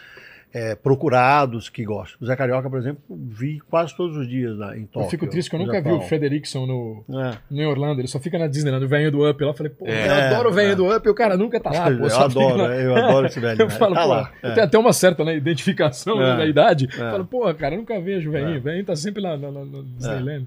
é, 0.56 0.76
procurados 0.76 1.68
que 1.68 1.82
gostam. 1.84 2.16
O 2.20 2.26
Zé 2.26 2.36
Carioca, 2.36 2.70
por 2.70 2.78
exemplo, 2.78 3.02
vi 3.10 3.58
quase 3.68 3.94
todos 3.96 4.16
os 4.16 4.28
dias 4.28 4.56
lá 4.56 4.76
em 4.78 4.86
Tóquio. 4.86 5.06
eu 5.06 5.10
fico 5.10 5.26
triste 5.26 5.50
que 5.50 5.56
eu 5.56 5.60
nunca 5.60 5.72
vi 5.82 5.88
Japão. 5.90 5.98
o 5.98 6.02
Frederickson 6.08 6.64
no, 6.64 7.04
É. 7.20 7.36
no 7.50 7.68
Orlando. 7.68 8.00
Ele 8.00 8.06
só 8.06 8.20
fica 8.20 8.38
na 8.38 8.46
Disneyland, 8.46 8.84
o 8.84 8.88
velho 8.88 9.10
do 9.10 9.28
Up 9.28 9.42
lá. 9.42 9.50
Eu 9.50 9.54
falei, 9.54 9.72
pô, 9.72 9.84
É, 9.86 10.06
eu 10.06 10.12
adoro 10.12 10.50
o 10.50 10.52
velho 10.52 10.70
é. 10.70 10.74
do 10.76 10.96
Up 10.96 11.04
e 11.06 11.10
o 11.10 11.14
cara 11.14 11.36
nunca 11.36 11.58
tá 11.58 11.70
lá. 11.70 11.84
Pô, 11.90 12.06
eu 12.06 12.18
adoro, 12.20 12.56
lá. 12.56 12.74
eu 12.76 12.94
adoro 12.96 13.26
esse 13.26 13.40
velho. 13.40 13.60
Eu 13.60 13.68
falo, 13.68 13.94
tá 13.96 14.02
pô, 14.02 14.08
lá. 14.08 14.32
é. 14.42 14.50
tenho 14.52 14.66
até 14.66 14.78
uma 14.78 14.92
certa 14.92 15.24
né, 15.24 15.36
identificação 15.36 16.16
né, 16.18 16.34
É. 16.34 16.36
da 16.36 16.46
idade. 16.46 16.88
É. 16.92 16.94
Eu 17.02 17.10
falo, 17.10 17.24
pô, 17.24 17.54
cara, 17.54 17.74
eu 17.74 17.78
nunca 17.78 18.00
vejo 18.00 18.28
o 18.28 18.32
velhinho. 18.32 18.54
É. 18.56 18.58
O 18.58 18.62
velhinho 18.62 18.84
tá 18.84 18.94
sempre 18.94 19.20
lá 19.20 19.36
na, 19.36 19.50
na, 19.50 19.64
na 19.64 19.82
Disneyland. 19.96 20.46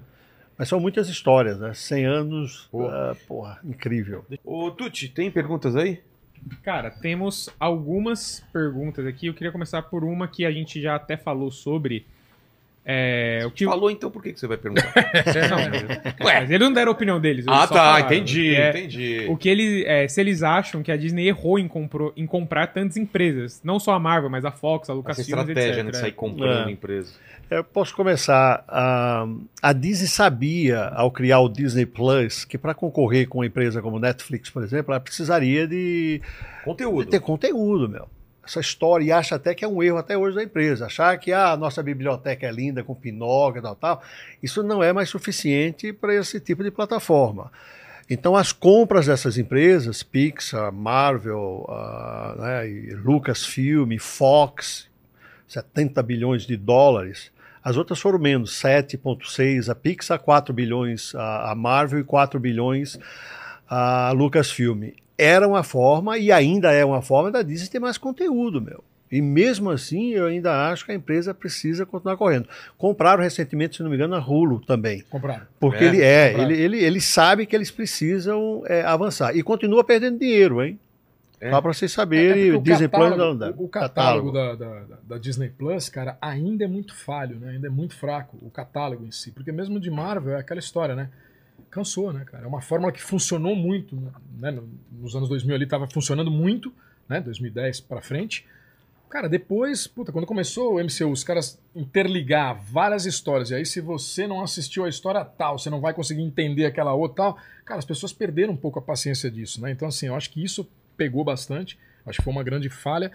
Mas 0.56 0.68
são 0.68 0.80
muitas 0.80 1.08
histórias, 1.08 1.60
né? 1.60 1.72
100 1.74 2.06
anos, 2.06 2.66
Porra. 2.72 3.10
ah, 3.12 3.16
porra, 3.28 3.58
incrível. 3.62 4.24
Ô, 4.44 4.70
Tuti, 4.72 5.06
tem 5.08 5.30
perguntas 5.30 5.76
aí? 5.76 6.00
Cara, 6.62 6.90
temos 6.90 7.48
algumas 7.58 8.40
perguntas 8.52 9.06
aqui. 9.06 9.26
Eu 9.26 9.34
queria 9.34 9.52
começar 9.52 9.82
por 9.82 10.04
uma 10.04 10.28
que 10.28 10.44
a 10.44 10.50
gente 10.50 10.80
já 10.80 10.94
até 10.94 11.16
falou 11.16 11.50
sobre. 11.50 12.06
É, 12.90 13.42
o 13.44 13.50
que 13.50 13.66
Falou 13.66 13.90
então, 13.90 14.10
por 14.10 14.22
que, 14.22 14.32
que 14.32 14.40
você 14.40 14.46
vai 14.46 14.56
perguntar? 14.56 14.90
Não, 15.50 15.58
Ué, 16.26 16.40
mas 16.40 16.50
eles 16.50 16.60
não 16.66 16.72
deram 16.72 16.90
a 16.90 16.94
opinião 16.94 17.20
deles. 17.20 17.44
eles 17.46 17.58
ah, 17.58 17.66
tá, 17.66 17.74
falaram. 17.74 18.06
entendi, 18.06 18.54
É, 18.54 18.70
entendi. 18.70 19.26
O 19.28 19.36
que 19.36 19.46
ele, 19.46 19.84
é, 19.84 20.08
se 20.08 20.18
eles 20.18 20.42
acham 20.42 20.82
que 20.82 20.90
a 20.90 20.96
Disney 20.96 21.28
errou 21.28 21.58
em, 21.58 21.68
comprou- 21.68 22.14
em 22.16 22.26
comprar 22.26 22.68
tantas 22.68 22.96
empresas, 22.96 23.60
não 23.62 23.78
só 23.78 23.92
a 23.92 24.00
Marvel, 24.00 24.30
mas 24.30 24.42
a 24.46 24.50
Fox, 24.50 24.88
a 24.88 24.94
Lucasfilm, 24.94 25.38
estratégia, 25.40 25.70
etc. 25.72 25.84
né, 25.84 25.90
de 25.90 25.96
sair 25.98 26.12
comprando 26.12 26.68
É. 26.70 26.72
empresa. 26.72 27.12
Eu 27.50 27.62
posso 27.62 27.94
começar. 27.94 28.64
A, 28.66 29.26
a 29.62 29.72
Disney 29.74 30.06
sabia, 30.08 30.84
ao 30.88 31.10
criar 31.10 31.40
o 31.40 31.48
Disney 31.50 31.84
Plus, 31.86 32.44
que 32.46 32.56
para 32.56 32.72
concorrer 32.72 33.28
com 33.28 33.38
uma 33.38 33.46
empresa 33.46 33.82
como 33.82 33.98
Netflix, 33.98 34.48
por 34.48 34.62
exemplo, 34.62 34.92
ela 34.92 35.00
precisaria 35.00 35.66
de, 35.66 36.18
de 36.18 36.22
Conteúdo. 36.64 37.10
ter 37.10 37.20
conteúdo, 37.20 37.86
meu. 37.88 38.08
Essa 38.48 38.60
história, 38.60 39.04
e 39.04 39.12
acha 39.12 39.34
até 39.34 39.54
que 39.54 39.62
é 39.62 39.68
um 39.68 39.82
erro 39.82 39.98
até 39.98 40.16
hoje 40.16 40.34
da 40.34 40.42
empresa. 40.42 40.86
Achar 40.86 41.14
que 41.18 41.32
ah, 41.32 41.52
a 41.52 41.56
nossa 41.56 41.82
biblioteca 41.82 42.46
é 42.46 42.50
linda, 42.50 42.82
com 42.82 42.94
Pinóquio 42.94 43.58
e 43.58 43.62
tal, 43.62 43.76
tal. 43.76 44.02
Isso 44.42 44.62
não 44.62 44.82
é 44.82 44.90
mais 44.90 45.10
suficiente 45.10 45.92
para 45.92 46.14
esse 46.14 46.40
tipo 46.40 46.64
de 46.64 46.70
plataforma. 46.70 47.52
Então, 48.08 48.34
as 48.34 48.50
compras 48.50 49.04
dessas 49.04 49.36
empresas, 49.36 50.02
Pixar, 50.02 50.72
Marvel, 50.72 51.66
ah, 51.68 52.36
né, 52.38 52.96
Lucasfilm, 53.04 53.98
Fox, 53.98 54.88
70 55.46 56.02
bilhões 56.02 56.46
de 56.46 56.56
dólares. 56.56 57.30
As 57.62 57.76
outras 57.76 58.00
foram 58.00 58.18
menos, 58.18 58.58
7,6 58.58 59.68
a 59.68 59.74
Pixar, 59.74 60.18
4 60.18 60.54
bilhões 60.54 61.14
a 61.14 61.50
a 61.50 61.54
Marvel 61.54 62.00
e 62.00 62.04
4 62.04 62.40
bilhões 62.40 62.98
a 63.68 64.10
Lucasfilm. 64.12 64.94
Era 65.18 65.46
uma 65.48 65.64
forma, 65.64 66.16
e 66.16 66.30
ainda 66.30 66.70
é 66.72 66.84
uma 66.84 67.02
forma, 67.02 67.30
da 67.30 67.42
Disney 67.42 67.68
ter 67.68 67.80
mais 67.80 67.98
conteúdo, 67.98 68.60
meu. 68.62 68.82
E 69.10 69.20
mesmo 69.22 69.70
assim, 69.70 70.10
eu 70.10 70.26
ainda 70.26 70.70
acho 70.70 70.84
que 70.84 70.92
a 70.92 70.94
empresa 70.94 71.32
precisa 71.34 71.84
continuar 71.86 72.16
correndo. 72.18 72.46
Compraram 72.76 73.22
recentemente, 73.22 73.76
se 73.76 73.82
não 73.82 73.88
me 73.90 73.96
engano, 73.96 74.14
a 74.14 74.18
Hulu 74.20 74.60
também. 74.60 75.02
Compraram. 75.08 75.46
Porque 75.58 75.82
É, 75.82 75.88
ele 75.88 76.02
é, 76.02 76.28
compraram. 76.30 76.50
ele, 76.52 76.62
ele, 76.62 76.84
ele 76.84 77.00
sabe 77.00 77.46
que 77.46 77.56
eles 77.56 77.70
precisam 77.70 78.62
é, 78.66 78.82
avançar. 78.82 79.34
E 79.34 79.42
continua 79.42 79.82
perdendo 79.82 80.18
dinheiro, 80.18 80.62
hein? 80.62 80.78
É. 81.40 81.50
Só 81.50 81.60
pra 81.62 81.72
vocês 81.72 81.90
É 81.90 81.94
saberem, 81.94 82.52
porque 82.52 82.58
o 82.58 82.60
Disney 82.60 82.88
Plus 82.88 83.02
catálogo, 83.10 83.24
não 83.24 83.36
dá. 83.38 83.50
o, 83.56 83.64
o 83.64 83.68
catálogo 83.68 84.30
da, 84.32 84.54
da, 84.54 84.80
da- 84.80 84.98
da 85.08 85.18
Disney 85.18 85.48
Plus, 85.48 85.88
cara, 85.88 86.18
ainda 86.20 86.64
é 86.64 86.68
muito 86.68 86.94
falho, 86.94 87.36
né? 87.36 87.52
Ainda 87.52 87.68
é 87.68 87.70
muito 87.70 87.96
fraco 87.96 88.36
o 88.42 88.50
catálogo 88.50 89.06
em 89.06 89.10
si. 89.10 89.30
Porque 89.30 89.50
mesmo 89.52 89.80
de 89.80 89.90
Marvel 89.90 90.34
é 90.34 90.40
aquela 90.40 90.60
história, 90.60 90.94
né? 90.94 91.08
Cansou, 91.70 92.12
né, 92.12 92.24
cara? 92.24 92.44
É 92.44 92.46
uma 92.46 92.60
fórmula 92.60 92.92
que 92.92 93.02
funcionou 93.02 93.54
muito, 93.54 93.94
né? 94.38 94.50
No- 94.50 94.68
Nos 94.92 95.14
anos 95.14 95.28
2000 95.28 95.54
ali 95.54 95.66
tava 95.66 95.86
funcionando 95.88 96.30
muito, 96.30 96.72
né? 97.08 97.20
2010 97.20 97.80
pra 97.80 98.00
frente. 98.00 98.46
Cara, 99.10 99.28
depois, 99.28 99.86
puta, 99.86 100.12
quando 100.12 100.26
começou 100.26 100.74
o 100.74 100.80
MCU, 100.80 101.10
os 101.10 101.24
caras 101.24 101.58
interligar 101.74 102.54
várias 102.70 103.06
histórias, 103.06 103.50
e 103.50 103.54
aí 103.54 103.64
se 103.64 103.80
você 103.80 104.26
não 104.26 104.42
assistiu 104.42 104.84
a 104.84 104.88
história 104.88 105.24
tal, 105.24 105.58
você 105.58 105.70
não 105.70 105.80
vai 105.80 105.94
conseguir 105.94 106.20
entender 106.22 106.66
aquela 106.66 106.92
outra 106.92 107.16
tal, 107.24 107.38
cara, 107.64 107.78
as 107.78 107.86
pessoas 107.86 108.12
perderam 108.12 108.52
um 108.52 108.56
pouco 108.56 108.78
a 108.78 108.82
paciência 108.82 109.30
disso, 109.30 109.62
né? 109.62 109.70
Então, 109.70 109.88
assim, 109.88 110.06
eu 110.08 110.14
acho 110.14 110.30
que 110.30 110.44
isso 110.44 110.68
pegou 110.94 111.24
bastante, 111.24 111.78
acho 112.04 112.18
que 112.18 112.24
foi 112.24 112.32
uma 112.32 112.42
grande 112.42 112.68
falha, 112.68 113.10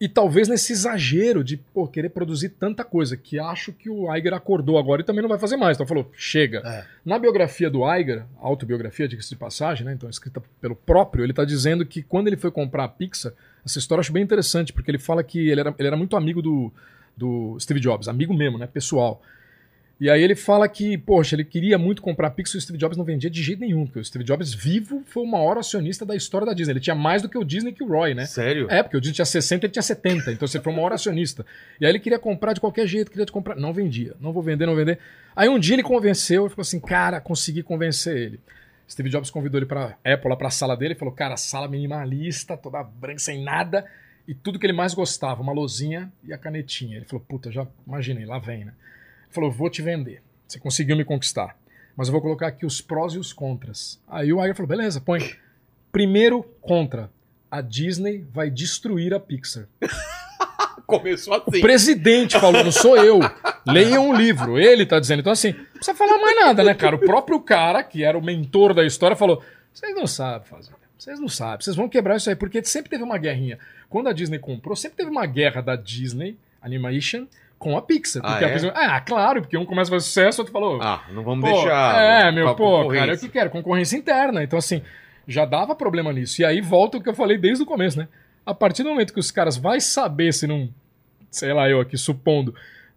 e 0.00 0.08
talvez 0.08 0.48
nesse 0.48 0.72
exagero 0.72 1.44
de, 1.44 1.58
pô, 1.58 1.86
querer 1.86 2.08
produzir 2.08 2.48
tanta 2.48 2.82
coisa, 2.82 3.18
que 3.18 3.38
acho 3.38 3.70
que 3.70 3.90
o 3.90 4.12
Iger 4.14 4.32
acordou 4.32 4.78
agora 4.78 5.02
e 5.02 5.04
também 5.04 5.20
não 5.20 5.28
vai 5.28 5.38
fazer 5.38 5.58
mais, 5.58 5.76
então 5.76 5.86
falou, 5.86 6.10
chega. 6.16 6.62
É. 6.64 6.84
Na 7.04 7.18
biografia 7.18 7.68
do 7.68 7.80
Iger, 7.94 8.24
a 8.40 8.46
autobiografia, 8.46 9.06
diga-se 9.06 9.28
de 9.28 9.36
passagem, 9.36 9.84
né? 9.84 9.92
Então 9.92 10.08
escrita 10.08 10.42
pelo 10.58 10.74
próprio, 10.74 11.22
ele 11.22 11.34
tá 11.34 11.44
dizendo 11.44 11.84
que 11.84 12.02
quando 12.02 12.28
ele 12.28 12.38
foi 12.38 12.50
comprar 12.50 12.84
a 12.84 12.88
Pixar, 12.88 13.32
essa 13.62 13.78
história 13.78 14.00
eu 14.00 14.02
acho 14.02 14.12
bem 14.12 14.22
interessante, 14.22 14.72
porque 14.72 14.90
ele 14.90 14.98
fala 14.98 15.22
que 15.22 15.50
ele 15.50 15.60
era, 15.60 15.74
ele 15.78 15.88
era 15.88 15.96
muito 15.98 16.16
amigo 16.16 16.40
do, 16.40 16.72
do 17.14 17.58
Steve 17.60 17.78
Jobs, 17.78 18.08
amigo 18.08 18.32
mesmo, 18.32 18.56
né? 18.56 18.66
Pessoal. 18.66 19.22
E 20.00 20.08
aí 20.08 20.22
ele 20.22 20.34
fala 20.34 20.66
que, 20.66 20.96
poxa, 20.96 21.36
ele 21.36 21.44
queria 21.44 21.76
muito 21.76 22.00
comprar 22.00 22.28
a 22.28 22.30
Pixar 22.30 22.54
e 22.54 22.58
o 22.58 22.60
Steve 22.62 22.78
Jobs 22.78 22.96
não 22.96 23.04
vendia 23.04 23.28
de 23.28 23.42
jeito 23.42 23.60
nenhum, 23.60 23.84
porque 23.84 23.98
o 23.98 24.04
Steve 24.04 24.24
Jobs 24.24 24.54
vivo 24.54 25.02
foi 25.04 25.22
o 25.22 25.26
maior 25.26 25.58
acionista 25.58 26.06
da 26.06 26.16
história 26.16 26.46
da 26.46 26.54
Disney. 26.54 26.72
Ele 26.72 26.80
tinha 26.80 26.96
mais 26.96 27.20
do 27.20 27.28
que 27.28 27.36
o 27.36 27.44
Disney 27.44 27.70
que 27.72 27.84
o 27.84 27.86
Roy, 27.86 28.14
né? 28.14 28.24
Sério? 28.24 28.66
É, 28.70 28.82
porque 28.82 28.96
o 28.96 29.00
Disney 29.00 29.16
tinha 29.16 29.26
60 29.26 29.66
ele 29.66 29.72
tinha 29.72 29.82
70, 29.82 30.32
então 30.32 30.48
você 30.48 30.58
foi 30.58 30.72
o 30.72 30.76
maior 30.76 30.94
acionista. 30.94 31.44
E 31.78 31.84
aí 31.84 31.92
ele 31.92 31.98
queria 31.98 32.18
comprar 32.18 32.54
de 32.54 32.60
qualquer 32.62 32.86
jeito, 32.86 33.10
queria 33.10 33.26
te 33.26 33.32
comprar. 33.32 33.56
Não 33.56 33.74
vendia, 33.74 34.14
não 34.18 34.32
vou 34.32 34.42
vender, 34.42 34.64
não 34.64 34.74
vender. 34.74 34.98
Aí 35.36 35.50
um 35.50 35.58
dia 35.58 35.74
ele 35.74 35.82
convenceu 35.82 36.46
e 36.46 36.48
falou 36.48 36.62
assim: 36.62 36.80
cara, 36.80 37.20
consegui 37.20 37.62
convencer 37.62 38.16
ele. 38.16 38.40
Steve 38.88 39.10
Jobs 39.10 39.30
convidou 39.30 39.58
ele 39.58 39.66
pra 39.66 39.98
Apple, 40.02 40.30
lá 40.30 40.36
pra 40.36 40.48
sala 40.48 40.74
dele, 40.74 40.94
e 40.94 40.96
falou: 40.96 41.12
cara, 41.12 41.36
sala 41.36 41.68
minimalista, 41.68 42.56
toda 42.56 42.82
branca, 42.82 43.18
sem 43.18 43.44
nada, 43.44 43.84
e 44.26 44.34
tudo 44.34 44.58
que 44.58 44.64
ele 44.64 44.72
mais 44.72 44.94
gostava, 44.94 45.42
uma 45.42 45.52
lozinha 45.52 46.10
e 46.24 46.32
a 46.32 46.38
canetinha. 46.38 46.96
Ele 46.96 47.04
falou: 47.04 47.22
puta, 47.28 47.52
já 47.52 47.66
imaginei, 47.86 48.24
lá 48.24 48.38
vem, 48.38 48.64
né? 48.64 48.72
Falou: 49.30 49.50
vou 49.50 49.70
te 49.70 49.80
vender. 49.82 50.22
Você 50.46 50.58
conseguiu 50.58 50.96
me 50.96 51.04
conquistar. 51.04 51.56
Mas 51.96 52.08
eu 52.08 52.12
vou 52.12 52.20
colocar 52.20 52.48
aqui 52.48 52.64
os 52.66 52.80
prós 52.80 53.14
e 53.14 53.18
os 53.18 53.32
contras. 53.32 54.00
Aí 54.08 54.32
o 54.32 54.40
Iger 54.42 54.54
falou: 54.54 54.68
beleza, 54.68 55.00
põe. 55.00 55.20
Primeiro 55.92 56.42
contra. 56.60 57.10
A 57.50 57.60
Disney 57.60 58.24
vai 58.32 58.48
destruir 58.48 59.12
a 59.12 59.18
Pixar. 59.18 59.66
Começou 60.86 61.34
O 61.34 61.36
assim. 61.48 61.60
presidente 61.60 62.38
falou, 62.38 62.64
não 62.64 62.72
sou 62.72 62.96
eu. 62.96 63.20
Leiam 63.66 64.08
um 64.08 64.14
livro. 64.14 64.58
Ele 64.58 64.84
tá 64.84 64.98
dizendo. 64.98 65.20
Então, 65.20 65.32
assim, 65.32 65.52
não 65.52 65.64
precisa 65.74 65.94
falar 65.96 66.18
mais 66.18 66.36
nada, 66.36 66.64
né, 66.64 66.74
cara? 66.74 66.96
O 66.96 66.98
próprio 66.98 67.40
cara, 67.40 67.82
que 67.82 68.02
era 68.02 68.18
o 68.18 68.22
mentor 68.22 68.74
da 68.74 68.84
história, 68.84 69.16
falou: 69.16 69.42
vocês 69.72 69.94
não 69.94 70.06
sabem 70.06 70.46
fazer. 70.48 70.72
Vocês 70.98 71.18
não 71.20 71.28
sabem. 71.28 71.60
Vocês 71.64 71.76
vão 71.76 71.88
quebrar 71.88 72.16
isso 72.16 72.28
aí. 72.28 72.36
Porque 72.36 72.62
sempre 72.64 72.90
teve 72.90 73.02
uma 73.02 73.18
guerrinha. 73.18 73.58
Quando 73.88 74.08
a 74.08 74.12
Disney 74.12 74.38
comprou, 74.38 74.74
sempre 74.76 74.96
teve 74.98 75.10
uma 75.10 75.26
guerra 75.26 75.60
da 75.60 75.76
Disney 75.76 76.36
Animation 76.60 77.26
com 77.60 77.76
a 77.76 77.82
Pixar. 77.82 78.22
Ah, 78.24 78.30
Porque 78.32 78.44
é? 78.44 78.48
a 78.48 78.52
Pixar, 78.52 78.72
ah, 78.74 79.00
claro, 79.02 79.42
porque 79.42 79.56
um 79.56 79.64
começa 79.66 79.90
a 79.90 79.94
fazer 79.94 80.06
sucesso, 80.06 80.40
outro 80.40 80.52
falou. 80.52 80.80
Ah, 80.82 81.04
não 81.12 81.22
vamos 81.22 81.48
Pô, 81.48 81.54
deixar. 81.54 82.02
É, 82.02 82.30
o- 82.30 82.32
meu, 82.32 82.46
pô, 82.56 82.64
cara, 82.64 82.82
concorrência. 82.82 83.12
eu 83.12 83.18
que 83.18 83.28
quero? 83.28 83.50
Concorrência 83.50 83.96
interna. 83.96 84.42
Então, 84.42 84.58
assim, 84.58 84.82
já 85.28 85.44
dava 85.44 85.74
problema 85.76 86.12
nisso. 86.12 86.40
E 86.40 86.44
aí 86.44 86.60
volta 86.60 86.96
o 86.98 87.02
que 87.02 87.08
eu 87.08 87.14
falei 87.14 87.36
desde 87.38 87.62
o 87.62 87.66
começo, 87.66 87.98
né? 87.98 88.08
A 88.46 88.54
partir 88.54 88.82
do 88.82 88.88
momento 88.88 89.12
que 89.12 89.20
os 89.20 89.30
caras 89.30 89.56
vai 89.58 89.78
saber 89.80 90.32
se 90.32 90.46
não, 90.46 90.68
sei 91.30 91.52
lá, 91.52 91.68
eu 91.68 91.80
aqui 91.80 91.96
supondo, 91.98 92.54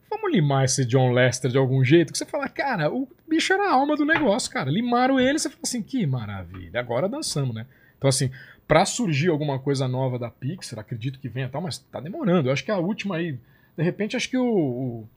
vamos 0.09 0.31
limar 0.31 0.63
esse 0.63 0.85
John 0.85 1.11
Lester 1.11 1.51
de 1.51 1.57
algum 1.57 1.83
jeito, 1.83 2.11
que 2.13 2.17
você 2.17 2.25
fala, 2.25 2.47
cara, 2.47 2.89
o 2.89 3.07
bicho 3.27 3.51
era 3.51 3.69
a 3.69 3.73
alma 3.73 3.97
do 3.97 4.05
negócio, 4.05 4.49
cara. 4.49 4.71
Limaram 4.71 5.19
ele, 5.19 5.37
você 5.37 5.49
fala 5.49 5.59
assim, 5.63 5.81
que 5.83 6.07
maravilha, 6.07 6.79
agora 6.79 7.09
dançamos, 7.09 7.53
né? 7.53 7.65
Então, 7.97 8.07
assim, 8.07 8.31
pra 8.67 8.85
surgir 8.85 9.29
alguma 9.29 9.59
coisa 9.59 9.87
nova 9.87 10.17
da 10.17 10.29
Pixar, 10.29 10.79
acredito 10.79 11.19
que 11.19 11.27
venha 11.27 11.49
tal, 11.49 11.61
mas 11.61 11.77
tá 11.79 11.99
demorando. 11.99 12.47
Eu 12.47 12.53
acho 12.53 12.63
que 12.63 12.71
a 12.71 12.77
última 12.77 13.17
aí, 13.17 13.37
de 13.77 13.83
repente, 13.83 14.15
acho 14.15 14.29
que 14.29 14.37
o. 14.37 14.45
o- 14.45 15.09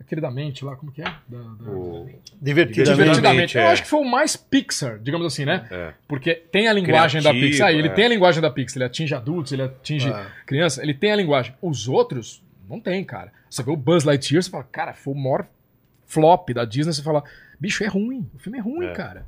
aquele 0.00 0.20
da 0.20 0.30
mente 0.30 0.64
lá, 0.64 0.76
como 0.76 0.92
que 0.92 1.00
é? 1.00 1.04
Da- 1.04 1.18
da- 1.28 1.70
O- 1.70 2.06
Divertidamente. 2.40 2.90
Divertidamente. 2.98 3.56
Eu 3.56 3.62
é. 3.62 3.66
acho 3.72 3.82
que 3.84 3.88
foi 3.88 4.00
o 4.00 4.04
mais 4.04 4.36
Pixar, 4.36 4.98
digamos 4.98 5.26
assim, 5.26 5.44
né? 5.46 5.66
É. 5.70 5.94
Porque 6.06 6.34
tem 6.34 6.68
a 6.68 6.72
linguagem 6.74 7.22
da 7.22 7.30
Criativo, 7.30 7.50
Pixar. 7.52 7.70
Ele 7.70 7.88
é. 7.88 7.90
tem 7.92 8.04
a 8.04 8.08
linguagem 8.08 8.42
da 8.42 8.50
Pixar. 8.50 8.76
Ele 8.78 8.84
atinge 8.84 9.14
adultos, 9.14 9.52
ele 9.52 9.62
atinge 9.62 10.10
É. 10.10 10.26
crianças. 10.44 10.82
Ele 10.82 10.92
tem 10.92 11.10
a 11.12 11.16
linguagem. 11.16 11.54
Os 11.62 11.88
outros, 11.88 12.42
não 12.68 12.78
tem, 12.80 13.02
cara. 13.02 13.32
Você 13.48 13.62
vê 13.62 13.70
o 13.70 13.76
Buzz 13.76 14.04
Lightyear, 14.04 14.42
você 14.42 14.50
fala, 14.50 14.64
cara, 14.64 14.92
foi 14.92 15.14
o 15.14 15.16
maior 15.16 15.46
flop 16.06 16.50
da 16.52 16.64
Disney. 16.66 16.92
Você 16.92 17.02
fala, 17.02 17.24
bicho, 17.58 17.82
é 17.82 17.86
ruim. 17.86 18.28
O 18.34 18.38
filme 18.38 18.58
é 18.58 18.60
ruim, 18.60 18.86
É. 18.86 18.92
cara. 18.92 19.24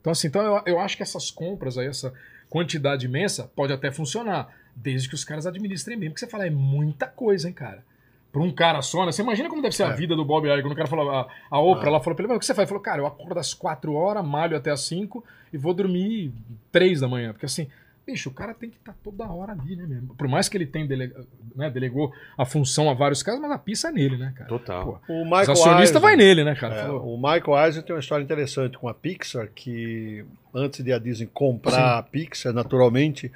Então, 0.00 0.12
assim, 0.12 0.28
então 0.28 0.40
eu, 0.42 0.62
eu 0.74 0.80
acho 0.80 0.96
que 0.96 1.02
essas 1.02 1.30
compras 1.30 1.76
aí, 1.76 1.88
essa 1.88 2.12
quantidade 2.48 3.04
imensa, 3.04 3.50
pode 3.56 3.72
até 3.72 3.90
funcionar. 3.90 4.48
Desde 4.82 5.08
que 5.08 5.14
os 5.14 5.24
caras 5.24 5.46
administrem 5.46 5.98
bem. 5.98 6.08
Porque 6.08 6.20
você 6.20 6.26
fala, 6.26 6.46
é 6.46 6.50
muita 6.50 7.06
coisa, 7.06 7.46
hein, 7.48 7.54
cara. 7.54 7.84
Pra 8.32 8.40
um 8.42 8.52
cara 8.52 8.80
só, 8.80 9.04
né? 9.04 9.12
Você 9.12 9.22
imagina 9.22 9.48
como 9.48 9.60
deve 9.60 9.74
ser 9.74 9.82
a 9.82 9.88
É. 9.88 9.94
vida 9.96 10.14
do 10.14 10.24
Bob 10.24 10.46
Iger. 10.46 10.62
Quando 10.62 10.72
o 10.72 10.76
cara 10.76 10.88
falou, 10.88 11.10
a, 11.10 11.26
a 11.50 11.58
Oprah, 11.60 11.86
Ah. 11.86 11.88
ela 11.88 12.00
falou 12.00 12.14
pra 12.14 12.22
ele, 12.24 12.28
"Mas 12.28 12.36
o 12.36 12.40
que 12.40 12.46
você 12.46 12.54
faz? 12.54 12.64
Ele 12.64 12.68
falou, 12.68 12.82
cara, 12.82 13.00
eu 13.02 13.06
acordo 13.06 13.38
às 13.38 13.52
4 13.52 13.92
horas, 13.94 14.24
malho 14.24 14.56
até 14.56 14.70
às 14.70 14.82
5 14.82 15.24
e 15.52 15.58
vou 15.58 15.74
dormir 15.74 16.32
3 16.70 17.00
da 17.00 17.08
manhã. 17.08 17.32
Porque 17.32 17.46
assim, 17.46 17.66
bicho, 18.06 18.28
o 18.30 18.32
cara 18.32 18.54
tem 18.54 18.70
que 18.70 18.76
estar 18.76 18.94
toda 19.02 19.24
hora 19.28 19.52
ali, 19.52 19.74
né, 19.74 19.84
mesmo? 19.84 20.14
Por 20.14 20.28
mais 20.28 20.48
que 20.48 20.56
ele 20.56 20.64
tenha 20.66 20.86
dele, 20.86 21.12
né, 21.56 21.68
delegou 21.70 22.12
a 22.38 22.44
função 22.44 22.88
a 22.88 22.94
vários 22.94 23.20
caras, 23.22 23.40
mas 23.40 23.50
a 23.50 23.58
pista 23.58 23.88
é 23.88 23.92
nele, 23.92 24.16
né, 24.16 24.32
cara? 24.36 24.48
Total. 24.48 25.02
Pô, 25.06 25.12
O 25.12 25.18
os 25.18 25.24
Michael 25.24 25.50
acionistas 25.50 25.80
Eisner- 25.96 26.00
vai 26.02 26.14
nele, 26.16 26.44
né, 26.44 26.54
cara? 26.54 26.74
É, 26.76 26.82
Falou, 26.82 27.14
o 27.14 27.16
Michael 27.16 27.64
Eisner 27.66 27.84
tem 27.84 27.94
uma 27.96 28.00
história 28.00 28.22
interessante 28.22 28.78
com 28.78 28.88
a 28.88 28.94
Pixar, 28.94 29.48
que 29.52 30.24
antes 30.54 30.84
de 30.84 30.92
a 30.92 30.98
Disney 31.00 31.28
comprar 31.34 31.98
a 31.98 32.02
Pixar, 32.02 32.52
naturalmente, 32.52 33.30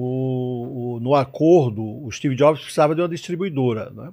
o, 0.00 0.94
o- 0.96 1.00
no 1.00 1.14
acordo, 1.14 1.82
o 1.82 2.10
Steve 2.12 2.34
Jobs 2.36 2.60
precisava 2.62 2.94
de 2.94 3.00
uma 3.00 3.08
distribuidora, 3.08 3.90
né? 3.90 4.12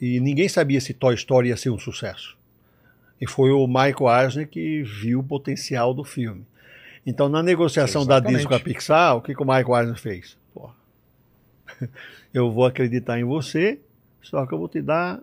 E 0.00 0.20
ninguém 0.20 0.48
sabia 0.48 0.80
se 0.80 0.92
Toy 0.92 1.14
Story 1.14 1.48
ia 1.48 1.56
ser 1.56 1.70
um 1.70 1.78
sucesso. 1.78 2.36
E 3.20 3.26
foi 3.26 3.50
o 3.50 3.66
Michael 3.66 4.24
Eisner 4.24 4.46
que 4.48 4.82
viu 4.82 5.20
o 5.20 5.24
potencial 5.24 5.94
do 5.94 6.04
filme. 6.04 6.44
Então, 7.06 7.28
na 7.30 7.42
negociação 7.42 8.04
da 8.04 8.16
Exatamente. 8.16 8.36
Disney 8.40 8.48
com 8.48 8.54
a 8.54 8.60
Pixar, 8.60 9.16
o 9.16 9.22
que, 9.22 9.34
que 9.34 9.42
o 9.42 9.46
Michael 9.46 9.76
Eisner 9.78 9.98
fez? 9.98 10.36
Eu 12.34 12.50
vou 12.52 12.66
acreditar 12.66 13.18
em 13.18 13.24
você, 13.24 13.78
só 14.22 14.44
que 14.46 14.52
eu 14.52 14.58
vou 14.58 14.68
te 14.68 14.82
dar 14.82 15.20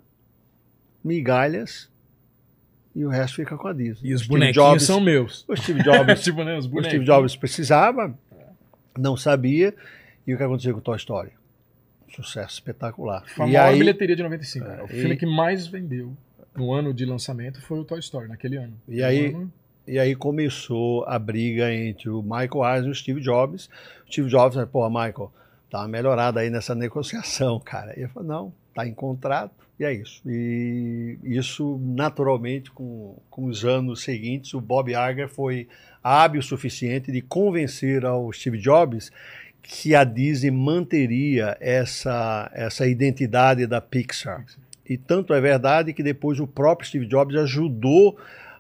migalhas 1.04 1.90
e 2.96 3.06
o 3.06 3.10
resto 3.10 3.36
fica 3.36 3.58
com 3.58 3.68
a 3.68 3.74
Disney. 3.74 4.10
e 4.10 4.14
os 4.14 4.22
Steve 4.22 4.30
bonequinhos 4.34 4.56
Jobs- 4.70 4.84
são 4.84 5.00
meus. 5.00 5.46
O 5.48 5.56
Steve 5.56 5.84
Jobs, 5.84 6.22
tipo, 6.24 6.44
né, 6.44 6.58
os. 6.58 6.66
Steve 6.66 7.04
Jobs 7.06 7.36
precisava, 7.36 8.18
não 8.98 9.16
sabia, 9.18 9.74
e 10.26 10.34
o 10.34 10.38
que 10.38 10.44
aconteceu 10.44 10.74
com 10.74 10.80
Toy 10.82 10.98
Story? 10.98 11.32
Sucesso 12.16 12.54
espetacular. 12.56 13.24
Foi 13.28 13.46
a 13.46 13.50
e 13.50 13.54
maior 13.54 13.70
aí, 13.70 13.80
bilheteria 13.80 14.16
de 14.16 14.24
95. 14.24 14.66
cara. 14.66 14.84
O 14.84 14.86
e- 14.86 14.90
filme 14.90 15.18
que 15.18 15.26
mais 15.26 15.66
vendeu 15.68 16.16
no 16.56 16.72
ano 16.72 16.94
de 16.94 17.06
lançamento 17.06 17.60
foi 17.62 17.80
o 17.80 17.84
Toy 17.84 18.00
Story, 18.00 18.28
naquele 18.28 18.58
ano. 18.58 18.74
E 18.88 19.02
aí- 19.04 19.32
No 19.32 19.38
ano- 19.40 19.54
E 19.86 20.00
aí 20.00 20.16
começou 20.16 21.04
a 21.06 21.20
briga 21.20 21.74
entre 21.74 22.10
o 22.10 22.22
Michael 22.22 22.64
Eisner 22.76 22.88
e 22.88 22.92
o 22.92 22.96
Steve 22.96 23.20
Jobs. 23.20 23.66
O 24.08 24.12
Steve 24.12 24.30
Jobs, 24.30 24.56
né, 24.56 24.66
pô, 24.66 24.88
Michael, 24.88 25.30
tá 25.70 25.80
uma 25.80 25.90
melhorada 25.90 26.40
aí 26.40 26.50
nessa 26.50 26.74
negociação, 26.74 27.60
cara. 27.60 27.92
E 27.98 28.04
ele 28.04 28.08
falou, 28.08 28.30
não, 28.30 28.54
tá 28.74 28.88
em 28.88 28.94
contrato, 28.94 29.52
e 29.78 29.84
é 29.84 29.92
isso. 29.92 30.22
E 30.26 31.18
isso, 31.24 31.78
naturalmente, 31.84 32.72
com, 32.72 33.18
com 33.30 33.44
os 33.48 33.66
anos 33.66 34.04
seguintes, 34.04 34.54
o 34.54 34.62
Bob 34.62 34.90
Iger 34.92 35.28
foi 35.28 35.68
hábil 36.04 36.40
o 36.42 36.44
suficiente 36.44 37.12
de 37.12 37.22
convencer 37.22 38.06
ao 38.06 38.32
Steve 38.34 38.58
Jobs 38.58 39.12
que 39.62 39.96
a 39.96 40.04
Disney 40.04 40.52
manteria 40.52 41.56
essa, 41.62 42.52
essa 42.54 42.86
identidade 42.86 43.66
da 43.66 43.80
Pixar. 43.80 44.44
E 44.88 44.98
tanto 44.98 45.34
é 45.34 45.40
verdade 45.40 45.94
que 45.94 46.04
depois 46.04 46.40
o 46.40 46.46
próprio 46.48 46.88
Steve 46.88 47.06
Jobs 47.06 47.36
ajudou 47.38 48.18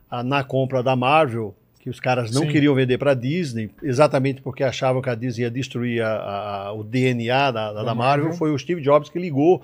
a- 0.09 0.23
na 0.23 0.43
compra 0.43 0.81
da 0.81 0.95
Marvel, 0.95 1.53
que 1.81 1.89
os 1.89 1.99
caras 1.99 2.31
não 2.33 2.43
Sim. 2.43 2.47
queriam 2.47 2.73
vender 2.73 2.97
para 2.97 3.11
a 3.11 3.13
Disney, 3.13 3.69
exatamente 3.83 4.41
porque 4.41 4.63
achavam 4.63 5.01
que 5.01 5.09
a 5.09 5.15
Disney 5.15 5.43
ia 5.43 5.51
destruir 5.51 6.01
a- 6.01 6.67
a- 6.67 6.73
o 6.73 6.81
DNA 6.81 7.51
da, 7.51 7.67
da, 7.67 7.73
Da 7.73 7.83
da 7.83 7.93
Marvel. 7.95 8.23
Marvel. 8.27 8.37
Foi 8.39 8.51
o 8.51 8.57
Steve 8.57 8.81
Jobs 8.81 9.09
que 9.09 9.19
ligou 9.19 9.61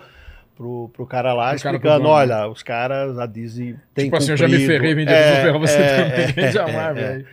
pro, 0.57 0.89
pro 0.91 1.05
cara 1.05 1.33
lá, 1.33 1.45
cara 1.45 1.55
explicando, 1.55 1.81
pro 1.81 1.91
dono. 2.03 2.09
olha, 2.09 2.47
os 2.49 2.61
caras, 2.61 3.17
a 3.17 3.25
Disney 3.25 3.77
tem 3.95 4.05
Tipo 4.05 4.17
assim, 4.17 4.31
eu 4.31 4.37
já 4.37 4.45
me 4.49 4.57
cumprido. 4.57 4.73
ferrei, 4.73 4.93
vendi, 4.93 5.13
É, 5.13 5.41
ferrar 5.43 5.59
você 5.59 5.77
é, 5.77 5.95
também, 6.27 6.43
é, 6.43 6.49
a 6.59 6.99
é, 6.99 7.03
é. 7.21 7.25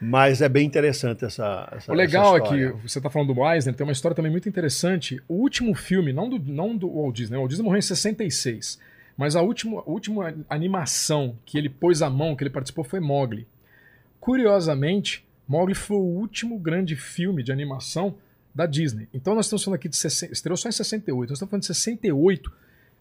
Mas 0.00 0.40
é 0.40 0.48
bem 0.48 0.66
interessante 0.66 1.24
essa, 1.24 1.68
essa 1.72 1.90
O 1.90 1.94
legal 1.94 2.36
essa 2.36 2.46
é 2.46 2.48
que 2.48 2.88
você 2.88 3.00
tá 3.00 3.10
falando 3.10 3.34
do 3.34 3.44
Eisner, 3.44 3.74
tem 3.74 3.84
uma 3.86 3.92
história 3.92 4.14
também 4.14 4.30
muito 4.30 4.48
interessante. 4.48 5.20
O 5.26 5.34
último 5.34 5.74
filme, 5.74 6.12
não 6.12 6.28
do, 6.28 6.38
não 6.38 6.76
do 6.76 6.88
Walt 6.88 7.16
Disney, 7.16 7.36
o 7.36 7.40
Walt 7.40 7.50
Disney 7.50 7.64
morreu 7.64 7.78
em 7.78 7.82
66, 7.82 8.78
mas 9.16 9.34
a 9.34 9.42
última, 9.42 9.80
a 9.80 9.90
última 9.90 10.34
animação 10.48 11.36
que 11.44 11.58
ele 11.58 11.68
pôs 11.68 12.00
a 12.00 12.08
mão, 12.08 12.36
que 12.36 12.44
ele 12.44 12.50
participou, 12.50 12.84
foi 12.84 13.00
Mogli. 13.00 13.46
Curiosamente, 14.20 15.26
Mogli 15.46 15.74
foi 15.74 15.96
o 15.96 16.00
último 16.00 16.58
grande 16.58 16.94
filme 16.94 17.42
de 17.42 17.50
animação 17.50 18.14
da 18.54 18.66
Disney. 18.66 19.08
Então 19.12 19.34
nós 19.34 19.46
estamos 19.46 19.64
falando 19.64 19.76
aqui 19.76 19.88
de 19.88 19.96
60, 19.96 20.32
estreou 20.32 20.56
só 20.56 20.68
em 20.68 20.72
68, 20.72 21.30
nós 21.30 21.36
estamos 21.36 21.50
falando 21.50 21.62
de 21.62 21.66
68. 21.66 22.52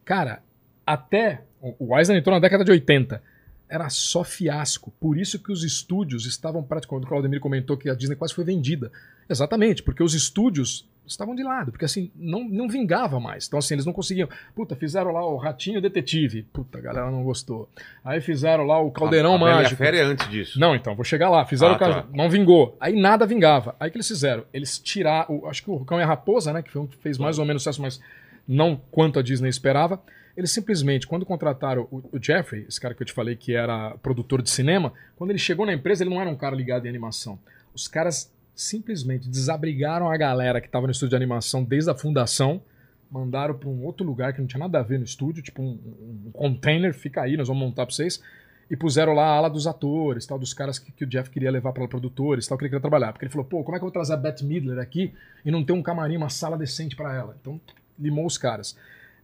Cara, 0.04 0.42
até 0.86 1.42
o 1.62 1.76
o 1.80 1.98
Eisner 1.98 2.18
entrou 2.18 2.34
na 2.34 2.40
década 2.40 2.64
de 2.64 2.72
80. 2.72 3.22
Era 3.70 3.90
só 3.90 4.24
fiasco. 4.24 4.92
Por 5.00 5.18
isso 5.18 5.40
que 5.40 5.52
os 5.52 5.64
estúdios 5.64 6.26
estavam 6.26 6.64
praticamente. 6.64 7.06
O 7.06 7.10
Claudemir 7.10 7.40
comentou 7.40 7.76
que 7.78 7.90
a 7.90 7.96
Disney 7.96 8.16
quase 8.16 8.34
foi 8.34 8.44
vendida. 8.46 8.92
Exatamente, 9.30 9.84
porque 9.84 10.02
os 10.02 10.14
estúdios 10.14 10.88
estavam 11.06 11.36
de 11.36 11.44
lado, 11.44 11.72
porque 11.72 11.86
assim, 11.86 12.12
não, 12.16 12.48
não 12.48 12.68
vingava 12.68 13.18
mais. 13.20 13.48
Então, 13.48 13.60
assim, 13.60 13.76
eles 13.76 13.86
não 13.86 13.94
conseguiam. 13.94 14.28
Puta, 14.56 14.76
fizeram 14.76 15.12
lá 15.12 15.26
o 15.26 15.38
Ratinho 15.38 15.82
Detetive. 15.82 16.44
Puta, 16.44 16.78
a 16.78 16.82
galera 16.82 17.10
não 17.12 17.24
gostou. 17.24 17.70
Aí 18.04 18.20
fizeram 18.22 18.66
lá 18.66 18.80
o 18.80 18.92
Caldeirão 18.92 19.34
a, 19.36 19.38
a 19.38 19.40
e 19.50 19.52
a 19.52 19.56
Mágico. 19.58 19.76
Fera 19.78 19.98
é 19.98 20.02
antes 20.02 20.30
disso. 20.30 20.60
Não, 20.60 20.76
então, 20.76 20.96
vou 20.96 21.04
chegar 21.06 21.30
lá. 21.30 21.46
Fizeram 21.46 21.74
Ah, 21.74 21.76
o 21.76 21.80
caso. 21.80 21.94
tá. 21.94 22.08
Não 22.14 22.30
vingou. 22.30 22.76
Aí 22.80 22.94
nada 23.00 23.26
vingava. 23.26 23.76
Aí 23.80 23.88
o 23.90 23.92
que 23.92 23.98
eles 23.98 24.08
fizeram? 24.08 24.44
Eles 24.54 24.80
tiraram. 24.80 25.40
o- 25.44 25.48
Acho 25.48 25.64
que 25.64 25.70
o 25.72 25.80
Cão 25.86 26.00
e 26.00 26.04
a 26.04 26.08
Raposa, 26.08 26.52
né? 26.54 26.62
Que 26.62 26.72
foi 26.72 26.82
um 26.82 26.88
que 26.88 26.96
fez 26.98 27.18
mais 27.18 27.38
ou 27.40 27.46
menos 27.46 27.64
sucesso, 27.64 27.82
mas 27.82 28.00
não 28.48 28.80
quanto 28.92 29.20
a 29.20 29.22
Disney 29.22 29.50
esperava. 29.50 30.02
Eles 30.38 30.52
simplesmente, 30.52 31.08
quando 31.08 31.26
contrataram 31.26 31.88
o, 31.92 31.98
o 32.16 32.20
Jeffrey, 32.22 32.66
esse 32.70 32.80
cara 32.80 32.94
que 32.94 33.02
eu 33.02 33.08
te 33.08 33.12
falei 33.12 33.36
que 33.36 33.56
era 33.56 33.98
produtor 33.98 34.42
de 34.44 34.52
cinema, 34.52 34.94
quando 35.16 35.32
ele 35.32 35.40
chegou 35.40 35.66
na 35.66 35.74
empresa, 35.74 36.04
ele 36.04 36.12
não 36.12 36.22
era 36.22 36.30
um 36.30 36.36
cara 36.36 36.56
ligado 36.56 36.86
em 36.86 36.90
animação. 36.90 37.40
Os 37.74 37.88
caras 37.88 38.32
simplesmente 38.56 39.28
desabrigaram 39.28 40.10
a 40.10 40.16
galera 40.16 40.62
que 40.62 40.68
estava 40.68 40.86
no 40.86 40.92
estúdio 40.92 41.10
de 41.10 41.16
animação 41.16 41.64
desde 41.64 41.90
a 41.90 41.96
fundação, 41.96 42.62
mandaram 43.10 43.56
para 43.58 43.68
um 43.68 43.84
outro 43.84 44.06
lugar 44.06 44.32
que 44.34 44.40
não 44.40 44.48
tinha 44.48 44.60
nada 44.60 44.80
a 44.80 44.84
ver 44.84 45.00
no 45.00 45.06
estúdio, 45.06 45.42
tipo 45.42 45.62
um, 45.62 45.80
um- 46.28 46.32
container, 46.32 46.94
fica 46.94 47.22
aí, 47.22 47.36
nós 47.36 47.48
vamos 47.48 47.64
montar 47.64 47.86
para 47.86 47.96
vocês 47.96 48.22
e 48.70 48.76
puseram 48.76 49.14
lá 49.14 49.24
a 49.28 49.38
ala 49.38 49.50
dos 49.50 49.66
atores, 49.66 50.26
tal, 50.26 50.38
dos 50.38 50.54
caras 50.54 50.78
que, 50.78 50.92
que 50.92 51.04
o 51.06 51.08
Jeff 51.08 51.30
queria 51.30 51.50
levar 51.50 51.72
para 51.72 51.88
produtores, 51.88 52.46
tal, 52.46 52.58
que 52.58 52.66
ele 52.66 52.70
queria 52.70 52.82
trabalhar. 52.82 53.14
Porque 53.14 53.24
ele 53.26 53.32
falou, 53.32 53.46
pô, 53.48 53.64
como 53.64 53.76
é 53.78 53.80
que 53.80 53.84
eu 53.84 53.88
vou 53.88 53.92
trazer 53.94 54.14
a 54.14 54.18
Beth 54.18 54.44
Midler 54.44 54.78
aqui 54.78 55.14
e 55.46 55.50
não 55.50 55.64
ter 55.64 55.72
um 55.72 55.82
camarim, 55.82 56.18
uma 56.18 56.30
sala 56.30 56.58
decente 56.58 56.94
para 56.96 57.16
ela? 57.16 57.38
Então, 57.40 57.62
limou 57.98 58.26
os 58.26 58.38
caras. 58.38 58.76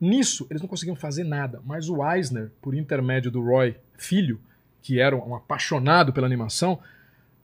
Nisso, 0.04 0.46
eles 0.50 0.62
não 0.62 0.68
conseguiam 0.68 0.98
fazer 0.98 1.24
nada, 1.24 1.62
mas 1.66 1.88
o 1.88 2.06
Eisner, 2.06 2.52
por 2.62 2.76
intermédio 2.76 3.32
do 3.32 3.42
Roy 3.42 3.74
Filho, 3.98 4.38
que 4.82 5.00
era 5.00 5.16
um 5.16 5.34
apaixonado 5.34 6.12
pela 6.12 6.28
animação, 6.28 6.78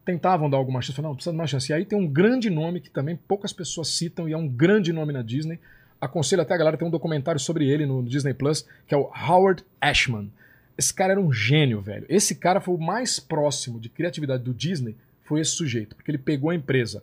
tentavam 0.03 0.49
dar 0.49 0.57
alguma 0.57 0.81
chance. 0.81 0.93
Falaram, 0.93 1.11
não, 1.11 1.15
precisa 1.15 1.31
de 1.31 1.39
uma 1.39 1.47
chance. 1.47 1.71
E 1.71 1.73
aí 1.73 1.85
tem 1.85 1.97
um 1.97 2.05
grande 2.05 2.49
nome 2.49 2.81
que 2.81 2.89
também 2.89 3.15
poucas 3.15 3.53
pessoas 3.53 3.87
citam 3.87 4.27
e 4.27 4.33
é 4.33 4.37
um 4.37 4.45
grande 4.45 4.91
nome 4.91 5.13
na 5.13 5.21
Disney. 5.21 5.57
Aconselho 6.01 6.41
até 6.41 6.53
a 6.53 6.57
galera, 6.57 6.75
tem 6.75 6.85
um 6.85 6.91
documentário 6.91 7.39
sobre 7.39 7.65
ele 7.65 7.85
no 7.85 8.03
Disney 8.03 8.33
Plus, 8.33 8.67
que 8.85 8.93
é 8.93 8.97
o 8.97 9.09
Howard 9.09 9.63
Ashman. 9.79 10.29
Esse 10.77 10.93
cara 10.93 11.13
era 11.13 11.21
um 11.21 11.31
gênio, 11.31 11.79
velho. 11.79 12.05
Esse 12.09 12.35
cara 12.35 12.59
foi 12.59 12.75
o 12.75 12.77
mais 12.77 13.21
próximo 13.21 13.79
de 13.79 13.87
criatividade 13.87 14.43
do 14.43 14.53
Disney, 14.53 14.97
foi 15.23 15.39
esse 15.39 15.51
sujeito, 15.51 15.95
porque 15.95 16.11
ele 16.11 16.17
pegou 16.17 16.49
a 16.49 16.55
empresa 16.55 17.01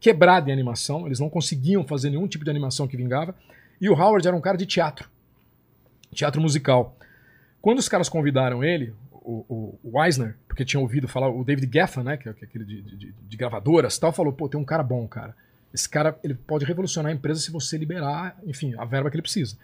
quebrada 0.00 0.50
em 0.50 0.52
animação, 0.52 1.06
eles 1.06 1.20
não 1.20 1.30
conseguiam 1.30 1.84
fazer 1.84 2.10
nenhum 2.10 2.26
tipo 2.26 2.42
de 2.42 2.50
animação 2.50 2.88
que 2.88 2.96
vingava, 2.96 3.36
e 3.80 3.88
o 3.88 3.94
Howard 3.94 4.26
era 4.26 4.36
um 4.36 4.40
cara 4.40 4.56
de 4.56 4.66
teatro, 4.66 5.08
teatro 6.12 6.40
musical. 6.40 6.96
Quando 7.60 7.78
os 7.78 7.88
caras 7.88 8.08
convidaram 8.08 8.62
ele, 8.62 8.94
o, 9.12 9.44
o, 9.48 9.78
o 9.82 10.04
Eisner, 10.04 10.36
porque 10.48 10.64
tinha 10.64 10.80
ouvido 10.80 11.06
falar, 11.06 11.28
o 11.28 11.44
David 11.44 11.70
Geffen, 11.72 12.02
né, 12.02 12.16
que 12.16 12.28
é 12.28 12.32
aquele 12.32 12.64
de, 12.64 12.82
de, 12.82 13.12
de 13.12 13.36
gravadoras 13.36 13.98
tal, 13.98 14.12
falou, 14.12 14.32
pô, 14.32 14.48
tem 14.48 14.60
um 14.60 14.64
cara 14.64 14.82
bom, 14.82 15.06
cara. 15.06 15.34
Esse 15.72 15.88
cara, 15.88 16.18
ele 16.24 16.34
pode 16.34 16.64
revolucionar 16.64 17.12
a 17.12 17.14
empresa 17.14 17.40
se 17.40 17.50
você 17.50 17.78
liberar, 17.78 18.36
enfim, 18.44 18.74
a 18.76 18.84
verba 18.84 19.10
que 19.10 19.16
ele 19.16 19.22
precisa. 19.22 19.56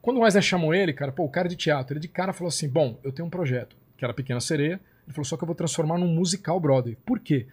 Quando 0.00 0.20
o 0.20 0.24
Eisner 0.24 0.42
chamou 0.42 0.72
ele, 0.72 0.92
cara, 0.92 1.12
pô, 1.12 1.24
o 1.24 1.28
cara 1.28 1.48
de 1.48 1.56
teatro, 1.56 1.94
ele 1.94 2.00
de 2.00 2.08
cara 2.08 2.32
falou 2.32 2.48
assim: 2.48 2.68
bom, 2.68 2.98
eu 3.02 3.12
tenho 3.12 3.26
um 3.26 3.30
projeto, 3.30 3.76
que 3.96 4.04
era 4.04 4.14
Pequena 4.14 4.40
Sereia. 4.40 4.80
Ele 5.04 5.12
falou, 5.12 5.24
só 5.24 5.36
que 5.36 5.42
eu 5.42 5.46
vou 5.46 5.54
transformar 5.54 5.98
num 5.98 6.08
musical 6.08 6.58
Broadway. 6.58 6.96
Por 7.04 7.20
quê? 7.20 7.46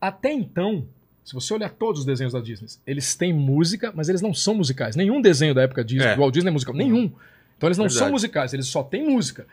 Até 0.00 0.32
então, 0.32 0.88
se 1.26 1.34
você 1.34 1.52
olhar 1.52 1.68
todos 1.70 2.00
os 2.00 2.06
desenhos 2.06 2.32
da 2.32 2.40
Disney, 2.40 2.68
eles 2.86 3.14
têm 3.14 3.32
música, 3.34 3.92
mas 3.94 4.08
eles 4.08 4.22
não 4.22 4.32
são 4.32 4.54
musicais. 4.54 4.94
Nenhum 4.96 5.20
desenho 5.20 5.52
da 5.54 5.62
época 5.62 5.84
Disney, 5.84 6.06
É. 6.08 6.14
do 6.14 6.20
Walt 6.20 6.32
Disney 6.32 6.48
é 6.48 6.52
musical. 6.52 6.74
Nenhum. 6.74 7.12
Então 7.58 7.66
eles 7.68 7.76
não 7.76 7.84
Verdade. 7.86 7.98
são 7.98 8.10
musicais, 8.12 8.54
eles 8.54 8.66
só 8.68 8.82
têm 8.82 9.10
música. 9.10 9.46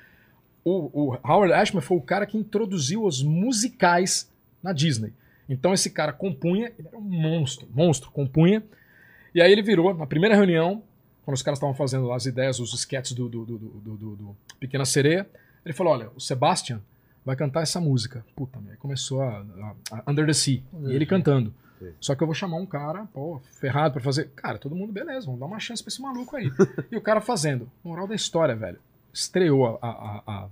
O, 0.63 0.89
o 1.11 1.17
Howard 1.27 1.51
Ashman 1.53 1.81
foi 1.81 1.97
o 1.97 2.01
cara 2.01 2.25
que 2.25 2.37
introduziu 2.37 3.03
os 3.03 3.21
musicais 3.23 4.29
na 4.61 4.71
Disney. 4.71 5.11
Então 5.49 5.73
esse 5.73 5.89
cara 5.89 6.13
compunha, 6.13 6.71
ele 6.79 6.87
era 6.87 6.97
um 6.97 7.01
monstro, 7.01 7.67
monstro, 7.73 8.11
compunha. 8.11 8.63
E 9.35 9.41
aí 9.41 9.51
ele 9.51 9.61
virou, 9.61 9.93
na 9.93 10.05
primeira 10.05 10.35
reunião, 10.35 10.81
quando 11.25 11.35
os 11.35 11.41
caras 11.41 11.57
estavam 11.57 11.73
fazendo 11.75 12.05
lá 12.05 12.15
as 12.15 12.25
ideias, 12.25 12.59
os 12.59 12.73
sketches 12.73 13.13
do, 13.13 13.27
do, 13.27 13.45
do, 13.45 13.57
do- 13.57 13.95
do- 13.97 14.15
do 14.15 14.37
Pequena 14.59 14.85
Sereia, 14.85 15.27
ele 15.65 15.73
falou: 15.73 15.93
olha, 15.93 16.09
o 16.15 16.19
Sebastian 16.19 16.81
vai 17.25 17.35
cantar 17.35 17.61
essa 17.61 17.79
música. 17.79 18.25
Puta, 18.35 18.59
aí 18.69 18.77
começou 18.77 19.21
a, 19.21 19.39
a- 19.91 20.01
a 20.05 20.11
Under 20.11 20.25
the 20.25 20.33
Sea. 20.33 20.61
E 20.85 20.93
ele 20.93 21.05
cantando. 21.05 21.53
Sim. 21.79 21.89
Só 21.99 22.15
que 22.15 22.21
eu 22.23 22.27
vou 22.27 22.33
chamar 22.33 22.57
um 22.57 22.65
cara, 22.65 23.05
pô, 23.13 23.41
ferrado 23.59 23.93
pra 23.93 24.03
fazer. 24.03 24.29
Cara, 24.35 24.57
todo 24.57 24.75
mundo, 24.75 24.91
beleza, 24.93 25.25
vamos 25.25 25.39
dar 25.39 25.45
uma 25.47 25.59
chance 25.59 25.83
pra 25.83 25.89
esse 25.89 26.01
maluco 26.01 26.35
aí. 26.35 26.49
e 26.91 26.95
o 26.97 27.01
cara 27.01 27.19
fazendo. 27.21 27.69
Moral 27.83 28.07
da 28.07 28.15
história, 28.15 28.55
velho. 28.55 28.79
Estreou 29.13 29.65
a, 29.81 29.87
a- 29.87 29.89
a- 29.89 30.23
a 30.45 30.47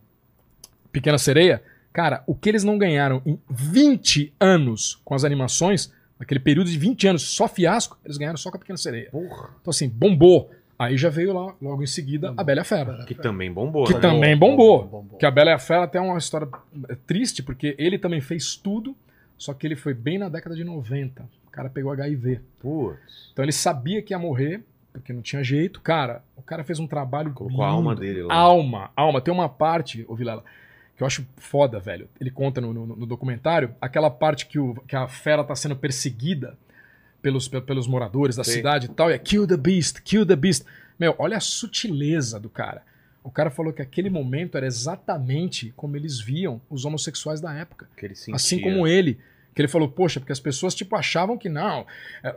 Pequena 0.91 1.17
Sereia. 1.17 1.63
Cara, 1.93 2.23
o 2.25 2.33
que 2.35 2.47
eles 2.49 2.63
não 2.63 2.77
ganharam 2.77 3.21
em 3.25 3.39
20 3.49 4.33
anos 4.39 5.01
com 5.03 5.13
as 5.13 5.23
animações, 5.23 5.91
naquele 6.19 6.39
período 6.39 6.69
de 6.69 6.77
20 6.77 7.07
anos 7.07 7.21
só 7.23 7.47
fiasco, 7.47 7.97
eles 8.05 8.17
ganharam 8.17 8.37
só 8.37 8.49
com 8.49 8.57
a 8.57 8.59
Pequena 8.59 8.77
Sereia. 8.77 9.09
Porra. 9.11 9.49
Então, 9.61 9.71
assim, 9.71 9.89
bombou. 9.89 10.49
Aí 10.81 10.97
já 10.97 11.09
veio 11.09 11.31
lá, 11.31 11.53
logo 11.61 11.83
em 11.83 11.87
seguida, 11.87 12.33
a 12.35 12.43
Bela 12.43 12.61
e 12.61 12.61
a 12.61 12.63
Fera. 12.63 13.05
Que 13.05 13.13
também 13.13 13.51
bombou. 13.53 13.85
Que 13.85 13.93
né? 13.93 13.99
também 13.99 14.35
Bombou, 14.35 14.79
bombou. 14.81 15.01
bombou. 15.03 15.19
Que 15.19 15.27
a 15.27 15.29
Bela 15.29 15.51
e 15.51 15.53
a 15.53 15.59
Fera 15.59 15.87
tem 15.87 16.01
uma 16.01 16.17
história 16.17 16.47
é, 16.89 16.95
triste, 17.05 17.43
porque 17.43 17.75
ele 17.77 17.99
também 17.99 18.19
fez 18.19 18.55
tudo, 18.55 18.95
só 19.37 19.53
que 19.53 19.67
ele 19.67 19.75
foi 19.75 19.93
bem 19.93 20.17
na 20.17 20.27
década 20.27 20.55
de 20.55 20.63
90. 20.63 21.21
O 21.45 21.51
cara 21.51 21.69
pegou 21.69 21.91
HIV. 21.91 22.41
Putz. 22.59 23.29
Então 23.31 23.45
ele 23.45 23.51
sabia 23.51 24.01
que 24.01 24.11
ia 24.11 24.17
morrer, 24.17 24.63
porque 24.91 25.13
não 25.13 25.21
tinha 25.21 25.43
jeito. 25.43 25.79
Cara, 25.81 26.23
o 26.35 26.41
cara 26.41 26.63
fez 26.63 26.79
um 26.79 26.87
trabalho 26.87 27.31
Colocou 27.31 27.63
a 27.63 27.67
alma 27.67 27.95
dele 27.95 28.23
lá. 28.23 28.33
Alma, 28.33 28.89
alma. 28.95 29.21
Tem 29.21 29.31
uma 29.31 29.47
parte, 29.47 30.03
ô 30.07 30.15
Vilela, 30.15 30.43
que 30.97 31.03
eu 31.03 31.05
acho 31.05 31.23
foda, 31.37 31.79
velho. 31.79 32.09
Ele 32.19 32.31
conta 32.31 32.59
no, 32.59 32.73
no- 32.73 32.87
no 32.87 33.05
documentário 33.05 33.75
aquela 33.79 34.09
parte 34.09 34.47
que, 34.47 34.57
o, 34.57 34.73
que 34.87 34.95
a 34.95 35.07
fera 35.07 35.43
tá 35.43 35.55
sendo 35.55 35.75
perseguida 35.75 36.57
pelos, 37.21 37.47
pe- 37.47 37.61
pelos 37.61 37.87
moradores 37.87 38.35
da 38.35 38.43
Sei. 38.43 38.55
cidade 38.55 38.85
e 38.87 38.89
tal, 38.89 39.09
e 39.09 39.13
é 39.13 39.17
kill 39.17 39.45
the 39.47 39.57
beast, 39.57 40.01
kill 40.03 40.25
the 40.25 40.35
beast. 40.35 40.63
Meu, 40.99 41.15
olha 41.17 41.37
a 41.37 41.39
sutileza 41.41 42.39
do 42.39 42.49
cara. 42.49 42.83
O 43.23 43.29
cara 43.29 43.49
falou 43.51 43.71
que 43.71 43.81
aquele 43.81 44.09
momento 44.09 44.57
era 44.57 44.65
exatamente 44.65 45.71
como 45.75 45.95
eles 45.95 46.19
viam 46.19 46.59
os 46.69 46.85
homossexuais 46.85 47.39
da 47.39 47.53
época. 47.53 47.87
Que 47.95 48.05
ele 48.05 48.15
sentia. 48.15 48.35
Assim 48.35 48.59
como 48.59 48.87
ele. 48.87 49.19
Que 49.53 49.61
ele 49.61 49.67
falou, 49.67 49.89
poxa, 49.89 50.19
porque 50.19 50.31
as 50.31 50.39
pessoas, 50.39 50.73
tipo, 50.73 50.95
achavam 50.95 51.37
que 51.37 51.49
não. 51.49 51.85
é, 52.23 52.33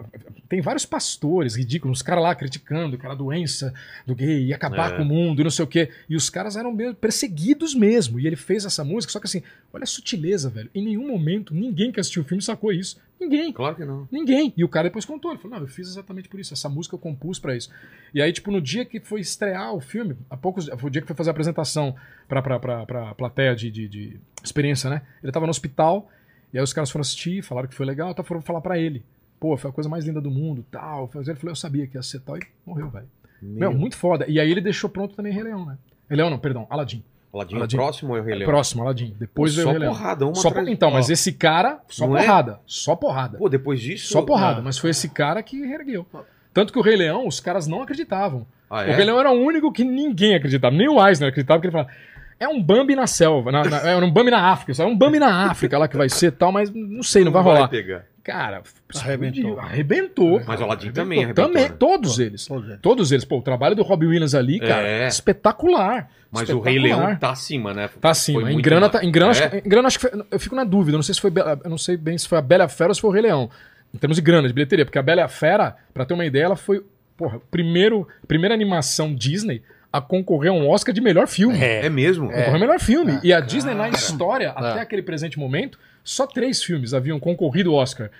tem 0.49 0.61
vários 0.61 0.85
pastores 0.85 1.55
ridículos, 1.55 1.99
os 1.99 2.03
caras 2.03 2.25
lá 2.25 2.35
criticando 2.35 2.99
que 2.99 3.07
era 3.07 3.15
doença 3.15 3.73
do 4.05 4.15
gay, 4.17 4.47
ia 4.47 4.57
acabar 4.57 4.93
É. 4.93 4.97
com 4.97 5.03
o 5.03 5.07
mundo 5.07 5.41
e 5.41 5.45
não 5.45 5.51
sei 5.51 5.65
o 5.65 5.69
quê. 5.69 5.91
E 6.09 6.17
os 6.17 6.29
caras 6.29 6.57
eram 6.57 6.75
perseguidos 6.95 7.75
mesmo. 7.75 8.19
E 8.19 8.27
ele 8.27 8.35
fez 8.37 8.65
essa 8.65 8.83
música, 8.83 9.13
só 9.13 9.21
que 9.21 9.27
assim, 9.27 9.43
olha 9.73 9.85
a 9.85 9.87
sutileza, 9.87 10.51
velho. 10.51 10.69
Em 10.75 10.85
nenhum 10.85 11.07
momento, 11.07 11.55
ninguém 11.55 11.93
que 11.93 12.01
assistiu 12.01 12.23
o 12.23 12.25
filme 12.25 12.43
sacou 12.43 12.73
isso. 12.73 13.01
Ninguém. 13.21 13.53
Claro 13.53 13.77
que 13.77 13.85
não. 13.85 14.09
Ninguém. 14.11 14.53
E 14.57 14.65
o 14.65 14.69
cara 14.69 14.89
depois 14.89 15.05
contou. 15.05 15.31
Ele 15.31 15.39
falou: 15.41 15.57
Não, 15.57 15.65
eu 15.65 15.69
fiz 15.71 15.87
exatamente 15.87 16.29
por 16.29 16.41
isso. 16.41 16.53
Essa 16.53 16.69
música 16.69 16.97
eu 16.97 16.99
compus 16.99 17.39
pra 17.39 17.57
isso. 17.57 17.71
E 18.13 18.21
aí, 18.21 18.33
tipo, 18.33 18.51
no 18.51 18.61
dia 18.61 18.85
que 18.85 18.99
foi 18.99 19.21
estrear 19.21 19.73
o 19.73 19.81
filme, 19.81 20.17
há 20.29 20.37
poucos. 20.37 20.67
Foi 20.67 20.89
o 20.89 20.91
dia 20.91 21.01
que 21.01 21.07
foi 21.07 21.15
fazer 21.17 21.31
a 21.31 21.33
apresentação 21.33 21.95
pra, 22.27 22.43
pra, 22.43 22.59
pra, 22.59 22.85
pra 22.85 23.15
plateia 23.15 23.55
de, 23.55 23.71
de, 23.71 23.89
de 23.89 24.21
experiência, 24.43 24.91
né? 24.91 25.03
Ele 25.23 25.31
tava 25.31 25.47
no 25.47 25.51
hospital. 25.51 26.11
E 26.55 26.59
aí 26.59 26.63
os 26.65 26.73
caras 26.73 26.91
foram 26.91 27.01
assistir, 27.03 27.43
falaram 27.43 27.69
que 27.69 27.75
foi 27.75 27.85
legal, 27.85 28.11
até 28.11 28.23
foram 28.23 28.41
falar 28.41 28.61
pra 28.61 28.79
ele. 28.79 29.05
Pô, 29.41 29.57
foi 29.57 29.71
a 29.71 29.73
coisa 29.75 29.91
mais 29.91 30.05
linda 30.07 30.21
do 30.21 30.31
mundo, 30.31 30.65
tal. 30.71 31.11
Ele 31.15 31.35
falou: 31.35 31.51
Eu 31.51 31.57
sabia 31.57 31.87
que 31.87 31.99
ia 31.99 32.03
ser 32.03 32.21
tal. 32.21 32.37
E 32.39 32.43
morreu, 32.65 32.89
velho. 32.89 33.07
Meu, 33.43 33.75
muito 33.75 33.97
foda. 33.97 34.25
E 34.29 34.39
aí 34.41 34.51
ele 34.51 34.61
deixou 34.61 34.89
pronto 34.89 35.15
também 35.15 35.33
Rei 35.33 35.43
Leão, 35.43 35.67
né? 35.67 35.77
Rei 36.09 36.17
Leão 36.17 36.31
não, 36.31 36.39
perdão, 36.39 36.67
Aladdin. 36.71 37.03
Aladdin, 37.35 37.57
Aladdin. 37.57 37.77
próximo 37.77 38.11
ou 38.13 38.17
é 38.17 38.21
o 38.21 38.25
Rei 38.25 38.35
Leão? 38.37 38.49
Próximo, 38.49 38.83
Aladdin. 38.85 39.13
Depois 39.19 39.55
veio 39.55 39.67
o 39.67 39.71
Rei 39.73 39.81
Leão. 39.81 39.93
porrada, 39.93 40.25
uma 40.25 40.35
Só 40.37 40.49
atrás- 40.49 40.67
por... 40.67 40.73
Então, 40.73 40.91
mas 40.93 41.11
esse 41.11 41.33
cara, 41.33 41.81
só 41.89 42.07
Não 42.07 42.17
é? 42.17 42.23
porrada. 42.23 42.61
Só 42.65 42.95
porrada. 42.95 43.37
Pô, 43.37 43.49
depois 43.49 43.81
disso... 43.81 44.07
Só 44.13 44.23
porrada, 44.23 44.61
Ah. 44.61 44.63
mas 44.63 44.79
foi 44.79 44.91
esse 44.91 45.09
cara 45.11 45.43
que 45.43 45.67
reergueu. 45.67 46.07
Tanto 46.55 46.73
que 46.73 46.79
o 46.79 46.83
Rei 46.83 46.95
Leão, 46.95 47.27
os 47.27 47.41
caras 47.41 47.67
não 47.67 47.83
acreditavam. 47.83 48.47
Ah, 48.71 48.77
O 48.77 48.83
é? 48.83 48.95
Rei 48.95 49.05
Leão 49.05 49.19
era 49.19 49.31
o 49.33 49.35
único 49.35 49.73
que 49.73 49.83
ninguém 49.85 50.37
acreditava. 50.37 50.75
Nem 50.77 50.89
o 50.89 51.05
Eisner 51.05 51.29
acreditava, 51.29 51.59
porque 51.59 51.67
ele 51.67 51.73
falava. 51.73 51.91
É 52.39 52.49
um 52.49 52.63
Bambi 52.63 52.95
na 52.97 53.07
selva, 53.07 53.51
na, 53.53 53.65
na- 53.65 53.79
é 53.91 53.97
um 53.97 54.11
Bambi 54.11 54.31
na 54.31 54.51
África, 54.51 54.83
é 54.83 54.87
um 54.87 54.97
Bambi 54.97 55.19
na 55.19 55.51
África 55.51 55.79
lá 55.79 55.87
que 55.89 55.97
vai 55.97 56.09
ser 56.09 56.33
tal, 56.33 56.51
mas 56.53 56.71
não 56.71 57.03
sei, 57.03 57.25
não, 57.25 57.31
vai 57.33 57.43
rolar. 57.43 57.69
pegar. 57.69 58.05
Cara, 58.25 58.63
Arrebentou. 58.97 59.41
explodiu, 59.43 59.61
Arrebentou. 59.61 60.43
Mas 60.47 60.59
o 60.61 60.65
Aladdin 60.65 60.91
também 60.93 61.19
arrebentou, 61.25 61.45
Também, 61.47 61.63
né? 61.69 61.75
todos 61.79 62.19
eles. 62.19 62.47
Todos 62.47 62.69
eles. 62.69 62.81
Todos 62.81 63.13
eles. 63.13 63.25
Pô, 63.27 63.37
o 63.39 63.43
trabalho 63.43 63.77
do 63.77 63.83
Robbie 63.83 64.07
Williams 64.07 64.35
ali, 64.35 64.59
cara, 64.61 64.87
É. 64.89 65.07
espetacular. 65.07 66.09
Mas 66.33 66.49
o 66.49 66.59
Rei 66.61 66.77
Espetacular. 66.77 67.07
Leão 67.09 67.19
tá 67.19 67.31
acima, 67.31 67.75
né? 67.75 67.89
Tá 68.01 68.11
acima. 68.11 68.51
Em 68.51 68.61
grana, 68.61 68.89
tá, 68.89 69.05
em 69.05 69.11
grana, 69.13 69.31
É? 69.31 69.33
acho, 69.33 69.51
que- 69.51 69.57
em 69.59 69.69
grana 69.69 69.87
acho 69.89 69.99
que 69.99 70.09
foi, 70.09 70.25
eu 70.31 70.41
fico 70.41 70.57
na 70.57 70.65
dúvida. 70.65 70.93
Eu 70.95 70.99
não 70.99 71.03
sei 71.03 71.15
se 71.15 71.21
foi, 71.21 71.31
eu 71.65 71.71
não 71.71 71.77
sei 71.79 71.97
bem 71.99 72.17
se 72.17 72.27
foi 72.27 72.39
a 72.39 72.43
Bela 72.43 72.67
Fera 72.67 72.91
ou 72.91 72.95
se 72.95 73.01
foi 73.01 73.11
o 73.11 73.13
Rei 73.13 73.23
Leão. 73.23 73.51
Em 73.95 73.99
termos 73.99 74.17
de 74.17 74.23
grana, 74.23 74.49
de 74.49 74.55
bilheteria, 74.55 74.85
porque 74.87 74.99
a 74.99 75.03
Bela 75.03 75.21
e 75.21 75.25
a 75.25 75.29
Fera, 75.29 75.77
pra 75.93 76.07
ter 76.07 76.15
uma 76.15 76.25
ideia, 76.25 76.45
ela 76.45 76.57
foi, 76.57 76.83
porra, 77.19 77.39
primeiro, 77.51 78.09
primeira 78.27 78.55
animação 78.55 79.15
Disney 79.15 79.63
a 79.97 80.01
concorrer 80.01 80.51
a 80.51 80.55
um 80.55 80.69
Oscar 80.69 80.93
de 80.93 81.01
melhor 81.01 81.29
filme. 81.29 81.57
É 81.63 81.89
mesmo? 81.89 82.27
Concorreu 82.29 82.57
a 82.57 82.59
melhor 82.59 82.81
filme. 82.81 83.13
É, 83.13 83.21
e 83.23 83.33
a 83.33 83.39
Disney, 83.39 83.75
na 83.75 83.89
história, 83.89 84.47
É. 84.47 84.51
até 84.51 84.81
aquele 84.81 85.03
presente 85.03 85.39
momento, 85.39 85.79
só 86.03 86.27
três 86.27 86.63
filmes 86.65 86.93
haviam 86.93 87.21
concorrido 87.21 87.71
ao 87.71 87.77
Oscar. 87.77 88.11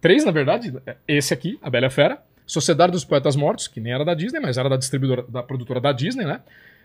Três, 0.00 0.24
na 0.24 0.32
verdade. 0.32 0.74
Esse 1.06 1.32
aqui, 1.32 1.58
A 1.62 1.70
Bela 1.70 1.86
e 1.86 1.90
Fera. 1.90 2.18
Sociedade 2.44 2.90
dos 2.90 3.04
Poetas 3.04 3.36
Mortos, 3.36 3.68
que 3.68 3.78
nem 3.80 3.92
era 3.92 4.04
da 4.04 4.14
Disney, 4.14 4.40
mas 4.40 4.58
era 4.58 4.68
da 4.68 4.76
distribuidora, 4.76 5.24
da 5.28 5.42
produtora 5.44 5.80
da 5.80 5.92
Disney, 5.92 6.24
né? 6.24 6.40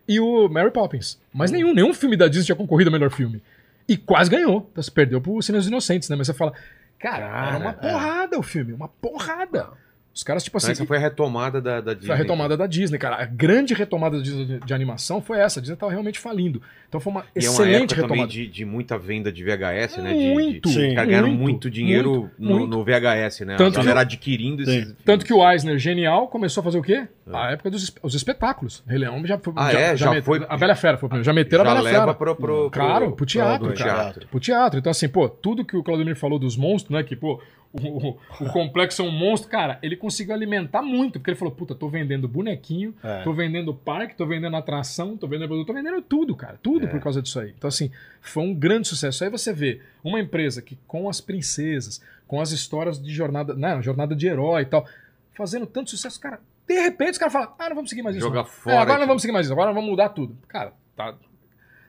E 0.07 0.19
o 0.19 0.47
Mary 0.49 0.69
Poppins. 0.71 1.19
Mas 1.33 1.49
nenhum, 1.51 1.73
nenhum 1.73 1.93
filme 1.93 2.15
da 2.15 2.27
Disney 2.27 2.45
tinha 2.45 2.55
concorrido 2.55 2.89
ao 2.89 2.93
melhor 2.93 3.09
filme. 3.09 3.41
E 3.87 3.97
quase 3.97 4.29
ganhou. 4.29 4.67
Então 4.71 4.83
você 4.83 4.91
perdeu 4.91 5.19
pro 5.19 5.41
Cine 5.41 5.57
dos 5.57 5.67
Inocentes, 5.67 6.09
né? 6.09 6.15
Mas 6.15 6.27
você 6.27 6.33
fala, 6.33 6.53
cara, 6.99 7.25
era 7.25 7.57
uma 7.57 7.73
Cara, 7.73 7.87
é. 7.87 7.91
porrada 7.91 8.37
o 8.39 8.43
filme, 8.43 8.71
uma 8.73 8.87
porrada. 8.87 9.67
Os 10.13 10.23
caras, 10.23 10.43
tipo 10.43 10.57
assim. 10.57 10.71
Essa 10.73 10.85
foi 10.85 10.97
a 10.97 10.99
retomada 10.99 11.61
da, 11.61 11.79
da 11.79 11.93
Disney. 11.93 12.07
Foi 12.07 12.15
a 12.15 12.17
retomada 12.17 12.57
da 12.57 12.67
Disney, 12.67 12.97
cara. 12.97 13.15
A 13.15 13.25
grande 13.25 13.73
retomada 13.73 14.17
da 14.17 14.23
Disney 14.23 14.45
de, 14.45 14.59
de 14.59 14.73
animação 14.73 15.21
foi 15.21 15.39
essa. 15.39 15.59
A 15.59 15.61
Disney 15.61 15.77
tava 15.77 15.91
realmente 15.91 16.19
falindo. 16.19 16.61
Então 16.89 16.99
foi 16.99 17.11
uma 17.13 17.21
E 17.33 17.39
é 17.45 17.49
uma 17.49 17.53
excelente 17.53 17.93
época 17.93 18.01
também 18.07 18.09
retomada. 18.23 18.31
de, 18.31 18.47
de 18.47 18.65
muita 18.65 18.97
venda 18.97 19.31
de 19.31 19.41
VHS, 19.41 19.97
né? 20.03 20.13
De, 20.13 20.33
Muito, 20.33 20.67
de, 20.67 20.75
Sim. 20.75 20.87
os 20.89 20.93
caras 20.95 21.09
ganharam 21.09 21.27
muito, 21.29 21.41
muito 21.41 21.69
dinheiro 21.69 22.11
muito, 22.11 22.31
no, 22.37 22.49
muito. 22.59 22.67
no 22.77 22.83
VHS, 22.83 23.39
né? 23.45 23.55
Tanto 23.55 23.67
a 23.77 23.79
que- 23.79 23.85
galera 23.85 24.01
adquirindo 24.01 24.63
esses. 24.63 24.87
Sim. 24.89 24.95
Tanto 25.05 25.25
que 25.25 25.33
o 25.33 25.49
Eisner, 25.49 25.77
genial, 25.77 26.27
começou 26.27 26.59
a 26.59 26.63
fazer 26.65 26.77
o 26.77 26.83
quê? 26.83 27.07
A 27.31 27.51
época 27.51 27.71
dos 27.71 27.95
os 28.03 28.13
espetáculos. 28.13 28.83
Rei 28.85 28.97
Leão 28.97 29.25
já 29.25 29.37
foi. 29.37 29.53
Ah, 29.55 29.71
é? 29.71 29.95
Já 29.95 30.11
met- 30.11 30.25
foi- 30.25 30.45
A 30.49 30.57
Bela 30.57 30.75
Fera 30.75 30.97
foi 30.97 31.07
primeiro. 31.07 31.23
Já 31.25 31.31
meteram 31.31 31.63
já 31.63 31.71
a 31.71 31.73
Bela 31.75 31.85
leva 31.85 31.99
Fera. 32.01 32.13
pro, 32.15 32.35
pro, 32.35 32.69
pro, 32.69 32.69
Claro, 32.71 33.11
pro 33.13 33.25
teatro, 33.25 33.67
pro 33.69 33.77
cara. 33.77 33.93
teatro. 34.03 34.27
Pro 34.27 34.39
teatro. 34.41 34.79
Então, 34.79 34.89
assim, 34.91 35.07
pô, 35.07 35.29
tudo 35.29 35.63
que 35.63 35.77
o 35.77 35.81
Claudemir 35.83 36.17
falou 36.17 36.37
dos 36.37 36.57
monstros, 36.57 36.93
né? 36.97 37.01
Que, 37.03 37.15
pô, 37.15 37.41
o, 37.73 38.09
o- 38.09 38.49
complexo 38.51 39.01
é 39.01 39.05
um 39.05 39.11
monstro, 39.11 39.49
cara, 39.49 39.79
ele 39.81 39.95
conseguiu 39.95 40.33
alimentar 40.33 40.81
muito, 40.81 41.19
porque 41.19 41.31
ele 41.31 41.37
falou, 41.37 41.53
puta, 41.53 41.73
tô 41.73 41.87
vendendo 41.87 42.27
bonequinho, 42.27 42.93
É. 43.03 43.23
tô 43.23 43.33
vendendo 43.33 43.73
parque, 43.73 44.15
tô 44.15 44.25
vendendo 44.25 44.55
atração, 44.55 45.15
tô 45.17 45.27
vendendo 45.27 45.47
produto, 45.47 45.67
tô 45.67 45.73
vendendo 45.73 46.01
tudo, 46.01 46.35
cara. 46.35 46.59
Tudo 46.61 46.85
É. 46.85 46.89
por 46.89 46.99
causa 46.99 47.21
disso 47.21 47.39
aí. 47.39 47.53
Então, 47.57 47.67
assim, 47.67 47.89
foi 48.21 48.43
um 48.43 48.53
grande 48.53 48.87
sucesso. 48.87 49.23
Aí 49.23 49.29
você 49.29 49.53
vê 49.53 49.79
uma 50.03 50.19
empresa 50.19 50.61
que, 50.61 50.77
com 50.87 51.07
as 51.09 51.21
princesas, 51.21 52.01
com 52.27 52.39
as 52.41 52.51
histórias 52.51 53.01
de 53.01 53.11
jornada, 53.13 53.53
né? 53.53 53.81
Jornada 53.81 54.15
de 54.15 54.27
herói 54.27 54.61
e 54.63 54.65
tal, 54.65 54.85
fazendo 55.33 55.65
tanto 55.65 55.89
sucesso, 55.89 56.19
cara. 56.19 56.39
De 56.67 56.73
repente 56.79 57.11
os 57.13 57.17
caras 57.17 57.33
falam, 57.33 57.53
ah, 57.59 57.69
não 57.69 57.75
vamos 57.75 57.89
seguir 57.89 58.01
mais 58.03 58.15
isso. 58.15 58.25
Joga 58.25 58.39
não. 58.39 58.45
fora, 58.45 58.75
É, 58.75 58.79
agora 58.79 58.93
não 58.93 58.99
tipo. 58.99 59.07
vamos 59.07 59.21
seguir 59.21 59.31
mais 59.33 59.45
isso, 59.45 59.53
agora 59.53 59.73
vamos 59.73 59.89
mudar 59.89 60.09
tudo. 60.09 60.37
Cara, 60.47 60.73
tá. 60.95 61.15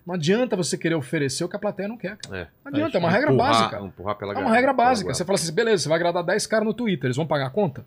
Não 0.07 0.15
adianta 0.15 0.57
você 0.57 0.77
querer 0.77 0.95
oferecer 0.97 1.45
o 1.45 1.49
que 1.49 1.55
a 1.57 1.59
plateia 1.59 1.89
não 1.89 1.97
quer, 1.97 2.17
cara. 2.17 2.37
É. 2.43 2.47
Não 2.65 2.73
adianta, 2.73 2.97
é 2.97 3.01
uma 3.01 3.11
regra 3.11 3.33
Empurrar- 3.33 3.53
básica. 3.53 3.81
Empurrar 3.81 4.17
pela 4.17 4.35
É 4.35 4.39
uma 4.39 4.53
regra 4.53 4.73
básica. 4.73 5.15
Você 5.15 5.25
fala 5.25 5.37
assim, 5.39 5.53
beleza, 5.53 5.85
você 5.85 5.89
vai 5.89 5.97
agradar 5.99 6.25
10 6.25 6.47
caras 6.47 6.67
no 6.67 6.75
Twitter, 6.75 7.07
eles 7.07 7.17
vão 7.17 7.27
pagar 7.27 7.47
a 7.47 7.51
conta? 7.51 7.85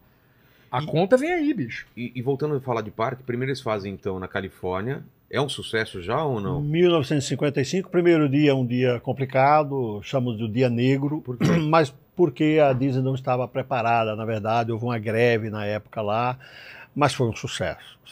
A 0.71 0.81
E- 0.81 0.85
conta 0.85 1.17
vem 1.17 1.31
aí, 1.31 1.53
bicho. 1.53 1.85
E, 1.95 2.11
e 2.15 2.21
voltando 2.21 2.55
a 2.55 2.59
falar 2.61 2.81
de 2.81 2.91
parque, 2.91 3.23
primeiro 3.23 3.49
eles 3.51 3.61
fazem 3.61 3.93
então 3.93 4.19
na 4.19 4.27
Califórnia. 4.27 5.03
É 5.29 5.41
um 5.41 5.49
sucesso 5.49 6.01
já 6.01 6.23
ou 6.23 6.39
não? 6.39 6.61
1955, 6.61 7.89
primeiro 7.89 8.29
dia 8.29 8.51
é 8.51 8.53
um 8.53 8.65
dia 8.65 8.99
complicado, 9.01 9.99
chamamos 10.03 10.37
de 10.37 10.47
dia 10.47 10.69
negro, 10.69 11.21
Por 11.21 11.37
mas 11.67 11.93
porque 12.15 12.59
a 12.63 12.71
Disney 12.71 13.03
não 13.03 13.13
estava 13.15 13.45
preparada, 13.47 14.15
na 14.15 14.23
verdade, 14.23 14.71
houve 14.71 14.85
uma 14.85 14.97
greve 14.97 15.49
na 15.49 15.65
época 15.65 16.01
lá, 16.01 16.37
mas 16.95 17.13
foi 17.13 17.27
um 17.27 17.35
sucesso. 17.35 17.97
Ou 18.05 18.11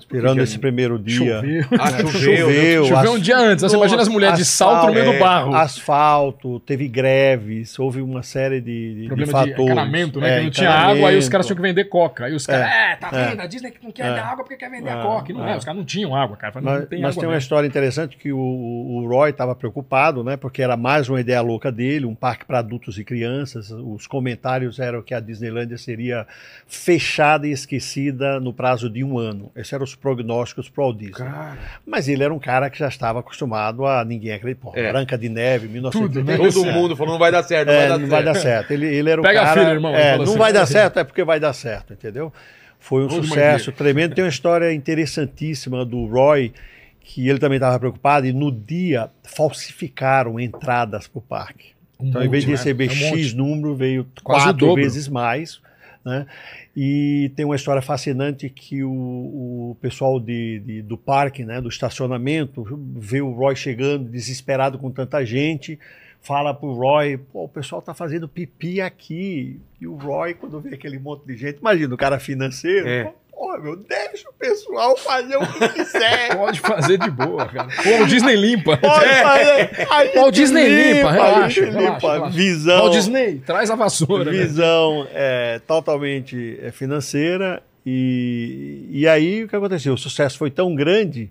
seja, 0.00 0.34
dia- 0.34 0.42
esse 0.44 0.58
primeiro 0.58 0.98
dia. 0.98 1.16
Choveu. 1.40 1.64
Ah, 1.80 1.90
choveu. 1.90 2.10
Choveu, 2.12 2.84
Choveu 2.84 3.12
as- 3.12 3.18
um 3.18 3.20
dia 3.20 3.36
antes. 3.38 3.62
Você 3.62 3.76
imagina 3.76 4.02
as 4.02 4.08
mulheres 4.08 4.38
de 4.38 4.44
salto 4.44 4.86
no 4.86 4.94
meio 4.94 5.08
é, 5.10 5.12
do 5.12 5.18
barro. 5.18 5.54
Asfalto, 5.54 6.60
teve 6.60 6.86
greves, 6.88 7.76
houve 7.78 8.00
uma 8.00 8.22
série 8.22 8.60
de, 8.60 8.94
de, 8.94 9.00
de 9.02 9.06
Problema 9.08 9.26
de, 9.26 9.32
fatores. 9.32 9.60
encanamento, 9.72 10.20
né? 10.20 10.34
É, 10.34 10.38
que 10.38 10.44
não 10.44 10.50
tinha 10.50 10.70
água, 10.70 11.08
aí 11.08 11.16
os 11.18 11.28
caras 11.28 11.46
tinham 11.46 11.56
que 11.56 11.62
vender 11.62 11.84
coca. 11.86 12.26
Aí 12.26 12.34
os 12.34 12.46
caras, 12.46 12.66
é, 12.70 12.96
tá 12.96 13.10
é. 13.12 13.30
vendo? 13.30 13.40
A 13.40 13.46
Disney 13.46 13.72
não 13.82 13.90
quer 13.90 14.06
É. 14.06 14.14
dar 14.14 14.24
água 14.26 14.44
porque 14.44 14.56
quer 14.56 14.70
vender 14.70 14.90
a 14.90 14.98
É, 15.00 15.02
coca. 15.02 15.32
E 15.32 15.34
não 15.34 15.46
é. 15.46 15.54
é. 15.54 15.56
os 15.56 15.64
caras 15.64 15.78
não 15.78 15.84
tinham 15.84 16.14
água, 16.14 16.36
cara. 16.36 16.52
Falaram, 16.52 16.72
Mas, 16.72 16.80
não 16.82 16.88
tem 16.88 17.00
mas 17.00 17.10
água 17.12 17.20
tem 17.20 17.28
uma 17.30 17.38
história 17.38 17.66
interessante 17.66 18.16
que 18.16 18.32
o, 18.32 18.38
o 18.38 19.06
Roy 19.08 19.30
estava 19.30 19.54
preocupado, 19.56 20.22
né? 20.22 20.36
Porque 20.36 20.62
era 20.62 20.76
mais 20.76 21.08
uma 21.08 21.20
ideia 21.20 21.40
louca 21.40 21.72
dele, 21.72 22.06
um 22.06 22.14
parque 22.14 22.44
para 22.44 22.60
adultos 22.60 22.98
e 22.98 23.04
crianças. 23.04 23.70
Os 23.72 24.06
comentários 24.06 24.78
eram 24.78 25.02
que 25.02 25.14
a 25.14 25.20
Disneylândia 25.20 25.76
seria 25.78 26.26
fechada 26.66 27.46
e 27.46 27.50
esquecida 27.50 28.38
no 28.38 28.52
prazo 28.52 28.88
de 28.88 29.02
um 29.02 29.18
ano. 29.18 29.31
Esses 29.56 29.72
eram 29.72 29.84
os 29.84 29.94
prognósticos 29.94 30.68
para 30.68 30.84
o 30.84 30.92
Disney. 30.92 31.12
Cara, 31.14 31.58
Mas 31.86 32.08
ele 32.08 32.22
era 32.22 32.32
um 32.32 32.38
cara 32.38 32.68
que 32.70 32.78
já 32.78 32.88
estava 32.88 33.20
acostumado 33.20 33.84
a 33.86 34.04
ninguém 34.04 34.32
acreditar. 34.32 34.70
É. 34.74 34.90
Branca 34.92 35.16
de 35.18 35.28
Neve, 35.28 35.66
Tudo, 35.90 36.22
né? 36.22 36.36
1936. 36.36 36.54
todo 36.54 36.72
mundo 36.72 36.96
falou 36.96 37.12
não 37.12 37.18
vai 37.18 37.32
dar 37.32 37.42
certo, 37.42 37.68
não 37.68 37.74
É, 37.74 37.78
vai 37.78 37.88
dar 37.88 37.98
não 37.98 38.08
certo. 38.08 38.10
vai 38.10 38.24
dar 38.24 38.34
certo. 38.40 38.70
Ele, 38.72 38.86
ele 38.86 39.10
era 39.10 39.20
o 39.20 39.24
Pega 39.24 39.40
a 39.42 39.44
cara. 39.44 39.60
filha, 39.60 39.72
irmão, 39.72 39.94
É, 39.94 40.02
fala 40.12 40.16
não 40.18 40.24
assim. 40.24 40.38
vai 40.38 40.52
dar 40.52 40.66
certo, 40.66 40.98
é 40.98 41.04
porque 41.04 41.24
vai 41.24 41.40
dar 41.40 41.52
certo, 41.52 41.92
entendeu? 41.92 42.32
Foi 42.78 43.04
um 43.04 43.10
sucesso 43.10 43.70
tremendo. 43.72 44.14
Tem 44.14 44.24
uma 44.24 44.30
história 44.30 44.72
interessantíssima 44.72 45.84
do 45.84 46.04
Roy, 46.06 46.52
que 47.00 47.28
ele 47.28 47.38
também 47.38 47.56
estava 47.56 47.78
preocupado, 47.78 48.26
e 48.26 48.32
no 48.32 48.50
dia 48.50 49.08
falsificaram 49.22 50.38
entradas 50.40 51.06
para 51.06 51.18
o 51.18 51.22
parque. 51.22 51.72
Um 52.00 52.08
Então, 52.08 52.22
em 52.24 52.28
vez 52.28 52.42
de 52.44 52.50
monte, 52.50 52.58
né? 52.58 52.64
receber 52.64 52.86
É 52.88 52.92
um 52.92 53.10
monte. 53.10 53.22
X 53.22 53.32
número, 53.34 53.74
veio 53.76 54.06
Quase 54.24 54.44
quatro 54.46 54.66
dobro. 54.66 54.82
vezes 54.82 55.08
mais. 55.08 55.60
Né? 56.04 56.26
E 56.74 57.30
tem 57.36 57.44
uma 57.44 57.54
história 57.56 57.82
fascinante 57.82 58.48
que 58.48 58.82
o, 58.82 58.90
o 58.90 59.76
pessoal 59.80 60.18
de, 60.18 60.58
de- 60.60 60.82
do 60.82 60.96
parque, 60.96 61.44
né, 61.44 61.60
do 61.60 61.68
estacionamento, 61.68 62.64
vê 62.96 63.20
o 63.20 63.30
Roy 63.30 63.54
chegando 63.54 64.08
desesperado 64.08 64.78
com 64.78 64.90
tanta 64.90 65.22
gente, 65.24 65.78
fala 66.20 66.54
pro 66.54 66.72
Roy, 66.72 67.18
pô, 67.18 67.44
o 67.44 67.48
pessoal 67.48 67.82
tá 67.82 67.92
fazendo 67.92 68.26
pipi 68.28 68.80
aqui. 68.80 69.60
E 69.80 69.86
o 69.86 69.96
Roy, 69.96 70.32
quando 70.34 70.60
vê 70.60 70.74
aquele 70.74 70.98
monte 70.98 71.26
de 71.26 71.36
gente, 71.36 71.58
imagina 71.58 71.94
o 71.94 71.98
cara 71.98 72.18
financeiro, 72.18 72.88
É. 72.88 73.12
pô, 73.32 73.42
Pô, 73.52 73.58
meu, 73.58 73.76
deixa 73.76 74.28
o 74.30 74.32
pessoal 74.32 74.96
fazer 74.96 75.36
o 75.36 75.46
que 75.46 75.68
quiser. 75.70 76.36
Pode 76.38 76.60
fazer 76.60 76.96
de 76.96 77.10
boa, 77.10 77.44
cara. 77.46 77.68
Pô, 77.82 78.04
o 78.04 78.06
Disney 78.06 78.36
limpa. 78.36 78.76
Pode 78.76 79.04
fazer. 79.04 79.86
A 79.90 80.04
gente 80.04 80.16
Walt 80.16 80.34
Disney 80.34 80.68
limpa, 80.68 81.08
a 81.08 81.12
relaxa, 81.12 81.60
limpa. 81.60 82.12
relaxa. 82.12 82.30
Visão. 82.30 82.78
Walt 82.78 82.92
Disney, 82.92 83.42
traz 83.44 83.70
a 83.70 83.74
vassoura. 83.74 84.24
né? 84.24 84.30
visão 84.30 85.06
é, 85.12 85.60
totalmente 85.66 86.58
é, 86.62 86.70
financeira. 86.70 87.62
E, 87.84 88.86
e 88.90 89.08
aí 89.08 89.44
o 89.44 89.48
que 89.48 89.56
aconteceu? 89.56 89.92
O 89.94 89.98
sucesso 89.98 90.38
foi 90.38 90.50
tão 90.50 90.74
grande 90.74 91.30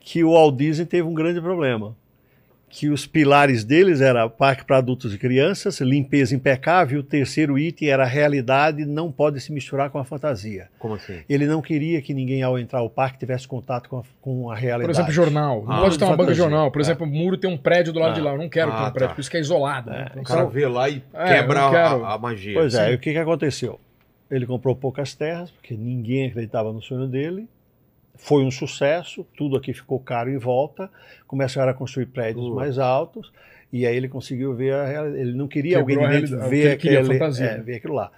que 0.00 0.24
o 0.24 0.32
Walt 0.32 0.56
Disney 0.56 0.84
teve 0.84 1.06
um 1.08 1.14
grande 1.14 1.40
problema. 1.40 1.96
Que 2.78 2.90
os 2.90 3.06
pilares 3.06 3.64
deles 3.64 4.02
era 4.02 4.28
parque 4.28 4.62
para 4.66 4.76
adultos 4.76 5.14
e 5.14 5.16
crianças, 5.18 5.80
limpeza 5.80 6.34
impecável, 6.36 7.00
o 7.00 7.02
terceiro 7.02 7.58
item 7.58 7.88
era 7.88 8.02
a 8.02 8.06
realidade 8.06 8.84
não 8.84 9.10
pode 9.10 9.40
se 9.40 9.50
misturar 9.50 9.88
com 9.88 9.98
a 9.98 10.04
fantasia. 10.04 10.68
Como 10.78 10.92
assim? 10.92 11.20
Ele 11.26 11.46
não 11.46 11.62
queria 11.62 12.02
que 12.02 12.12
ninguém 12.12 12.42
ao 12.42 12.58
entrar 12.58 12.80
ao 12.80 12.90
parque 12.90 13.18
tivesse 13.18 13.48
contato 13.48 13.88
com 13.88 14.00
a, 14.00 14.02
com 14.20 14.50
a 14.50 14.54
Por 14.54 14.60
realidade. 14.60 14.90
exemplo, 14.92 15.10
jornal. 15.12 15.64
Não 15.64 15.72
Ah, 15.72 15.80
pode 15.80 15.98
ter 15.98 16.04
uma 16.04 16.10
banca 16.18 16.32
de 16.32 16.38
fantasia. 16.38 16.42
jornal. 16.50 16.70
Por 16.70 16.80
É. 16.80 16.84
exemplo, 16.84 17.06
o 17.06 17.08
muro 17.08 17.38
tem 17.38 17.48
um 17.50 17.56
prédio 17.56 17.94
do 17.94 17.98
lado 17.98 18.10
Ah. 18.10 18.14
de 18.14 18.20
lá. 18.20 18.32
Eu 18.32 18.38
não 18.38 18.48
quero 18.50 18.70
ter 18.70 18.76
Ah, 18.76 18.88
um 18.88 18.90
prédio, 18.90 19.08
tá. 19.08 19.14
por 19.14 19.20
isso 19.22 19.30
que 19.30 19.36
é 19.38 19.40
isolado. 19.40 19.88
né? 19.90 20.08
Então, 20.10 20.22
O 20.22 20.24
cara 20.26 20.44
vê 20.44 20.66
lá 20.66 20.90
e 20.90 21.02
É, 21.14 21.24
quebra 21.34 21.60
a, 21.60 22.12
a 22.14 22.18
magia. 22.18 22.52
Pois 22.58 22.74
é, 22.74 22.84
Sim. 22.88 22.92
e 22.92 22.94
o 22.94 22.98
que, 22.98 23.10
que 23.12 23.18
aconteceu? 23.18 23.80
Ele 24.30 24.44
comprou 24.44 24.76
poucas 24.76 25.14
terras, 25.14 25.50
porque 25.50 25.74
ninguém 25.74 26.26
acreditava 26.26 26.70
no 26.74 26.82
sonho 26.82 27.06
dele. 27.06 27.48
Foi 28.16 28.44
um 28.44 28.50
sucesso, 28.50 29.26
tudo 29.36 29.56
aqui 29.56 29.72
ficou 29.72 29.98
caro 30.00 30.30
em 30.30 30.38
volta. 30.38 30.90
Começaram 31.26 31.70
a 31.70 31.74
construir 31.74 32.06
prédios 32.06 32.46
Uh. 32.46 32.54
mais 32.54 32.78
altos. 32.78 33.32
E 33.72 33.86
aí 33.86 33.96
ele 33.96 34.08
conseguiu 34.08 34.54
ver 34.54 34.74
a 34.74 34.86
realidade. 34.86 35.20
Ele 35.20 35.32
não 35.34 35.48
queria 35.48 35.78
Quebrou 35.78 36.04
alguém 36.04 36.24
ver, 36.48 36.72
aquele, 36.72 37.04
fantasia, 37.04 37.46
é, 37.46 37.56
né? 37.58 37.62
ver 37.62 37.74
aquilo 37.76 37.94
lá. 37.94 38.10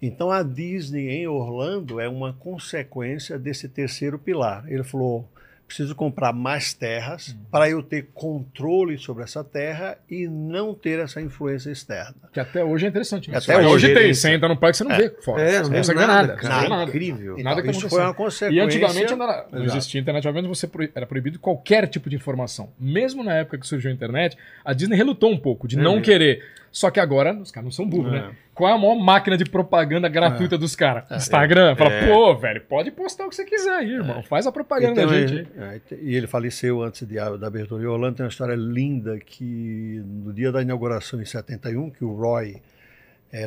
Então 0.00 0.30
a 0.30 0.42
Disney 0.42 1.08
em 1.10 1.26
Orlando 1.26 2.00
é 2.00 2.08
uma 2.08 2.32
consequência 2.32 3.38
desse 3.38 3.68
terceiro 3.68 4.18
pilar. 4.18 4.64
Ele 4.68 4.84
falou: 4.84 5.28
preciso 5.68 5.94
comprar 5.94 6.32
mais 6.32 6.72
terras 6.72 7.28
Hum. 7.28 7.44
para 7.50 7.68
eu 7.70 7.82
ter 7.82 8.08
controle 8.14 8.96
sobre 8.98 9.22
essa 9.22 9.44
terra 9.44 9.96
e 10.10 10.26
não 10.26 10.74
ter 10.74 10.98
essa 10.98 11.20
influência 11.20 11.70
externa. 11.70 12.14
Que 12.32 12.40
até 12.40 12.64
hoje 12.64 12.86
é 12.86 12.88
interessante. 12.88 13.30
né? 13.30 13.36
Até 13.38 13.56
hoje 13.58 13.66
hoje 13.86 13.94
tem. 13.94 14.12
Você 14.14 14.30
entra 14.30 14.48
no 14.48 14.56
parque, 14.56 14.78
você 14.78 14.84
não 14.84 14.96
vê 14.96 15.10
fora. 15.22 15.42
É, 15.42 15.50
você 15.52 15.62
não 15.64 15.70
vê 15.70 15.76
consegue 15.76 15.98
ver 16.00 16.06
nada, 16.06 16.28
nada. 16.36 16.48
não 16.48 16.60
vê 16.60 16.66
É 16.66 16.68
nada. 16.68 16.82
incrível. 16.84 17.36
Nada 17.38 17.62
que 17.62 17.70
isso 17.70 17.88
foi 17.88 18.00
uma 18.02 18.14
consequência. 18.14 18.56
E 18.56 18.60
antigamente 18.60 19.14
não, 19.14 19.24
era- 19.30 19.46
não 19.52 19.62
Exato. 19.64 19.76
existia 19.78 20.00
internet, 20.00 20.26
obviamente 20.26 20.48
você 20.56 20.66
pro- 20.66 20.88
era 20.94 21.06
proibido 21.06 21.38
qualquer 21.38 21.86
tipo 21.86 22.08
de 22.08 22.16
informação. 22.16 22.70
Mesmo 22.80 23.22
na 23.22 23.34
época 23.34 23.58
que 23.58 23.66
surgiu 23.66 23.90
a 23.90 23.94
internet, 23.94 24.36
a 24.64 24.72
Disney 24.72 24.96
relutou 24.96 25.30
um 25.30 25.38
pouco 25.38 25.68
de 25.68 25.78
É 25.78 25.82
não 25.82 25.92
mesmo. 25.92 26.04
querer. 26.04 26.42
Só 26.70 26.90
que 26.90 27.00
agora, 27.00 27.32
os 27.34 27.50
caras 27.50 27.64
não 27.64 27.70
são 27.72 27.88
burros, 27.88 28.12
É. 28.12 28.20
né? 28.28 28.36
Qual 28.54 28.68
é 28.70 28.74
a 28.74 28.78
maior 28.78 28.96
máquina 28.96 29.36
de 29.36 29.44
propaganda 29.44 30.08
gratuita 30.08 30.58
dos 30.58 30.74
caras? 30.76 31.10
Instagram. 31.10 31.76
Fala, 31.76 31.90
É. 31.92 32.12
pô, 32.12 32.36
velho, 32.36 32.60
pode 32.62 32.90
postar 32.90 33.26
o 33.26 33.28
que 33.30 33.36
você 33.36 33.44
quiser 33.44 33.70
aí, 33.76 33.90
irmão. 33.92 34.22
Faz 34.22 34.46
a 34.46 34.52
propaganda 34.52 34.92
Então, 35.02 35.06
da 35.10 35.16
é, 35.18 35.26
gente 35.28 35.48
aí. 35.56 35.80
é, 35.92 35.94
e 36.02 36.14
ele 36.14 36.26
faleceu 36.26 36.82
antes 36.82 37.06
de, 37.06 37.14
da 37.14 37.46
abertura. 37.46 37.82
E 37.82 37.86
Orlando 37.86 38.16
tem 38.16 38.24
uma 38.24 38.30
história 38.30 38.54
linda 38.54 39.18
que 39.18 40.02
no 40.04 40.32
dia 40.32 40.50
da 40.52 40.60
inauguração 40.60 41.20
em 41.20 41.24
71, 41.24 41.90
que 41.90 42.04
o 42.04 42.12
Roy 42.14 42.60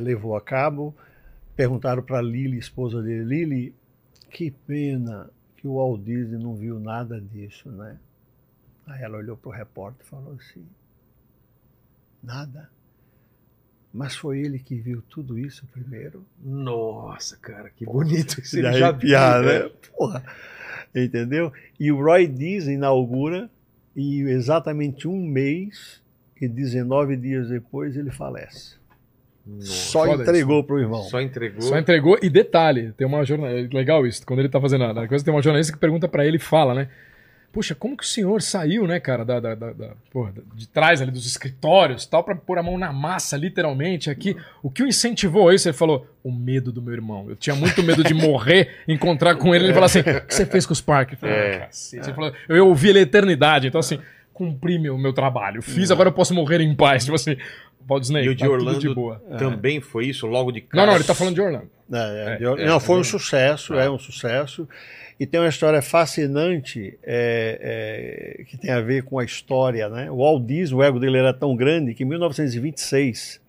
levou 0.02 0.35
a 0.35 0.41
cabo, 0.41 0.95
perguntaram 1.56 2.02
para 2.03 2.22
Lily, 2.22 2.57
esposa 2.57 3.02
dele, 3.02 3.23
Lily, 3.23 3.76
que 4.30 4.49
pena 4.52 5.30
que 5.57 5.68
o 5.68 5.76
Walt 5.76 6.02
Disney 6.02 6.38
não 6.41 6.56
viu 6.56 6.80
nada 6.80 7.19
disso, 7.22 7.69
né? 7.69 7.98
Aí 8.88 9.03
ela 9.03 9.18
olhou 9.18 9.35
para 9.38 9.49
o 9.49 9.52
repórter 9.52 10.06
e 10.06 10.10
falou 10.10 10.34
assim, 10.39 10.65
nada. 12.23 12.69
Mas 13.94 14.16
foi 14.16 14.40
ele 14.40 14.58
que 14.58 14.76
viu 14.76 15.02
tudo 15.10 15.38
isso 15.38 15.68
primeiro. 15.74 16.26
Nossa, 16.42 17.38
cara, 17.38 17.70
que 17.70 17.86
bonito 17.86 18.38
que 18.38 18.48
você 18.48 18.62
já 18.62 18.90
arrepiar, 18.90 19.42
viu, 19.42 19.50
né? 19.50 19.72
Porra. 19.98 20.24
Entendeu? 20.96 21.52
E 21.80 21.92
o 21.92 22.02
Roy 22.02 22.28
Disney 22.28 22.76
inaugura 22.76 23.50
e 23.96 24.22
exatamente 24.22 25.08
um 25.08 25.18
mês 25.26 26.02
e 26.42 26.48
19 26.48 27.18
dias 27.18 27.50
depois 27.50 27.96
ele 27.98 28.12
falece. 28.12 28.80
Só 29.60 30.06
Foda 30.06 30.24
entregou 30.24 30.64
pro 30.64 30.80
irmão. 30.80 31.04
Só 31.04 31.20
entregou. 31.20 31.62
Só 31.62 31.78
entregou. 31.78 32.18
E 32.22 32.30
detalhe, 32.30 32.94
tem 32.94 33.08
uma 33.08 33.26
jornalista. 33.26 33.76
Legal 33.76 34.06
isso, 34.06 34.26
quando 34.26 34.40
ele 34.40 34.50
tá 34.50 34.62
fazendo 34.62 34.84
a 34.84 35.08
coisa, 35.08 35.26
tem 35.26 35.34
uma 35.34 35.42
jornalista 35.42 35.74
que 35.74 35.80
pergunta 35.80 36.08
pra 36.08 36.26
ele 36.26 36.38
e 36.38 36.40
fala, 36.40 36.74
né? 36.74 36.90
Puxa, 37.52 37.76
como 37.76 37.98
que 37.98 38.03
o 38.03 38.07
senhor 38.07 38.41
saiu, 38.41 38.88
né, 38.88 38.98
cara, 38.99 39.26
da, 39.26 39.40
da, 39.40 39.53
da- 39.53 39.73
da- 39.73 39.91
porra, 40.10 40.34
de 40.56 40.68
trás 40.69 41.02
ali 41.02 41.11
dos 41.11 41.26
escritórios 41.26 42.06
tal, 42.06 42.23
pra 42.23 42.34
pôr 42.34 42.57
a 42.57 42.64
mão 42.64 42.78
na 42.78 42.94
massa, 42.94 43.36
literalmente, 43.36 44.10
aqui. 44.10 44.38
O 44.64 44.69
que 44.69 44.82
o 44.82 44.88
incentivou 44.88 45.49
a 45.49 45.53
isso? 45.53 45.68
Ele 45.68 45.76
falou: 45.78 46.07
o 46.23 46.32
medo 46.32 46.72
do 46.72 46.82
meu 46.82 46.94
irmão. 46.94 47.26
Eu 47.30 47.36
tinha 47.36 47.56
muito 47.56 47.84
medo 47.84 48.03
de 48.06 48.14
morrer, 48.14 48.69
encontrar 48.88 49.36
com 49.36 49.53
ele. 49.53 49.65
Ele 49.65 49.73
falou 49.73 49.86
assim: 49.88 49.99
o 49.99 50.03
que 50.03 50.34
você 50.34 50.45
fez 50.45 50.65
com 50.65 50.72
os 50.72 50.80
parques? 50.82 51.14
Eu 51.14 51.19
falei, 51.19 51.36
É. 51.36 51.56
"Ah, 51.56 51.60
cacete." 51.68 52.06
Ele 52.07 52.14
falou, 52.15 52.34
eu 52.48 52.68
ouvi 52.68 52.90
ele 52.90 52.99
a 52.99 53.02
eternidade. 53.02 53.68
Então, 53.68 53.80
assim, 53.80 53.99
cumpri 54.34 54.80
meu, 54.80 54.98
meu 54.98 55.11
trabalho. 55.11 55.61
Fiz, 55.61 55.91
agora 55.91 56.07
eu 56.07 56.14
posso 56.14 56.34
morrer 56.34 56.61
em 56.61 56.73
paz. 56.73 57.03
Tipo 57.03 57.15
assim, 57.15 57.36
Walt 57.86 58.02
Disney, 58.03 58.23
E 58.23 58.30
o 58.30 58.36
de 58.36 58.45
tá 58.45 58.49
Orlando 58.49 58.80
de 58.80 58.94
boa. 58.94 59.22
também 59.38 59.82
foi 59.82 60.06
isso, 60.06 60.26
logo 60.26 60.53
de 60.53 60.61
cara. 60.61 60.86
Não, 60.86 60.91
não, 60.94 60.98
ele 60.98 61.03
tá 61.03 61.14
falando 61.14 61.36
de 61.36 61.41
Orlando. 61.41 61.69
É, 61.91 61.98
é, 61.98 62.34
É, 62.34 62.38
de- 62.38 62.61
é, 62.64 62.65
não, 62.68 62.80
foi 62.80 62.95
um 62.98 63.02
é. 63.02 63.03
sucesso, 63.03 63.73
é 63.73 63.90
um 63.90 63.99
sucesso. 63.99 64.65
E 65.22 65.27
tem 65.27 65.39
uma 65.39 65.49
história 65.49 65.84
fascinante 65.84 66.98
é, 67.03 68.39
é, 68.39 68.43
que 68.45 68.57
tem 68.57 68.72
a 68.72 68.81
ver 68.81 69.03
com 69.03 69.19
a 69.19 69.23
história, 69.23 69.88
né? 69.88 70.10
O 70.10 70.18
Walt 70.18 70.43
Disney, 70.48 70.76
o 70.76 70.81
ego 70.81 70.99
dele 70.99 71.19
era 71.19 71.31
tão 71.31 71.56
grande 71.56 71.93
que 71.93 72.02
em 72.02 72.07
1926, 72.07 73.39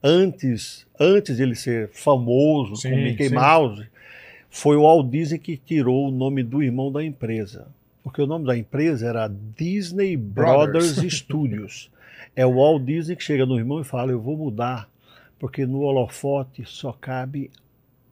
antes, 0.00 0.86
antes 1.00 1.36
de 1.36 1.42
ele 1.42 1.56
ser 1.56 1.88
famoso 1.88 2.76
Sim, 2.76 2.90
com 2.90 2.96
Mickey 2.96 3.28
sim. 3.28 3.34
Mouse, 3.34 3.88
foi 4.48 4.76
o 4.76 4.82
Walt 4.82 5.10
Disney 5.10 5.40
que 5.40 5.56
tirou 5.56 6.06
o 6.06 6.12
nome 6.12 6.44
do 6.44 6.62
irmão 6.62 6.92
da 6.92 7.02
empresa. 7.02 7.66
Porque 8.04 8.22
o 8.22 8.26
nome 8.28 8.46
da 8.46 8.56
empresa 8.56 9.08
era 9.08 9.28
Disney 9.56 10.16
Brothers. 10.16 10.92
Brothers 10.94 11.10
Studios. 11.12 11.90
É 12.36 12.46
o 12.46 12.54
Walt 12.54 12.84
Disney 12.84 13.16
que 13.16 13.24
chega 13.24 13.44
no 13.44 13.58
irmão 13.58 13.80
e 13.80 13.84
fala: 13.84 14.12
Eu 14.12 14.20
vou 14.20 14.36
mudar, 14.36 14.88
porque 15.40 15.66
no 15.66 15.80
holofote 15.80 16.62
só 16.64 16.92
cabe 16.92 17.50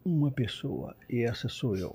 uma 0.09 0.31
pessoa, 0.31 0.95
e 1.09 1.23
essa 1.23 1.49
sou 1.49 1.77
eu. 1.77 1.95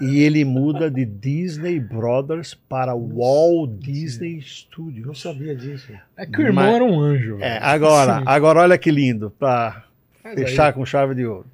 E 0.00 0.20
ele 0.20 0.44
muda 0.44 0.90
de 0.90 1.04
Disney 1.04 1.80
Brothers 1.80 2.54
para 2.54 2.94
Walt 2.94 3.70
Disney 3.78 4.34
Não 4.36 4.40
Studios. 4.42 5.20
sabia 5.22 5.54
disso. 5.56 5.92
É 6.16 6.26
que 6.26 6.38
o 6.38 6.42
irmão 6.46 6.64
Mas- 6.66 6.74
era 6.74 6.84
um 6.84 7.00
anjo. 7.00 7.38
É, 7.40 7.58
agora, 7.58 8.18
Sim. 8.18 8.24
agora 8.26 8.60
olha 8.60 8.78
que 8.78 8.90
lindo, 8.90 9.30
para 9.38 9.84
Mas 10.22 10.36
aí- 10.38 10.44
fechar 10.44 10.72
com 10.72 10.84
chave 10.84 11.14
de 11.14 11.24
ouro. 11.26 11.46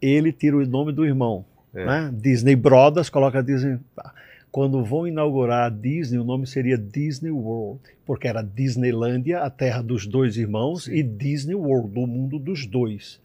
Ele 0.00 0.32
tira 0.32 0.56
o 0.56 0.66
nome 0.66 0.92
do 0.92 1.04
irmão, 1.04 1.44
É. 1.74 1.84
né? 1.84 2.10
Disney 2.12 2.56
Brothers, 2.56 3.08
coloca 3.08 3.42
Disney. 3.42 3.78
tá. 3.96 4.12
Quando 4.52 4.84
vão 4.84 5.04
inaugurar 5.08 5.66
a 5.66 5.68
Disney, 5.68 6.18
o 6.18 6.24
nome 6.24 6.46
seria 6.46 6.78
Disney 6.78 7.30
World, 7.32 7.80
porque 8.06 8.28
era 8.28 8.40
Disneylândia, 8.40 9.40
a 9.40 9.50
terra 9.50 9.82
dos 9.82 10.06
dois 10.06 10.36
irmãos, 10.36 10.86
e 10.86 11.02
Disney 11.02 11.56
World, 11.56 11.98
o 11.98 12.06
mundo 12.06 12.38
dos 12.38 12.64
dois. 12.64 13.20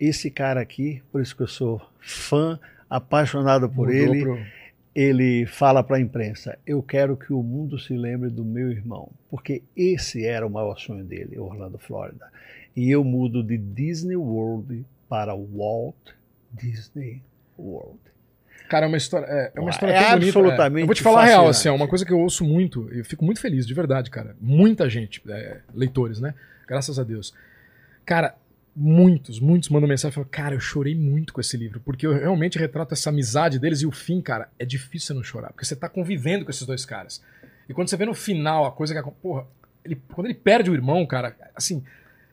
Esse 0.00 0.30
cara 0.30 0.60
aqui, 0.60 1.02
por 1.10 1.20
isso 1.20 1.34
que 1.36 1.42
eu 1.42 1.48
sou 1.48 1.80
fã, 2.00 2.58
apaixonado 2.88 3.68
por 3.68 3.88
Mudou 3.88 3.92
ele, 4.14 4.22
pro- 4.22 4.38
ele 4.94 5.46
fala 5.46 5.82
para 5.82 5.96
a 5.96 6.00
imprensa: 6.00 6.58
Eu 6.66 6.82
quero 6.82 7.16
que 7.16 7.32
o 7.32 7.42
mundo 7.42 7.78
se 7.78 7.96
lembre 7.96 8.30
do 8.30 8.44
meu 8.44 8.70
irmão, 8.70 9.10
porque 9.30 9.62
esse 9.76 10.24
era 10.24 10.46
o 10.46 10.50
maior 10.50 10.78
sonho 10.78 11.04
dele, 11.04 11.38
Orlando, 11.38 11.78
Flórida. 11.78 12.26
E 12.76 12.90
eu 12.90 13.02
mudo 13.02 13.42
de 13.42 13.58
Disney 13.58 14.14
World 14.16 14.84
para 15.08 15.34
Walt 15.34 15.96
Disney 16.52 17.20
World. 17.58 17.98
Cara, 18.68 18.84
é 18.86 18.88
uma 18.88 18.96
história. 18.98 19.26
É, 19.26 19.52
é 19.56 19.60
uma 19.60 19.70
É 19.70 19.72
história 19.72 19.94
bonita, 19.94 20.14
absolutamente 20.14 20.78
é. 20.80 20.82
Eu 20.82 20.86
vou 20.86 20.94
te 20.94 21.02
falar 21.02 21.22
a 21.22 21.24
real, 21.24 21.48
assim, 21.48 21.68
é 21.68 21.72
uma 21.72 21.88
coisa 21.88 22.04
que 22.04 22.12
eu 22.12 22.18
ouço 22.20 22.44
muito, 22.44 22.88
eu 22.92 23.04
fico 23.04 23.24
muito 23.24 23.40
feliz, 23.40 23.66
de 23.66 23.74
verdade, 23.74 24.10
cara. 24.10 24.36
Muita 24.40 24.88
gente, 24.88 25.22
é, 25.28 25.58
leitores, 25.74 26.20
né? 26.20 26.34
Graças 26.68 26.98
a 26.98 27.02
Deus. 27.02 27.34
Cara, 28.04 28.34
muitos, 28.80 29.40
muitos 29.40 29.68
mandam 29.68 29.88
mensagem 29.88 30.12
e 30.12 30.14
falam, 30.14 30.28
cara, 30.30 30.54
eu 30.54 30.60
chorei 30.60 30.94
muito 30.94 31.32
com 31.32 31.40
esse 31.40 31.56
livro, 31.56 31.80
porque 31.80 32.06
eu 32.06 32.12
realmente 32.12 32.58
retrato 32.58 32.94
essa 32.94 33.10
amizade 33.10 33.58
deles 33.58 33.82
e 33.82 33.86
o 33.86 33.90
fim, 33.90 34.20
cara, 34.20 34.48
é 34.58 34.64
difícil 34.64 35.08
você 35.08 35.14
não 35.14 35.22
chorar, 35.24 35.48
porque 35.52 35.64
você 35.64 35.74
tá 35.74 35.88
convivendo 35.88 36.44
com 36.44 36.50
esses 36.50 36.64
dois 36.66 36.84
caras. 36.84 37.20
E 37.68 37.74
quando 37.74 37.88
você 37.88 37.96
vê 37.96 38.06
no 38.06 38.14
final 38.14 38.64
a 38.64 38.72
coisa 38.72 38.94
que. 38.94 39.10
Porra, 39.20 39.46
ele, 39.84 40.00
quando 40.12 40.26
ele 40.26 40.34
perde 40.34 40.70
o 40.70 40.74
irmão, 40.74 41.04
cara, 41.06 41.36
assim. 41.54 41.82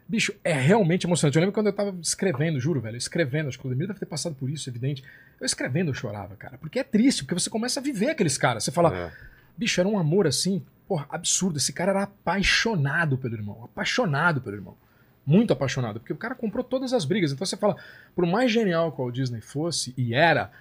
Bicho, 0.07 0.35
é 0.43 0.53
realmente 0.53 1.07
emocionante. 1.07 1.35
Eu 1.35 1.39
lembro 1.41 1.51
quando 1.53 1.65
eu 1.65 1.73
tava 1.73 1.97
escrevendo, 1.99 2.59
juro, 2.59 2.79
velho, 2.79 2.95
escrevendo, 2.95 3.47
acho 3.47 3.57
que 3.57 3.61
o 3.61 3.63
Clodemir 3.63 3.87
deve 3.87 3.99
ter 3.99 4.05
passado 4.05 4.35
por 4.35 4.47
isso, 4.51 4.69
evidente. 4.69 5.03
Eu 5.41 5.45
escrevendo 5.47 5.89
eu 5.89 5.95
chorava, 5.95 6.35
cara. 6.35 6.59
Porque 6.59 6.77
é 6.77 6.83
triste, 6.83 7.23
porque 7.23 7.33
você 7.33 7.49
começa 7.49 7.79
a 7.79 7.83
viver 7.83 8.11
aqueles 8.11 8.37
caras. 8.37 8.63
Você 8.63 8.71
fala, 8.71 8.95
É. 8.95 9.11
bicho, 9.57 9.81
era 9.81 9.89
um 9.89 9.97
amor 9.97 10.27
assim, 10.27 10.63
porra, 10.87 11.07
absurdo. 11.09 11.57
Esse 11.57 11.73
cara 11.73 11.89
era 11.91 12.03
apaixonado 12.03 13.17
pelo 13.17 13.33
irmão. 13.33 13.63
Apaixonado 13.63 14.39
pelo 14.41 14.55
irmão. 14.55 14.77
Muito 15.25 15.51
apaixonado. 15.53 15.99
Porque 15.99 16.13
o 16.13 16.17
cara 16.17 16.35
comprou 16.35 16.63
todas 16.63 16.93
as 16.93 17.03
brigas. 17.05 17.31
Então 17.31 17.45
você 17.45 17.57
fala, 17.57 17.75
por 18.15 18.25
mais 18.25 18.51
genial 18.51 18.91
que 18.91 19.01
o 19.01 19.03
Walt 19.05 19.15
Disney 19.15 19.41
fosse, 19.41 19.93
e 19.97 20.13
era, 20.13 20.51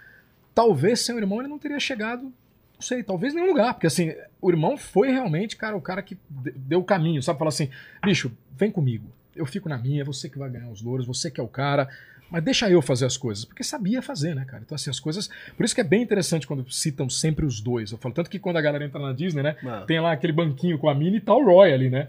talvez 0.55 1.01
sem 1.01 1.15
o 1.15 1.19
irmão 1.19 1.41
ele 1.41 1.49
não 1.49 1.59
teria 1.59 1.79
chegado, 1.81 2.23
não 2.25 2.81
sei, 2.81 3.03
talvez 3.03 3.33
em 3.33 3.37
nenhum 3.37 3.49
lugar. 3.49 3.75
Porque 3.75 3.87
assim, 3.87 4.15
o 4.41 4.51
irmão 4.51 4.77
foi 4.77 5.11
realmente, 5.11 5.57
cara, 5.57 5.77
o 5.77 5.81
cara 5.81 6.03
que 6.03 6.17
de- 6.29 6.53
deu 6.53 6.81
o 6.81 6.85
caminho, 6.85 7.23
sabe? 7.23 7.39
Falar 7.39 7.51
assim, 7.51 7.69
bicho, 8.05 8.33
vem 8.57 8.71
comigo. 8.71 9.07
Eu 9.37 9.47
fico 9.47 9.69
na 9.69 9.77
minha, 9.77 10.05
você 10.05 10.29
que 10.29 10.39
vai 10.39 10.49
ganhar 10.49 10.69
os 10.71 10.81
louros, 10.81 11.07
você 11.07 11.31
que 11.31 11.41
é 11.41 11.45
o 11.45 11.49
cara. 11.49 11.89
Mas 12.31 12.43
deixa 12.43 12.69
eu 12.71 12.81
fazer 12.81 13.05
as 13.05 13.17
coisas, 13.17 13.45
porque 13.45 13.63
sabia 13.63 14.01
fazer, 14.01 14.35
né, 14.35 14.45
cara? 14.45 14.63
Então, 14.65 14.75
assim, 14.75 14.89
as 14.91 14.99
coisas. 14.99 15.29
Por 15.57 15.65
isso 15.65 15.75
que 15.75 15.81
é 15.81 15.85
bem 15.85 16.03
interessante 16.03 16.47
quando 16.47 16.69
citam 16.73 17.09
sempre 17.09 17.45
os 17.45 17.61
dois. 17.61 17.93
Eu 17.93 17.99
falo, 17.99 18.15
tanto 18.15 18.31
que 18.31 18.39
quando 18.39 18.57
a 18.57 18.61
galera 18.63 18.85
entra 18.85 18.99
na 18.99 19.13
Disney, 19.13 19.43
né? 19.43 19.57
Ah. 19.65 19.85
Tem 19.87 20.01
lá 20.01 20.11
aquele 20.13 20.33
banquinho 20.33 20.79
com 20.79 20.89
a 20.89 20.95
Minnie 20.95 21.19
e 21.19 21.21
tá 21.21 21.35
o 21.35 21.45
Roy 21.45 21.73
ali, 21.73 21.91
né? 21.91 22.09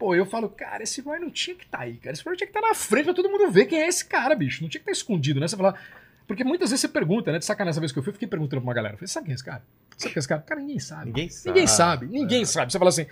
Pô, 0.00 0.14
eu 0.14 0.24
falo, 0.24 0.48
cara, 0.48 0.82
esse 0.82 1.02
Roy 1.02 1.18
não 1.18 1.28
tinha 1.28 1.54
que 1.54 1.64
estar 1.66 1.76
tá 1.76 1.84
aí, 1.84 1.98
cara. 1.98 2.14
Esse 2.14 2.24
Roy 2.24 2.34
tinha 2.34 2.46
que 2.46 2.56
estar 2.56 2.62
tá 2.62 2.68
na 2.68 2.74
frente 2.74 3.04
pra 3.04 3.12
todo 3.12 3.28
mundo 3.28 3.50
ver 3.50 3.66
quem 3.66 3.82
é 3.82 3.86
esse 3.86 4.02
cara, 4.06 4.34
bicho. 4.34 4.62
Não 4.62 4.68
tinha 4.70 4.80
que 4.82 4.90
estar 4.90 4.92
tá 4.92 4.98
escondido, 4.98 5.38
né? 5.38 5.46
Você 5.46 5.58
fala. 5.58 5.74
Porque 6.26 6.42
muitas 6.42 6.70
vezes 6.70 6.80
você 6.80 6.88
pergunta, 6.88 7.30
né? 7.30 7.38
De 7.38 7.44
sacanagem, 7.44 7.72
essa 7.72 7.80
vez 7.80 7.92
que 7.92 7.98
eu 7.98 8.02
fui, 8.02 8.08
eu 8.08 8.14
fiquei 8.14 8.26
perguntando 8.26 8.62
pra 8.62 8.68
uma 8.68 8.72
galera. 8.72 8.94
Eu 8.94 8.98
falei, 8.98 9.08
sabe 9.08 9.26
quem 9.26 9.32
é 9.32 9.34
esse 9.34 9.44
cara? 9.44 9.62
Sabe 9.98 10.14
quem 10.14 10.16
é 10.16 10.20
esse 10.20 10.28
cara? 10.28 10.40
Cara, 10.40 10.58
ninguém 10.58 10.78
sabe. 10.78 11.04
Ninguém 11.04 11.28
sabe. 11.28 11.50
Ninguém 11.50 11.66
sabe, 11.66 12.06
ninguém 12.06 12.44
sabe. 12.46 12.72
Você 12.72 12.78
fala 12.78 12.88
assim. 12.88 13.06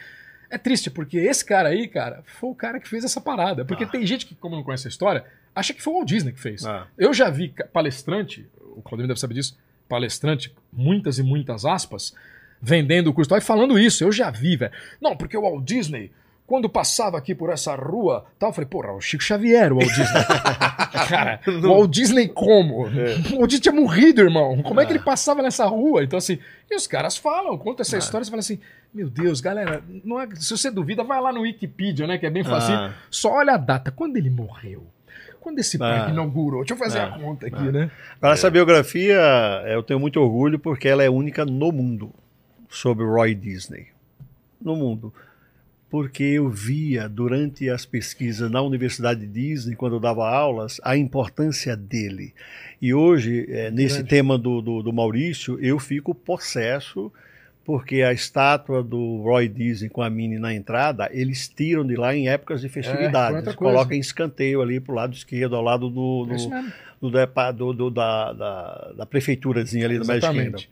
É 0.48 0.56
triste, 0.56 0.90
porque 0.90 1.19
esse 1.19 1.44
cara 1.44 1.69
aí, 1.69 1.86
cara, 1.86 2.23
foi 2.24 2.48
o 2.48 2.55
cara 2.55 2.81
que 2.81 2.89
fez 2.89 3.05
essa 3.05 3.20
parada. 3.20 3.66
Porque 3.66 3.85
tem 3.85 4.06
gente 4.06 4.24
que, 4.24 4.35
como 4.35 4.56
não 4.56 4.62
conhece 4.62 4.89
a 4.89 4.90
história, 4.90 5.27
acha 5.55 5.74
que 5.74 5.82
foi 5.82 5.93
o 5.93 5.97
Walt 5.97 6.09
Disney 6.09 6.32
que 6.32 6.40
fez. 6.40 6.65
Ah. 6.65 6.86
Eu 6.97 7.12
já 7.12 7.28
vi 7.28 7.52
palestrante, 7.70 8.48
o 8.74 8.81
Claudemir 8.81 9.09
deve 9.09 9.20
saber 9.20 9.35
disso, 9.35 9.59
palestrante, 9.86 10.55
muitas 10.73 11.19
e 11.19 11.23
muitas 11.23 11.66
aspas, 11.66 12.15
vendendo 12.62 13.09
o 13.09 13.12
curso 13.12 13.36
e 13.36 13.43
falando 13.43 13.78
isso. 13.78 14.02
Eu 14.02 14.10
já 14.10 14.31
vi, 14.31 14.56
velho. 14.56 14.73
Não, 15.02 15.15
porque 15.15 15.36
o 15.36 15.43
Walt 15.43 15.65
Disney, 15.65 16.10
quando 16.49 16.66
passava 16.66 17.19
aqui 17.19 17.35
por 17.35 17.51
essa 17.51 17.77
rua, 17.77 18.25
tal, 18.39 18.49
eu 18.49 18.53
falei, 18.55 18.66
porra, 18.69 18.91
o 18.95 19.01
Chico 19.03 19.23
Xavier, 19.23 19.70
o 19.70 19.77
Walt 19.77 19.89
Disney. 19.91 20.25
Cara, 21.09 21.41
o 21.47 21.61
Walt 21.69 21.91
Disney 21.91 22.27
como? 22.29 22.87
O 22.87 23.37
Walt 23.39 23.51
Disney 23.51 23.61
tinha 23.61 23.75
morrido, 23.75 24.23
irmão. 24.23 24.62
Como 24.62 24.81
é 24.81 24.87
que 24.87 24.93
ele 24.93 24.99
passava 24.99 25.43
nessa 25.43 25.66
rua? 25.66 26.03
Então, 26.03 26.16
assim, 26.16 26.39
e 26.70 26.75
os 26.75 26.87
caras 26.87 27.19
falam, 27.19 27.57
contam 27.59 27.83
essa 27.83 27.99
história, 27.99 28.25
você 28.25 28.31
fala 28.31 28.41
assim, 28.41 28.59
meu 28.95 29.11
Deus, 29.11 29.43
galera, 29.43 29.85
não 30.03 30.19
é- 30.19 30.27
se 30.37 30.51
você 30.57 30.70
duvida, 30.70 31.05
vai 31.05 31.20
lá 31.20 31.31
no 31.33 31.43
Wikipedia, 31.43 32.07
né, 32.07 32.16
que 32.16 32.25
é 32.25 32.31
bem 32.31 32.43
fácil. 32.43 32.75
Ah. 32.75 32.95
Só 33.11 33.31
olha 33.35 33.53
a 33.53 33.59
data, 33.59 33.91
quando 33.91 34.16
ele 34.16 34.31
morreu. 34.31 34.87
Quando 35.41 35.59
esse 35.59 35.77
parque 35.79 36.11
Ah. 36.11 36.12
inaugurou? 36.12 36.61
Deixa 36.61 36.75
eu 36.75 36.79
fazer 36.79 36.99
Ah. 37.01 37.15
a 37.15 37.19
conta 37.19 37.47
aqui, 37.47 37.62
né? 37.70 37.91
Agora, 38.16 38.33
essa 38.35 38.51
biografia 38.51 39.16
eh, 39.66 39.75
eu 39.75 39.83
tenho 39.83 40.01
muito 40.01 40.19
orgulho 40.19 40.59
porque 40.59 40.89
ela 40.89 41.05
é 41.05 41.11
única 41.11 41.45
no 41.45 41.70
mundo 41.70 42.11
sobre 42.70 43.05
o 43.05 43.12
Roy 43.15 43.35
Disney. 43.35 43.89
No 44.61 44.75
mundo. 44.75 45.12
Porque 45.90 46.23
eu 46.23 46.48
via 46.51 47.09
durante 47.09 47.69
as 47.70 47.86
pesquisas 47.86 48.51
na 48.51 48.60
Universidade 48.60 49.27
Disney, 49.27 49.74
quando 49.74 49.97
eu 49.97 50.01
dava 50.01 50.28
aulas, 50.28 50.78
a 50.85 50.97
importância 50.97 51.74
dele. 51.77 52.35
E 52.81 52.93
hoje, 52.93 53.47
eh, 53.48 53.70
nesse 53.70 53.97
Grande. 53.97 54.10
tema 54.10 54.36
do, 54.39 54.60
do, 54.60 54.82
do 54.82 54.93
Maurício, 54.93 55.59
eu 55.60 55.78
fico 55.78 56.15
possesso 56.15 57.10
porque 57.65 58.01
a 58.02 58.15
estátua 58.15 58.82
do 58.82 59.20
Roy 59.23 59.47
Disney 59.47 59.90
com 59.90 60.01
a 60.01 60.09
Minnie 60.09 60.39
na 60.39 60.55
entrada, 60.55 61.09
eles 61.12 61.48
tiram 61.48 61.86
de 61.86 61.97
lá 61.97 62.15
em 62.16 62.27
épocas 62.27 62.62
de 62.62 62.69
festividades. 62.70 63.44
coisa. 63.55 63.56
colocam 63.74 63.94
em 63.94 64.01
escanteio 64.01 64.62
ali 64.62 64.81
pro 64.81 64.94
lado 64.94 65.15
esquerdo, 65.15 65.55
ao 65.55 65.62
lado 65.62 65.90
do, 65.90 66.24
do, 66.24 66.35
É 67.19 67.52
do, 67.52 67.73
do- 67.74 67.90
da, 67.90 68.32
da, 68.32 68.93
da 68.97 69.06
prefeiturazinha 69.06 69.85
ali 69.85 69.97
Exatamente. 69.97 70.69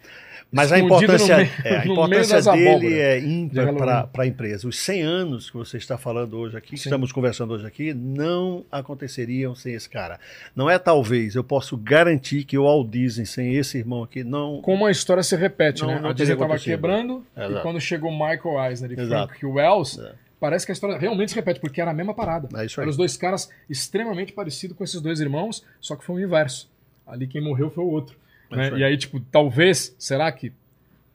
Mas 0.51 0.71
a 0.73 0.79
importância, 0.79 1.37
meio- 1.37 1.51
é, 1.65 1.77
a 1.79 1.87
importância 1.87 2.41
dele 2.53 2.69
abóboras 2.69 2.93
é 2.93 3.21
ímpar 3.21 4.07
para 4.09 4.25
a 4.25 4.27
empresa. 4.27 4.67
Os 4.69 4.79
100 4.79 5.03
anos 5.03 5.51
que 5.51 5.57
você 5.57 5.77
está 5.77 5.99
falando 5.99 6.39
hoje 6.39 6.57
aqui, 6.57 6.71
que 6.71 6.77
Sim. 6.79 6.89
estamos 6.89 7.11
conversando 7.13 7.53
hoje 7.53 7.67
aqui, 7.67 7.93
não 7.93 8.65
aconteceriam 8.71 9.55
sem 9.55 9.75
esse 9.75 9.91
cara. 9.91 10.19
Não 10.55 10.71
é 10.71 10.79
talvez, 10.79 11.35
eu 11.35 11.43
posso 11.45 11.77
garantir 11.77 12.45
que 12.45 12.57
o 12.57 12.63
Walt 12.63 12.89
Disney 12.89 13.27
sem 13.27 13.55
esse 13.57 13.79
irmão 13.79 14.03
aqui 14.05 14.23
não... 14.23 14.61
Como 14.63 14.87
a 14.87 14.91
história 14.91 15.23
se 15.23 15.35
repete, 15.37 15.83
Não- 15.83 15.89
né? 15.89 16.01
não 16.01 16.11
a 16.11 16.13
Disney 16.13 16.35
estava 16.35 16.59
quebrando 16.59 17.27
e 17.37 17.41
Exato. 17.41 17.63
quando 17.63 17.81
chegou 17.81 18.11
Michael 18.13 18.65
Eisner 18.71 18.93
e 18.93 19.01
Exato. 19.01 19.29
Frank 19.35 19.47
Wells, 19.47 19.99
É. 20.01 20.13
parece 20.39 20.65
que 20.65 20.73
a 20.73 20.75
história 20.75 20.97
realmente 20.97 21.31
se 21.31 21.35
repete, 21.35 21.59
porque 21.61 21.81
era 21.81 21.91
a 21.91 21.95
mesma 21.95 22.15
parada. 22.15 22.49
É. 22.55 22.67
Eram 22.81 22.89
os 22.91 22.97
dois 22.97 23.17
caras 23.17 23.51
extremamente 23.69 24.33
parecidos 24.33 24.77
com 24.77 24.85
esses 24.85 25.01
dois 25.01 25.19
irmãos, 25.21 25.65
só 25.81 25.97
que 25.97 26.05
foi 26.05 26.23
o 26.23 26.25
inverso. 26.25 26.71
Ali 27.07 27.27
quem 27.27 27.43
morreu 27.43 27.69
foi 27.71 27.83
o 27.85 27.89
outro. 27.89 28.17
É 28.51 28.57
né? 28.57 28.79
E 28.79 28.85
aí, 28.85 28.97
tipo, 28.97 29.21
talvez, 29.21 29.95
será 29.99 30.31
que. 30.33 30.53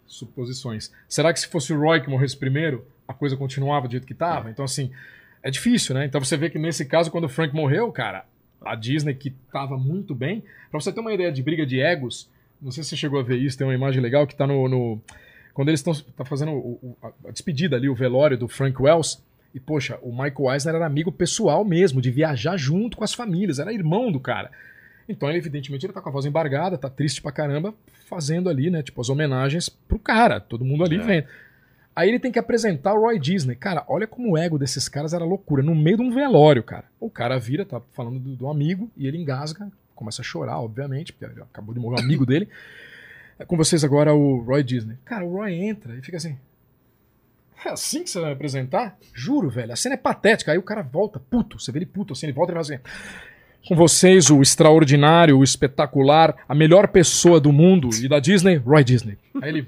Suposições. 0.08 0.92
Será 1.08 1.32
que 1.32 1.40
se 1.40 1.48
fosse 1.48 1.72
o 1.74 1.80
Roy 1.80 2.02
que 2.02 2.10
morresse 2.10 2.36
primeiro, 2.36 2.86
a 3.08 3.14
coisa 3.14 3.38
continuava 3.38 3.88
do 3.88 3.92
jeito 3.92 4.06
que 4.06 4.14
estava? 4.14 4.50
Então, 4.50 4.66
assim, 4.66 4.92
é 5.42 5.50
difícil, 5.50 5.96
né? 5.96 6.06
Então 6.06 6.20
você 6.24 6.36
vê 6.36 6.50
que 6.50 6.60
nesse 6.60 6.86
caso, 6.86 7.10
quando 7.10 7.26
o 7.26 7.30
Frank 7.30 7.56
morreu, 7.56 7.90
cara, 7.92 8.26
a 8.64 8.76
Disney, 8.76 9.14
que 9.14 9.30
tava 9.52 9.78
muito 9.78 10.14
bem. 10.14 10.44
Pra 10.70 10.80
você 10.80 10.92
ter 10.92 11.00
uma 11.00 11.14
ideia 11.14 11.32
de 11.32 11.42
briga 11.42 11.66
de 11.66 11.80
egos, 11.80 12.30
não 12.62 12.72
sei 12.72 12.84
se 12.84 12.90
você 12.90 12.98
chegou 12.98 13.20
a 13.20 13.24
ver 13.24 13.38
isso, 13.38 13.58
tem 13.58 13.66
uma 13.66 13.74
imagem 13.74 14.02
legal 14.02 14.28
que 14.28 14.36
tá 14.36 14.46
no. 14.46 14.68
no- 14.68 15.02
quando 15.54 15.68
eles 15.70 15.80
estão 15.82 15.94
tá 16.16 16.24
fazendo 16.24 16.52
o- 16.52 16.80
o- 16.82 16.98
a- 17.02 17.12
a 17.28 17.32
despedida 17.32 17.76
ali, 17.76 17.90
o 17.90 17.96
velório 17.96 18.38
do 18.38 18.48
Frank 18.48 18.82
Wells. 18.82 19.22
E, 19.54 19.60
poxa, 19.60 19.98
o 20.02 20.12
Michael 20.12 20.54
Eisner 20.54 20.76
era 20.76 20.86
amigo 20.86 21.12
pessoal 21.12 21.66
mesmo, 21.66 22.02
de 22.02 22.10
viajar 22.10 22.56
junto 22.56 22.96
com 22.96 23.04
as 23.04 23.14
famílias, 23.14 23.60
era 23.60 23.74
irmão 23.74 24.10
do 24.12 24.20
cara. 24.20 24.50
Então, 25.08 25.28
ele, 25.30 25.38
evidentemente, 25.38 25.86
ele 25.86 25.94
tá 25.94 26.02
com 26.02 26.10
a 26.10 26.12
voz 26.12 26.26
embargada, 26.26 26.78
tá 26.78 26.90
triste 26.90 27.22
pra 27.22 27.32
caramba, 27.32 27.74
fazendo 28.08 28.50
ali, 28.50 28.70
né, 28.70 28.82
tipo, 28.84 29.00
as 29.02 29.10
homenagens 29.10 29.68
pro 29.70 30.00
cara, 30.00 30.40
todo 30.40 30.64
mundo 30.66 30.84
ali 30.84 30.98
É. 30.98 31.00
vendo. 31.04 31.28
Aí 31.94 32.08
ele 32.08 32.20
tem 32.20 32.32
que 32.32 32.40
apresentar 32.40 32.94
o 32.94 33.02
Roy 33.02 33.20
Disney. 33.20 33.54
Cara, 33.56 33.84
olha 33.88 34.08
como 34.08 34.32
o 34.32 34.38
ego 34.38 34.58
desses 34.58 34.88
caras 34.88 35.14
era 35.14 35.26
loucura. 35.26 35.62
No 35.62 35.76
meio 35.76 35.98
de 35.98 36.04
um 36.04 36.12
velório, 36.12 36.64
cara. 36.64 36.86
O 37.00 37.10
cara 37.10 37.38
vira, 37.38 37.66
tá 37.66 37.82
falando 37.92 38.18
do, 38.18 38.36
do 38.36 38.48
amigo, 38.48 38.90
e 38.96 39.06
ele 39.08 39.18
engasga, 39.18 39.70
começa 39.94 40.22
a 40.22 40.26
chorar, 40.26 40.60
obviamente, 40.62 41.12
porque 41.12 41.26
acabou 41.42 41.74
de 41.74 41.82
morrer 41.82 42.02
um 42.02 42.06
amigo 42.06 42.26
dele. 42.26 42.48
É 43.38 43.44
com 43.44 43.58
vocês 43.58 43.84
agora 43.84 44.14
o 44.14 44.40
Roy 44.42 44.64
Disney. 44.64 44.98
Cara, 45.04 45.26
o 45.26 45.34
Roy 45.34 45.54
entra 45.54 45.94
e 45.98 46.02
fica 46.02 46.16
assim. 46.16 46.38
É 47.66 47.70
assim 47.70 48.04
que 48.04 48.10
você 48.10 48.20
vai 48.20 48.30
me 48.30 48.36
apresentar? 48.36 48.98
Juro, 49.14 49.50
velho. 49.50 49.74
A 49.74 49.76
cena 49.76 49.96
é 49.96 49.98
patética. 49.98 50.52
Aí 50.52 50.58
o 50.58 50.64
cara 50.64 50.82
volta, 50.82 51.20
puto. 51.20 51.60
Você 51.60 51.72
vê 51.72 51.80
ele 51.80 51.86
puto 51.86 52.14
assim, 52.14 52.26
ele 52.28 52.34
volta 52.34 52.52
e 52.52 52.56
fala 52.56 52.62
assim. 52.62 52.80
Com 53.68 53.76
vocês, 53.76 54.30
o 54.30 54.42
extraordinário, 54.42 55.38
o 55.38 55.44
espetacular, 55.44 56.36
a 56.48 56.56
melhor 56.56 56.88
pessoa 56.88 57.40
do 57.40 57.52
mundo 57.52 57.90
e 58.02 58.08
da 58.08 58.20
Disney, 58.20 58.56
Roy 58.56 58.84
Disney. 58.84 59.18
Aí 59.42 59.50
ele. 59.50 59.68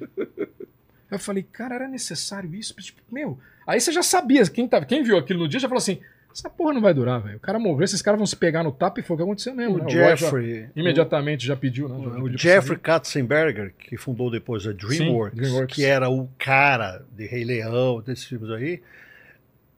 Eu 1.11 1.19
falei, 1.19 1.43
cara, 1.43 1.75
era 1.75 1.87
necessário 1.87 2.53
isso? 2.55 2.73
Tipo, 2.75 3.01
meu. 3.11 3.37
Aí 3.67 3.79
você 3.79 3.91
já 3.91 4.01
sabia, 4.03 4.43
quem, 4.49 4.67
tava, 4.67 4.85
quem 4.85 5.03
viu 5.03 5.17
aquilo 5.17 5.41
no 5.41 5.47
dia 5.47 5.59
já 5.59 5.67
falou 5.69 5.77
assim: 5.77 5.99
essa 6.33 6.49
porra 6.49 6.73
não 6.73 6.81
vai 6.81 6.93
durar, 6.93 7.21
velho. 7.21 7.37
O 7.37 7.39
cara 7.39 7.59
morreu, 7.59 7.83
esses 7.85 8.01
caras 8.01 8.17
vão 8.17 8.25
se 8.25 8.35
pegar 8.35 8.63
no 8.63 8.71
tapa 8.71 8.99
e 8.99 9.03
foi 9.03 9.13
o 9.13 9.17
que 9.17 9.23
aconteceu 9.23 9.53
mesmo. 9.53 9.77
né? 9.77 9.83
O 9.83 9.85
Roy 9.85 9.93
já 9.93 10.15
Jeffrey. 10.15 10.65
imediatamente 10.75 11.45
já 11.45 11.55
pediu, 11.55 11.87
né? 11.87 11.95
Já 12.03 12.09
O, 12.19 12.23
pediu 12.23 12.37
Jeffrey 12.39 12.77
Katzenberger, 12.79 13.73
que 13.77 13.95
fundou 13.95 14.31
depois 14.31 14.65
a 14.65 14.71
DreamWorks, 14.73 15.37
DreamWorks. 15.37 15.75
que 15.75 15.85
era 15.85 16.09
o 16.09 16.27
cara 16.39 17.03
de 17.15 17.27
Rei 17.27 17.43
Leão, 17.45 18.01
desses 18.01 18.25
filmes 18.25 18.49
aí, 18.49 18.81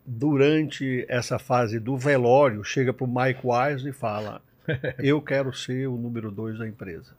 durante 0.05 1.05
essa 1.09 1.39
fase 1.39 1.79
do 1.79 1.97
velório, 1.97 2.63
chega 2.63 2.93
pro 2.93 3.07
Mike 3.07 3.41
Wise 3.43 3.89
e 3.89 3.91
fala: 3.91 4.41
Eu 4.99 5.21
quero 5.21 5.53
ser 5.53 5.87
o 5.87 5.95
número 5.97 6.31
dois 6.31 6.57
da 6.59 6.67
empresa. 6.67 7.11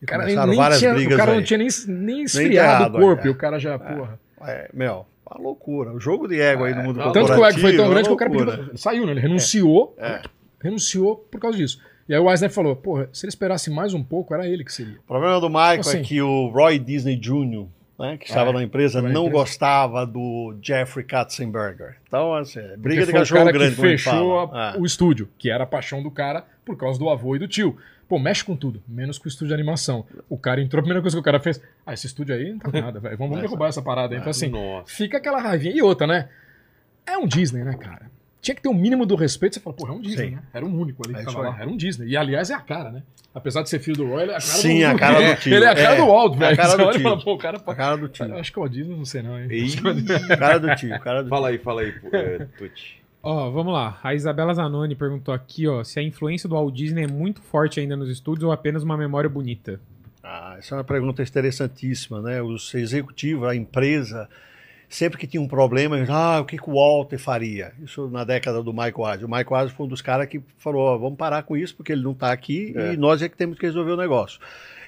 E 0.00 0.04
O 0.04 0.06
cara, 0.06 0.22
começaram 0.22 0.48
nem 0.48 0.56
várias 0.58 0.78
tinha, 0.78 0.94
brigas 0.94 1.14
o 1.14 1.16
cara 1.16 1.32
aí. 1.32 1.36
não 1.38 1.44
tinha 1.44 1.58
nem, 1.58 1.68
nem 1.88 2.22
esfriado 2.22 2.52
enterrado 2.54 2.96
o 2.98 3.00
corpo 3.00 3.26
e 3.26 3.30
o 3.30 3.34
cara 3.34 3.58
já, 3.58 3.78
porra. 3.78 4.20
É, 4.42 4.68
meu, 4.72 5.06
uma 5.28 5.42
loucura. 5.42 5.92
O 5.92 5.98
jogo 6.00 6.28
de 6.28 6.40
ego 6.40 6.64
aí 6.64 6.74
no 6.74 6.82
mundo 6.82 7.00
Tanto 7.12 7.32
que 7.32 7.40
o 7.40 7.44
ego 7.44 7.58
foi 7.58 7.76
tão 7.76 7.86
corporativo, 7.86 7.90
grande 7.90 8.08
que 8.08 8.14
o 8.14 8.16
cara 8.16 8.30
pediu, 8.30 8.76
saiu, 8.78 9.06
né? 9.06 9.12
Ele 9.12 9.20
renunciou, 9.20 9.94
É. 9.98 10.22
renunciou 10.62 11.16
por 11.30 11.40
causa 11.40 11.56
disso. 11.56 11.80
E 12.08 12.14
aí 12.14 12.20
o 12.20 12.30
Eisner 12.30 12.50
falou, 12.50 12.76
porra, 12.76 13.08
se 13.12 13.24
ele 13.26 13.30
esperasse 13.30 13.68
mais 13.68 13.92
um 13.92 14.04
pouco, 14.04 14.32
era 14.32 14.46
ele 14.46 14.62
que 14.64 14.72
seria. 14.72 14.96
O 14.98 15.02
problema 15.08 15.40
do 15.40 15.48
Michael 15.48 15.80
Assim. 15.80 15.98
é 15.98 16.02
que 16.02 16.22
o 16.22 16.48
Roy 16.48 16.78
Disney 16.78 17.16
Jr., 17.16 17.66
né, 17.98 18.16
que 18.16 18.26
estava 18.26 18.50
É, 18.50 18.52
na 18.52 18.62
empresa, 18.62 19.00
não 19.00 19.08
empresa. 19.26 19.30
gostava 19.30 20.06
do 20.06 20.54
Jeffrey 20.62 21.04
Katzenberger. 21.04 21.96
Então, 22.06 22.34
assim, 22.34 22.58
é 22.60 22.76
briga 22.76 23.02
Porque 23.02 23.06
de 23.06 23.12
cachorro 23.12 23.40
cara 23.40 23.52
grande, 23.52 23.74
que 23.76 23.80
fechou 23.80 24.50
a- 24.52 24.74
É. 24.76 24.78
o 24.80 24.84
estúdio, 24.84 25.28
que 25.38 25.50
era 25.50 25.64
a 25.64 25.66
paixão 25.66 26.02
do 26.02 26.10
cara 26.10 26.44
por 26.64 26.76
causa 26.76 26.98
do 26.98 27.08
avô 27.08 27.34
e 27.36 27.38
do 27.38 27.48
tio. 27.48 27.76
Pô, 28.08 28.18
mexe 28.20 28.44
com 28.44 28.54
tudo, 28.54 28.80
menos 28.86 29.18
com 29.18 29.24
o 29.24 29.28
estúdio 29.28 29.48
de 29.48 29.54
animação. 29.54 30.06
O 30.28 30.38
cara 30.38 30.60
entrou, 30.60 30.78
a 30.78 30.82
primeira 30.82 31.00
coisa 31.02 31.16
que 31.16 31.20
o 31.20 31.24
cara 31.24 31.40
fez, 31.40 31.60
ah, 31.84 31.92
esse 31.92 32.06
estúdio 32.06 32.34
aí 32.36 32.52
não 32.52 32.58
tá 32.60 32.70
com 32.70 32.80
nada, 32.80 33.00
velho. 33.00 33.16
Vamos, 33.18 33.30
vamos 33.34 33.40
derrubar 33.48 33.68
essa 33.68 33.82
parada 33.82 34.14
aí. 34.14 34.20
Então, 34.20 34.30
assim, 34.30 34.48
Nossa. 34.48 34.94
fica 34.94 35.16
aquela 35.16 35.40
raivinha. 35.40 35.74
E 35.74 35.82
outra, 35.82 36.06
né? 36.06 36.28
É 37.04 37.16
um 37.18 37.26
Disney, 37.26 37.64
né, 37.64 37.74
cara? 37.74 38.10
Tinha 38.46 38.54
que 38.54 38.62
ter 38.62 38.68
um 38.68 38.74
mínimo 38.74 39.04
do 39.04 39.16
respeito. 39.16 39.54
Você 39.54 39.60
fala, 39.60 39.74
porra, 39.74 39.92
é 39.92 39.96
um 39.96 40.00
Disney, 40.00 40.28
Sim. 40.28 40.34
né? 40.36 40.42
Era 40.54 40.64
um 40.64 40.80
único 40.80 41.02
ali 41.04 41.14
que 41.16 41.20
É 41.20 41.24
tava 41.24 41.40
lá. 41.48 41.56
Era 41.58 41.68
um 41.68 41.76
Disney. 41.76 42.06
E, 42.06 42.16
aliás, 42.16 42.48
é 42.48 42.54
a 42.54 42.60
cara, 42.60 42.92
né? 42.92 43.02
Apesar 43.34 43.62
de 43.62 43.68
ser 43.68 43.80
filho 43.80 43.96
do 43.96 44.06
Roy, 44.06 44.22
ele 44.22 44.30
é 44.30 44.36
a 44.36 44.38
cara 44.38 44.42
Sim, 44.52 44.78
do 44.80 44.86
a 44.86 44.94
cara 44.96 45.34
do 45.34 45.34
tio. 45.42 45.54
Ele 45.54 45.64
é 45.64 45.68
a 45.68 45.74
cara 45.74 45.94
É, 45.94 45.96
do 45.96 46.06
Walt, 46.06 46.34
a 46.34 46.38
velho. 46.38 46.56
cara 46.56 46.68
Você 46.70 46.76
do 46.76 46.82
olha 46.84 46.90
e 46.90 46.92
tio. 46.94 47.02
fala, 47.02 47.22
pô, 47.24 47.34
o 47.34 47.38
cara... 47.38 47.60
A 47.66 47.74
cara 47.74 47.96
do 47.96 48.08
tio. 48.08 48.34
acho 48.38 48.52
que 48.52 48.58
é 48.60 48.62
o 48.62 48.68
Disney, 48.68 48.96
não 48.96 49.04
sei 49.04 49.22
não, 49.22 49.36
hein? 49.36 49.48
Ih, 49.50 49.76
cara 50.38 50.58
do 50.58 50.74
tio. 50.76 51.00
Cara 51.00 51.22
do 51.24 51.28
Fala 51.28 51.48
aí, 51.48 51.58
fala 51.58 51.80
aí, 51.80 51.92
é, 52.12 52.46
Tuti. 52.56 53.02
Ó, 53.20 53.50
vamos 53.50 53.72
lá. 53.72 53.98
A 54.04 54.14
Isabela 54.14 54.54
Zanoni 54.54 54.94
perguntou 54.94 55.34
aqui, 55.34 55.66
ó, 55.66 55.82
se 55.82 55.98
a 55.98 56.02
influência 56.04 56.48
do 56.48 56.54
Walt 56.54 56.72
Disney 56.72 57.02
é 57.02 57.08
muito 57.08 57.42
forte 57.42 57.80
ainda 57.80 57.96
nos 57.96 58.08
estúdios 58.08 58.44
ou 58.44 58.52
apenas 58.52 58.84
uma 58.84 58.96
memória 58.96 59.28
bonita. 59.28 59.80
Ah, 60.22 60.54
essa 60.56 60.76
é 60.76 60.78
uma 60.78 60.84
pergunta 60.84 61.20
interessantíssima, 61.22 62.22
né? 62.22 62.40
Os 62.40 62.72
executivos, 62.74 63.48
a 63.48 63.56
empresa, 63.56 64.28
sempre 64.88 65.18
que 65.18 65.26
tinha 65.26 65.40
um 65.40 65.48
problema, 65.48 65.96
ah, 66.08 66.40
o 66.40 66.44
que, 66.44 66.56
que 66.56 66.70
o 66.70 66.74
Walter 66.74 67.18
faria? 67.18 67.72
Isso 67.82 68.08
na 68.08 68.24
década 68.24 68.62
do 68.62 68.72
Michael 68.72 68.94
Wise. 68.98 69.24
O 69.24 69.28
Michael 69.28 69.62
Wise 69.62 69.74
foi 69.74 69.86
um 69.86 69.88
dos 69.88 70.00
caras 70.02 70.26
que 70.28 70.40
falou, 70.58 70.82
ó, 70.82 70.96
vamos 70.98 71.16
parar 71.18 71.42
com 71.42 71.56
isso, 71.56 71.74
porque 71.74 71.92
ele 71.92 72.02
não 72.02 72.12
está 72.12 72.32
aqui 72.32 72.72
É. 72.76 72.94
e 72.94 72.96
nós 72.96 73.22
é 73.22 73.28
que 73.28 73.36
temos 73.36 73.58
que 73.58 73.66
resolver 73.66 73.92
o 73.92 73.96
negócio. 73.96 74.40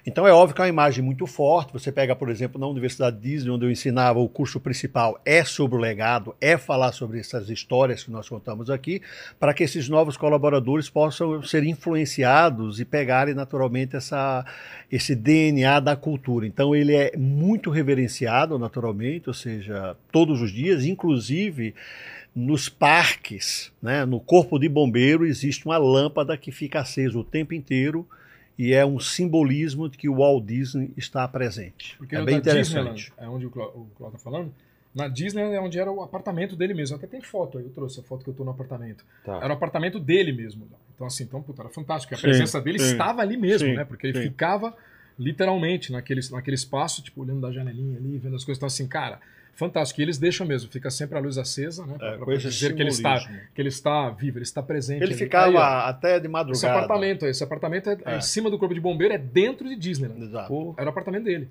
Então 0.09 0.27
é 0.27 0.33
óbvio 0.33 0.55
que 0.55 0.63
é 0.63 0.65
uma 0.65 0.71
imagem 0.71 1.05
muito 1.05 1.27
forte. 1.27 1.71
Você 1.71 1.93
pega, 1.93 2.17
por 2.17 2.31
exemplo, 2.31 2.59
na 2.59 2.67
Universidade 2.67 3.19
Disney, 3.19 3.51
onde 3.51 3.67
eu 3.67 3.71
ensinava, 3.71 4.19
o 4.19 4.27
curso 4.27 4.59
principal 4.59 5.21
é 5.23 5.45
sobre 5.45 5.77
o 5.77 5.79
legado, 5.79 6.35
é 6.41 6.57
falar 6.57 6.93
sobre 6.93 7.21
essas 7.21 7.51
histórias 7.51 8.05
que 8.05 8.11
nós 8.11 8.27
contamos 8.27 8.71
aqui, 8.71 9.03
para 9.39 9.53
que 9.53 9.63
esses 9.63 9.87
novos 9.87 10.17
colaboradores 10.17 10.89
possam 10.89 11.43
ser 11.43 11.63
influenciados 11.63 12.81
e 12.81 12.87
pegarem 12.87 13.35
naturalmente 13.35 13.97
essa, 13.97 14.47
esse 14.91 15.15
DNA 15.15 15.79
da 15.79 15.95
cultura. 15.95 16.47
Então 16.47 16.75
ele 16.75 16.95
é 16.95 17.15
muito 17.15 17.69
reverenciado 17.69 18.59
naturalmente, 18.59 19.29
ou 19.29 19.35
seja, 19.35 19.95
todos 20.11 20.41
os 20.41 20.51
dias, 20.51 20.87
inclusive 20.87 21.75
nos 22.35 22.67
parques, 22.71 23.71
né, 23.83 24.07
no 24.07 24.21
corpo 24.21 24.59
de 24.59 24.71
bombeiro 24.71 25.27
existe 25.27 25.67
uma 25.67 25.77
lâmpada 25.77 26.35
que 26.35 26.51
fica 26.51 26.81
acesa 26.81 27.19
o 27.19 27.25
tempo 27.25 27.53
inteiro 27.53 28.09
e 28.59 28.75
é 28.75 28.85
um 28.85 28.99
simbolismo 28.99 29.89
de 29.89 29.97
que 29.97 30.09
o 30.09 30.17
Walt 30.17 30.45
Disney 30.45 30.93
está 30.97 31.27
presente. 31.29 31.97
Porque 31.97 32.17
é 32.17 32.23
bem 32.23 32.37
interessante. 32.37 32.95
Disneyland, 32.95 33.13
é 33.17 33.29
onde 33.29 33.47
o 33.47 33.51
Cláudio 33.51 34.11
tá 34.13 34.19
falando, 34.19 34.53
na 34.95 35.07
Disney 35.07 35.43
é 35.43 35.61
onde 35.61 35.79
era 35.79 35.91
o 35.91 36.03
apartamento 36.03 36.57
dele 36.57 36.75
mesmo. 36.75 36.97
Até 36.97 37.07
tem 37.07 37.21
foto 37.21 37.59
aí, 37.59 37.65
eu 37.65 37.71
trouxe 37.71 38.01
a 38.01 38.03
foto 38.03 38.25
que 38.25 38.31
eu 38.31 38.35
tô 38.35 38.45
no 38.45 38.51
apartamento. 38.51 39.05
Tá. 39.25 39.37
Era 39.37 39.51
o 39.51 39.57
apartamento 39.57 40.01
dele 40.01 40.33
mesmo. 40.33 40.67
Então, 40.95 41.07
assim, 41.07 41.23
então, 41.23 41.41
puta, 41.41 41.63
era 41.63 41.69
fantástico. 41.69 42.15
A 42.15 42.17
Sim, 42.17 42.23
presença 42.23 42.61
dele 42.61 42.81
sim. 42.81 42.91
estava 42.91 43.23
ali 43.23 43.37
mesmo, 43.37 43.69
Sim, 43.69 43.75
né? 43.77 43.85
Porque 43.85 44.09
ele 44.09 44.19
sim. 44.19 44.25
ficava 44.25 44.77
literalmente 45.17 45.93
naquele, 45.93 46.21
naquele 46.33 46.57
espaço, 46.57 47.01
tipo, 47.03 47.23
olhando 47.23 47.41
da 47.41 47.53
janelinha 47.53 47.97
ali, 47.97 48.19
vendo 48.19 48.35
as 48.35 48.45
coisas. 48.45 48.59
Então, 48.59 48.67
assim, 48.67 48.89
cara, 48.89 49.21
fantástico. 49.59 50.01
E 50.01 50.05
eles 50.05 50.19
deixam 50.19 50.47
mesmo, 50.47 50.71
fica 50.71 50.89
sempre 50.89 51.19
a 51.19 51.21
luz 51.21 51.37
acesa, 51.37 51.85
né? 51.85 51.97
É, 52.01 52.35
esse 52.35 52.49
dizer 52.49 52.75
que 52.77 52.81
ele, 52.81 52.91
está, 52.91 53.19
que 53.53 53.61
ele 53.61 53.69
está 53.69 54.09
vivo, 54.11 54.39
ele 54.39 54.45
está 54.45 54.63
presente. 54.63 55.03
Ele 55.03 55.13
ali. 55.13 55.15
ficava 55.15 55.49
Aí, 55.49 55.55
ó, 55.57 55.89
até 55.89 56.13
de 56.21 56.27
esse 56.27 56.29
madrugada. 56.29 56.69
apartamento, 56.75 57.27
esse 57.27 57.43
apartamento 57.43 57.91
é, 57.91 57.99
é 58.05 58.15
É. 58.15 58.17
em 58.19 58.21
cima 58.21 58.49
do 58.49 58.59
corpo 58.59 58.73
de 58.73 58.81
bombeiro, 58.81 59.13
é 59.13 59.19
dentro 59.19 59.69
de 59.69 59.75
Disney. 59.75 60.09
Né? 60.09 60.27
Exato. 60.27 60.75
Era 60.79 60.87
o 60.87 60.91
apartamento 60.91 61.25
dele. 61.25 61.49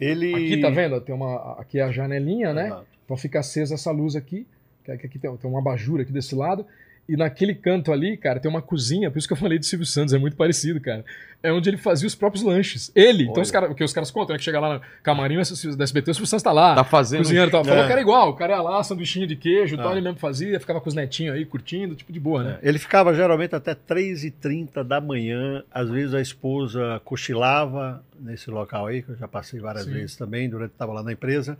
Ele 0.00 0.34
Aqui, 0.34 0.60
tá 0.60 0.70
vendo? 0.70 1.00
Tem 1.00 1.14
uma, 1.14 1.60
aqui 1.60 1.78
é 1.78 1.82
a 1.82 1.90
janelinha, 1.90 2.54
né? 2.54 2.66
Exato. 2.66 2.86
Então 3.04 3.16
fica 3.16 3.40
acesa 3.40 3.74
essa 3.74 3.90
luz 3.90 4.16
aqui, 4.16 4.46
que 4.84 4.90
aqui 4.90 5.06
aqui 5.06 5.18
tem, 5.18 5.36
tem 5.36 5.50
uma 5.50 5.58
abajur 5.60 6.00
aqui 6.00 6.12
desse 6.12 6.34
lado. 6.34 6.64
E 7.08 7.16
naquele 7.16 7.54
canto 7.54 7.90
ali, 7.90 8.18
cara, 8.18 8.38
tem 8.38 8.50
uma 8.50 8.60
cozinha, 8.60 9.10
por 9.10 9.18
isso 9.18 9.26
que 9.26 9.32
eu 9.32 9.36
falei 9.38 9.58
de 9.58 9.64
Silvio 9.64 9.86
Santos, 9.86 10.12
é 10.12 10.18
muito 10.18 10.36
parecido, 10.36 10.78
cara. 10.78 11.02
É 11.42 11.50
onde 11.50 11.70
ele 11.70 11.78
fazia 11.78 12.06
os 12.06 12.14
próprios 12.14 12.44
lanches. 12.44 12.92
Ele, 12.94 13.22
então 13.22 13.36
Olha. 13.36 13.42
os 13.44 13.50
caras, 13.50 13.68
porque 13.68 13.82
os 13.82 13.92
caras 13.94 14.10
contam, 14.10 14.34
né, 14.34 14.38
que 14.38 14.44
chega 14.44 14.60
lá 14.60 14.74
no 14.74 14.80
camarim 15.02 15.36
da 15.36 15.40
SBT, 15.84 16.10
o 16.10 16.14
Silvio 16.14 16.26
Santos 16.26 16.42
tá 16.42 16.52
lá, 16.52 16.74
Tá 16.74 16.84
fazendo. 16.84 17.20
cozinhando 17.20 17.48
e 17.48 17.52
tal. 17.52 17.64
Falou 17.64 17.82
É. 17.82 17.86
que 17.86 17.92
era 17.92 18.00
igual, 18.02 18.28
o 18.28 18.34
cara 18.34 18.56
ia 18.56 18.60
lá, 18.60 18.82
sanduichinho 18.84 19.26
de 19.26 19.36
queijo 19.36 19.74
e 19.74 19.78
tal, 19.78 19.88
É. 19.90 19.92
ele 19.92 20.00
mesmo 20.02 20.18
fazia, 20.18 20.60
ficava 20.60 20.82
com 20.82 20.88
os 20.90 20.94
netinhos 20.94 21.34
aí, 21.34 21.46
curtindo, 21.46 21.94
tipo 21.94 22.12
de 22.12 22.20
boa, 22.20 22.44
né? 22.44 22.58
Ele 22.62 22.78
ficava 22.78 23.14
geralmente 23.14 23.54
até 23.54 23.74
3h30 23.74 24.82
da 24.84 25.00
manhã. 25.00 25.62
Às 25.72 25.88
vezes 25.88 26.12
a 26.12 26.20
esposa 26.20 27.00
cochilava 27.06 28.02
nesse 28.20 28.50
local 28.50 28.86
aí, 28.86 29.00
que 29.02 29.10
eu 29.12 29.16
já 29.16 29.28
passei 29.28 29.60
várias 29.60 29.84
Sim. 29.84 29.92
vezes 29.92 30.14
também, 30.16 30.48
durante 30.50 30.70
que 30.70 30.74
estava 30.74 30.92
lá 30.92 31.02
na 31.02 31.12
empresa. 31.12 31.56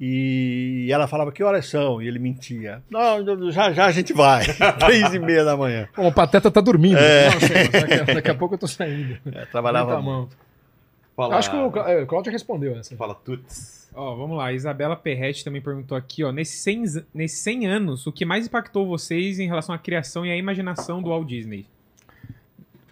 E 0.00 0.88
ela 0.90 1.06
falava 1.06 1.30
que 1.30 1.42
horas 1.42 1.66
são, 1.68 2.02
e 2.02 2.08
ele 2.08 2.18
mentia. 2.18 2.82
Não, 2.90 3.50
já 3.52 3.72
já 3.72 3.86
a 3.86 3.92
gente 3.92 4.12
vai. 4.12 4.44
Três 4.80 5.14
e 5.14 5.18
meia 5.18 5.44
da 5.44 5.56
manhã. 5.56 5.88
Bom, 5.96 6.08
o 6.08 6.12
Pateta 6.12 6.50
tá 6.50 6.60
dormindo. 6.60 6.98
É. 6.98 7.30
Não, 7.30 7.40
sei, 7.40 7.56
mas 7.72 7.82
daqui, 7.88 8.14
daqui 8.14 8.30
a 8.30 8.34
pouco 8.34 8.54
eu 8.54 8.58
tô 8.58 8.66
saindo. 8.66 9.16
É, 9.32 9.46
trabalhava 9.46 10.00
mão. 10.02 10.28
Fala, 11.16 11.36
Acho 11.36 11.50
que 11.50 11.56
o, 11.56 11.70
Clá- 11.70 11.90
é, 11.90 12.02
o 12.02 12.06
Cláudio 12.06 12.32
respondeu 12.32 12.76
essa. 12.76 12.96
Fala 12.96 13.14
Tuts. 13.14 13.88
Ó, 13.94 14.16
vamos 14.16 14.36
lá. 14.36 14.46
A 14.46 14.52
Isabela 14.52 14.96
Perretti 14.96 15.44
também 15.44 15.62
perguntou 15.62 15.96
aqui, 15.96 16.24
ó. 16.24 16.32
Nesses 16.32 16.60
100, 16.62 16.86
z- 16.86 17.04
nesses 17.14 17.38
100 17.38 17.66
anos, 17.68 18.06
o 18.08 18.12
que 18.12 18.24
mais 18.24 18.46
impactou 18.48 18.84
vocês 18.86 19.38
em 19.38 19.46
relação 19.46 19.72
à 19.72 19.78
criação 19.78 20.26
e 20.26 20.32
à 20.32 20.36
imaginação 20.36 21.00
do 21.00 21.10
Walt 21.10 21.26
Disney? 21.28 21.66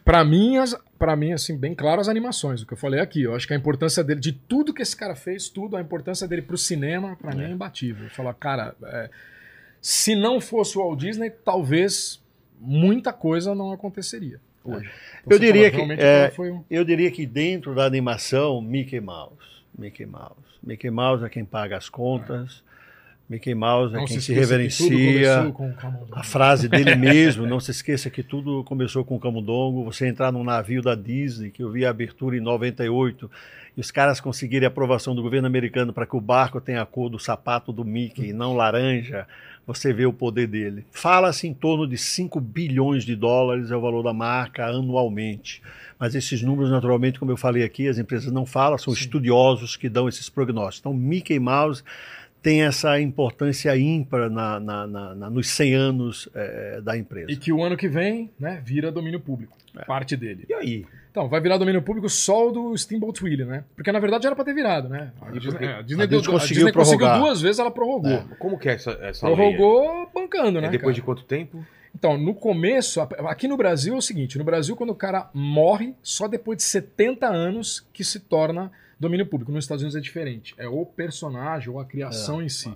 Pra 0.04 0.24
mim, 0.24 0.56
as, 0.56 0.76
pra 0.98 1.14
mim, 1.14 1.32
assim, 1.32 1.56
bem 1.56 1.74
claro 1.74 2.00
as 2.00 2.08
animações, 2.08 2.62
o 2.62 2.66
que 2.66 2.72
eu 2.72 2.76
falei 2.76 3.00
aqui. 3.00 3.22
Eu 3.22 3.34
acho 3.34 3.46
que 3.46 3.52
a 3.54 3.56
importância 3.56 4.02
dele, 4.02 4.20
de 4.20 4.32
tudo 4.32 4.74
que 4.74 4.82
esse 4.82 4.96
cara 4.96 5.14
fez, 5.14 5.48
tudo, 5.48 5.76
a 5.76 5.80
importância 5.80 6.26
dele 6.26 6.42
pro 6.42 6.58
cinema, 6.58 7.16
pra 7.16 7.34
mim, 7.34 7.44
é 7.44 7.50
imbatível. 7.50 8.08
Falar, 8.10 8.34
cara, 8.34 8.74
é, 8.84 9.08
se 9.80 10.14
não 10.14 10.40
fosse 10.40 10.76
o 10.76 10.80
Walt 10.82 10.98
Disney, 10.98 11.30
talvez 11.30 12.20
muita 12.60 13.12
coisa 13.12 13.54
não 13.54 13.72
aconteceria 13.72 14.40
hoje. 14.64 14.90
Então, 15.20 15.36
Eu 15.36 15.38
diria 15.38 15.70
fala, 15.72 15.96
que, 15.96 16.02
é, 16.02 16.32
um- 16.52 16.64
Eu 16.70 16.84
diria 16.84 17.10
que 17.10 17.26
dentro 17.26 17.74
da 17.74 17.84
animação, 17.84 18.60
Mickey 18.60 19.00
Mouse. 19.00 19.36
Mickey 19.76 20.06
Mouse. 20.06 20.36
Mickey 20.62 20.90
Mouse 20.90 21.24
é 21.24 21.28
quem 21.28 21.44
paga 21.44 21.76
as 21.76 21.88
contas. 21.88 22.62
Mickey 23.28 23.54
Mouse 23.54 23.94
é 23.94 23.98
Não 23.98 24.04
quem 24.04 24.16
se 24.16 24.26
se 24.26 24.32
reverencia. 24.32 25.54
A 26.12 26.22
frase 26.22 26.68
dele 26.68 26.94
mesmo, 26.94 27.46
não 27.46 27.60
se 27.60 27.70
esqueça 27.70 28.10
que 28.10 28.22
tudo 28.22 28.62
começou 28.64 29.04
com 29.04 29.16
o 29.16 29.20
Camundongo. 29.20 29.84
Você 29.84 30.06
entrar 30.06 30.30
num 30.30 30.44
navio 30.44 30.82
da 30.82 30.94
Disney, 30.94 31.50
que 31.50 31.62
eu 31.62 31.70
vi 31.70 31.86
a 31.86 31.90
abertura 31.90 32.36
em 32.36 32.40
98, 32.40 33.30
e 33.76 33.80
os 33.80 33.90
caras 33.90 34.20
conseguirem 34.20 34.66
a 34.66 34.68
aprovação 34.68 35.14
do 35.14 35.22
governo 35.22 35.46
americano 35.46 35.92
para 35.92 36.04
que 36.04 36.16
o 36.16 36.20
barco 36.20 36.60
tenha 36.60 36.82
a 36.82 36.86
cor 36.86 37.08
do 37.08 37.18
sapato 37.18 37.72
do 37.72 37.84
Mickey, 37.84 38.28
e 38.28 38.32
não 38.32 38.54
laranja, 38.54 39.26
você 39.66 39.92
vê 39.92 40.04
o 40.04 40.12
poder 40.12 40.46
dele. 40.46 40.84
Fala-se 40.90 41.46
em 41.46 41.54
torno 41.54 41.86
de 41.86 41.96
5 41.96 42.40
bilhões 42.40 43.04
de 43.04 43.14
dólares 43.14 43.70
é 43.70 43.76
o 43.76 43.80
valor 43.80 44.02
da 44.02 44.12
marca 44.12 44.66
anualmente. 44.66 45.62
Mas 45.98 46.16
esses 46.16 46.42
números, 46.42 46.70
naturalmente, 46.70 47.18
como 47.18 47.30
eu 47.30 47.36
falei 47.36 47.62
aqui, 47.62 47.86
as 47.86 47.96
empresas 47.96 48.32
não 48.32 48.44
falam, 48.44 48.76
são 48.76 48.92
estudiosos 48.92 49.76
que 49.76 49.88
dão 49.88 50.08
esses 50.08 50.28
prognósticos. 50.28 50.80
Então, 50.80 50.92
Mickey 50.92 51.38
Mouse 51.38 51.84
tem 52.42 52.62
essa 52.64 53.00
importância 53.00 53.76
ímpar 53.76 54.28
na, 54.28 54.58
na- 54.58 54.86
na- 54.86 55.14
na- 55.14 55.30
nos 55.30 55.48
100 55.48 55.74
anos 55.74 56.28
eh, 56.34 56.80
da 56.82 56.96
empresa. 56.98 57.30
E 57.30 57.36
que 57.36 57.52
o 57.52 57.62
ano 57.62 57.76
que 57.76 57.88
vem, 57.88 58.30
né, 58.38 58.60
vira 58.64 58.90
domínio 58.90 59.20
público. 59.20 59.56
Parte 59.86 60.16
dele. 60.16 60.44
E 60.48 60.52
aí? 60.54 60.84
Então, 61.10 61.28
vai 61.28 61.40
virar 61.40 61.58
domínio 61.58 61.82
público 61.82 62.08
só 62.08 62.48
o 62.48 62.52
do 62.52 62.76
Steamboat 62.76 63.22
Willie, 63.22 63.44
né? 63.44 63.64
Porque 63.76 63.92
na 63.92 63.98
verdade 64.00 64.26
era 64.26 64.34
pra 64.34 64.44
ter 64.44 64.54
virado, 64.54 64.88
né? 64.88 65.12
A 65.20 65.28
E 65.28 65.32
por 65.32 65.40
Disney, 65.40 65.66
é, 65.66 65.72
a 65.72 65.78
A 65.78 65.82
Disney, 65.82 65.84
Disney 65.84 66.06
deu- 66.06 66.20
a 66.20 66.24
conseguiu 66.24 66.56
Disney 66.66 66.72
conseguiu 66.72 67.18
duas 67.18 67.40
vezes, 67.42 67.58
ela 67.58 67.70
prorrogou. 67.70 68.10
É. 68.10 68.24
Como 68.38 68.58
que 68.58 68.68
é 68.68 68.72
essa, 68.74 68.90
essa 69.02 69.26
lei? 69.26 69.36
Prorrogou 69.36 70.10
bancando, 70.14 70.58
É 70.58 70.62
né? 70.62 70.68
depois 70.68 70.82
cara? 70.84 70.94
de 70.94 71.02
quanto 71.02 71.22
tempo? 71.24 71.64
Então, 71.94 72.16
no 72.16 72.34
começo, 72.34 73.00
a- 73.02 73.08
aqui 73.30 73.46
no 73.46 73.56
Brasil 73.58 73.94
é 73.94 73.98
o 73.98 74.00
seguinte: 74.02 74.38
no 74.38 74.44
Brasil, 74.44 74.74
quando 74.74 74.90
o 74.90 74.94
cara 74.94 75.28
morre, 75.34 75.94
só 76.02 76.26
depois 76.26 76.56
de 76.56 76.62
70 76.64 77.26
anos 77.28 77.86
que 77.92 78.02
se 78.02 78.18
torna 78.18 78.72
domínio 79.02 79.26
público. 79.26 79.52
Nos 79.52 79.64
Estados 79.64 79.82
Unidos 79.82 79.96
é 79.96 80.00
diferente. 80.00 80.54
É 80.56 80.66
o 80.68 80.86
personagem 80.86 81.68
ou 81.68 81.78
a 81.78 81.84
criação 81.84 82.42
em 82.42 82.48
si. 82.48 82.72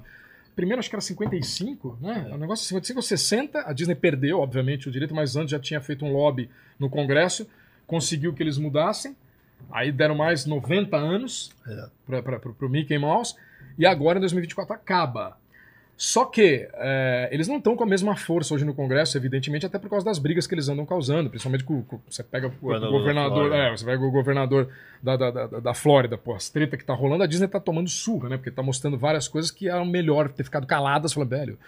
Primeiro, 0.55 0.79
acho 0.81 0.89
que 0.91 0.97
era 0.97 1.03
55, 1.03 1.99
né? 2.01 2.31
O 2.33 2.37
negócio 2.39 2.65
é 2.65 2.69
55 2.69 2.99
ou 2.99 3.03
60. 3.03 3.61
A 3.61 3.73
Disney 3.73 3.95
perdeu, 3.95 4.41
obviamente, 4.41 4.89
o 4.89 4.93
direito, 4.93 5.15
mas 5.15 5.37
antes 5.37 5.51
já 5.51 5.59
tinha 5.59 5.81
feito 5.81 6.05
um 6.05 6.13
lobby 6.13 6.49
no 6.79 6.89
Congresso, 6.91 7.47
conseguiu 7.87 8.33
que 8.35 8.43
eles 8.43 8.59
mudassem. 8.59 9.15
Aí 9.71 9.91
deram 9.93 10.15
mais 10.15 10.45
90 10.47 10.97
anos 10.97 11.51
É. 11.67 11.89
para 12.23 12.67
o 12.67 12.69
Mickey 12.69 12.99
Mouse. 12.99 13.35
E 13.79 13.85
agora, 13.87 14.19
em 14.19 14.21
2024, 14.21 14.73
acaba. 14.75 15.37
Só 15.99 16.27
que 16.27 16.69
é, 16.75 17.29
eles 17.33 17.49
não 17.49 17.57
estão 17.57 17.75
com 17.75 17.83
a 17.83 17.87
mesma 17.87 18.15
força 18.17 18.53
hoje 18.55 18.67
no 18.67 18.75
Congresso, 18.75 19.17
evidentemente, 19.17 19.65
até 19.65 19.79
por 19.79 19.89
causa 19.89 20.05
das 20.05 20.19
brigas 20.19 20.47
que 20.47 20.55
eles 20.55 20.69
andam 20.69 20.85
causando, 20.85 21.31
principalmente 21.31 21.65
com, 21.65 21.83
com- 21.85 21.99
você 22.09 22.23
pega 22.23 22.49
o, 22.49 22.51
o 22.51 22.53
Governador 22.61 22.91
da 22.93 22.99
governador, 22.99 23.35
Flórida. 23.49 23.57
é, 23.57 23.71
você 23.77 23.85
pega 23.87 24.05
o 24.05 24.11
governador 24.11 24.69
da, 25.03 25.17
da, 25.17 25.31
da, 25.31 25.47
da 25.61 25.75
Flórida, 25.75 26.19
pô, 26.19 26.35
as 26.35 26.51
treta 26.51 26.77
que 26.77 26.85
tá 26.85 26.93
rolando, 26.93 27.23
a 27.23 27.27
Disney 27.27 27.49
tá 27.49 27.59
tomando 27.59 27.89
surra, 27.89 28.29
né? 28.29 28.37
Porque 28.37 28.51
tá 28.51 28.63
mostrando 28.63 28.99
várias 28.99 29.27
coisas 29.27 29.51
que 29.51 29.69
eram 29.71 29.87
melhor 29.87 30.29
ter 30.29 30.45
ficado 30.45 30.67
caladas, 30.67 31.15
falando, 31.15 31.31
velho, 31.31 31.59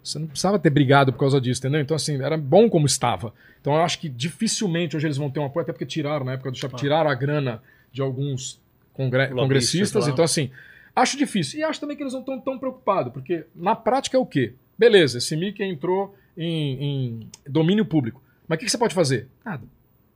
você 0.00 0.16
não 0.18 0.28
precisava 0.28 0.60
ter 0.60 0.70
brigado 0.70 1.12
por 1.12 1.18
causa 1.18 1.40
disso, 1.40 1.60
entendeu? 1.60 1.80
Então, 1.80 1.96
assim, 1.96 2.22
era 2.22 2.36
bom 2.36 2.70
como 2.70 2.86
estava. 2.86 3.34
Então, 3.60 3.74
eu 3.74 3.82
acho 3.82 3.98
que 3.98 4.08
dificilmente 4.08 4.96
hoje 4.96 5.08
eles 5.08 5.16
vão 5.16 5.28
ter 5.28 5.40
um 5.40 5.44
apoio, 5.44 5.62
até 5.64 5.72
porque 5.72 5.86
tiraram, 5.86 6.24
na 6.24 6.32
época 6.34 6.52
do 6.52 6.56
Chapo, 6.56 6.76
tiraram 6.76 7.10
a 7.10 7.14
grana 7.14 7.60
de 7.92 8.00
alguns 8.00 8.60
congre- 8.92 9.28
congressistas. 9.42 10.04
Então, 10.12 10.24
assim, 10.24 10.50
acho 10.94 11.16
difícil. 11.16 11.60
E 11.60 11.64
acho 11.64 11.80
também 11.80 11.96
que 11.96 12.02
eles 12.02 12.12
não 12.12 12.20
estão 12.20 12.40
tão 12.40 12.58
preocupados, 12.58 13.12
porque 13.12 13.44
na 13.54 13.74
prática 13.74 14.16
é 14.16 14.20
o 14.20 14.26
quê? 14.26 14.54
Beleza, 14.78 15.18
esse 15.18 15.36
Mickey 15.36 15.62
entrou 15.64 16.14
em, 16.36 16.82
em 16.84 17.28
domínio 17.48 17.84
público. 17.84 18.22
Mas 18.48 18.56
o 18.56 18.58
que, 18.60 18.64
que 18.66 18.70
você 18.70 18.78
pode 18.78 18.94
fazer? 18.94 19.28
Nada. 19.44 19.62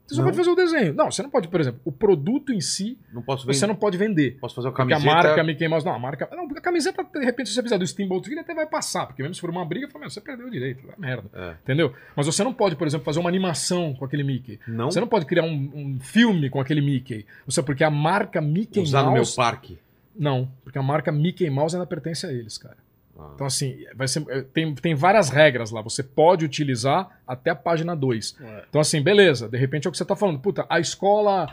Você 0.05 0.15
só 0.15 0.21
Não. 0.21 0.27
pode 0.27 0.37
fazer 0.37 0.49
o 0.49 0.55
desenho. 0.55 0.93
Não, 0.93 1.11
você 1.11 1.21
não 1.21 1.29
pode, 1.29 1.49
por 1.49 1.59
exemplo, 1.59 1.81
o 1.83 1.91
produto 1.91 2.53
em 2.53 2.61
si, 2.61 2.97
Não 3.11 3.21
posso 3.21 3.45
ver. 3.45 3.53
você 3.53 3.67
não 3.67 3.75
pode 3.75 3.97
vender. 3.97 4.37
Posso 4.39 4.55
fazer 4.55 4.69
o 4.69 4.71
Porque 4.71 4.89
camiseta. 4.93 5.11
a 5.11 5.23
marca 5.23 5.43
Mickey 5.43 5.67
Mouse. 5.67 5.85
Não, 5.85 5.93
a 5.93 5.99
marca. 5.99 6.29
Não, 6.31 6.45
a 6.45 6.61
camiseta, 6.61 7.03
de 7.03 7.25
repente, 7.25 7.49
se 7.49 7.55
você 7.55 7.61
fizer 7.61 7.77
do 7.77 7.85
Steamboat 7.85 8.25
Willie, 8.29 8.39
até 8.41 8.55
vai 8.55 8.65
passar. 8.65 9.05
Porque 9.05 9.21
mesmo 9.21 9.35
se 9.35 9.41
for 9.41 9.49
uma 9.49 9.65
briga, 9.65 9.89
fala, 9.89 10.09
você 10.09 10.21
perdeu 10.21 10.47
o 10.47 10.49
direito. 10.49 10.81
É 10.89 10.93
merda. 10.97 11.29
É. 11.33 11.55
Entendeu? 11.61 11.93
Mas 12.15 12.25
você 12.25 12.41
não 12.41 12.53
pode, 12.53 12.77
por 12.77 12.87
exemplo, 12.87 13.03
fazer 13.03 13.19
uma 13.19 13.27
animação 13.29 13.93
com 13.95 14.05
aquele 14.05 14.23
Mickey. 14.23 14.59
Não 14.65 14.89
Você 14.89 15.01
não 15.01 15.07
pode 15.09 15.25
criar 15.25 15.43
um, 15.43 15.71
um 15.75 15.99
filme 15.99 16.49
com 16.49 16.61
aquele 16.61 16.79
Mickey. 16.79 17.25
Você, 17.45 17.61
porque 17.61 17.83
a 17.83 17.91
marca 17.91 18.39
Mickey 18.39 18.79
usar 18.79 19.01
no 19.01 19.07
meu 19.11 19.17
Mouse. 19.17 19.35
parque. 19.35 19.77
Não, 20.17 20.49
porque 20.63 20.77
a 20.77 20.83
marca 20.83 21.11
Mickey 21.11 21.49
Mouse 21.49 21.75
ainda 21.75 21.85
pertence 21.85 22.25
a 22.25 22.31
eles, 22.31 22.57
cara. 22.57 22.77
Ah. 23.19 23.31
Então, 23.35 23.47
assim, 23.47 23.77
vai 23.95 24.07
ser, 24.07 24.23
eh, 24.29 24.43
tem, 24.53 24.73
tem 24.75 24.93
várias 24.95 25.29
regras 25.29 25.71
lá. 25.71 25.81
Você 25.81 26.03
pode 26.03 26.45
utilizar 26.45 27.19
até 27.27 27.49
a 27.51 27.55
página 27.55 27.95
2. 27.95 28.37
É. 28.41 28.63
Então, 28.69 28.79
assim, 28.81 29.01
beleza. 29.01 29.47
De 29.49 29.57
repente 29.57 29.85
é 29.85 29.89
o 29.89 29.91
que 29.91 29.97
você 29.97 30.05
tá 30.05 30.15
falando. 30.15 30.39
Puta, 30.39 30.65
a 30.69 30.79
escola. 30.79 31.47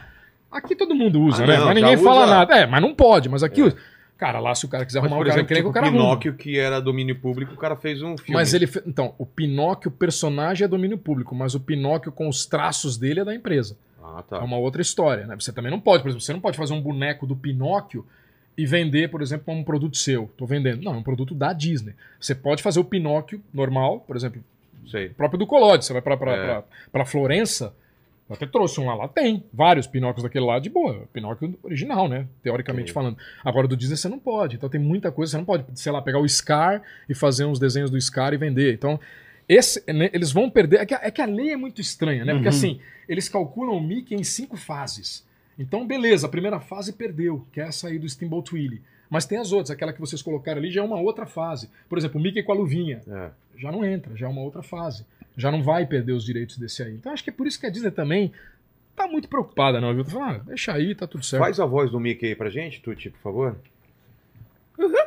Aqui 0.50 0.76
todo 0.76 0.94
mundo 0.94 1.20
usa, 1.20 1.42
Ah, 1.42 1.46
né? 1.46 1.56
não, 1.56 1.64
mas 1.66 1.74
ninguém 1.74 1.96
fala 1.96 2.24
usa. 2.24 2.34
nada. 2.34 2.56
É, 2.56 2.66
mas 2.66 2.80
não 2.82 2.94
pode. 2.94 3.28
Mas 3.28 3.42
aqui 3.42 3.62
usa. 3.62 3.76
Cara, 4.16 4.38
lá 4.38 4.54
se 4.54 4.64
o 4.64 4.68
cara 4.68 4.86
quiser 4.86 5.00
Mas, 5.00 5.06
arrumar 5.10 5.16
por 5.20 5.26
o 5.26 5.30
cara 5.30 5.40
exemplo, 5.40 5.52
encrenca, 5.56 5.60
tipo, 5.62 5.70
o 5.70 5.72
cara 5.72 5.86
o 5.86 5.88
arruma. 5.88 6.02
Pinóquio, 6.04 6.34
que 6.34 6.58
era 6.58 6.80
domínio 6.80 7.16
público, 7.18 7.54
o 7.54 7.56
cara 7.56 7.74
fez 7.76 8.00
um 8.00 8.16
filme. 8.16 8.32
Mas 8.34 8.54
ele. 8.54 8.66
fe- 8.66 8.82
Então, 8.86 9.12
o 9.18 9.26
Pinóquio, 9.26 9.88
o 9.90 9.92
personagem 9.92 10.64
é 10.64 10.68
domínio 10.68 10.96
público, 10.96 11.34
mas 11.34 11.54
o 11.54 11.60
Pinóquio 11.60 12.12
com 12.12 12.28
os 12.28 12.46
traços 12.46 12.96
dele 12.96 13.20
é 13.20 13.24
da 13.24 13.34
empresa. 13.34 13.76
Ah, 14.02 14.22
tá. 14.22 14.36
É 14.36 14.40
uma 14.40 14.56
outra 14.56 14.80
história, 14.80 15.26
né? 15.26 15.34
Você 15.40 15.50
também 15.52 15.70
não 15.70 15.80
pode, 15.80 16.02
por 16.02 16.10
exemplo, 16.10 16.24
você 16.24 16.32
não 16.32 16.40
pode 16.40 16.56
fazer 16.56 16.72
um 16.74 16.80
boneco 16.80 17.26
do 17.26 17.34
Pinóquio 17.34 18.06
e 18.56 18.64
vender, 18.66 19.10
por 19.10 19.20
exemplo, 19.22 19.44
como 19.46 19.60
um 19.60 19.64
produto 19.64 19.96
seu. 19.96 20.30
Tô 20.36 20.46
vendendo. 20.46 20.82
Não, 20.82 20.94
é 20.94 20.96
um 20.98 21.02
produto 21.02 21.34
da 21.34 21.52
Disney. 21.52 21.94
Você 22.20 22.34
pode 22.34 22.62
fazer 22.62 22.78
o 22.80 22.84
Pinóquio 22.84 23.42
normal, 23.52 24.00
por 24.00 24.14
exemplo, 24.16 24.42
Sei. 24.88 25.08
próprio 25.08 25.38
do 25.38 25.46
Collodi. 25.46 25.84
Você 25.84 25.92
vai 25.92 26.02
pra, 26.02 26.62
É. 26.94 27.04
Florença, 27.04 27.74
eu 28.28 28.34
até 28.36 28.46
trouxe 28.46 28.80
um 28.80 28.86
lá. 28.86 28.94
Lá 28.94 29.08
tem 29.08 29.42
vários 29.52 29.86
Pinóquios 29.86 30.22
daquele 30.22 30.44
lá 30.44 30.58
de 30.58 30.70
boa. 30.70 31.06
Pinóquio 31.12 31.58
original, 31.62 32.08
né? 32.08 32.26
Teoricamente 32.42 32.88
Sim. 32.90 32.94
falando. 32.94 33.18
Agora, 33.44 33.66
do 33.66 33.76
Disney 33.76 33.96
você 33.96 34.08
não 34.08 34.18
pode. 34.18 34.56
Então 34.56 34.68
tem 34.68 34.80
muita 34.80 35.10
coisa. 35.10 35.32
Você 35.32 35.36
não 35.38 35.44
pode, 35.44 35.64
sei 35.74 35.90
lá, 35.92 36.00
pegar 36.00 36.20
o 36.20 36.28
Scar 36.28 36.80
e 37.08 37.14
fazer 37.14 37.44
uns 37.44 37.58
desenhos 37.58 37.90
do 37.90 38.00
Scar 38.00 38.32
e 38.32 38.36
vender. 38.36 38.72
Então, 38.74 38.98
esse, 39.48 39.82
né, 39.92 40.08
eles 40.12 40.30
vão 40.32 40.48
perder. 40.48 40.80
É 40.80 40.86
que, 40.86 40.94
a- 40.94 41.00
é 41.02 41.10
que 41.10 41.20
a 41.20 41.26
lei 41.26 41.50
é 41.50 41.56
muito 41.56 41.80
estranha, 41.80 42.24
né? 42.24 42.32
Porque 42.32 42.48
Uhum. 42.48 42.54
assim, 42.54 42.80
eles 43.08 43.28
calculam 43.28 43.76
o 43.76 43.80
Mickey 43.82 44.14
em 44.14 44.22
cinco 44.24 44.56
fases. 44.56 45.26
Então, 45.58 45.86
beleza, 45.86 46.26
a 46.26 46.30
primeira 46.30 46.58
fase 46.60 46.92
perdeu, 46.92 47.46
que 47.52 47.60
é 47.60 47.64
essa 47.64 47.88
aí 47.88 47.98
do 47.98 48.08
Steamboat 48.08 48.54
Willie. 48.54 48.82
Mas 49.08 49.24
tem 49.26 49.38
as 49.38 49.52
outras, 49.52 49.70
aquela 49.70 49.92
que 49.92 50.00
vocês 50.00 50.20
colocaram 50.22 50.58
ali 50.58 50.70
já 50.70 50.80
é 50.80 50.84
uma 50.84 50.98
outra 51.00 51.26
fase. 51.26 51.70
Por 51.88 51.96
exemplo, 51.98 52.18
o 52.20 52.22
Mickey 52.22 52.42
com 52.42 52.52
a 52.52 52.54
luvinha 52.56 53.00
É. 53.08 53.30
já 53.56 53.70
não 53.70 53.84
entra, 53.84 54.16
já 54.16 54.26
é 54.26 54.28
uma 54.28 54.40
outra 54.42 54.62
fase. 54.62 55.04
Já 55.36 55.50
não 55.52 55.62
vai 55.62 55.84
perder 55.86 56.12
os 56.12 56.24
direitos 56.24 56.56
desse 56.58 56.82
aí. 56.82 56.94
Então 56.94 57.12
acho 57.12 57.22
que 57.22 57.30
é 57.30 57.32
por 57.32 57.46
isso 57.46 57.58
que 57.60 57.66
a 57.66 57.70
Disney 57.70 57.90
também 57.90 58.32
tá 58.96 59.06
muito 59.06 59.28
preocupada, 59.28 59.80
não, 59.80 59.94
viu? 59.94 60.04
Tá 60.04 60.10
falando, 60.12 60.36
ah, 60.36 60.42
deixa 60.46 60.72
aí, 60.72 60.94
tá 60.94 61.06
tudo 61.06 61.24
certo. 61.24 61.42
Faz 61.42 61.60
a 61.60 61.66
voz 61.66 61.90
do 61.90 62.00
Mickey 62.00 62.26
aí 62.26 62.34
pra 62.34 62.50
gente, 62.50 62.80
Tuti, 62.80 63.10
por 63.10 63.20
favor. 63.20 63.56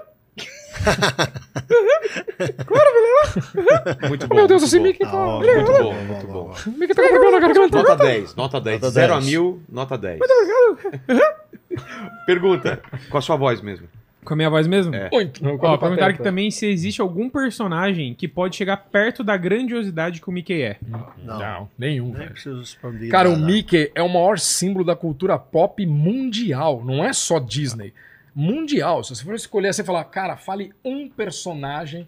Muito 4.08 4.28
bom. 4.28 4.36
Meu 4.36 4.48
Deus, 4.48 4.62
muito 4.62 4.66
esse 4.66 4.78
bom. 4.78 4.84
Mickey 4.84 5.06
tá. 5.06 5.12
Muito 5.12 5.56
bom, 5.56 5.66
bom, 5.66 5.84
bom, 5.84 5.94
muito 6.04 6.28
bom, 6.28 6.54
Mickey 6.78 6.94
tá 6.96 7.04
com 7.04 7.10
problema 7.10 7.32
na 7.32 7.40
garganta. 7.48 7.78
Nota 7.78 7.96
10, 7.96 8.36
nota 8.36 8.62
10. 8.62 8.82
Nota 8.82 8.92
0 8.92 9.14
a 9.14 9.20
10. 9.20 9.26
1000, 9.30 9.62
nota 9.70 9.98
10. 9.98 10.20
Pergunta, 12.26 12.82
com 13.10 13.18
a 13.18 13.22
sua 13.22 13.36
voz 13.36 13.62
mesmo. 13.62 13.88
Com 14.24 14.34
a 14.34 14.38
minha 14.38 14.50
voz 14.50 14.68
mesmo? 14.68 14.94
É. 14.94 15.10
Muito. 15.10 15.42
Não, 15.42 15.58
Ó, 15.62 15.78
perguntaram 15.78 16.14
aqui 16.14 16.22
também 16.22 16.52
se 16.52 16.66
existe 16.66 17.00
algum 17.00 17.30
personagem 17.30 18.14
que 18.14 18.28
pode 18.28 18.58
chegar 18.58 18.76
perto 18.76 19.24
da 19.24 19.38
grandiosidade 19.38 20.20
que 20.20 20.28
o 20.28 20.34
Mickey 20.34 20.64
é. 20.64 20.78
Não, 20.86 21.08
Não, 21.24 21.70
nenhum, 21.80 22.08
nem 22.08 22.14
velho. 22.16 22.32
preciso 22.32 22.62
expandir. 22.62 23.10
Cara, 23.10 23.30
o. 23.30 23.38
Mickey 23.38 23.90
é 23.96 24.04
o 24.04 24.10
maior 24.10 24.38
símbolo 24.38 24.84
da 24.84 24.98
cultura 24.98 25.40
pop 25.40 25.86
mundial. 25.86 26.84
Não 26.84 27.02
é 27.02 27.14
só 27.14 27.40
Disney. 27.40 27.94
Mundial. 28.36 29.02
Se 29.02 29.16
você 29.16 29.24
for 29.24 29.34
escolher, 29.34 29.74
você 29.74 29.84
falar, 29.84 30.04
cara, 30.04 30.36
fale 30.36 30.74
um 30.84 31.08
personagem 31.08 32.06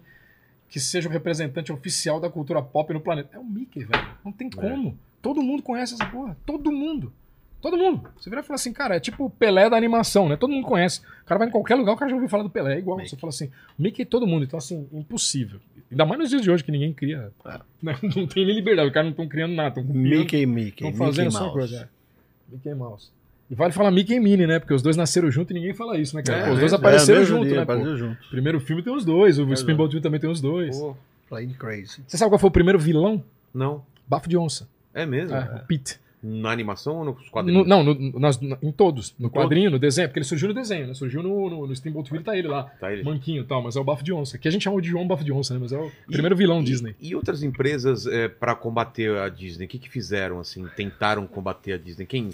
que 0.70 0.78
seja 0.78 1.08
o 1.08 1.12
representante 1.12 1.72
oficial 1.72 2.20
da 2.20 2.30
cultura 2.30 2.62
pop 2.62 2.92
no 2.94 3.00
planeta. 3.00 3.36
É 3.36 3.38
o 3.38 3.44
Mickey, 3.44 3.84
velho. 3.84 4.06
Não 4.24 4.30
tem 4.30 4.48
como. 4.48 4.96
Todo 5.20 5.42
mundo 5.42 5.62
conhece 5.64 5.94
essa 5.94 6.06
porra. 6.06 6.36
Todo 6.46 6.70
mundo. 6.70 7.12
Todo 7.60 7.76
mundo. 7.76 8.08
Você 8.16 8.30
vira 8.30 8.40
e 8.40 8.44
fala 8.44 8.54
assim, 8.54 8.72
cara, 8.72 8.96
é 8.96 9.00
tipo 9.00 9.24
o 9.24 9.28
Pelé 9.28 9.68
da 9.68 9.76
animação, 9.76 10.28
né? 10.28 10.36
Todo 10.36 10.52
mundo 10.52 10.66
conhece. 10.66 11.00
O 11.22 11.26
cara 11.26 11.40
vai 11.40 11.48
em 11.48 11.50
qualquer 11.50 11.74
lugar, 11.74 11.92
o 11.92 11.96
cara 11.96 12.08
já 12.08 12.14
ouviu 12.14 12.30
falar 12.30 12.44
do 12.44 12.50
Pelé. 12.50 12.76
É 12.76 12.78
igual. 12.78 12.96
Mickey. 12.96 13.10
Você 13.10 13.16
fala 13.16 13.30
assim, 13.30 13.50
Mickey 13.76 14.04
todo 14.04 14.26
mundo. 14.26 14.44
Então, 14.44 14.58
assim, 14.58 14.88
impossível. 14.92 15.60
Ainda 15.90 16.06
mais 16.06 16.20
nos 16.20 16.30
dias 16.30 16.40
de 16.40 16.50
hoje, 16.50 16.62
que 16.62 16.70
ninguém 16.70 16.92
cria. 16.92 17.32
É. 17.44 17.60
Né? 17.82 17.98
Não 18.16 18.26
tem 18.26 18.46
nem 18.46 18.54
liberdade. 18.54 18.88
Os 18.88 18.94
caras 18.94 19.06
não 19.06 19.10
estão 19.10 19.28
criando 19.28 19.54
nada. 19.54 19.80
Estão 19.80 19.94
Mickey, 19.94 20.46
Mickey. 20.46 20.86
Estão 20.86 21.06
fazendo 21.06 21.26
Mickey 21.26 21.38
só 21.38 21.50
coisa. 21.50 21.76
É. 21.82 22.52
Mickey 22.52 22.74
Mouse. 22.74 23.10
E 23.50 23.54
vale 23.54 23.72
falar 23.72 23.90
Mickey 23.90 24.14
e 24.14 24.20
Minnie, 24.20 24.46
né? 24.46 24.58
Porque 24.60 24.72
os 24.72 24.80
dois 24.82 24.96
nasceram 24.96 25.30
juntos 25.30 25.50
e 25.50 25.54
ninguém 25.54 25.74
fala 25.74 25.98
isso, 25.98 26.14
né, 26.14 26.22
cara? 26.22 26.38
É, 26.40 26.46
Pô, 26.46 26.52
os 26.52 26.60
dois 26.60 26.72
é, 26.72 26.76
apareceram 26.76 27.22
é, 27.22 27.24
juntos, 27.24 27.46
dia, 27.48 27.56
né? 27.56 27.62
Apareceu 27.62 27.96
junto. 27.96 28.18
Primeiro 28.30 28.60
filme 28.60 28.82
tem 28.82 28.94
os 28.94 29.04
dois, 29.04 29.38
o 29.38 29.52
É, 29.52 29.56
Spinball 29.56 29.88
Tune 29.88 30.00
também 30.00 30.20
tem 30.20 30.30
os 30.30 30.40
dois. 30.40 30.78
Pô, 30.78 30.96
Playing 31.28 31.54
Crazy. 31.54 32.00
Você 32.06 32.16
sabe 32.16 32.30
qual 32.30 32.38
foi 32.38 32.48
o 32.48 32.52
primeiro 32.52 32.78
vilão? 32.78 33.22
não. 33.54 33.82
Bafo 34.08 34.28
de 34.28 34.36
onça. 34.36 34.68
É 34.92 35.06
mesmo? 35.06 35.36
É, 35.36 35.60
o 35.62 35.66
Pete. 35.68 35.98
Na 36.22 36.50
animação 36.50 36.96
ou 36.96 37.04
nos 37.04 37.14
No- 37.24 37.30
quadrinhos? 37.30 37.66
não, 37.66 37.82
no- 37.84 38.18
nas- 38.20 38.40
na- 38.40 38.58
em 38.60 38.70
todos. 38.72 39.14
No 39.18 39.28
Em 39.28 39.30
quadrinho, 39.30 39.70
no 39.70 39.78
desenho. 39.78 40.08
Porque 40.08 40.18
ele 40.18 40.26
surgiu 40.26 40.48
no 40.48 40.54
desenho, 40.54 40.88
né? 40.88 40.94
Surgiu 40.94 41.22
no, 41.22 41.48
no, 41.48 41.66
no 41.66 41.74
Steamboat 41.76 42.10
Willie, 42.12 42.24
tá 42.24 42.36
ele 42.36 42.48
lá. 42.48 42.64
Tá 42.64 42.92
ele. 42.92 43.02
Manquinho 43.04 43.42
e 43.42 43.46
tal, 43.46 43.62
mas 43.62 43.76
é 43.76 43.80
o 43.80 43.84
Bafo 43.84 44.02
de 44.04 44.12
onça. 44.12 44.36
Que 44.36 44.46
a 44.48 44.50
gente 44.50 44.62
chama 44.64 44.80
de 44.82 44.88
João 44.88 45.06
Bafo 45.06 45.22
de 45.24 45.32
onça, 45.32 45.54
né? 45.54 45.60
Mas 45.62 45.72
é 45.72 45.78
o 45.78 45.90
primeiro 46.08 46.34
vilão 46.36 46.60
E- 46.60 46.64
Disney. 46.64 46.94
E 47.00 47.14
outras 47.14 47.42
empresas 47.44 48.04
é, 48.06 48.26
para 48.28 48.54
combater 48.56 49.16
a 49.16 49.28
Disney, 49.28 49.64
o 49.66 49.68
que, 49.68 49.78
que 49.78 49.88
fizeram 49.88 50.40
assim? 50.40 50.66
Tentaram 50.76 51.26
combater 51.26 51.72
a 51.74 51.78
Disney? 51.78 52.04
Quem, 52.04 52.30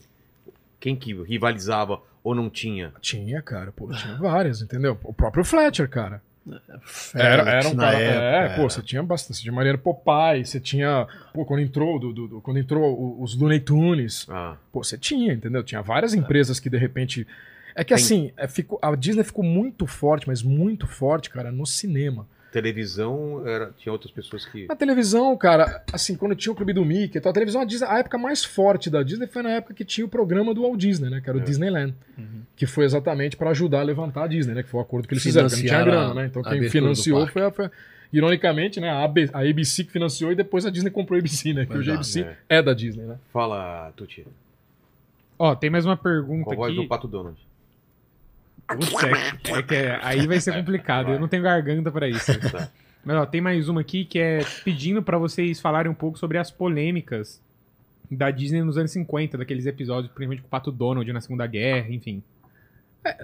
quem 0.80 0.94
que 0.96 1.14
rivalizava 1.22 2.00
ou 2.22 2.34
não 2.34 2.50
tinha? 2.50 2.92
Tinha, 3.00 3.40
cara, 3.42 3.72
pô, 3.72 3.88
tinha 3.92 4.16
várias, 4.16 4.60
entendeu? 4.62 4.98
O 5.05 5.12
próprio 5.12 5.44
Fletcher, 5.44 5.88
cara. 5.88 6.22
Era, 7.14 7.42
era 7.50 7.68
um 7.68 7.74
na 7.74 7.84
cara. 7.84 7.98
época, 7.98 8.22
é, 8.22 8.36
era. 8.44 8.55
pô, 8.56 8.70
você 8.70 8.80
tinha 8.82 9.02
bastante. 9.02 9.36
Você 9.38 9.42
tinha 9.42 9.52
Mariano 9.52 9.78
Popeye, 9.78 10.44
você 10.46 10.60
tinha. 10.60 11.06
Pô, 11.34 11.44
quando 11.44 11.60
entrou, 11.60 11.98
do, 11.98 12.12
do- 12.12 12.28
do- 12.28 12.40
quando 12.40 12.58
entrou 12.58 13.20
os 13.20 13.36
Looney 13.36 13.58
Tunes, 13.60 14.26
Ah, 14.30 14.56
pô, 14.72 14.82
você 14.84 14.96
tinha, 14.96 15.32
entendeu? 15.32 15.62
Tinha 15.64 15.82
várias 15.82 16.14
empresas 16.14 16.60
que 16.60 16.70
de 16.70 16.78
repente. 16.78 17.26
É 17.74 17.82
que 17.84 17.94
Tem- 17.94 18.02
assim, 18.02 18.32
é, 18.36 18.46
ficou, 18.48 18.78
a 18.80 18.94
Disney 18.94 19.24
ficou 19.24 19.44
muito 19.44 19.86
forte, 19.86 20.26
mas 20.28 20.42
muito 20.42 20.86
forte, 20.86 21.28
cara, 21.30 21.50
no 21.52 21.66
cinema. 21.66 22.26
Televisão, 22.52 23.47
era, 23.47 23.70
tinha 23.76 23.92
outras 23.92 24.10
pessoas 24.10 24.44
que. 24.47 24.66
Na 24.66 24.76
televisão, 24.76 25.36
cara, 25.36 25.83
assim, 25.92 26.16
quando 26.16 26.34
tinha 26.34 26.52
o 26.52 26.57
Clube 26.57 26.73
do 26.73 26.84
Mickey, 26.84 27.18
então 27.18 27.31
a 27.31 27.33
televisão, 27.33 27.60
a, 27.60 27.65
Disney, 27.65 27.86
a 27.89 27.99
época 27.99 28.16
mais 28.18 28.44
forte 28.44 28.89
da 28.89 29.02
Disney 29.02 29.26
foi 29.26 29.42
na 29.42 29.50
época 29.50 29.75
que 29.75 29.84
tinha 29.84 30.05
o 30.05 30.08
programa 30.08 30.55
do 30.55 30.62
Walt 30.62 30.78
Disney, 30.78 31.10
né? 31.10 31.20
Que 31.20 31.28
era 31.28 31.39
o 31.39 31.41
É. 31.41 31.44
Disneyland. 31.44 31.94
Uhum. 32.16 32.42
Que 32.57 32.66
foi 32.66 32.84
exatamente 32.84 33.36
para 33.36 33.50
ajudar 33.50 33.81
a 33.81 33.83
levantar 33.83 34.25
a 34.25 34.26
Disney, 34.26 34.55
né? 34.55 34.62
Que 34.62 34.68
foi 34.68 34.81
o 34.81 34.83
acordo 34.83 35.07
que 35.07 35.15
eles 35.15 35.23
fizeram, 35.23 35.49
porque 35.49 35.62
não 35.62 35.68
tinha 35.68 35.84
grana, 35.84 36.15
né? 36.15 36.26
Então 36.26 36.42
quem 36.42 36.68
financiou 36.70 37.26
foi 37.26 37.42
a, 37.44 37.50
foi 37.50 37.66
a- 37.66 37.70
Ironicamente, 38.12 38.78
né? 38.81 38.89
A, 38.89 39.02
AB 39.05 39.28
a 39.33 39.41
ABC 39.41 39.83
que 39.84 39.91
financiou 39.92 40.31
e 40.31 40.34
depois 40.36 40.65
a 40.65 40.70
Disney 40.70 40.91
comprou 40.91 41.16
a 41.16 41.18
ABC, 41.18 41.52
né? 41.52 41.66
Que 41.66 41.76
hoje 41.76 41.91
a 41.91 41.94
ABC 41.94 42.20
é. 42.23 42.36
é 42.49 42.62
da 42.62 42.73
Disney, 42.73 43.05
né? 43.05 43.16
Fala, 43.33 43.92
Tuti. 43.97 44.25
Ó, 45.39 45.55
tem 45.55 45.68
mais 45.68 45.84
uma 45.84 45.97
pergunta 45.97 46.44
Com 46.44 46.52
a 46.52 46.57
voz 46.57 46.73
aqui. 46.73 46.83
do 46.83 46.89
Pato 46.89 47.07
Donald. 47.08 47.36
Putz, 48.68 48.92
é, 49.04 49.58
é 49.58 49.62
que 49.62 49.74
é- 49.74 49.98
aí 50.02 50.26
vai 50.26 50.40
ser 50.40 50.54
complicado. 50.54 51.12
Eu 51.12 51.20
não 51.20 51.28
tenho 51.28 51.42
garganta 51.42 51.90
pra 51.90 52.08
isso. 52.08 52.32
Mas 53.04 53.16
ó, 53.16 53.24
tem 53.26 53.40
mais 53.40 53.68
uma 53.68 53.80
aqui 53.80 54.04
que 54.04 54.18
é 54.18 54.40
pedindo 54.64 55.02
pra 55.02 55.16
vocês 55.18 55.60
falarem 55.60 55.90
um 55.90 55.94
pouco 55.94 56.18
sobre 56.18 56.38
as 56.38 56.50
polêmicas 56.50 57.40
da 58.10 58.30
Disney 58.30 58.62
nos 58.62 58.76
anos 58.78 58.90
50, 58.92 59.38
daqueles 59.38 59.66
episódios, 59.66 60.12
principalmente 60.12 60.40
com 60.42 60.46
o 60.48 60.50
Pato 60.50 60.72
Donald 60.72 61.12
na 61.12 61.20
Segunda 61.20 61.46
Guerra, 61.46 61.88
enfim. 61.90 62.22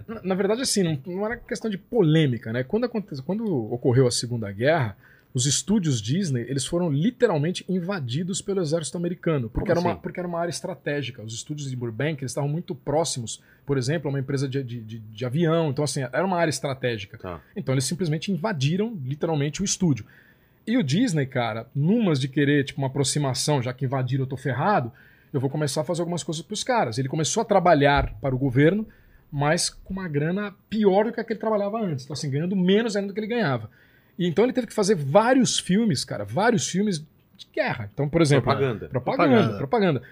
Na, 0.07 0.23
na 0.23 0.35
verdade, 0.37 0.61
assim, 0.63 0.83
não, 0.85 0.99
não 1.07 1.27
era 1.27 1.37
questão 1.37 1.69
de 1.71 1.77
polêmica, 1.79 2.53
né? 2.53 2.63
Quando, 2.63 2.85
aconte- 2.85 3.21
quando 3.23 3.45
ocorreu 3.73 4.07
a 4.07 4.11
Segunda 4.13 4.51
Guerra, 4.53 4.97
os 5.35 5.47
estúdios 5.47 6.01
Disney, 6.03 6.43
eles 6.43 6.67
foram 6.67 6.91
literalmente 6.91 7.65
invadidos 7.69 8.43
pelo 8.43 8.61
exército 8.61 8.99
americano, 8.99 9.49
porque, 9.49 9.69
Como 9.69 9.73
era, 9.73 9.81
uma, 9.81 9.93
assim? 9.93 10.01
porque 10.03 10.21
era 10.21 10.29
uma 10.29 10.39
área 10.39 10.51
estratégica. 10.51 11.23
Os 11.23 11.33
estúdios 11.33 11.71
de 11.71 11.77
Burbank, 11.77 12.23
eles 12.23 12.33
estavam 12.33 12.51
muito 12.51 12.75
próximos, 12.75 13.43
por 13.65 13.79
exemplo, 13.79 14.09
a 14.09 14.11
uma 14.13 14.21
empresa 14.21 14.47
de, 14.49 14.63
de, 14.63 14.81
de- 14.81 14.99
de 14.99 15.25
avião, 15.25 15.71
então 15.71 15.83
assim, 15.85 16.03
era 16.03 16.25
uma 16.25 16.37
área 16.37 16.51
estratégica. 16.51 17.17
Tá. 17.17 17.41
Então 17.57 17.75
eles 17.75 17.85
simplesmente 17.85 18.31
invadiram, 18.31 18.95
literalmente, 19.05 19.63
o 19.63 19.65
estúdio. 19.65 20.05
E 20.67 20.77
o 20.77 20.83
Disney, 20.83 21.27
cara, 21.27 21.67
numas 21.75 22.21
de 22.21 22.29
querer, 22.29 22.65
tipo, 22.65 22.81
uma 22.81 22.87
aproximação, 22.89 23.61
já 23.63 23.73
que 23.73 23.85
invadiram, 23.85 24.25
eu 24.25 24.29
tô 24.29 24.37
ferrado, 24.37 24.93
eu 25.33 25.41
vou 25.41 25.49
começar 25.49 25.81
a 25.81 25.85
fazer 25.85 26.03
algumas 26.03 26.23
coisas 26.23 26.43
pros 26.43 26.63
caras. 26.63 26.99
Ele 26.99 27.09
começou 27.09 27.41
a 27.41 27.45
trabalhar 27.45 28.15
para 28.21 28.35
o 28.35 28.39
governo, 28.39 28.87
mas 29.31 29.71
com 29.71 29.95
uma 29.95 30.07
grana 30.07 30.55
pior 30.69 31.07
do 31.07 31.13
que 31.13 31.19
a 31.19 31.25
que 31.25 31.33
ele 31.33 31.41
trabalhava 31.41 31.81
antes. 31.81 32.05
Então, 32.05 32.13
assim, 32.13 32.31
ganhando 32.31 32.55
menos 32.55 32.95
ainda 32.95 33.09
do 33.09 33.15
que 33.15 33.21
ele 33.21 33.27
ganhava. 33.27 33.71
E 34.23 34.27
então 34.29 34.45
ele 34.45 34.53
teve 34.53 34.69
que 34.69 34.73
fazer 34.73 34.95
vários 34.95 35.59
filmes, 35.59 36.05
cara, 36.05 36.25
vários 36.25 36.69
filmes 36.69 37.01
de 37.37 37.47
guerra. 37.53 37.91
Então, 37.93 38.09
por 38.09 38.23
exemplo, 38.23 38.45
Propaganda. 38.45 38.89
Propaganda, 38.89 39.29
Propaganda. 39.29 39.59
propaganda. 39.59 40.03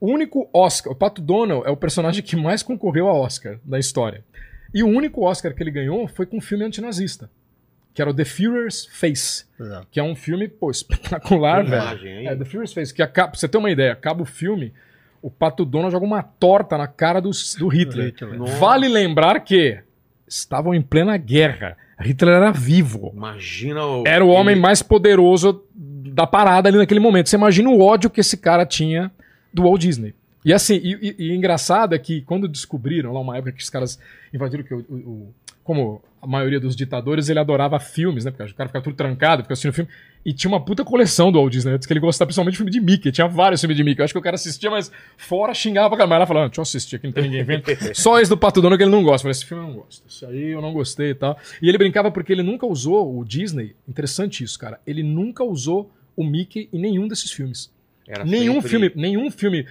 O 0.00 0.10
único 0.10 0.50
Oscar, 0.52 0.92
o 0.92 0.96
Pato 0.96 1.22
Donald 1.22 1.64
é 1.64 1.70
o 1.70 1.76
personagem 1.76 2.24
que 2.24 2.34
mais 2.34 2.60
concorreu 2.60 3.06
a 3.06 3.12
Oscar 3.12 3.60
da 3.64 3.78
história. 3.78 4.24
E 4.74 4.82
o 4.82 4.88
único 4.88 5.24
Oscar 5.24 5.54
que 5.54 5.62
ele 5.62 5.70
ganhou 5.70 6.08
foi 6.08 6.26
com 6.26 6.38
um 6.38 6.40
filme 6.40 6.64
antinazista, 6.64 7.30
que 7.94 8.02
era 8.02 8.10
o 8.10 8.14
The 8.14 8.24
Führer's 8.24 8.86
Face, 8.86 9.44
Exato. 9.60 9.86
que 9.92 10.00
é 10.00 10.02
um 10.02 10.16
filme, 10.16 10.48
pô, 10.48 10.68
espetacular, 10.72 11.62
velho. 11.64 11.82
imagem 11.82 12.16
aí? 12.18 12.26
É, 12.26 12.34
The 12.34 12.44
Führer's 12.44 12.72
Face, 12.72 12.92
que 12.92 13.00
acaba, 13.00 13.28
pra 13.28 13.38
você 13.38 13.46
ter 13.46 13.58
uma 13.58 13.70
ideia, 13.70 13.92
acaba 13.92 14.22
o 14.22 14.26
filme, 14.26 14.72
o 15.22 15.30
Pato 15.30 15.64
Donald 15.64 15.92
joga 15.92 16.04
uma 16.04 16.24
torta 16.24 16.76
na 16.76 16.88
cara 16.88 17.20
do, 17.20 17.30
do 17.60 17.68
Hitler. 17.68 18.06
Hitler. 18.06 18.58
Vale 18.58 18.88
lembrar 18.88 19.38
que 19.38 19.78
estavam 20.26 20.74
em 20.74 20.82
plena 20.82 21.16
guerra. 21.16 21.76
Hitler 22.02 22.34
era 22.34 22.50
vivo. 22.52 23.12
Imagina 23.14 23.84
o. 23.84 24.04
Era 24.06 24.24
o 24.24 24.28
homem 24.28 24.54
mais 24.56 24.82
poderoso 24.82 25.62
da 25.74 26.26
parada 26.26 26.68
ali 26.68 26.76
naquele 26.78 27.00
momento. 27.00 27.28
Você 27.28 27.36
imagina 27.36 27.68
o 27.70 27.80
ódio 27.80 28.10
que 28.10 28.20
esse 28.20 28.36
cara 28.36 28.66
tinha 28.66 29.10
do 29.52 29.62
Walt 29.62 29.80
Disney. 29.80 30.14
E 30.44 30.52
assim, 30.52 30.74
e, 30.82 31.14
e- 31.18 31.26
e 31.28 31.36
engraçado 31.36 31.94
é 31.94 31.98
que 31.98 32.20
quando 32.22 32.48
descobriram, 32.48 33.12
lá 33.12 33.20
uma 33.20 33.36
época 33.36 33.52
que 33.52 33.62
os 33.62 33.70
caras 33.70 33.98
invadiram, 34.34 34.64
que 34.64 34.74
o, 34.74 34.78
o- 34.88 34.94
o- 34.94 35.34
como 35.62 36.02
a 36.20 36.26
maioria 36.26 36.58
dos 36.58 36.74
ditadores, 36.74 37.28
ele 37.28 37.38
adorava 37.38 37.78
filmes, 37.78 38.24
né? 38.24 38.30
Porque 38.32 38.50
o 38.50 38.54
cara 38.54 38.68
ficava 38.68 38.82
tudo 38.84 38.96
trancado, 38.96 39.42
ficava 39.42 39.52
assistindo 39.52 39.72
filme. 39.72 39.90
E 40.24 40.32
tinha 40.32 40.48
uma 40.50 40.64
puta 40.64 40.84
coleção 40.84 41.32
do 41.32 41.38
Walt 41.40 41.50
Disney, 41.52 41.72
né? 41.72 41.78
Que 41.84 41.92
ele 41.92 41.98
gostava 41.98 42.28
principalmente 42.28 42.52
de 42.52 42.56
filme 42.58 42.70
de 42.70 42.80
Mickey. 42.80 43.10
Tinha 43.10 43.26
vários 43.26 43.60
filmes 43.60 43.76
de 43.76 43.82
Mickey. 43.82 44.00
Eu 44.00 44.04
acho 44.04 44.14
que 44.14 44.18
o 44.18 44.22
cara 44.22 44.36
assistia, 44.36 44.70
mas 44.70 44.90
fora 45.16 45.52
xingava 45.52 45.88
pra 45.88 45.98
caramba. 45.98 46.14
Ela 46.14 46.26
falava, 46.26 46.46
"Ah, 46.46 46.48
deixa 46.48 46.60
eu 46.60 46.62
assistir 46.62 46.96
aqui, 46.96 47.06
não 47.06 47.12
tem 47.12 47.24
ninguém 47.24 47.42
vendo. 47.42 47.64
Só 47.94 48.20
esse 48.20 48.30
do 48.30 48.36
Pato 48.36 48.60
Donald 48.62 48.78
que 48.78 48.84
ele 48.84 48.90
não 48.92 49.02
gosta. 49.02 49.16
Eu 49.16 49.22
falei, 49.22 49.32
esse 49.32 49.44
filme 49.44 49.64
eu 49.64 49.68
não 49.68 49.76
gosto. 49.80 50.02
Isso 50.08 50.24
aí 50.26 50.50
eu 50.50 50.62
não 50.62 50.72
gostei 50.72 51.10
e 51.10 51.14
tal. 51.16 51.36
E 51.60 51.68
ele 51.68 51.76
brincava 51.76 52.10
porque 52.10 52.32
ele 52.32 52.42
nunca 52.44 52.64
usou 52.66 53.18
o 53.18 53.24
Disney. 53.24 53.74
Interessante 53.88 54.44
isso, 54.44 54.56
cara. 54.58 54.78
Ele 54.86 55.02
nunca 55.02 55.42
usou 55.42 55.90
o 56.16 56.22
Mickey 56.24 56.68
em 56.72 56.78
nenhum 56.80 57.08
desses 57.08 57.32
filmes. 57.32 57.72
Era 58.06 58.24
Nenhum 58.24 58.54
sempre- 58.54 58.68
filme, 58.68 58.92
nenhum 58.94 59.30
filme 59.30 59.66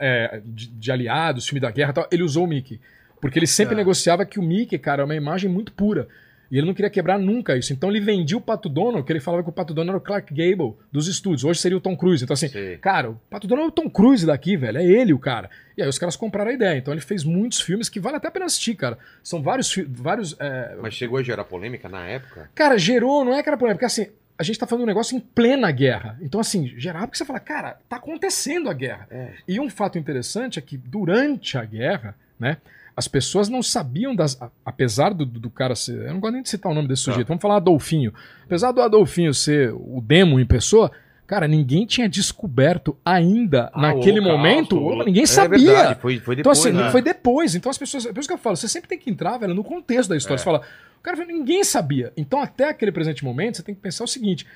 é, 0.00 0.40
de, 0.44 0.68
de 0.68 0.92
aliados, 0.92 1.46
filme 1.46 1.60
da 1.60 1.70
guerra 1.70 1.90
e 1.90 1.94
tal, 1.94 2.08
ele 2.10 2.22
usou 2.22 2.44
o 2.44 2.46
Mickey. 2.46 2.80
Porque 3.20 3.38
ele 3.38 3.46
sempre 3.46 3.74
É. 3.74 3.76
negociava 3.76 4.24
que 4.26 4.38
o 4.38 4.42
Mickey, 4.42 4.78
cara, 4.78 5.02
é 5.02 5.04
uma 5.04 5.14
imagem 5.14 5.50
muito 5.50 5.72
pura. 5.72 6.08
E 6.52 6.58
ele 6.58 6.66
não 6.66 6.74
queria 6.74 6.90
quebrar 6.90 7.18
nunca 7.18 7.56
isso. 7.56 7.72
Então 7.72 7.88
ele 7.88 7.98
vendia 7.98 8.36
o 8.36 8.40
Pato 8.40 8.68
Donald, 8.68 9.06
que 9.06 9.10
ele 9.10 9.20
falava 9.20 9.42
que 9.42 9.48
o 9.48 9.52
Pato 9.52 9.72
Donald 9.72 9.96
era 9.96 9.98
o 9.98 10.00
Clark 10.02 10.34
Gable 10.34 10.74
dos 10.92 11.08
estúdios. 11.08 11.44
Hoje 11.44 11.58
seria 11.58 11.78
o 11.78 11.80
Tom 11.80 11.96
Cruise. 11.96 12.22
Então 12.22 12.34
assim, 12.34 12.48
Sei. 12.48 12.76
cara, 12.76 13.10
o 13.10 13.14
Pato 13.30 13.46
Donald 13.46 13.68
é 13.68 13.68
o 13.70 13.72
Tom 13.72 13.88
Cruise 13.88 14.26
daqui, 14.26 14.54
velho. 14.54 14.76
É 14.76 14.84
ele 14.84 15.14
o 15.14 15.18
cara. 15.18 15.48
E 15.78 15.82
aí 15.82 15.88
os 15.88 15.98
caras 15.98 16.14
compraram 16.14 16.50
a 16.50 16.54
ideia. 16.54 16.76
Então 16.76 16.92
ele 16.92 17.00
fez 17.00 17.24
muitos 17.24 17.62
filmes 17.62 17.88
que 17.88 17.98
vale 17.98 18.18
até 18.18 18.28
a 18.28 18.30
pena 18.30 18.44
assistir, 18.44 18.74
cara. 18.74 18.98
São 19.22 19.42
vários 19.42 19.74
vários 19.88 20.36
é, 20.38 20.76
Mas 20.82 20.92
chegou 20.92 21.18
a 21.18 21.22
gerar 21.22 21.44
polêmica 21.44 21.88
na 21.88 22.06
época? 22.06 22.50
Cara, 22.54 22.76
gerou, 22.76 23.24
não 23.24 23.32
é 23.32 23.42
que 23.42 23.48
era 23.48 23.56
problema, 23.56 23.76
porque 23.76 23.86
assim, 23.86 24.08
a 24.38 24.42
gente 24.42 24.58
tá 24.58 24.66
falando 24.66 24.82
um 24.82 24.88
negócio 24.88 25.16
em 25.16 25.20
plena 25.20 25.70
guerra. 25.70 26.18
Então, 26.20 26.38
assim, 26.38 26.74
gerava 26.76 27.06
porque 27.06 27.16
você 27.16 27.24
fala, 27.24 27.40
cara, 27.40 27.78
tá 27.88 27.96
acontecendo 27.96 28.68
a 28.68 28.74
guerra. 28.74 29.06
É. 29.10 29.30
E 29.48 29.58
um 29.58 29.70
fato 29.70 29.98
interessante 29.98 30.58
é 30.58 30.62
que 30.62 30.76
durante 30.76 31.56
a 31.56 31.64
guerra, 31.64 32.14
né, 32.38 32.58
as 32.96 33.08
pessoas 33.08 33.48
não 33.48 33.62
sabiam 33.62 34.14
das. 34.14 34.38
Apesar 34.64 35.14
do, 35.14 35.24
do 35.24 35.48
cara 35.50 35.74
ser. 35.74 35.96
Eu 36.06 36.12
não 36.14 36.20
gosto 36.20 36.34
nem 36.34 36.42
de 36.42 36.48
citar 36.48 36.70
o 36.70 36.74
nome 36.74 36.88
desse 36.88 37.04
Tá. 37.04 37.12
sujeito, 37.12 37.28
vamos 37.28 37.40
falar 37.42 37.56
Adolfinho. 37.56 38.12
Apesar 38.44 38.72
do 38.72 38.80
Adolfinho 38.82 39.32
ser 39.32 39.72
o 39.72 40.00
demo 40.04 40.38
em 40.38 40.46
pessoa. 40.46 40.90
Cara, 41.26 41.48
ninguém 41.48 41.86
tinha 41.86 42.06
descoberto 42.08 42.94
ainda, 43.02 43.70
Ah, 43.72 43.80
naquele 43.80 44.20
o 44.20 44.22
momento, 44.22 44.76
o- 44.78 45.02
ninguém 45.02 45.22
É 45.22 45.26
sabia. 45.26 45.72
verdade, 45.72 46.00
foi, 46.00 46.18
foi 46.18 46.34
Então, 46.34 46.52
depois. 46.52 46.58
assim, 46.58 46.72
né? 46.76 46.90
foi 46.90 47.00
depois. 47.00 47.54
Então, 47.54 47.70
as 47.70 47.78
pessoas. 47.78 48.04
Por 48.04 48.18
isso 48.18 48.28
que 48.28 48.34
eu 48.34 48.38
falo, 48.38 48.54
você 48.56 48.68
sempre 48.68 48.88
tem 48.88 48.98
que 48.98 49.08
entrar, 49.08 49.38
velho, 49.38 49.54
no 49.54 49.64
contexto 49.64 50.10
da 50.10 50.16
história. 50.16 50.34
É. 50.34 50.38
Você 50.38 50.44
fala, 50.44 50.60
o 50.98 51.02
cara, 51.02 51.24
ninguém 51.24 51.64
sabia. 51.64 52.12
Então, 52.18 52.42
até 52.42 52.68
aquele 52.68 52.92
presente 52.92 53.24
momento, 53.24 53.56
você 53.56 53.62
tem 53.62 53.74
que 53.74 53.80
pensar 53.80 54.04
o 54.04 54.08
seguinte: 54.08 54.46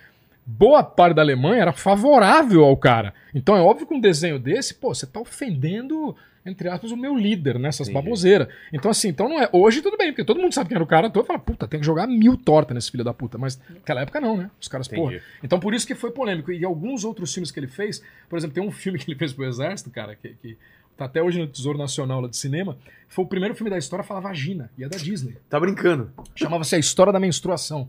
boa 0.44 0.82
parte 0.82 1.14
da 1.14 1.22
Alemanha 1.22 1.62
era 1.62 1.72
favorável 1.72 2.62
ao 2.64 2.76
cara. 2.76 3.14
Então, 3.34 3.56
é 3.56 3.60
óbvio 3.60 3.86
que 3.86 3.94
um 3.94 4.00
desenho 4.00 4.38
desse, 4.38 4.74
pô, 4.74 4.94
você 4.94 5.06
tá 5.06 5.18
ofendendo, 5.18 6.14
entre 6.46 6.68
aspas, 6.68 6.90
o 6.90 6.96
meu 6.96 7.16
líder 7.16 7.58
nessas 7.58 7.88
Entendi. 7.88 8.04
baboseiras. 8.04 8.48
Então, 8.72 8.90
assim, 8.90 9.08
então 9.08 9.28
não 9.28 9.40
é. 9.42 9.48
Hoje 9.52 9.82
tudo 9.82 9.96
bem, 9.96 10.08
porque 10.12 10.24
todo 10.24 10.40
mundo 10.40 10.52
sabe 10.52 10.68
quem 10.68 10.76
era 10.76 10.84
o 10.84 10.86
cara, 10.86 11.10
todo 11.10 11.24
fala, 11.24 11.38
puta, 11.38 11.66
tem 11.66 11.80
que 11.80 11.86
jogar 11.86 12.06
mil 12.06 12.36
tortas 12.36 12.74
nesse 12.74 12.90
filho 12.90 13.04
da 13.04 13.12
puta. 13.12 13.36
Mas 13.36 13.60
naquela 13.68 14.02
época 14.02 14.20
não, 14.20 14.36
né? 14.36 14.50
Os 14.60 14.68
caras, 14.68 14.88
porra. 14.88 15.14
Entendi. 15.14 15.24
Então 15.42 15.58
por 15.58 15.74
isso 15.74 15.86
que 15.86 15.94
foi 15.94 16.10
polêmico. 16.10 16.52
E 16.52 16.64
alguns 16.64 17.04
outros 17.04 17.32
filmes 17.32 17.50
que 17.50 17.58
ele 17.60 17.66
fez, 17.68 18.02
por 18.28 18.38
exemplo, 18.38 18.54
tem 18.54 18.62
um 18.62 18.70
filme 18.72 18.98
que 19.00 19.10
ele 19.10 19.18
fez 19.18 19.32
pro 19.32 19.44
Exército, 19.44 19.90
cara, 19.90 20.14
que, 20.14 20.30
que 20.40 20.56
tá 20.96 21.04
até 21.04 21.22
hoje 21.22 21.38
no 21.38 21.46
Tesouro 21.46 21.78
Nacional 21.78 22.20
lá 22.20 22.28
de 22.28 22.36
cinema. 22.36 22.78
Foi 23.08 23.24
o 23.24 23.28
primeiro 23.28 23.54
filme 23.54 23.70
da 23.70 23.78
história 23.78 24.02
a 24.02 24.06
falar 24.06 24.20
vagina, 24.20 24.70
e 24.78 24.84
é 24.84 24.88
da 24.88 24.96
Disney. 24.96 25.36
Tá 25.48 25.60
brincando. 25.60 26.10
Chamava-se 26.34 26.74
A 26.74 26.78
História 26.78 27.12
da 27.12 27.20
Menstruação. 27.20 27.88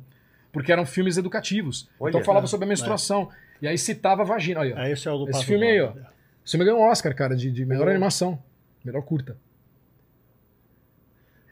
Porque 0.51 0.71
eram 0.71 0.85
filmes 0.85 1.17
educativos. 1.17 1.87
Olha, 1.99 2.09
então 2.11 2.23
falava 2.23 2.45
é, 2.45 2.47
sobre 2.47 2.65
a 2.65 2.67
menstruação. 2.67 3.29
E 3.61 3.67
aí 3.67 3.77
citava 3.77 4.21
a 4.21 4.25
vagina. 4.25 4.61
Olha, 4.61 4.75
É, 4.77 4.91
esse 4.91 5.07
é 5.07 5.11
o 5.11 5.17
do 5.17 5.29
Esse 5.29 5.45
filme 5.45 5.67
aí, 5.67 5.79
Donald. 5.79 5.99
esse 6.43 6.51
filme 6.51 6.65
ganhou 6.65 6.79
um 6.81 6.89
Oscar, 6.89 7.15
cara, 7.15 7.35
de, 7.35 7.51
de 7.51 7.65
melhor 7.65 7.87
animação. 7.89 8.41
Melhor 8.87 9.01
curta. 9.03 9.35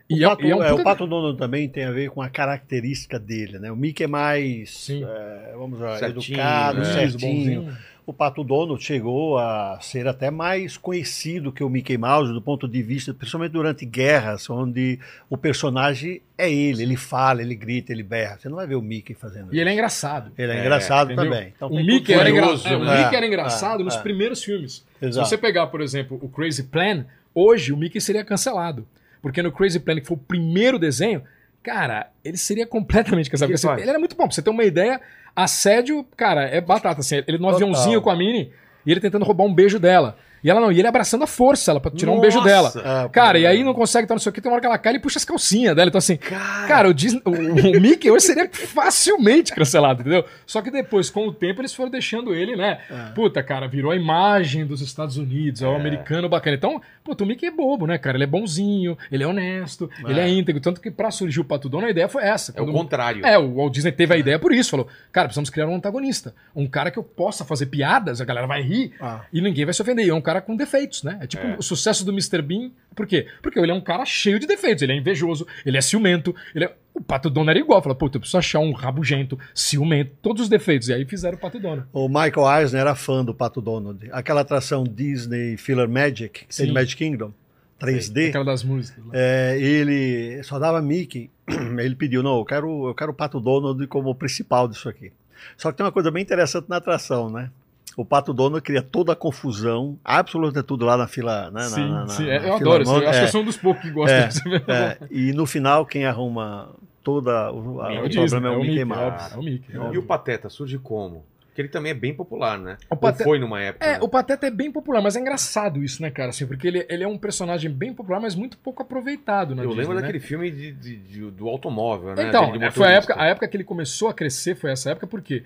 O, 0.09 0.13
E 0.17 0.23
é- 0.23 0.27
Pato, 0.27 0.45
e 0.45 0.51
é 0.51 0.55
um 0.55 0.63
é, 0.63 0.71
o 0.73 0.83
Pato 0.83 1.07
Donald 1.07 1.37
também 1.37 1.67
tem 1.67 1.83
a 1.83 1.91
ver 1.91 2.09
com 2.11 2.21
a 2.21 2.29
característica 2.29 3.19
dele, 3.19 3.57
né? 3.59 3.71
O 3.71 3.75
Mickey 3.75 4.03
é 4.03 4.07
mais, 4.07 4.69
Sim. 4.77 5.03
é, 5.03 5.53
vamos 5.57 5.79
lá, 5.79 5.97
Certinho, 5.97 6.35
educado, 6.37 6.79
né? 6.79 6.85
certinho. 6.93 7.61
bonzinho. 7.61 7.77
O 8.07 8.13
Pato 8.13 8.43
Donald 8.43 8.83
chegou 8.83 9.39
a 9.39 9.79
ser 9.81 10.07
até 10.07 10.29
mais 10.29 10.77
conhecido 10.77 11.51
que 11.51 11.63
o 11.63 11.69
Mickey 11.69 11.97
Mouse 11.97 12.31
do 12.31 12.39
ponto 12.39 12.67
de 12.67 12.83
vista, 12.83 13.15
principalmente 13.15 13.51
durante 13.53 13.83
guerras, 13.83 14.47
onde 14.47 14.99
o 15.27 15.35
personagem 15.35 16.21
é 16.37 16.47
ele, 16.53 16.83
ele 16.83 16.95
fala, 16.95 17.41
ele 17.41 17.55
grita, 17.55 17.91
ele 17.91 18.03
berra. 18.03 18.37
Você 18.37 18.47
não 18.47 18.57
vai 18.57 18.67
ver 18.67 18.75
o 18.75 18.81
Mickey 18.83 19.15
fazendo 19.15 19.51
E 19.51 19.59
ele 19.59 19.71
é 19.71 19.73
engraçado. 19.73 20.31
Ele 20.37 20.51
é, 20.51 20.57
É, 20.57 20.59
engraçado 20.59 21.13
Entendeu? 21.13 21.31
também. 21.31 21.53
Então, 21.55 21.67
o 21.67 21.83
Mickey, 21.83 22.13
era, 22.13 22.29
engra- 22.29 22.45
é, 22.45 22.75
o? 22.75 22.79
Mickey 22.79 23.15
era 23.15 23.25
É, 23.25 23.27
engraçado 23.27 23.81
é, 23.81 23.83
nos 23.83 23.95
é. 23.95 24.01
primeiros 24.03 24.43
filmes. 24.43 24.85
Exato. 25.01 25.25
Se 25.27 25.31
você 25.31 25.35
pegar, 25.39 25.65
por 25.67 25.81
exemplo, 25.81 26.19
o 26.21 26.29
Crazy 26.29 26.61
Plan, 26.61 27.07
hoje 27.35 27.73
o 27.73 27.77
Mickey 27.77 27.99
seria 27.99 28.23
cancelado. 28.23 28.87
Porque 29.21 29.43
no 29.43 29.51
Crazy 29.51 29.79
Plan, 29.79 29.99
que 29.99 30.07
foi 30.07 30.15
o 30.15 30.19
primeiro 30.19 30.79
desenho, 30.79 31.23
cara, 31.61 32.09
ele 32.23 32.37
seria 32.37 32.65
completamente 32.65 33.29
cancelado. 33.29 33.53
Porque, 33.53 33.67
assim, 33.67 33.81
ele 33.81 33.89
era 33.89 33.99
muito 33.99 34.15
bom. 34.15 34.23
Pra 34.23 34.33
você 34.33 34.41
ter 34.41 34.49
uma 34.49 34.63
ideia, 34.63 35.01
assédio, 35.35 36.05
cara, 36.15 36.43
é 36.43 36.61
batata. 36.61 37.01
Assim, 37.01 37.17
ele 37.27 37.37
no 37.37 37.49
Total. 37.49 37.55
aviãozinho 37.55 38.01
com 38.01 38.09
a 38.09 38.15
Minnie 38.15 38.51
e 38.85 38.91
ele 38.91 39.01
tentando 39.01 39.25
roubar 39.25 39.43
um 39.43 39.53
beijo 39.53 39.79
dela. 39.79 40.17
E 40.45 40.49
ela 40.49 40.61
não, 40.61 40.71
e 40.71 40.77
ele 40.77 40.87
abraçando 40.87 41.23
a 41.23 41.27
força, 41.27 41.71
ela 41.71 41.79
pra 41.79 41.89
tirar 41.89 42.11
um 42.11 42.19
beijo 42.19 42.39
dela. 42.43 42.67
Nossa! 42.67 42.81
Ah, 42.85 43.09
Cara, 43.09 43.39
e 43.39 43.47
aí 43.47 43.63
não 43.63 43.73
consegue, 43.73 44.07
tá 44.07 44.13
não 44.13 44.19
sei 44.19 44.29
o 44.29 44.33
que, 44.33 44.39
tem 44.39 44.49
uma 44.49 44.53
hora 44.55 44.61
que 44.61 44.67
ela 44.67 44.77
cai 44.77 44.93
e 44.95 44.99
puxa 44.99 45.17
as 45.17 45.25
calcinhas 45.25 45.75
dela. 45.75 45.87
Então, 45.89 45.97
assim, 45.97 46.17
Cara, 46.17 46.67
cara, 46.67 46.89
o, 46.89 46.93
Disney, 46.93 47.21
o, 47.25 47.31
o 47.31 47.81
Mickey 47.81 48.11
hoje 48.11 48.25
seria 48.27 48.47
facilmente 48.51 49.53
cancelado, 49.53 50.01
entendeu? 50.01 50.23
Só 50.45 50.61
que 50.61 50.69
depois, 50.69 51.09
com 51.09 51.27
o 51.27 51.33
tempo, 51.33 51.61
eles 51.61 51.73
foram 51.73 51.89
deixando 51.89 52.33
ele, 52.33 52.55
né? 52.55 52.79
É. 52.89 53.11
Puta, 53.13 53.41
cara, 53.41 53.67
virou 53.67 53.91
a 53.91 53.95
imagem 53.95 54.65
dos 54.65 54.81
Estados 54.81 55.17
Unidos, 55.17 55.61
é 55.63 55.67
o 55.67 55.73
É. 55.73 55.75
americano 55.75 56.29
bacana. 56.29 56.55
Então, 56.55 56.81
puta, 57.03 57.23
o 57.23 57.27
Mickey 57.27 57.47
é 57.47 57.51
bobo, 57.51 57.87
né, 57.87 57.97
cara? 57.97 58.15
Ele 58.17 58.25
é 58.25 58.27
bonzinho, 58.27 58.97
ele 59.11 59.23
é 59.23 59.27
honesto, 59.27 59.89
ele 60.07 60.19
é 60.19 60.29
íntegro. 60.29 60.61
Tanto 60.61 60.79
que 60.79 60.91
pra 60.91 61.09
surgir 61.09 61.39
o 61.39 61.45
Pato 61.45 61.67
Donald, 61.67 61.87
a 61.87 61.91
ideia 61.91 62.07
foi 62.07 62.23
essa. 62.23 62.53
é 62.55 62.61
o 62.61 62.71
contrário. 62.71 63.25
é, 63.25 63.37
o 63.37 63.55
Walt 63.55 63.73
Disney 63.73 63.91
teve 63.91 64.13
a 64.13 64.17
ideia 64.17 64.37
por 64.37 64.53
isso. 64.53 64.69
Falou, 64.71 64.87
cara, 65.11 65.27
precisamos 65.27 65.49
criar 65.49 65.67
um 65.67 65.75
antagonista. 65.75 66.35
Um 66.55 66.67
cara 66.67 66.91
que 66.91 66.99
eu 66.99 67.03
possa 67.03 67.43
fazer 67.43 67.65
piadas, 67.67 68.21
a 68.21 68.25
galera 68.25 68.45
vai 68.47 68.61
rir 68.61 68.93
Ah. 69.01 69.21
e 69.33 69.41
ninguém 69.41 69.65
vai 69.65 69.73
se 69.73 69.81
ofender. 69.81 70.05
E 70.05 70.09
é 70.09 70.13
um 70.13 70.21
cara 70.21 70.34
com 70.41 70.55
defeitos, 70.55 71.03
né? 71.03 71.17
É 71.21 71.27
tipo 71.27 71.43
É. 71.45 71.55
o 71.57 71.61
sucesso 71.61 72.05
do 72.05 72.11
Mr. 72.11 72.41
Bean. 72.41 72.71
Por 72.95 73.05
quê? 73.07 73.27
Porque 73.41 73.59
ele 73.59 73.71
é 73.71 73.75
um 73.75 73.81
cara 73.81 74.05
cheio 74.05 74.39
de 74.39 74.47
defeitos. 74.47 74.81
Ele 74.81 74.93
é 74.93 74.95
invejoso, 74.95 75.45
ele 75.65 75.77
é 75.77 75.81
ciumento. 75.81 76.35
Ele 76.53 76.65
é... 76.65 76.73
O 76.93 77.01
Pato 77.01 77.29
Donald 77.29 77.49
era 77.49 77.59
igual. 77.59 77.81
Falou, 77.81 77.95
puta, 77.95 78.15
eu 78.17 78.21
preciso 78.21 78.37
achar 78.37 78.59
um 78.59 78.71
rabugento, 78.71 79.37
ciumento, 79.53 80.11
todos 80.21 80.43
os 80.43 80.49
defeitos. 80.49 80.87
E 80.87 80.93
aí 80.93 81.03
fizeram 81.05 81.37
o 81.37 81.39
Pato 81.39 81.59
Donald. 81.59 81.87
O 81.91 82.07
Michael 82.07 82.61
Eisner 82.61 82.81
era 82.81 82.95
fã 82.95 83.23
do 83.23 83.33
Pato 83.33 83.59
Donald. 83.61 84.07
Aquela 84.11 84.41
atração 84.41 84.83
Disney 84.85 85.57
Filler 85.57 85.89
Magic, 85.89 86.45
que 86.45 86.55
tem 86.55 86.71
Magic 86.71 86.95
Kingdom, 86.95 87.33
3D. 87.81 88.29
Aquela 88.29 88.45
das 88.45 88.63
músicas. 88.63 89.03
É, 89.11 89.57
ele 89.59 90.41
só 90.43 90.57
dava 90.57 90.81
Mickey. 90.81 91.29
Ele 91.77 91.93
pediu, 91.95 92.23
não, 92.23 92.39
eu 92.39 92.45
quero, 92.45 92.87
eu 92.87 92.95
quero 92.95 93.11
o 93.11 93.13
Pato 93.13 93.39
Donald 93.39 93.85
como 93.85 94.15
principal 94.15 94.67
disso 94.67 94.89
aqui. 94.89 95.11
Só 95.55 95.69
que 95.71 95.77
tem 95.77 95.85
uma 95.85 95.91
coisa 95.91 96.09
bem 96.09 96.23
interessante 96.23 96.67
na 96.67 96.77
atração, 96.77 97.29
né? 97.29 97.51
O 97.97 98.03
Pato 98.03 98.33
Donald 98.33 98.61
cria 98.61 98.81
toda 98.81 99.13
a 99.13 99.15
confusão, 99.15 99.97
absolutamente 100.03 100.67
tudo 100.67 100.85
lá 100.85 100.97
na 100.97 101.07
fila. 101.07 101.49
Né? 101.51 101.61
sim, 101.61 101.81
na- 101.89 102.01
na- 102.01 102.07
sim. 102.07 102.25
na 102.25 102.31
É, 102.33 102.49
eu 102.49 102.55
adoro 102.55 102.83
isso. 102.83 102.91
Eu 102.93 102.97
acho 103.09 103.17
é, 103.17 103.21
que 103.21 103.27
eu 103.27 103.31
sou 103.31 103.41
um 103.41 103.45
dos 103.45 103.57
poucos 103.57 103.81
que 103.83 103.91
gostam 103.91 104.17
É, 104.17 104.27
disso. 104.27 104.41
é, 104.67 104.97
e 105.09 105.31
no 105.31 105.45
final, 105.45 105.85
quem 105.85 106.05
arruma 106.05 106.71
toda 107.03 107.51
o, 107.53 107.81
a- 107.81 107.93
É 107.93 108.01
o 108.01 108.05
o 108.05 108.09
Disney, 108.09 108.27
problema 108.29 108.47
é 108.55 108.57
o 108.57 108.61
Mickey, 108.61 108.83
Mouse. 108.85 109.33
É 109.33 109.37
o 109.37 109.43
Mickey. 109.43 109.71
é 109.77 109.93
E 109.93 109.97
o 109.97 110.03
Pateta 110.03 110.49
surge 110.49 110.77
como? 110.77 111.23
Porque 111.47 111.61
ele 111.61 111.69
também 111.69 111.91
é 111.91 111.95
bem 111.95 112.13
popular, 112.13 112.59
né? 112.59 112.75
O 112.89 112.95
Ou 112.95 112.97
Pateta- 112.97 113.23
foi 113.23 113.39
numa 113.39 113.61
época. 113.61 113.85
É, 113.85 113.93
né? 113.93 113.99
o 114.01 114.09
Pateta 114.09 114.45
é 114.45 114.51
bem 114.51 114.69
popular, 114.69 115.01
mas 115.01 115.15
é 115.15 115.21
engraçado 115.21 115.81
isso, 115.81 116.01
né, 116.01 116.11
cara? 116.11 116.31
Assim, 116.31 116.45
porque 116.45 116.67
ele, 116.67 116.85
ele 116.89 117.01
é 117.01 117.07
um 117.07 117.17
personagem 117.17 117.71
bem 117.71 117.93
popular, 117.93 118.19
mas 118.19 118.35
muito 118.35 118.57
pouco 118.57 118.81
aproveitado 118.81 119.55
na 119.55 119.63
Eu 119.63 119.69
Disney, 119.69 119.83
lembro 119.83 119.95
né? 119.95 120.01
daquele 120.01 120.19
filme 120.19 120.51
de, 120.51 120.73
de- 120.73 120.97
de- 120.97 121.31
do 121.31 121.47
automóvel, 121.47 122.13
né? 122.13 122.27
Então, 122.27 122.53
é, 122.61 122.69
foi 122.71 122.87
a 122.87 122.91
época, 122.91 123.15
a 123.17 123.25
época 123.27 123.47
que 123.47 123.55
ele 123.55 123.63
começou 123.63 124.09
a 124.09 124.13
crescer, 124.13 124.55
foi 124.55 124.69
essa 124.69 124.89
época, 124.89 125.07
porque 125.07 125.43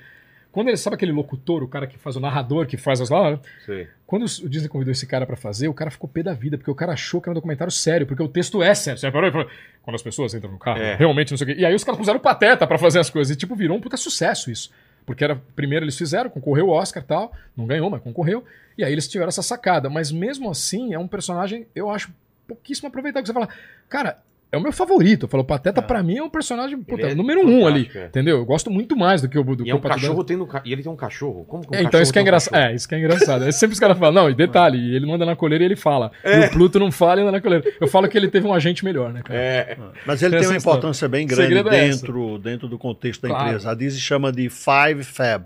quando 0.51 0.67
ele 0.69 0.77
sabe 0.77 0.95
aquele 0.95 1.11
locutor, 1.11 1.61
o 1.63 1.67
cara 1.67 1.85
que 1.85 1.97
faz 1.97 2.15
o 2.15 2.19
narrador, 2.19 2.65
que 2.65 2.75
faz 2.77 2.99
as 3.01 3.09
lá, 3.09 3.39
Sei. 3.65 3.87
quando 4.07 4.23
o 4.23 4.49
Disney 4.49 4.67
convidou 4.67 4.91
esse 4.91 5.05
cara 5.05 5.25
pra 5.25 5.35
fazer, 5.35 5.67
o 5.67 5.73
cara 5.73 5.91
ficou 5.91 6.09
pé 6.09 6.23
da 6.23 6.33
vida, 6.33 6.57
porque 6.57 6.71
o 6.71 6.75
cara 6.75 6.93
achou 6.93 7.21
que 7.21 7.29
era 7.29 7.31
um 7.31 7.35
documentário 7.35 7.71
sério, 7.71 8.07
porque 8.07 8.23
o 8.23 8.27
texto 8.27 8.61
é 8.63 8.73
sério. 8.73 8.99
Você 8.99 9.11
parou 9.11 9.31
falou, 9.31 9.47
quando 9.83 9.95
as 9.95 10.01
pessoas 10.01 10.33
entram 10.33 10.51
no 10.51 10.57
carro, 10.57 10.79
É. 10.81 10.95
realmente 10.95 11.31
não 11.31 11.37
sei 11.37 11.45
o 11.45 11.55
quê. 11.55 11.61
E 11.61 11.65
aí 11.65 11.73
os 11.75 11.83
caras 11.83 11.97
puseram 11.99 12.19
pateta 12.19 12.65
pra 12.65 12.77
fazer 12.77 12.99
as 12.99 13.09
coisas, 13.09 13.35
e 13.35 13.37
tipo, 13.37 13.55
virou 13.55 13.77
um 13.77 13.81
puta 13.81 13.95
sucesso 13.97 14.49
isso. 14.49 14.71
Porque 15.05 15.23
era, 15.23 15.35
primeiro 15.55 15.85
eles 15.85 15.97
fizeram, 15.97 16.29
concorreu 16.29 16.67
o 16.67 16.71
Oscar 16.71 17.01
e 17.03 17.05
tal, 17.05 17.31
não 17.55 17.65
ganhou, 17.65 17.89
mas 17.89 18.01
concorreu, 18.01 18.43
e 18.77 18.83
aí 18.83 18.91
eles 18.91 19.07
tiveram 19.07 19.29
essa 19.29 19.41
sacada. 19.41 19.89
Mas 19.89 20.11
mesmo 20.11 20.49
assim, 20.49 20.93
é 20.93 20.99
um 20.99 21.07
personagem, 21.07 21.67
eu 21.75 21.89
acho, 21.89 22.11
pouquíssimo 22.47 22.87
aproveitado, 22.87 23.21
que 23.23 23.27
você 23.27 23.33
fala, 23.33 23.49
cara, 23.87 24.17
é 24.51 24.57
o 24.57 24.61
meu 24.61 24.71
favorito. 24.71 25.25
Eu 25.25 25.29
falo, 25.29 25.43
o 25.43 25.45
Pateta 25.45 25.81
pra 25.81 26.01
mim 26.01 26.17
é 26.17 26.23
um 26.23 26.29
personagem, 26.29 26.77
puta, 26.81 27.07
é 27.07 27.13
número 27.15 27.47
um 27.47 27.67
ali, 27.67 27.89
é. 27.93 28.05
entendeu? 28.07 28.37
Eu 28.37 28.45
gosto 28.45 28.69
muito 28.71 28.95
mais 28.97 29.21
do 29.21 29.29
que 29.29 29.37
o 29.37 29.43
do 29.43 29.61
E 29.63 29.65
que 29.65 29.71
é 29.71 29.73
o 29.73 29.77
um 29.77 29.81
cachorro 29.81 30.23
tendo. 30.23 30.47
ca- 30.47 30.61
E 30.65 30.71
ele 30.73 30.81
tem 30.83 30.91
um 30.91 30.95
cachorro? 30.95 31.45
Como 31.45 31.63
que 31.63 31.75
um 31.75 31.79
É, 31.79 31.83
então 31.83 32.01
isso 32.01 32.11
que 32.11 32.17
é 32.19 32.21
um 32.21 32.23
engraçado. 32.23 32.53
cachorro? 32.53 32.71
É, 32.71 32.75
isso 32.75 32.87
que 32.89 32.95
é 32.95 32.97
engraçado. 32.99 33.43
É 33.45 33.51
sempre 33.51 33.73
os 33.73 33.79
caras 33.79 33.97
falam, 33.97 34.23
não, 34.23 34.29
e 34.29 34.33
detalhe, 34.33 34.95
ele 34.95 35.05
não 35.05 35.13
anda 35.13 35.25
na 35.25 35.35
coleira 35.35 35.63
e 35.63 35.67
ele 35.67 35.75
fala. 35.75 36.11
E 36.25 36.45
o 36.47 36.49
Pluto 36.51 36.79
não 36.79 36.91
fala 36.91 37.19
e 37.19 37.23
anda 37.23 37.31
na 37.33 37.41
coleira. 37.41 37.63
Eu 37.79 37.87
falo 37.87 38.07
que 38.07 38.17
ele 38.17 38.27
teve 38.27 38.47
um 38.47 38.53
agente 38.53 38.83
melhor, 38.83 39.13
né, 39.13 39.21
cara? 39.23 39.39
É. 39.39 39.77
Mas 40.05 40.21
ele 40.23 40.37
tem 40.39 40.47
uma 40.47 40.57
importância 40.57 41.07
bem 41.07 41.27
grande 41.27 41.57
é 41.57 41.63
dentro, 41.63 42.37
dentro 42.39 42.67
do 42.67 42.77
contexto 42.77 43.21
da 43.21 43.27
Claro. 43.29 43.47
empresa. 43.47 43.71
A 43.71 43.75
Disney 43.75 43.99
chama 44.01 44.31
de 44.31 44.49
Five 44.49 45.03
Fab. 45.03 45.45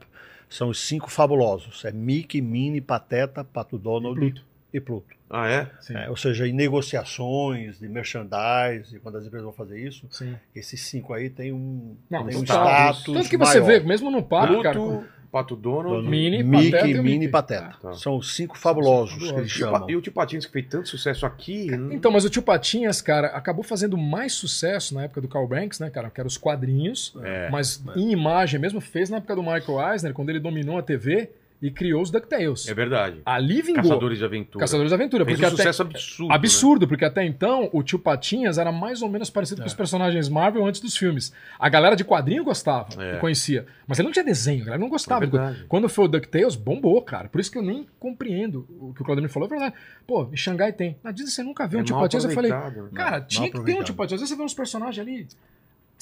São 0.50 0.70
os 0.70 0.80
cinco 0.80 1.10
fabulosos. 1.10 1.84
É 1.84 1.92
Mickey, 1.92 2.40
Minnie, 2.40 2.80
Pateta, 2.80 3.44
Pato 3.44 3.78
Donald 3.78 4.20
Pluto. 4.20 4.44
E 4.74 4.80
Pluto. 4.80 5.16
Ah, 5.30 5.48
é? 5.50 5.70
Sim. 5.82 5.96
É, 5.96 6.10
ou 6.10 6.16
seja, 6.18 6.48
em 6.48 6.54
negociações 6.54 7.80
de 7.80 7.88
merchandise, 7.88 9.00
quando 9.02 9.18
as 9.18 9.26
empresas 9.26 9.44
vão 9.46 9.54
fazer 9.54 9.80
isso, 9.80 10.08
Sim. 10.12 10.36
esses 10.56 10.82
cinco 10.82 11.14
aí 11.14 11.30
têm 11.30 11.52
um, 11.54 11.96
Não, 12.10 12.26
têm 12.26 12.38
um 12.38 12.44
status. 12.44 13.00
status 13.00 13.04
Tanto 13.16 13.30
que 13.30 13.38
você 13.38 13.60
maior. 13.60 13.80
vê, 13.80 13.80
mesmo 13.88 14.12
no 14.12 14.22
parque, 14.24 14.62
cara. 14.62 14.76
Pluto, 14.76 15.06
Pato 15.32 15.56
Donald. 15.56 16.08
Minnie, 16.08 16.44
Mickey, 16.44 16.70
Pateta 16.72 16.88
e 17.02 17.24
e 17.24 17.28
Pateta. 17.28 17.76
Tá. 17.82 17.94
São 17.94 18.18
os 18.18 18.36
cinco 18.36 18.56
fabulosos 18.56 19.18
que 19.18 19.36
eles. 19.36 19.48
E 19.48 19.50
chamam. 19.50 19.90
E 19.90 19.96
o 19.96 20.02
Tio 20.02 20.12
Patinhas 20.12 20.46
que 20.46 20.52
fez 20.52 20.68
tanto 20.70 20.88
sucesso 20.88 21.26
aqui. 21.26 21.74
hum, 21.74 21.92
Então, 21.92 22.12
mas 22.12 22.24
o 22.24 22.30
Tio 22.30 22.44
Patinhas, 22.44 23.02
cara, 23.02 23.30
acabou 23.30 23.64
fazendo 23.64 23.98
mais 23.98 24.34
sucesso 24.34 24.94
na 24.94 25.06
época 25.06 25.22
do 25.22 25.28
Carl 25.28 25.48
Banks, 25.48 25.80
né, 25.80 25.90
cara? 25.90 26.12
Que 26.12 26.22
eram 26.22 26.28
os 26.28 26.38
quadrinhos. 26.38 27.16
É. 27.24 27.50
Mas 27.50 27.84
em 27.96 28.12
imagem 28.12 28.60
mesmo, 28.60 28.80
fez 28.80 29.10
na 29.10 29.18
época 29.18 29.36
do 29.36 29.42
Michael 29.42 29.92
Eisner, 29.94 30.14
quando 30.14 30.30
ele 30.30 30.40
dominou 30.40 30.78
a 30.78 30.84
TV 30.84 31.32
e 31.64 31.72
criou 31.72 32.02
os 32.02 32.12
DuckTales. 32.12 32.68
É 32.68 32.74
verdade. 32.74 33.22
Ali 33.26 33.62
vingou. 33.62 33.82
Caçadores 33.84 34.18
de 34.18 34.26
Aventura. 34.26 34.60
Caçadores 34.64 34.90
de 34.90 34.96
Aventura. 34.96 35.24
Fez 35.24 35.38
Porque 35.38 35.46
um 35.46 35.54
até... 35.54 35.58
sucesso 35.64 35.82
absurdo. 35.82 36.28
né? 36.30 36.36
Absurdo, 36.36 36.88
porque 36.90 37.06
até 37.06 37.24
então 37.24 37.70
o 37.72 37.82
tio 37.82 37.98
Patinhas 37.98 38.58
era 38.58 38.70
mais 38.70 39.02
ou 39.02 39.08
menos 39.08 39.30
parecido 39.30 39.62
com 39.62 39.68
os 39.68 39.74
personagens 39.74 40.28
Marvel 40.28 40.66
antes 40.66 40.82
dos 40.82 40.98
filmes. 40.98 41.32
A 41.58 41.70
galera 41.70 41.96
de 41.96 42.04
quadrinho 42.04 42.44
gostava, 42.44 43.02
É. 43.02 43.16
conhecia. 43.20 43.66
Mas 43.88 43.98
ele 43.98 44.08
não 44.08 44.12
tinha 44.14 44.26
desenho, 44.26 44.64
a 44.64 44.66
galera 44.66 44.82
não 44.82 44.90
gostava. 44.90 45.24
É 45.24 45.28
verdade. 45.28 45.66
Quando 45.70 45.88
foi 45.88 46.04
o 46.04 46.08
DuckTales, 46.10 46.58
bombou, 46.58 47.02
cara. 47.02 47.30
Por 47.30 47.40
isso 47.40 47.50
que 47.50 47.58
eu 47.58 47.64
nem 47.64 47.88
compreendo 47.98 48.68
o 48.82 48.94
que 48.94 49.02
o 49.02 49.06
Claudemir 49.06 49.30
falou. 49.30 49.48
Eu 49.50 49.58
falei, 49.58 49.74
pô, 50.06 50.28
em 50.34 50.36
Xangai 50.36 50.74
tem. 50.74 50.98
Na 51.02 51.12
Disney 51.12 51.32
você 51.32 51.44
nunca 51.44 51.66
viu 51.66 51.80
É 51.80 51.82
um 51.82 51.86
tio 51.86 51.96
mal 51.96 52.04
Patinhas. 52.04 52.26
Eu 52.26 52.32
falei, 52.32 52.52
né? 52.52 52.90
cara, 52.94 53.22
tinha 53.22 53.50
que 53.50 53.64
ter 53.64 53.74
um 53.80 53.84
tio 53.84 53.96
Patinhas. 53.96 54.22
Às 54.22 54.28
vezes 54.28 54.30
você 54.30 54.36
vê 54.36 54.44
uns 54.44 54.54
personagens 54.54 55.00
ali 55.00 55.28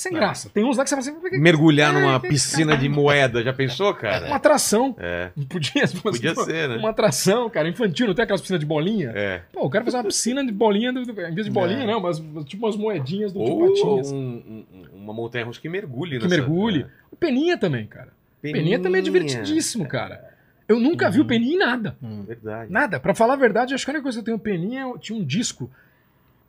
sem 0.02 0.12
graça. 0.14 0.50
Tem 0.54 0.64
uns 0.64 0.78
lá 0.78 0.84
que 0.84 0.90
você 0.90 0.96
fala 0.96 1.08
assim, 1.08 1.20
por 1.22 1.30
que- 1.30 1.38
Mergulhar 1.38 1.94
numa 1.94 2.16
É, 2.16 2.20
piscina 2.20 2.76
de 2.76 2.90
moeda, 2.90 3.44
já 3.44 3.54
pensou, 3.54 3.94
cara? 3.94 4.26
uma 4.28 4.36
atração. 4.36 4.96
É. 5.00 5.30
Podia, 5.50 5.84
Podia 6.02 6.36
ser, 6.36 6.70
né? 6.70 6.78
Uma 6.78 6.90
atração, 6.90 7.50
cara, 7.50 7.68
infantil, 7.70 8.08
não 8.08 8.14
tem 8.14 8.24
aquelas 8.24 8.42
piscinas 8.42 8.60
de 8.60 8.66
bolinha? 8.66 9.12
É. 9.16 9.42
Pô, 9.54 9.66
o 9.66 9.70
cara 9.70 9.84
fez 9.84 9.94
uma 9.94 10.04
piscina 10.04 10.46
de 10.46 10.52
bolinha, 10.52 10.92
do- 10.92 11.06
do- 11.06 11.12
em 11.22 11.34
vez 11.34 11.46
de 11.46 11.52
bolinha, 11.52 11.84
É. 11.84 11.88
não, 11.88 12.00
mas 12.02 12.22
tipo 12.46 12.66
umas 12.66 12.76
moedinhas 12.76 13.32
do 13.32 13.40
Ou 13.40 13.68
Patinhas. 13.70 14.12
um- 14.12 14.18
um- 14.18 14.66
uma 14.96 15.14
montanha 15.14 15.46
russa 15.46 15.60
que 15.62 15.70
mergulhe. 15.70 16.18
que 16.18 16.24
nessa- 16.24 16.36
mergulhe. 16.36 16.86
O 17.12 17.16
Peninha 17.16 17.58
também, 17.58 17.86
cara. 17.86 18.10
O 18.40 18.42
Peninha 18.42 18.80
também 18.80 19.00
é 19.00 19.04
divertidíssimo, 19.04 19.88
cara. 19.88 20.30
Eu 20.68 20.80
nunca 20.80 21.10
vi 21.12 21.20
o 21.20 21.26
Peninha 21.26 21.56
em 21.56 21.58
nada. 21.58 21.98
É 22.02 22.26
Verdade. 22.26 22.72
Nada. 22.72 23.00
Pra 23.00 23.14
falar 23.14 23.34
a 23.34 23.38
verdade, 23.38 23.74
acho 23.74 23.84
que 23.86 23.92
a 23.92 23.94
única 23.94 24.04
coisa 24.04 24.18
que 24.18 24.22
eu 24.22 24.26
tenho 24.26 24.38
o 24.38 24.40
Peninha 24.40 24.84
é- 24.84 24.98
tinha 25.00 25.20
um 25.20 25.24
disco 25.24 25.70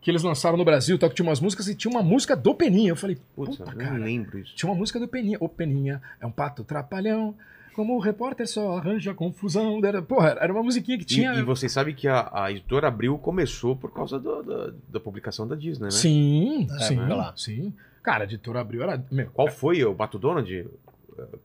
que 0.02 0.10
eles 0.10 0.22
lançaram 0.22 0.58
no 0.58 0.64
Brasil, 0.64 0.98
tal, 0.98 1.08
que 1.08 1.14
tinha 1.14 1.26
umas 1.26 1.40
músicas 1.40 1.68
e 1.68 1.74
tinha 1.74 1.90
uma 1.90 2.02
música 2.02 2.36
do 2.36 2.54
Peninha. 2.54 2.90
Eu 2.90 2.96
falei, 2.96 3.16
Putz, 3.34 3.56
puta, 3.56 3.70
eu 3.70 3.76
cara. 3.78 3.92
não 3.98 4.04
lembro 4.04 4.38
isso. 4.38 4.54
Tinha 4.54 4.68
uma 4.70 4.76
música 4.76 4.98
do 5.00 5.08
Peninha. 5.08 5.38
O 5.40 5.48
Peninha 5.48 6.02
é 6.20 6.26
um 6.26 6.30
pato 6.30 6.62
trapalhão. 6.64 7.34
Como 7.74 7.96
o 7.96 7.98
repórter 8.00 8.46
só 8.46 8.76
arranja 8.76 9.14
confusão. 9.14 9.80
Era- 9.82 10.02
Porra, 10.02 10.36
era 10.38 10.52
uma 10.52 10.62
musiquinha 10.62 10.98
que 10.98 11.04
E, 11.04 11.06
tinha. 11.06 11.32
e 11.34 11.42
vocês 11.42 11.72
sabem 11.72 11.94
que 11.94 12.06
a, 12.06 12.28
a 12.30 12.50
editora 12.50 12.88
Abril 12.88 13.16
começou 13.16 13.74
por 13.74 13.90
causa 13.94 14.18
do- 14.18 14.42
da, 14.42 14.72
da 14.90 15.00
publicação 15.00 15.48
da 15.48 15.54
Disney, 15.56 15.84
né? 15.84 15.90
Sim, 15.90 16.66
É, 16.70 16.78
sim, 16.80 16.96
lá. 16.96 17.32
sim. 17.34 17.72
Cara, 18.02 18.24
a 18.24 18.26
editora 18.26 18.60
abriu. 18.60 18.82
Era, 18.82 19.02
meu, 19.10 19.30
Qual 19.32 19.48
foi 19.48 19.82
o 19.84 19.94
Pato 19.94 20.18
Donald? 20.18 20.52
eh, 20.52 20.66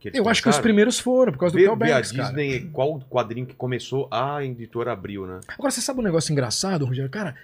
que 0.00 0.08
eles 0.08 0.18
eu 0.18 0.28
acho 0.28 0.42
que 0.42 0.48
os 0.48 0.58
primeiros 0.58 0.98
foram, 0.98 1.32
por 1.32 1.38
causa 1.38 1.52
do 1.54 1.58
Vê, 1.58 1.64
vê 1.66 1.70
a 1.72 1.76
Banks, 1.96 2.12
cara. 2.12 2.24
Disney, 2.28 2.68
qual 2.72 2.98
quadrinho 3.08 3.46
que 3.46 3.54
começou 3.54 4.06
a 4.10 4.44
editora 4.44 4.92
Abril, 4.92 5.26
né? 5.26 5.40
Agora, 5.48 5.70
você 5.70 5.80
sabe 5.80 6.00
um 6.00 6.02
negócio 6.02 6.32
engraçado, 6.32 6.84
Rogério? 6.84 7.08
Cara, 7.10 7.34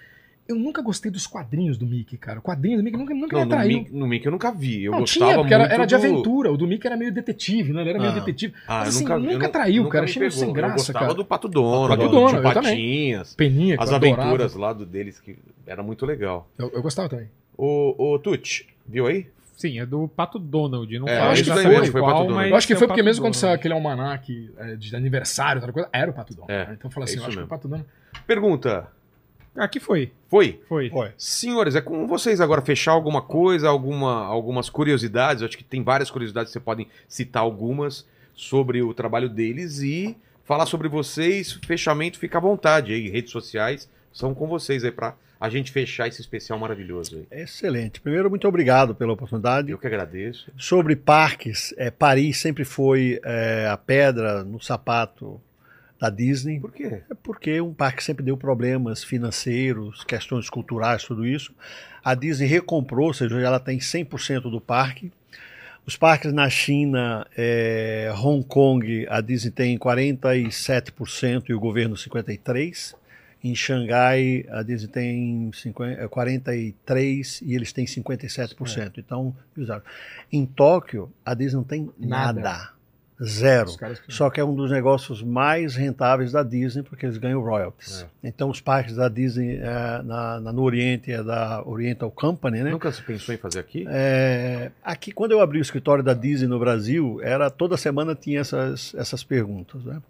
eu 0.47 0.55
nunca 0.55 0.81
gostei 0.81 1.11
dos 1.11 1.25
quadrinhos 1.25 1.77
do 1.77 1.85
Mickey, 1.85 2.17
cara. 2.17 2.39
O 2.39 2.41
quadrinho 2.41 2.77
do 2.77 2.83
Mickey 2.83 2.97
nunca, 2.97 3.13
nunca 3.13 3.35
Não, 3.37 3.43
me 3.43 3.49
no 3.49 3.53
atraiu. 3.55 3.77
Mickey, 3.79 3.93
no 3.95 4.07
Mickey 4.07 4.27
eu 4.27 4.31
nunca 4.31 4.51
vi. 4.51 4.83
Eu 4.83 4.91
não 4.91 4.99
gostava 4.99 5.25
tinha, 5.31 5.37
porque 5.39 5.53
era, 5.53 5.63
muito 5.63 5.73
era 5.73 5.85
de 5.85 5.95
do- 5.95 5.97
aventura. 5.97 6.51
O 6.51 6.57
do 6.57 6.67
Mickey 6.67 6.87
era 6.87 6.95
meio 6.97 7.11
detetive, 7.11 7.73
né? 7.73 7.81
Ele 7.81 7.89
era 7.91 7.99
meio 7.99 8.11
Ah. 8.11 8.15
detetive. 8.15 8.53
Ah, 8.67 8.79
Mas 8.79 8.83
eu 8.85 8.89
assim, 8.89 8.99
nunca, 9.03 9.17
nunca 9.19 9.31
eu 9.33 9.39
nu- 9.39 9.45
atraiu, 9.45 9.83
nunca 9.83 9.91
cara. 9.93 10.03
me 10.05 10.09
Achei 10.09 10.19
meio 10.19 10.31
pegou. 10.31 10.45
sem 10.45 10.53
graça, 10.53 10.73
Eu 10.73 10.77
gostava 10.77 10.99
cara. 10.99 11.13
do 11.15 11.25
Pato 11.25 11.47
Donald, 11.47 11.87
Pato 11.89 12.03
do 12.03 12.09
Donald, 12.11 12.35
eu 12.35 12.53
também. 12.53 12.53
Patinhas, 12.71 13.35
Peninha, 13.35 13.77
que 13.77 13.83
as 13.83 13.89
eu 13.89 13.95
adorava. 13.95 14.21
aventuras 14.21 14.55
lá 14.55 14.73
do 14.73 14.85
deles, 14.85 15.19
que 15.19 15.37
era 15.65 15.81
muito 15.81 16.05
legal. 16.05 16.47
Eu, 16.57 16.69
eu 16.73 16.81
gostava 16.81 17.09
também. 17.09 17.27
O, 17.57 18.13
o 18.13 18.19
Tuti, 18.19 18.67
viu 18.87 19.07
aí? 19.07 19.27
Sim, 19.57 19.79
é 19.79 19.85
do 19.85 20.07
Pato 20.09 20.37
Donald. 20.37 20.99
Não 20.99 21.07
É, 21.07 21.17
acho 21.17 21.43
que 21.45 21.49
foi, 21.49 21.63
foi 21.63 22.01
qual, 22.01 22.11
Pato 22.11 22.23
Donald. 22.27 22.33
mas 22.35 22.49
Eu 22.51 22.55
acho 22.57 22.67
que 22.67 22.73
é 22.73 22.75
foi 22.75 22.87
porque 22.87 22.99
Pato 23.01 23.05
mesmo 23.05 23.23
quando 23.23 23.35
saiu 23.35 23.47
Donald. 23.57 23.59
aquele 23.61 23.73
almanac 23.73 24.51
é, 24.57 24.75
de 24.75 24.95
aniversário, 24.95 25.59
outra 25.61 25.71
coisa, 25.71 25.89
era 25.93 26.11
o 26.11 26.13
Pato 26.13 26.35
Donald. 26.35 26.51
É, 26.53 26.67
né? 26.67 26.75
Então 26.77 26.91
fala 26.91 27.05
é 27.05 27.07
assim, 27.07 27.13
eu 27.13 27.19
isso 27.19 27.27
acho 27.27 27.31
que 27.31 27.35
mesmo. 27.37 27.45
o 27.45 27.49
Pato 27.49 27.67
Donald... 27.69 27.89
Pergunta, 28.27 28.87
Aqui 29.55 29.79
foi. 29.79 30.11
foi? 30.27 30.61
Foi. 30.67 30.89
Foi. 30.89 31.11
Senhores, 31.17 31.75
é 31.75 31.81
com 31.81 32.05
vocês 32.07 32.41
agora 32.41 32.61
fechar 32.61 32.91
alguma 32.91 33.21
coisa, 33.21 33.69
alguma, 33.69 34.25
algumas 34.25 34.69
curiosidades. 34.69 35.43
Acho 35.43 35.57
que 35.57 35.63
tem 35.63 35.81
várias 35.81 36.11
curiosidades, 36.11 36.51
você 36.51 36.59
podem 36.59 36.87
citar 37.07 37.43
algumas 37.43 38.05
sobre 38.33 38.81
o 38.81 38.93
trabalho 38.93 39.29
deles 39.29 39.79
e 39.79 40.17
falar 40.43 40.65
sobre 40.65 40.89
vocês. 40.89 41.53
Fechamento, 41.65 42.19
fica 42.19 42.37
à 42.37 42.41
vontade 42.41 42.93
aí. 42.93 43.09
Redes 43.09 43.31
sociais 43.31 43.89
são 44.11 44.33
com 44.33 44.47
vocês 44.47 44.83
aí 44.83 44.91
pra 44.91 45.15
a 45.39 45.49
gente 45.49 45.71
fechar 45.71 46.07
esse 46.07 46.21
especial 46.21 46.57
maravilhoso 46.57 47.17
aí. 47.17 47.41
Excelente. 47.43 47.99
Primeiro, 48.01 48.29
muito 48.29 48.47
obrigado 48.47 48.95
pela 48.95 49.13
oportunidade. 49.13 49.71
Eu 49.71 49.77
que 49.77 49.87
agradeço. 49.87 50.51
Sobre 50.57 50.95
parques, 50.95 51.73
é, 51.77 51.91
Paris 51.91 52.37
sempre 52.39 52.63
foi 52.63 53.19
é, 53.23 53.67
a 53.69 53.77
pedra 53.77 54.43
no 54.43 54.61
sapato 54.61 55.39
da 55.99 56.09
Disney. 56.09 56.59
Por 56.59 56.71
quê? 56.71 57.01
É 57.09 57.13
porque 57.23 57.59
um 57.61 57.73
parque 57.73 58.03
sempre 58.03 58.23
deu 58.23 58.37
problemas 58.37 59.03
financeiros, 59.03 60.03
questões 60.03 60.49
culturais, 60.49 61.03
tudo 61.03 61.25
isso. 61.25 61.53
A 62.03 62.13
Disney 62.13 62.47
recomprou, 62.47 63.07
ou 63.07 63.13
seja, 63.13 63.39
ela 63.39 63.59
tem 63.59 63.79
100% 63.79 64.41
do 64.49 64.61
parque. 64.61 65.11
Os 65.85 65.95
parques 65.95 66.33
na 66.33 66.49
China, 66.49 67.27
é, 67.37 68.11
Hong 68.17 68.43
Kong, 68.43 69.05
a 69.07 69.21
Disney 69.21 69.51
tem 69.51 69.77
47% 69.77 71.49
e 71.49 71.53
o 71.53 71.59
governo 71.59 71.95
53%. 71.95 72.95
Em 73.43 73.53
Xangai, 73.53 74.43
a 74.49 74.63
Disney 74.63 74.87
tem 74.87 75.51
50, 75.53 76.09
43% 76.09 77.43
e 77.43 77.53
eles 77.53 77.71
têm 77.71 77.85
57%. 77.85 78.79
É. 78.79 78.91
Então, 78.97 79.35
usaram. 79.55 79.83
Em 80.33 80.47
Tóquio, 80.47 81.11
a 81.23 81.35
Disney 81.35 81.57
não 81.57 81.63
tem 81.63 81.91
nada. 81.99 82.41
nada. 82.41 82.74
Zero. 83.23 83.71
Que... 83.77 84.11
Só 84.13 84.29
que 84.29 84.39
é 84.39 84.43
um 84.43 84.53
dos 84.53 84.69
negócios 84.69 85.23
mais 85.23 85.75
rentáveis 85.75 86.33
da 86.33 86.43
Disney, 86.43 86.83
porque 86.83 87.05
eles 87.05 87.17
ganham 87.17 87.41
royalties. 87.41 88.01
É. 88.01 88.27
Então, 88.27 88.49
os 88.49 88.59
parques 88.59 88.95
da 88.95 89.07
Disney 89.07 89.57
é, 89.57 90.01
na, 90.03 90.39
na, 90.41 90.51
no 90.51 90.61
Oriente 90.61 91.11
é 91.11 91.23
da 91.23 91.63
Oriental 91.65 92.11
Company, 92.11 92.61
né? 92.61 92.71
Nunca 92.71 92.91
se 92.91 93.01
pensou 93.01 93.33
em 93.33 93.37
fazer 93.37 93.59
aqui? 93.59 93.85
É, 93.87 94.71
aqui, 94.83 95.11
quando 95.11 95.31
eu 95.31 95.39
abri 95.39 95.59
o 95.59 95.61
escritório 95.61 96.03
da 96.03 96.13
Disney 96.13 96.47
no 96.47 96.59
Brasil, 96.59 97.19
era 97.23 97.49
toda 97.49 97.77
semana 97.77 98.15
tinha 98.15 98.41
essas, 98.41 98.93
essas 98.95 99.23
perguntas, 99.23 99.83
né? 99.85 100.01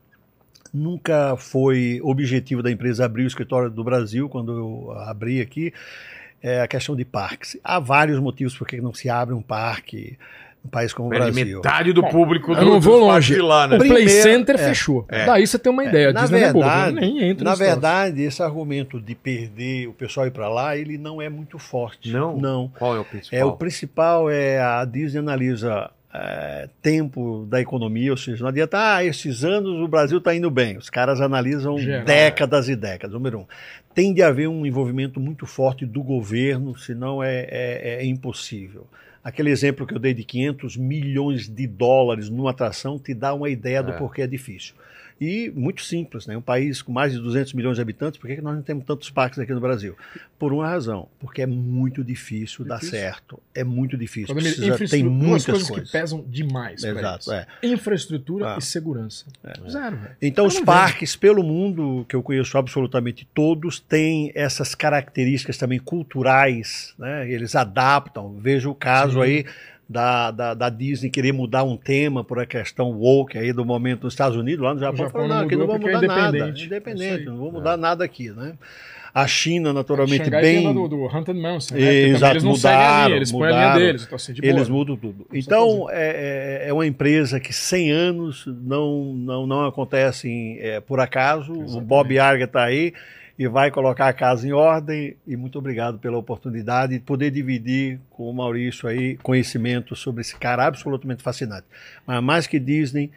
Nunca 0.73 1.37
foi 1.37 2.01
objetivo 2.03 2.61
da 2.61 2.71
empresa 2.71 3.05
abrir 3.05 3.23
o 3.23 3.27
escritório 3.27 3.69
do 3.69 3.83
Brasil, 3.83 4.27
quando 4.27 4.51
eu 4.51 4.91
abri 4.99 5.39
aqui, 5.39 5.71
é 6.41 6.61
a 6.61 6.67
questão 6.67 6.95
de 6.95 7.05
parques. 7.05 7.57
Há 7.63 7.79
vários 7.79 8.19
motivos 8.19 8.57
por 8.57 8.67
que 8.67 8.81
não 8.81 8.93
se 8.93 9.09
abre 9.09 9.33
um 9.33 9.41
parque 9.41 10.17
um 10.65 10.69
país 10.69 10.93
como 10.93 11.07
o 11.07 11.09
Brasil. 11.09 11.57
Metade 11.57 11.93
do 11.93 12.03
público 12.07 12.53
do, 12.53 12.61
eu 12.61 12.65
não 12.65 12.81
vou 12.81 12.97
longe. 12.97 13.35
Lá, 13.39 13.67
né? 13.67 13.75
O 13.75 13.79
Play 13.79 14.09
Center 14.09 14.55
é, 14.55 14.57
fechou. 14.57 15.05
É. 15.07 15.25
Daí 15.25 15.45
você 15.45 15.59
tem 15.59 15.71
uma 15.71 15.83
é, 15.83 15.87
ideia. 15.87 16.07
É, 16.07 16.13
na 16.13 16.25
verdade, 16.25 16.95
nem 16.95 17.23
entra 17.23 17.45
na 17.45 17.55
verdade 17.55 18.23
esse 18.23 18.41
argumento 18.41 18.99
de 18.99 19.13
perder 19.13 19.87
o 19.87 19.93
pessoal 19.93 20.25
ir 20.25 20.31
para 20.31 20.49
lá, 20.49 20.75
ele 20.75 20.97
não 20.97 21.21
é 21.21 21.29
muito 21.29 21.59
forte. 21.59 22.11
Não? 22.11 22.37
Não. 22.37 22.71
Qual 22.79 22.95
é 22.95 22.99
o 22.99 23.05
principal? 23.05 23.39
É, 23.39 23.45
o 23.45 23.51
principal 23.53 24.29
é 24.29 24.59
a 24.59 24.83
Disney 24.83 25.19
analisa 25.19 25.91
é, 26.13 26.69
tempo 26.81 27.45
da 27.49 27.59
economia, 27.61 28.11
ou 28.11 28.17
seja, 28.17 28.41
não 28.41 28.49
adianta, 28.49 28.95
ah, 28.95 29.03
esses 29.03 29.43
anos 29.43 29.79
o 29.81 29.87
Brasil 29.87 30.17
está 30.17 30.33
indo 30.33 30.49
bem. 30.49 30.77
Os 30.77 30.89
caras 30.89 31.21
analisam 31.21 31.77
Geral. 31.77 32.05
décadas 32.05 32.69
e 32.69 32.75
décadas. 32.75 33.13
Número 33.13 33.39
um, 33.39 33.45
tem 33.93 34.13
de 34.13 34.23
haver 34.23 34.47
um 34.47 34.65
envolvimento 34.65 35.19
muito 35.19 35.45
forte 35.45 35.85
do 35.85 36.01
governo, 36.01 36.75
senão 36.77 37.21
é, 37.21 37.47
é, 37.49 37.97
é 38.01 38.05
impossível. 38.05 38.87
Aquele 39.25 39.49
exemplo 39.49 39.87
que 39.87 39.93
eu 39.95 39.97
dei 39.97 40.13
de 40.13 40.23
500 40.23 40.77
milhões 40.77 41.49
de 41.49 41.65
dólares 41.65 42.29
numa 42.29 42.51
atração 42.51 42.99
te 42.99 43.11
dá 43.11 43.33
uma 43.33 43.49
ideia 43.49 43.81
do 43.81 43.91
é. 43.91 43.97
porquê 43.97 44.21
é 44.21 44.27
difícil. 44.27 44.75
E 45.19 45.49
muito 45.55 45.81
simples, 45.81 46.27
né? 46.27 46.35
Um 46.35 46.41
país 46.41 46.81
com 46.81 46.91
mais 46.91 47.13
de 47.13 47.19
200 47.19 47.53
milhões 47.53 47.75
de 47.77 47.81
habitantes, 47.81 48.19
por 48.19 48.27
que 48.27 48.41
nós 48.41 48.55
não 48.55 48.61
temos 48.61 48.83
tantos 48.83 49.09
parques 49.09 49.39
aqui 49.39 49.53
no 49.53 49.61
Brasil? 49.61 49.95
Por 50.37 50.51
uma 50.51 50.67
razão, 50.67 51.07
porque 51.19 51.41
é 51.41 51.45
muito 51.45 52.03
difícil, 52.03 52.65
difícil. 52.65 52.65
dar 52.65 52.81
certo. 52.81 53.41
É 53.53 53.63
muito 53.63 53.97
difícil. 53.97 54.35
Precisa, 54.35 54.77
tem 54.89 55.03
muitas 55.03 55.45
coisas, 55.45 55.67
coisas, 55.69 55.91
que 55.91 55.97
pesam 55.97 56.25
demais. 56.27 56.83
Exato, 56.83 57.31
é. 57.31 57.47
Infraestrutura 57.63 58.55
ah. 58.55 58.57
e 58.59 58.61
segurança. 58.61 59.25
É. 59.43 59.69
Zero, 59.69 59.95
velho. 59.95 60.15
Então, 60.21 60.45
os 60.45 60.59
parques 60.59 61.15
pelo 61.15 61.43
mundo, 61.43 62.05
que 62.09 62.15
eu 62.15 62.21
conheço 62.21 62.57
absolutamente 62.57 63.25
todos, 63.33 63.79
têm 63.79 64.33
essas 64.35 64.75
características 64.75 65.57
também 65.57 65.79
culturais, 65.79 66.93
né? 66.99 67.29
Eles 67.31 67.55
adaptam. 67.55 68.37
Veja 68.37 68.69
o 68.69 68.75
caso 68.75 69.13
Sim. 69.13 69.21
aí 69.21 69.45
da, 69.87 70.31
da, 70.31 70.53
da, 70.53 70.69
Disney 70.69 71.09
querer 71.09 71.31
mudar 71.31 71.63
um 71.63 71.77
tema 71.77 72.23
por 72.23 72.39
a 72.39 72.45
questão 72.45 72.91
woke 72.91 73.37
aí 73.37 73.53
do 73.53 73.63
momento 73.63 74.03
nos 74.03 74.13
Estados 74.13 74.37
Unidos, 74.37 74.63
lá 74.63 74.73
no 74.73 74.79
Japão, 74.79 75.05
Japão 75.05 75.27
não, 75.27 75.39
aqui 75.41 75.55
não 75.55 75.67
vamos 75.67 75.85
mudar 75.85 76.03
é 76.03 76.07
nada, 76.07 76.49
independente, 76.49 77.25
não 77.25 77.37
vou 77.37 77.51
mudar 77.51 77.73
é. 77.73 77.77
nada 77.77 78.03
aqui, 78.03 78.31
né? 78.31 78.53
A 79.13 79.27
China, 79.27 79.71
naturalmente, 79.71 80.27
a 80.27 80.41
bem. 80.41 80.73
Do, 80.73 80.89
do 80.89 81.05
Haunted 81.07 81.39
Mansion, 81.39 81.77
né? 81.77 81.93
Exato, 82.09 82.33
eles 82.33 82.43
mudaram, 82.43 83.05
linha, 83.05 83.15
eles 83.15 83.31
mudaram, 83.31 83.55
a 83.55 83.75
linha 83.77 83.87
deles, 83.87 84.03
então, 84.03 84.15
assim, 84.17 84.33
de 84.33 84.41
boa, 84.41 84.53
eles 84.53 84.67
mudam 84.67 84.97
tudo. 84.97 85.25
Então, 85.31 85.87
é, 85.89 86.63
é, 86.65 86.69
é 86.69 86.73
uma 86.73 86.85
empresa 86.85 87.39
que 87.39 87.53
100 87.53 87.91
anos 87.91 88.45
não, 88.45 89.13
não, 89.13 89.47
não 89.47 89.65
acontecem 89.65 90.57
é, 90.59 90.81
por 90.81 90.99
acaso. 90.99 91.53
Exatamente. 91.53 91.77
O 91.77 91.81
Bob 91.81 92.11
Iger 92.11 92.41
está 92.41 92.65
aí 92.65 92.93
e 93.37 93.47
vai 93.47 93.69
colocar 93.69 94.07
a 94.07 94.13
casa 94.13 94.47
em 94.47 94.53
ordem. 94.53 95.17
E 95.27 95.35
muito 95.35 95.59
obrigado 95.59 95.99
pela 95.99 96.17
oportunidade 96.17 96.93
de 96.93 96.99
poder 96.99 97.31
dividir 97.31 97.99
com 98.09 98.29
o 98.29 98.33
Maurício 98.33 98.87
aí 98.87 99.17
conhecimento 99.17 99.95
sobre 99.95 100.21
esse 100.21 100.35
cara 100.35 100.65
absolutamente 100.65 101.21
fascinante. 101.21 101.67
Mas 102.05 102.23
mais 102.23 102.47
que 102.47 102.59
Disney, 102.59 103.11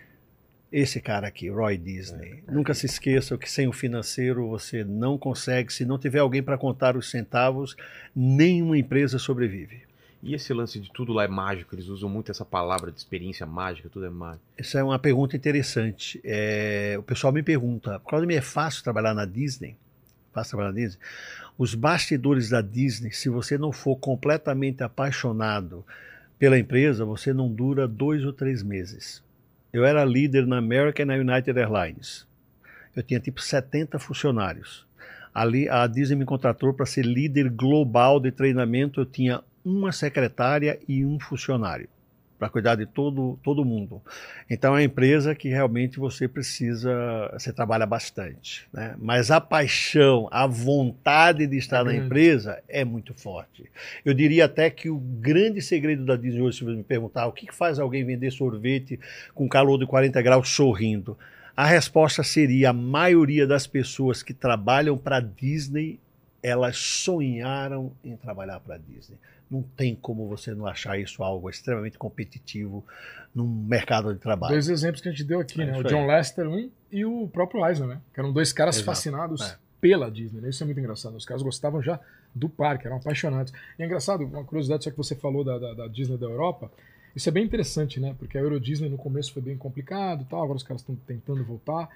esse 0.73 1.01
cara 1.01 1.29
aqui, 1.29 1.49
Roy 1.49 1.79
Disney. 1.79 2.43
É, 2.47 2.51
é. 2.51 2.55
Nunca 2.55 2.75
se 2.75 2.87
esqueça 2.87 3.39
que 3.39 3.51
sem 3.51 3.69
o 3.69 3.73
financeiro 3.73 4.49
você 4.49 4.85
não 4.85 5.17
consegue, 5.17 5.73
se 5.73 5.85
não 5.85 5.99
tiver 5.99 6.19
alguém 6.19 6.43
para 6.43 6.59
contar 6.59 6.97
os 6.97 7.11
centavos, 7.11 7.77
nenhuma 8.15 8.77
empresa 8.77 9.19
sobrevive. 9.19 9.89
E 10.21 10.35
esse 10.35 10.53
lance 10.53 10.81
de 10.81 10.91
tudo 10.93 11.13
lá 11.13 11.25
é 11.25 11.29
mágico? 11.29 11.77
Eles 11.77 11.87
usam 11.87 12.11
muito 12.11 12.31
essa 12.33 12.45
palavra 12.45 12.91
de 12.91 12.99
experiência 12.99 13.47
mágica, 13.47 13.89
tudo 13.89 14.05
é 14.05 14.11
mágico. 14.11 14.43
Essa 14.57 14.81
é 14.81 14.83
uma 14.83 14.99
pergunta 14.99 15.37
interessante. 15.37 16.21
É, 16.25 16.97
o 16.99 17.05
pessoal 17.05 17.33
me 17.33 17.43
pergunta, 17.43 18.01
quando 18.01 18.29
é 18.29 18.41
fácil 18.41 18.83
trabalhar 18.83 19.15
na 19.15 19.25
Disney? 19.25 19.77
Passa 20.33 20.57
pela 20.57 20.73
Disney, 20.73 21.01
os 21.57 21.75
bastidores 21.75 22.51
da 22.51 22.61
Disney, 22.61 23.11
se 23.13 23.29
você 23.29 23.59
não 23.59 23.73
for 23.73 23.97
completamente 23.97 24.83
apaixonado 24.83 25.85
pela 26.39 26.59
empresa, 26.59 27.05
você 27.05 27.33
não 27.33 27.53
dura 27.53 27.89
dois 27.89 28.25
ou 28.25 28.33
três 28.33 28.63
meses. 28.63 29.23
Eu 29.73 29.85
era 29.85 30.05
líder 30.05 30.47
na 30.47 30.59
American 30.59 31.03
e 31.03 31.07
na 31.07 31.15
United 31.15 31.59
Airlines. 31.59 32.27
Eu 32.95 33.03
tinha 33.03 33.21
tipo 33.21 33.41
70 33.41 33.99
funcionários. 33.99 34.87
Ali 35.35 35.69
a 35.69 35.87
Disney 35.87 36.17
me 36.17 36.25
contratou 36.25 36.73
para 36.73 36.87
ser 36.87 37.05
líder 37.05 37.51
global 37.51 38.19
de 38.19 38.31
treinamento. 38.31 39.01
Eu 39.01 39.07
tinha 39.07 39.43
uma 39.65 39.93
secretária 39.93 40.79
e 40.89 41.05
um 41.05 41.19
funcionário 41.21 41.89
para 42.39 42.49
cuidar 42.49 42.77
de 42.77 42.87
todo, 42.87 43.39
todo 43.43 43.65
mundo. 43.65 44.01
Então 44.49 44.71
é 44.71 44.79
uma 44.79 44.83
empresa 44.83 45.35
que 45.35 45.49
realmente 45.49 45.99
você 45.99 46.29
precisa, 46.29 47.29
você 47.33 47.53
trabalha 47.53 47.85
bastante. 47.85 48.69
Né? 48.73 48.95
Mas 48.99 49.31
a 49.31 49.41
paixão, 49.41 50.29
a 50.31 50.47
vontade 50.47 51.47
de 51.47 51.57
estar 51.59 51.81
é 51.81 51.85
na 51.85 51.95
empresa 51.95 52.63
é 52.69 52.85
muito 52.85 53.13
forte. 53.13 53.65
Eu 54.05 54.15
diria 54.15 54.45
até 54.45 54.71
que 54.71 54.89
o 54.89 54.99
grande 54.99 55.61
segredo 55.61 56.05
da 56.05 56.17
Disney 56.17 56.41
hoje, 56.41 56.59
se 56.59 56.65
você 56.65 56.77
me 56.77 56.85
perguntar 56.85 57.27
o 57.27 57.33
que 57.33 57.53
faz 57.53 57.79
alguém 57.79 58.05
vender 58.05 58.31
sorvete 58.31 59.01
com 59.35 59.49
calor 59.49 59.79
de 59.79 59.87
40 59.87 60.23
graus 60.23 60.49
sorrindo, 60.49 61.19
a 61.57 61.67
resposta 61.67 62.23
seria 62.23 62.71
a 62.71 62.73
maioria 62.73 63.45
das 63.45 63.67
pessoas 63.67 64.23
que 64.23 64.33
trabalham 64.33 64.97
para 64.97 65.17
a 65.17 65.21
Disney, 65.21 65.99
elas 66.41 66.77
sonharam 66.77 67.93
em 68.05 68.17
trabalhar 68.17 68.61
para 68.61 68.77
a 68.77 68.79
Disney 68.79 69.19
não 69.51 69.63
tem 69.63 69.95
como 69.95 70.29
você 70.29 70.55
não 70.55 70.67
achar 70.67 70.99
isso 70.99 71.23
algo 71.23 71.49
extremamente 71.49 71.97
competitivo 71.97 72.85
num 73.35 73.47
mercado 73.47 74.13
de 74.13 74.21
trabalho. 74.21 74.53
Dois 74.53 74.69
exemplos 74.69 75.01
que 75.01 75.09
a 75.09 75.11
gente 75.11 75.25
deu 75.25 75.41
aqui, 75.41 75.61
é 75.63 75.67
né? 75.67 75.79
O 75.79 75.83
John 75.83 76.07
Lester, 76.07 76.49
um, 76.49 76.71
e 76.91 77.05
o 77.05 77.29
próprio 77.29 77.67
Eisner, 77.67 77.89
né? 77.89 78.01
Que 78.13 78.21
eram 78.21 78.33
dois 78.33 78.53
caras 78.53 78.77
Exato. 78.77 78.87
fascinados 78.87 79.41
é. 79.43 79.57
pela 79.81 80.11
Disney. 80.11 80.41
Né? 80.41 80.51
Isso 80.51 80.63
é 80.63 80.67
muito 80.67 80.81
engraçado. 80.81 81.17
Os 81.17 81.25
caras 81.25 81.43
gostavam 81.43 81.83
já 81.83 81.99
do 82.35 82.49
parque, 82.49 82.87
eram 82.87 82.99
apaixonados. 82.99 83.53
E 83.79 83.83
é 83.83 83.87
engraçado, 83.87 84.25
uma 84.25 84.45
curiosidade 84.45 84.85
só 84.85 84.91
que 84.91 84.97
você 84.97 85.15
falou 85.15 85.43
da, 85.43 85.59
da, 85.59 85.75
da 85.75 85.87
Disney 85.89 86.19
da 86.19 86.27
Europa. 86.27 86.71
Isso 87.17 87.29
é 87.29 87.33
bem 87.33 87.45
interessante, 87.45 87.99
né? 87.99 88.15
Porque 88.19 88.37
a 88.37 88.41
Euro 88.41 88.61
Disney 88.61 88.89
no 88.89 88.99
começo 88.99 89.33
foi 89.33 89.43
bem 89.43 89.57
complicado 89.57 90.27
tal, 90.29 90.43
agora 90.43 90.57
os 90.57 90.63
caras 90.63 90.83
estão 90.83 90.95
tentando 91.07 91.43
voltar, 91.43 91.89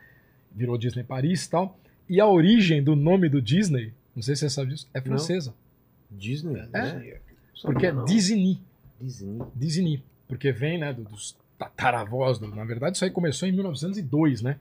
virou 0.50 0.78
Disney 0.78 1.04
Paris 1.04 1.44
e 1.44 1.50
tal. 1.50 1.78
E 2.08 2.20
a 2.20 2.26
origem 2.26 2.82
do 2.82 2.96
nome 2.96 3.28
do 3.28 3.40
Disney, 3.40 3.92
não 4.16 4.22
sei 4.22 4.34
se 4.34 4.40
você 4.40 4.50
sabe 4.50 4.72
disso, 4.72 4.88
é 4.92 5.00
francesa. 5.00 5.50
Não. 5.50 6.18
Disney? 6.18 6.60
É. 6.72 6.78
é. 6.78 7.20
Porque 7.60 7.86
é 7.86 7.92
Disney. 8.04 8.60
Disney. 9.00 9.42
Disney. 9.54 10.04
Porque 10.28 10.52
vem, 10.52 10.78
né, 10.78 10.92
dos 10.92 11.36
tataravós. 11.58 12.38
Do, 12.38 12.48
na 12.48 12.64
verdade, 12.64 12.96
isso 12.96 13.04
aí 13.04 13.10
começou 13.10 13.48
em 13.48 13.52
1902, 13.52 14.42
né? 14.42 14.56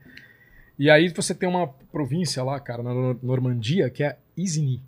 E 0.78 0.90
aí 0.90 1.08
você 1.08 1.34
tem 1.34 1.48
uma 1.48 1.68
província 1.68 2.42
lá, 2.42 2.58
cara, 2.58 2.82
na 2.82 3.14
Normandia, 3.22 3.90
que 3.90 4.02
é 4.02 4.18
Isigny. 4.36 4.82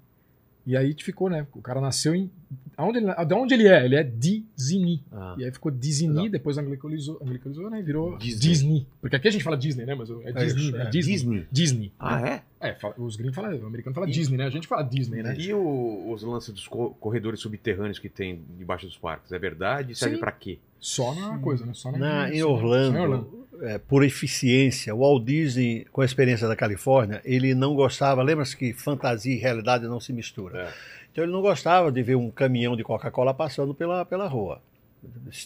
E 0.66 0.76
aí 0.76 0.94
ficou, 0.98 1.28
né? 1.28 1.46
O 1.52 1.60
cara 1.60 1.80
nasceu 1.80 2.14
em. 2.14 2.30
Aonde 2.76 2.98
ele, 2.98 3.14
de 3.26 3.34
onde 3.34 3.54
ele 3.54 3.68
é? 3.68 3.84
Ele 3.84 3.96
é 3.96 4.02
Disney. 4.02 5.02
Ah. 5.12 5.34
E 5.38 5.44
aí 5.44 5.52
ficou 5.52 5.70
Disney, 5.70 6.28
depois 6.28 6.58
anglicanizou, 6.58 7.18
anglicanizou 7.22 7.70
né? 7.70 7.82
Virou 7.82 8.16
Disney. 8.18 8.40
Disney. 8.40 8.86
Porque 9.00 9.16
aqui 9.16 9.28
a 9.28 9.30
gente 9.30 9.44
fala 9.44 9.56
Disney, 9.56 9.84
né? 9.86 9.94
Mas 9.94 10.10
é, 10.10 10.14
é 10.24 10.32
Disney, 10.32 10.72
né? 10.72 10.82
É. 10.82 10.90
Disney. 10.90 11.14
Disney. 11.14 11.46
Disney. 11.50 11.92
Ah, 11.98 12.20
é? 12.20 12.42
É, 12.60 12.76
os 12.96 13.16
gringos 13.16 13.34
falam, 13.34 13.58
o 13.58 13.66
americano 13.66 13.94
fala 13.94 14.08
e, 14.08 14.12
Disney, 14.12 14.38
né? 14.38 14.46
A 14.46 14.50
gente 14.50 14.66
fala 14.66 14.82
Disney, 14.82 15.22
né? 15.22 15.36
E 15.38 15.52
o, 15.52 16.10
os 16.10 16.22
lances 16.22 16.52
dos 16.52 16.66
corredores 16.66 17.40
subterrâneos 17.40 17.98
que 17.98 18.08
tem 18.08 18.42
debaixo 18.58 18.86
dos 18.86 18.96
parques? 18.96 19.32
É 19.32 19.38
verdade? 19.38 19.94
Serve 19.94 20.18
para 20.18 20.32
quê? 20.32 20.58
Só 20.78 21.14
na 21.14 21.38
coisa, 21.38 21.64
né? 21.64 21.72
Só 21.74 21.92
na, 21.92 21.98
na 21.98 22.34
em 22.34 22.42
Orlando. 22.42 22.96
Em 22.96 23.00
Orlando 23.00 23.44
é, 23.62 23.78
por 23.78 24.04
eficiência. 24.04 24.94
O 24.94 24.98
Walt 24.98 25.24
Disney, 25.24 25.86
com 25.92 26.00
a 26.00 26.04
experiência 26.04 26.48
da 26.48 26.56
Califórnia, 26.56 27.20
ele 27.24 27.54
não 27.54 27.74
gostava. 27.74 28.22
Lembra-se 28.22 28.56
que 28.56 28.72
fantasia 28.72 29.34
e 29.34 29.38
realidade 29.38 29.84
não 29.84 30.00
se 30.00 30.12
misturam. 30.12 30.58
É. 30.58 30.72
Então 31.14 31.22
ele 31.22 31.32
não 31.32 31.40
gostava 31.40 31.92
de 31.92 32.02
ver 32.02 32.16
um 32.16 32.28
caminhão 32.28 32.76
de 32.76 32.82
Coca-Cola 32.82 33.32
passando 33.32 33.72
pela, 33.72 34.04
pela 34.04 34.26
rua. 34.26 34.60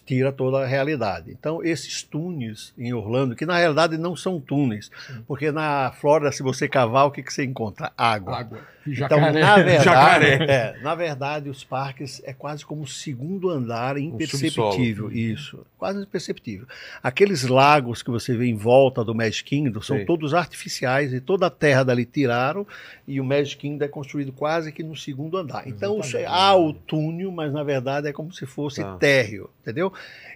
tira 0.07 0.33
toda 0.33 0.63
a 0.63 0.67
realidade. 0.67 1.31
Então, 1.31 1.63
esses 1.63 2.03
túneis 2.03 2.73
em 2.79 2.95
Orlando, 2.95 3.37
que 3.37 3.45
na 3.45 3.59
realidade 3.59 3.99
não 3.99 4.17
são 4.17 4.41
túneis, 4.41 4.91
porque 5.27 5.53
na 5.53 5.93
Flórida, 5.93 6.33
se 6.33 6.43
você 6.43 6.67
cavar, 6.67 7.07
o 7.07 7.11
que, 7.11 7.23
que 7.23 7.31
você 7.31 7.45
encontra? 7.45 7.93
Água. 7.99 8.39
Água. 8.39 8.61
Então, 8.93 9.19
Jacaré. 9.19 9.41
na 9.41 9.57
verdade, 9.57 9.85
Jacaré. 9.85 10.45
é, 10.45 10.81
na 10.83 10.95
verdade, 10.95 11.49
os 11.51 11.65
parques 11.65 12.21
é 12.25 12.33
quase 12.33 12.65
como 12.65 12.83
um 12.83 12.87
segundo 12.87 13.51
andar 13.51 13.97
imperceptível. 13.99 15.11
Isso, 15.13 15.65
quase 15.77 16.01
imperceptível. 16.03 16.67
Aqueles 17.03 17.43
lagos 17.45 18.03
que 18.03 18.11
você 18.11 18.37
vê 18.37 18.47
em 18.47 18.57
volta 18.57 19.05
do 19.05 19.15
Magic 19.15 19.45
Kingdom 19.45 19.81
são 19.81 19.97
Sei. 19.97 20.05
todos 20.07 20.35
artificiais 20.35 21.13
e 21.13 21.21
toda 21.21 21.47
a 21.47 21.51
terra 21.51 21.83
dali 21.85 22.05
tiraram 22.05 22.67
e 23.07 23.21
o 23.21 23.25
Magic 23.25 23.57
Kingdom 23.57 23.85
é 23.85 23.89
construído 23.89 24.33
quase 24.33 24.73
que 24.73 24.83
no 24.83 24.97
segundo 24.97 25.37
andar. 25.37 25.67
Então 25.67 25.99
Exatamente. 25.99 26.27
há 26.31 26.55
o 26.57 26.73
túnel, 26.73 27.31
mas 27.31 27.53
na 27.53 27.63
verdade 27.63 28.09
é 28.09 28.13
como 28.13 28.33
se 28.33 28.47
fosse 28.47 28.83
Tá. 28.83 28.97
térreo, 28.97 29.51
entendeu? 29.63 29.93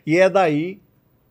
E 0.06 0.16
é 0.18 0.28
daí 0.28 0.80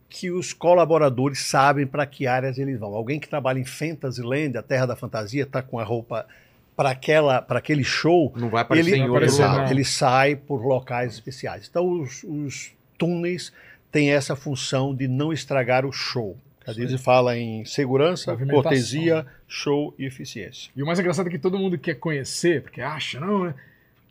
que 0.10 0.30
os 0.30 0.52
colaboradores 0.52 1.40
sabem 1.40 1.88
para 1.88 2.06
que 2.06 2.28
áreas 2.28 2.58
eles 2.58 2.78
vão. 2.80 2.94
Alguém 2.94 3.20
que 3.20 3.30
trabalha 3.30 3.60
em 3.60 3.66
Fantasyland, 3.66 4.58
a 4.58 4.62
Terra 4.62 4.86
da 4.86 4.96
Fantasia, 4.96 5.44
está 5.44 5.62
com 5.62 5.80
a 5.80 5.84
roupa 5.84 6.26
para 6.76 6.92
aquela 6.92 7.42
para 7.42 7.60
aquele 7.60 7.84
show, 7.84 8.32
Não 8.36 8.50
vai 8.50 8.62
aparecer 8.62 8.90
ele, 8.92 8.98
em 8.98 9.02
outro 9.04 9.16
aparecer, 9.18 9.42
lado. 9.46 9.58
não. 9.64 9.72
ele 9.72 9.84
sai 9.84 10.36
por 10.36 10.66
locais 10.66 11.14
especiais. 11.14 11.68
Então 11.70 12.02
os, 12.02 12.24
os 12.24 12.72
túneis 12.98 13.52
têm 13.92 14.12
essa 14.12 14.36
função 14.36 14.94
de 14.96 15.08
não 15.08 15.32
estragar 15.34 15.86
o 15.86 15.92
show. 15.92 16.38
A 16.66 16.72
Disney 16.74 16.98
fala 17.00 17.36
em 17.38 17.66
segurança, 17.66 18.38
cortesia, 18.38 19.26
show 19.48 19.94
e 19.98 20.06
eficiência. 20.06 20.72
E 20.76 20.84
o 20.84 20.86
mais 20.86 21.00
engraçado 21.00 21.28
é 21.28 21.30
que 21.32 21.40
todo 21.40 21.58
mundo 21.58 21.78
quer 21.78 21.96
conhecer, 21.96 22.62
porque 22.62 22.80
acha, 22.82 23.20
não, 23.20 23.46
né? 23.46 23.56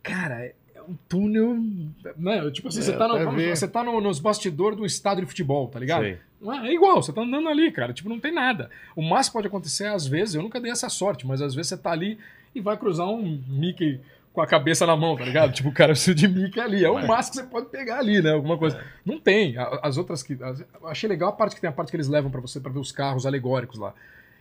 Cara, 0.03 0.45
é 0.45 0.81
um 0.87 0.93
túnel. 1.07 1.57
Né? 2.17 2.51
Tipo 2.51 2.67
assim, 2.67 2.79
É, 2.79 2.83
você 2.83 2.91
tá, 2.93 3.07
no, 3.07 3.31
você 3.55 3.67
tá 3.67 3.83
no- 3.83 4.01
nos 4.01 4.19
bastidores 4.19 4.77
do 4.77 4.85
estádio 4.85 5.21
de 5.23 5.29
futebol, 5.29 5.69
tá 5.69 5.79
ligado? 5.79 6.03
Sei. 6.03 6.17
Não 6.41 6.53
é, 6.53 6.67
é 6.69 6.73
igual, 6.73 7.01
você 7.01 7.13
tá 7.13 7.21
andando 7.21 7.47
ali, 7.47 7.71
cara. 7.71 7.93
Tipo, 7.93 8.09
não 8.09 8.19
tem 8.19 8.33
nada. 8.33 8.69
O 8.95 9.01
máximo 9.01 9.31
que 9.31 9.37
pode 9.37 9.47
acontecer, 9.47 9.85
às 9.87 10.05
vezes, 10.05 10.35
eu 10.35 10.41
nunca 10.41 10.59
dei 10.59 10.71
essa 10.71 10.89
sorte, 10.89 11.25
mas 11.25 11.41
às 11.41 11.55
vezes 11.55 11.69
você 11.69 11.77
tá 11.77 11.91
ali 11.91 12.17
e 12.53 12.61
vai 12.61 12.77
cruzar 12.77 13.07
um 13.07 13.41
Mickey 13.47 13.99
com 14.33 14.41
a 14.41 14.47
cabeça 14.47 14.85
na 14.85 14.95
mão, 14.95 15.17
tá 15.17 15.25
ligado? 15.25 15.51
tipo, 15.53 15.69
o 15.69 15.73
cara 15.73 15.91
precisa 15.91 16.15
de 16.15 16.27
Mickey 16.27 16.59
ali. 16.59 16.83
É 16.85 16.89
o 16.89 17.05
máximo 17.05 17.31
que 17.37 17.43
você 17.43 17.51
pode 17.51 17.67
pegar 17.67 17.97
ali, 17.99 18.21
né? 18.21 18.31
Alguma 18.31 18.57
coisa. 18.57 18.81
Não 19.05 19.19
tem. 19.19 19.55
As 19.81 19.97
outras 19.97 20.23
que. 20.23 20.37
as- 20.41 20.63
achei 20.85 21.09
legal 21.09 21.29
a 21.29 21.33
parte 21.33 21.55
que 21.55 21.61
tem 21.61 21.69
a 21.69 21.73
parte 21.73 21.89
que 21.91 21.95
eles 21.97 22.07
levam 22.07 22.31
pra 22.31 22.39
você 22.41 22.59
pra 22.59 22.71
ver 22.71 22.79
os 22.79 22.91
carros 22.91 23.25
alegóricos 23.25 23.77
lá. 23.77 23.93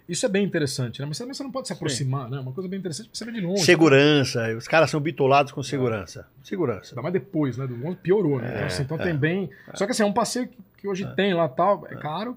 Isso 0.09 0.27
é 0.27 0.29
bem 0.29 0.45
interessante, 0.45 1.01
né? 1.01 1.07
Mas 1.07 1.19
você 1.19 1.43
não 1.45 1.53
pode 1.53 1.69
se 1.69 1.73
aproximar, 1.73 2.29
né? 2.29 2.41
Uma 2.41 2.53
coisa 2.53 2.69
bem 2.69 2.79
interessante 2.81 3.09
pra 3.09 3.17
você 3.17 3.25
ver 3.25 3.33
de 3.33 3.41
longe. 3.41 3.63
Segurança, 3.63 4.57
os 4.57 4.67
caras 4.67 4.91
são 4.91 5.01
bitolados 5.01 5.53
com 5.53 5.63
segurança. 5.63 6.27
Segurança. 6.43 6.91
Ainda 6.93 7.03
mais 7.03 7.13
depois, 7.13 7.57
né? 7.57 7.65
Do 7.67 7.75
11 7.87 7.97
piorou, 7.99 8.41
né? 8.41 8.51
então, 8.55 8.67
assim, 8.67 8.83
então 8.83 8.99
tem 8.99 9.17
bem. 9.17 9.51
Só 9.75 9.87
que 9.87 9.93
assim, 9.93 10.03
é 10.03 10.07
um 10.07 10.13
passeio 10.13 10.49
que, 10.49 10.59
que 10.79 10.89
hoje 10.89 11.07
tem 11.15 11.33
lá 11.33 11.49
tal, 11.49 11.87
é 11.89 11.95
caro. 11.95 12.37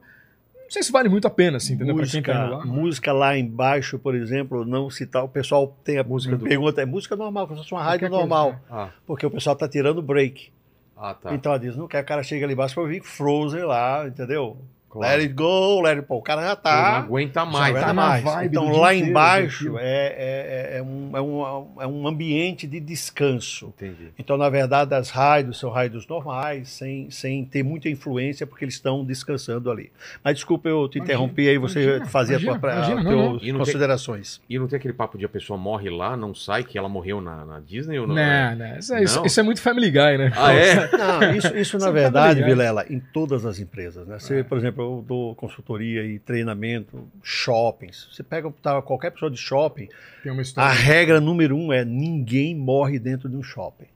Não 0.74 0.82
sei 0.82 0.84
se 0.84 0.92
vale 0.92 1.08
muito 1.08 1.28
a 1.28 1.30
pena, 1.30 1.58
assim, 1.58 1.76
entendeu? 1.76 1.96
Pra 1.96 2.04
quem 2.04 2.16
música, 2.16 2.34
tá 2.34 2.50
lá. 2.50 2.66
música 2.66 3.14
lá 3.14 3.38
embaixo, 3.38 4.00
por 4.00 4.16
exemplo, 4.16 4.66
não 4.66 4.90
citar, 4.90 5.24
o 5.24 5.30
pessoal 5.30 5.68
tem 5.84 6.00
a 6.00 6.04
música 6.04 6.36
do 6.36 6.46
pergunta, 6.46 6.82
é 6.82 6.86
música 6.86 7.16
normal, 7.16 7.46
como 7.46 7.60
se 7.60 7.64
fosse 7.66 7.76
uma 7.76 7.84
rádio 7.84 8.10
Qualquer 8.10 8.10
coisa, 8.10 8.28
normal, 8.28 8.52
né? 8.54 8.60
Ah, 8.72 8.90
porque 9.06 9.24
o 9.24 9.30
pessoal 9.30 9.56
tá 9.56 9.68
tirando 9.70 10.02
break. 10.02 10.52
ah, 10.98 11.14
tá. 11.14 11.32
Então 11.36 11.52
ela 11.52 11.60
diz, 11.60 11.78
não 11.78 11.88
quer 11.88 12.00
que 12.00 12.06
o 12.06 12.08
cara 12.08 12.24
chegue 12.24 12.44
ali 12.44 12.54
embaixo 12.54 12.74
para 12.74 12.82
ouvir 12.82 13.04
Frozen 13.04 13.66
lá, 13.66 14.08
entendeu? 14.08 14.58
Claro. 14.94 15.12
Let 15.18 15.24
it 15.24 15.34
go, 15.34 15.82
let 15.82 15.98
it 15.98 16.08
go. 16.08 16.18
O 16.18 16.22
cara 16.22 16.44
já 16.44 16.56
tá. 16.56 16.92
não 16.92 16.98
aguenta 17.00 17.44
mais. 17.46 17.74
tá 17.74 17.88
na 17.88 17.94
mais. 17.96 18.24
vibe 18.24 18.46
Então 18.52 18.78
lá 18.78 18.94
inteiro, 18.94 19.10
embaixo 19.10 19.64
daquilo. 19.64 19.80
é, 19.80 20.06
é, 20.16 20.78
é, 20.78 20.84
um, 20.84 21.18
é, 21.18 21.22
um, 21.22 21.68
é 21.82 21.88
um 21.88 22.08
ambiente 22.08 22.68
de 22.68 22.80
descanso. 22.80 23.74
Entendi. 23.76 24.10
Então, 24.20 24.38
na 24.38 24.50
verdade, 24.50 24.94
as 24.94 25.10
rádios 25.10 25.58
são 25.60 25.72
rádios 25.72 26.06
normais, 26.08 26.70
sem, 26.70 27.10
sem 27.10 27.44
ter 27.44 27.64
muita 27.64 27.90
influência, 27.90 28.46
porque 28.46 28.64
eles 28.66 28.76
estão 28.76 29.04
descansando 29.04 29.72
ali. 29.72 29.92
Mas 30.24 30.36
desculpa, 30.36 30.70
eu 30.70 30.88
te 30.88 30.98
Imagina, 31.00 31.04
interrompi 31.16 31.50
aí, 31.50 31.58
você 31.58 31.82
imagina, 31.84 32.06
fazia 32.06 32.36
imagina, 32.38 32.54
as 32.54 32.60
tuas 32.62 32.74
imagina. 32.74 33.02
E 33.02 33.16
não 33.16 33.40
tem- 33.40 33.58
considerações. 33.58 34.42
E 34.48 34.60
não 34.60 34.68
tem 34.68 34.78
aquele 34.78 34.94
papo 34.94 35.18
de 35.18 35.26
a 35.26 35.30
pessoa 35.30 35.58
morre 35.58 35.90
lá, 35.90 36.16
não 36.16 36.36
sai, 36.36 36.64
que 36.64 36.78
ela 36.78 36.88
morreu 36.88 37.20
na, 37.20 37.44
na 37.46 37.60
Disney 37.60 37.98
ou 37.98 38.06
não? 38.06 38.14
Não, 38.16 38.56
não. 38.56 38.78
Isso, 38.78 38.94
é- 38.94 39.04
isso- 39.04 39.18
Não? 39.20 39.26
isso 39.26 39.40
é 39.40 39.44
muito 39.44 39.60
Family 39.62 39.90
Guy, 39.90 40.18
né? 40.20 40.32
Ah, 40.36 40.54
é? 40.54 40.90
Não, 40.98 41.36
isso, 41.36 41.58
isso 41.58 41.78
na 41.80 41.86
tá 41.88 41.92
verdade. 41.92 42.44
Vilela, 42.44 42.86
em 42.90 43.00
todas 43.00 43.46
as 43.46 43.60
empresas. 43.60 44.08
Né? 44.08 44.20
Você, 44.20 44.44
por 44.44 44.58
exemplo, 44.58 44.83
eu 44.84 45.06
dou 45.08 45.36
consultoria 45.36 46.06
e 46.06 46.20
treinamento, 46.20 47.08
shoppings. 47.24 48.08
Você 48.12 48.24
pega 48.24 48.52
tá, 48.62 48.82
qualquer 48.82 49.12
pessoa 49.12 49.32
de 49.32 49.38
shopping, 49.38 49.90
Tem 50.22 50.32
uma 50.32 50.44
a 50.58 50.70
regra 50.72 51.20
número 51.20 51.56
um 51.58 51.72
é 51.74 51.84
ninguém 51.84 52.56
morre 52.56 53.00
dentro 53.00 53.28
de 53.30 53.36
um 53.36 53.44
shopping. 53.44 53.88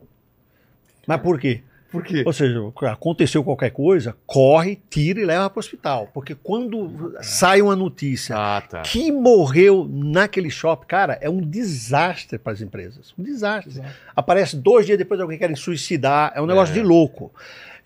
Mas 1.06 1.22
por 1.22 1.40
quê? 1.40 1.62
Por 1.90 2.04
quê? 2.04 2.22
Ou 2.26 2.34
seja, 2.34 2.60
aconteceu 2.92 3.44
qualquer 3.46 3.70
coisa, 3.70 4.14
corre, 4.26 4.78
tira 4.90 5.22
e 5.22 5.26
leva 5.26 5.50
para 5.50 5.58
o 5.58 5.62
hospital. 5.62 6.10
Porque 6.14 6.36
quando 6.36 7.16
sai 7.22 7.62
uma 7.62 7.78
notícia 7.78 8.36
Ah, 8.38 8.62
tá. 8.62 8.82
que 8.82 9.10
morreu 9.10 9.88
naquele 9.90 10.50
shopping, 10.50 10.86
cara, 10.86 11.18
é 11.22 11.30
um 11.30 11.40
desastre 11.40 12.38
para 12.38 12.52
as 12.52 12.62
empresas. 12.62 13.14
Um 13.18 13.24
desastre. 13.24 13.72
Exato. 13.72 13.90
Aparece 14.14 14.58
dois 14.58 14.86
dias 14.86 14.98
depois 14.98 15.22
alguém 15.22 15.38
querem 15.40 15.56
suicidar, 15.56 16.34
é 16.36 16.42
um 16.42 16.46
negócio 16.46 16.74
É. 16.74 16.76
de 16.76 16.82
louco. 16.84 17.32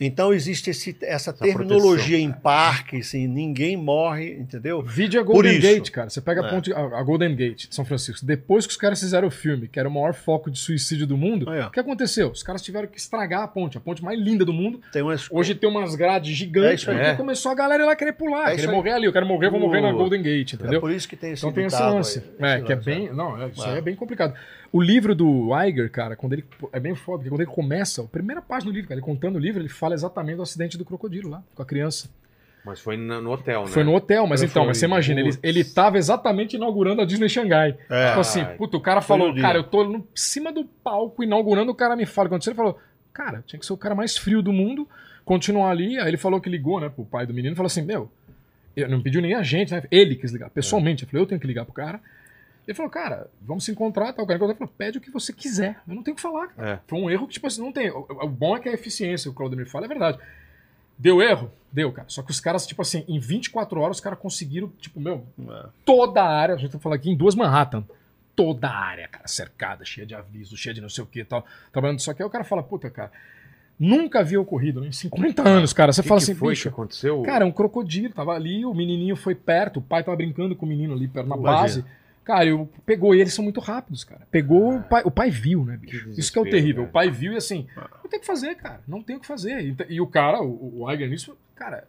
Então 0.03 0.33
existe 0.33 0.69
esse- 0.71 0.97
essa, 1.01 1.31
terminologia 1.31 2.17
proteção. 2.17 2.19
em 2.19 2.31
parques, 2.31 3.07
assim, 3.09 3.27
ninguém 3.27 3.77
morre, 3.77 4.33
entendeu? 4.33 4.81
Vídeo 4.81 5.19
é 5.19 5.23
Por 5.23 5.33
Golden 5.33 5.57
isso. 5.59 5.61
Gate, 5.75 5.89
cara. 5.91 6.09
Você 6.09 6.19
pega 6.19 6.41
a, 6.43 6.47
É. 6.47 6.49
ponte, 6.49 6.73
a, 6.73 6.79
a 6.79 7.03
Golden 7.03 7.35
Gate 7.35 7.67
de 7.69 7.75
São 7.75 7.85
Francisco. 7.85 8.25
Depois 8.25 8.65
que 8.65 8.71
os 8.71 8.77
caras 8.77 8.99
fizeram 8.99 9.27
o 9.27 9.31
filme, 9.31 9.67
que 9.67 9.79
era 9.79 9.87
o 9.87 9.91
maior 9.91 10.13
foco 10.13 10.49
de 10.49 10.57
suicídio 10.57 11.05
do 11.05 11.15
mundo, 11.15 11.45
ó. 11.47 11.67
o 11.67 11.71
que 11.71 11.79
aconteceu? 11.79 12.29
Os 12.31 12.41
caras 12.41 12.61
tiveram 12.63 12.87
que 12.87 12.97
estragar 12.97 13.43
a 13.43 13.47
ponte, 13.47 13.77
a 13.77 13.79
ponte 13.81 14.03
mais 14.03 14.19
linda 14.19 14.43
do 14.43 14.51
mundo. 14.51 14.81
Tem 14.91 15.01
umas 15.03 15.29
Hoje 15.31 15.53
tem 15.53 15.69
umas 15.69 15.93
grades 15.93 16.31
É 16.31 16.33
gigantes, 16.35 16.87
aí. 16.87 16.95
porque 16.95 17.09
É. 17.11 17.15
começou 17.15 17.51
a 17.51 17.55
galera 17.55 17.83
ir 17.83 17.85
lá 17.85 17.95
querer 17.95 18.13
pular, 18.13 18.51
É 18.51 18.55
querer 18.55 18.69
aí. 18.69 18.75
morrer 18.75 18.91
ali. 18.93 19.05
Eu 19.05 19.13
quero 19.13 19.25
morrer, 19.27 19.49
vou 19.51 19.59
morrer 19.59 19.81
na 19.81 19.89
Uh. 19.91 19.97
Golden 19.97 20.23
Gate, 20.23 20.53
é 20.53 20.55
entendeu? 20.55 20.81
por 20.81 20.91
isso 20.91 21.07
que 21.07 21.15
tem 21.15 21.31
esse 21.33 21.41
Então 21.45 21.53
tem 21.53 21.65
lance. 21.65 22.19
aí, 22.39 22.51
É, 22.53 22.61
que 22.61 22.71
é 22.71 22.75
lance, 22.75 22.85
bem. 22.85 23.13
Não, 23.13 23.39
é, 23.39 23.49
isso 23.49 23.63
É. 23.63 23.69
aí 23.73 23.77
é 23.77 23.81
bem 23.81 23.95
complicado. 23.95 24.33
O 24.71 24.81
livro 24.81 25.13
do 25.13 25.49
Iger, 25.65 25.91
cara, 25.91 26.15
quando 26.15 26.33
ele. 26.33 26.45
É 26.71 26.79
bem 26.79 26.95
foda, 26.95 27.19
porque 27.19 27.29
quando 27.29 27.41
ele 27.41 27.51
começa, 27.51 28.01
a 28.01 28.05
primeira 28.05 28.41
página 28.41 28.71
do 28.71 28.75
livro, 28.75 28.87
cara, 28.87 28.99
ele 28.99 29.05
contando 29.05 29.35
o 29.35 29.39
livro, 29.39 29.61
ele 29.61 29.69
fala 29.69 29.93
exatamente 29.93 30.37
do 30.37 30.43
acidente 30.43 30.77
do 30.77 30.85
crocodilo 30.85 31.29
lá, 31.29 31.43
com 31.53 31.61
a 31.61 31.65
criança. 31.65 32.09
Mas 32.63 32.79
foi 32.79 32.95
no 32.95 33.31
hotel, 33.31 33.63
né? 33.63 33.67
Foi 33.67 33.83
no 33.83 33.93
hotel, 33.95 34.27
mas 34.27 34.43
então, 34.43 34.65
mas 34.67 34.77
você 34.77 34.85
imagina, 34.85 35.19
ele, 35.19 35.35
ele 35.41 35.63
tava 35.63 35.97
exatamente 35.97 36.55
inaugurando 36.55 37.01
a 37.01 37.05
Disney 37.05 37.27
Xangai. 37.27 37.75
É. 37.89 38.09
Tipo 38.09 38.19
assim, 38.19 38.45
puta, 38.55 38.77
o 38.77 38.81
cara 38.81 39.01
falou, 39.01 39.33
cara, 39.35 39.57
eu 39.57 39.63
tô 39.63 39.83
no 39.83 40.07
cima 40.13 40.53
do 40.53 40.63
palco 40.63 41.23
inaugurando, 41.23 41.71
o 41.71 41.75
cara 41.75 41.95
me 41.95 42.05
fala. 42.05 42.29
Quando 42.29 42.45
ele 42.45 42.55
falou, 42.55 42.77
cara, 43.11 43.43
tinha 43.47 43.59
que 43.59 43.65
ser 43.65 43.73
o 43.73 43.77
cara 43.77 43.95
mais 43.95 44.15
frio 44.15 44.43
do 44.43 44.53
mundo, 44.53 44.87
continuar 45.25 45.71
ali. 45.71 45.97
Aí 45.97 46.07
ele 46.07 46.17
falou 46.17 46.39
que 46.39 46.49
ligou, 46.49 46.79
né, 46.79 46.87
pro 46.87 47.03
pai 47.03 47.25
do 47.25 47.33
menino, 47.33 47.53
e 47.53 47.55
falou 47.55 47.67
assim: 47.67 47.81
Meu, 47.81 48.11
eu 48.75 48.87
não 48.87 49.01
pediu 49.01 49.21
nem 49.21 49.33
a 49.33 49.43
gente, 49.43 49.73
né? 49.73 49.83
Ele 49.89 50.15
quis 50.15 50.31
ligar, 50.31 50.49
pessoalmente. 50.49 51.03
Eu 51.03 51.09
falei, 51.09 51.23
eu 51.23 51.27
tenho 51.27 51.41
que 51.41 51.47
ligar 51.47 51.65
pro 51.65 51.73
cara. 51.73 51.99
Ele 52.67 52.75
falou, 52.75 52.91
cara, 52.91 53.27
vamos 53.41 53.63
se 53.65 53.71
encontrar, 53.71 54.13
tal. 54.13 54.23
O 54.23 54.27
cara 54.27 54.39
falou, 54.39 54.73
pede 54.77 54.97
o 54.97 55.01
que 55.01 55.09
você 55.11 55.33
quiser. 55.33 55.79
Eu 55.87 55.95
não 55.95 56.03
tenho 56.03 56.13
o 56.13 56.15
que 56.15 56.21
falar, 56.21 56.47
cara. 56.49 56.69
É. 56.73 56.79
Foi 56.87 56.99
um 56.99 57.09
erro 57.09 57.27
que, 57.27 57.33
tipo 57.33 57.47
assim, 57.47 57.61
não 57.61 57.71
tem. 57.71 57.89
O, 57.89 58.05
o 58.09 58.29
bom 58.29 58.55
é 58.55 58.59
que 58.59 58.69
a 58.69 58.73
eficiência, 58.73 59.29
o 59.29 59.33
Claudemir 59.33 59.67
fala, 59.69 59.85
é 59.85 59.89
verdade. 59.89 60.19
Deu 60.97 61.21
erro? 61.21 61.51
Deu, 61.71 61.91
cara. 61.91 62.07
Só 62.09 62.21
que 62.21 62.29
os 62.31 62.39
caras, 62.39 62.67
tipo 62.67 62.81
assim, 62.81 63.03
em 63.07 63.19
24 63.19 63.79
horas, 63.79 63.97
os 63.97 64.01
caras 64.01 64.19
conseguiram, 64.19 64.71
tipo, 64.79 64.99
meu, 64.99 65.25
É. 65.49 65.65
toda 65.83 66.21
a 66.21 66.29
área, 66.29 66.55
a 66.55 66.57
gente 66.57 66.71
tá 66.71 66.79
falando 66.79 66.97
aqui 66.99 67.09
em 67.09 67.15
duas 67.17 67.33
Manhattan, 67.33 67.83
toda 68.35 68.67
a 68.67 68.77
área, 68.77 69.07
cara, 69.07 69.27
cercada, 69.27 69.83
cheia 69.83 70.05
de 70.05 70.13
avisos, 70.13 70.59
cheia 70.59 70.73
de 70.73 70.81
não 70.81 70.89
sei 70.89 71.03
o 71.03 71.07
que 71.07 71.21
e 71.21 71.25
tal, 71.25 71.43
trabalhando. 71.71 71.99
Só 71.99 72.13
que 72.13 72.21
aí 72.21 72.27
o 72.27 72.31
cara 72.31 72.43
fala, 72.43 72.61
puta, 72.61 72.89
cara, 72.91 73.11
nunca 73.79 74.19
havia 74.19 74.39
ocorrido, 74.39 74.79
né? 74.81 74.87
Em 74.87 74.91
50 74.91 75.47
anos, 75.47 75.73
cara. 75.73 75.91
Você 75.91 76.03
que 76.03 76.07
fala 76.07 76.19
que 76.19 76.25
assim, 76.25 76.35
foi 76.35 76.49
bicho, 76.51 76.63
que 76.63 76.67
aconteceu? 76.69 77.21
cara, 77.23 77.45
um 77.45 77.51
crocodilo, 77.51 78.13
tava 78.13 78.33
ali, 78.33 78.63
o 78.63 78.73
menininho 78.73 79.15
foi 79.15 79.33
perto, 79.33 79.77
o 79.77 79.81
pai 79.81 80.03
tava 80.03 80.15
brincando 80.17 80.55
com 80.55 80.65
o 80.67 80.69
menino 80.69 80.93
ali 80.93 81.07
perto 81.07 81.27
na 81.27 81.35
Imagina. 81.35 81.61
base. 81.61 81.85
Cara, 82.23 82.45
eu, 82.45 82.69
pegou, 82.85 83.15
e 83.15 83.19
eles 83.21 83.33
são 83.33 83.43
muito 83.43 83.59
rápidos, 83.59 84.03
cara. 84.03 84.27
Pegou, 84.29 84.75
o, 84.77 84.83
pai, 84.83 85.01
o 85.03 85.09
pai 85.11 85.29
viu, 85.31 85.65
né, 85.65 85.75
bicho? 85.77 86.09
Que 86.13 86.19
Isso 86.19 86.31
que 86.31 86.37
é 86.37 86.41
o 86.41 86.49
terrível. 86.49 86.83
né? 86.83 86.89
O 86.89 86.91
pai 86.91 87.09
viu 87.09 87.33
e 87.33 87.37
assim, 87.37 87.65
não 87.75 88.09
tem 88.09 88.17
o 88.17 88.21
que 88.21 88.27
fazer, 88.27 88.55
cara. 88.55 88.81
Não 88.87 89.01
tem 89.01 89.15
o 89.15 89.19
que 89.19 89.25
fazer. 89.27 89.59
E, 89.61 89.75
e 89.95 90.01
o 90.01 90.05
cara, 90.07 90.41
o, 90.41 90.81
o 90.83 90.91
Iger 90.91 91.09
nisso, 91.09 91.35
cara, 91.55 91.87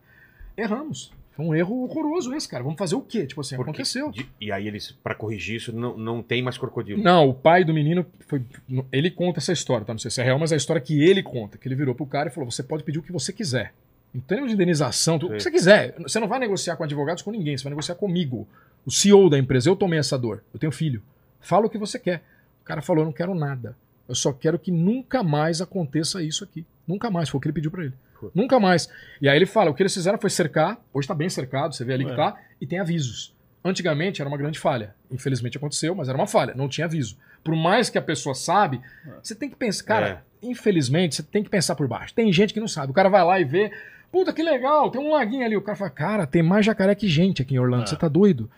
erramos. 0.56 1.12
Foi 1.34 1.46
um 1.46 1.54
erro 1.54 1.84
horroroso 1.84 2.34
esse, 2.34 2.46
cara. 2.46 2.62
Vamos 2.62 2.78
fazer 2.78 2.94
o 2.94 3.00
quê? 3.00 3.26
Tipo 3.26 3.40
assim, 3.40 3.56
Porque 3.56 3.70
aconteceu. 3.70 4.10
de- 4.10 4.28
e 4.40 4.52
aí 4.52 4.66
eles, 4.66 4.92
pra 5.02 5.14
corrigir 5.14 5.56
isso, 5.56 5.72
não, 5.72 5.96
não 5.96 6.22
tem 6.22 6.42
mais 6.42 6.58
crocodilo. 6.58 7.02
Não, 7.02 7.28
o 7.28 7.34
pai 7.34 7.64
do 7.64 7.72
menino 7.72 8.04
foi. 8.26 8.42
Ele 8.92 9.10
conta 9.10 9.38
essa 9.38 9.50
história, 9.52 9.84
tá? 9.86 9.94
Não 9.94 9.98
sei 9.98 10.10
se 10.10 10.20
é 10.20 10.24
real, 10.24 10.38
mas 10.38 10.52
é 10.52 10.54
a 10.54 10.58
história 10.58 10.80
que 10.80 11.02
ele 11.02 11.22
conta. 11.22 11.56
Que 11.56 11.66
ele 11.68 11.74
virou 11.74 11.94
pro 11.94 12.04
cara 12.04 12.28
e 12.28 12.32
falou: 12.32 12.50
você 12.50 12.62
pode 12.62 12.84
pedir 12.84 12.98
o 12.98 13.02
que 13.02 13.10
você 13.12 13.32
quiser. 13.32 13.72
Em 14.14 14.20
termos 14.20 14.48
de 14.48 14.54
indenização, 14.54 15.18
tudo, 15.18 15.32
o 15.32 15.36
que 15.36 15.42
você 15.42 15.50
quiser. 15.50 15.94
Você 16.00 16.20
não 16.20 16.28
vai 16.28 16.38
negociar 16.38 16.76
com 16.76 16.84
advogados 16.84 17.22
com 17.22 17.30
ninguém, 17.30 17.56
você 17.56 17.64
vai 17.64 17.70
negociar 17.70 17.94
comigo. 17.94 18.46
O 18.86 18.90
CEO 18.90 19.28
da 19.30 19.38
empresa, 19.38 19.68
eu 19.68 19.76
tomei 19.76 19.98
essa 19.98 20.18
dor. 20.18 20.42
Eu 20.52 20.58
tenho 20.58 20.72
filho. 20.72 21.02
Fala 21.40 21.66
o 21.66 21.70
que 21.70 21.78
você 21.78 21.98
quer. 21.98 22.22
O 22.62 22.64
cara 22.64 22.82
falou: 22.82 23.02
eu 23.02 23.06
não 23.06 23.12
quero 23.12 23.34
nada. 23.34 23.76
Eu 24.08 24.14
só 24.14 24.32
quero 24.32 24.58
que 24.58 24.70
nunca 24.70 25.22
mais 25.22 25.60
aconteça 25.60 26.22
isso 26.22 26.42
aqui. 26.44 26.64
Nunca 26.86 27.10
mais. 27.10 27.28
Foi 27.28 27.38
o 27.38 27.40
que 27.40 27.46
ele 27.48 27.54
pediu 27.54 27.70
pra 27.70 27.84
ele. 27.84 27.92
Putz. 28.20 28.34
Nunca 28.34 28.58
mais. 28.60 28.88
E 29.20 29.28
aí 29.28 29.36
ele 29.36 29.46
fala: 29.46 29.70
o 29.70 29.74
que 29.74 29.82
eles 29.82 29.94
fizeram 29.94 30.18
foi 30.18 30.30
cercar. 30.30 30.78
Hoje 30.92 31.06
tá 31.08 31.14
bem 31.14 31.28
cercado, 31.28 31.74
você 31.74 31.84
vê 31.84 31.94
ali 31.94 32.04
que 32.04 32.12
É. 32.12 32.16
tá. 32.16 32.36
E 32.60 32.66
tem 32.66 32.78
avisos. 32.78 33.34
Antigamente 33.64 34.20
era 34.20 34.28
uma 34.28 34.36
grande 34.36 34.58
falha. 34.58 34.94
Infelizmente 35.10 35.56
aconteceu, 35.56 35.94
mas 35.94 36.08
era 36.08 36.18
uma 36.18 36.26
falha. 36.26 36.52
Não 36.54 36.68
tinha 36.68 36.84
aviso. 36.86 37.16
Por 37.44 37.54
mais 37.54 37.88
que 37.88 37.96
a 37.98 38.02
pessoa 38.02 38.34
sabe, 38.34 38.80
você 39.22 39.34
tem 39.36 39.48
que 39.48 39.54
pensar. 39.56 39.84
Cara, 39.84 40.24
infelizmente, 40.42 41.14
você 41.16 41.22
tem 41.22 41.42
que 41.44 41.50
pensar 41.50 41.76
por 41.76 41.86
baixo. 41.86 42.12
Tem 42.14 42.32
gente 42.32 42.52
que 42.52 42.58
não 42.60 42.66
sabe. 42.68 42.90
O 42.90 42.94
cara 42.94 43.08
vai 43.08 43.24
lá 43.24 43.38
e 43.40 43.44
vê. 43.44 43.70
Puta, 44.10 44.32
que 44.32 44.42
legal, 44.42 44.90
tem 44.90 45.00
um 45.00 45.12
laguinho 45.12 45.44
ali. 45.44 45.56
O 45.56 45.62
cara 45.62 45.76
fala, 45.76 45.90
cara, 45.90 46.26
tem 46.26 46.42
mais 46.42 46.66
jacaré 46.66 46.94
que 46.94 47.08
gente 47.08 47.40
aqui 47.40 47.54
em 47.54 47.58
Orlando. 47.58 47.84
É. 47.84 47.86
Você 47.86 47.96
tá 47.96 48.08
doido? 48.08 48.50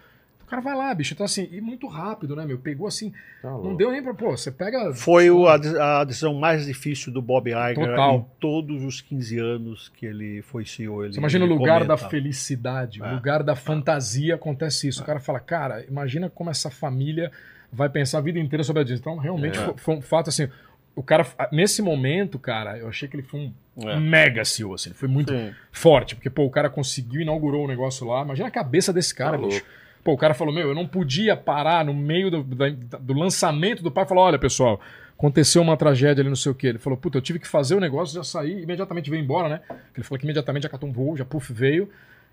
O 0.44 0.46
cara 0.46 0.60
vai 0.62 0.76
lá, 0.76 0.94
bicho. 0.94 1.14
Então, 1.14 1.24
assim, 1.24 1.48
e 1.50 1.60
muito 1.60 1.86
rápido, 1.88 2.36
né, 2.36 2.44
meu? 2.44 2.58
Pegou 2.58 2.86
assim. 2.86 3.12
Tá 3.42 3.50
Não 3.50 3.74
deu 3.74 3.90
nem 3.90 4.02
pra. 4.02 4.12
Pô, 4.14 4.30
você 4.36 4.50
pega. 4.52 4.92
Foi 4.94 5.30
o- 5.30 5.48
a, 5.48 5.56
de- 5.56 5.76
a 5.78 6.04
decisão 6.04 6.34
mais 6.34 6.66
difícil 6.66 7.10
do 7.12 7.20
Bob 7.22 7.48
Iger 7.50 7.74
Total. 7.74 8.16
em 8.16 8.26
todos 8.38 8.84
os 8.84 9.00
15 9.00 9.38
anos 9.38 9.88
que 9.88 10.04
ele 10.06 10.42
foi 10.42 10.64
CEO. 10.64 11.02
Ele, 11.04 11.14
Você 11.14 11.18
imagina 11.18 11.44
o 11.44 11.48
ele 11.48 11.54
lugar 11.54 11.80
da 11.84 11.96
comenta. 11.96 12.08
felicidade, 12.10 13.00
o 13.00 13.04
É. 13.04 13.12
lugar 13.12 13.42
da 13.42 13.56
fantasia 13.56 14.34
acontece 14.34 14.86
isso. 14.88 15.02
O 15.02 15.06
cara 15.06 15.18
fala, 15.18 15.40
cara, 15.40 15.84
imagina 15.88 16.28
como 16.30 16.50
essa 16.50 16.70
família 16.70 17.32
vai 17.72 17.88
pensar 17.88 18.18
a 18.18 18.20
vida 18.20 18.38
inteira 18.38 18.62
sobre 18.62 18.82
a 18.82 18.84
Disney. 18.84 19.00
Então, 19.00 19.16
realmente, 19.16 19.58
É. 19.58 19.62
foi, 19.64 19.74
foi 19.76 19.94
um 19.96 20.02
fato 20.02 20.28
assim. 20.28 20.48
O 20.96 21.02
cara, 21.02 21.26
nesse 21.50 21.82
momento, 21.82 22.38
cara, 22.38 22.78
eu 22.78 22.86
achei 22.88 23.08
que 23.08 23.16
ele 23.16 23.24
foi 23.24 23.50
um 23.76 23.88
É. 23.88 23.98
mega 23.98 24.44
CEO, 24.44 24.74
assim. 24.74 24.90
Ele 24.90 24.94
foi 24.98 25.08
muito 25.08 25.32
Sim. 25.32 25.52
forte, 25.72 26.14
porque, 26.14 26.30
pô, 26.30 26.44
o 26.44 26.50
cara 26.50 26.70
conseguiu, 26.70 27.20
inaugurou 27.22 27.64
o 27.64 27.66
negócio 27.68 28.06
lá. 28.06 28.22
Imagina 28.22 28.46
a 28.46 28.50
cabeça 28.52 28.92
desse 28.92 29.12
cara, 29.12 29.32
Tá 29.32 29.38
bicho. 29.44 29.58
louco. 29.64 29.83
Pô, 30.04 30.12
o 30.12 30.16
cara 30.18 30.34
falou, 30.34 30.54
meu, 30.54 30.68
eu 30.68 30.74
não 30.74 30.86
podia 30.86 31.34
parar 31.34 31.82
no 31.84 31.94
meio 31.94 32.30
do, 32.30 32.42
do 32.44 33.14
lançamento 33.14 33.82
do 33.82 33.90
pai 33.90 34.04
e 34.04 34.06
falar, 34.06 34.20
olha, 34.20 34.38
pessoal, 34.38 34.78
aconteceu 35.16 35.62
uma 35.62 35.76
tragédia 35.78 36.20
ali, 36.20 36.28
não 36.28 36.36
sei 36.36 36.52
o 36.52 36.54
quê. 36.54 36.66
Ele 36.66 36.78
falou, 36.78 36.98
puta, 36.98 37.16
eu 37.16 37.22
tive 37.22 37.38
que 37.38 37.48
fazer 37.48 37.74
o 37.74 37.80
negócio, 37.80 38.14
já 38.14 38.22
saí, 38.22 38.62
imediatamente 38.62 39.08
veio 39.08 39.22
embora, 39.22 39.48
né? 39.48 39.60
Ele 39.96 40.04
falou 40.04 40.18
que 40.18 40.26
imediatamente 40.26 40.64
já 40.64 40.68
catou 40.68 40.88
um 40.88 40.92
voo, 40.92 41.16
já 41.16 41.24
puf, 41.24 41.50
veio. 41.52 41.88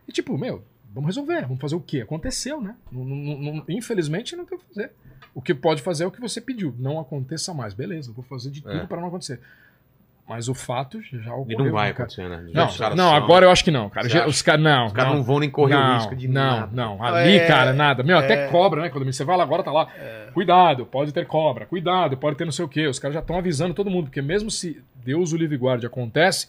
E 0.05 0.11
tipo, 0.11 0.37
meu, 0.37 0.61
vamos 0.93 1.07
resolver, 1.07 1.43
vamos 1.43 1.61
fazer 1.61 1.75
o 1.75 1.79
quê? 1.79 2.01
Aconteceu, 2.01 2.59
né? 2.61 2.75
Não- 2.91 3.05
não- 3.05 3.37
não- 3.39 3.63
infelizmente 3.69 4.35
não 4.35 4.45
tem 4.45 4.57
o 4.57 4.59
que 4.59 4.67
fazer. 4.67 4.91
O 5.33 5.41
que 5.41 5.53
pode 5.53 5.81
fazer 5.81 6.03
é 6.03 6.07
o 6.07 6.11
que 6.11 6.19
você 6.19 6.41
pediu, 6.41 6.75
não 6.77 6.99
aconteça 6.99 7.53
mais. 7.53 7.73
Beleza, 7.73 8.11
vou 8.11 8.23
fazer 8.25 8.51
de 8.51 8.61
tudo 8.61 8.75
É. 8.75 8.85
para 8.85 8.99
não 8.99 9.07
acontecer. 9.07 9.39
Mas 10.27 10.47
o 10.47 10.53
fato 10.53 11.01
já 11.01 11.17
E 11.17 11.29
ocorreu. 11.29 11.57
não 11.59 11.71
vai 11.71 11.91
cara? 11.91 12.03
acontecer, 12.05 12.29
né? 12.29 12.45
Não, 12.53 12.67
Os 12.67 12.77
caras 12.77 12.95
não 12.97 13.09
são- 13.09 13.15
agora 13.15 13.45
eu 13.45 13.51
acho 13.51 13.63
que 13.63 13.71
não, 13.71 13.89
cara. 13.89 14.07
Já-? 14.07 14.27
Os 14.27 14.41
caras 14.41 14.61
não, 14.63 14.85
Os 14.85 14.93
caras 14.93 15.09
não. 15.11 15.17
não 15.17 15.23
vão 15.25 15.39
nem 15.39 15.49
correr 15.49 15.73
não, 15.73 15.91
o 15.91 15.93
risco 15.95 16.15
de 16.15 16.27
não, 16.27 16.59
nada. 16.61 16.69
não. 16.71 17.03
Ali, 17.03 17.35
É, 17.37 17.47
cara, 17.47 17.73
nada. 17.73 18.01
Meu, 18.01 18.17
até 18.17 18.45
é. 18.45 18.47
cobra, 18.47 18.81
né? 18.83 18.89
Quando 18.89 19.05
você 19.11 19.25
vai 19.25 19.35
lá 19.35 19.43
agora, 19.43 19.61
tá 19.63 19.71
lá. 19.71 19.87
Cuidado, 20.33 20.85
pode 20.85 21.11
ter 21.11 21.25
cobra. 21.27 21.65
Cuidado, 21.65 22.15
pode 22.15 22.37
ter 22.37 22.45
não 22.45 22.51
sei 22.51 22.63
o 22.63 22.69
quê. 22.69 22.87
Os 22.87 22.97
caras 22.97 23.13
já 23.15 23.19
estão 23.19 23.37
avisando 23.37 23.73
todo 23.73 23.89
mundo, 23.89 24.05
porque 24.05 24.21
mesmo 24.21 24.49
se 24.49 24.81
Deus 25.03 25.33
o 25.33 25.37
livre 25.37 25.55
e 25.55 25.57
guarde 25.59 25.85
acontece, 25.85 26.47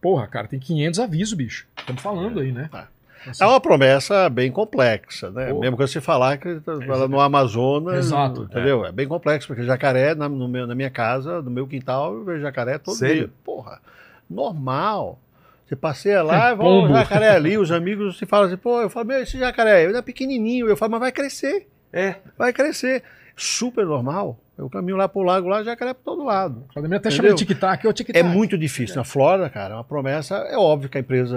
porra, 0.00 0.26
cara, 0.28 0.46
tem 0.46 0.60
500 0.60 1.00
avisos, 1.00 1.34
bicho. 1.34 1.66
Estamos 1.76 2.00
falando 2.02 2.38
aí, 2.38 2.52
né? 2.52 2.70
É. 2.72 2.84
Assim, 3.30 3.42
É 3.44 3.46
uma 3.46 3.60
promessa 3.60 4.28
bem 4.28 4.50
complexa, 4.52 5.30
né? 5.30 5.52
Pô. 5.52 5.60
Mesmo 5.60 5.76
que 5.76 5.86
você 5.86 6.00
falar 6.00 6.36
que 6.38 6.60
lá 6.86 7.08
no 7.08 7.20
Amazonas, 7.20 8.06
Exato. 8.06 8.42
entendeu? 8.44 8.84
É. 8.86 8.92
bem 8.92 9.06
complexo, 9.08 9.48
porque 9.48 9.62
jacaré 9.64 10.14
na, 10.14 10.28
no 10.28 10.46
meu- 10.48 10.66
na 10.66 10.74
minha 10.74 10.90
casa, 10.90 11.42
no 11.42 11.50
meu 11.50 11.66
quintal, 11.66 12.14
eu 12.14 12.24
vejo 12.24 12.40
jacaré 12.42 12.78
todo 12.78 12.94
Sério? 12.96 13.16
dia. 13.16 13.30
Porra, 13.44 13.80
normal. 14.28 15.18
Você 15.66 15.74
passeia 15.74 16.22
lá, 16.22 16.50
É, 16.50 16.54
vai 16.54 16.66
um 16.66 16.82
pombo. 16.82 16.94
jacaré 16.94 17.30
ali, 17.30 17.58
os 17.58 17.72
amigos 17.72 18.18
se 18.18 18.26
falam 18.26 18.46
assim, 18.46 18.56
pô, 18.56 18.80
eu 18.80 18.88
falo, 18.88 19.06
meu, 19.06 19.20
esse 19.22 19.36
jacaré 19.38 19.82
ele 19.84 19.96
é 19.96 20.02
pequenininho. 20.02 20.68
Eu 20.68 20.76
falo, 20.76 20.92
mas 20.92 21.00
vai 21.00 21.12
crescer, 21.12 21.66
É. 21.92 22.16
vai 22.38 22.52
crescer. 22.52 23.02
Super 23.34 23.84
normal. 23.84 24.38
Eu 24.58 24.70
caminho 24.70 24.96
lá 24.96 25.06
pro 25.06 25.22
lago, 25.22 25.48
lá, 25.48 25.62
jacaré 25.62 25.92
por 25.92 26.02
todo 26.02 26.24
lado. 26.24 26.60
O 26.68 26.72
Claudemir 26.72 26.96
até 26.98 27.10
Entendeu? 27.10 27.26
chama 27.30 27.36
de 27.38 27.44
tic-tac, 27.44 27.86
é 27.86 27.90
o 27.90 27.92
tic-tac. 27.92 28.18
É 28.18 28.22
muito 28.22 28.56
difícil. 28.56 28.96
Na 28.96 29.04
Flórida, 29.04 29.50
cara, 29.50 29.74
é 29.74 29.76
uma 29.76 29.84
promessa. 29.84 30.34
É 30.36 30.56
óbvio 30.56 30.88
que 30.88 30.96
a 30.96 31.00
empresa 31.00 31.36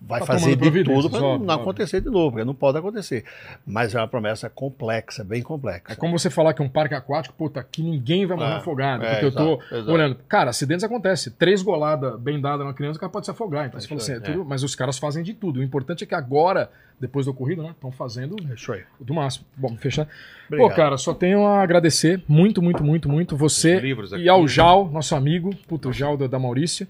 vai 0.00 0.20
Tá 0.20 0.26
fazer 0.26 0.54
de 0.54 0.84
tudo 0.84 1.10
para 1.10 1.18
não 1.20 1.26
óbvio, 1.34 1.50
acontecer 1.50 2.00
de 2.00 2.08
novo, 2.08 2.30
porque 2.32 2.44
não 2.44 2.54
pode 2.54 2.78
acontecer. 2.78 3.24
Mas 3.66 3.94
é 3.94 3.98
uma 3.98 4.06
promessa 4.06 4.48
complexa, 4.48 5.24
bem 5.24 5.42
complexa. 5.42 5.92
É 5.92 5.96
como 5.96 6.16
você 6.16 6.30
falar 6.30 6.54
que 6.54 6.62
um 6.62 6.68
parque 6.68 6.94
aquático, 6.94 7.34
puta, 7.36 7.62
que 7.64 7.82
ninguém 7.82 8.26
vai 8.26 8.36
morrer 8.36 8.52
É, 8.52 8.56
afogado. 8.56 9.04
é, 9.04 9.10
porque 9.10 9.24
eu 9.26 9.32
tô 9.32 9.54
exato, 9.54 9.74
exato. 9.74 9.90
olhando. 9.92 10.16
Cara, 10.28 10.50
acidentes 10.50 10.84
acontecem. 10.84 11.32
Três 11.36 11.62
goladas 11.62 12.16
bem 12.20 12.40
dadas 12.40 12.60
numa 12.60 12.74
criança, 12.74 12.96
o 12.96 13.00
cara 13.00 13.10
pode 13.10 13.26
se 13.26 13.30
afogar. 13.32 13.66
Então 13.66 13.78
É 13.78 13.80
você 13.80 13.88
fala 13.88 14.00
isso 14.00 14.12
assim, 14.12 14.20
é 14.22 14.24
tudo- 14.24 14.44
mas 14.44 14.62
os 14.62 14.76
caras 14.76 14.98
fazem 14.98 15.24
de 15.24 15.34
tudo. 15.34 15.58
O 15.58 15.62
importante 15.64 16.04
é 16.04 16.06
que 16.06 16.14
agora, 16.14 16.70
depois 17.00 17.26
do 17.26 17.32
ocorrido, 17.32 17.62
né, 17.64 17.70
estão 17.70 17.90
fazendo 17.90 18.36
É 18.52 18.84
do 19.00 19.12
máximo. 19.14 19.44
Bom, 19.56 19.76
fechar. 19.76 20.06
Obrigado. 20.46 20.68
Pô, 20.70 20.74
cara, 20.76 20.96
só 20.96 21.12
tenho 21.12 21.44
a 21.44 21.60
agradecer 21.60 22.22
muito, 22.36 22.62
muito, 22.62 22.84
muito, 22.84 23.08
muito 23.08 23.36
você 23.36 23.80
e 24.18 24.28
ao 24.28 24.46
Jal, 24.46 24.90
nosso 24.90 25.14
amigo, 25.14 25.54
puto, 25.66 25.88
o 25.88 25.92
Jal 25.92 26.16
da, 26.16 26.26
da 26.26 26.38
Maurícia. 26.38 26.86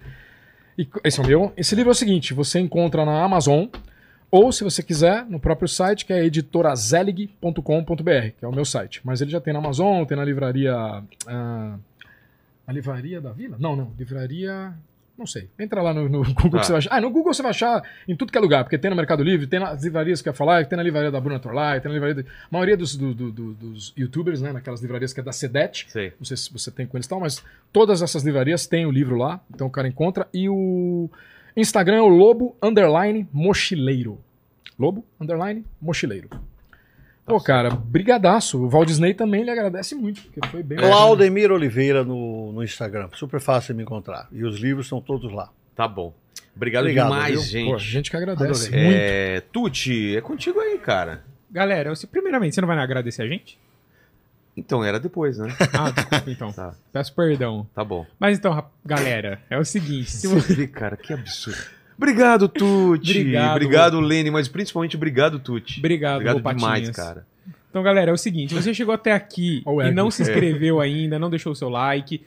E 0.77 0.87
esse 1.05 1.21
é 1.21 1.23
o 1.23 1.27
meu. 1.27 1.53
Esse 1.57 1.75
livro 1.75 1.91
é 1.91 1.93
o 1.93 1.95
seguinte: 1.95 2.35
você 2.35 2.59
encontra 2.59 3.05
na 3.05 3.23
Amazon, 3.23 3.67
ou 4.31 4.51
se 4.51 4.65
você 4.65 4.83
quiser, 4.83 5.25
no 5.27 5.39
próprio 5.39 5.69
site, 5.69 6.05
que 6.05 6.13
é 6.13 6.25
editorazelig.com.br, 6.25 8.31
que 8.39 8.45
é 8.45 8.49
o 8.49 8.53
meu 8.53 8.65
site. 8.65 9.01
Mas 9.05 9.21
ele 9.21 9.31
já 9.31 9.41
tem 9.41 9.53
na 9.53 9.61
Amazon, 9.61 10.05
tem 10.05 10.17
na 10.17 10.25
livraria. 10.25 10.75
ah, 11.27 11.79
a 12.67 12.73
livraria 12.73 13.21
da 13.21 13.33
Vila? 13.33 13.57
Não, 13.61 13.77
não. 13.77 13.93
Livraria. 13.97 14.75
Não 15.19 15.27
sei. 15.27 15.49
Entra 15.59 15.81
lá 15.81 15.95
no, 15.95 16.09
no 16.09 16.23
Google 16.35 16.51
Tá. 16.51 16.59
que 16.61 16.67
você 16.67 16.73
vai 16.73 16.79
achar. 16.79 16.91
Ah, 16.93 17.01
no 17.01 17.11
Google 17.11 17.33
você 17.33 17.43
vai 17.43 17.51
achar 17.51 17.83
em 18.07 18.15
tudo 18.15 18.31
que 18.31 18.37
é 18.37 18.41
lugar, 18.41 18.65
porque 18.65 18.77
tem 18.77 18.91
no 18.91 18.97
Mercado 18.97 19.23
Livre, 19.23 19.47
tem 19.47 19.59
nas 19.59 19.83
livrarias 19.83 20.21
que 20.21 20.29
eu 20.29 20.33
ia 20.33 20.37
falar, 20.37 20.67
tem 20.67 20.77
na 20.77 20.83
livraria 20.83 21.11
da 21.11 21.21
Bruna 21.21 21.39
Torlai, 21.39 21.81
tem 21.81 21.89
na 21.89 21.95
livraria. 21.95 22.23
da- 22.23 22.29
A 22.31 22.49
maioria 22.51 22.77
dos, 22.77 22.95
do- 22.97 23.15
do- 23.15 23.33
do- 23.33 23.55
dos 23.55 23.95
youtubers, 23.97 24.43
né? 24.43 24.53
Naquelas 24.53 24.81
livrarias 24.83 25.13
que 25.13 25.21
é 25.21 25.23
da 25.23 25.33
Sedet. 25.33 25.87
Sei. 25.89 26.13
Não 26.19 26.25
sei 26.27 26.37
se 26.37 26.53
você 26.53 26.71
tem 26.71 26.87
com 26.87 26.97
eles 26.97 27.07
e 27.07 27.09
tal, 27.09 27.21
mas 27.21 27.43
todas 27.73 28.03
essas 28.03 28.23
livrarias 28.25 28.67
têm 28.67 28.85
o 28.85 28.91
livro 28.91 29.17
lá, 29.17 29.41
então 29.55 29.67
o 29.67 29.71
cara 29.71 29.89
encontra. 29.89 30.29
E 30.35 30.49
o 30.49 31.09
Instagram 31.57 31.97
é 31.97 32.03
o 32.03 32.09
Lobo 32.09 32.55
Underline 32.63 33.27
Mochileiro. 33.33 34.19
Lobo 34.79 35.05
Underline 35.19 35.65
Mochileiro. 35.81 36.29
Pô, 37.27 37.41
cara, 37.41 37.71
brigadaço. 37.71 38.63
O 38.65 38.69
Walt 38.71 38.87
Disney 38.87 39.13
também 39.13 39.43
lhe 39.43 39.51
agradece 39.51 39.97
muito, 39.97 40.23
porque 40.23 40.47
foi 40.49 40.63
bem. 40.63 40.79
Claudemir 40.79 41.51
Oliveira 41.51 42.05
no, 42.05 42.53
no 42.53 42.63
Instagram. 42.63 43.09
Super 43.15 43.41
fácil 43.41 43.75
de 43.75 43.79
me 43.79 43.83
encontrar. 43.83 44.29
E 44.31 44.45
os 44.45 44.59
livros 44.61 44.87
estão 44.87 45.01
todos 45.01 45.33
lá. 45.33 45.51
Tá 45.75 45.89
bom. 45.89 46.15
Obrigado, 46.55 46.85
Obrigado, 46.85 47.09
demais, 47.09 47.33
viu? 47.33 47.43
gente. 47.43 47.71
Pô, 47.73 47.79
gente 47.79 48.11
que 48.11 48.17
agradece 48.17 48.69
Adorei. 48.69 48.85
muito. 48.85 48.99
É, 48.99 49.41
Tuti, 49.53 50.17
é 50.17 50.21
contigo 50.21 50.61
aí, 50.61 50.79
cara. 50.79 51.25
Galera, 51.51 51.91
eu, 51.91 52.09
primeiramente, 52.09 52.55
você 52.55 52.61
não 52.61 52.69
vai 52.69 52.79
agradecer 52.79 53.23
a 53.23 53.27
gente? 53.29 53.59
Então, 54.57 54.83
era 54.83 54.99
depois, 54.99 55.37
né? 55.37 55.49
Ah, 55.75 55.91
desculpa 55.91 56.31
então. 56.31 56.53
Tá. 56.53 56.75
Peço 56.93 57.15
perdão. 57.15 57.67
Tá 57.75 57.85
bom. 57.85 58.07
Mas 58.19 58.39
então, 58.39 58.65
galera, 58.85 59.43
é 59.51 59.59
o 59.59 59.65
seguinte, 59.65 60.11
se 60.11 60.27
Você 60.29 60.35
você... 60.41 60.55
vê, 60.55 60.67
cara, 60.67 60.97
que 60.97 61.13
absurdo. 61.13 61.59
Obrigado, 61.97 62.49
Tuti. 62.49 63.11
Obrigado. 63.11 63.51
Obrigado, 63.53 64.01
Lene, 64.01 64.31
mas 64.31 64.49
principalmente 64.49 64.97
obrigado, 64.97 65.39
Tuti. 65.39 65.79
Obrigado, 65.81 66.17
Obrigado 66.17 66.37
demais, 66.37 66.63
Patinhas. 66.63 66.97
cara. 66.97 67.27
Então, 67.71 67.83
galera, 67.83 68.11
é 68.11 68.15
o 68.15 68.17
seguinte, 68.17 68.55
você 68.55 68.73
chegou 68.73 68.95
até 68.95 69.13
aqui 69.13 69.63
e 69.87 69.91
não 69.93 70.11
se 70.11 70.23
inscreveu 70.23 70.81
ainda, 70.81 71.19
não 71.19 71.29
deixou 71.29 71.53
o 71.53 71.57
seu 71.57 71.69
like, 71.69 72.23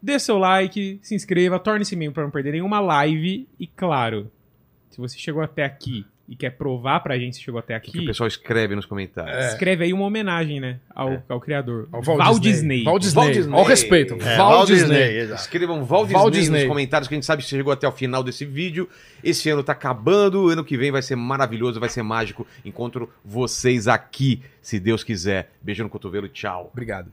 dê 0.00 0.18
seu 0.18 0.38
like, 0.38 1.00
se 1.02 1.14
inscreva, 1.14 1.58
torne-se 1.58 1.96
membro 1.96 2.14
para 2.14 2.22
não 2.24 2.30
perder 2.30 2.52
nenhuma 2.52 2.78
live 2.78 3.48
e, 3.58 3.66
claro, 3.66 4.30
se 4.90 4.98
você 4.98 5.18
chegou 5.18 5.42
até 5.42 5.64
aqui 5.64 6.06
e 6.32 6.36
quer 6.36 6.50
provar 6.50 7.00
pra 7.00 7.18
gente 7.18 7.36
se 7.36 7.42
chegou 7.42 7.58
até 7.58 7.76
O 7.76 7.80
que, 7.80 7.90
aqui, 7.90 7.98
o 8.00 8.06
pessoal 8.06 8.26
escreve 8.26 8.74
nos 8.74 8.86
comentários? 8.86 9.52
escreve 9.52 9.84
aí 9.84 9.92
uma 9.92 10.04
homenagem, 10.06 10.60
né, 10.60 10.80
ao, 10.94 11.12
É. 11.12 11.22
ao 11.28 11.38
criador, 11.38 11.88
Ao 11.92 12.02
Walt, 12.02 12.40
Disney. 12.40 12.84
Walt 12.84 13.02
Disney. 13.02 13.20
Walt 13.22 13.34
Disney. 13.34 13.54
Ao 13.54 13.62
respeito. 13.64 14.14
É, 14.14 14.36
Walt 14.38 14.66
Disney. 14.68 15.18
exato. 15.18 15.40
Escrevam 15.42 15.84
Walt 15.84 16.08
Disney, 16.08 16.30
Disney. 16.30 16.58
nos 16.60 16.68
comentários 16.68 17.06
que 17.08 17.14
a 17.14 17.16
gente 17.16 17.26
sabe 17.26 17.42
que 17.42 17.48
você 17.48 17.56
chegou 17.56 17.72
até 17.72 17.86
o 17.86 17.92
final 17.92 18.22
desse 18.22 18.46
vídeo. 18.46 18.88
Esse 19.22 19.50
ano 19.50 19.62
tá 19.62 19.72
acabando, 19.72 20.48
ano 20.48 20.64
que 20.64 20.76
vem 20.78 20.90
vai 20.90 21.02
ser 21.02 21.16
maravilhoso, 21.16 21.78
vai 21.78 21.90
ser 21.90 22.02
mágico. 22.02 22.46
Encontro 22.64 23.10
vocês 23.22 23.86
aqui, 23.86 24.42
se 24.62 24.80
Deus 24.80 25.04
quiser. 25.04 25.50
Beijo 25.60 25.82
no 25.82 25.90
cotovelo, 25.90 26.28
tchau. 26.28 26.70
Obrigado. 26.72 27.12